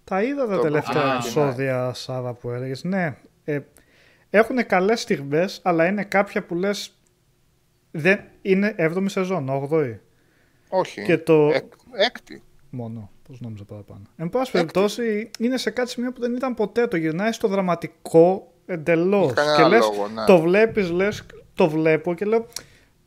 Τα 0.04 0.24
είδα 0.24 0.48
τα 0.48 0.56
Το 0.56 0.62
τελευταία 0.62 1.04
Brooklyn, 1.16 1.20
επεισόδια, 1.20 1.94
Σάβα, 1.94 2.34
που 2.34 2.50
έλεγες. 2.50 2.84
Ναι, 2.84 3.16
ε, 3.44 3.60
έχουν 4.30 4.66
καλές 4.66 5.02
στιγμές, 5.02 5.60
αλλά 5.64 5.86
είναι 5.86 6.04
κάποια 6.04 6.44
που 6.46 6.56
λες 6.56 6.94
δεν, 7.92 8.20
είναι 8.42 8.76
7η 8.78 9.06
σεζόν, 9.10 9.50
8η. 9.50 10.00
Όχι, 10.70 11.04
Και 11.04 11.18
το- 11.18 11.50
εκ- 11.54 11.74
έκτη. 11.92 12.44
Μόνο. 12.70 13.10
Πώς 13.28 13.40
νόμιζα 13.40 13.64
παραπάνω. 13.64 14.02
Εν 14.18 14.30
πάση 14.30 14.52
περιπτώσει, 14.52 15.30
είναι 15.40 15.58
σε 15.58 15.70
κάτι 15.70 15.90
σημείο 15.90 16.12
που 16.12 16.22
δεν 16.22 16.36
ήταν 16.36 16.54
ποτέ. 16.54 16.88
Το 16.88 16.98
γυρνάει 16.98 17.32
στο 17.32 17.48
δραματικό 17.48 18.54
εντελώς. 18.66 19.26
Είχε 19.26 19.34
κανένα 19.34 19.56
Και 19.64 19.64
λες, 19.70 19.80
λόγο, 19.80 20.08
ναι. 20.08 20.26
το 20.26 20.40
βλέπεις, 20.40 20.90
λες, 20.92 21.24
το 21.54 21.70
βλέπω 21.70 22.14
και 22.14 22.26
λέω. 22.26 22.46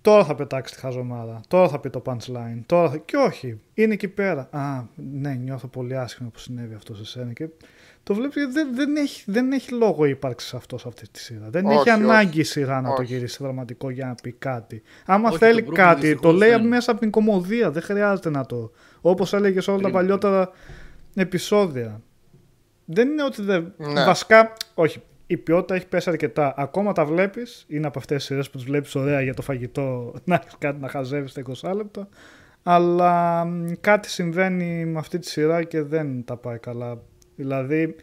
Τώρα 0.02 0.24
θα 0.24 0.34
πετάξει 0.34 0.74
τη 0.74 0.80
χαζομάδα. 0.80 1.40
Τώρα 1.48 1.68
θα 1.68 1.78
πει 1.80 1.90
το 1.90 2.02
punchline. 2.06 2.60
Τώρα 2.66 2.90
θα... 2.90 2.96
Και 2.96 3.16
όχι. 3.16 3.60
Είναι 3.74 3.92
εκεί 3.92 4.08
πέρα. 4.08 4.48
Α, 4.52 4.82
ναι, 5.12 5.34
νιώθω 5.34 5.66
πολύ 5.66 5.96
άσχημα 5.96 6.28
που 6.32 6.38
συνέβη 6.38 6.74
αυτό 6.74 6.94
σε 6.94 7.04
σένα. 7.04 7.32
Και 7.32 7.48
το 8.02 8.14
βλέπεις 8.14 8.34
γιατί 8.34 8.52
δεν, 8.52 8.74
δεν, 8.74 8.96
έχει, 8.96 9.22
δεν 9.26 9.52
έχει 9.52 9.72
λόγο 9.74 10.04
ύπαρξης 10.04 10.54
αυτός 10.54 10.80
σε 10.80 10.88
αυτή 10.88 11.08
τη 11.08 11.18
σειρά. 11.18 11.50
Δεν 11.50 11.64
Όχι, 11.66 11.74
έχει 11.74 11.80
όχι. 11.90 11.90
ανάγκη 12.02 12.40
η 12.40 12.44
σειρά 12.44 12.80
να 12.80 12.94
το 12.94 13.02
Όχι. 13.02 13.14
γυρίσει 13.14 13.38
δραματικό 13.42 13.90
για 13.90 14.06
να 14.06 14.14
πει 14.14 14.32
κάτι. 14.32 14.82
Άμα 15.06 15.28
Όχι, 15.28 15.38
θέλει 15.38 15.62
το 15.62 15.70
Brooklyn 15.70 15.74
κάτι, 15.74 16.00
το 16.00 16.06
δυστυχώς 16.08 16.34
λέει 16.36 16.50
δεν- 16.50 16.66
μέσα 16.66 16.90
από 16.90 17.00
την 17.00 17.10
κομμωδία. 17.10 17.70
Δεν 17.70 17.82
χρειάζεται 17.82 18.30
να 18.30 18.46
το. 18.46 18.70
Όπως 19.00 19.32
έλεγες 19.32 19.64
σε 19.64 19.70
όλα 19.70 19.78
τα 19.80 19.88
Πριν. 19.88 19.98
παλιότερα 19.98 20.50
επεισόδια. 21.14 22.00
Δεν 22.84 23.08
είναι 23.08 23.22
ότι 23.24 23.42
δεν. 23.42 23.72
Ναι. 23.76 24.04
Βασικά, 24.04 24.52
όχι. 24.74 25.02
Η 25.32 25.36
ποιότητα 25.36 25.74
έχει 25.74 25.86
πέσει 25.86 26.10
αρκετά. 26.10 26.54
Ακόμα 26.56 26.92
τα 26.92 27.04
βλέπεις. 27.04 27.64
Είναι 27.68 27.86
από 27.86 27.98
αυτές 27.98 28.16
τις 28.16 28.26
σειρές 28.26 28.50
που 28.50 28.56
τις 28.56 28.66
βλέπεις 28.66 28.94
ωραία 28.94 29.20
για 29.20 29.34
το 29.34 29.42
φαγητό 29.42 30.14
να 30.24 30.34
έχεις 30.34 30.54
κάτι 30.58 30.80
να 30.80 30.88
χαζεύεις 30.88 31.30
στα 31.30 31.42
20 31.70 31.74
λεπτά. 31.74 32.08
Αλλά 32.62 33.44
μ, 33.44 33.72
κάτι 33.80 34.08
συμβαίνει 34.10 34.84
με 34.84 34.98
αυτή 34.98 35.18
τη 35.18 35.26
σειρά 35.26 35.62
και 35.62 35.82
δεν 35.82 36.24
τα 36.24 36.36
πάει 36.36 36.58
καλά. 36.58 37.02
Δηλαδή, 37.36 37.94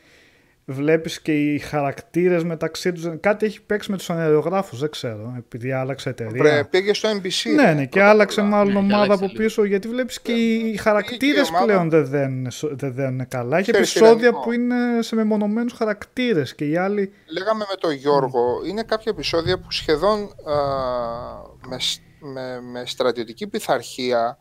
βλέπεις 0.71 1.21
και 1.21 1.31
οι 1.53 1.59
χαρακτήρες 1.59 2.43
μεταξύ 2.43 2.91
τους. 2.91 3.07
Κάτι 3.19 3.45
έχει 3.45 3.61
παίξει 3.61 3.91
με 3.91 3.97
τους 3.97 4.09
ανεριογράφους, 4.09 4.79
δεν 4.79 4.89
ξέρω, 4.89 5.33
επειδή 5.37 5.71
άλλαξε 5.71 6.09
εταιρεία. 6.09 6.41
Βρε, 6.43 6.63
πήγε 6.63 6.93
στο 6.93 7.09
NBC. 7.09 7.51
Ναι, 7.55 7.63
ρε, 7.63 7.73
ναι, 7.73 7.81
και 7.81 7.87
πρώτα 7.89 8.05
απ' 8.05 8.11
άλλαξε 8.13 8.39
όλα. 8.39 8.49
μάλλον 8.49 8.67
Ναι, 8.73 8.79
και 8.79 8.85
ομάδα 8.85 8.95
άλλαξε 9.03 9.23
από 9.23 9.25
λίγο. 9.33 9.43
πίσω, 9.43 9.63
γιατί 9.63 9.87
βλέπεις 9.87 10.21
και 10.21 10.31
οι 10.31 10.77
χαρακτήρες 10.77 11.47
η 11.47 11.49
ομάδα- 11.49 11.65
πλέον 11.65 11.89
δεν 11.89 12.05
δένουν, 12.05 12.47
δεν 12.61 12.93
δένουν 12.93 13.27
καλά. 13.27 13.57
Έχει 13.57 13.71
Ξέρεις, 13.71 13.95
επεισόδια 13.95 14.27
ηρωνικό. 14.27 14.43
που 14.43 14.51
είναι 14.51 15.01
σε 15.01 15.15
μεμονωμένους 15.15 15.73
χαρακτήρες 15.73 16.55
και 16.55 16.65
οι 16.65 16.75
άλλοι... 16.77 17.11
Λέγαμε 17.25 17.65
με 17.69 17.75
τον 17.79 17.91
Γιώργο, 17.91 18.61
είναι 18.67 18.83
κάποια 18.83 19.11
επεισόδια 19.15 19.59
που 19.59 19.71
σχεδόν 19.71 20.19
α, 20.21 20.55
με, 21.67 21.79
σ- 21.79 22.01
με, 22.19 22.61
με 22.61 22.83
στρατιωτική 22.85 23.47
πειθαρχία 23.47 24.37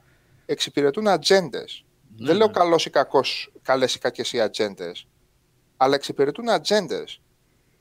εξυπηρετούν 0.46 1.08
ατζέντες. 1.08 1.84
Ναι, 2.18 2.26
Δεν 2.26 2.36
λέω 2.36 2.46
ναι. 2.46 2.52
καλός 2.52 2.86
ή 2.86 2.90
κακός, 2.90 3.52
καλές 3.62 3.94
ή 3.94 3.98
κακές 3.98 4.32
οι 4.32 4.40
ατζέντες, 4.40 5.06
αλλά 5.80 5.94
εξυπηρετούν 5.94 6.50
ατζέντες. 6.50 7.20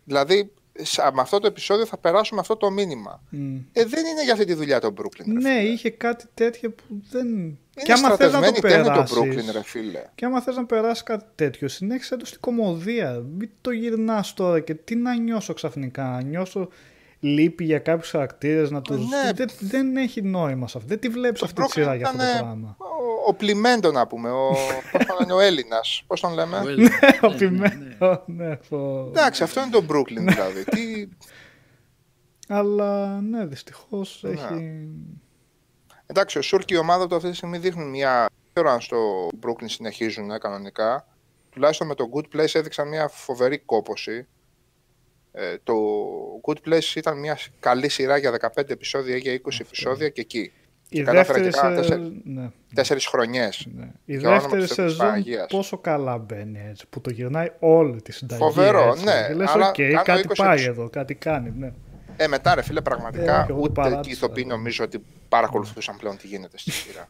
Δηλαδή, 0.03 0.51
σ- 0.81 0.99
με 1.13 1.21
αυτό 1.21 1.39
το 1.39 1.47
επεισόδιο 1.47 1.85
θα 1.85 1.97
περάσουμε 1.97 2.39
αυτό 2.39 2.55
το 2.55 2.69
μήνυμα. 2.71 3.23
μ, 3.29 3.55
Ε, 3.73 3.85
δεν 3.85 4.05
είναι 4.05 4.23
για 4.23 4.33
αυτή 4.33 4.45
τη 4.45 4.53
δουλειά 4.53 4.79
το 4.79 4.93
Brooklyn. 4.97 5.25
ρε 5.25 5.31
Ναι, 5.33 5.59
φίλε. 5.59 5.71
είχε 5.71 5.89
κάτι 5.89 6.25
τέτοιο 6.33 6.71
που 6.71 6.83
δεν... 7.11 7.27
Είναι 7.27 7.55
και 7.85 7.91
άμα 7.91 8.15
θες 8.15 8.31
να 8.31 8.39
το 8.39 8.45
στρατευμένη 8.45 8.59
τέχνη 8.59 8.83
το 8.83 8.91
περάσεις... 8.91 9.17
Brooklyn, 9.17 9.51
ρε 9.53 9.63
φίλε. 9.63 10.03
Και 10.15 10.25
άμα 10.25 10.41
θες 10.41 10.55
να 10.55 10.65
περάσεις 10.65 11.03
κάτι 11.03 11.25
τέτοιο, 11.35 11.67
συνέχισε 11.67 12.15
το 12.17 12.25
στην 12.25 12.39
κομμωδία. 12.39 13.23
Μην 13.37 13.49
το 13.61 13.71
γυρνάς 13.71 14.33
τώρα 14.33 14.59
και 14.59 14.73
τι 14.73 14.95
να 14.95 15.15
νιώσω 15.15 15.53
ξαφνικά. 15.53 16.03
Να 16.03 16.21
νιώσω 16.21 16.69
λύπη 17.19 17.63
για 17.63 17.79
κάποιους 17.79 18.09
χαρακτήρες 18.09 18.71
να 18.71 18.81
τους... 18.81 18.97
Ναι. 19.09 19.31
Δεν, 19.35 19.47
δεν 19.59 19.97
έχει 19.97 20.21
νόημα 20.21 20.67
σε 20.67 20.77
αυτό. 20.77 20.89
Δεν 20.89 20.99
τη 20.99 21.09
βλέπεις 21.09 21.39
Το 21.39 21.45
αυτή 21.45 21.61
τη 21.63 21.71
σειρά 21.71 21.93
Brooklyn 21.93 21.97
για 21.97 22.05
αυτό 22.07 22.17
το 22.17 22.23
ήταν, 22.23 22.37
πράγμα. 22.43 22.75
Ο, 22.79 23.27
ο 23.27 23.33
Πλημέντο 23.33 23.91
να 23.91 24.07
πούμε, 24.07 24.29
ο, 24.29 24.49
πώς 24.91 25.05
τον 25.05 25.15
λένε, 25.19 25.33
ο 25.33 25.39
Έλληνας, 25.39 26.03
πώς 26.07 26.19
τον 26.21 26.33
λέμε; 26.33 26.57
Ο 26.57 26.67
Έλληνας. 26.67 26.91
Ο 27.21 27.27
Ναι, 27.27 27.33
ναι, 27.33 27.37
Πιμένο, 27.37 28.23
ναι, 28.25 28.55
φο- 28.61 29.07
Εντάξει, 29.07 29.43
αυτό 29.43 29.61
είναι 29.61 29.69
το 29.71 29.85
Brooklyn 29.89 30.23
δηλαδή. 30.33 30.63
Τι, 30.63 31.07
Αλλά 32.47 33.21
ναι, 33.21 33.45
δυστυχώς 33.45 34.19
Ναι. 34.23 34.29
έχει. 34.29 34.87
Εντάξει, 36.05 36.37
ο 36.37 36.41
Σουρ 36.41 36.63
και 36.63 36.73
η 36.73 36.77
ομάδα 36.77 37.07
του 37.07 37.15
αυτή 37.15 37.29
τη 37.29 37.35
στιγμή 37.35 37.57
δείχνουν 37.57 37.89
μια. 37.89 38.19
Δεν 38.19 38.53
ξέρω 38.53 38.69
αν 38.69 38.81
στο 38.81 39.27
Brooklyn 39.27 39.65
συνεχίζουν 39.65 40.31
ε, 40.31 40.37
κανονικά. 40.37 41.07
Τουλάχιστον 41.49 41.87
με 41.87 41.95
το 41.95 42.09
Good 42.13 42.35
Place 42.35 42.49
έδειξαν 42.53 42.87
μια 42.87 43.07
φοβερή 43.07 43.57
κόποση. 43.57 44.27
Ε, 45.39 45.57
το 45.63 45.73
Good 46.47 46.67
Place 46.69 46.95
ήταν 46.95 47.19
μια 47.19 47.37
καλή 47.59 47.89
σειρά 47.89 48.17
για 48.17 48.31
15 48.55 48.69
επεισόδια 48.69 49.15
ή 49.15 49.19
για 49.19 49.33
20 49.33 49.59
επεισόδια 49.59 50.09
και 50.09 50.21
εκεί. 50.21 50.51
Η 50.89 51.01
κατάφερε 51.01 51.41
δεύτερη, 51.41 51.49
και 51.49 51.59
κάνα 51.59 51.75
σε... 51.83 51.89
τέσσερις- 51.89 52.11
ναι, 52.23 52.49
Τέσσερις 52.73 53.05
χρονιές. 53.05 53.67
ναι. 53.75 53.91
Η 54.05 54.17
Για 54.17 54.29
όνομα 54.29 54.41
δεύτερη 54.41 54.61
της 54.61 54.73
Θεού 54.73 54.85
της 54.85 54.93
σεζόν 54.93 55.07
Παναγίας. 55.07 55.45
πόσο 55.49 55.77
καλά 55.77 56.17
μπαίνει 56.17 56.59
έτσι, 56.69 56.87
που 56.89 57.01
το 57.01 57.09
γυρνάει 57.09 57.47
όλη 57.59 58.01
τη 58.01 58.11
συνταγή. 58.11 58.41
Φοβερό, 58.41 58.87
έτσι. 58.87 59.03
ναι, 59.03 59.25
Και 59.27 59.33
λες, 59.33 59.49
αλλά 59.49 59.67
οκ, 59.67 59.73
κάνω 59.75 60.01
κάτι 60.03 60.23
20 60.27 60.31
πάει 60.37 60.51
επεισο- 60.53 60.69
εδώ, 60.71 60.89
κάτι 60.89 61.15
κάνει, 61.15 61.53
ναι. 61.57 61.71
Ε, 62.17 62.27
μετά 62.27 62.55
ρε 62.55 62.61
φίλε, 62.61 62.81
πραγματικά 62.81 63.37
Ε, 63.37 63.41
όχι, 63.41 63.51
εγώ 63.51 63.59
το 63.59 63.65
ούτε 63.65 63.81
και 63.81 63.87
οι 63.87 63.89
παράτησα, 63.91 64.15
ηθοποιοί 64.15 64.43
ε. 64.47 64.49
νομίζω 64.49 64.83
ότι 64.83 65.03
παρακολουθούσαν 65.29 65.97
πλέον 65.97 66.17
τι 66.17 66.27
γίνεται 66.27 66.57
στη 66.57 66.71
σειρά. 66.71 67.09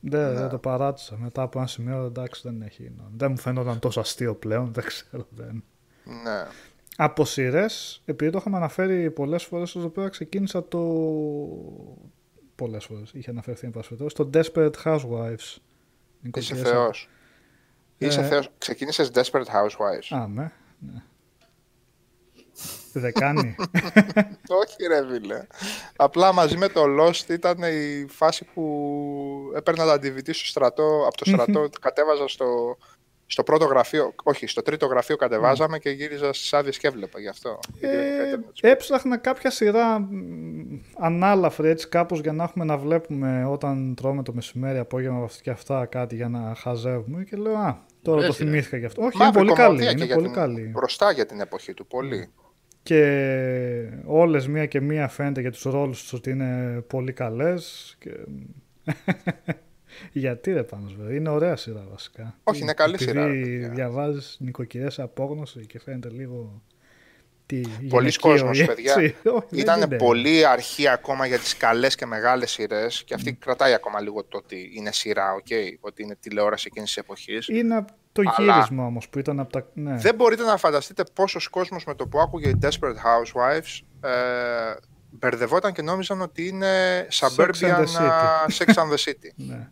Δεν, 0.00 0.32
Ναι. 0.32 0.38
δεν 0.40 0.48
το 0.48 0.58
παράτησα. 0.58 1.16
Μετά 1.18 1.42
από 1.42 1.58
ένα 1.58 1.66
σημείο 1.66 2.04
εντάξει 2.04 2.40
δεν 2.44 2.62
έχει. 2.62 2.82
νόημα. 2.82 3.10
Δεν 3.16 3.30
μου 3.30 3.38
φαίνονταν 3.38 3.78
τόσο 3.78 4.00
αστείο 4.00 4.34
πλέον, 4.34 4.72
δεν 4.72 4.84
ξέρω. 4.84 5.26
Δεν. 5.30 5.64
ναι. 6.04 6.46
Από 6.96 7.24
σειρές, 7.24 8.02
επειδή 8.04 8.30
το 8.30 8.38
είχαμε 8.38 8.56
αναφέρει 8.56 9.10
πολλές 9.10 9.44
φορές 9.44 9.74
εδώ 9.76 9.88
πέρα, 9.88 10.08
ξεκίνησα 10.08 10.68
το. 10.68 10.78
Πολλές 12.54 12.84
φορές 12.84 13.10
είχε 13.12 13.30
αναφερθεί 13.30 13.66
εν 13.66 13.72
πάση 13.72 13.88
περιπτώσει, 13.88 14.14
το 14.14 14.30
Desperate 14.34 14.84
Housewives. 14.84 15.34
Είσαι 15.38 15.60
Νοικοκυρές- 16.20 16.62
θεός. 16.70 17.08
Είσαι 17.98 18.20
Ε, 18.20 18.24
θεός. 18.24 18.50
Ξεκίνησες 18.58 19.10
Desperate 19.14 19.30
Housewives. 19.44 20.16
Α, 20.18 20.26
ναι. 20.28 20.50
ναι. 20.78 21.02
Δεν 22.92 23.12
κάνει. 23.12 23.56
Όχι 24.62 24.86
ρε 24.88 25.06
φίλε. 25.10 25.46
Απλά 25.96 26.32
μαζί 26.32 26.56
με 26.56 26.68
το 26.68 26.82
Lost 27.00 27.28
ήταν 27.28 27.58
η 27.62 28.06
φάση 28.08 28.44
που 28.54 29.52
έπαιρνα 29.56 29.84
τα 29.84 29.94
DVD 29.94 30.22
στο 30.34 30.46
στρατό, 30.46 31.04
από 31.06 31.16
το 31.16 31.24
στρατό 31.24 31.68
κατέβαζα 31.80 32.28
στο, 32.28 32.76
στο 33.32 33.42
πρώτο 33.42 33.64
γραφείο, 33.64 34.14
όχι, 34.22 34.46
στο 34.46 34.62
τρίτο 34.62 34.86
γραφείο 34.86 35.16
κατεβάζαμε 35.16 35.78
και 35.78 35.90
γύριζα 35.90 36.32
στις 36.32 36.52
άδειες 36.52 36.78
και 36.78 36.86
έβλεπα 36.86 37.20
γι' 37.20 37.28
αυτό. 37.28 37.58
Γιατί 37.78 37.96
δεν 37.96 38.06
είχα 38.06 38.22
Ε, 38.24 38.36
internet. 38.36 38.68
έψαχνα 38.72 39.16
κάποια 39.16 39.50
σειρά 39.50 39.98
μ, 39.98 40.06
ανάλαφρη 40.98 41.68
έτσι 41.68 41.88
κάπως 41.88 42.20
για 42.20 42.32
να 42.32 42.44
έχουμε 42.44 42.64
να 42.64 42.76
βλέπουμε 42.78 43.44
όταν 43.44 43.94
τρώμε 43.94 44.22
το 44.22 44.32
μεσημέρι, 44.34 44.78
απόγευμα 44.78 45.28
και 45.42 45.50
αυτά 45.50 45.86
κάτι 45.86 46.14
για 46.14 46.28
να 46.28 46.54
χαζεύουμε 46.56 47.24
και 47.24 47.36
λέω 47.36 47.54
α, 47.56 47.78
τώρα 48.02 48.16
Ωραία 48.16 48.28
το 48.28 48.34
σειρά. 48.34 48.48
θυμήθηκα 48.50 48.76
γι' 48.76 48.84
αυτό. 48.84 49.02
Όχι, 49.04 49.16
Μαύρη 49.16 49.40
είναι 49.40 49.48
πολύ 49.48 49.60
κομμωδία 49.62 49.84
καλή, 49.84 49.88
και 49.88 49.96
είναι 49.96 50.04
για 50.04 50.14
πολύ 50.14 50.26
την- 50.26 50.36
καλή. 50.36 50.70
Μπροστά 50.74 51.12
για 51.12 51.26
την 51.26 51.40
εποχή 51.40 51.74
του, 51.74 51.86
πολύ. 51.86 52.28
Και 52.82 53.02
όλες 54.04 54.48
μία 54.48 54.66
και 54.66 54.80
μία 54.80 55.08
φαίνεται 55.08 55.40
για 55.40 55.50
τους 55.50 55.62
ρόλους 55.62 56.00
τους 56.02 56.12
ότι 56.12 56.30
είναι 56.30 56.80
πολύ 56.86 57.12
καλές 57.12 57.96
και... 57.98 58.10
Γιατί 60.12 60.52
ρε 60.52 60.62
πάνω 60.62 60.90
βέβαια, 60.98 61.16
είναι 61.16 61.28
ωραία 61.28 61.56
σειρά 61.56 61.86
βασικά. 61.90 62.34
Όχι, 62.44 62.60
είναι 62.62 62.72
καλή 62.72 62.94
Επειδή 62.94 63.10
σειρά, 63.10 63.26
ρε 63.26 63.32
παιδιά. 63.32 63.68
διαβάζεις 63.68 64.36
νοικοκυρές 64.40 64.98
απόγνωση 64.98 65.66
και 65.66 65.80
φαίνεται 65.80 66.08
λίγο... 66.08 66.62
Τι, 67.46 67.60
Πολύ 67.60 67.78
γυναικείο 67.88 68.20
κόσμος, 68.30 68.58
ή 68.60 68.64
παιδιά. 68.64 68.94
έτσι. 68.98 69.16
Όχι, 69.28 69.46
δεν 69.50 69.58
Ήταν 69.60 69.80
είναι. 69.82 69.96
πολύ 69.96 70.46
αρχή 70.46 70.88
ακόμα 70.88 71.26
για 71.26 71.38
τις 71.38 71.56
καλές 71.56 71.94
και 71.94 72.06
μεγάλες 72.06 72.50
σειρές 72.50 73.04
και 73.04 73.14
αυτή 73.14 73.32
κρατάει 73.32 73.72
ακόμα 73.72 74.00
λίγο 74.00 74.24
το 74.24 74.36
ότι 74.36 74.70
είναι 74.74 74.92
σειρά, 74.92 75.32
οκ, 75.32 75.46
ότι 75.80 76.02
είναι 76.02 76.16
τηλεόραση 76.20 76.64
εκείνης 76.70 76.88
της 76.88 77.02
εποχής. 77.02 77.48
Είναι 77.48 77.76
απ' 77.76 77.88
το 78.12 78.22
Αλλά- 78.36 78.52
γύρισμα 78.54 78.86
όμως 78.86 79.08
που 79.08 79.18
ήταν 79.18 79.40
από 79.40 79.52
τα... 79.52 79.66
Ναι. 79.74 79.96
Δεν 79.96 80.14
μπορείτε 80.14 80.42
να 80.44 80.56
φανταστείτε 80.56 81.02
πόσος 81.14 81.48
κόσμος 81.48 81.84
με 81.84 81.94
το 81.94 82.06
που 82.06 82.20
άκουγε 82.20 82.48
οι 82.48 82.58
Desperate 82.62 82.68
Housewives 82.94 83.80
ε, 84.08 84.10
μπερδευόταν 85.10 85.72
και 85.72 85.82
νόμιζαν 85.82 86.20
ότι 86.20 86.46
είναι 86.48 87.06
Suburban 87.10 87.50
and 87.60 87.76
the 87.76 87.84
City. 87.84 88.08
uh, 88.48 88.64
Sex 88.64 88.74
and 88.74 88.90
the 88.92 88.96
City. 89.04 89.30
ναι. 89.48 89.68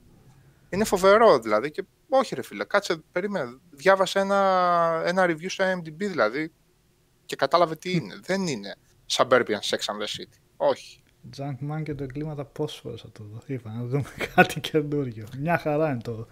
Είναι 0.71 0.85
φοβερό 0.85 1.39
δηλαδή 1.39 1.71
και 1.71 1.85
όχι 2.09 2.35
ρε 2.35 2.43
φίλε, 2.43 2.65
κάτσε, 2.65 2.97
περίμενε, 3.13 3.59
διάβασε 3.71 4.19
ένα, 4.19 5.03
ένα 5.07 5.25
review 5.27 5.47
στο 5.49 5.65
IMDb 5.65 5.95
δηλαδή 5.97 6.53
και 7.27 7.37
κατάλαβε 7.37 7.77
τι 7.77 7.93
είναι. 7.93 8.19
Δεν 8.23 8.47
είναι 8.47 8.75
suburban 9.11 9.41
Sex 9.45 9.79
and 9.79 10.01
the 10.03 10.07
City. 10.21 10.39
Όχι. 10.57 11.03
Junkman 11.39 11.83
και 11.83 11.95
το 11.95 12.03
εγκλήματα 12.03 12.45
πόσες 12.45 12.79
φορές 12.81 13.01
θα 13.01 13.11
το 13.13 13.25
δω. 13.25 13.39
Είπα 13.47 13.71
να 13.71 13.85
δούμε 13.85 14.05
κάτι 14.35 14.61
καινούριο. 14.61 15.27
Μια 15.39 15.59
χαρά 15.59 15.91
είναι 15.91 16.01
το 16.03 16.27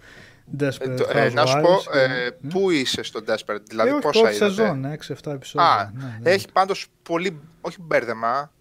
Desperate 0.59 0.79
Ε, 0.89 0.95
το- 0.95 1.07
ε, 1.17 1.29
να 1.29 1.45
σου 1.45 1.57
Housewives 1.57 1.61
πω, 1.91 1.97
ε, 1.97 2.29
και- 2.41 2.47
πού 2.47 2.69
είσαι 2.69 3.03
στο 3.03 3.19
Desperate, 3.27 3.61
δηλαδή 3.67 3.89
ε, 3.89 3.93
όχι, 3.93 4.01
πόσα 4.01 4.19
πρώτη 4.21 4.35
είδατε; 4.35 4.53
σεζόν, 4.53 4.85
6-7 4.85 5.31
επεισόδια. 5.31 5.67
Α, 5.71 5.91
Ναι, 5.93 6.17
ναι. 6.21 6.29
έχει 6.31 6.51
πάντως 6.51 6.87
πολύ, 7.03 7.39
όχι 7.61 7.81
μπέρδεμα, 7.81 8.51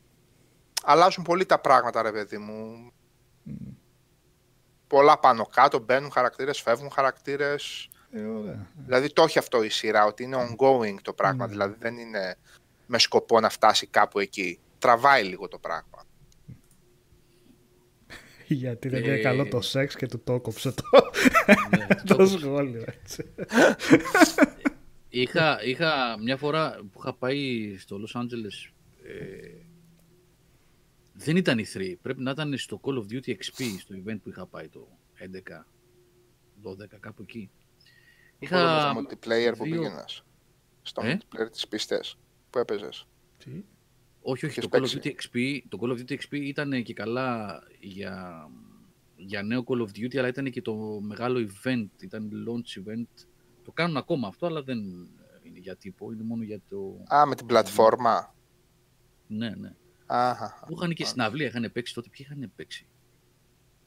αλλάζουν 0.82 1.24
πολύ 1.24 1.46
τα 1.46 1.58
πράγματα 1.60 2.02
ρε 2.02 2.12
παιδί 2.12 2.38
μου. 2.38 2.90
Πολλά 4.86 5.18
πάνω 5.18 5.46
κάτω, 5.46 5.78
μπαίνουν 5.78 6.10
χαρακτήρες, 6.10 6.60
φεύγουν 6.60 6.90
χαρακτήρες. 6.90 7.88
Ε, 8.10 8.20
ωραία. 8.24 8.66
Δηλαδή 8.86 9.12
το 9.12 9.22
έχει 9.22 9.38
αυτό 9.38 9.62
η 9.62 9.68
σειρά, 9.68 10.04
ότι 10.04 10.22
είναι 10.22 10.36
ongoing 10.36 10.94
το 11.02 11.12
πράγμα, 11.12 11.46
Ναι. 11.46 11.52
δηλαδή 11.52 11.76
δεν 11.78 11.96
είναι 11.98 12.36
με 12.86 12.98
σκοπό 12.98 13.40
να 13.40 13.48
φτάσει 13.48 13.86
κάπου 13.86 14.18
εκεί. 14.18 14.58
Τραβάει 14.78 15.24
λίγο 15.24 15.48
το 15.48 15.58
πράγμα. 15.58 16.06
Γιατί 18.46 18.88
δεν 18.88 19.02
Ε, 19.02 19.06
είναι 19.06 19.18
καλό 19.18 19.48
το 19.48 19.60
σεξ 19.60 19.96
και 19.96 20.06
του 20.06 20.20
το 20.24 20.40
κόψε 20.40 20.72
το, 20.72 20.82
Ναι, 21.76 21.86
το 22.06 22.16
το 22.16 22.26
σχόλιο. 22.26 22.84
Έτσι. 22.86 23.34
είχα, 25.08 25.64
είχα 25.64 26.18
μια 26.22 26.36
φορά 26.36 26.76
που 26.92 26.98
είχα 26.98 27.14
πάει 27.14 27.76
στο 27.78 27.96
Los 28.06 28.20
Angeles. 28.20 28.72
Ε, 29.02 29.48
δεν 31.16 31.36
ήταν 31.36 31.58
η 31.58 31.64
3. 31.74 31.94
Πρέπει 32.02 32.22
να 32.22 32.30
ήταν 32.30 32.58
στο 32.58 32.80
Call 32.82 32.94
of 32.94 33.04
Duty 33.12 33.28
XP, 33.30 33.62
στο 33.78 33.94
event 34.04 34.18
που 34.22 34.28
είχα 34.28 34.46
πάει 34.46 34.68
το 34.68 34.88
11, 35.18 35.64
12, 36.62 36.86
κάπου 37.00 37.22
εκεί. 37.22 37.50
Είχα... 38.38 38.58
Είχα, 38.58 38.90
στο 38.90 39.00
multiplayer 39.00 39.54
που 39.56 39.64
δύο- 39.64 39.80
πήγαινες. 39.80 40.24
Στο 40.82 41.02
Ε; 41.04 41.18
multiplayer 41.18 41.50
της 41.50 41.68
πίστες 41.68 42.18
που 42.50 42.58
έπαιζες. 42.58 43.06
Τι; 43.38 43.50
όχι, 43.50 43.64
όχι, 44.22 44.46
είχες 44.46 44.64
το 44.64 44.70
Call, 44.72 44.76
of 44.82 45.00
παίξει. 45.02 45.30
Duty 45.32 45.36
XP, 45.36 45.60
το 45.68 45.78
Call 45.80 45.88
of 45.88 45.98
Duty 46.00 46.12
XP 46.16 46.32
ήταν 46.32 46.82
και 46.82 46.94
καλά 46.94 47.60
για, 47.80 48.48
για 49.16 49.42
νέο 49.42 49.64
Call 49.66 49.80
of 49.80 49.88
Duty, 49.98 50.16
αλλά 50.16 50.28
ήταν 50.28 50.50
και 50.50 50.62
το 50.62 50.74
μεγάλο 51.02 51.48
event, 51.48 51.86
ήταν 52.02 52.30
launch 52.48 52.80
event. 52.88 53.24
Το 53.64 53.72
κάνουν 53.72 53.96
ακόμα 53.96 54.28
αυτό, 54.28 54.46
αλλά 54.46 54.62
δεν 54.62 54.78
είναι 55.42 55.58
για 55.58 55.76
τύπο, 55.76 56.12
είναι 56.12 56.22
μόνο 56.22 56.42
για 56.42 56.60
το... 56.68 57.02
Α, 57.14 57.26
με 57.26 57.34
την 57.34 57.46
πλατφόρμα. 57.46 58.34
Ναι, 59.26 59.50
ναι. 59.50 59.74
Αχα. 60.06 60.64
Που 60.66 60.74
είχαν 60.76 60.94
και 60.94 61.04
συναυλία, 61.04 61.46
είχαν 61.46 61.70
παίξει 61.72 61.94
τότε. 61.94 62.08
Ποιοι 62.08 62.26
είχαν 62.30 62.52
παίξει; 62.56 62.86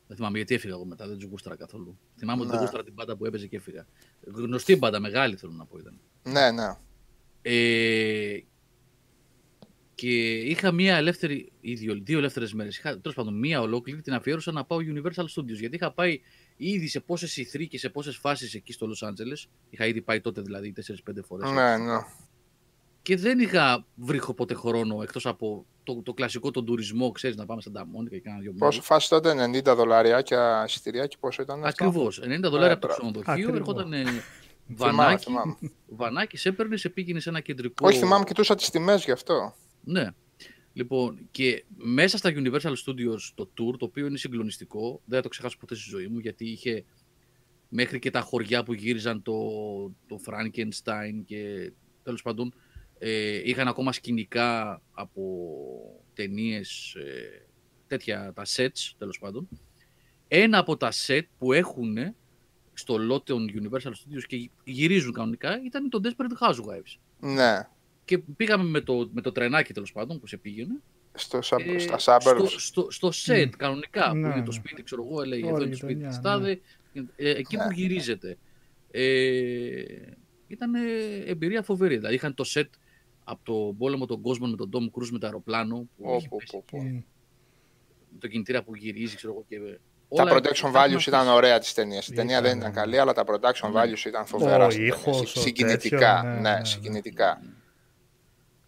Δεν 0.07 0.17
θυμάμαι 0.17 0.38
γιατί 0.38 0.53
έφυγα 0.56 0.73
εγώ 0.73 0.85
μετά, 0.85 1.07
δεν 1.07 1.17
του 1.17 1.27
γούσταρα 1.27 1.56
καθόλου. 1.56 1.99
Θυμάμαι 2.17 2.39
ότι 2.41 2.49
δεν 2.49 2.57
Ναι. 2.57 2.64
γούσταρα 2.64 2.83
την 2.83 2.93
μπάντα 2.93 3.17
που 3.17 3.25
έπαιζε 3.25 3.48
και 3.48 3.56
έφυγα. 3.56 3.88
Γνωστή 4.22 4.75
μπάντα, 4.75 4.99
μεγάλη 4.99 5.35
θέλω 5.35 5.51
να 5.51 5.65
πω 5.65 5.77
ήταν. 5.77 5.99
Ναι, 6.23 6.51
ναι. 6.51 6.77
Ε, 7.41 8.39
και 9.95 10.33
είχα 10.38 10.72
μία 10.72 10.95
ελεύθερη, 10.98 11.51
ή 11.61 11.73
δύο, 11.73 11.99
δύο 12.03 12.17
ελεύθερες 12.17 12.53
μέρες. 12.53 12.77
Είχα 12.77 12.99
τέλος 12.99 13.15
πάντων 13.15 13.39
μία 13.39 13.61
ολόκληρη 13.61 14.01
την 14.01 14.14
αφιέρωσα 14.14 14.51
να 14.51 14.65
πάω 14.65 14.77
Universal 14.81 15.25
Studios. 15.35 15.57
Γιατί 15.59 15.75
είχα 15.75 15.91
πάει 15.93 16.22
ήδη 16.57 16.88
σε 16.88 16.99
πόσες 16.99 17.38
E3 17.38 17.67
και 17.67 17.77
σε 17.77 17.89
πόσες 17.89 18.17
φάσεις 18.17 18.53
εκεί 18.53 18.73
στο 18.73 18.88
Los 18.88 19.07
Angeles. 19.07 19.49
Είχα 19.69 19.85
ήδη 19.85 20.01
πάει 20.01 20.22
τότε 20.22 20.41
δηλαδή 20.41 20.73
4-5 21.09 21.23
φορές. 21.23 21.51
Ναι, 21.51 21.77
ναι. 21.77 21.99
Και 23.01 23.15
δεν 23.17 23.39
είχα 23.39 23.85
βρει 23.95 24.22
ποτέ 24.35 24.53
χρόνο 24.53 25.01
εκτός 25.01 25.25
από 25.25 25.65
το, 25.93 26.01
το 26.03 26.14
κλασικό 26.14 26.51
τον 26.51 26.66
τουρισμό, 26.66 27.11
ξέρεις, 27.11 27.35
να 27.35 27.45
πάμε 27.45 27.61
στα 27.61 27.72
Νταμόνικα 27.72 28.16
και 28.16 28.22
κάνα 28.22 28.40
δυο 28.40 28.51
μέρες. 28.51 28.68
Πόσο 28.68 28.82
φάση 28.82 29.09
τότε, 29.09 29.50
90 29.69 29.76
δολαριάκια 29.76 30.64
εισιτηρία 30.68 31.08
και 31.08 31.18
πόσο 31.19 31.42
ήταν 31.42 31.66
αυτό. 31.66 31.85
Ακριβώς. 31.85 32.22
90 32.24 32.40
δολάρια 32.42 32.74
από 32.74 32.88
το 32.88 32.88
μπράβο. 32.88 33.11
ξενοδοχείο, 33.11 33.34
Ακριβώς. 33.34 33.56
έρχονταν 33.56 33.93
ε, 33.93 34.03
Θυμάμαι, 34.77 34.95
βανάκι, 34.95 35.24
θυμάμαι. 35.24 35.56
βανάκι, 35.88 36.38
σε 36.38 36.50
έπαιρνε, 36.50 36.77
σε 36.77 36.90
πήγαινε 36.90 37.19
σε 37.19 37.30
ένα 37.30 37.40
κεντρικό. 37.40 37.88
Όχι, 37.88 38.00
θυμάμαι, 38.00 38.24
κοιτούσα 38.24 38.56
τις 38.56 38.69
τιμές 38.69 39.03
γι' 39.03 39.11
αυτό. 39.11 39.56
Ναι. 39.84 40.08
Λοιπόν, 40.74 41.27
και 41.32 41.66
μέσα 41.76 42.18
στα 42.18 42.32
Universal 42.34 42.74
Studios 42.85 43.19
το 43.35 43.50
tour, 43.58 43.77
το 43.77 43.85
οποίο 43.85 44.06
είναι 44.06 44.18
συγκλονιστικό, 44.18 45.01
δεν 45.06 45.18
θα 45.18 45.24
το 45.24 45.30
ξεχάσω 45.30 45.58
ποτέ 45.58 45.76
στη 45.76 45.90
ζωή 45.90 46.08
μου, 46.08 46.19
γιατί 46.19 46.45
είχε 46.45 46.84
μέχρι 47.69 48.00
και 48.00 48.11
τα 48.11 48.22
χωριά 48.22 48.64
που 48.64 48.74
γύριζαν 48.74 49.22
το, 49.22 49.34
το 50.08 50.19
Frankenstein 50.26 51.24
και 51.26 51.72
τέλος 52.03 52.22
πάντων 52.22 52.53
ε, 53.00 53.42
είχαν 53.50 53.68
ακόμα 53.68 53.92
σκηνικά 53.92 54.82
από 54.92 55.24
ταινίες 56.14 56.95
τέτοια 57.88 58.34
τα 58.36 58.44
sets 58.56 58.92
τέλος 58.98 59.19
πάντων. 59.19 59.48
Ένα 60.28 60.58
από 60.58 60.78
τα 60.78 60.92
set 61.08 61.22
που 61.38 61.53
έχουν 61.53 61.98
στο 62.74 62.95
lot 63.11 63.24
των 63.26 63.48
Universal 63.53 63.88
Studios 63.90 64.24
και 64.28 64.50
γυρίζουν 64.64 65.14
κανονικά 65.14 65.61
ήταν 65.66 65.90
το 65.90 66.02
Desperate 66.03 66.48
Housewives. 66.50 66.98
Ναι. 67.19 67.68
Και 68.06 68.18
πήγαμε 68.18 68.64
με 68.64 68.82
το, 68.82 69.10
με 69.14 69.22
το 69.22 69.32
τρενάκι 69.32 69.74
τέλος 69.74 69.92
πάντων 69.92 70.19
που 70.19 70.28
σε 70.28 70.38
πήγαινε. 70.38 70.82
Στο, 71.14 71.42
σα- 71.42 71.56
ε, 71.61 71.80
στα 71.80 71.98
στο, 71.98 72.18
suburbs. 72.22 72.45
στο, 72.58 72.88
στο 72.92 73.10
set 73.26 73.45
Μμ. 73.45 73.50
κανονικά 73.58 74.06
Ναι, 74.06 74.11
που 74.11 74.18
είναι 74.28 74.36
ναι. 74.36 74.44
το 74.44 74.52
σπίτι, 74.52 74.84
ξέρω 74.84 75.03
εγώ, 75.10 75.22
έλεγε 75.22 75.44
Όλη 75.45 75.52
εδώ 75.53 75.61
η 75.61 75.64
είναι 75.66 75.72
το 75.72 75.78
σπίτι 75.78 75.94
γειτονιά, 75.94 76.10
της 76.10 76.22
τάδε, 76.22 76.60
ε, 77.16 77.30
εκεί 77.30 77.58
Ναι. 77.58 77.64
που 77.64 77.72
γυρίζεται. 77.72 78.38
Ε, 78.92 79.84
ήταν 80.48 80.74
ε, 80.76 80.80
εμπειρία 81.26 81.61
φοβερή. 81.64 81.95
Δηλαδή 81.95 82.16
είχαν 82.16 82.34
το 82.34 82.44
set 82.48 82.64
από 83.30 83.40
το 83.43 83.75
πόλεμο 83.77 84.06
των 84.06 84.22
κόσμων 84.22 84.49
με 84.49 84.56
τον 84.56 84.69
Tom 84.74 84.83
Cruise 84.99 85.09
με 85.11 85.19
το 85.19 85.25
αεροπλάνο 85.25 85.75
που 85.98 86.03
Πω, 86.03 86.16
είχε 86.16 86.27
πω, 86.27 86.38
πέσει 86.40 86.51
πω, 86.51 86.64
πω. 86.72 86.77
Μμ. 86.77 86.93
με 88.11 88.19
το 88.19 88.27
κινητήρα 88.27 88.64
που 88.64 88.75
γυρίζει, 88.75 89.16
ξέρω 89.16 89.33
εγώ. 89.33 89.43
Και, 89.48 89.58
Τα 90.16 90.24
όλα 90.24 90.33
production 90.33 90.41
τα 90.41 90.69
values 90.69 90.83
έχουμε 90.83 91.01
ήταν 91.08 91.19
αφήσει. 91.19 91.35
ωραία 91.35 91.59
της 91.59 91.74
ταινίας. 91.74 92.08
Η 92.08 92.14
ταινία 92.14 92.38
Ήταν, 92.40 92.49
δεν 92.49 92.58
ήταν 92.58 92.69
ναι. 92.72 92.75
καλή, 92.75 92.98
αλλά 92.99 93.14
τα 93.14 93.24
production 93.25 93.72
Ναι. 93.72 93.82
values 93.82 94.06
ήταν 94.06 94.25
φοβερά. 94.25 94.66
Ο 94.66 94.69
στην 94.69 94.83
ταινία. 94.85 94.98
ήχος, 94.99 95.17
Συ- 95.17 95.38
ο 95.38 95.40
Συγκινητικά. 95.41 95.98
τέτοιο, 95.98 96.30
ναι, 96.30 96.40
Ναι, 96.40 96.49
ναι, 96.49 96.58
ναι. 96.58 96.66
συγκινητικά. 96.66 97.41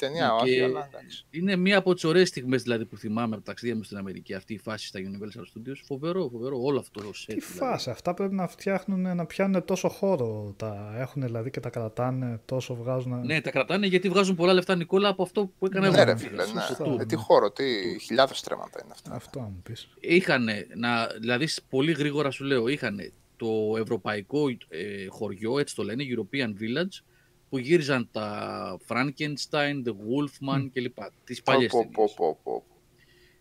Ταινία, 0.05 0.25
Ναι, 0.25 0.31
όχι, 0.31 0.55
και- 0.55 0.63
αλλά 0.63 0.89
εντάξει. 0.93 1.25
Είναι 1.29 1.55
μία 1.55 1.77
από 1.77 1.93
τις 1.93 2.03
ωραίες 2.03 2.27
στιγμές 2.27 2.61
δηλαδή, 2.63 2.85
που 2.85 2.97
θυμάμαι 2.97 3.35
από 3.35 3.43
τα 3.43 3.51
ταξίδια 3.51 3.75
μου 3.75 3.83
στην 3.83 3.97
Αμερική. 3.97 4.33
Αυτή 4.33 4.53
η 4.53 4.57
φάση 4.57 4.87
στα 4.87 4.99
Universal 4.99 5.39
Studios. 5.41 5.75
Φοβερό, 5.85 6.29
φοβερό. 6.31 6.57
Όλο 6.61 6.79
αυτό 6.79 7.01
το 7.01 7.07
set. 7.09 7.13
Τι 7.25 7.33
δηλαδή. 7.33 7.51
φάση, 7.53 7.89
αυτά 7.89 8.13
πρέπει 8.13 8.33
να 8.33 8.47
φτιάχνουν, 8.47 9.15
να 9.15 9.25
πιάνουν 9.25 9.65
τόσο 9.65 9.89
χώρο. 9.89 10.53
Τα 10.57 10.93
έχουν 10.97 11.21
δηλαδή 11.21 11.49
και 11.49 11.59
τα 11.59 11.69
κρατάνε, 11.69 12.39
τόσο 12.45 12.75
βγάζουν. 12.75 13.25
Ναι, 13.25 13.41
τα 13.41 13.51
κρατάνε 13.51 13.87
γιατί 13.87 14.09
βγάζουν 14.09 14.35
πολλά 14.35 14.53
λεφτά, 14.53 14.75
Νικόλα, 14.75 15.07
από 15.09 15.23
αυτό 15.23 15.51
που 15.59 15.65
έκανα 15.65 15.89
Ναι, 15.89 15.95
εγώ. 15.95 16.05
ρε 16.05 16.15
Πήγα 16.15 16.29
φίλε, 16.29 16.43
στο 16.61 16.89
ναι. 16.89 16.95
tour. 16.95 16.99
Ε, 16.99 17.05
τι 17.05 17.15
χώρο, 17.15 17.51
τι 17.51 17.63
χιλιάδες 18.01 18.41
τρέματα 18.41 18.79
είναι 18.83 18.91
αυτά. 18.93 19.11
Αυτό 19.15 19.39
να 19.39 19.45
μου 19.45 19.59
πεις. 19.63 19.89
Είχαν, 19.99 20.47
να, 20.75 21.07
δηλαδή 21.19 21.47
σ- 21.47 21.61
πολύ 21.69 21.91
γρήγορα 21.91 22.31
σου 22.31 22.43
λέω, 22.43 22.67
είχαν 22.67 23.11
το 23.37 23.47
ευρωπαϊκό 23.79 24.49
ε, 24.49 25.05
χωριό, 25.09 25.59
έτσι 25.59 25.75
το 25.75 25.83
λένε, 25.83 26.03
European 26.15 26.47
Village, 26.61 27.03
που 27.51 27.57
γύριζαν 27.57 28.09
τα 28.11 28.77
Frankenstein, 28.87 29.83
The 29.85 29.91
Wolfman 29.91 30.69
κλπ. 30.73 30.97
Τις 31.23 31.41
Πω, 31.41 31.53
παλιές 31.53 31.71
πω, 31.71 31.77
ταινίες. 31.79 31.93
πω, 31.95 32.13
πω, 32.15 32.39
πω. 32.43 32.63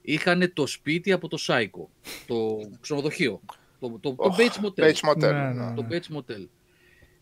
Είχαν 0.00 0.52
το 0.54 0.66
σπίτι 0.66 1.12
από 1.12 1.28
το 1.28 1.38
Psycho, 1.40 1.86
το 2.26 2.70
ξενοδοχείο, 2.80 3.40
το, 3.78 3.88
το, 3.88 3.98
το 3.98 4.14
Οχ, 4.16 4.36
Bates 4.38 4.64
Motel. 4.64 4.84
Bates 4.84 5.10
Motel. 5.10 5.18
Ναι, 5.18 5.52
ναι. 5.52 5.52
ναι. 5.52 5.74
Το 5.74 5.86
Bates 5.90 6.16
Motel. 6.16 6.46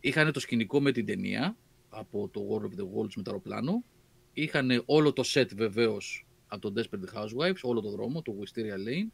Είχαν 0.01 0.33
το 0.33 0.41
σκηνικό 0.41 0.81
με 0.81 0.93
την 0.93 1.07
ταινία 1.07 1.57
από 1.89 2.29
το 2.29 2.41
War 2.51 2.63
of 2.63 2.81
the 2.81 2.85
Worlds 2.85 3.13
με 3.17 3.23
το 3.23 3.31
αεροπλάνο. 3.31 3.85
Είχαν 4.33 4.83
όλο 4.87 5.13
το 5.13 5.23
set 5.27 5.49
βεβαίως 5.57 6.27
από 6.47 6.71
το 6.71 6.83
Desperate 6.83 7.19
Housewives, 7.19 7.61
όλο 7.63 7.81
το 7.81 7.91
δρόμο, 7.91 8.23
το 8.23 8.35
Wisteria 8.41 8.89
Lane. 8.89 9.11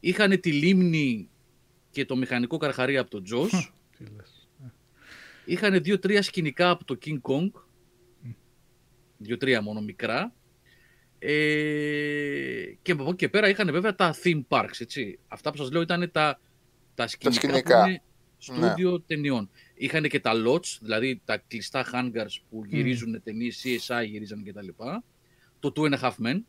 Είχαν 0.00 0.40
τη 0.40 0.52
λίμνη 0.52 1.28
και 1.90 2.04
το 2.04 2.16
μηχανικό 2.16 2.56
καρχαρία 2.56 3.00
από 3.00 3.10
το 3.10 3.22
Joss. 3.32 3.68
Τι 5.48 5.54
λες. 5.54 5.62
Είχαν 5.62 5.82
δύο-τρία 5.82 6.22
σκηνικά 6.22 6.70
από 6.70 6.84
το 6.84 6.98
King 7.04 7.20
Kong. 7.22 7.50
Δύο-τρία 9.18 9.62
μόνο 9.62 9.80
μικρά. 9.80 10.32
Ε, 11.18 12.72
και 12.82 12.92
από 12.92 13.02
εκεί 13.02 13.16
και 13.16 13.28
πέρα 13.28 13.48
είχαν 13.48 13.72
βέβαια 13.72 13.94
τα 13.94 14.14
theme 14.22 14.42
parks, 14.48 14.80
έτσι. 14.80 15.18
Αυτά 15.28 15.50
που 15.50 15.56
σας 15.56 15.70
λέω 15.70 15.82
ήταν 15.82 16.10
τα, 16.12 16.40
τα 16.94 17.06
σκηνικά, 17.06 17.40
σκηνικά. 17.40 17.82
που 17.82 17.88
είναι 17.88 18.02
στούντιο 18.38 19.00
ταινιών. 19.00 19.50
Είχαν 19.74 20.02
και 20.02 20.20
τα 20.20 20.32
lots, 20.46 20.78
δηλαδή 20.80 21.20
τα 21.24 21.36
κλειστά 21.36 21.84
hangars 21.92 22.42
που 22.50 22.64
γυρίζουν 22.66 23.16
mm. 23.16 23.22
ταινίες 23.24 23.64
CSI, 23.64 24.06
γυρίζαν 24.06 24.42
και 24.42 24.52
τα 24.52 24.62
λοιπά. 24.62 25.04
Το 25.60 25.72
Two 25.76 25.92
and 25.92 25.98
a 25.98 26.00
Half 26.00 26.26
Men 26.26 26.40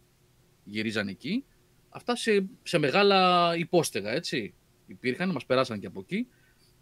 γυρίζαν 0.64 1.08
εκεί. 1.08 1.45
Αυτά 1.90 2.16
σε, 2.16 2.45
σε 2.64 2.78
μεγάλα 2.78 3.52
υπόστεγα, 3.58 4.11
έτσι. 4.11 4.53
Υπήρχαν, 4.88 5.32
μας 5.32 5.45
περάσαν 5.45 5.80
και 5.80 5.88
από 5.88 6.00
εκεί. 6.00 6.28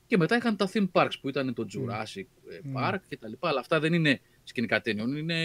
Και 0.07 0.17
μετά 0.17 0.35
είχαν 0.35 0.55
τα 0.55 0.69
theme 0.73 0.87
parks 0.91 1.11
που 1.21 1.29
ήταν 1.29 1.53
το 1.53 1.67
Jurassic 1.73 2.25
ε, 2.49 2.59
Mm. 2.73 2.77
Park 2.81 2.97
και 3.07 3.17
τα 3.17 3.27
λοιπά. 3.27 3.49
Αλλά 3.49 3.59
αυτά 3.59 3.79
δεν 3.79 3.93
είναι 3.93 4.19
σκηνικά 4.43 4.81
ταινιών, 4.81 5.15
είναι 5.15 5.35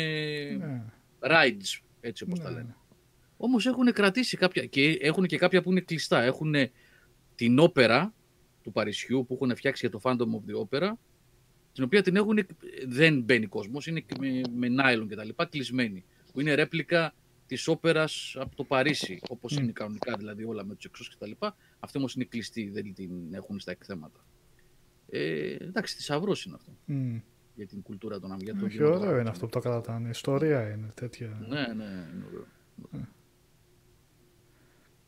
Ναι, 0.59 0.83
rides, 1.21 1.81
έτσι 2.01 2.23
όπως 2.25 2.41
τα 2.41 2.51
ναι. 2.51 2.57
λένε. 2.57 2.77
Όμως 3.37 3.67
έχουν 3.67 3.93
κρατήσει 3.93 4.37
κάποια 4.37 4.65
και 4.67 4.99
έχουν 5.01 5.27
και 5.27 5.39
κάποια 5.39 5.63
που 5.63 5.71
είναι 5.71 5.81
κλειστά. 5.81 6.23
Έχουν 6.23 6.55
την 7.35 7.59
όπερα 7.59 8.15
του 8.63 8.73
Παρισιού 8.73 9.25
που 9.27 9.35
έχουν 9.35 9.57
φτιάξει 9.57 9.87
για 9.89 9.99
το 9.99 10.01
Phantom 10.03 10.19
of 10.39 10.51
the 10.51 10.69
Opera, 10.69 10.93
την 11.73 11.85
οποία 11.85 12.03
την 12.03 12.17
έχουν, 12.17 12.39
δεν 12.87 13.21
μπαίνει 13.21 13.47
κόσμος, 13.47 13.87
είναι 13.87 14.01
και 14.01 14.15
με, 14.21 14.41
με 14.57 14.69
nylon 14.83 15.07
και 15.09 15.15
τα 15.15 15.25
λοιπά, 15.25 15.45
κλεισμένη. 15.47 16.05
Που 16.33 16.41
είναι 16.41 16.55
ρέπλικα 16.55 17.15
της 17.47 17.69
όπερας 17.69 18.37
από 18.39 18.57
το 18.57 18.65
Παρίσι, 18.65 19.19
όπως 19.29 19.57
Μμ. 19.57 19.63
είναι 19.63 19.73
κανονικά 19.73 20.17
δηλαδή 20.17 20.45
όλα 20.45 20.65
με 20.65 20.75
τους 20.75 20.85
εξώ 20.85 21.05
και 21.05 21.17
τα 21.19 21.27
λοιπά. 21.27 21.57
Αυτή 21.81 21.99
όμως 21.99 22.15
είναι 22.15 22.25
κλειστή, 22.25 22.71
δεν 22.71 22.95
την 22.95 23.11
έχουν 23.35 23.61
στα 23.61 23.71
εκθέματα. 23.71 24.27
Ε, 25.15 25.55
εντάξει, 25.61 25.95
θησαυρός 25.97 26.45
είναι 26.45 26.55
αυτό 26.55 26.71
Μμ. 26.85 27.17
για 27.55 27.67
την 27.67 27.83
κουλτούρα 27.83 28.21
των 28.21 28.37
για 28.41 28.55
το 28.55 28.65
Όχι, 28.65 28.75
κινηματογράφο. 28.77 29.07
ωραίο 29.09 29.21
είναι 29.21 29.29
αυτό 29.31 29.45
που 29.47 29.51
το 29.53 29.59
κρατάνε. 29.61 30.09
Ιστορία 30.09 30.71
είναι 30.71 30.89
τέτοια. 30.95 31.45
Ναι, 31.49 31.61
ναι, 31.61 32.09
είναι 32.15 32.25
ωραίο. 32.29 32.47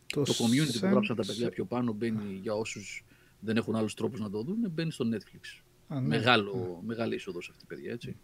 Το, 0.06 0.22
Το 0.22 0.32
community 0.32 0.78
που 0.80 0.86
γράψαν 0.86 1.16
τα 1.16 1.22
Sense- 1.22 1.26
παιδιά 1.26 1.48
πιο 1.50 1.64
πάνω 1.64 1.92
μπαίνει 1.92 2.38
για 2.42 2.54
όσους 2.54 3.04
δεν 3.40 3.56
έχουν 3.56 3.74
άλλους 3.76 3.94
τρόπους 3.94 4.20
να 4.20 4.30
το 4.30 4.42
δουν, 4.42 4.70
μπαίνει 4.70 4.90
στο 4.90 5.04
Netflix. 5.12 5.62
Α, 5.88 6.00
ναι. 6.00 6.06
Μεγάλο, 6.06 6.82
Μεγάλη 6.86 7.14
είσοδος 7.14 7.44
σε 7.44 7.50
αυτή, 7.52 7.64
παιδιά, 7.66 7.92
έτσι. 7.92 8.16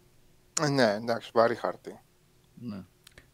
Ε, 0.61 0.69
Ναι, 0.69 0.93
εντάξει, 1.01 1.31
βαρύ 1.33 1.55
χαρτί. 1.55 1.99
Ναι. 2.59 2.83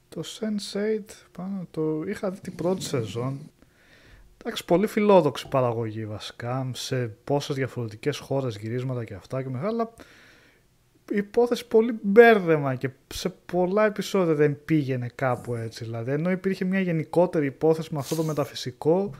Το 0.09 0.21
Sense8 0.25 0.99
πάνω 1.31 1.67
το 1.71 2.03
είχα 2.03 2.31
δει 2.31 2.39
την 2.41 2.55
πρώτη 2.55 2.81
σεζόν. 2.83 3.51
Εντάξει, 4.41 4.65
πολύ 4.65 4.87
φιλόδοξη 4.87 5.47
παραγωγή 5.47 6.05
βασικά, 6.05 6.69
σε 6.73 7.07
πόσες 7.07 7.55
διαφορετικές 7.55 8.17
χώρες 8.17 8.57
γυρίσματα 8.57 9.03
και 9.03 9.13
αυτά 9.13 9.41
και 9.41 9.49
μεγάλα. 9.49 9.69
αλλά 9.69 9.93
η 11.11 11.17
υπόθεση 11.17 11.67
πολύ 11.67 11.99
μπέρδεμα 12.01 12.75
και 12.75 12.89
σε 13.13 13.29
πολλά 13.29 13.85
επεισόδια 13.85 14.33
δεν 14.33 14.65
πήγαινε 14.65 15.09
κάπου 15.15 15.55
έτσι. 15.55 15.83
Δηλαδή, 15.83 16.11
ενώ 16.11 16.31
υπήρχε 16.31 16.65
μια 16.65 16.79
γενικότερη 16.79 17.45
υπόθεση 17.45 17.93
με 17.93 17.99
αυτό 17.99 18.15
το 18.15 18.23
μεταφυσικό, 18.23 19.11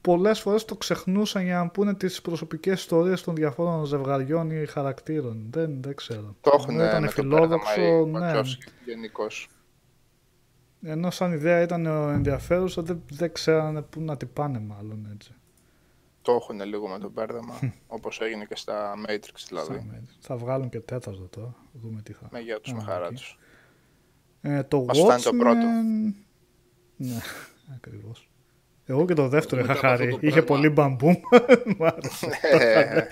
πολλές 0.00 0.40
φορές 0.40 0.64
το 0.64 0.76
ξεχνούσαν 0.76 1.42
για 1.42 1.56
να 1.56 1.68
πούνε 1.68 1.94
τις 1.94 2.22
προσωπικές 2.22 2.80
ιστορίες 2.80 3.22
των 3.22 3.34
διαφόρων 3.34 3.84
ζευγαριών 3.84 4.50
ή 4.50 4.66
χαρακτήρων. 4.66 5.46
Δεν, 5.50 5.82
δεν 5.82 5.94
ξέρω. 5.94 6.36
Το 6.40 6.50
έχουν 6.54 6.74
Ενώ 6.74 6.84
ήταν 6.84 7.00
με 7.00 7.06
το 7.06 7.12
φιλόδοξο, 7.12 7.80
μπέρδεμα 7.80 8.18
οι 8.18 8.32
ναι. 8.32 8.40
Wachowski 8.40 8.72
γενικώς. 8.84 9.48
Ενώ 10.82 11.10
σαν 11.10 11.32
ιδέα 11.32 11.60
ήταν 11.60 11.86
ενδιαφέρουσα, 11.86 12.82
δεν, 12.82 13.02
δεν 13.10 13.32
ξέρανε 13.32 13.82
πού 13.82 14.00
να 14.00 14.16
την 14.16 14.32
πάνε 14.32 14.58
μάλλον 14.58 15.08
έτσι. 15.14 15.34
Το 16.22 16.32
έχουν 16.32 16.60
λίγο 16.62 16.88
με 16.88 16.98
το 16.98 17.10
μπέρδεμα, 17.10 17.54
όπως 17.86 18.20
έγινε 18.20 18.44
και 18.44 18.56
στα 18.56 18.94
Matrix 19.08 19.44
δηλαδή. 19.48 19.72
Σαν- 19.74 20.08
Θα 20.20 20.36
βγάλουν 20.36 20.68
και 20.68 20.80
τέταρτο 20.80 21.22
τώρα, 21.28 21.54
δούμε 21.72 22.02
τι 22.02 22.12
θα. 22.12 22.28
Με 22.32 22.38
γεια 22.40 22.60
τους, 22.60 22.72
Α, 22.72 22.74
με 22.74 22.82
χαρά 22.82 23.06
οκ. 23.06 23.12
τους. 23.12 23.38
Ε, 24.40 24.62
το 24.62 24.84
Μας 24.84 24.98
φτάνει 24.98 25.22
το 25.22 25.30
Watchmen... 25.30 25.38
πρώτο. 25.38 25.66
Ναι, 26.96 27.16
ακριβώς. 27.76 28.28
Εγώ 28.86 29.04
και 29.06 29.14
το 29.14 29.28
δεύτερο 29.28 29.60
Μετά 29.60 29.72
είχα 29.72 29.80
από 29.86 29.92
αυτό 29.92 30.04
χαρεί. 30.04 30.12
το 30.20 30.26
Είχε 30.26 30.42
πράγμα- 30.42 30.46
πολύ 30.56 30.68
μπαμπούμ. 30.68 31.14
Μ' 31.78 31.84
άρεσε. 31.84 32.28
Ε, 32.52 33.06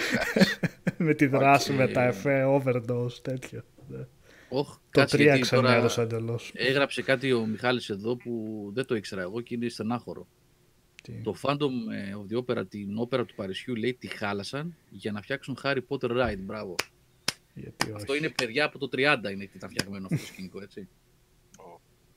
με 0.96 1.14
τη 1.14 1.26
δράση, 1.26 1.72
Οκ. 1.72 1.78
με 1.78 1.88
τα 1.88 2.02
εφέ, 2.02 2.44
overdose, 2.48 3.12
τέτοιο. 3.22 3.62
Ναι. 4.50 4.58
Οχ, 4.58 4.74
Το 4.74 4.80
κάτσε, 4.90 5.16
3 5.16 5.20
γιατί 5.20 5.40
ξενέρωσα 5.40 6.02
εντελώς. 6.02 6.40
Έγραψε 6.52 7.02
κάτι 7.02 7.32
ο 7.32 7.46
Μιχάλης 7.46 7.88
εδώ 7.90 8.16
που 8.16 8.62
δεν 8.74 8.86
το 8.86 8.94
ήξερα 8.94 9.22
εγώ 9.22 9.40
και 9.40 9.54
είναι 9.54 9.68
στενάχωρο. 9.68 10.26
Το 11.22 11.34
Phantom 11.42 11.70
ε, 11.94 12.14
of 12.14 12.32
the 12.32 12.38
Opera, 12.42 12.68
την 12.68 12.98
όπερα 12.98 13.24
του 13.24 13.34
Παρισιού, 13.34 13.74
λέει 13.74 13.94
τη 13.94 14.06
χάλασαν 14.06 14.76
για 14.90 15.12
να 15.12 15.22
φτιάξουν 15.22 15.58
Harry 15.62 15.78
Potter 15.88 16.10
ride. 16.10 16.38
Μπράβο. 16.38 16.74
Γιατί 17.54 17.92
Αυτό 17.94 18.12
όχι. 18.12 18.20
είναι 18.20 18.30
παιδιά 18.30 18.64
από 18.64 18.78
το 18.78 18.88
30 18.92 18.98
είναι 19.32 19.44
que 19.52 19.56
ήταν 19.56 19.70
φτιαγμένο 19.70 20.06
αυτό 20.10 20.16
το 20.16 20.26
σκηνικό, 20.26 20.62
έτσι. 20.62 20.88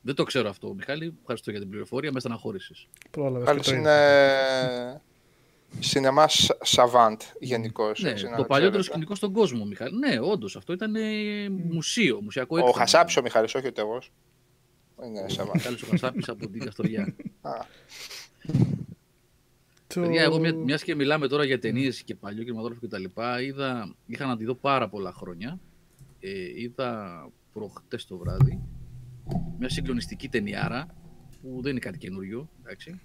δεν 0.01 0.15
το 0.15 0.23
ξέρω 0.23 0.49
αυτό, 0.49 0.73
Μιχάλη. 0.73 1.13
Ευχαριστώ 1.19 1.51
για 1.51 1.59
την 1.59 1.69
πληροφορία. 1.69 2.11
Με 2.11 2.19
στεναχώρησες. 2.19 2.87
Πρόλαβες 3.11 3.43
και 3.43 3.49
Άλλος 3.49 3.65
το 3.65 3.71
είναι 3.75 3.81
είδα. 3.81 5.01
Σινεμά 5.79 6.25
σαβάντ 6.61 7.21
γενικώς. 7.39 8.01
Ναι, 8.01 8.13
το 8.37 8.43
παλιότερο 8.43 8.83
σκηνικό 8.83 9.15
στον 9.15 9.33
κόσμο, 9.33 9.65
Μιχάλη. 9.65 9.97
Ναι, 9.97 10.19
όντως, 10.19 10.55
αυτό 10.55 10.73
ήταν 10.73 10.95
ε, 10.95 11.49
μουσείο, 11.49 12.21
μουσιακό 12.21 12.55
Ο 12.55 12.59
έκθεση. 12.59 12.77
Χασάπης 12.77 13.17
ο 13.17 13.21
Μιχάλης, 13.21 13.55
όχι 13.55 13.67
ο 13.67 13.71
Τεγός. 13.71 14.11
Είναι 15.05 15.29
σαβάντ. 15.29 15.55
Μιχάλης 15.55 15.81
ο 15.81 15.85
Χασάπης 15.89 16.29
από 16.29 16.47
την 16.49 16.59
Καστοριά. 16.63 17.15
Α, 17.41 17.51
Το- 19.87 20.01
Παιδιά, 20.01 20.21
εγώ 20.21 20.39
μια 20.39 20.53
μιας 20.55 20.83
και 20.83 20.95
μιλάμε 20.95 21.27
τώρα 21.27 21.43
για 21.45 21.59
ταινίες 21.59 22.01
και 22.03 22.15
παλιό 22.15 22.43
κινηματογράφο 22.43 22.87
κτλ. 22.87 23.03
Είδα, 23.47 23.95
είχα 24.05 24.25
να 24.25 24.37
τη 24.37 24.45
δω 24.45 24.55
πάρα 24.55 24.89
πολλά 24.89 25.11
χρόνια. 25.11 25.59
Ε, 26.19 26.29
είδα 26.61 27.29
προχτές 27.53 28.05
το 28.05 28.17
βράδυ 28.17 28.59
μια 29.59 29.69
συγκλονιστική 29.69 30.29
ταινιάρα 30.29 30.95
που 31.41 31.59
δεν 31.61 31.71
είναι 31.71 31.79
κάτι 31.79 31.97
καινούριο. 31.97 32.49
Εντάξει. 32.61 32.99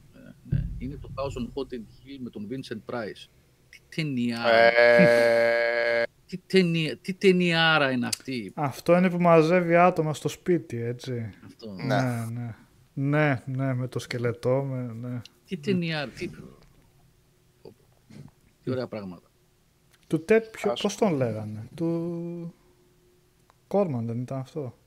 Ε, 0.78 0.84
ναι. 0.84 0.84
Είναι 0.84 0.96
το 0.96 1.10
Thousand 1.14 1.48
Hot 1.54 1.74
and 1.74 1.76
Hill 1.78 2.18
με 2.20 2.30
τον 2.30 2.48
Vincent 2.50 2.94
Price. 2.94 3.28
Τι 3.68 3.78
ταινιάρα, 3.96 4.56
ε, 4.56 6.06
τι, 6.26 6.38
ταινια, 6.38 6.96
τι 6.96 7.14
ταινιάρα 7.14 7.90
είναι 7.90 8.06
αυτή. 8.06 8.52
Αυτό 8.54 8.96
είναι 8.96 9.10
που 9.10 9.20
μαζεύει 9.20 9.76
άτομα 9.76 10.14
στο 10.14 10.28
σπίτι, 10.28 10.76
έτσι. 10.82 11.34
Αυτό. 11.46 11.72
Ναι. 11.72 11.84
Ναι, 11.84 12.26
ναι. 12.30 12.54
Ναι, 12.98 13.42
ναι, 13.46 13.74
με 13.74 13.88
το 13.88 13.98
σκελετό, 13.98 14.62
με, 14.62 14.92
ναι. 15.08 15.20
Τι 15.46 15.56
ταινιάρα, 15.56 16.10
τι... 16.10 16.28
Πω, 16.28 16.38
πω. 17.62 17.72
Τι 18.62 18.70
ωραία 18.70 18.86
πράγματα. 18.86 19.28
Του 20.06 20.24
Τέτ, 20.24 20.46
ποιο, 20.50 20.72
Άσο. 20.72 20.82
πώς 20.82 20.96
τον 20.96 21.14
λέγανε, 21.14 21.68
του 21.74 22.54
Κόρμαν 23.66 24.06
δεν 24.06 24.20
ήταν 24.20 24.38
αυτό; 24.38 24.78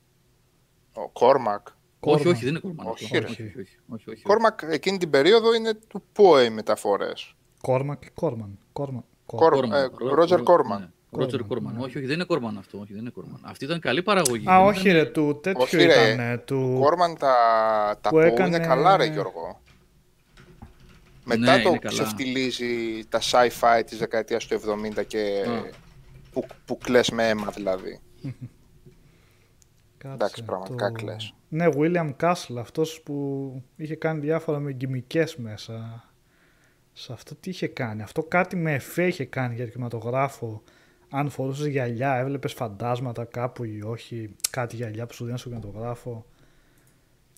Ο 0.93 1.09
Κόρμακ. 1.09 1.67
Όχι, 2.01 2.15
Κόρμαν. 2.17 2.33
όχι, 2.35 2.43
δεν 2.43 2.49
είναι 2.49 2.59
κόρμαν. 2.59 2.87
Όχι, 2.87 3.03
αυτό. 3.05 3.19
ρε. 3.19 3.25
όχι, 3.25 3.41
όχι, 3.43 3.59
όχι, 3.59 3.77
όχι, 3.89 4.09
όχι. 4.09 4.21
Κόρμακ 4.21 4.59
εκείνη 4.61 4.97
την 4.97 5.09
περίοδο 5.09 5.53
είναι 5.53 5.73
του 5.87 6.03
ΠΟΕ 6.13 6.43
οι 6.43 6.49
μεταφορές. 6.49 7.33
Κόρμαν 7.61 7.99
και 7.99 8.09
Κόρμαν. 8.13 8.59
Κόρμαν. 8.73 9.03
Κορ- 9.25 9.53
Κόρμαν. 9.53 9.71
ε, 9.71 9.81
Ρο- 9.97 10.13
Ρότζερ 10.13 10.37
Ρο- 10.37 10.43
Κόρμαν. 10.43 10.79
ναι, 10.79 11.19
Ρότζερ 11.19 11.39
Κόρμαν, 11.39 11.57
Κόρμαν. 11.63 11.73
ναι. 11.81 11.85
Όχι, 11.87 11.97
όχι, 11.97 12.05
δεν 12.05 12.15
είναι 12.15 12.23
Κόρμαν 12.23 12.57
αυτό. 12.57 12.77
Όχι, 12.79 12.91
δεν 12.93 13.01
είναι 13.01 13.09
Κόρμαν. 13.09 13.39
Αυτή 13.43 13.65
ήταν 13.65 13.79
καλή 13.79 14.03
παραγωγή. 14.03 14.49
Α, 14.49 14.57
δεν 14.57 14.67
όχι 14.67 14.89
ήταν- 14.89 15.03
ρε, 15.03 15.05
του 15.09 15.39
τέτοιου 15.43 15.61
Όχι, 15.63 15.75
ρε. 15.77 16.11
ήταν, 16.13 16.41
του... 16.45 16.77
Κόρμαν 16.81 17.17
τα, 17.17 17.33
τα 18.01 18.09
που 18.09 18.15
που 18.15 18.21
έκανε- 18.21 18.55
είναι 18.55 18.65
καλά 18.67 18.97
ρε 18.97 19.05
Γιώργο. 19.05 19.61
Μετά 21.23 21.55
Ναι, 21.55 21.61
το 21.63 21.69
είναι 21.69 21.77
καλά. 21.77 21.93
ξεφτιλίζει 22.03 23.03
τα 23.09 23.19
sci-fi 23.31 23.81
της 23.85 23.97
δεκαετίας 23.97 24.45
του 24.45 24.53
70 24.53 25.03
και 25.07 25.45
Α. 25.47 25.75
που, 26.31 26.45
που 26.65 26.77
κλαις 26.77 27.09
με 27.09 27.27
αίμα 27.29 27.47
δηλαδή. 27.55 27.99
Κάτσε, 29.99 30.15
εντάξει, 30.15 30.43
πραγματικά 30.43 30.91
κλαις. 30.91 31.33
Ναι, 31.49 31.65
William 31.77 32.11
Castle, 32.21 32.57
αυτός 32.59 33.01
που 33.01 33.53
είχε 33.75 33.95
κάνει 33.95 34.19
διάφορα 34.19 34.59
με 34.59 34.71
γκυμικές 34.71 35.35
μέσα. 35.35 36.03
Σε 36.93 37.13
αυτό 37.13 37.35
τι 37.35 37.49
είχε 37.49 37.67
κάνει. 37.67 38.01
Αυτό 38.01 38.23
κάτι 38.23 38.55
με 38.55 38.73
εφέ 38.73 39.05
είχε 39.07 39.25
κάνει 39.25 39.55
για 39.55 39.65
κινηματογράφο. 39.65 40.63
Αν 41.09 41.29
φορούσες 41.29 41.67
γυαλιά, 41.67 42.15
έβλεπες 42.15 42.53
φαντάσματα 42.53 43.23
κάπου 43.25 43.63
ή 43.63 43.81
όχι. 43.85 44.35
Κάτι 44.49 44.75
γυαλιά 44.75 45.05
που 45.05 45.13
σου 45.13 45.25
δίνει 45.25 45.37
στο 45.37 45.49
κινηματογράφο. 45.49 46.25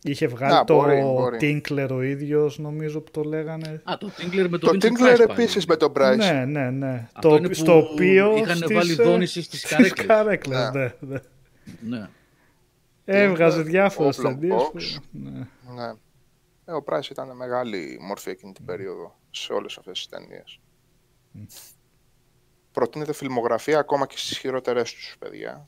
Είχε 0.04 0.28
βγάλει 0.28 0.54
Να, 0.54 0.64
το 0.64 0.76
μπορεί, 0.76 1.02
μπορεί. 1.02 1.38
Tinkler 1.42 1.88
ο 1.92 2.02
ίδιος 2.02 2.60
νομίζω 2.60 3.02
που 3.02 3.12
το 3.12 3.24
λέγανε. 3.24 3.82
Α, 3.84 3.98
το 3.98 4.12
Tinkler 4.18 4.48
με 4.50 4.58
το, 4.58 4.68
Το 4.68 4.72
Vincent 4.74 4.86
Tinkler 4.86 4.92
Price 4.92 5.18
πάλι. 5.18 5.22
επίσης 5.30 5.66
με 5.66 5.76
τον 5.76 5.92
Bryce. 5.96 6.16
Ναι, 6.18 6.46
ναι, 6.46 6.70
ναι. 6.70 7.08
Αυτό 7.14 7.30
το, 7.30 7.36
είναι 7.36 7.48
που 7.48 7.54
στο 7.54 7.78
οποίο 7.78 8.38
είχαν 8.38 8.56
στις, 8.58 8.74
βάλει 8.76 8.92
ε, 8.92 8.96
δόνηση 9.04 9.42
στις 9.42 9.66
καρέκλες. 9.66 10.06
καρέκλες, 10.08 10.72
Ναι. 10.74 10.92
ναι, 11.00 11.18
ναι. 11.98 12.08
Ναι. 13.12 13.20
Έβγαζε 13.24 13.62
διάφορες 13.62 14.18
Oblong 14.20 14.24
ταινίες. 14.24 14.54
Box. 14.62 14.72
που- 14.72 15.18
Ναι. 15.18 15.48
Ναι. 15.76 15.94
Ε, 16.66 16.72
ο 16.72 16.84
Price 16.88 17.10
ήταν 17.12 17.36
μεγάλη 17.36 17.98
μορφή 18.02 18.30
εκείνη 18.30 18.54
την 18.54 18.66
περίοδο 18.66 19.20
σε 19.32 19.54
όλες 19.54 19.78
αυτές 19.78 19.98
τις 19.98 20.08
ταινίες. 20.08 20.60
Προτείνεται 22.72 23.14
φιλμογραφία 23.14 23.80
ακόμα 23.80 24.06
και 24.06 24.18
στις 24.18 24.38
χειρότερες 24.38 24.94
τους, 24.94 25.16
παιδιά. 25.20 25.68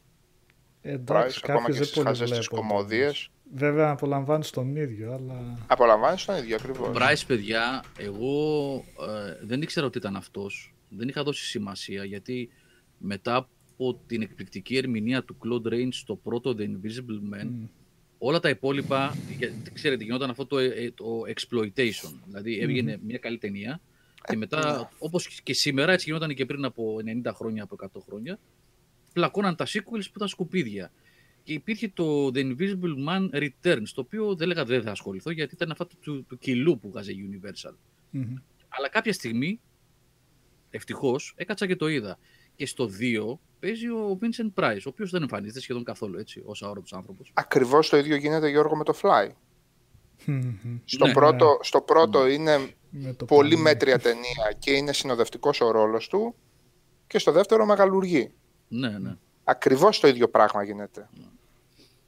Price, 0.83 0.89
Εντάξει, 0.89 1.39
ακόμα 1.43 1.59
κάποιες 1.59 1.65
και 1.65 1.71
δεν 1.73 1.83
στις 1.83 1.93
πολύ 1.95 2.07
χαζές 2.07 2.29
τις 2.29 2.37
βλέπω. 2.47 2.55
κομμωδίες. 2.55 3.29
Βέβαια 3.53 3.89
απολαμβάνεις 3.89 4.49
τον 4.49 4.75
ίδιο, 4.75 5.13
αλλά. 5.13 5.57
Απολαμβάνεις 5.67 6.25
τον 6.25 6.35
ίδιο 6.37 6.55
ακριβώς. 6.55 6.89
Price, 6.93 7.23
παιδιά, 7.27 7.83
εγώ 7.97 8.73
ε, 9.07 9.45
δεν 9.45 9.61
ήξερα 9.61 9.85
ότι 9.85 9.97
ήταν 9.97 10.15
αυτός. 10.15 10.73
Δεν 10.89 11.07
είχα 11.07 11.23
δώσει 11.23 11.45
σημασία 11.45 12.03
γιατί 12.03 12.49
μετά 12.97 13.49
από 13.89 13.99
την 14.07 14.21
εκπληκτική 14.21 14.77
ερμηνεία 14.77 15.23
του 15.23 15.37
Claude 15.43 15.73
Rains 15.73 15.91
στο 15.91 16.15
πρώτο 16.15 16.55
The 16.57 16.61
Invisible 16.61 17.33
Man, 17.33 17.45
Μμ. 17.45 17.65
όλα 18.17 18.39
τα 18.39 18.49
υπόλοιπα, 18.49 19.15
γιατί, 19.37 19.71
ξέρετε, 19.71 20.03
γινόταν 20.03 20.29
αυτό 20.29 20.45
το, 20.45 20.57
ε, 20.57 20.91
το 20.95 21.21
exploitation. 21.27 22.13
Δηλαδή 22.25 22.59
έβγαινε 22.59 22.99
μια 23.03 23.17
καλή 23.17 23.37
ταινία 23.37 23.81
και 24.23 24.37
μετά, 24.37 24.91
όπως 24.97 25.41
και 25.41 25.53
σήμερα, 25.53 25.91
έτσι 25.91 26.05
γινόταν 26.05 26.33
και 26.33 26.45
πριν 26.45 26.65
από 26.65 26.97
90 27.23 27.31
χρόνια, 27.33 27.63
από 27.63 27.75
100 27.75 28.01
χρόνια, 28.05 28.39
πλακώναν 29.13 29.55
τα 29.55 29.65
sequels 29.65 30.03
που 30.03 30.13
ήταν 30.15 30.27
σκουπίδια. 30.27 30.91
Και 31.43 31.53
υπήρχε 31.53 31.91
το 31.93 32.25
The 32.25 32.37
Invisible 32.37 33.07
Man 33.07 33.29
Returns, 33.31 33.87
το 33.93 34.01
οποίο 34.01 34.35
δεν 34.35 34.49
έλεγα 34.49 34.65
δεν 34.65 34.81
θα 34.81 34.91
ασχοληθώ 34.91 35.31
γιατί 35.31 35.53
ήταν 35.55 35.71
αυτό 35.71 35.87
του, 36.01 36.25
του 36.25 36.37
κιλού 36.37 36.79
που 36.79 36.89
βγάζε 36.89 37.11
η 37.11 37.29
Universal. 37.29 37.73
Μμμ. 38.09 38.35
Αλλά 38.67 38.89
κάποια 38.89 39.13
στιγμή, 39.13 39.59
ευτυχώς, 40.69 41.33
έκατσα 41.35 41.67
και 41.67 41.75
το 41.75 41.87
είδα. 41.87 42.17
Και 42.55 42.65
στο 42.65 42.89
2 42.99 43.39
παίζει 43.63 43.87
ο 43.87 44.19
Vincent 44.21 44.63
Price, 44.63 44.79
ο 44.85 44.89
οποίος 44.89 45.11
δεν 45.11 45.21
εμφανίζεται 45.21 45.59
σχεδόν 45.59 45.83
καθόλου 45.83 46.17
έτσι, 46.17 46.41
ως 46.45 46.63
αόρατος 46.63 46.93
άνθρωπος. 46.93 47.31
Ακριβώς 47.33 47.89
το 47.89 47.97
ίδιο 47.97 48.15
γίνεται 48.15 48.47
Γιώργο 48.49 48.75
με 48.75 48.83
το 48.83 48.93
Fly. 49.01 49.29
Μμμ. 50.25 50.55
Στο 50.85 51.05
Ναι. 51.07 51.13
πρώτο, 51.13 51.57
στο 51.61 51.81
πρώτο 51.81 52.27
είναι 52.27 52.57
Με 52.89 53.13
το 53.13 53.25
πολύ 53.25 53.49
πανί. 53.53 53.61
μέτρια 53.61 53.99
ταινία 53.99 54.53
και 54.59 54.71
είναι 54.71 54.93
συνοδευτικός 54.93 55.61
ο 55.61 55.71
ρόλος 55.71 56.07
του 56.07 56.35
και 57.07 57.19
στο 57.19 57.31
δεύτερο 57.31 57.65
μεγαλουργεί. 57.65 58.33
Ναι, 58.67 58.89
ναι. 58.89 59.15
Ακριβώς 59.43 59.99
το 59.99 60.07
ίδιο 60.07 60.29
πράγμα 60.29 60.63
γίνεται. 60.63 61.09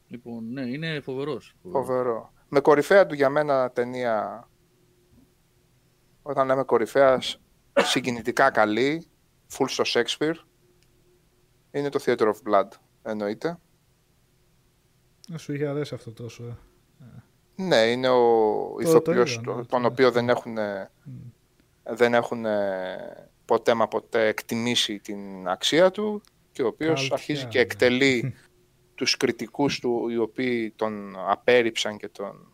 Λοιπόν, 0.07 0.51
ναι, 0.51 0.61
είναι 0.61 0.99
φοβερός. 0.99 1.55
Φοβερό. 1.71 2.33
Με 2.49 2.59
κορυφαία 2.59 3.05
του 3.05 3.15
για 3.15 3.29
μένα 3.29 3.71
ταινία, 3.71 4.47
όταν 6.21 6.47
λέμε 6.47 6.63
κορυφαίας, 6.63 7.41
συγκινητικά 7.79 8.51
καλή, 8.51 9.05
full 9.57 9.65
στο 9.67 9.83
Shakespeare, 9.87 10.35
είναι 11.79 11.89
το 11.89 11.99
Theater 12.05 12.31
of 12.33 12.33
Blood, 12.49 12.67
εννοείται. 13.03 13.59
Δεν 15.27 15.37
σου 15.37 15.53
είχε 15.53 15.65
αρέσει 15.67 15.93
αυτό 15.93 16.11
τόσο. 16.11 16.43
ε. 16.43 17.05
Ναι, 17.55 17.75
είναι 17.75 18.09
ο 18.09 18.75
ηθοποιός 18.81 19.31
ίδιο, 19.35 19.43
το- 19.51 19.55
ναι, 19.57 19.65
τον 19.65 19.81
το- 19.81 19.87
οποίο 19.87 20.11
δεν 20.11 20.29
έχουν, 20.29 20.51
Μμ. 21.03 21.11
δεν 21.83 22.13
έχουν 22.13 22.45
ποτέ 23.45 23.73
μα 23.73 23.87
ποτέ 23.87 24.27
εκτιμήσει 24.27 24.99
την 24.99 25.47
αξία 25.47 25.91
του 25.91 26.21
και 26.51 26.61
ο 26.63 26.67
οποίος 26.67 26.93
Καλτιά, 26.99 27.15
αρχίζει 27.15 27.45
και 27.45 27.57
ναι. 27.57 27.63
εκτελεί 27.63 28.33
τους 28.95 29.17
κριτικούς 29.17 29.79
του 29.79 30.09
οι 30.09 30.17
οποίοι 30.17 30.71
τον 30.71 31.15
απέρριψαν 31.29 31.97
και, 31.97 32.07
τον, 32.09 32.53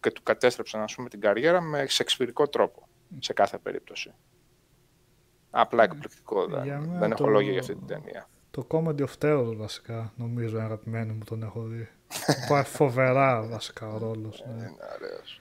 και 0.00 0.10
του 0.10 0.22
κατέστρεψαν 0.22 0.80
ας 0.82 0.94
πούμε, 0.94 1.08
την 1.08 1.20
καριέρα 1.20 1.60
με 1.60 1.86
σεξπυρικό 1.86 2.48
τρόπο 2.48 2.88
σε 3.18 3.32
κάθε 3.32 3.58
περίπτωση. 3.58 4.12
Απλά 5.56 5.82
εκπληκτικό. 5.82 6.46
Δεν, 6.46 6.62
Για 6.64 6.78
μένα 6.78 6.98
δεν 6.98 7.10
έχω 7.12 7.24
το- 7.24 7.28
λόγια 7.30 7.50
για 7.50 7.60
αυτή 7.60 7.74
την 7.74 7.86
ταινία. 7.86 8.28
Το 8.50 8.66
Comedy 8.70 9.00
of 9.00 9.08
Terror 9.22 9.54
βασικά, 9.56 10.12
νομίζω 10.16 10.56
είναι 10.56 10.64
αγαπημένο 10.64 11.12
μου, 11.12 11.24
τον 11.24 11.42
έχω 11.42 11.62
δει. 11.62 11.88
Πάει 12.48 12.62
φοβερά 12.78 13.42
βασικά 13.42 13.88
ο 13.88 13.98
ρόλος. 13.98 14.44
Ναι. 14.46 14.62
Είναι 14.62 14.74
ωραίος. 14.94 15.40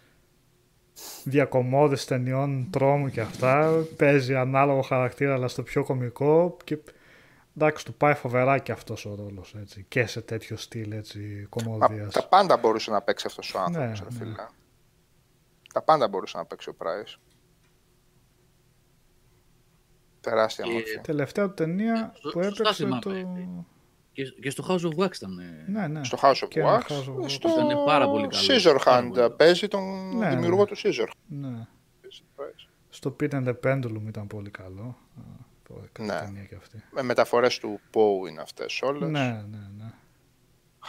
Διακομώδες 1.24 2.06
ταινιών 2.06 2.68
τρόμου 2.72 3.10
και 3.10 3.22
αυτά, 3.22 3.84
παίζει 3.98 4.36
ανάλογο 4.36 4.82
χαρακτήρα 4.82 5.34
αλλά 5.34 5.48
στο 5.48 5.64
πιο 5.64 5.84
κωμικό 5.84 6.58
και 6.64 6.78
εντάξει 7.58 7.86
του 7.86 7.94
πάει 7.94 8.14
φοβερά 8.14 8.58
και 8.58 8.72
αυτός 8.72 9.06
ο 9.06 9.16
ρόλος 9.16 9.56
έτσι 9.62 9.86
και 9.88 10.06
σε 10.06 10.22
τέτοιο 10.22 10.58
στυλ 10.58 10.92
έτσι 10.92 11.20
Μα, 11.42 11.48
κομμωδίας. 11.64 12.14
τα 12.14 12.28
πάντα 12.28 12.58
μπορούσε 12.58 12.92
να 12.92 13.02
παίξει 13.02 13.26
αυτός 13.28 13.54
ο 13.54 13.60
άνθρωπος, 13.60 14.00
Ναι, 14.02 14.08
ρε 14.10 14.14
ναι. 14.14 14.18
φίλε. 14.20 14.46
Τα 15.74 15.82
πάντα 15.82 16.08
μπορούσε 16.08 16.38
να 16.38 16.46
παίξει 16.46 16.70
ο 16.70 16.74
Πράις. 16.74 17.20
Τεράστια 20.24 20.66
Και- 20.66 20.72
μορφή. 20.72 21.00
Τελευταία 21.02 21.48
του 21.48 21.54
ταινία 21.54 22.14
Σω- 22.16 22.32
που 22.32 22.44
σωστά 22.44 22.62
έπαιξε 22.64 22.84
θυμάμαι. 22.84 23.02
το... 23.02 23.12
Και, 24.12 24.24
και 24.42 24.50
στο 24.50 24.66
House 24.70 24.80
of 24.82 25.04
Wax 25.06 25.16
ήταν. 25.16 25.40
ε, 25.40 25.66
Ναι, 25.72 25.88
ναι. 25.88 26.04
Στο 26.04 26.18
House 26.22 26.44
of 26.44 26.48
Και 26.50 26.60
ένα 26.60 26.82
Wax, 26.88 26.92
House 26.92 26.96
of 26.96 27.24
Wax. 27.24 27.30
στο 27.30 27.50
Ήταν 27.50 27.84
πάρα 27.86 28.10
πολύ 28.10 28.28
καλός. 28.28 28.50
Scissorhand 28.50 28.84
Πάρα 28.86 29.08
πολύ. 29.10 29.30
παίζει 29.38 29.68
τον 29.68 30.18
Ναι, 30.18 30.30
δημιουργό 30.30 30.60
ναι. 30.60 30.66
του 30.66 30.76
Scissorhand. 30.78 31.12
ναι. 31.28 31.68
Στο 32.90 33.16
Pit 33.20 33.30
and 33.30 33.48
the 33.48 33.54
Pendulum 33.66 34.02
ήταν 34.08 34.28
πολύ 34.28 34.50
καλό. 34.50 34.98
Α, 35.18 35.22
Πολύ 35.74 35.90
καλή 35.92 36.08
Ναι. 36.08 36.20
ταινία 36.20 36.44
και 36.44 36.56
αυτή. 36.56 36.84
Με 36.92 37.02
μεταφορές 37.04 37.58
του 37.60 37.80
Poe 37.94 38.30
είναι 38.30 38.42
αυτές 38.42 38.82
όλες. 38.82 39.10
Ναι, 39.10 39.28
ναι, 39.50 39.68
ναι. 39.78 39.92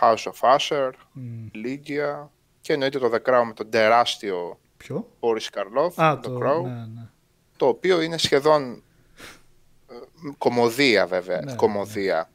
House 0.00 0.14
of 0.32 0.56
Usher, 0.56 0.90
Μμ. 1.12 1.46
Lydia 1.54 2.26
και 2.60 2.72
εννοείται 2.72 2.98
το 2.98 3.10
The 3.12 3.30
Crown 3.30 3.42
με 3.46 3.52
τον 3.54 3.70
τεράστιο 3.70 4.58
Ποιο; 4.76 5.08
Boris 5.20 5.48
Karloff, 5.58 6.02
Α, 6.04 6.18
το 6.20 6.30
το... 6.30 6.38
Crow, 6.38 6.62
Ναι, 6.62 6.70
ναι. 6.94 7.08
το 7.56 7.66
οποίο 7.66 8.00
είναι 8.00 8.18
σχεδόν 8.18 8.62
ε, 8.72 8.76
κομμωδία 10.38 11.06
βέβαια, 11.06 11.40
Ναι, 11.40 11.54
κομμωδία. 11.54 12.28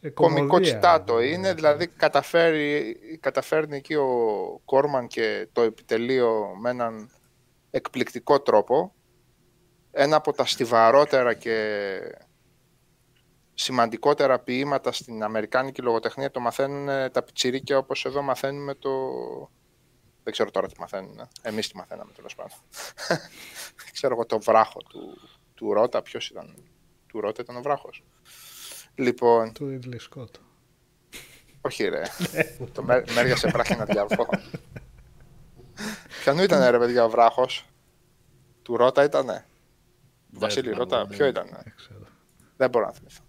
Ε, 0.00 0.08
Κομικότητά 0.08 0.98
το 1.04 1.12
κομμωδία, 1.12 1.30
είναι, 1.30 1.48
ναι. 1.48 1.54
δηλαδή 1.54 1.86
καταφέρει, 1.86 2.96
καταφέρνει 3.20 3.76
εκεί 3.76 3.94
ο 3.94 4.06
Κόρμαν 4.64 5.06
και 5.06 5.48
το 5.52 5.62
επιτελείο 5.62 6.54
με 6.60 6.70
έναν 6.70 7.10
εκπληκτικό 7.70 8.40
τρόπο. 8.40 8.92
Ένα 9.90 10.16
από 10.16 10.32
τα 10.32 10.46
στιβαρότερα 10.46 11.34
και 11.34 11.54
σημαντικότερα 13.54 14.38
ποίηματα 14.38 14.92
στην 14.92 15.22
Αμερικάνικη 15.22 15.82
λογοτεχνία 15.82 16.30
το 16.30 16.40
μαθαίνουν 16.40 16.88
ε, 16.88 17.10
τα 17.10 17.22
πιτσιρίκια 17.22 17.78
όπως 17.78 18.04
εδώ 18.04 18.22
μαθαίνουμε 18.22 18.74
το... 18.74 18.90
Δεν 20.22 20.32
ξέρω 20.32 20.50
τώρα 20.50 20.66
τι 20.68 20.80
μαθαίνουν. 20.80 21.18
ε. 21.18 21.28
Εμείς 21.42 21.68
τι 21.68 21.76
μαθαίναμε 21.76 22.12
τέλος 22.12 22.34
πάντων. 22.34 22.56
Δεν 23.84 23.92
ξέρω 23.92 24.14
εγώ 24.14 24.26
το 24.26 24.40
βράχο 24.40 24.78
του, 24.78 25.18
του 25.54 25.72
Ρώτα. 25.72 26.02
Ποιος 26.02 26.30
ήταν. 26.30 26.54
Του 27.08 27.20
Ρώτα 27.20 27.42
ήταν 27.42 27.56
ο 27.56 27.60
βράχος. 27.62 28.02
Λοιπόν, 28.94 29.52
Του 29.52 29.78
Ridley 29.82 29.98
Scott. 30.18 30.30
όχι 31.60 31.84
ρε. 31.84 32.02
το 32.74 32.82
μέ, 32.82 33.04
μέρια 33.14 33.36
σε 33.36 33.48
πράσινα 33.50 33.84
διαβώ. 33.84 34.26
Ποιανού 36.24 36.42
ήταν 36.42 36.70
ρε 36.70 36.78
παιδιά 36.78 37.04
ο 37.04 37.08
βράχος; 37.10 37.66
Του 38.62 38.76
Ρώτα 38.76 39.04
ήτανε; 39.04 39.44
Του 40.32 40.38
Βασίλη 40.38 40.62
θυμάμαι, 40.62 40.78
Ρώτα. 40.82 41.04
δεν- 41.04 41.16
Ποιο 41.16 41.26
ήταν. 41.26 41.46
Δεν 41.64 41.72
ξέρω. 41.76 41.98
Δεν 42.56 42.70
μπορώ 42.70 42.86
να 42.86 42.92
θυμηθώ. 42.92 43.22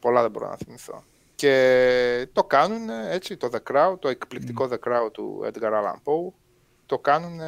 Πολλά 0.00 0.22
δεν 0.22 0.30
μπορώ 0.30 0.48
να 0.48 0.56
θυμηθώ. 0.56 1.04
Και 1.34 2.28
το 2.32 2.44
κάνουν 2.44 2.88
έτσι 2.90 3.36
το 3.36 3.50
The 3.52 3.72
Crow, 3.72 3.94
το 3.98 4.08
εκπληκτικό 4.08 4.68
The 4.72 4.78
Crow 4.88 5.12
του 5.12 5.50
Edgar 5.52 5.70
Allan 5.72 5.94
Poe. 6.04 6.32
Το 6.86 6.98
κάνουν 6.98 7.38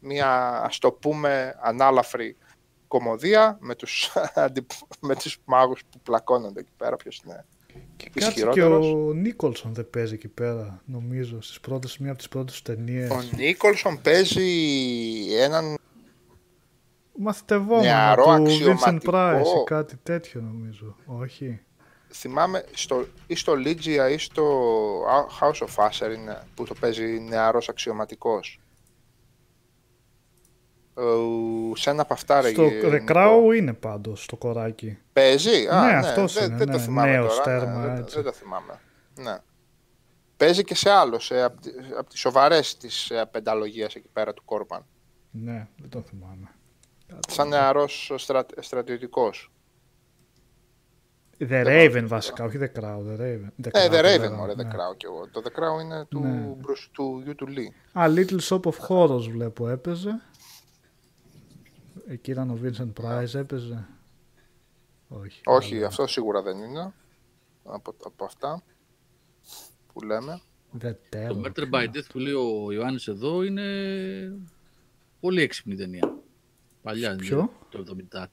μια 0.00 0.60
ας 0.64 0.78
το 0.78 0.92
πούμε 0.92 1.56
ανάλαφρη 1.62 2.36
κομμωδία 2.98 3.56
με 3.60 3.74
τους, 3.74 4.12
αντι- 4.34 4.70
με 5.00 5.14
τους 5.16 5.38
μάγους 5.44 5.80
που 5.90 6.00
πλακώνονται 6.02 6.60
εκεί 6.60 6.72
πέρα. 6.76 6.96
Ποιος 6.96 7.22
είναι 7.24 7.44
Και 7.96 8.04
κάτσε 8.04 8.20
και 8.32 8.40
ισχυρότερος. 8.40 8.92
ο 8.92 9.12
Νίκολσον 9.12 9.74
δεν 9.74 9.90
παίζει 9.90 10.14
εκεί 10.14 10.28
πέρα, 10.28 10.82
νομίζω, 10.84 11.40
στις 11.40 11.60
πρώτες, 11.60 11.98
μία 11.98 12.08
από 12.10 12.18
τις 12.18 12.28
πρώτες 12.28 12.62
ταινίες. 12.62 13.10
Ο 13.10 13.22
Νίκολσον 13.36 14.00
παίζει 14.02 14.48
έναν 15.38 15.76
Μαθητευόμενο 17.18 17.82
νεαρό 17.82 18.24
του 18.24 18.30
Vincent 18.30 18.70
αξιωματικό. 18.70 19.12
Price 19.14 19.60
ή 19.60 19.64
κάτι 19.64 19.96
τέτοιο 20.02 20.40
νομίζω. 20.40 20.96
Όχι. 21.06 21.60
θυμάμαι 22.12 22.64
στο, 22.72 23.06
ή 23.26 23.34
στο 23.34 23.52
Lygia 23.52 24.10
ή 24.12 24.18
στο 24.18 24.44
House 25.40 25.66
of 25.66 25.88
Usher 25.88 26.14
είναι, 26.14 26.42
που 26.54 26.64
το 26.64 26.74
παίζει 26.80 27.20
νεαρός 27.20 27.68
αξιωματικός. 27.68 28.60
Ο, 30.94 31.76
σε 31.76 31.90
ένα 31.90 32.02
από 32.02 32.12
αυτά 32.14 32.40
ρε 32.40 32.48
Στο 32.48 32.62
Νίκο. 32.62 32.88
The 32.90 33.10
Crow 33.10 33.56
είναι 33.56 33.72
πάντως 33.72 34.22
στο 34.24 34.36
κοράκι. 34.36 34.98
Παίζει, 35.12 35.66
α, 35.68 35.80
Ναι, 35.84 35.90
ναι, 35.90 35.96
αυτός 35.96 36.34
δεν, 36.34 36.44
είναι, 36.48 36.56
δεν 36.56 36.66
το 36.70 36.76
ναι, 36.76 36.82
θυμάμαι 36.82 37.10
νέος 37.10 37.36
τώρα, 37.36 37.42
τέρμα, 37.44 37.78
ναι, 37.80 37.86
δεν, 37.86 37.96
έτσι. 37.96 38.14
δεν 38.14 38.24
το 38.24 38.32
θυμάμαι. 38.32 38.80
Ναι. 39.20 39.36
Παίζει 40.36 40.64
και 40.64 40.74
σε 40.74 40.90
άλλος, 40.90 41.24
σε, 41.24 41.42
από, 41.42 41.60
τι- 41.60 41.70
από 41.98 42.10
τις 42.10 42.20
σοβαρές 42.20 42.76
της 42.76 43.10
ε, 43.10 43.24
πενταλογίας 43.30 43.94
εκεί 43.94 44.08
πέρα 44.12 44.32
του 44.34 44.44
Κόρπαν. 44.44 44.84
Ναι, 45.30 45.68
δεν 45.76 45.88
το 45.88 46.00
θυμάμαι. 46.00 46.48
Σαν 47.28 47.48
νεαρός 47.48 48.12
στρα, 48.16 48.46
στρατιωτικός. 48.60 49.48
The 51.38 51.66
Raven 51.66 52.04
βασικά, 52.06 52.44
όχι 52.44 52.58
The 52.60 52.80
Crow. 52.80 52.96
The 52.98 53.20
Raven. 53.20 53.48
The 53.64 53.68
Ε, 53.72 53.86
Crow, 53.88 53.92
The 53.92 54.04
Raven, 54.04 54.20
ναι. 54.20 54.28
μωρέ, 54.36 54.52
The 54.56 54.62
Crow 54.62 54.96
κι 54.96 55.06
εγώ. 55.06 55.28
Το 55.32 55.42
The 55.44 55.48
Crow 55.58 55.82
είναι 55.82 56.04
του, 56.08 56.20
Ναι. 56.20 56.46
Bruce- 56.62 56.88
του 56.92 57.20
γιου 57.24 57.34
του 57.34 57.46
Lee. 57.48 57.98
Α, 58.00 58.04
Little 58.08 58.38
Shop 58.48 58.60
of 58.60 58.88
Horrors 58.88 59.28
βλέπω 59.30 59.68
έπαιζε. 59.68 60.20
Εκεί 62.06 62.30
ήταν 62.30 62.50
ο 62.50 62.58
Vincent 62.62 62.92
Price 63.02 63.34
έπαιζε. 63.34 63.86
Όχι. 65.08 65.40
Όχι, 65.44 65.76
άλλο. 65.76 65.86
αυτό 65.86 66.06
σίγουρα 66.06 66.42
δεν 66.42 66.58
είναι. 66.58 66.92
Από, 67.64 67.94
από 68.04 68.24
αυτά 68.24 68.62
που 69.92 70.00
λέμε. 70.00 70.40
The 70.82 70.92
Το 71.10 71.18
Terror. 71.18 71.46
Murder 71.46 71.70
by 71.70 71.84
Death 71.84 72.06
που 72.12 72.18
λέει 72.18 72.32
ο 72.32 72.72
Ιωάννης 72.72 73.08
εδώ 73.08 73.42
είναι 73.42 73.64
πολύ 75.20 75.42
έξυπνη 75.42 75.74
ταινία. 75.76 76.14
Παλιά 76.82 77.08
είναι 77.08 77.16
Ποιο; 77.22 77.52
το 77.68 77.84
73. 78.12 78.26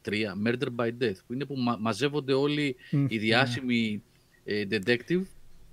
Murder 0.46 0.68
by 0.76 0.92
Death 1.02 1.16
που 1.28 1.34
είναι 1.34 1.46
που 1.46 1.56
μα- 1.56 1.78
μαζεύονται 1.78 2.34
όλοι 2.34 2.76
Μμ, 2.92 3.06
οι 3.10 3.18
διάσημοι 3.18 4.04
ε, 4.44 4.64
detective 4.70 5.22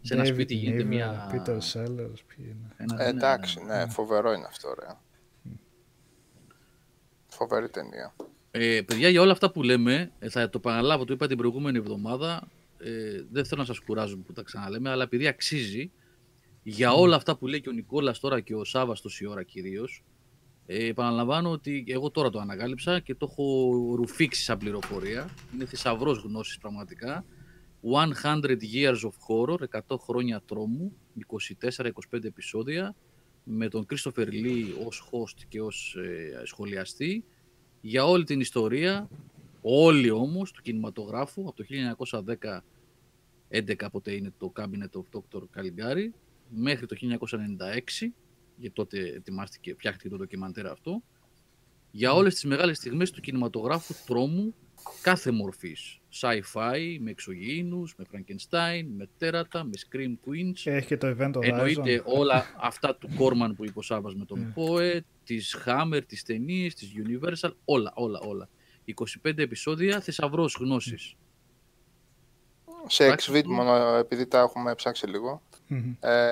σε 0.01 0.15
ένα 0.15 0.23
David 0.23 0.27
σπίτι 0.27 0.55
γίνεται 0.55 0.83
Niven, 0.83 0.87
μια... 0.87 1.31
Peter 1.33 1.57
Sellers, 1.59 2.19
ποιοι 2.27 2.39
είναι. 2.39 2.75
ένα- 2.77 2.95
Ε, 3.05 3.13
ναι, 3.13 3.19
εντάξει, 3.19 3.65
ναι. 3.65 3.77
ναι, 3.85 3.91
φοβερό 3.91 4.33
είναι 4.33 4.47
αυτό, 4.47 4.75
ρε. 4.81 4.87
Φοβερή 7.39 7.69
ταινία. 7.69 8.15
Ε, 8.51 8.81
παιδιά, 8.87 9.09
για 9.09 9.21
όλα 9.21 9.33
αυτά 9.33 9.51
που 9.51 9.63
λέμε, 9.63 10.13
ε, 10.19 10.29
θα 10.29 10.51
το 10.51 10.59
επαναλάβω, 10.59 11.05
το 11.05 11.13
είπα 11.13 11.27
την 11.27 11.37
προηγούμενη 11.37 11.79
εβδομάδα. 11.79 12.49
Ε, 12.79 13.23
δεν 13.31 13.45
θέλω 13.45 13.61
να 13.61 13.67
σας 13.67 13.79
κουράζω 13.79 14.17
που 14.17 14.33
τα 14.33 14.43
ξαναλέμε, 14.43 14.91
αλλά 14.91 15.03
επειδή 15.03 15.27
αξίζει 15.27 15.91
για 16.63 16.93
όλα 16.93 17.17
αυτά 17.17 17.37
που 17.37 17.47
λέει 17.47 17.61
και 17.61 17.69
ο 17.69 17.73
Νικόλας 17.73 18.21
τώρα 18.21 18.41
και 18.41 18.55
ο 18.55 18.65
Σάβας 18.65 19.01
τόση 19.01 19.27
ώρα 19.27 19.43
κυρίως, 19.43 20.05
ε, 20.67 20.87
επαναλαμβάνω 20.87 21.51
ότι 21.51 21.85
εγώ 21.89 22.11
τώρα 22.11 22.31
το 22.31 22.39
ανακάλυψα 22.39 23.01
και 23.01 23.15
το 23.15 23.29
έχω 23.31 23.95
ρουφήξει 23.97 24.43
σαν 24.43 24.59
πληροφορία. 24.59 25.29
Είναι 25.55 25.65
θησαυρός 25.65 26.19
γνώσης 26.19 26.59
πραγματικά. 26.59 27.25
100 27.81 28.59
Years 28.75 29.01
of 29.01 29.15
Horror, 29.29 29.59
100 29.89 29.99
χρόνια 29.99 30.43
τρόμου, 30.47 30.93
24-25 31.15 32.25
επεισόδια, 32.25 32.95
με 33.51 33.69
τον 33.69 33.87
Christopher 33.91 34.29
Lee 34.29 34.65
ως 34.87 35.11
host 35.11 35.43
και 35.49 35.61
ως 35.61 35.97
ε, 35.97 36.43
σχολιαστή 36.45 37.25
για 37.81 38.05
όλη 38.05 38.25
την 38.25 38.41
ιστορία, 38.41 39.09
όλη 39.61 40.11
όμως 40.11 40.51
του 40.53 40.63
κινηματογράφου 40.63 41.49
από 41.49 41.53
το 41.57 41.65
1910 42.11 42.61
11 43.51 43.87
ποτέ 43.93 44.13
είναι 44.13 44.33
το 44.39 44.53
Cabinet 44.57 45.01
of 45.01 45.05
Dr. 45.13 45.41
Caligari 45.41 46.09
μέχρι 46.49 46.87
το 46.87 46.97
1996 47.01 48.09
γιατί 48.57 48.75
τότε 48.75 48.99
ετοιμάστηκε, 48.99 49.75
φτιάχτηκε 49.75 50.09
το 50.09 50.17
ντοκιμαντέρ 50.17 50.67
αυτό 50.67 51.03
για 51.91 52.13
όλες 52.13 52.35
τις 52.35 52.45
μεγάλες 52.45 52.77
στιγμές 52.77 53.11
του 53.11 53.21
κινηματογράφου 53.21 53.95
τρόμου 54.07 54.55
κάθε 55.03 55.31
μορφής 55.31 55.98
sci-fi, 56.13 56.97
με 57.01 57.11
εξωγήινους, 57.11 57.95
με 57.97 58.05
Frankenstein, 58.13 58.85
με 58.97 59.09
τέρατα, 59.19 59.65
με 59.65 59.71
Scream 59.87 60.29
Queens 60.29 60.53
Και 60.55 60.71
έχει 60.71 60.87
και 60.87 60.97
το 60.97 61.17
event 61.19 61.33
Horizon. 61.37 61.43
Εννοείται 61.43 62.03
όλα 62.05 62.45
αυτά 62.61 62.97
του 62.97 63.09
Κόρμαν 63.17 63.55
που 63.55 63.65
είπε 63.65 63.79
ο 63.79 63.83
Σάββας 63.83 64.15
με 64.15 64.25
τον 64.25 64.39
Ναι. 64.39 64.53
Poe, 64.57 65.01
της 65.25 65.57
Hammer, 65.67 66.01
τις 66.07 66.23
ταινίες, 66.23 66.75
της 66.75 66.93
Universal, 66.97 67.51
όλα, 67.65 67.93
όλα, 67.95 68.21
όλα. 68.21 68.49
25 68.85 69.43
επεισόδια, 69.43 70.01
θησαυρός 70.01 70.57
γνώσης. 70.61 71.15
Σε 72.87 73.05
Εντάξει. 73.05 73.31
Xvid 73.35 73.45
μόνο 73.45 73.95
επειδή 73.95 74.27
τα 74.27 74.39
έχουμε 74.39 74.75
ψάξει 74.75 75.07
λίγο. 75.07 75.43
Μμμ. 75.67 75.95
Ε, 76.01 76.31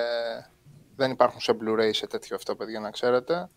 Δεν 0.95 1.11
υπάρχουν 1.11 1.39
σε 1.39 1.57
Blu-ray 1.61 1.89
σε 1.91 2.07
τέτοιο 2.07 2.35
αυτό, 2.35 2.55
παιδιά, 2.55 2.79
να 2.79 2.91
ξέρετε. 2.91 3.49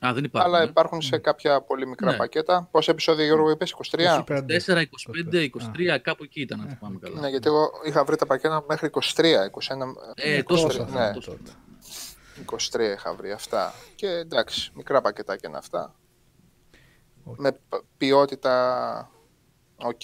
Α, 0.00 0.12
δεν 0.14 0.24
υπάρχουν. 0.24 0.54
αλλά 0.54 0.62
ε. 0.62 0.66
υπάρχουν 0.68 1.02
σε 1.02 1.18
κάποια 1.18 1.60
πολύ 1.62 1.86
μικρά 1.86 2.10
Ναι. 2.10 2.16
πακέτα. 2.16 2.68
Πόσα 2.70 2.90
επεισόδια, 2.90 3.24
Γιώργο, 3.24 3.50
είπες, 3.50 3.70
23? 3.70 4.24
4, 4.24 4.82
25, 5.32 5.48
23, 5.94 5.98
κάπου 6.02 6.24
εκεί 6.24 6.40
ήταν, 6.40 6.60
αν 6.60 6.68
θυμάμαι 6.78 6.98
καλά. 6.98 7.20
Ναι, 7.20 7.28
γιατί 7.28 7.48
εγώ 7.48 7.70
είχα 7.84 8.04
βρει 8.04 8.16
τα 8.16 8.26
πακέτα 8.26 8.64
μέχρι 8.68 8.90
23, 8.92 9.44
21, 9.50 9.96
Ε, 10.14 10.42
τόσο 10.42 10.66
23, 10.66 10.86
θα 10.86 11.06
ναι, 11.06 11.12
τόσο. 11.12 11.36
23 12.74 12.80
είχα 12.96 13.14
βρει 13.14 13.32
αυτά. 13.32 13.72
Και 13.94 14.06
εντάξει, 14.08 14.70
μικρά 14.74 15.00
πακετάκια 15.00 15.48
είναι 15.48 15.58
αυτά. 15.58 15.94
Οκ. 17.24 17.38
Με 17.38 17.52
π- 17.52 17.82
ποιότητα, 17.96 19.10
οκ. 19.76 20.00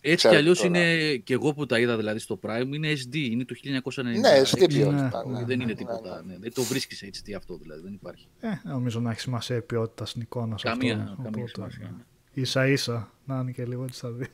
Έτσι 0.00 0.16
Ξέρω 0.16 0.32
κι 0.34 0.40
αλλιώς 0.40 0.58
τώρα. 0.60 0.68
είναι, 0.68 1.16
και 1.16 1.32
εγώ 1.34 1.54
που 1.54 1.66
τα 1.66 1.78
είδα 1.78 1.96
δηλαδή 1.96 2.18
στο 2.18 2.38
Prime, 2.46 2.68
είναι 2.74 2.92
SD, 2.92 3.14
είναι 3.16 3.44
το 3.44 3.54
1990. 3.64 4.02
Ναι, 4.02 4.42
SD 4.44 4.58
Ναι, 4.60 4.66
ποιότητα. 4.66 5.24
ναι, 5.26 5.38
ναι. 5.38 5.44
Δεν 5.44 5.60
είναι 5.60 5.64
Ναι, 5.64 5.74
τίποτα. 5.74 6.22
ναι. 6.26 6.32
Ναι, 6.32 6.38
δεν 6.38 6.52
το 6.54 6.62
βρίσκεις 6.62 7.04
HD 7.04 7.32
αυτό 7.36 7.56
δηλαδή, 7.56 7.82
δεν 7.82 7.92
υπάρχει. 7.92 8.28
Ε, 8.40 8.48
νομίζω 8.64 9.00
να 9.00 9.10
έχει 9.10 9.20
σημασία 9.20 9.56
η 9.56 9.60
ποιότητα 9.62 10.06
στην 10.06 10.20
εικόνα 10.20 10.58
σε 10.58 10.68
Καμία, 10.68 10.94
αυτό. 10.94 11.06
καμία 11.22 11.28
οπότε, 11.30 11.50
σημασία. 11.54 11.94
ναι. 11.96 12.02
Ίσα 12.42 12.66
ίσα 12.66 13.12
να 13.24 13.38
είναι 13.40 13.50
και 13.50 13.64
λίγο 13.64 13.84
έτσι 13.84 14.00
θα 14.00 14.10
δίνει. 14.10 14.28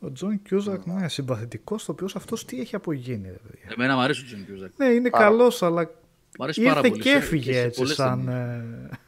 Ο 0.00 0.12
Τζον 0.12 0.42
Κιούσακ, 0.42 0.86
ναι, 0.86 1.08
συμπαθητικός, 1.08 1.84
το 1.84 1.92
οποίος 1.92 2.16
αυτός 2.16 2.44
τι 2.44 2.60
έχει 2.60 2.74
απογίνει, 2.74 3.28
ρε 3.28 3.38
παιδιά. 3.50 3.68
Εμένα 3.72 3.94
μου 3.94 4.00
αρέσει 4.00 4.22
ο 4.22 4.24
Τζον 4.26 4.44
Κιούσακ. 4.46 4.70
Ναι, 4.76 4.86
είναι 4.86 5.10
Πάρα. 5.10 5.24
καλός, 5.24 5.62
αλλά 5.62 5.90
Μ' 6.38 6.42
αρέσει 6.42 6.62
πάρα 6.62 6.78
ήρθε 6.78 6.88
πολύ. 6.90 7.02
και 7.02 7.08
σε- 7.10 7.16
έφυγε 7.16 7.52
σε 7.52 7.60
έτσι 7.60 7.78
πολλές 7.80 7.94
σαν. 7.94 8.24
ταινίες. 8.24 8.90
ε, 8.90 8.98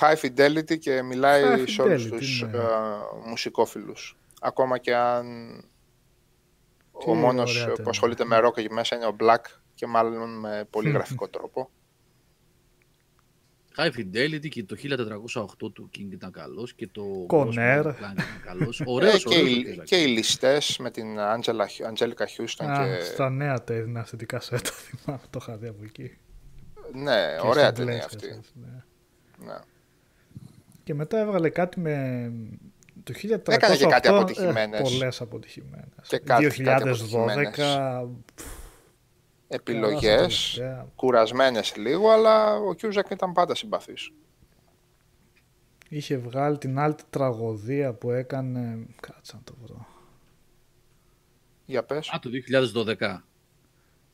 High 0.00 0.16
fidelity 0.26 0.78
και 0.78 1.02
μιλάει 1.02 1.42
High 1.44 1.68
σε 1.68 1.82
όλους 1.82 2.06
fidelity, 2.06 2.16
τους 2.18 2.42
ναι. 2.42 2.58
ε, 2.58 2.60
μουσικόφιλους. 3.28 4.16
Ακόμα 4.42 4.78
και 4.78 4.94
αν 4.94 5.24
Τι 6.98 7.10
ο 7.10 7.14
μόνος 7.14 7.54
ωραία 7.54 7.68
που 7.68 7.74
ταινία. 7.74 7.90
ασχολείται 7.90 8.24
με 8.24 8.38
rock 8.44 8.56
εκεί 8.58 8.72
μέσα 8.72 8.96
είναι 8.96 9.06
ο 9.06 9.16
Black 9.20 9.44
και 9.74 9.86
μάλλον 9.86 10.38
με 10.38 10.66
πολύ 10.70 10.90
γραφικό 10.90 11.28
τρόπο. 11.28 11.70
High 13.76 13.90
Fidelity 13.98 14.48
και 14.48 14.64
το 14.64 14.76
1408 15.62 15.72
του 15.72 15.90
King 15.98 16.12
ήταν 16.12 16.30
καλός 16.32 16.74
και 16.74 16.86
το 16.92 17.26
Conner. 17.28 17.82
Ghost 17.82 17.86
Plan 17.86 17.88
ήταν 17.88 18.14
καλός. 18.44 18.80
Ε, 18.80 18.84
Ωραίος, 18.86 19.24
και, 19.24 19.34
οι, 19.38 19.80
και 19.84 19.96
οι 20.02 20.06
ληστές 20.06 20.78
με 20.78 20.90
την 20.90 21.16
Angela, 21.18 21.66
Angelica 21.92 22.24
Houston 22.36 22.64
Α, 22.66 22.84
και... 22.96 23.04
Στα 23.04 23.30
νέα 23.30 23.64
τα 23.64 23.74
έδινε 23.74 24.00
αυτή 24.00 24.16
την 24.16 24.26
κασέτα, 24.26 24.70
θυμάμαι, 24.70 25.22
το 25.30 25.38
είχα 25.42 25.56
δει 25.56 25.66
από 25.68 25.82
εκεί. 25.84 26.18
Ναι, 26.92 27.36
Και 27.40 27.46
ωραία 27.46 27.64
στην 27.70 27.86
ταινία 27.86 28.00
Blaze 28.02 28.04
αυτή. 28.04 28.26
κασέτες, 28.26 28.52
ναι. 28.54 28.84
Ναι. 29.46 29.58
Και 30.84 30.94
μετά 30.94 31.18
έβγαλε 31.18 31.48
κάτι 31.50 31.80
με. 31.80 32.32
Το 33.12 33.52
1308 33.52 33.52
Έκανε 33.54 33.76
και 33.76 33.86
κάτι 33.86 34.08
ε, 34.08 34.10
αποτυχημένες. 34.10 34.80
πολλές 34.80 35.20
αποτυχημένες. 35.20 36.08
Και 36.08 36.18
κάτι- 36.18 36.46
κάτι 36.46 36.62
2012 36.62 36.74
αποτυχημένες. 36.74 37.58
Επιλογές, 39.48 40.52
τελευταία. 40.54 40.86
κουρασμένες 40.96 41.76
λίγο, 41.76 42.10
αλλά 42.10 42.54
ο 42.56 42.74
Cusack 42.82 43.10
ήταν 43.10 43.32
πάντα 43.32 43.54
συμπαθής. 43.54 44.10
είχε 45.88 46.16
βγάλει 46.16 46.58
την 46.58 46.78
άλλη 46.78 46.94
τραγωδία 47.10 47.92
που 47.92 48.10
έκανε. 48.10 48.86
Κάτσε 49.00 49.32
να 49.34 49.40
το 49.44 49.54
βρω. 49.62 49.86
Για 51.66 51.82
πες. 51.84 52.08
Α, 52.08 52.18
το 52.18 52.30
2012. 52.30 53.24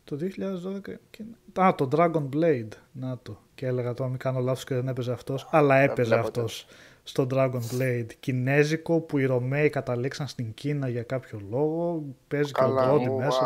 Το 0.05 0.16
2012. 0.16 1.00
και- 1.10 1.60
Α, 1.60 1.75
το 1.75 1.89
Dragon 1.92 2.28
Blade. 2.34 2.68
Να 2.92 3.18
το. 3.18 3.41
Και 3.55 3.66
έλεγα 3.66 3.94
τώρα 3.94 4.10
μην 4.10 4.18
κάνω 4.18 4.41
λάθος 4.41 4.65
και 4.65 4.75
δεν 4.75 4.89
έπαιζε 4.89 5.12
αυτός. 5.12 5.47
Αλλά 5.50 5.76
έπαιζε 5.76 6.08
βλέπω 6.08 6.26
αυτός 6.26 6.66
στο 7.09 7.26
Dragon 7.35 7.60
Blade. 7.73 8.07
Κινέζικο 8.20 9.01
που 9.01 9.18
οι 9.18 9.25
Ρωμαίοι 9.25 9.70
καταλήξαν 9.70 10.26
στην 10.26 10.55
Κίνα 10.55 10.89
για 10.89 11.02
κάποιο 11.02 11.41
λόγο. 11.51 12.02
Παίζει 12.28 12.52
και 12.52 12.62
ο 12.62 12.67
Καλά, 12.67 12.86
Μπρόντι 12.86 13.09
ου, 13.09 13.17
μέσα. 13.17 13.41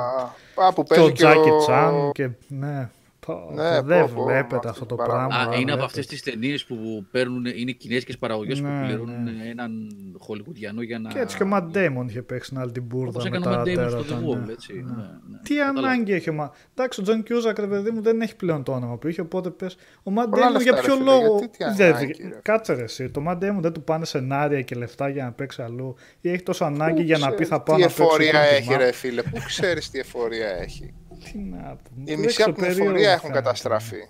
α, 0.56 0.66
α, 0.66 0.72
που 0.72 0.82
Και 0.82 0.94
παίζει 0.94 1.10
ο 1.10 1.12
Τζάκι 1.12 1.50
Τσάν. 1.58 2.10
Και 2.12 2.30
ναι. 2.48 2.88
Πω, 3.30 3.52
Ναι, 3.54 3.80
δεν 3.82 4.00
πω, 4.04 4.10
πω, 4.14 4.24
με 4.24 4.32
βλέπετε 4.32 4.54
αυτή 4.56 4.68
αυτό 4.68 4.86
την 4.86 4.88
το 4.88 4.94
παράδοση. 4.96 5.26
πράγμα. 5.28 5.36
Α, 5.36 5.44
είναι 5.60 5.72
από 5.72 5.80
βλέπετε. 5.80 5.84
αυτές 5.84 6.06
τις 6.06 6.22
ταινίες 6.22 6.64
που 6.64 7.06
παίρνουν, 7.10 7.44
είναι 7.56 7.72
κινέζικες 7.72 8.18
παραγωγές 8.18 8.60
Ναι, 8.60 8.68
που 8.80 8.86
πληρώνουν 8.86 9.22
ναι. 9.22 9.30
έναν 9.50 9.72
χολικουδιανό 10.18 10.82
για 10.82 10.98
να. 10.98 11.08
Και 11.10 11.18
έτσι 11.18 11.36
και 11.36 11.42
ο 11.42 11.46
Ματ 11.46 11.64
Ντέιμον 11.70 12.08
είχε 12.08 12.22
παίξει 12.22 12.48
την 12.50 12.58
άλλη 12.58 12.72
την 12.72 12.82
μπουρδα 12.82 13.08
Όπως 13.10 13.22
με 13.30 13.36
έκανε 13.36 13.46
ο 13.46 13.50
τα 13.50 13.60
Matt 13.60 13.62
Damon 13.62 13.74
τέρατα. 13.74 14.02
στο 14.02 14.16
The 14.16 14.20
ναι. 14.20 14.26
Wall, 14.44 14.48
έτσι. 14.50 14.72
Ναι, 14.72 14.80
ναι. 15.02 15.38
Τι 15.42 15.54
Κατάλαβα. 15.54 15.88
ανάγκη 15.88 16.12
έχει 16.12 16.30
ο 16.30 16.32
Μα... 16.32 16.52
Εντάξει, 16.74 17.00
ο 17.00 17.02
Τζον 17.02 17.22
Κιούσακ, 17.22 17.58
ρε 17.58 17.66
παιδί 17.66 17.90
μου, 17.90 18.00
δεν 18.02 18.20
έχει 18.20 18.36
πλέον 18.36 18.62
το 18.62 18.72
όνομα 18.72 18.96
που 18.96 19.08
είχε, 19.08 19.20
οπότε 19.20 19.50
πες, 19.50 19.76
ο 20.02 20.10
Ματ 20.10 20.28
Πολλά 20.28 20.42
Ντέιμον 20.46 20.62
για 20.62 20.72
λεφτά, 20.72 20.86
ποιο 20.86 20.94
ρε 20.96 21.00
φίλε, 21.02 21.10
λόγο. 21.12 21.38
γιατί 21.38 21.58
τι 21.58 21.74
δεν- 21.76 21.94
ανάγκη, 21.94 22.22
ρε. 22.28 22.38
Κάτσε 22.42 22.72
ρε 22.74 22.82
εσύ, 22.82 23.10
το 23.10 23.20
Ματ 23.20 23.38
Ντέιμον 23.38 23.62
δεν 23.62 23.72
του 23.72 23.82
πάνε 23.84 24.04
σενάρια 24.04 24.62
και 24.62 24.74
λεφτά 24.74 25.08
για 25.08 25.24
να 25.24 25.32
παίξει 25.32 25.62
αλλού 25.62 25.94
ή 26.20 26.30
έχει 26.30 26.42
τόσο 26.42 26.64
ανάγκη 26.64 27.02
για 27.02 27.18
να 27.18 27.30
πει 27.32 27.44
θα 27.44 27.60
πάω 27.60 27.76
Τι 27.76 27.82
να 27.82 27.88
παίξω. 27.88 28.02
εφορία 28.02 28.28
εκείνη 28.40 28.48
τη 28.50 28.56
έχει, 28.56 28.68
μάπα. 28.70 28.84
ρε 28.84 28.92
φίλε. 28.92 29.22
Πού 29.22 29.38
ξέρεις 29.46 29.90
τι 29.90 29.98
εφορία 29.98 30.48
έχει. 30.48 30.94
Τι 31.24 31.38
να 31.38 31.76
πω. 31.76 31.90
Η 31.94 32.02
δεν 32.04 32.18
μισή 32.18 32.26
ξέρω, 32.34 32.50
από 32.50 32.58
την 32.58 32.66
περίεργο 32.68 32.90
εφορία 32.90 33.10
έχουν 33.10 33.20
φαίνεται. 33.20 33.40
καταστραφεί. 33.40 34.08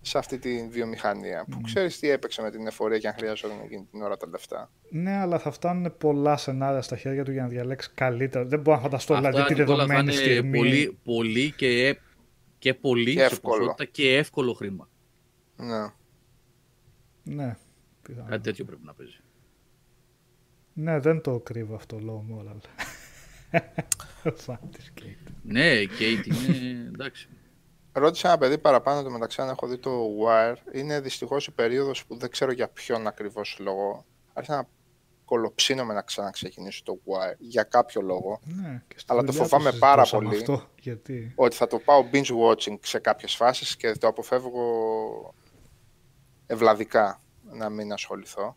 Σε 0.00 0.18
αυτή 0.18 0.38
τη 0.38 0.68
βιομηχανία. 0.68 1.46
Πού 1.50 1.60
ξέρεις 1.60 1.98
τι 1.98 2.10
έπαιξε 2.10 2.42
με 2.42 2.50
την 2.50 2.66
εφορία 2.66 2.98
και 2.98 3.08
αν 3.08 3.14
χρειαζόταν 3.14 3.56
εκείνη 3.64 3.84
την 3.90 4.02
ώρα 4.02 4.16
τα 4.16 4.28
λεφτά. 4.28 4.70
Ναι, 4.90 5.16
αλλά 5.16 5.38
θα 5.38 5.50
φτάνουν 5.50 5.96
πολλά 5.98 6.36
σενάρια 6.36 6.82
στα 6.82 6.96
χέρια 6.96 7.24
του 7.24 7.32
για 7.32 7.42
να 7.42 7.48
διαλέξει 7.48 7.90
καλύτερα. 7.94 8.44
Δεν 8.44 8.60
μπορώ 8.60 8.76
να 8.76 8.82
φανταστώ 8.82 9.14
Αυτά, 9.14 9.30
δηλαδή 9.30 9.54
τη 9.54 9.60
Νικόλα, 9.60 9.78
θα 9.78 9.86
δεδομένη 9.86 10.12
είναι 10.14 10.22
στιγμή. 10.32 10.58
πολύ, 10.58 10.98
πολύ 11.04 11.52
και, 11.52 11.86
ε- 11.86 11.98
και 12.58 12.74
πολύ 12.74 13.12
Και 13.14 13.18
σε 13.18 13.24
εύκολο. 13.24 13.56
ποσότητα 13.58 13.84
και 13.84 14.16
εύκολο 14.16 14.52
χρήμα. 14.52 14.88
Ναι. 15.56 15.92
Ναι, 17.34 17.56
πιθανό. 18.02 18.28
Κάτι 18.28 18.42
τέτοιο 18.42 18.64
πρέπει 18.64 18.84
να 18.84 18.94
παίζει. 18.94 19.20
Ναι, 20.72 20.98
δεν 21.00 21.20
το 21.20 21.38
κρύβω 21.40 21.74
αυτό 21.74 21.98
λόγω 21.98 22.24
moral. 22.30 22.56
Φαν 24.34 24.60
της 24.72 24.92
Kate. 25.00 25.32
Ναι, 25.42 25.68
η 25.68 25.88
Kate 25.98 26.26
είναι 26.26 26.90
εντάξει. 26.94 27.28
Ρώτησα 27.92 28.28
ένα 28.28 28.38
παιδί 28.38 28.58
παραπάνω 28.58 29.02
το 29.02 29.10
μεταξύ 29.10 29.40
αν 29.42 29.48
έχω 29.48 29.66
δει 29.66 29.78
το 29.78 29.90
Wire. 30.26 30.74
Είναι 30.74 31.00
δυστυχώς 31.00 31.46
η 31.46 31.50
περίοδος 31.50 32.06
που 32.06 32.18
δεν 32.18 32.30
ξέρω 32.30 32.52
για 32.52 32.68
ποιον 32.68 33.06
ακριβώς 33.06 33.56
λόγο. 33.60 34.04
Άρχισα 34.32 34.56
να 34.56 34.68
κολοψύνομαι 35.24 35.94
να 35.94 36.02
ξαναξεκινήσω 36.02 36.82
το 36.84 36.98
Wire 37.04 37.36
για 37.38 37.62
κάποιο 37.62 38.00
λόγο. 38.00 38.40
Ναι, 38.44 38.82
και 38.88 38.98
στη 38.98 39.12
Αλλά 39.12 39.20
το 39.20 39.32
δουλειά 39.32 39.46
φοβάμαι 39.46 39.70
το 39.70 39.78
πάρα 39.78 40.04
συζητούσαμε 40.04 40.38
πολύ. 40.38 40.54
Αυτό, 40.54 40.68
γιατί; 40.80 41.32
Ότι 41.36 41.56
θα 41.56 41.66
το 41.66 41.78
πάω 41.78 42.04
binge 42.12 42.46
watching 42.46 42.78
σε 42.82 42.98
κάποιες 42.98 43.34
φάσεις 43.34 43.76
και 43.76 43.92
το 43.92 44.06
αποφεύγω 44.06 45.34
ευλαβικά 46.46 47.22
να 47.50 47.68
μην 47.68 47.92
ασχοληθώ. 47.92 48.56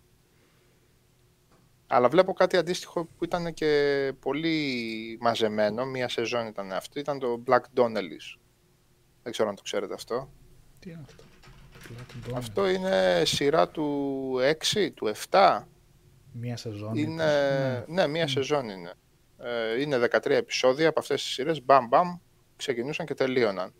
Αλλά 1.94 2.10
βλέπω 2.10 2.34
κάτι 2.34 2.58
αντίστοιχο 2.58 3.06
που 3.06 3.24
ήταν 3.24 3.54
και 3.54 4.14
πολύ 4.20 5.18
μαζεμένο. 5.22 5.86
Μία 5.86 6.10
σεζόν 6.10 6.48
ήταν 6.48 6.72
αυτό. 6.72 7.00
Ήταν 7.00 7.20
το 7.20 7.44
Black 7.48 7.62
Donnellys. 7.76 8.40
Δεν 9.24 9.32
ξέρω 9.32 9.50
αν 9.50 9.56
το 9.56 9.62
ξέρετε 9.62 9.94
αυτό. 9.94 10.32
Τι 10.80 10.90
είναι 10.90 11.02
αυτό; 11.06 11.24
Black 11.90 12.30
Dawn. 12.30 12.34
Αυτό 12.36 12.70
είναι 12.70 13.24
σειρά 13.26 13.70
του 13.70 14.36
6, 14.74 14.92
του 14.94 15.12
7. 15.30 15.62
Μία 16.32 16.58
σεζόν. 16.58 16.96
Είναι, 16.96 17.24
είπες. 17.24 17.84
ναι, 17.88 18.08
μία 18.08 18.28
σεζόν 18.28 18.70
είναι. 18.70 18.94
Ε, 19.38 19.82
είναι 19.82 19.98
13 19.98 20.26
επεισόδια 20.26 20.90
από 20.90 21.00
αυτές 21.00 21.24
τις 21.24 21.32
σειρές. 21.32 21.64
Μπαμ, 21.64 21.88
μπαμ, 21.88 22.18
ξεκινούσαν 22.56 23.06
και 23.06 23.14
τελείωναν. 23.14 23.74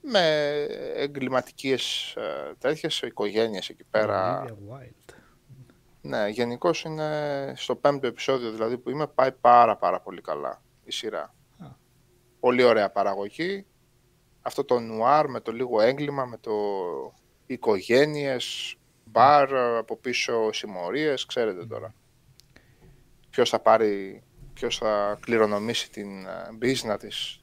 Με 0.00 0.50
εγκληματικές 0.94 2.14
ε, 2.16 2.54
τέτοιες 2.58 3.00
οικογένειες 3.00 3.68
εκεί 3.68 3.84
πέρα. 3.90 4.44
Olivia 4.44 4.50
Wilde. 4.50 5.13
Ναι, 6.06 6.28
γενικώς 6.28 6.82
είναι 6.84 7.52
στο 7.56 7.76
πέμπτο 7.76 8.06
επεισόδιο 8.06 8.50
δηλαδή 8.50 8.78
που 8.78 8.90
είμαι, 8.90 9.06
πάει 9.06 9.32
πάρα 9.32 9.76
πάρα 9.76 10.00
πολύ 10.00 10.20
καλά 10.20 10.62
η 10.84 10.90
σειρά. 10.90 11.34
Α. 11.58 11.66
Πολύ 12.40 12.62
ωραία 12.62 12.90
παραγωγή. 12.90 13.66
Αυτό 14.42 14.64
το 14.64 14.78
νουάρ 14.80 15.28
με 15.28 15.40
το 15.40 15.52
λίγο 15.52 15.80
έγκλημα, 15.80 16.24
με 16.24 16.38
το 16.38 16.52
οικογένειες, 17.46 18.76
μπαρ, 19.04 19.54
από 19.56 19.96
πίσω 19.96 20.52
συμμορίες, 20.52 21.26
ξέρετε 21.26 21.66
τώρα. 21.66 21.94
Ποιος 23.30 23.50
θα 23.50 23.60
πάρει, 23.60 24.22
ποιος 24.52 24.78
θα 24.78 25.18
κληρονομήσει 25.20 25.90
την 25.90 26.26
ε, 26.26 26.52
μπίζνα 26.54 26.96
της, 26.96 27.42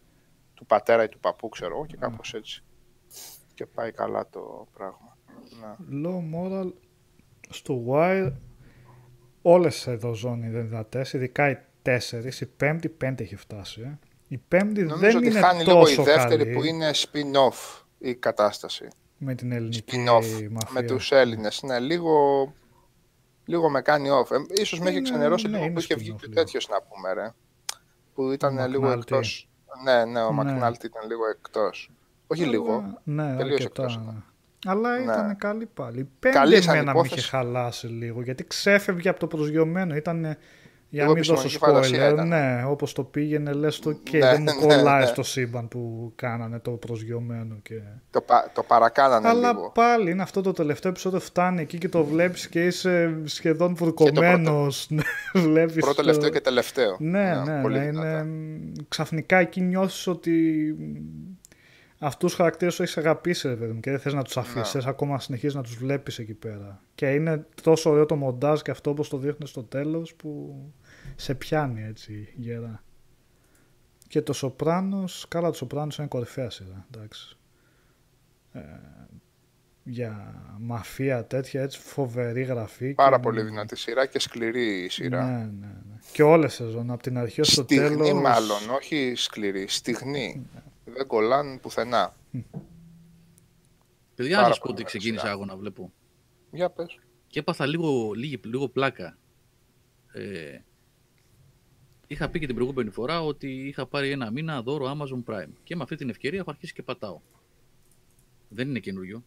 του 0.54 0.66
πατέρα 0.66 1.04
ή 1.04 1.10
του 1.10 1.20
παππού, 1.20 1.50
ξέρω 1.50 1.76
εγώ, 1.76 1.86
και 1.86 1.98
κάπως 1.98 2.34
έτσι. 2.34 2.64
Και 3.54 3.66
πάει 3.66 3.92
καλά 3.92 4.30
το 4.30 4.68
πράγμα. 4.74 5.18
Ναι. 5.60 5.76
Low 6.04 6.36
moral 6.36 6.72
στο 7.50 7.84
Wire 7.88 8.32
όλες 9.42 9.88
εδώ 9.88 10.14
ζώνη 10.14 10.42
δεν 10.50 10.60
είναι 10.60 10.70
δυνατές, 10.70 11.14
ειδικά 11.14 11.50
οι 11.50 11.58
τέσσερις, 11.82 12.42
η 12.42 12.46
πέμπτη 12.46 12.90
πέντε 12.90 13.24
έχει 13.24 13.36
φτάσει. 13.36 13.82
Ε. 13.82 14.00
Η 14.28 14.38
πέμπτη 14.38 14.82
Νομίζω 14.84 15.00
δεν 15.12 15.16
ότι 15.18 15.26
είναι 15.28 15.40
χάνει 15.40 15.64
λίγο 15.64 15.78
η 15.80 15.82
τόσο 15.82 16.04
δεύτερη 16.04 16.44
καλή 16.44 16.56
που 16.56 16.64
είναι 16.64 16.92
spin-off 16.94 17.82
η 17.98 18.16
κατάσταση. 18.16 18.88
με 19.18 19.36
την 19.36 19.52
ελληνική 19.52 19.84
Spin-off 19.98 20.48
μαφία. 20.50 20.68
με 20.74 20.82
τους 20.82 21.12
Έλληνες. 21.12 21.62
Ναι, 21.64 21.80
λίγο, 21.80 22.14
λίγο 23.46 23.70
με 23.70 23.82
κάνει 23.82 24.10
off. 24.12 24.32
Ε, 24.32 24.62
ίσως 24.62 24.80
με 24.80 24.86
έχει 24.90 24.98
Είναι- 24.98 25.10
ξενερώσει 25.10 25.46
ναι, 25.48 25.52
λίγο 25.52 25.64
είναι 25.64 25.74
που 25.74 25.80
είχε 25.80 25.94
spin-off 25.94 25.98
βγει 25.98 26.12
και 26.12 26.18
λίγο. 26.22 26.34
τέτοιος 26.34 26.68
να 26.70 26.82
πούμε 26.82 27.14
ρε. 27.14 27.34
Που 28.14 28.32
ήταν 28.32 28.58
Ο 28.58 28.68
λίγο 28.68 28.92
McNulty. 28.92 28.98
εκτός. 28.98 29.50
Ναι, 29.84 30.06
ναι, 30.06 30.22
ο 30.22 30.28
Ναι. 30.34 30.44
Μακνάλτη 30.44 30.86
ήταν 30.86 31.08
λίγο 31.08 31.28
εκτός. 31.28 31.92
Όχι 32.28 32.42
Αλλά- 32.42 32.52
λίγο. 32.52 33.00
Ναι, 33.04 33.36
τελείως 33.36 33.60
αρκετά. 33.60 33.84
εκτός 33.84 33.98
ναι. 33.98 34.04
ήταν. 34.04 34.26
Αλλά 34.66 34.98
Ναι. 34.98 35.04
ήταν 35.04 35.36
καλή 35.38 35.66
πάλι. 35.74 36.00
Η 36.00 36.08
Πέμπτη 36.20 36.38
Καλή 36.38 36.62
σαν 36.62 36.76
εμένα 36.76 36.94
με 36.94 37.00
είχε 37.00 37.08
υπόθεση. 37.08 37.30
χαλάσει 37.30 37.88
λίγο 37.88 38.22
γιατί 38.22 38.44
ξέφευγε 38.48 39.10
από 39.10 39.20
το 39.20 39.28
προσγειωμένο. 39.28 39.96
Ήταν 39.96 40.38
Για 40.94 41.00
να 41.04 41.06
Εγώ 41.06 41.14
μην 41.14 41.24
δώσω 41.24 41.42
επιστημονική 41.42 41.82
φαντασία 41.88 42.10
spoiler, 42.10 42.14
ήταν. 42.14 42.28
ναι, 42.28 42.64
όπως 42.68 42.94
το 42.94 43.04
πήγαινε 43.04 43.52
λες 43.54 43.80
το 43.80 43.92
και 43.92 44.18
Ναι, 44.18 44.26
δεν 44.32 44.38
μου 44.42 44.68
ναι, 44.68 44.76
κολλάει 44.76 45.00
ναι. 45.00 45.06
στο 45.06 45.24
σύμπαν 45.24 45.68
που 45.68 46.12
κάνανε 46.16 46.60
το 46.60 46.72
προσγειωμένο 46.72 47.56
και... 47.64 47.74
Το, 48.10 48.22
πα- 48.22 48.52
το 48.54 48.64
παρακάνανε 48.64 49.28
Αλλά 49.28 49.52
λίγο. 49.54 49.72
πάλι 49.74 50.12
είναι 50.12 50.22
αυτό 50.22 50.42
το 50.42 50.52
τελευταίο 50.52 50.92
επεισόδιο 50.92 51.20
φτάνει 51.20 51.62
εκεί 51.62 51.78
και 51.78 51.90
το 51.90 52.04
βλέπεις 52.04 52.48
και 52.48 52.66
είσαι 52.66 53.16
σχεδόν 53.24 53.76
βουρκωμένος. 53.76 54.88
Ναι, 54.90 55.02
βλέπεις 55.34 55.74
Πρώτο, 55.76 55.96
το- 55.96 56.02
τελευταίο 56.02 56.30
και 56.30 56.42
τελευταίο. 56.42 56.96
Ναι, 57.00 57.42
ναι, 57.46 57.62
πολύ 57.62 57.78
ναι, 57.80 57.86
δυνατά. 57.86 58.20
είναι... 58.22 58.72
Ξαφνικά 58.88 59.38
εκεί 59.38 59.62
νιώθεις 59.62 60.08
ότι 60.08 60.32
αυτούς 62.04 62.30
τους 62.30 62.34
χαρακτήρες 62.38 62.74
σου 62.74 62.82
έχεις 62.84 62.98
αγαπήσει 62.98 63.48
ρε 63.48 63.56
παιδί 63.56 63.72
μου, 63.72 63.80
και 63.80 63.90
δεν 63.92 64.00
θες 64.00 64.14
να 64.14 64.22
τους 64.24 64.38
αφήσεις, 64.38 64.56
Ναι. 64.58 64.64
θες 64.82 64.86
ακόμα 64.86 65.12
να 65.14 65.20
συνεχίζεις 65.20 65.56
να 65.56 65.64
τους 65.64 65.76
βλέπεις 65.76 66.20
εκεί 66.20 66.34
πέρα. 66.34 66.82
Και 66.96 67.14
είναι 67.14 67.46
τόσο 67.64 67.90
ωραίο 67.90 68.06
το 68.06 68.16
μοντάζ 68.16 68.62
και 68.62 68.72
αυτό 68.72 68.90
όπως 68.90 69.10
το 69.10 69.18
δείχνει 69.18 69.48
στο 69.48 69.64
τέλος 69.64 70.14
που 70.16 70.56
σε 71.16 71.36
πιάνει 71.36 71.84
έτσι 71.84 72.34
γερά. 72.36 72.84
Και 74.08 74.22
το 74.22 74.34
Σοπράνος, 74.34 75.26
καλά 75.28 75.50
το 75.50 75.56
Σοπράνος 75.56 75.98
είναι 75.98 76.08
κορυφαία 76.08 76.50
σειρά, 76.50 76.86
εντάξει. 76.96 77.38
Ε, 78.52 78.60
για 79.84 80.42
μαφία 80.60 81.26
τέτοια 81.26 81.62
έτσι 81.62 81.80
φοβερή 81.80 82.42
γραφή. 82.42 82.94
Πάρα 82.94 83.16
και- 83.16 83.22
πολύ 83.22 83.42
δυνατή 83.42 83.76
σειρά 83.76 84.06
και 84.06 84.20
σκληρή 84.20 84.84
η 84.84 84.90
σειρά. 84.90 85.26
Ναι, 85.26 85.38
ναι, 85.38 85.68
ναι. 85.68 86.00
Και 86.12 86.24
όλες 86.24 86.54
σεζόν, 86.54 86.92
από 86.92 87.04
την 87.04 87.18
αρχή 87.18 87.42
ως 87.42 87.54
το 87.56 87.62
Στιγνή 87.64 87.88
τέλος. 87.96 88.22
μάλλον, 88.22 88.70
όχι 88.76 89.14
σκληρή. 89.16 89.66
Στιγνή. 89.68 90.46
Δεν 90.86 91.08
κολλάνε 91.08 91.58
πουθενά. 91.58 92.16
Παιδιά, 94.16 94.36
να 94.36 94.42
Πάρα 94.42 94.54
σα 94.54 94.60
πω 94.60 94.66
πολύ 94.68 94.74
ότι 94.74 94.82
ωραία 94.82 94.86
ξεκίνησα 94.86 95.20
σειρά. 95.22 95.32
εγώ 95.32 95.46
να 95.46 95.56
βλέπω. 95.56 95.94
Για 96.52 96.70
πες. 96.70 97.00
Και 97.28 97.40
έπαθα 97.40 97.66
λίγο, 97.66 98.12
λίγο, 98.12 98.40
λίγο 98.44 98.70
πλάκα. 98.70 99.18
Ε, 100.14 100.60
είχα 102.08 102.30
πει 102.30 102.40
και 102.40 102.46
την 102.46 102.56
προηγούμενη 102.56 102.90
φορά 102.90 103.22
ότι 103.24 103.68
είχα 103.68 103.86
πάρει 103.86 104.12
ένα 104.12 104.32
μήνα 104.32 104.62
δώρο 104.62 104.98
Amazon 104.98 105.24
Prime. 105.32 105.52
Και 105.64 105.76
με 105.76 105.84
αυτή 105.84 105.96
την 105.96 106.10
ευκαιρία 106.10 106.40
έχω 106.40 106.50
αρχίσει 106.50 106.74
και 106.74 106.84
πατάω. 106.84 107.22
Δεν 108.50 108.70
είναι 108.70 108.80
καινούριο. 108.80 109.24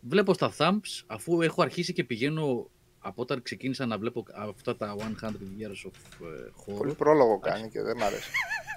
Βλέπω 0.00 0.34
στα 0.34 0.52
thumbs, 0.58 1.02
αφού 1.06 1.42
έχω 1.42 1.62
αρχίσει 1.62 1.92
και 1.92 2.04
πηγαίνω 2.04 2.70
από 2.98 3.22
όταν 3.22 3.42
ξεκίνησα 3.42 3.86
να 3.86 3.98
βλέπω 3.98 4.24
αυτά 4.34 4.76
τα 4.76 4.96
100 4.98 5.26
years 5.26 5.88
of 5.88 6.26
ε, 6.26 6.50
horror. 6.66 6.76
Πολύ 6.76 6.94
πρόλογο 6.94 7.38
κάνει 7.38 7.68
και 7.70 7.82
δεν 7.82 7.96
μ' 7.96 8.02
αρέσει. 8.02 8.30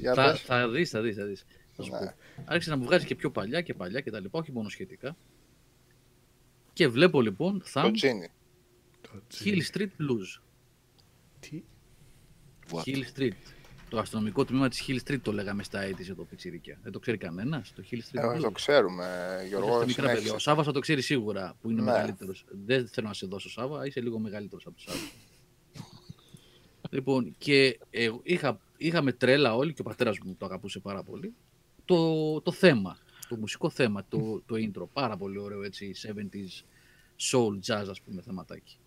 Για 0.00 0.14
θα, 0.14 0.30
πες. 0.30 0.40
θα 0.40 0.68
δεις, 0.68 0.90
θα 0.90 1.00
δεις, 1.00 1.16
θα 1.16 1.24
δεις. 1.24 1.44
Θα 1.76 1.82
σου 1.82 1.90
Ναι. 1.92 1.98
πω. 1.98 2.14
Άρχισε 2.44 2.70
να 2.70 2.76
μου 2.76 2.84
βγάζει 2.84 3.06
και 3.06 3.14
πιο 3.14 3.30
παλιά 3.30 3.60
και 3.60 3.74
παλιά 3.74 4.00
και 4.00 4.10
τα 4.10 4.20
λοιπά, 4.20 4.38
όχι 4.38 4.52
μόνο 4.52 4.68
σχετικά. 4.68 5.16
Και 6.72 6.88
βλέπω 6.88 7.20
λοιπόν 7.20 7.58
Το 7.58 7.66
Thumb 7.74 7.90
Τζίνι. 7.94 8.28
Hill 9.44 9.60
Street 9.72 9.80
Blues. 10.00 10.40
Τι; 11.40 11.62
What? 12.70 12.80
Hill 12.82 13.02
Street. 13.16 13.32
Το 13.88 13.98
αστυνομικό 13.98 14.44
τμήμα 14.44 14.68
της 14.68 14.84
Hill 14.88 14.98
Street 15.10 15.20
το 15.22 15.32
λέγαμε 15.32 15.62
στα 15.62 15.80
80's 15.90 16.08
εδώ 16.10 16.24
πιτσιρίκια. 16.24 16.78
Δεν 16.82 16.92
το 16.92 16.98
ξέρει 16.98 17.16
κανένας. 17.16 17.72
Το 17.76 17.82
Hill 17.90 17.94
Street 17.94 18.22
Ε, 18.22 18.36
Blues. 18.36 18.40
το 18.40 18.50
ξέρουμε, 18.50 19.04
Είμαστε 19.04 19.46
Γιώργο. 19.48 19.84
μικρά 19.86 20.02
παιδιά. 20.06 20.12
Ο 20.12 20.16
συνέχισε. 20.16 20.38
Σάβα 20.38 20.62
θα 20.62 20.72
το 20.72 20.80
ξέρει 20.80 21.02
σίγουρα 21.02 21.56
που 21.60 21.70
είναι 21.70 21.82
Ναι. 21.82 21.90
μεγαλύτερος. 21.92 22.44
Δεν 22.64 22.88
θέλω 22.88 23.06
να 23.06 23.14
σε 23.14 23.26
δώσω 23.26 23.50
Σάβα, 23.50 23.86
είσαι 23.86 24.00
λίγο 24.00 24.18
μεγαλύτερος 24.18 24.66
από 24.66 24.76
το 24.76 24.82
Σάβα. 24.82 24.98
Λοιπόν, 26.94 27.34
και 27.38 27.78
ε, 27.90 28.10
είχα, 28.22 28.60
είχαμε 28.76 29.12
τρέλα 29.12 29.56
όλοι 29.56 29.72
και 29.72 29.80
ο 29.80 29.84
πατέρας 29.84 30.18
μου 30.24 30.34
το 30.38 30.46
αγαπούσε 30.46 30.78
πάρα 30.80 31.02
πολύ. 31.02 31.34
Το, 31.84 32.40
το 32.40 32.52
θέμα, 32.52 32.98
το 33.28 33.36
μουσικό 33.36 33.70
θέμα, 33.70 34.04
το, 34.08 34.42
το 34.46 34.54
intro. 34.58 34.88
Πάρα 34.92 35.16
πολύ 35.16 35.38
ωραίο 35.38 35.62
έτσι, 35.62 35.92
70s 36.06 36.64
soul 37.30 37.54
jazz, 37.66 37.86
ας 37.90 38.00
πούμε, 38.00 38.22
θεματάκι. 38.22 38.78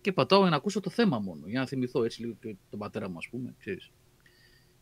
Και 0.00 0.12
πατάω 0.12 0.40
για 0.40 0.50
να 0.50 0.56
ακούσω 0.56 0.80
το 0.80 0.90
θέμα 0.90 1.18
μόνο, 1.18 1.46
για 1.46 1.60
να 1.60 1.66
θυμηθώ 1.66 2.04
έτσι 2.04 2.20
λίγο 2.20 2.34
και 2.40 2.56
τον 2.70 2.78
πατέρα 2.78 3.08
μου, 3.08 3.16
ας 3.16 3.28
πούμε, 3.30 3.54
ξέρεις. 3.58 3.90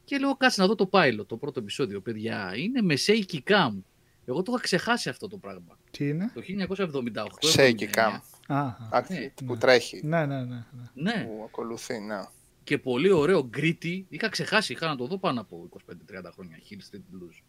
Και 0.05 0.18
λέω, 0.18 0.36
κάτσε 0.36 0.60
να 0.60 0.66
δω 0.66 0.74
το 0.74 0.89
pilot, 0.92 1.26
το 1.26 1.36
πρώτο 1.36 1.60
επεισόδιο, 1.60 2.00
παιδιά. 2.00 2.52
Είναι 2.57 2.82
με 2.82 2.94
shaky 3.07 3.39
cam. 3.44 3.82
Εγώ 4.24 4.42
το 4.42 4.52
είχα 4.52 4.62
ξεχάσει 4.62 5.08
αυτό 5.08 5.28
το 5.28 5.36
πράγμα. 5.36 5.78
Τι 5.91 6.08
είναι; 6.08 6.32
Το 6.34 6.41
1978. 6.41 7.57
Shaky 7.57 7.81
79. 7.81 7.94
cam. 7.94 8.20
Α, 8.47 8.76
Άκη, 8.91 9.12
ναι. 9.12 9.47
που 9.47 9.57
τρέχει. 9.57 10.00
ναι, 10.05 10.26
ναι, 10.26 10.44
ναι. 10.44 10.65
ναι. 10.94 11.12
Ναι, 11.12 11.24
Που 11.24 11.42
ακολουθεί, 11.44 11.99
ναι. 11.99 12.20
Και 12.65 12.78
πολύ 12.78 13.10
ωραίο 13.10 13.50
gritty. 13.57 14.02
Είχα 14.08 14.28
ξεχάσει, 14.28 14.73
είχα 14.73 14.86
να 14.89 14.97
το 14.97 15.07
δω 15.07 15.18
πάνω 15.18 15.41
από 15.41 15.68
25-30 15.91 16.31
χρόνια. 16.32 16.58
Hill 16.70 16.74
Street 16.94 16.99
Blues. 16.99 17.42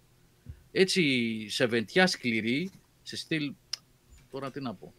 Έτσι, 0.72 1.45
seventιά 1.50 2.08
σκληρή, 2.08 2.72
σε 3.03 3.16
στυλ. 3.17 3.53
Τώρα 4.32 4.51
τι 4.51 4.61
να 4.61 4.74
πω. 4.74 4.93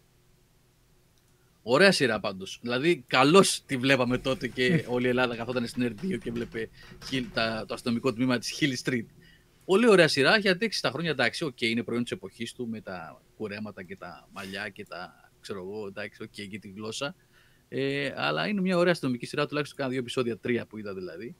Ωραία 1.62 1.92
σειρά 1.92 2.20
πάντως. 2.20 2.58
Δηλαδή, 2.62 3.04
καλώς 3.06 3.62
τη 3.66 3.76
βλέπαμε 3.76 4.18
τότε 4.18 4.48
και 4.48 4.84
όλη 4.88 5.06
η 5.06 5.08
Ελλάδα 5.08 5.36
καθόταν 5.36 5.66
στην 5.66 5.96
ΕΡΤ2 6.02 6.18
και 6.18 6.30
βλέπε 6.32 6.68
Hill- 7.10 7.26
τα- 7.32 7.64
το 7.68 7.74
αστυνομικό 7.74 8.12
τμήμα 8.12 8.38
της 8.38 8.58
Hill 8.60 8.88
Street. 8.88 9.04
Πολύ 9.64 9.88
ωραία 9.88 10.08
σειρά, 10.08 10.34
έχει 10.36 10.48
αντέξει 10.48 10.82
τα 10.82 10.90
χρόνια 10.90 11.10
εντάξει. 11.10 11.44
Οκ, 11.44 11.60
είναι 11.60 11.82
προϊόν 11.82 12.02
της 12.02 12.12
εποχής 12.12 12.52
του 12.52 12.68
με 12.68 12.80
τα 12.80 13.22
κουρέματα 13.36 13.82
και 13.82 13.96
τα 13.96 14.28
μαλλιά 14.32 14.68
και 14.68 14.84
τα 14.84 15.30
ξέρω 15.40 15.58
εγώ, 15.60 15.86
εντάξει, 15.86 16.22
οκ, 16.22 16.30
και 16.50 16.58
τη 16.58 16.68
γλώσσα. 16.68 17.14
Ε, 17.68 18.12
αλλά 18.16 18.46
είναι 18.46 18.60
μια 18.60 18.76
ωραία 18.76 18.92
αστυνομική 18.92 19.26
σειρά, 19.26 19.46
τουλάχιστον 19.46 19.76
κάνα 19.78 19.90
δύο 19.90 19.98
επεισόδια, 19.98 20.38
τρία 20.38 20.66
που 20.66 20.78
είδα 20.78 20.94
δηλαδή. 20.94 21.36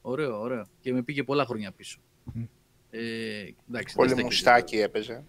Ωραίο, 0.00 0.40
ωραίο. 0.40 0.66
Και 0.80 0.92
με 0.92 1.02
πήγε 1.02 1.22
πολλά 1.22 1.44
χρόνια 1.44 1.72
πίσω. 1.72 1.98
Μμ. 2.24 2.42
Ε, 2.90 3.00
εντάξει, 3.00 3.54
Πολύ 3.70 3.84
δεν 3.94 3.94
στέκεται. 4.06 4.22
μουστάκι 4.22 4.78
έπαιζε. 4.78 5.24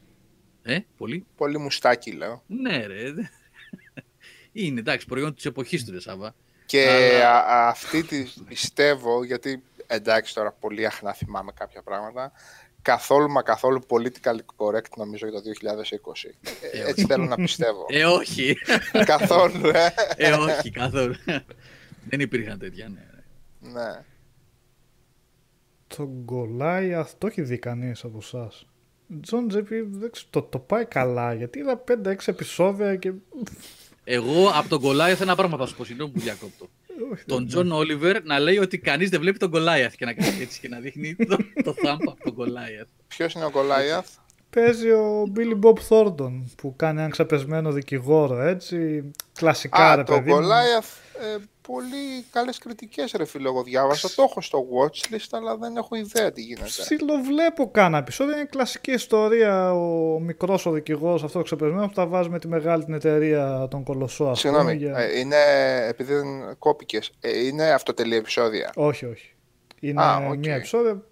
Ε, 0.63 0.79
πολύ. 0.97 1.25
Πολύ 1.35 1.57
μουστάκι, 1.59 2.11
λέω. 2.11 2.43
Ναι, 2.47 2.85
ρε. 2.85 3.13
Είναι 4.51 4.79
εντάξει, 4.79 5.05
προϊόν 5.05 5.35
της 5.35 5.45
εποχής 5.45 5.85
του, 5.85 5.91
ρε 5.91 5.99
Σάβα. 5.99 6.35
Και 6.65 6.89
Αλλά- 6.89 7.45
α- 7.45 7.67
αυτή 7.67 8.03
τη 8.03 8.25
πιστεύω, 8.47 9.23
γιατί 9.23 9.63
εντάξει 9.87 10.33
τώρα 10.33 10.51
πολύ 10.51 10.85
αχνά 10.85 11.13
θυμάμαι 11.13 11.51
κάποια 11.55 11.81
πράγματα, 11.81 12.31
καθόλου 12.81 13.29
μα 13.29 13.41
καθόλου 13.41 13.81
political 13.89 14.35
correct 14.57 14.91
νομίζω 14.97 15.27
για 15.27 15.41
το 15.41 15.49
2020. 15.61 16.29
Ε, 16.71 16.87
Έτσι 16.89 17.05
θέλω 17.05 17.25
να 17.25 17.35
πιστεύω. 17.35 17.85
Ε, 17.89 18.05
όχι. 18.05 18.57
καθόλου, 19.05 19.67
ε. 19.67 19.93
ε, 20.15 20.31
όχι, 20.31 20.69
καθόλου. 20.69 21.15
Δεν 22.09 22.19
υπήρχαν 22.19 22.59
τέτοια, 22.59 22.89
ναι. 22.89 23.05
ρε. 23.13 23.23
ναι. 23.71 24.03
Το 25.87 26.09
Goliath 26.23 27.13
το 27.17 27.27
έχει 27.27 27.41
δει 27.41 27.57
κανείς 27.57 28.03
από 28.03 28.17
εσάς. 28.21 28.65
Τζον 29.21 29.47
Τζέπι 29.47 29.81
δεν 29.81 30.11
ξέρω, 30.11 30.27
το, 30.29 30.41
το 30.41 30.59
πάει 30.59 30.85
καλά 30.85 31.33
γιατί 31.33 31.59
είδα 31.59 31.83
5-6 31.87 32.15
επεισόδια 32.25 32.95
και. 32.95 33.13
Εγώ 34.03 34.49
από 34.53 34.69
τον 34.69 34.79
Goliath 34.79 35.21
ένα 35.21 35.35
πράγμα 35.35 35.57
θα 35.57 35.65
σου 35.65 35.75
πω, 35.75 35.83
συγγνώμη 35.83 36.11
που 36.11 36.19
διακόπτω. 36.19 36.69
Όχι, 37.11 37.23
τον 37.25 37.47
Τζον 37.47 37.71
Όλιβερ 37.71 38.23
να 38.23 38.39
λέει 38.39 38.57
ότι 38.57 38.77
κανείς 38.77 39.09
δεν 39.09 39.19
βλέπει 39.19 39.37
τον 39.37 39.49
Goliath 39.49 39.95
και 39.95 40.05
να 40.05 40.13
κάνει 40.13 40.41
έτσι 40.41 40.59
και 40.59 40.67
να 40.67 40.79
δείχνει 40.79 41.15
το, 41.15 41.37
το 41.63 41.75
thumb 41.83 41.97
από 42.07 42.23
τον 42.23 42.33
Γκολάιαθ. 42.33 42.87
Ποιος 43.07 43.33
είναι 43.33 43.45
ο 43.45 43.49
Γκολάιαθ; 43.49 44.07
Παίζει 44.49 44.89
ο 44.89 45.23
Billy 45.35 45.59
Bob 45.65 45.75
Thornton 45.89 46.43
που 46.57 46.75
κάνει 46.75 46.97
έναν 46.97 47.09
ξεπεσμένο 47.11 47.71
δικηγόρο 47.71 48.41
έτσι. 48.41 49.11
Κλασικά 49.33 49.91
Α, 49.91 49.95
ρε 49.95 50.03
το 50.03 50.13
παιδί. 50.13 50.31
μου. 50.33 50.39
Γκολάιαθ, 51.19 51.41
ε, 51.41 51.45
πολύ 51.61 52.25
καλές 52.31 52.57
κριτικές 52.57 53.11
ρε 53.17 53.25
φίλο, 53.25 53.49
εγώ 53.49 53.63
διάβασα. 53.63 54.09
Το 54.15 54.23
έχω 54.23 54.41
στο 54.41 54.65
watchlist, 54.77 55.27
αλλά 55.31 55.57
δεν 55.57 55.75
έχω 55.77 55.95
ιδέα 55.95 56.31
τι 56.31 56.41
γίνεται. 56.41 56.65
Ψιλοβλέπω 56.65 57.71
κάνα 57.71 57.97
επεισόδιο. 57.97 58.35
Είναι 58.35 58.45
κλασική 58.45 58.91
ιστορία. 58.91 59.73
Ο 59.73 60.19
μικρός 60.19 60.65
ο 60.65 60.71
δικηγόρος 60.71 61.23
αυτό 61.23 61.41
ξεπεσμένο 61.41 61.87
που 61.87 61.93
τα 61.93 62.07
βάζει 62.07 62.29
με 62.29 62.39
τη 62.39 62.47
μεγάλη 62.47 62.83
την 62.85 62.93
εταιρεία 62.93 63.67
των 63.69 63.83
Κολοσσό. 63.83 64.25
ας 64.25 64.41
πούμε, 64.41 64.53
Συγγνώμη, 64.57 64.75
για- 64.77 64.97
ε, 64.97 65.19
είναι, 65.19 65.35
επειδή 65.87 66.13
δεν 66.13 66.25
κόπηκες, 66.59 67.11
ε, 67.19 67.45
είναι 67.45 67.71
αυτοτελή 67.71 68.15
επεισόδια; 68.15 68.71
Όχι, 68.75 69.05
όχι. 69.05 69.33
Είναι 69.79 70.01
Α, 70.01 70.15
οκ. 70.29 70.37
μία 70.37 70.55
επεισόδια. 70.55 71.03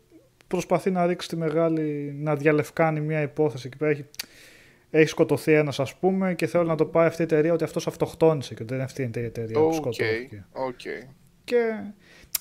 Προσπαθεί 0.47 0.91
να 0.91 1.05
ρίξει 1.05 1.27
τη 1.27 1.35
μεγάλη. 1.35 2.15
να 2.19 2.35
διαλευκάνει 2.35 2.99
μια 2.99 3.21
υπόθεση 3.21 3.67
εκεί 3.67 3.77
πέρα. 3.77 3.91
Έχει, 3.91 4.05
έχει 4.99 5.09
σκοτωθεί 5.09 5.51
ένας, 5.53 5.79
ας 5.79 5.95
πούμε, 5.95 6.33
και 6.35 6.47
θέλει 6.47 6.67
να 6.67 6.75
το 6.75 6.85
πάει 6.85 7.07
αυτή 7.07 7.21
η 7.21 7.25
εταιρεία 7.25 7.53
ότι 7.53 7.63
αυτός 7.63 7.87
αυτοκτόνησε 7.87 8.53
και 8.53 8.63
ότι 8.63 8.65
δεν 8.73 8.75
είναι 8.75 8.83
αυτή 8.85 9.01
η 9.19 9.23
εταιρεία 9.23 9.59
που 9.59 9.65
Οκ, 9.65 9.73
σκοτώθηκε. 9.73 10.45
οκ. 10.51 10.79
Και. 11.43 11.63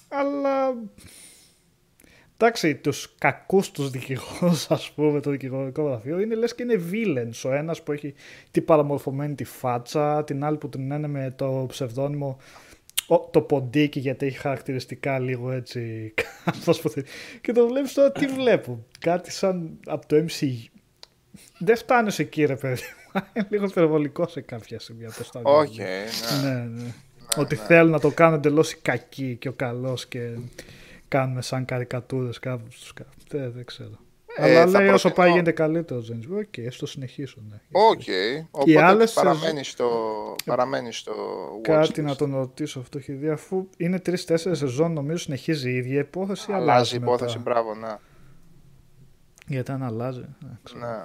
Αλλά. 0.09 0.75
Εντάξει, 2.39 2.75
τους 2.77 3.15
κακούς 3.19 3.71
τους 3.71 3.91
δικηγόρους, 3.91 4.71
ας 4.71 4.91
πούμε, 4.93 5.21
το 5.21 5.31
δικηγορικό 5.31 5.83
γραφείο 5.83 6.21
είναι 6.21 6.35
λες 6.35 6.55
και 6.55 6.63
είναι 6.63 6.83
villains. 6.93 7.51
Ο 7.51 7.53
ένας 7.55 7.83
που 7.83 7.93
έχει 7.93 8.15
την 8.51 8.65
παραμορφωμένη 8.65 9.35
τη 9.35 9.45
φάτσα, 9.45 10.25
την 10.25 10.45
άλλη 10.45 10.57
που 10.57 10.69
την 10.69 10.91
είναι 10.91 11.07
με 11.09 11.33
το 11.37 11.65
ψευδόνυμο 11.69 12.39
ο- 13.07 13.19
το 13.31 13.41
ποντίκι 13.41 14.01
γιατί 14.01 14.27
έχει 14.27 14.39
χαρακτηριστικά 14.39 15.19
λίγο 15.19 15.51
έτσι 15.51 16.15
κάπως 16.45 16.81
που 16.81 16.89
θέλει. 16.89 17.07
και 17.41 17.53
το 17.53 17.67
βλέπεις 17.67 17.93
τώρα 17.93 18.13
τι 18.13 18.27
βλέπω 18.27 18.85
κάτι 19.01 19.31
σαν 19.31 19.79
από 19.87 20.07
το 20.07 20.17
MCU 20.29 20.65
δεν 21.59 21.77
φτάνω 21.77 22.11
σε 22.11 22.23
εκεί 22.23 22.45
ρε 22.45 22.57
παιδί 22.57 22.81
μου. 23.15 23.21
είναι 23.35 23.47
λίγο 23.51 23.65
υπερβολικό 23.65 24.29
σε 24.29 24.41
κάποια 24.41 24.81
σημεία 24.81 25.13
πες 25.19 25.31
το 25.31 25.41
Όχι, 25.43 25.83
αγγλικά. 25.83 26.49
ναι. 26.49 26.55
ναι, 26.55 26.65
ναι. 26.83 26.93
ότι 27.37 27.55
θέλουν 27.57 27.91
να 27.91 28.01
το 28.01 28.11
κάνουν 28.11 28.35
εντελώς 28.35 28.73
οι 28.73 28.77
κακοί 28.83 29.37
και 29.37 29.49
ο 29.49 29.53
καλός 29.53 30.07
και 30.07 30.31
κάνουμε 31.09 31.43
σαν 31.43 31.65
καρικατούρες 31.65 32.39
κάπου 32.39 32.71
στους 32.71 32.93
κάπου 32.93 33.11
δεν, 33.29 33.53
δεν 33.53 33.65
ξέρω 33.65 33.91
Αλλά 34.39 34.49
Ε, 34.61 34.67
θα 34.67 34.81
λέει 34.81 34.89
όσο 34.89 34.89
προτείνω- 34.89 35.15
πάει 35.17 35.31
γίνεται 35.31 35.53
καλύτερο 35.53 36.01
ο 36.01 36.05
James 36.09 36.33
Gunn. 36.35 36.39
Οκ, 36.47 36.67
ας 36.69 36.77
το 36.77 36.87
συνεχίσω. 36.87 37.41
Ναι. 37.51 37.57
Οκ. 37.71 38.01
Οπότε 38.51 38.83
άλλες 38.83 39.13
παραμένει, 39.13 39.65
στο, 39.65 39.91
παραμένει 40.45 40.93
στο 40.93 41.13
watch 41.59 41.63
Κάτι 41.63 42.01
list. 42.01 42.05
να 42.05 42.17
τον 42.17 42.35
ρωτήσω 42.35 42.81
αυτό 42.81 42.99
έχει 42.99 43.13
δει, 43.13 43.29
αφού 43.29 43.69
είναι 43.77 43.99
τρει-τέσσερι 43.99 44.57
σεζόν, 44.57 44.93
νομίζω 44.93 45.19
συνεχίζει 45.19 45.71
η 45.71 45.77
ίδια 45.77 45.99
υπόθεση. 46.01 46.51
ή 46.51 46.55
Αλλάζει 46.55 46.97
η 46.97 46.99
μετά; 46.99 47.13
υπόθεση, 47.13 47.39
μπράβο, 47.39 47.75
ναι. 47.75 47.95
Γιατί 49.47 49.71
αν 49.73 49.83
αλλάζει. 49.83 50.21
ναι, 50.21 50.51
ξέρω. 50.63 50.81
ναι. 50.87 51.05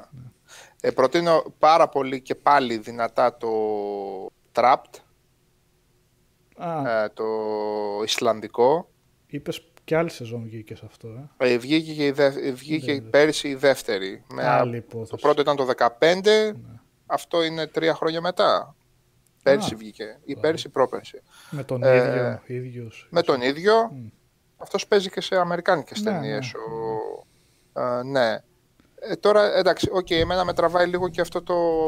Ε, 0.82 0.92
προτείνω 0.92 1.43
πάρα 1.60 1.90
πολύ 1.90 2.22
και 2.22 2.35
πάλι 2.35 2.77
δυνατά 2.77 3.38
το 3.38 3.50
Trapped, 4.53 5.00
Α, 6.58 7.03
ε, 7.03 7.10
το 7.10 7.26
Ισλανδικό. 8.03 8.90
είπες 9.27 9.66
και 9.84 9.95
άλλη 9.98 10.10
σεζόν 10.10 10.43
βγήκε 10.43 10.76
σε 10.76 10.85
αυτό. 10.85 11.08
Ε. 11.38 11.53
Ε, 11.53 11.58
βγήκε 11.58 11.93
και 11.93 12.06
η 12.06 12.11
δε- 12.11 12.51
βγήκε 12.51 12.93
Ναι, 12.93 13.00
ναι. 13.00 13.10
πέρυσι 13.10 13.48
η 13.48 13.56
δεύτερη. 13.56 14.24
Με 14.34 14.48
Άλλη 14.48 14.77
υπόθεση. 14.77 15.11
Το 15.11 15.18
πρώτο 15.18 15.42
ήταν 15.42 15.56
το 15.56 15.66
2015, 15.66 16.51
αυτό 17.06 17.43
είναι 17.43 17.68
τρία 17.68 17.93
χρόνια 17.95 18.22
μετά. 18.22 18.76
Πέρυσι 19.43 19.74
Α. 19.74 19.77
βγήκε, 19.77 20.19
ή 20.26 20.35
πέρυσι 20.35 20.69
πρόπερσι. 20.69 21.22
Με 21.50 21.64
τον 21.64 21.84
Ε, 21.84 21.95
ίδιος. 21.95 22.40
ίδιος. 22.48 23.08
Με 23.11 23.22
τον 23.22 23.42
ίδιο, 23.42 23.90
Μμ. 23.92 24.08
αυτός 24.58 24.88
παίζει 24.88 25.10
και 25.10 25.22
σε 25.22 25.35
αμερικάνικες 25.35 26.01
Ναι, 26.01 26.11
ταινίες. 26.11 26.53
Ο, 26.53 27.82
ε, 27.82 28.03
ναι. 28.03 28.38
Ε, 29.03 29.15
τώρα, 29.15 29.55
εντάξει, 29.55 29.89
οκ, 29.91 30.09
εμένα 30.09 30.45
με 30.45 30.53
τραβάει 30.53 30.88
λίγο 30.88 31.09
και 31.09 31.21
αυτό 31.21 31.43
το 31.43 31.88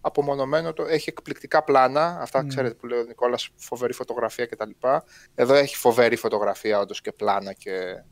απομονωμένο, 0.00 0.72
το, 0.72 0.82
έχει 0.82 1.08
εκπληκτικά 1.08 1.64
πλάνα, 1.64 2.18
αυτά 2.20 2.42
Μμ. 2.42 2.46
ξέρετε 2.46 2.74
που 2.74 2.86
λέει 2.86 2.98
ο 2.98 3.04
Νικόλας, 3.04 3.50
φοβερή 3.56 3.92
φωτογραφία 3.92 4.46
κτλ. 4.46 4.70
Εδώ 5.34 5.54
έχει 5.54 5.76
φοβερή 5.76 6.16
φωτογραφία 6.16 6.78
όντως 6.78 7.00
και 7.00 7.12
πλάνα 7.12 7.52
και 7.52 8.02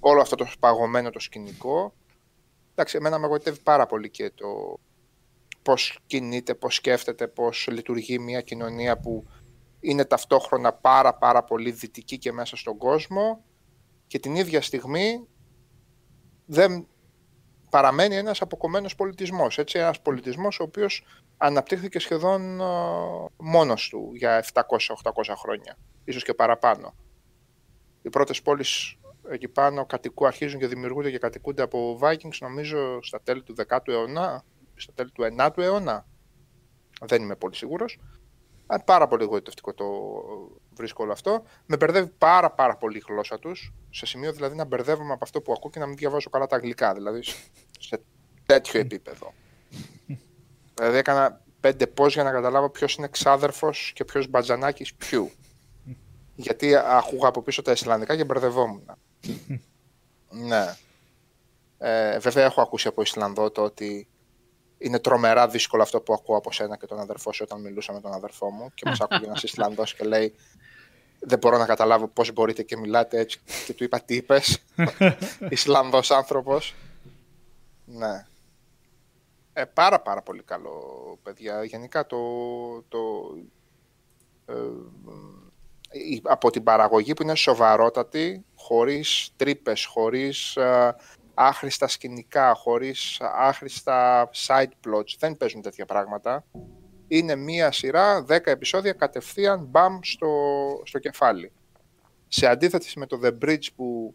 όλο 0.00 0.20
αυτό 0.20 0.36
το 0.36 0.46
παγωμένο 0.60 1.10
το 1.10 1.18
σκηνικό. 1.18 1.94
Εντάξει, 2.70 2.96
εμένα 2.96 3.18
με 3.18 3.26
εγωιτεύει 3.26 3.60
πάρα 3.62 3.86
πολύ 3.86 4.10
και 4.10 4.30
το 4.34 4.78
πώς 5.62 5.98
κινείται, 6.06 6.54
πώς 6.54 6.74
σκέφτεται, 6.74 7.28
πώς 7.28 7.68
λειτουργεί 7.70 8.18
μια 8.18 8.40
κοινωνία 8.40 8.98
που 8.98 9.26
είναι 9.80 10.04
ταυτόχρονα 10.04 10.72
πάρα 10.72 11.14
πάρα 11.14 11.44
πολύ 11.44 11.70
δυτική 11.70 12.18
και 12.18 12.32
μέσα 12.32 12.56
στον 12.56 12.78
κόσμο 12.78 13.44
και 14.06 14.18
την 14.18 14.34
ίδια 14.34 14.62
στιγμή 14.62 15.26
δεν 16.46 16.86
παραμένει 17.74 18.16
ένας 18.16 18.40
αποκομμένος 18.40 18.94
πολιτισμός. 18.94 19.58
Έτσι, 19.58 19.78
ένας 19.78 20.00
πολιτισμός 20.00 20.60
ο 20.60 20.62
οποίος 20.62 21.04
αναπτύχθηκε 21.36 21.98
σχεδόν 21.98 22.60
α, 22.62 22.66
μόνος 23.36 23.88
του 23.88 24.10
για 24.14 24.44
700-800 24.52 24.62
χρόνια, 25.36 25.76
ίσως 26.04 26.24
και 26.24 26.34
παραπάνω. 26.34 26.94
Οι 28.02 28.08
πρώτες 28.08 28.42
πόλεις 28.42 28.98
εκεί 29.30 29.48
πάνω 29.48 29.86
κατοικού, 29.86 30.26
αρχίζουν 30.26 30.60
και 30.60 30.66
δημιουργούνται 30.66 31.10
και 31.10 31.18
κατοικούνται 31.18 31.62
από 31.62 31.98
Vikings 32.02 32.36
νομίζω 32.40 33.02
στα 33.02 33.20
τέλη 33.20 33.42
του 33.42 33.54
10ου 33.68 33.88
αιώνα, 33.88 34.44
στα 34.74 34.92
τέλη 34.92 35.10
του 35.10 35.22
9ου 35.38 35.58
αιώνα. 35.58 36.06
Δεν 37.00 37.22
είμαι 37.22 37.36
πολύ 37.36 37.54
σίγουρος. 37.54 37.98
Α, 38.66 38.78
Πάρα 38.80 39.06
πολύ 39.08 39.22
εγωιτευτικό 39.22 39.74
το 39.74 39.84
βρίσκω 40.74 41.02
όλο 41.04 41.12
αυτό. 41.12 41.42
Με 41.66 41.76
μπερδεύει 41.76 42.10
πάρα 42.18 42.50
πάρα 42.50 42.76
πολύ 42.76 42.96
η 42.96 43.02
γλώσσα 43.08 43.38
τους, 43.38 43.72
σε 43.90 44.06
σημείο 44.06 44.32
δηλαδή 44.32 44.56
να 44.56 44.64
μπερδεύομαι 44.64 45.12
από 45.12 45.24
αυτό 45.24 45.40
που 45.40 45.52
ακούω 45.52 45.70
και 45.70 45.78
να 45.78 45.86
μην 45.86 45.96
διαβάζω 45.96 46.30
καλά 46.30 46.46
τα 46.46 46.56
αγγλικά, 46.56 46.94
δηλαδή 46.94 47.22
σε- 47.22 47.36
σε 47.78 48.00
τέτοιο 48.46 48.80
επίπεδο. 48.80 49.32
δηλαδή 50.74 50.96
έκανα 50.96 51.40
πέντε 51.60 51.86
πώς 51.86 52.14
για 52.14 52.22
να 52.22 52.30
καταλάβω 52.32 52.70
ποιος 52.70 52.94
είναι 52.94 53.08
ξάδερφος 53.08 53.92
και 53.94 54.04
ποιος 54.04 54.28
μπατζανάκης 54.28 54.94
ποιου. 54.94 55.30
Γιατί 56.36 56.74
άκουγα 56.76 57.28
από 57.28 57.42
πίσω 57.42 57.62
τα 57.62 57.72
Ισλανδικά 57.72 58.16
και 58.16 58.24
μπερδευόμουν. 58.24 58.84
ναι. 60.48 60.76
Ε, 61.78 62.18
βέβαια 62.18 62.44
έχω 62.44 62.60
ακούσει 62.60 62.88
από 62.88 63.02
Ισλανδό 63.02 63.50
το 63.50 63.62
ότι 63.62 64.08
είναι 64.78 64.98
τρομερά 64.98 65.48
δύσκολο 65.48 65.82
αυτό 65.82 66.00
που 66.00 66.12
ακούω 66.12 66.36
από 66.36 66.52
σένα 66.52 66.76
και 66.76 66.86
τον 66.86 66.98
αδερφό 66.98 67.32
σου 67.32 67.44
όταν 67.48 67.60
μιλούσα 67.60 67.92
με 67.92 68.00
τον 68.00 68.12
αδερφό 68.12 68.50
μου 68.50 68.70
και 68.74 68.82
μας 68.86 69.00
άκουγε 69.10 69.24
ένας 69.26 69.42
Ισλανδός 69.42 69.94
και 69.94 70.04
λέει 70.04 70.34
δεν 71.18 71.38
μπορώ 71.38 71.58
να 71.58 71.66
καταλάβω 71.66 72.08
πώς 72.08 72.32
μπορείτε 72.32 72.62
και 72.62 72.76
μιλάτε 72.76 73.18
έτσι 73.18 73.40
και 73.66 73.72
του 73.74 73.84
είπα 73.84 74.00
τι 74.00 74.14
είπες 74.14 74.64
Ισλανδός 75.48 76.10
άνθρωπος 76.10 76.74
ναι. 77.84 78.26
Ε, 79.56 79.64
πάρα 79.64 80.00
πάρα 80.00 80.22
πολύ 80.22 80.42
καλό 80.42 81.18
παιδιά. 81.22 81.64
Γενικά 81.64 82.06
το, 82.06 82.18
το 82.88 82.98
ε, 84.46 84.54
η- 85.98 86.20
από 86.24 86.50
την 86.50 86.62
παραγωγή 86.62 87.14
που 87.14 87.22
είναι 87.22 87.34
σοβαρότατη 87.34 88.44
χωρίς 88.56 89.30
τρύπες, 89.36 89.84
χωρίς 89.84 90.56
ε, 90.56 90.96
άχρηστα 91.34 91.88
σκηνικά, 91.88 92.54
χωρίς 92.54 93.20
άχρηστα 93.20 94.30
side 94.46 94.72
plots. 94.86 95.16
Δεν 95.18 95.36
παίζουν 95.36 95.62
τέτοια 95.62 95.84
πράγματα. 95.84 96.44
Είναι 97.08 97.36
μία 97.36 97.72
σειρά, 97.72 98.24
10 98.28 98.38
επεισόδια, 98.44 98.92
κατευθείαν 98.92 99.64
μπαμ 99.64 99.98
στο, 100.02 100.28
στο 100.84 100.98
κεφάλι. 100.98 101.52
Σε 102.28 102.46
αντίθεση 102.46 102.98
με 102.98 103.06
το 103.06 103.20
The 103.24 103.32
Bridge 103.44 103.66
που 103.76 104.14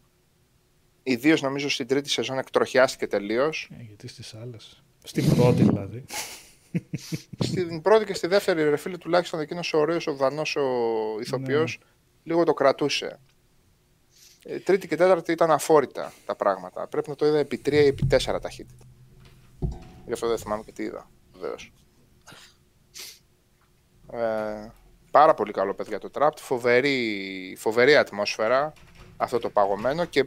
ιδίως 1.03 1.41
νομίζω 1.41 1.69
στην 1.69 1.87
τρίτη 1.87 2.09
σεζόν 2.09 2.37
εκτροχιάστηκε 2.37 3.07
τελείως. 3.07 3.69
Ε, 3.79 3.83
γιατί 3.83 4.07
στις 4.07 4.33
άλλες. 4.33 4.83
Στην 5.03 5.35
πρώτη 5.35 5.63
δηλαδή. 5.63 6.05
Στην 7.39 7.81
πρώτη 7.81 8.05
και 8.05 8.13
στη 8.13 8.27
δεύτερη, 8.27 8.69
ρε 8.69 8.77
φίλε, 8.77 8.97
τουλάχιστον 8.97 9.39
εκείνος 9.39 9.73
ο 9.73 9.77
ωραίος 9.77 10.07
ο 10.07 10.13
Δανός 10.13 10.55
ο 10.55 10.65
ηθοποιός, 11.21 11.79
λίγο 12.23 12.43
το 12.43 12.53
κρατούσε. 12.53 13.19
Ε, 14.43 14.59
τρίτη 14.59 14.87
και 14.87 14.95
τέταρτη 14.95 15.31
ήταν 15.31 15.51
αφόρητα 15.51 16.13
τα 16.25 16.35
πράγματα. 16.35 16.87
Πρέπει 16.87 17.09
να 17.09 17.15
το 17.15 17.25
είδα 17.25 17.37
επί 17.37 17.57
τρία 17.57 17.81
ή 17.81 17.87
επί 17.87 18.05
τέσσερα 18.05 18.39
ταχύτητα. 18.39 18.85
Γι' 20.05 20.13
αυτό 20.13 20.27
δεν 20.27 20.37
θυμάμαι 20.37 20.63
και 20.63 20.71
τι 20.71 20.83
είδα, 20.83 21.09
βεβαίως. 21.33 21.73
Ε, 24.11 24.71
πάρα 25.11 25.33
πολύ 25.33 25.51
καλό 25.51 25.73
παιδιά 25.73 25.99
το 25.99 26.09
Trapped, 26.13 26.37
φοβερή, 26.37 27.55
φοβερή 27.57 27.95
ατμόσφαιρα 27.95 28.73
αυτό 29.17 29.39
το 29.39 29.49
παγωμένο 29.49 30.05
και 30.05 30.25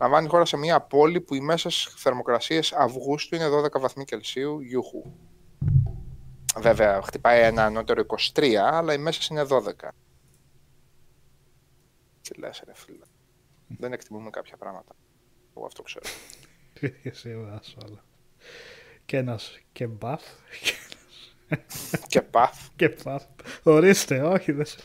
λαμβάνει 0.00 0.26
η 0.26 0.28
χώρα 0.28 0.44
σε 0.44 0.56
μια 0.56 0.80
πόλη 0.80 1.20
που 1.20 1.34
οι 1.34 1.40
μέσες 1.40 1.94
θερμοκρασίες 1.96 2.72
Αυγούστου 2.72 3.34
είναι 3.34 3.48
12 3.48 3.80
βαθμοί 3.80 4.04
Κελσίου, 4.04 4.60
γιούχου. 4.60 5.02
Βέβαια, 6.58 7.02
χτυπάει 7.02 7.40
ένα 7.40 7.64
ανώτερο 7.64 8.02
23, 8.34 8.54
αλλά 8.54 8.92
οι 8.92 8.98
μέσες 8.98 9.26
είναι 9.26 9.42
12. 9.42 9.88
Τι 12.22 12.38
λες 12.38 12.62
ρε 12.66 12.74
φίλε. 12.74 13.04
Δεν 13.66 13.92
εκτιμούμε 13.92 14.30
κάποια 14.30 14.56
πράγματα. 14.56 14.94
Εγώ 15.56 15.66
αυτό 15.66 15.82
ξέρω. 15.82 16.04
Εσύ 17.02 17.36
βάζω 17.36 17.74
όλα. 17.88 18.04
Και 19.04 19.16
ένας 19.16 19.58
και 19.72 19.86
μπαφ. 19.86 20.22
και 22.06 22.22
παθ. 22.22 22.68
Και 22.76 22.96
μπαφ. 23.04 23.22
Ορίστε, 23.62 24.20
όχι 24.20 24.52
δεν 24.52 24.64
σε... 24.66 24.78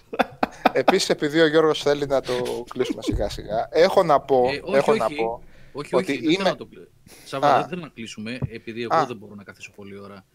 Επίσης, 0.73 1.09
επειδή 1.09 1.39
ο 1.39 1.47
Γιώργος 1.47 1.81
θέλει 1.81 2.05
να 2.05 2.21
το 2.21 2.63
κλείσουμε 2.69 3.01
σιγά 3.01 3.29
σιγά, 3.29 3.67
έχω 3.71 4.03
να 4.03 4.19
πω, 4.21 4.47
Ε, 4.47 4.61
όχι, 4.63 4.75
έχω 4.75 4.91
όχι. 4.91 4.99
να 4.99 5.07
πω, 5.09 5.43
Όχι, 5.73 5.95
Ότι 5.95 6.11
όχι, 6.11 6.13
δεν 6.13 6.21
θέλω 6.21 6.31
είμαι- 6.31 6.49
να 6.49 6.55
το 6.55 6.65
κλείσω. 6.65 6.87
Σάβα, 7.25 7.53
Α. 7.55 7.59
δεν 7.59 7.67
θέλω 7.69 7.81
να 7.81 7.87
κλείσουμε, 7.89 8.39
επειδή 8.49 8.81
εγώ 8.81 8.95
Α. 8.95 9.05
δεν 9.05 9.17
μπορώ 9.17 9.35
να 9.35 9.43
καθίσω 9.43 9.71
πολλή 9.75 9.99
ώρα. 9.99 10.25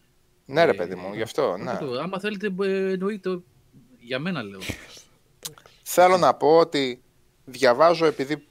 ναι 0.45 0.65
ρε 0.65 0.71
Ε, 0.71 0.73
παιδί 0.73 0.95
μου, 0.95 1.13
γι' 1.13 1.21
αυτό, 1.21 1.49
όχι 1.51 1.63
ναι. 1.63 1.77
το- 1.77 1.99
άμα 1.99 2.19
θέλετε, 2.19 2.47
ε, 2.61 2.91
εννοείται, 2.91 3.39
για 3.99 4.19
μένα 4.19 4.43
λέω. 4.43 4.59
Θέλω 5.83 6.17
να 6.17 6.33
πω 6.35 6.57
ότι 6.57 7.03
διαβάζω 7.49 8.05
επειδή 8.05 8.47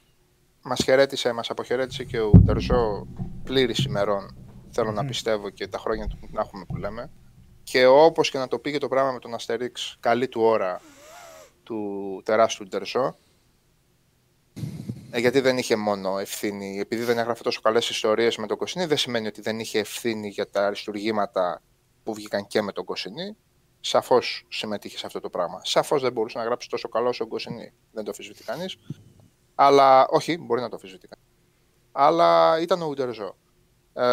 μας 0.62 0.82
χαιρέτησε, 0.84 1.32
μας 1.32 1.50
αποχαιρέτησε 1.50 2.04
και 2.04 2.20
ο 2.20 2.30
Τερζό 2.46 3.06
πλήρης 3.44 3.84
ημερών, 3.84 4.36
θέλω 4.70 4.92
να 4.92 5.04
πιστεύω 5.04 5.50
και 5.50 5.68
τα 5.68 5.78
χρόνια 5.78 6.06
του 6.06 6.18
να 6.30 6.40
έχουμε 6.40 6.64
που 6.64 6.76
λέμε, 6.76 7.10
και 7.62 7.86
όπως 7.86 8.30
και 8.30 8.38
να 8.38 8.48
το 8.48 8.58
πήγε 8.58 8.78
το 8.78 8.88
πράγμα 8.88 9.12
με 9.12 9.18
τον 9.18 9.34
Αστερίξ, 9.34 9.96
καλή 10.00 10.28
του 10.28 10.40
ώρα 10.40 10.80
του 11.62 12.22
τεράστιου 12.24 12.66
Τερζό, 12.66 13.16
ε, 15.10 15.18
γιατί 15.18 15.40
δεν 15.40 15.58
είχε 15.58 15.76
μόνο 15.76 16.18
ευθύνη, 16.18 16.78
επειδή 16.78 17.02
δεν 17.02 17.18
έγραφε 17.18 17.42
τόσο 17.42 17.60
καλές 17.60 17.88
ιστορίες 17.88 18.36
με 18.36 18.46
τον 18.46 18.56
Κοσινή, 18.56 18.84
δεν 18.84 18.96
σημαίνει 18.96 19.26
ότι 19.26 19.40
δεν 19.40 19.60
είχε 19.60 19.78
ευθύνη 19.78 20.28
για 20.28 20.50
τα 20.50 20.66
αριστουργήματα 20.66 21.62
που 22.02 22.14
βγήκαν 22.14 22.46
και 22.46 22.62
με 22.62 22.72
τον 22.72 22.84
Κοσινή. 22.84 23.36
Σαφώς 23.88 24.46
συμμετείχε 24.48 24.98
σε 24.98 25.06
αυτό 25.06 25.20
το 25.20 25.30
πράγμα. 25.30 25.60
Σαφώς 25.64 26.02
δεν 26.02 26.12
μπορούσε 26.12 26.38
να 26.38 26.44
γράψει 26.44 26.68
τόσο 26.68 26.88
καλό 26.88 27.08
όσο 27.08 27.24
ο 27.24 27.26
Γκοσινή. 27.26 27.72
Δεν 27.92 28.04
το 28.04 28.10
αφισβητεί 28.10 28.44
κανείς. 28.44 28.76
Αλλά. 29.54 30.06
Όχι, 30.08 30.38
μπορεί 30.38 30.60
να 30.60 30.68
το 30.68 30.76
αφισβητεί 30.76 31.08
κανείς. 31.08 31.26
Αλλά 31.92 32.60
ήταν 32.60 32.82
ο 32.82 32.86
Ουτερζό. 32.86 33.36
Ε, 33.92 34.04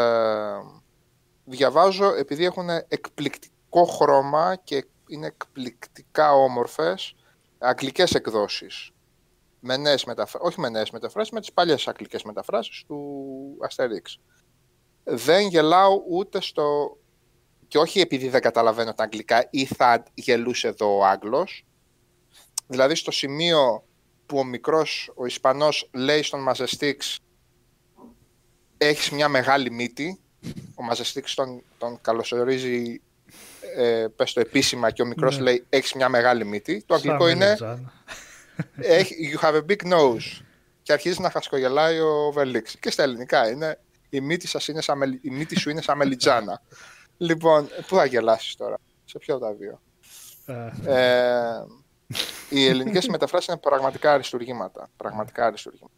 διαβάζω 1.44 2.14
επειδή 2.16 2.46
έχουν 2.46 2.70
εκπληκτικό 2.70 3.86
χρώμα 3.86 4.56
και 4.56 4.86
είναι 5.08 5.28
εκπληκτικά 5.28 6.34
όμορφες 6.34 7.16
αγγλικές 7.58 8.14
εκδόσεις. 8.14 8.92
Με 9.60 9.78
νέες 9.78 10.06
μεταφρα... 10.06 10.40
Όχι 10.42 10.60
με 10.60 10.70
νέες 10.70 10.92
μεταφράσεις, 10.92 11.34
με 11.34 11.40
τις 11.40 11.54
παλιές 11.54 11.88
αγγλικές 11.88 12.24
μεταφράσεις 12.24 12.84
του 12.88 13.58
Asterix. 13.70 14.20
Δεν 15.04 15.48
γελάω 15.48 16.04
ούτε 16.10 16.42
στο 16.42 16.98
και 17.74 17.80
όχι 17.80 18.00
επειδή 18.00 18.30
δεν 18.30 18.42
καταλαβαίνω 18.42 18.94
τα 18.94 19.04
αγγλικά 19.04 19.48
ή 19.50 19.66
θα 19.66 20.04
γελούσε 20.14 20.68
εδώ 20.68 20.98
ο 20.98 21.06
Άγγλος. 21.06 21.66
Δηλαδή 22.68 22.96
στο 22.96 23.12
σημείο 23.12 23.84
που 24.26 24.38
ο 24.38 24.44
μικρός, 24.44 25.12
ο 25.16 25.26
Ισπανός, 25.26 25.90
λέει 25.94 26.22
στον 26.22 26.40
Μαζεστίξ 26.42 27.20
έχεις 28.78 29.10
μια 29.10 29.28
μεγάλη 29.28 29.72
μύτη, 29.72 30.20
ο 30.76 30.84
Μαζεστήξ 30.84 31.34
τον, 31.34 31.64
τον 31.78 32.02
καλωσορίζει 32.02 33.02
ε, 33.78 34.06
πες 34.16 34.34
το 34.34 34.40
επίσημα 34.40 34.92
και 34.92 35.02
ο 35.02 35.06
μικρός 35.06 35.38
Ναι. 35.38 35.44
λέει 35.44 35.66
έχεις 35.70 35.94
μια 35.94 36.10
μεγάλη 36.10 36.46
μύτη. 36.46 36.84
Το 36.86 36.98
Σαν 36.98 37.10
αγγλικό 37.10 37.28
είναι 37.30 37.46
μελιτζάνα. 37.46 37.94
έχει- 38.76 39.16
you 39.34 39.46
have 39.46 39.56
a 39.56 39.66
big 39.72 39.94
nose 39.94 40.42
και 40.82 40.94
αρχίζει 40.94 41.22
να 41.22 41.30
χασκογελάει 41.30 42.00
ο 42.00 42.32
Βελίξ. 42.34 42.76
Και 42.80 42.92
στα 42.92 43.04
ελληνικά 43.04 43.50
είναι 43.50 43.80
η 44.10 44.20
μύτη, 44.22 44.48
σας 44.48 44.68
είναι 44.68 44.82
σαν, 44.82 44.98
μελι- 44.98 45.26
η 45.26 45.30
μύτη 45.30 45.60
σου 45.60 45.70
είναι 45.70 45.82
σαν 45.82 45.98
μελιτζάνα. 45.98 46.62
Λοιπόν, 47.18 47.68
πού 47.88 47.96
θα 47.96 48.06
γελάσεις 48.06 48.56
τώρα, 48.56 48.78
σε 49.06 49.18
ποιο 49.20 49.36
από 49.36 49.44
τα 49.46 49.54
δύο; 49.54 49.82
Ε, 50.46 50.72
Ε, 50.86 51.64
οι 52.50 52.66
ελληνικές 52.68 53.08
μεταφράσεις 53.16 53.48
είναι 53.48 53.58
πραγματικά 53.58 54.12
αριστουργήματα. 54.14 54.90
Πραγματικά 54.98 55.46
αριστουργήματα. 55.46 55.94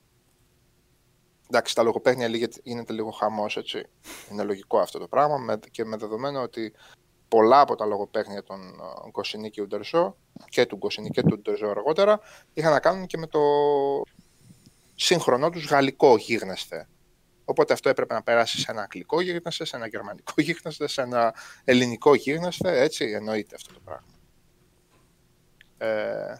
Εντάξει, 1.50 1.72
στα 1.72 1.84
λογοπαίγνια 1.84 2.28
λίγε- 2.28 2.58
γίνεται 2.64 2.94
λίγο 2.94 3.12
χαμός, 3.12 3.58
έτσι. 3.58 3.86
Είναι 4.32 4.44
λογικό 4.44 4.80
αυτό 4.80 5.00
το 5.00 5.08
πράγμα 5.08 5.38
με, 5.38 5.60
και 5.72 5.86
με 5.86 5.98
δεδομένο 5.98 6.42
ότι 6.42 6.74
πολλά 7.28 7.60
από 7.60 7.76
τα 7.76 7.86
λογοπαίγνια 7.86 8.44
των 8.44 8.60
ε, 9.06 9.10
Γκοσινή 9.10 9.50
και 9.50 9.62
Ουντερζό 9.62 10.16
και 10.50 10.66
του 10.66 10.76
Γκοσινή 10.76 11.10
και 11.10 11.22
του 11.22 11.30
Ουντερζό 11.34 11.68
αργότερα 11.70 12.20
είχαν 12.54 12.72
να 12.72 12.80
κάνουν 12.80 13.06
και 13.06 13.18
με 13.18 13.28
το 13.28 13.40
σύγχρονό 14.96 15.50
τους 15.50 15.66
γαλλικό 15.66 16.18
γίγνεσθε. 16.18 16.88
Οπότε 17.46 17.74
αυτό 17.74 17.90
έπρεπε 17.90 18.14
να 18.14 18.24
περάσει 18.24 18.60
σε 18.60 18.72
ένα 18.72 18.82
αγγλικό 18.82 19.22
γίγνεσθε, 19.22 19.66
σε 19.66 19.76
ένα 19.76 19.88
γερμανικό 19.88 20.34
γίγνεσθε, 20.42 20.88
σε 20.88 21.02
ένα 21.02 21.36
ελληνικό 21.64 22.16
γίγνεσθε, 22.16 22.82
έτσι 22.82 23.06
εννοείται 23.06 23.56
αυτό 23.56 23.74
το 23.74 23.80
πράγμα. 23.86 24.14
Ε, 25.78 26.36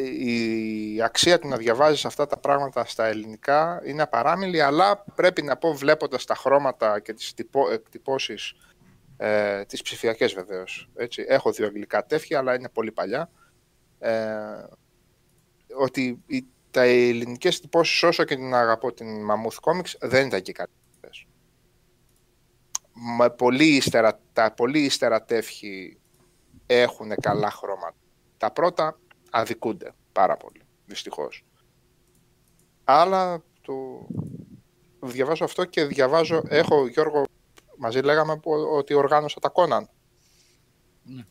η 0.00 1.02
αξία 1.02 1.38
του 1.38 1.48
να 1.48 1.56
διαβάζεις 1.56 2.04
αυτά 2.04 2.26
τα 2.26 2.36
πράγματα 2.38 2.84
στα 2.84 3.06
ελληνικά 3.06 3.82
είναι 3.84 4.02
απαράμιλη, 4.02 4.60
αλλά 4.60 5.04
πρέπει 5.14 5.42
να 5.42 5.56
πω 5.56 5.74
βλέποντας 5.74 6.24
τα 6.24 6.34
χρώματα 6.34 7.00
και 7.00 7.12
τις 7.12 7.34
τυπω, 7.34 7.70
εκτυπώσεις, 7.70 8.54
ε, 9.16 9.64
τις 9.64 9.82
ψηφιακές 9.82 10.34
βεβαίως. 10.34 10.88
Έτσι. 10.96 11.24
Έχω 11.28 11.52
δύο 11.52 11.66
αγγλικά 11.66 12.06
τεύχη, 12.06 12.34
αλλά 12.34 12.54
είναι 12.54 12.68
πολύ 12.68 12.92
παλιά. 12.92 13.30
Ε, 13.98 14.14
ότι 15.74 16.22
οι, 16.26 16.44
τα 16.72 16.82
ελληνικές 16.82 17.60
τυπώσεις, 17.60 18.02
όσο 18.02 18.24
και 18.24 18.34
την 18.36 18.54
αγαπώ 18.54 18.92
την 18.92 19.06
Mammoth 19.30 19.70
Comics, 19.70 19.94
δεν 20.00 20.26
ήταν 20.26 20.42
και 20.42 20.52
καλύτερες. 20.52 21.26
Μα 22.92 23.30
πολύ 23.30 23.76
ύστερα, 23.76 24.20
τα 24.32 24.52
πολύ 24.52 24.78
ύστερα 24.84 25.24
τεύχη 25.24 25.98
έχουν 26.66 27.14
καλά 27.20 27.50
χρώματα. 27.50 27.96
Τα 28.36 28.50
πρώτα 28.52 28.98
αδικούνται 29.30 29.94
πάρα 30.12 30.36
πολύ, 30.36 30.62
δυστυχώς. 30.86 31.44
Αλλά 32.84 33.42
το... 33.60 34.06
διαβάζω 35.00 35.44
αυτό 35.44 35.64
και 35.64 35.84
διαβάζω, 35.84 36.42
έχω 36.48 36.86
Γιώργο, 36.86 37.24
μαζί 37.76 38.00
λέγαμε 38.00 38.36
που- 38.38 38.70
ότι 38.76 38.94
οργάνωσα 38.94 39.40
τα 39.40 39.52
Conan. 39.54 39.82
Ναι. 41.02 41.22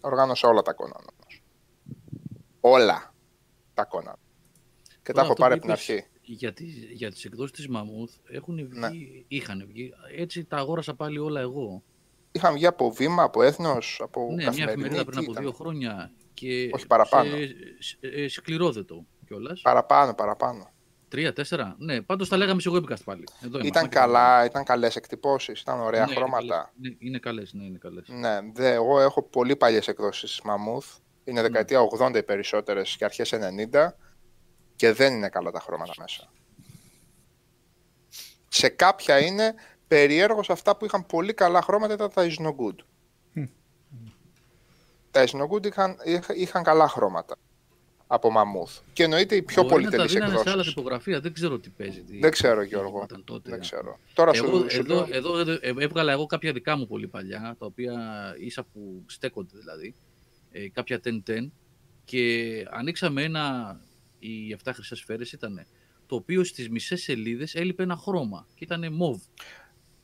Οργάνωσα 0.00 0.48
όλα 0.48 0.62
τα 0.62 0.74
Conan 0.74 1.04
όμως. 1.12 1.42
Όλα 2.60 3.14
τα 3.74 3.88
Conan. 3.90 4.21
Και 5.02 5.12
τα 5.12 5.12
Τώρα, 5.12 5.22
έχω 5.24 5.32
αυτό 5.32 5.42
πάρει 5.42 5.60
που 5.60 5.66
από 5.66 5.78
την 5.78 5.88
είπες 5.88 5.88
αρχή. 5.88 6.06
Για, 6.24 6.52
τις, 6.52 6.74
για 6.92 7.10
τις 7.10 7.24
εκδόσεις 7.24 7.52
της 7.52 7.68
Μαμούθ 7.68 8.12
έχουν 8.30 8.54
βγει, 8.56 8.78
Ναι. 8.78 8.88
είχαν 9.28 9.64
βγει. 9.66 9.92
Έτσι 10.16 10.44
τα 10.44 10.56
αγόρασα 10.56 10.94
πάλι 10.94 11.18
όλα 11.18 11.40
εγώ. 11.40 11.82
Είχαν 12.32 12.52
βγει 12.54 12.66
από 12.66 12.90
βήμα, 12.92 13.22
από 13.22 13.42
έθνος, 13.42 14.00
από 14.02 14.20
ναι, 14.28 14.34
μια 14.34 14.44
καθημερινή. 14.44 14.72
εφημερίδα 14.72 15.04
πριν 15.04 15.18
τι 15.18 15.22
από 15.24 15.32
ήταν; 15.32 15.42
δύο 15.44 15.52
χρόνια. 15.52 16.10
Και 16.34 16.70
Όχι, 16.72 16.86
παραπάνω. 16.86 17.30
Σε, 17.30 17.46
σε- 17.78 17.98
ε, 18.00 18.28
σκληρόδετο 18.28 19.04
κιόλας. 19.26 19.60
Παραπάνω, 19.60 20.14
παραπάνω. 20.14 20.70
Τρία, 21.08 21.32
τέσσερα. 21.32 21.76
Ναι, 21.78 22.02
πάντως 22.02 22.28
τα 22.28 22.36
λέγαμε 22.36 22.60
σε 22.60 22.70
webcast 22.72 23.04
πάλι. 23.04 23.24
Εδώ 23.44 23.58
είμαστε. 23.58 23.66
Ήταν 23.66 23.88
καλά, 23.88 24.44
ήταν 24.44 24.64
καλές 24.64 24.96
εκτυπώσεις, 24.96 25.60
ήταν 25.60 25.80
ωραία 25.80 26.06
Ναι, 26.06 26.14
χρώματα. 26.14 26.44
Είναι, 26.44 26.54
καλές. 26.54 26.72
είναι, 26.82 26.96
είναι 27.00 27.18
καλές, 27.18 27.52
ναι, 27.52 27.64
είναι 27.64 27.78
καλές. 27.78 28.08
Ναι, 28.08 28.38
δε, 28.54 28.72
εγώ 28.72 29.00
έχω 29.00 29.22
πολύ 29.22 29.56
παλιές 29.56 29.88
εκδόσεις 29.88 30.30
της 30.30 30.40
Mammoth. 30.44 30.98
Είναι 31.24 31.42
δεκαετία 31.42 31.80
80 31.80 32.16
οι 32.18 32.22
περισσότερες 32.22 32.96
και 32.96 33.04
αρχές 33.04 33.32
90 33.32 33.96
και 34.82 34.92
δεν 34.92 35.14
είναι 35.14 35.28
καλά 35.28 35.50
τα 35.50 35.60
χρώματα 35.60 35.92
μέσα. 35.98 36.32
Σε 38.48 38.68
κάποια 38.68 39.18
είναι 39.18 39.54
περίεργος 39.88 40.50
αυτά 40.50 40.76
που 40.76 40.84
είχαν 40.84 41.06
πολύ 41.06 41.34
καλά 41.34 41.62
χρώματα 41.62 41.94
ήταν 41.94 42.10
τα 42.14 42.26
Is 42.26 42.42
No 42.46 42.48
Good. 42.48 42.74
Μμ. 43.32 43.44
Τα 45.10 45.24
Is 45.24 45.30
No 45.30 45.48
Good 45.48 45.66
είχαν, 45.66 45.96
είχα- 46.04 46.34
είχαν 46.34 46.62
καλά 46.62 46.88
χρώματα 46.88 47.36
από 48.06 48.28
Mammoth. 48.36 48.80
Και 48.92 49.02
εννοείται 49.02 49.36
οι 49.36 49.42
πιο 49.42 49.62
Μπορεί 49.62 49.84
να 49.84 49.90
τα 49.90 49.96
πολυτελείς 49.96 50.12
δίνανε 50.12 50.32
σε 50.32 50.40
άλλα 50.40 50.50
εκδόσεις. 50.50 50.74
τυπογραφία, 50.74 51.20
δεν 51.20 51.32
ξέρω 51.32 51.58
τι 51.58 51.68
παίζει. 51.68 52.00
Τι, 52.02 52.18
Δεν 52.18 52.30
ξέρω 52.30 52.60
τι 52.60 52.66
Γιώργο, 52.66 52.90
γινόταν 52.90 53.24
τότε. 53.24 53.50
δεν 53.50 53.60
ξέρω. 53.60 53.98
Τώρα 54.14 54.32
σου, 54.34 54.44
Εγώ, 54.44 54.68
σου 54.68 54.78
εδώ, 54.80 54.94
λέω- 54.94 55.06
εδώ, 55.10 55.38
εδώ 55.38 55.52
ε, 55.52 55.72
έβγαλα 55.84 56.12
εγώ 56.12 56.26
κάποια 56.26 56.52
δικά 56.52 56.76
μου 56.76 56.86
πολύ 56.86 57.06
παλιά, 57.08 57.56
τα 57.58 57.66
οποία 57.66 57.92
ίσα 58.38 58.62
που 58.62 59.04
στέκονται 59.06 59.58
δηλαδή, 59.58 59.94
ε, 60.52 60.68
κάποια 60.68 61.00
10-10 61.00 61.52
και 62.04 62.52
ανοίξαμε 62.70 63.22
ένα, 63.22 63.76
οι 64.22 64.56
7 64.64 64.70
χρυσές 64.74 64.98
σφαίρες 64.98 65.32
ήταν 65.32 65.66
το 66.06 66.14
οποίο 66.14 66.44
στις 66.44 66.68
μισές 66.68 67.02
σελίδες 67.02 67.54
έλειπε 67.54 67.82
ένα 67.82 67.96
χρώμα 67.96 68.46
και 68.54 68.64
ήταν 68.64 68.92
μοβ. 68.92 69.20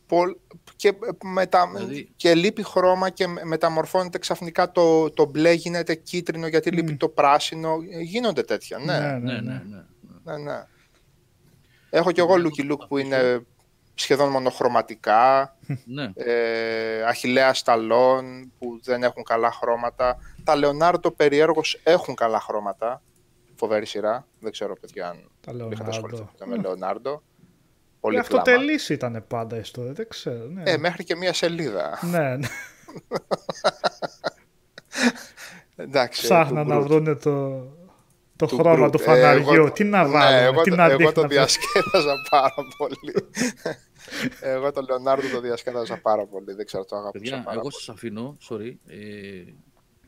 Πολ- 0.06 0.36
και, 0.76 0.92
μετα... 1.34 1.70
Δηλαδή- 1.74 2.12
και 2.16 2.34
λείπει 2.34 2.62
χρώμα 2.62 3.10
και 3.10 3.26
με- 3.26 3.44
μεταμορφώνεται 3.44 4.18
ξαφνικά 4.18 4.72
το, 4.72 5.10
το 5.10 5.24
μπλε 5.26 5.52
γίνεται 5.52 5.94
κίτρινο 5.94 6.46
γιατί 6.46 6.70
λείπει 6.70 6.92
Μμ. 6.92 6.96
το 6.96 7.08
πράσινο. 7.08 7.76
Ε, 7.90 8.00
Γίνονται 8.00 8.42
τέτοια, 8.42 8.78
ναι. 8.78 8.98
ναι, 8.98 9.08
Ναι, 9.08 9.16
ναι, 9.18 9.32
ναι, 9.32 9.40
ναι. 9.40 9.84
ναι. 10.24 10.36
ναι, 10.36 10.42
ναι. 10.42 10.64
Έχω 11.90 12.12
κι 12.12 12.20
εγώ 12.20 12.38
Ναι, 12.38 12.48
Lucky 12.48 12.62
Luke 12.62 12.76
που 12.76 12.82
αυτό. 12.82 12.98
είναι 12.98 13.46
σχεδόν 13.94 14.30
μονοχρωματικά, 14.30 15.56
ναι. 15.84 16.10
ε, 16.14 17.02
Αχιλέα 17.02 17.54
Σταλόν 17.54 18.52
που 18.58 18.80
δεν 18.82 19.02
έχουν 19.02 19.22
καλά 19.22 19.50
χρώματα. 19.52 20.16
Τα 20.44 20.56
Λεωνάρντο 20.56 21.10
περιέργως 21.10 21.80
έχουν 21.82 22.14
καλά 22.14 22.40
χρώματα. 22.40 23.02
Φοβερή 23.58 23.86
σειρά. 23.86 24.26
Δεν 24.40 24.52
ξέρω 24.52 24.74
παιδιά 24.80 25.08
αν 25.08 25.30
Τα 25.40 25.52
είχατε 25.72 25.90
ασχοληθεί 25.90 26.16
Λεωνάρντο. 26.22 26.32
ποτέ 26.38 26.46
με 26.46 26.56
Λεωνάρντο. 26.56 27.16
Και 27.16 28.00
Πολύ 28.00 28.20
κλάμα. 28.20 28.38
αυτοτελής 28.42 28.88
ήταν 28.88 29.24
πάντα 29.28 29.56
η 29.56 29.60
ιστορία, 29.60 29.92
δεν 29.92 30.08
ξέρω. 30.08 30.44
Ναι, 30.44 30.62
Ε, 30.70 30.76
μέχρι 30.78 31.04
και 31.04 31.16
μία 31.16 31.32
σελίδα. 31.32 31.98
ναι, 32.10 32.36
ναι. 32.36 32.46
Εντάξει, 35.76 36.22
Ψάχναν 36.22 36.66
του 36.66 36.72
να 36.74 36.78
Groot. 36.80 36.82
βρούνε 36.86 37.14
το, 37.14 37.58
το 38.36 38.46
Του 38.46 38.56
χρώμα 38.56 38.86
Groot. 38.86 38.92
του 38.92 39.00
Ε, 39.00 39.04
φαναριού. 39.04 39.52
εγώ- 39.54 39.72
τι 39.72 39.84
να 39.84 40.02
ναι, 40.02 40.08
βάλουμε, 40.12 40.42
εγώ, 40.42 40.62
τι 40.62 40.70
το- 40.70 40.76
να 40.76 40.84
εγώ 40.84 40.96
δείχνουμε. 40.96 41.12
το 41.12 41.26
διασκέδαζα 41.26 42.14
πάρα 42.30 42.54
πολύ. 42.76 43.26
εγώ 44.54 44.72
τον 44.72 44.84
Λεωνάρντο 44.88 45.28
το 45.28 45.40
διασκέδαζα 45.40 45.96
πάρα 46.00 46.26
πολύ. 46.26 46.52
Δεν 46.52 46.66
ξέρω, 46.66 46.84
το 46.84 46.96
αγαπούσα 46.96 47.18
Παιδιά, 47.22 47.36
πάρα 47.42 47.50
εγώ 47.52 47.60
πολύ. 47.60 47.74
σας 47.74 47.88
αφήνω, 47.88 48.36
sorry, 48.48 48.72
ε, 48.86 48.96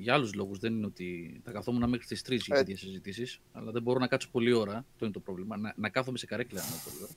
για 0.01 0.15
άλλους 0.15 0.35
λόγους. 0.35 0.59
Δεν 0.59 0.75
είναι 0.75 0.87
ότι 0.87 1.41
θα 1.45 1.51
καθόμουν 1.53 1.89
μέχρι 1.89 2.07
τις 2.07 2.23
3 2.23 2.37
για 2.37 2.57
Ε. 2.57 2.59
τέτοιες 2.59 2.79
συζητήσεις, 2.81 3.41
αλλά 3.53 3.71
δεν 3.71 3.83
μπορώ 3.83 3.99
να 3.99 4.07
κάτσω 4.07 4.29
πολλή 4.31 4.53
ώρα. 4.53 4.77
Αυτό 4.93 5.05
είναι 5.05 5.15
το 5.15 5.21
πρόβλημα. 5.21 5.57
Να, 5.57 5.73
να 5.77 5.89
κάθομαι 5.89 6.19
σε 6.19 6.27
καρέκλα 6.27 6.61
να 6.61 6.77
πολλή 6.85 7.03
ώρα. 7.03 7.13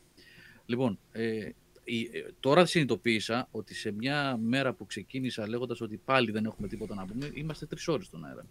Λοιπόν, 0.65 0.99
ε, 1.11 1.49
η- 1.83 2.09
ε, 2.13 2.25
τώρα 2.39 2.65
συνειδητοποίησα 2.65 3.47
ότι 3.51 3.73
σε 3.75 3.91
μια 3.91 4.37
μέρα 4.41 4.73
που 4.73 4.85
ξεκίνησα 4.85 5.47
λέγοντας 5.47 5.81
ότι 5.81 5.97
πάλι 6.05 6.31
δεν 6.31 6.45
έχουμε 6.45 6.67
τίποτα 6.67 6.95
να 6.95 7.05
πούμε, 7.05 7.29
είμαστε 7.33 7.65
τρεις 7.65 7.87
ώρες 7.87 8.05
στον 8.05 8.25
αέρα. 8.25 8.45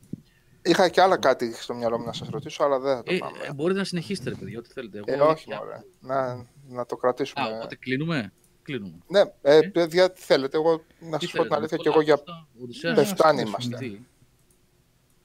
Είχα 0.64 0.88
και 0.88 1.00
άλλα 1.00 1.16
κάτι 1.18 1.52
στο 1.54 1.74
μυαλό 1.74 1.98
μου 1.98 2.04
να 2.04 2.12
σας 2.12 2.28
ρωτήσω, 2.28 2.64
αλλά 2.64 2.78
δεν 2.78 2.96
θα 2.96 3.02
το 3.02 3.14
Ε, 3.14 3.18
πάμε. 3.18 3.38
ε, 3.48 3.52
μπορείτε 3.52 3.78
να 3.78 3.84
συνεχίσετε, 3.84 4.30
ρε 4.30 4.36
παιδιά, 4.36 4.58
ό,τι 4.58 4.72
θέλετε. 4.72 4.98
Ε, 5.04 5.12
Εγώ- 5.12 5.26
όχι, 5.28 5.48
μωρέ. 5.50 5.82
Να, 6.00 6.46
να 6.68 6.86
το 6.86 6.96
κρατήσουμε. 6.96 7.44
Α, 7.44 7.56
οπότε 7.56 7.76
κλείνουμε; 7.76 8.32
Κλείνουμε. 8.64 8.98
Ναι, 9.08 9.20
ε, 9.42 9.56
Ε. 9.56 9.60
παιδιά, 9.68 10.12
τι 10.12 10.20
θέλετε. 10.20 10.56
Εγώ, 10.56 10.70
να 10.70 11.18
Τι 11.18 11.24
σας 11.24 11.32
πω 11.32 11.42
την 11.42 11.50
θέλετε, 11.50 11.54
αλήθεια, 11.54 11.76
πολλά 11.76 11.82
και 11.82 11.88
εγώ 11.88 12.00
για 12.00 12.14
αυτά, 12.14 12.48
Οδυσσέας, 12.62 12.94
πεφτάνη 12.94 13.40
ας 13.42 13.48
είμαστε. 13.48 14.00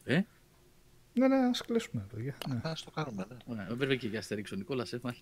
Τι. 0.08 0.14
Ε, 0.14 0.26
Ναι, 1.14 1.28
ναι, 1.28 1.36
ας 1.36 1.62
κλείσουμε, 1.62 2.06
παιδιά. 2.14 2.36
Ναι. 2.48 2.60
Ας 2.64 2.84
το 2.84 2.92
κάνουμε, 2.92 3.26
ναι. 3.30 3.38
ωραία, 3.46 3.68
βέβαια 3.76 3.96
και 3.96 4.08
για 4.08 4.20
αστερίξω 4.20 4.56
ο 4.56 4.58
Νικόλας, 4.58 4.94
ε, 4.94 5.00
μάχη. 5.04 5.22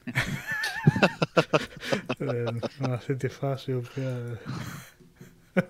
ε, 2.18 2.44
με 2.78 2.94
αυτή 2.94 3.16
τη 3.16 3.28
φάση 3.28 3.72
η 3.72 3.74
οποία 3.74 4.40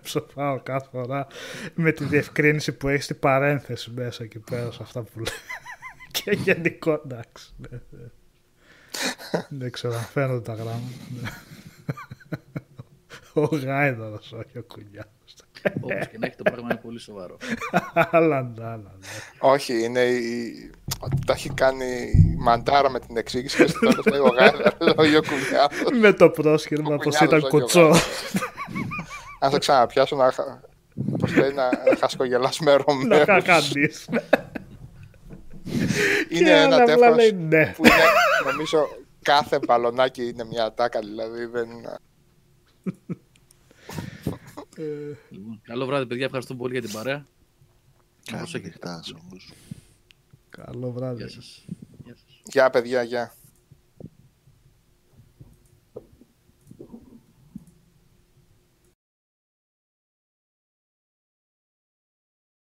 ψοφάω 0.01 0.59
κάθε 0.61 0.87
φορά 0.91 1.27
με 1.75 1.91
τη 1.91 2.03
διευκρίνηση 2.05 2.71
που 2.71 2.87
έχεις 2.87 3.03
στην 3.03 3.19
παρένθεση 3.19 3.91
μέσα 3.91 4.23
εκεί 4.23 4.39
πέρα 4.39 4.71
σε 4.71 4.79
αυτά 4.81 5.01
που 5.03 5.19
λέει. 5.19 5.33
και 6.11 6.31
γενικό 6.31 7.01
εντάξει. 7.05 7.53
ναι, 7.57 7.79
ναι. 7.89 8.07
Δεν 9.49 9.71
ξέρω 9.71 9.93
αν 9.95 10.03
φαίνονται 10.03 10.41
τα 10.41 10.53
γράμματα. 10.53 10.81
ναι. 11.21 11.29
Ο 13.33 13.43
Γάιδαρος, 13.55 14.31
όχι 14.31 14.57
ο 14.57 14.63
Κουνιάδος. 14.63 15.11
Όπως 15.81 16.07
και 16.07 16.17
να 16.19 16.25
έχει 16.27 16.35
το 16.35 16.43
πράγμα 16.43 16.67
είναι 16.71 16.79
πολύ 16.83 16.99
σοβαρό. 16.99 17.37
Άλλα, 17.93 18.51
άλλα. 18.59 18.75
ναι. 18.99 19.07
Όχι, 19.39 19.83
είναι 19.83 19.99
η... 20.01 20.53
Τα 21.25 21.33
έχει 21.33 21.49
κάνει 21.53 21.85
η 22.15 22.35
Μαντάρα 22.39 22.89
με 22.89 22.99
την 22.99 23.17
εξήγηση 23.17 23.57
και 23.57 23.67
στο 23.67 23.79
τέλος 23.79 24.05
λέει 24.11 24.19
ο 24.19 24.27
Γάιδαρος, 24.37 24.93
ο 24.97 25.03
Γιωκουμιάδος. 25.05 25.99
Με 25.99 26.13
το 26.13 26.29
πρόσχημα 26.29 26.93
Ο 26.93 26.97
πως 26.97 27.03
Κουνιάδος, 27.17 27.27
ήταν 27.27 27.37
όχι 27.37 27.47
ο 27.55 27.59
κοτσό. 27.59 27.79
Γάιδαρος. 27.79 28.03
Αν 29.39 29.51
σε 29.51 29.57
ξαναπιάσω 29.57 30.15
να, 30.15 30.31
χα- 30.31 30.61
πώς 31.19 31.35
λέει, 31.35 31.51
να, 31.53 31.63
να 31.65 31.95
χασκογελάς 31.99 32.59
με 32.59 32.71
Να 32.71 32.77
Ρωμαίο. 32.77 33.25
χαχαντείς. 33.25 34.07
Είναι 36.29 36.43
Και 36.43 36.51
ένα 36.51 36.63
άλλα 36.75 36.75
απλά 36.75 36.95
τεύχος 36.95 37.15
λέει 37.15 37.31
ναι. 37.31 37.73
που 37.75 37.85
είναι, 37.85 38.51
νομίζω, 38.51 38.87
κάθε 39.21 39.59
μπαλονάκι 39.65 40.27
είναι 40.27 40.43
μια 40.45 40.63
ατάκα, 40.65 40.99
δηλαδή 40.99 41.45
δεν... 41.45 41.67
Λοιπόν, 45.29 45.61
καλό 45.63 45.85
βράδυ, 45.85 46.05
παιδιά. 46.05 46.25
Ευχαριστώ 46.25 46.55
πολύ 46.55 46.71
για 46.73 46.81
την 46.81 46.91
παρέα. 46.91 47.15
Να 47.15 47.25
Καλή 48.25 48.37
προσέχετε. 48.37 48.67
νύχτα 48.69 49.03
σε 49.03 49.13
όλους. 49.29 49.51
Καλό 50.49 50.91
βράδυ. 50.91 51.17
Γεια 51.17 51.29
σας. 51.29 51.65
Γεια 52.05 52.15
σας. 52.15 52.41
Γεια 52.45 52.69
παιδιά, 52.69 53.03
γεια. 53.03 53.33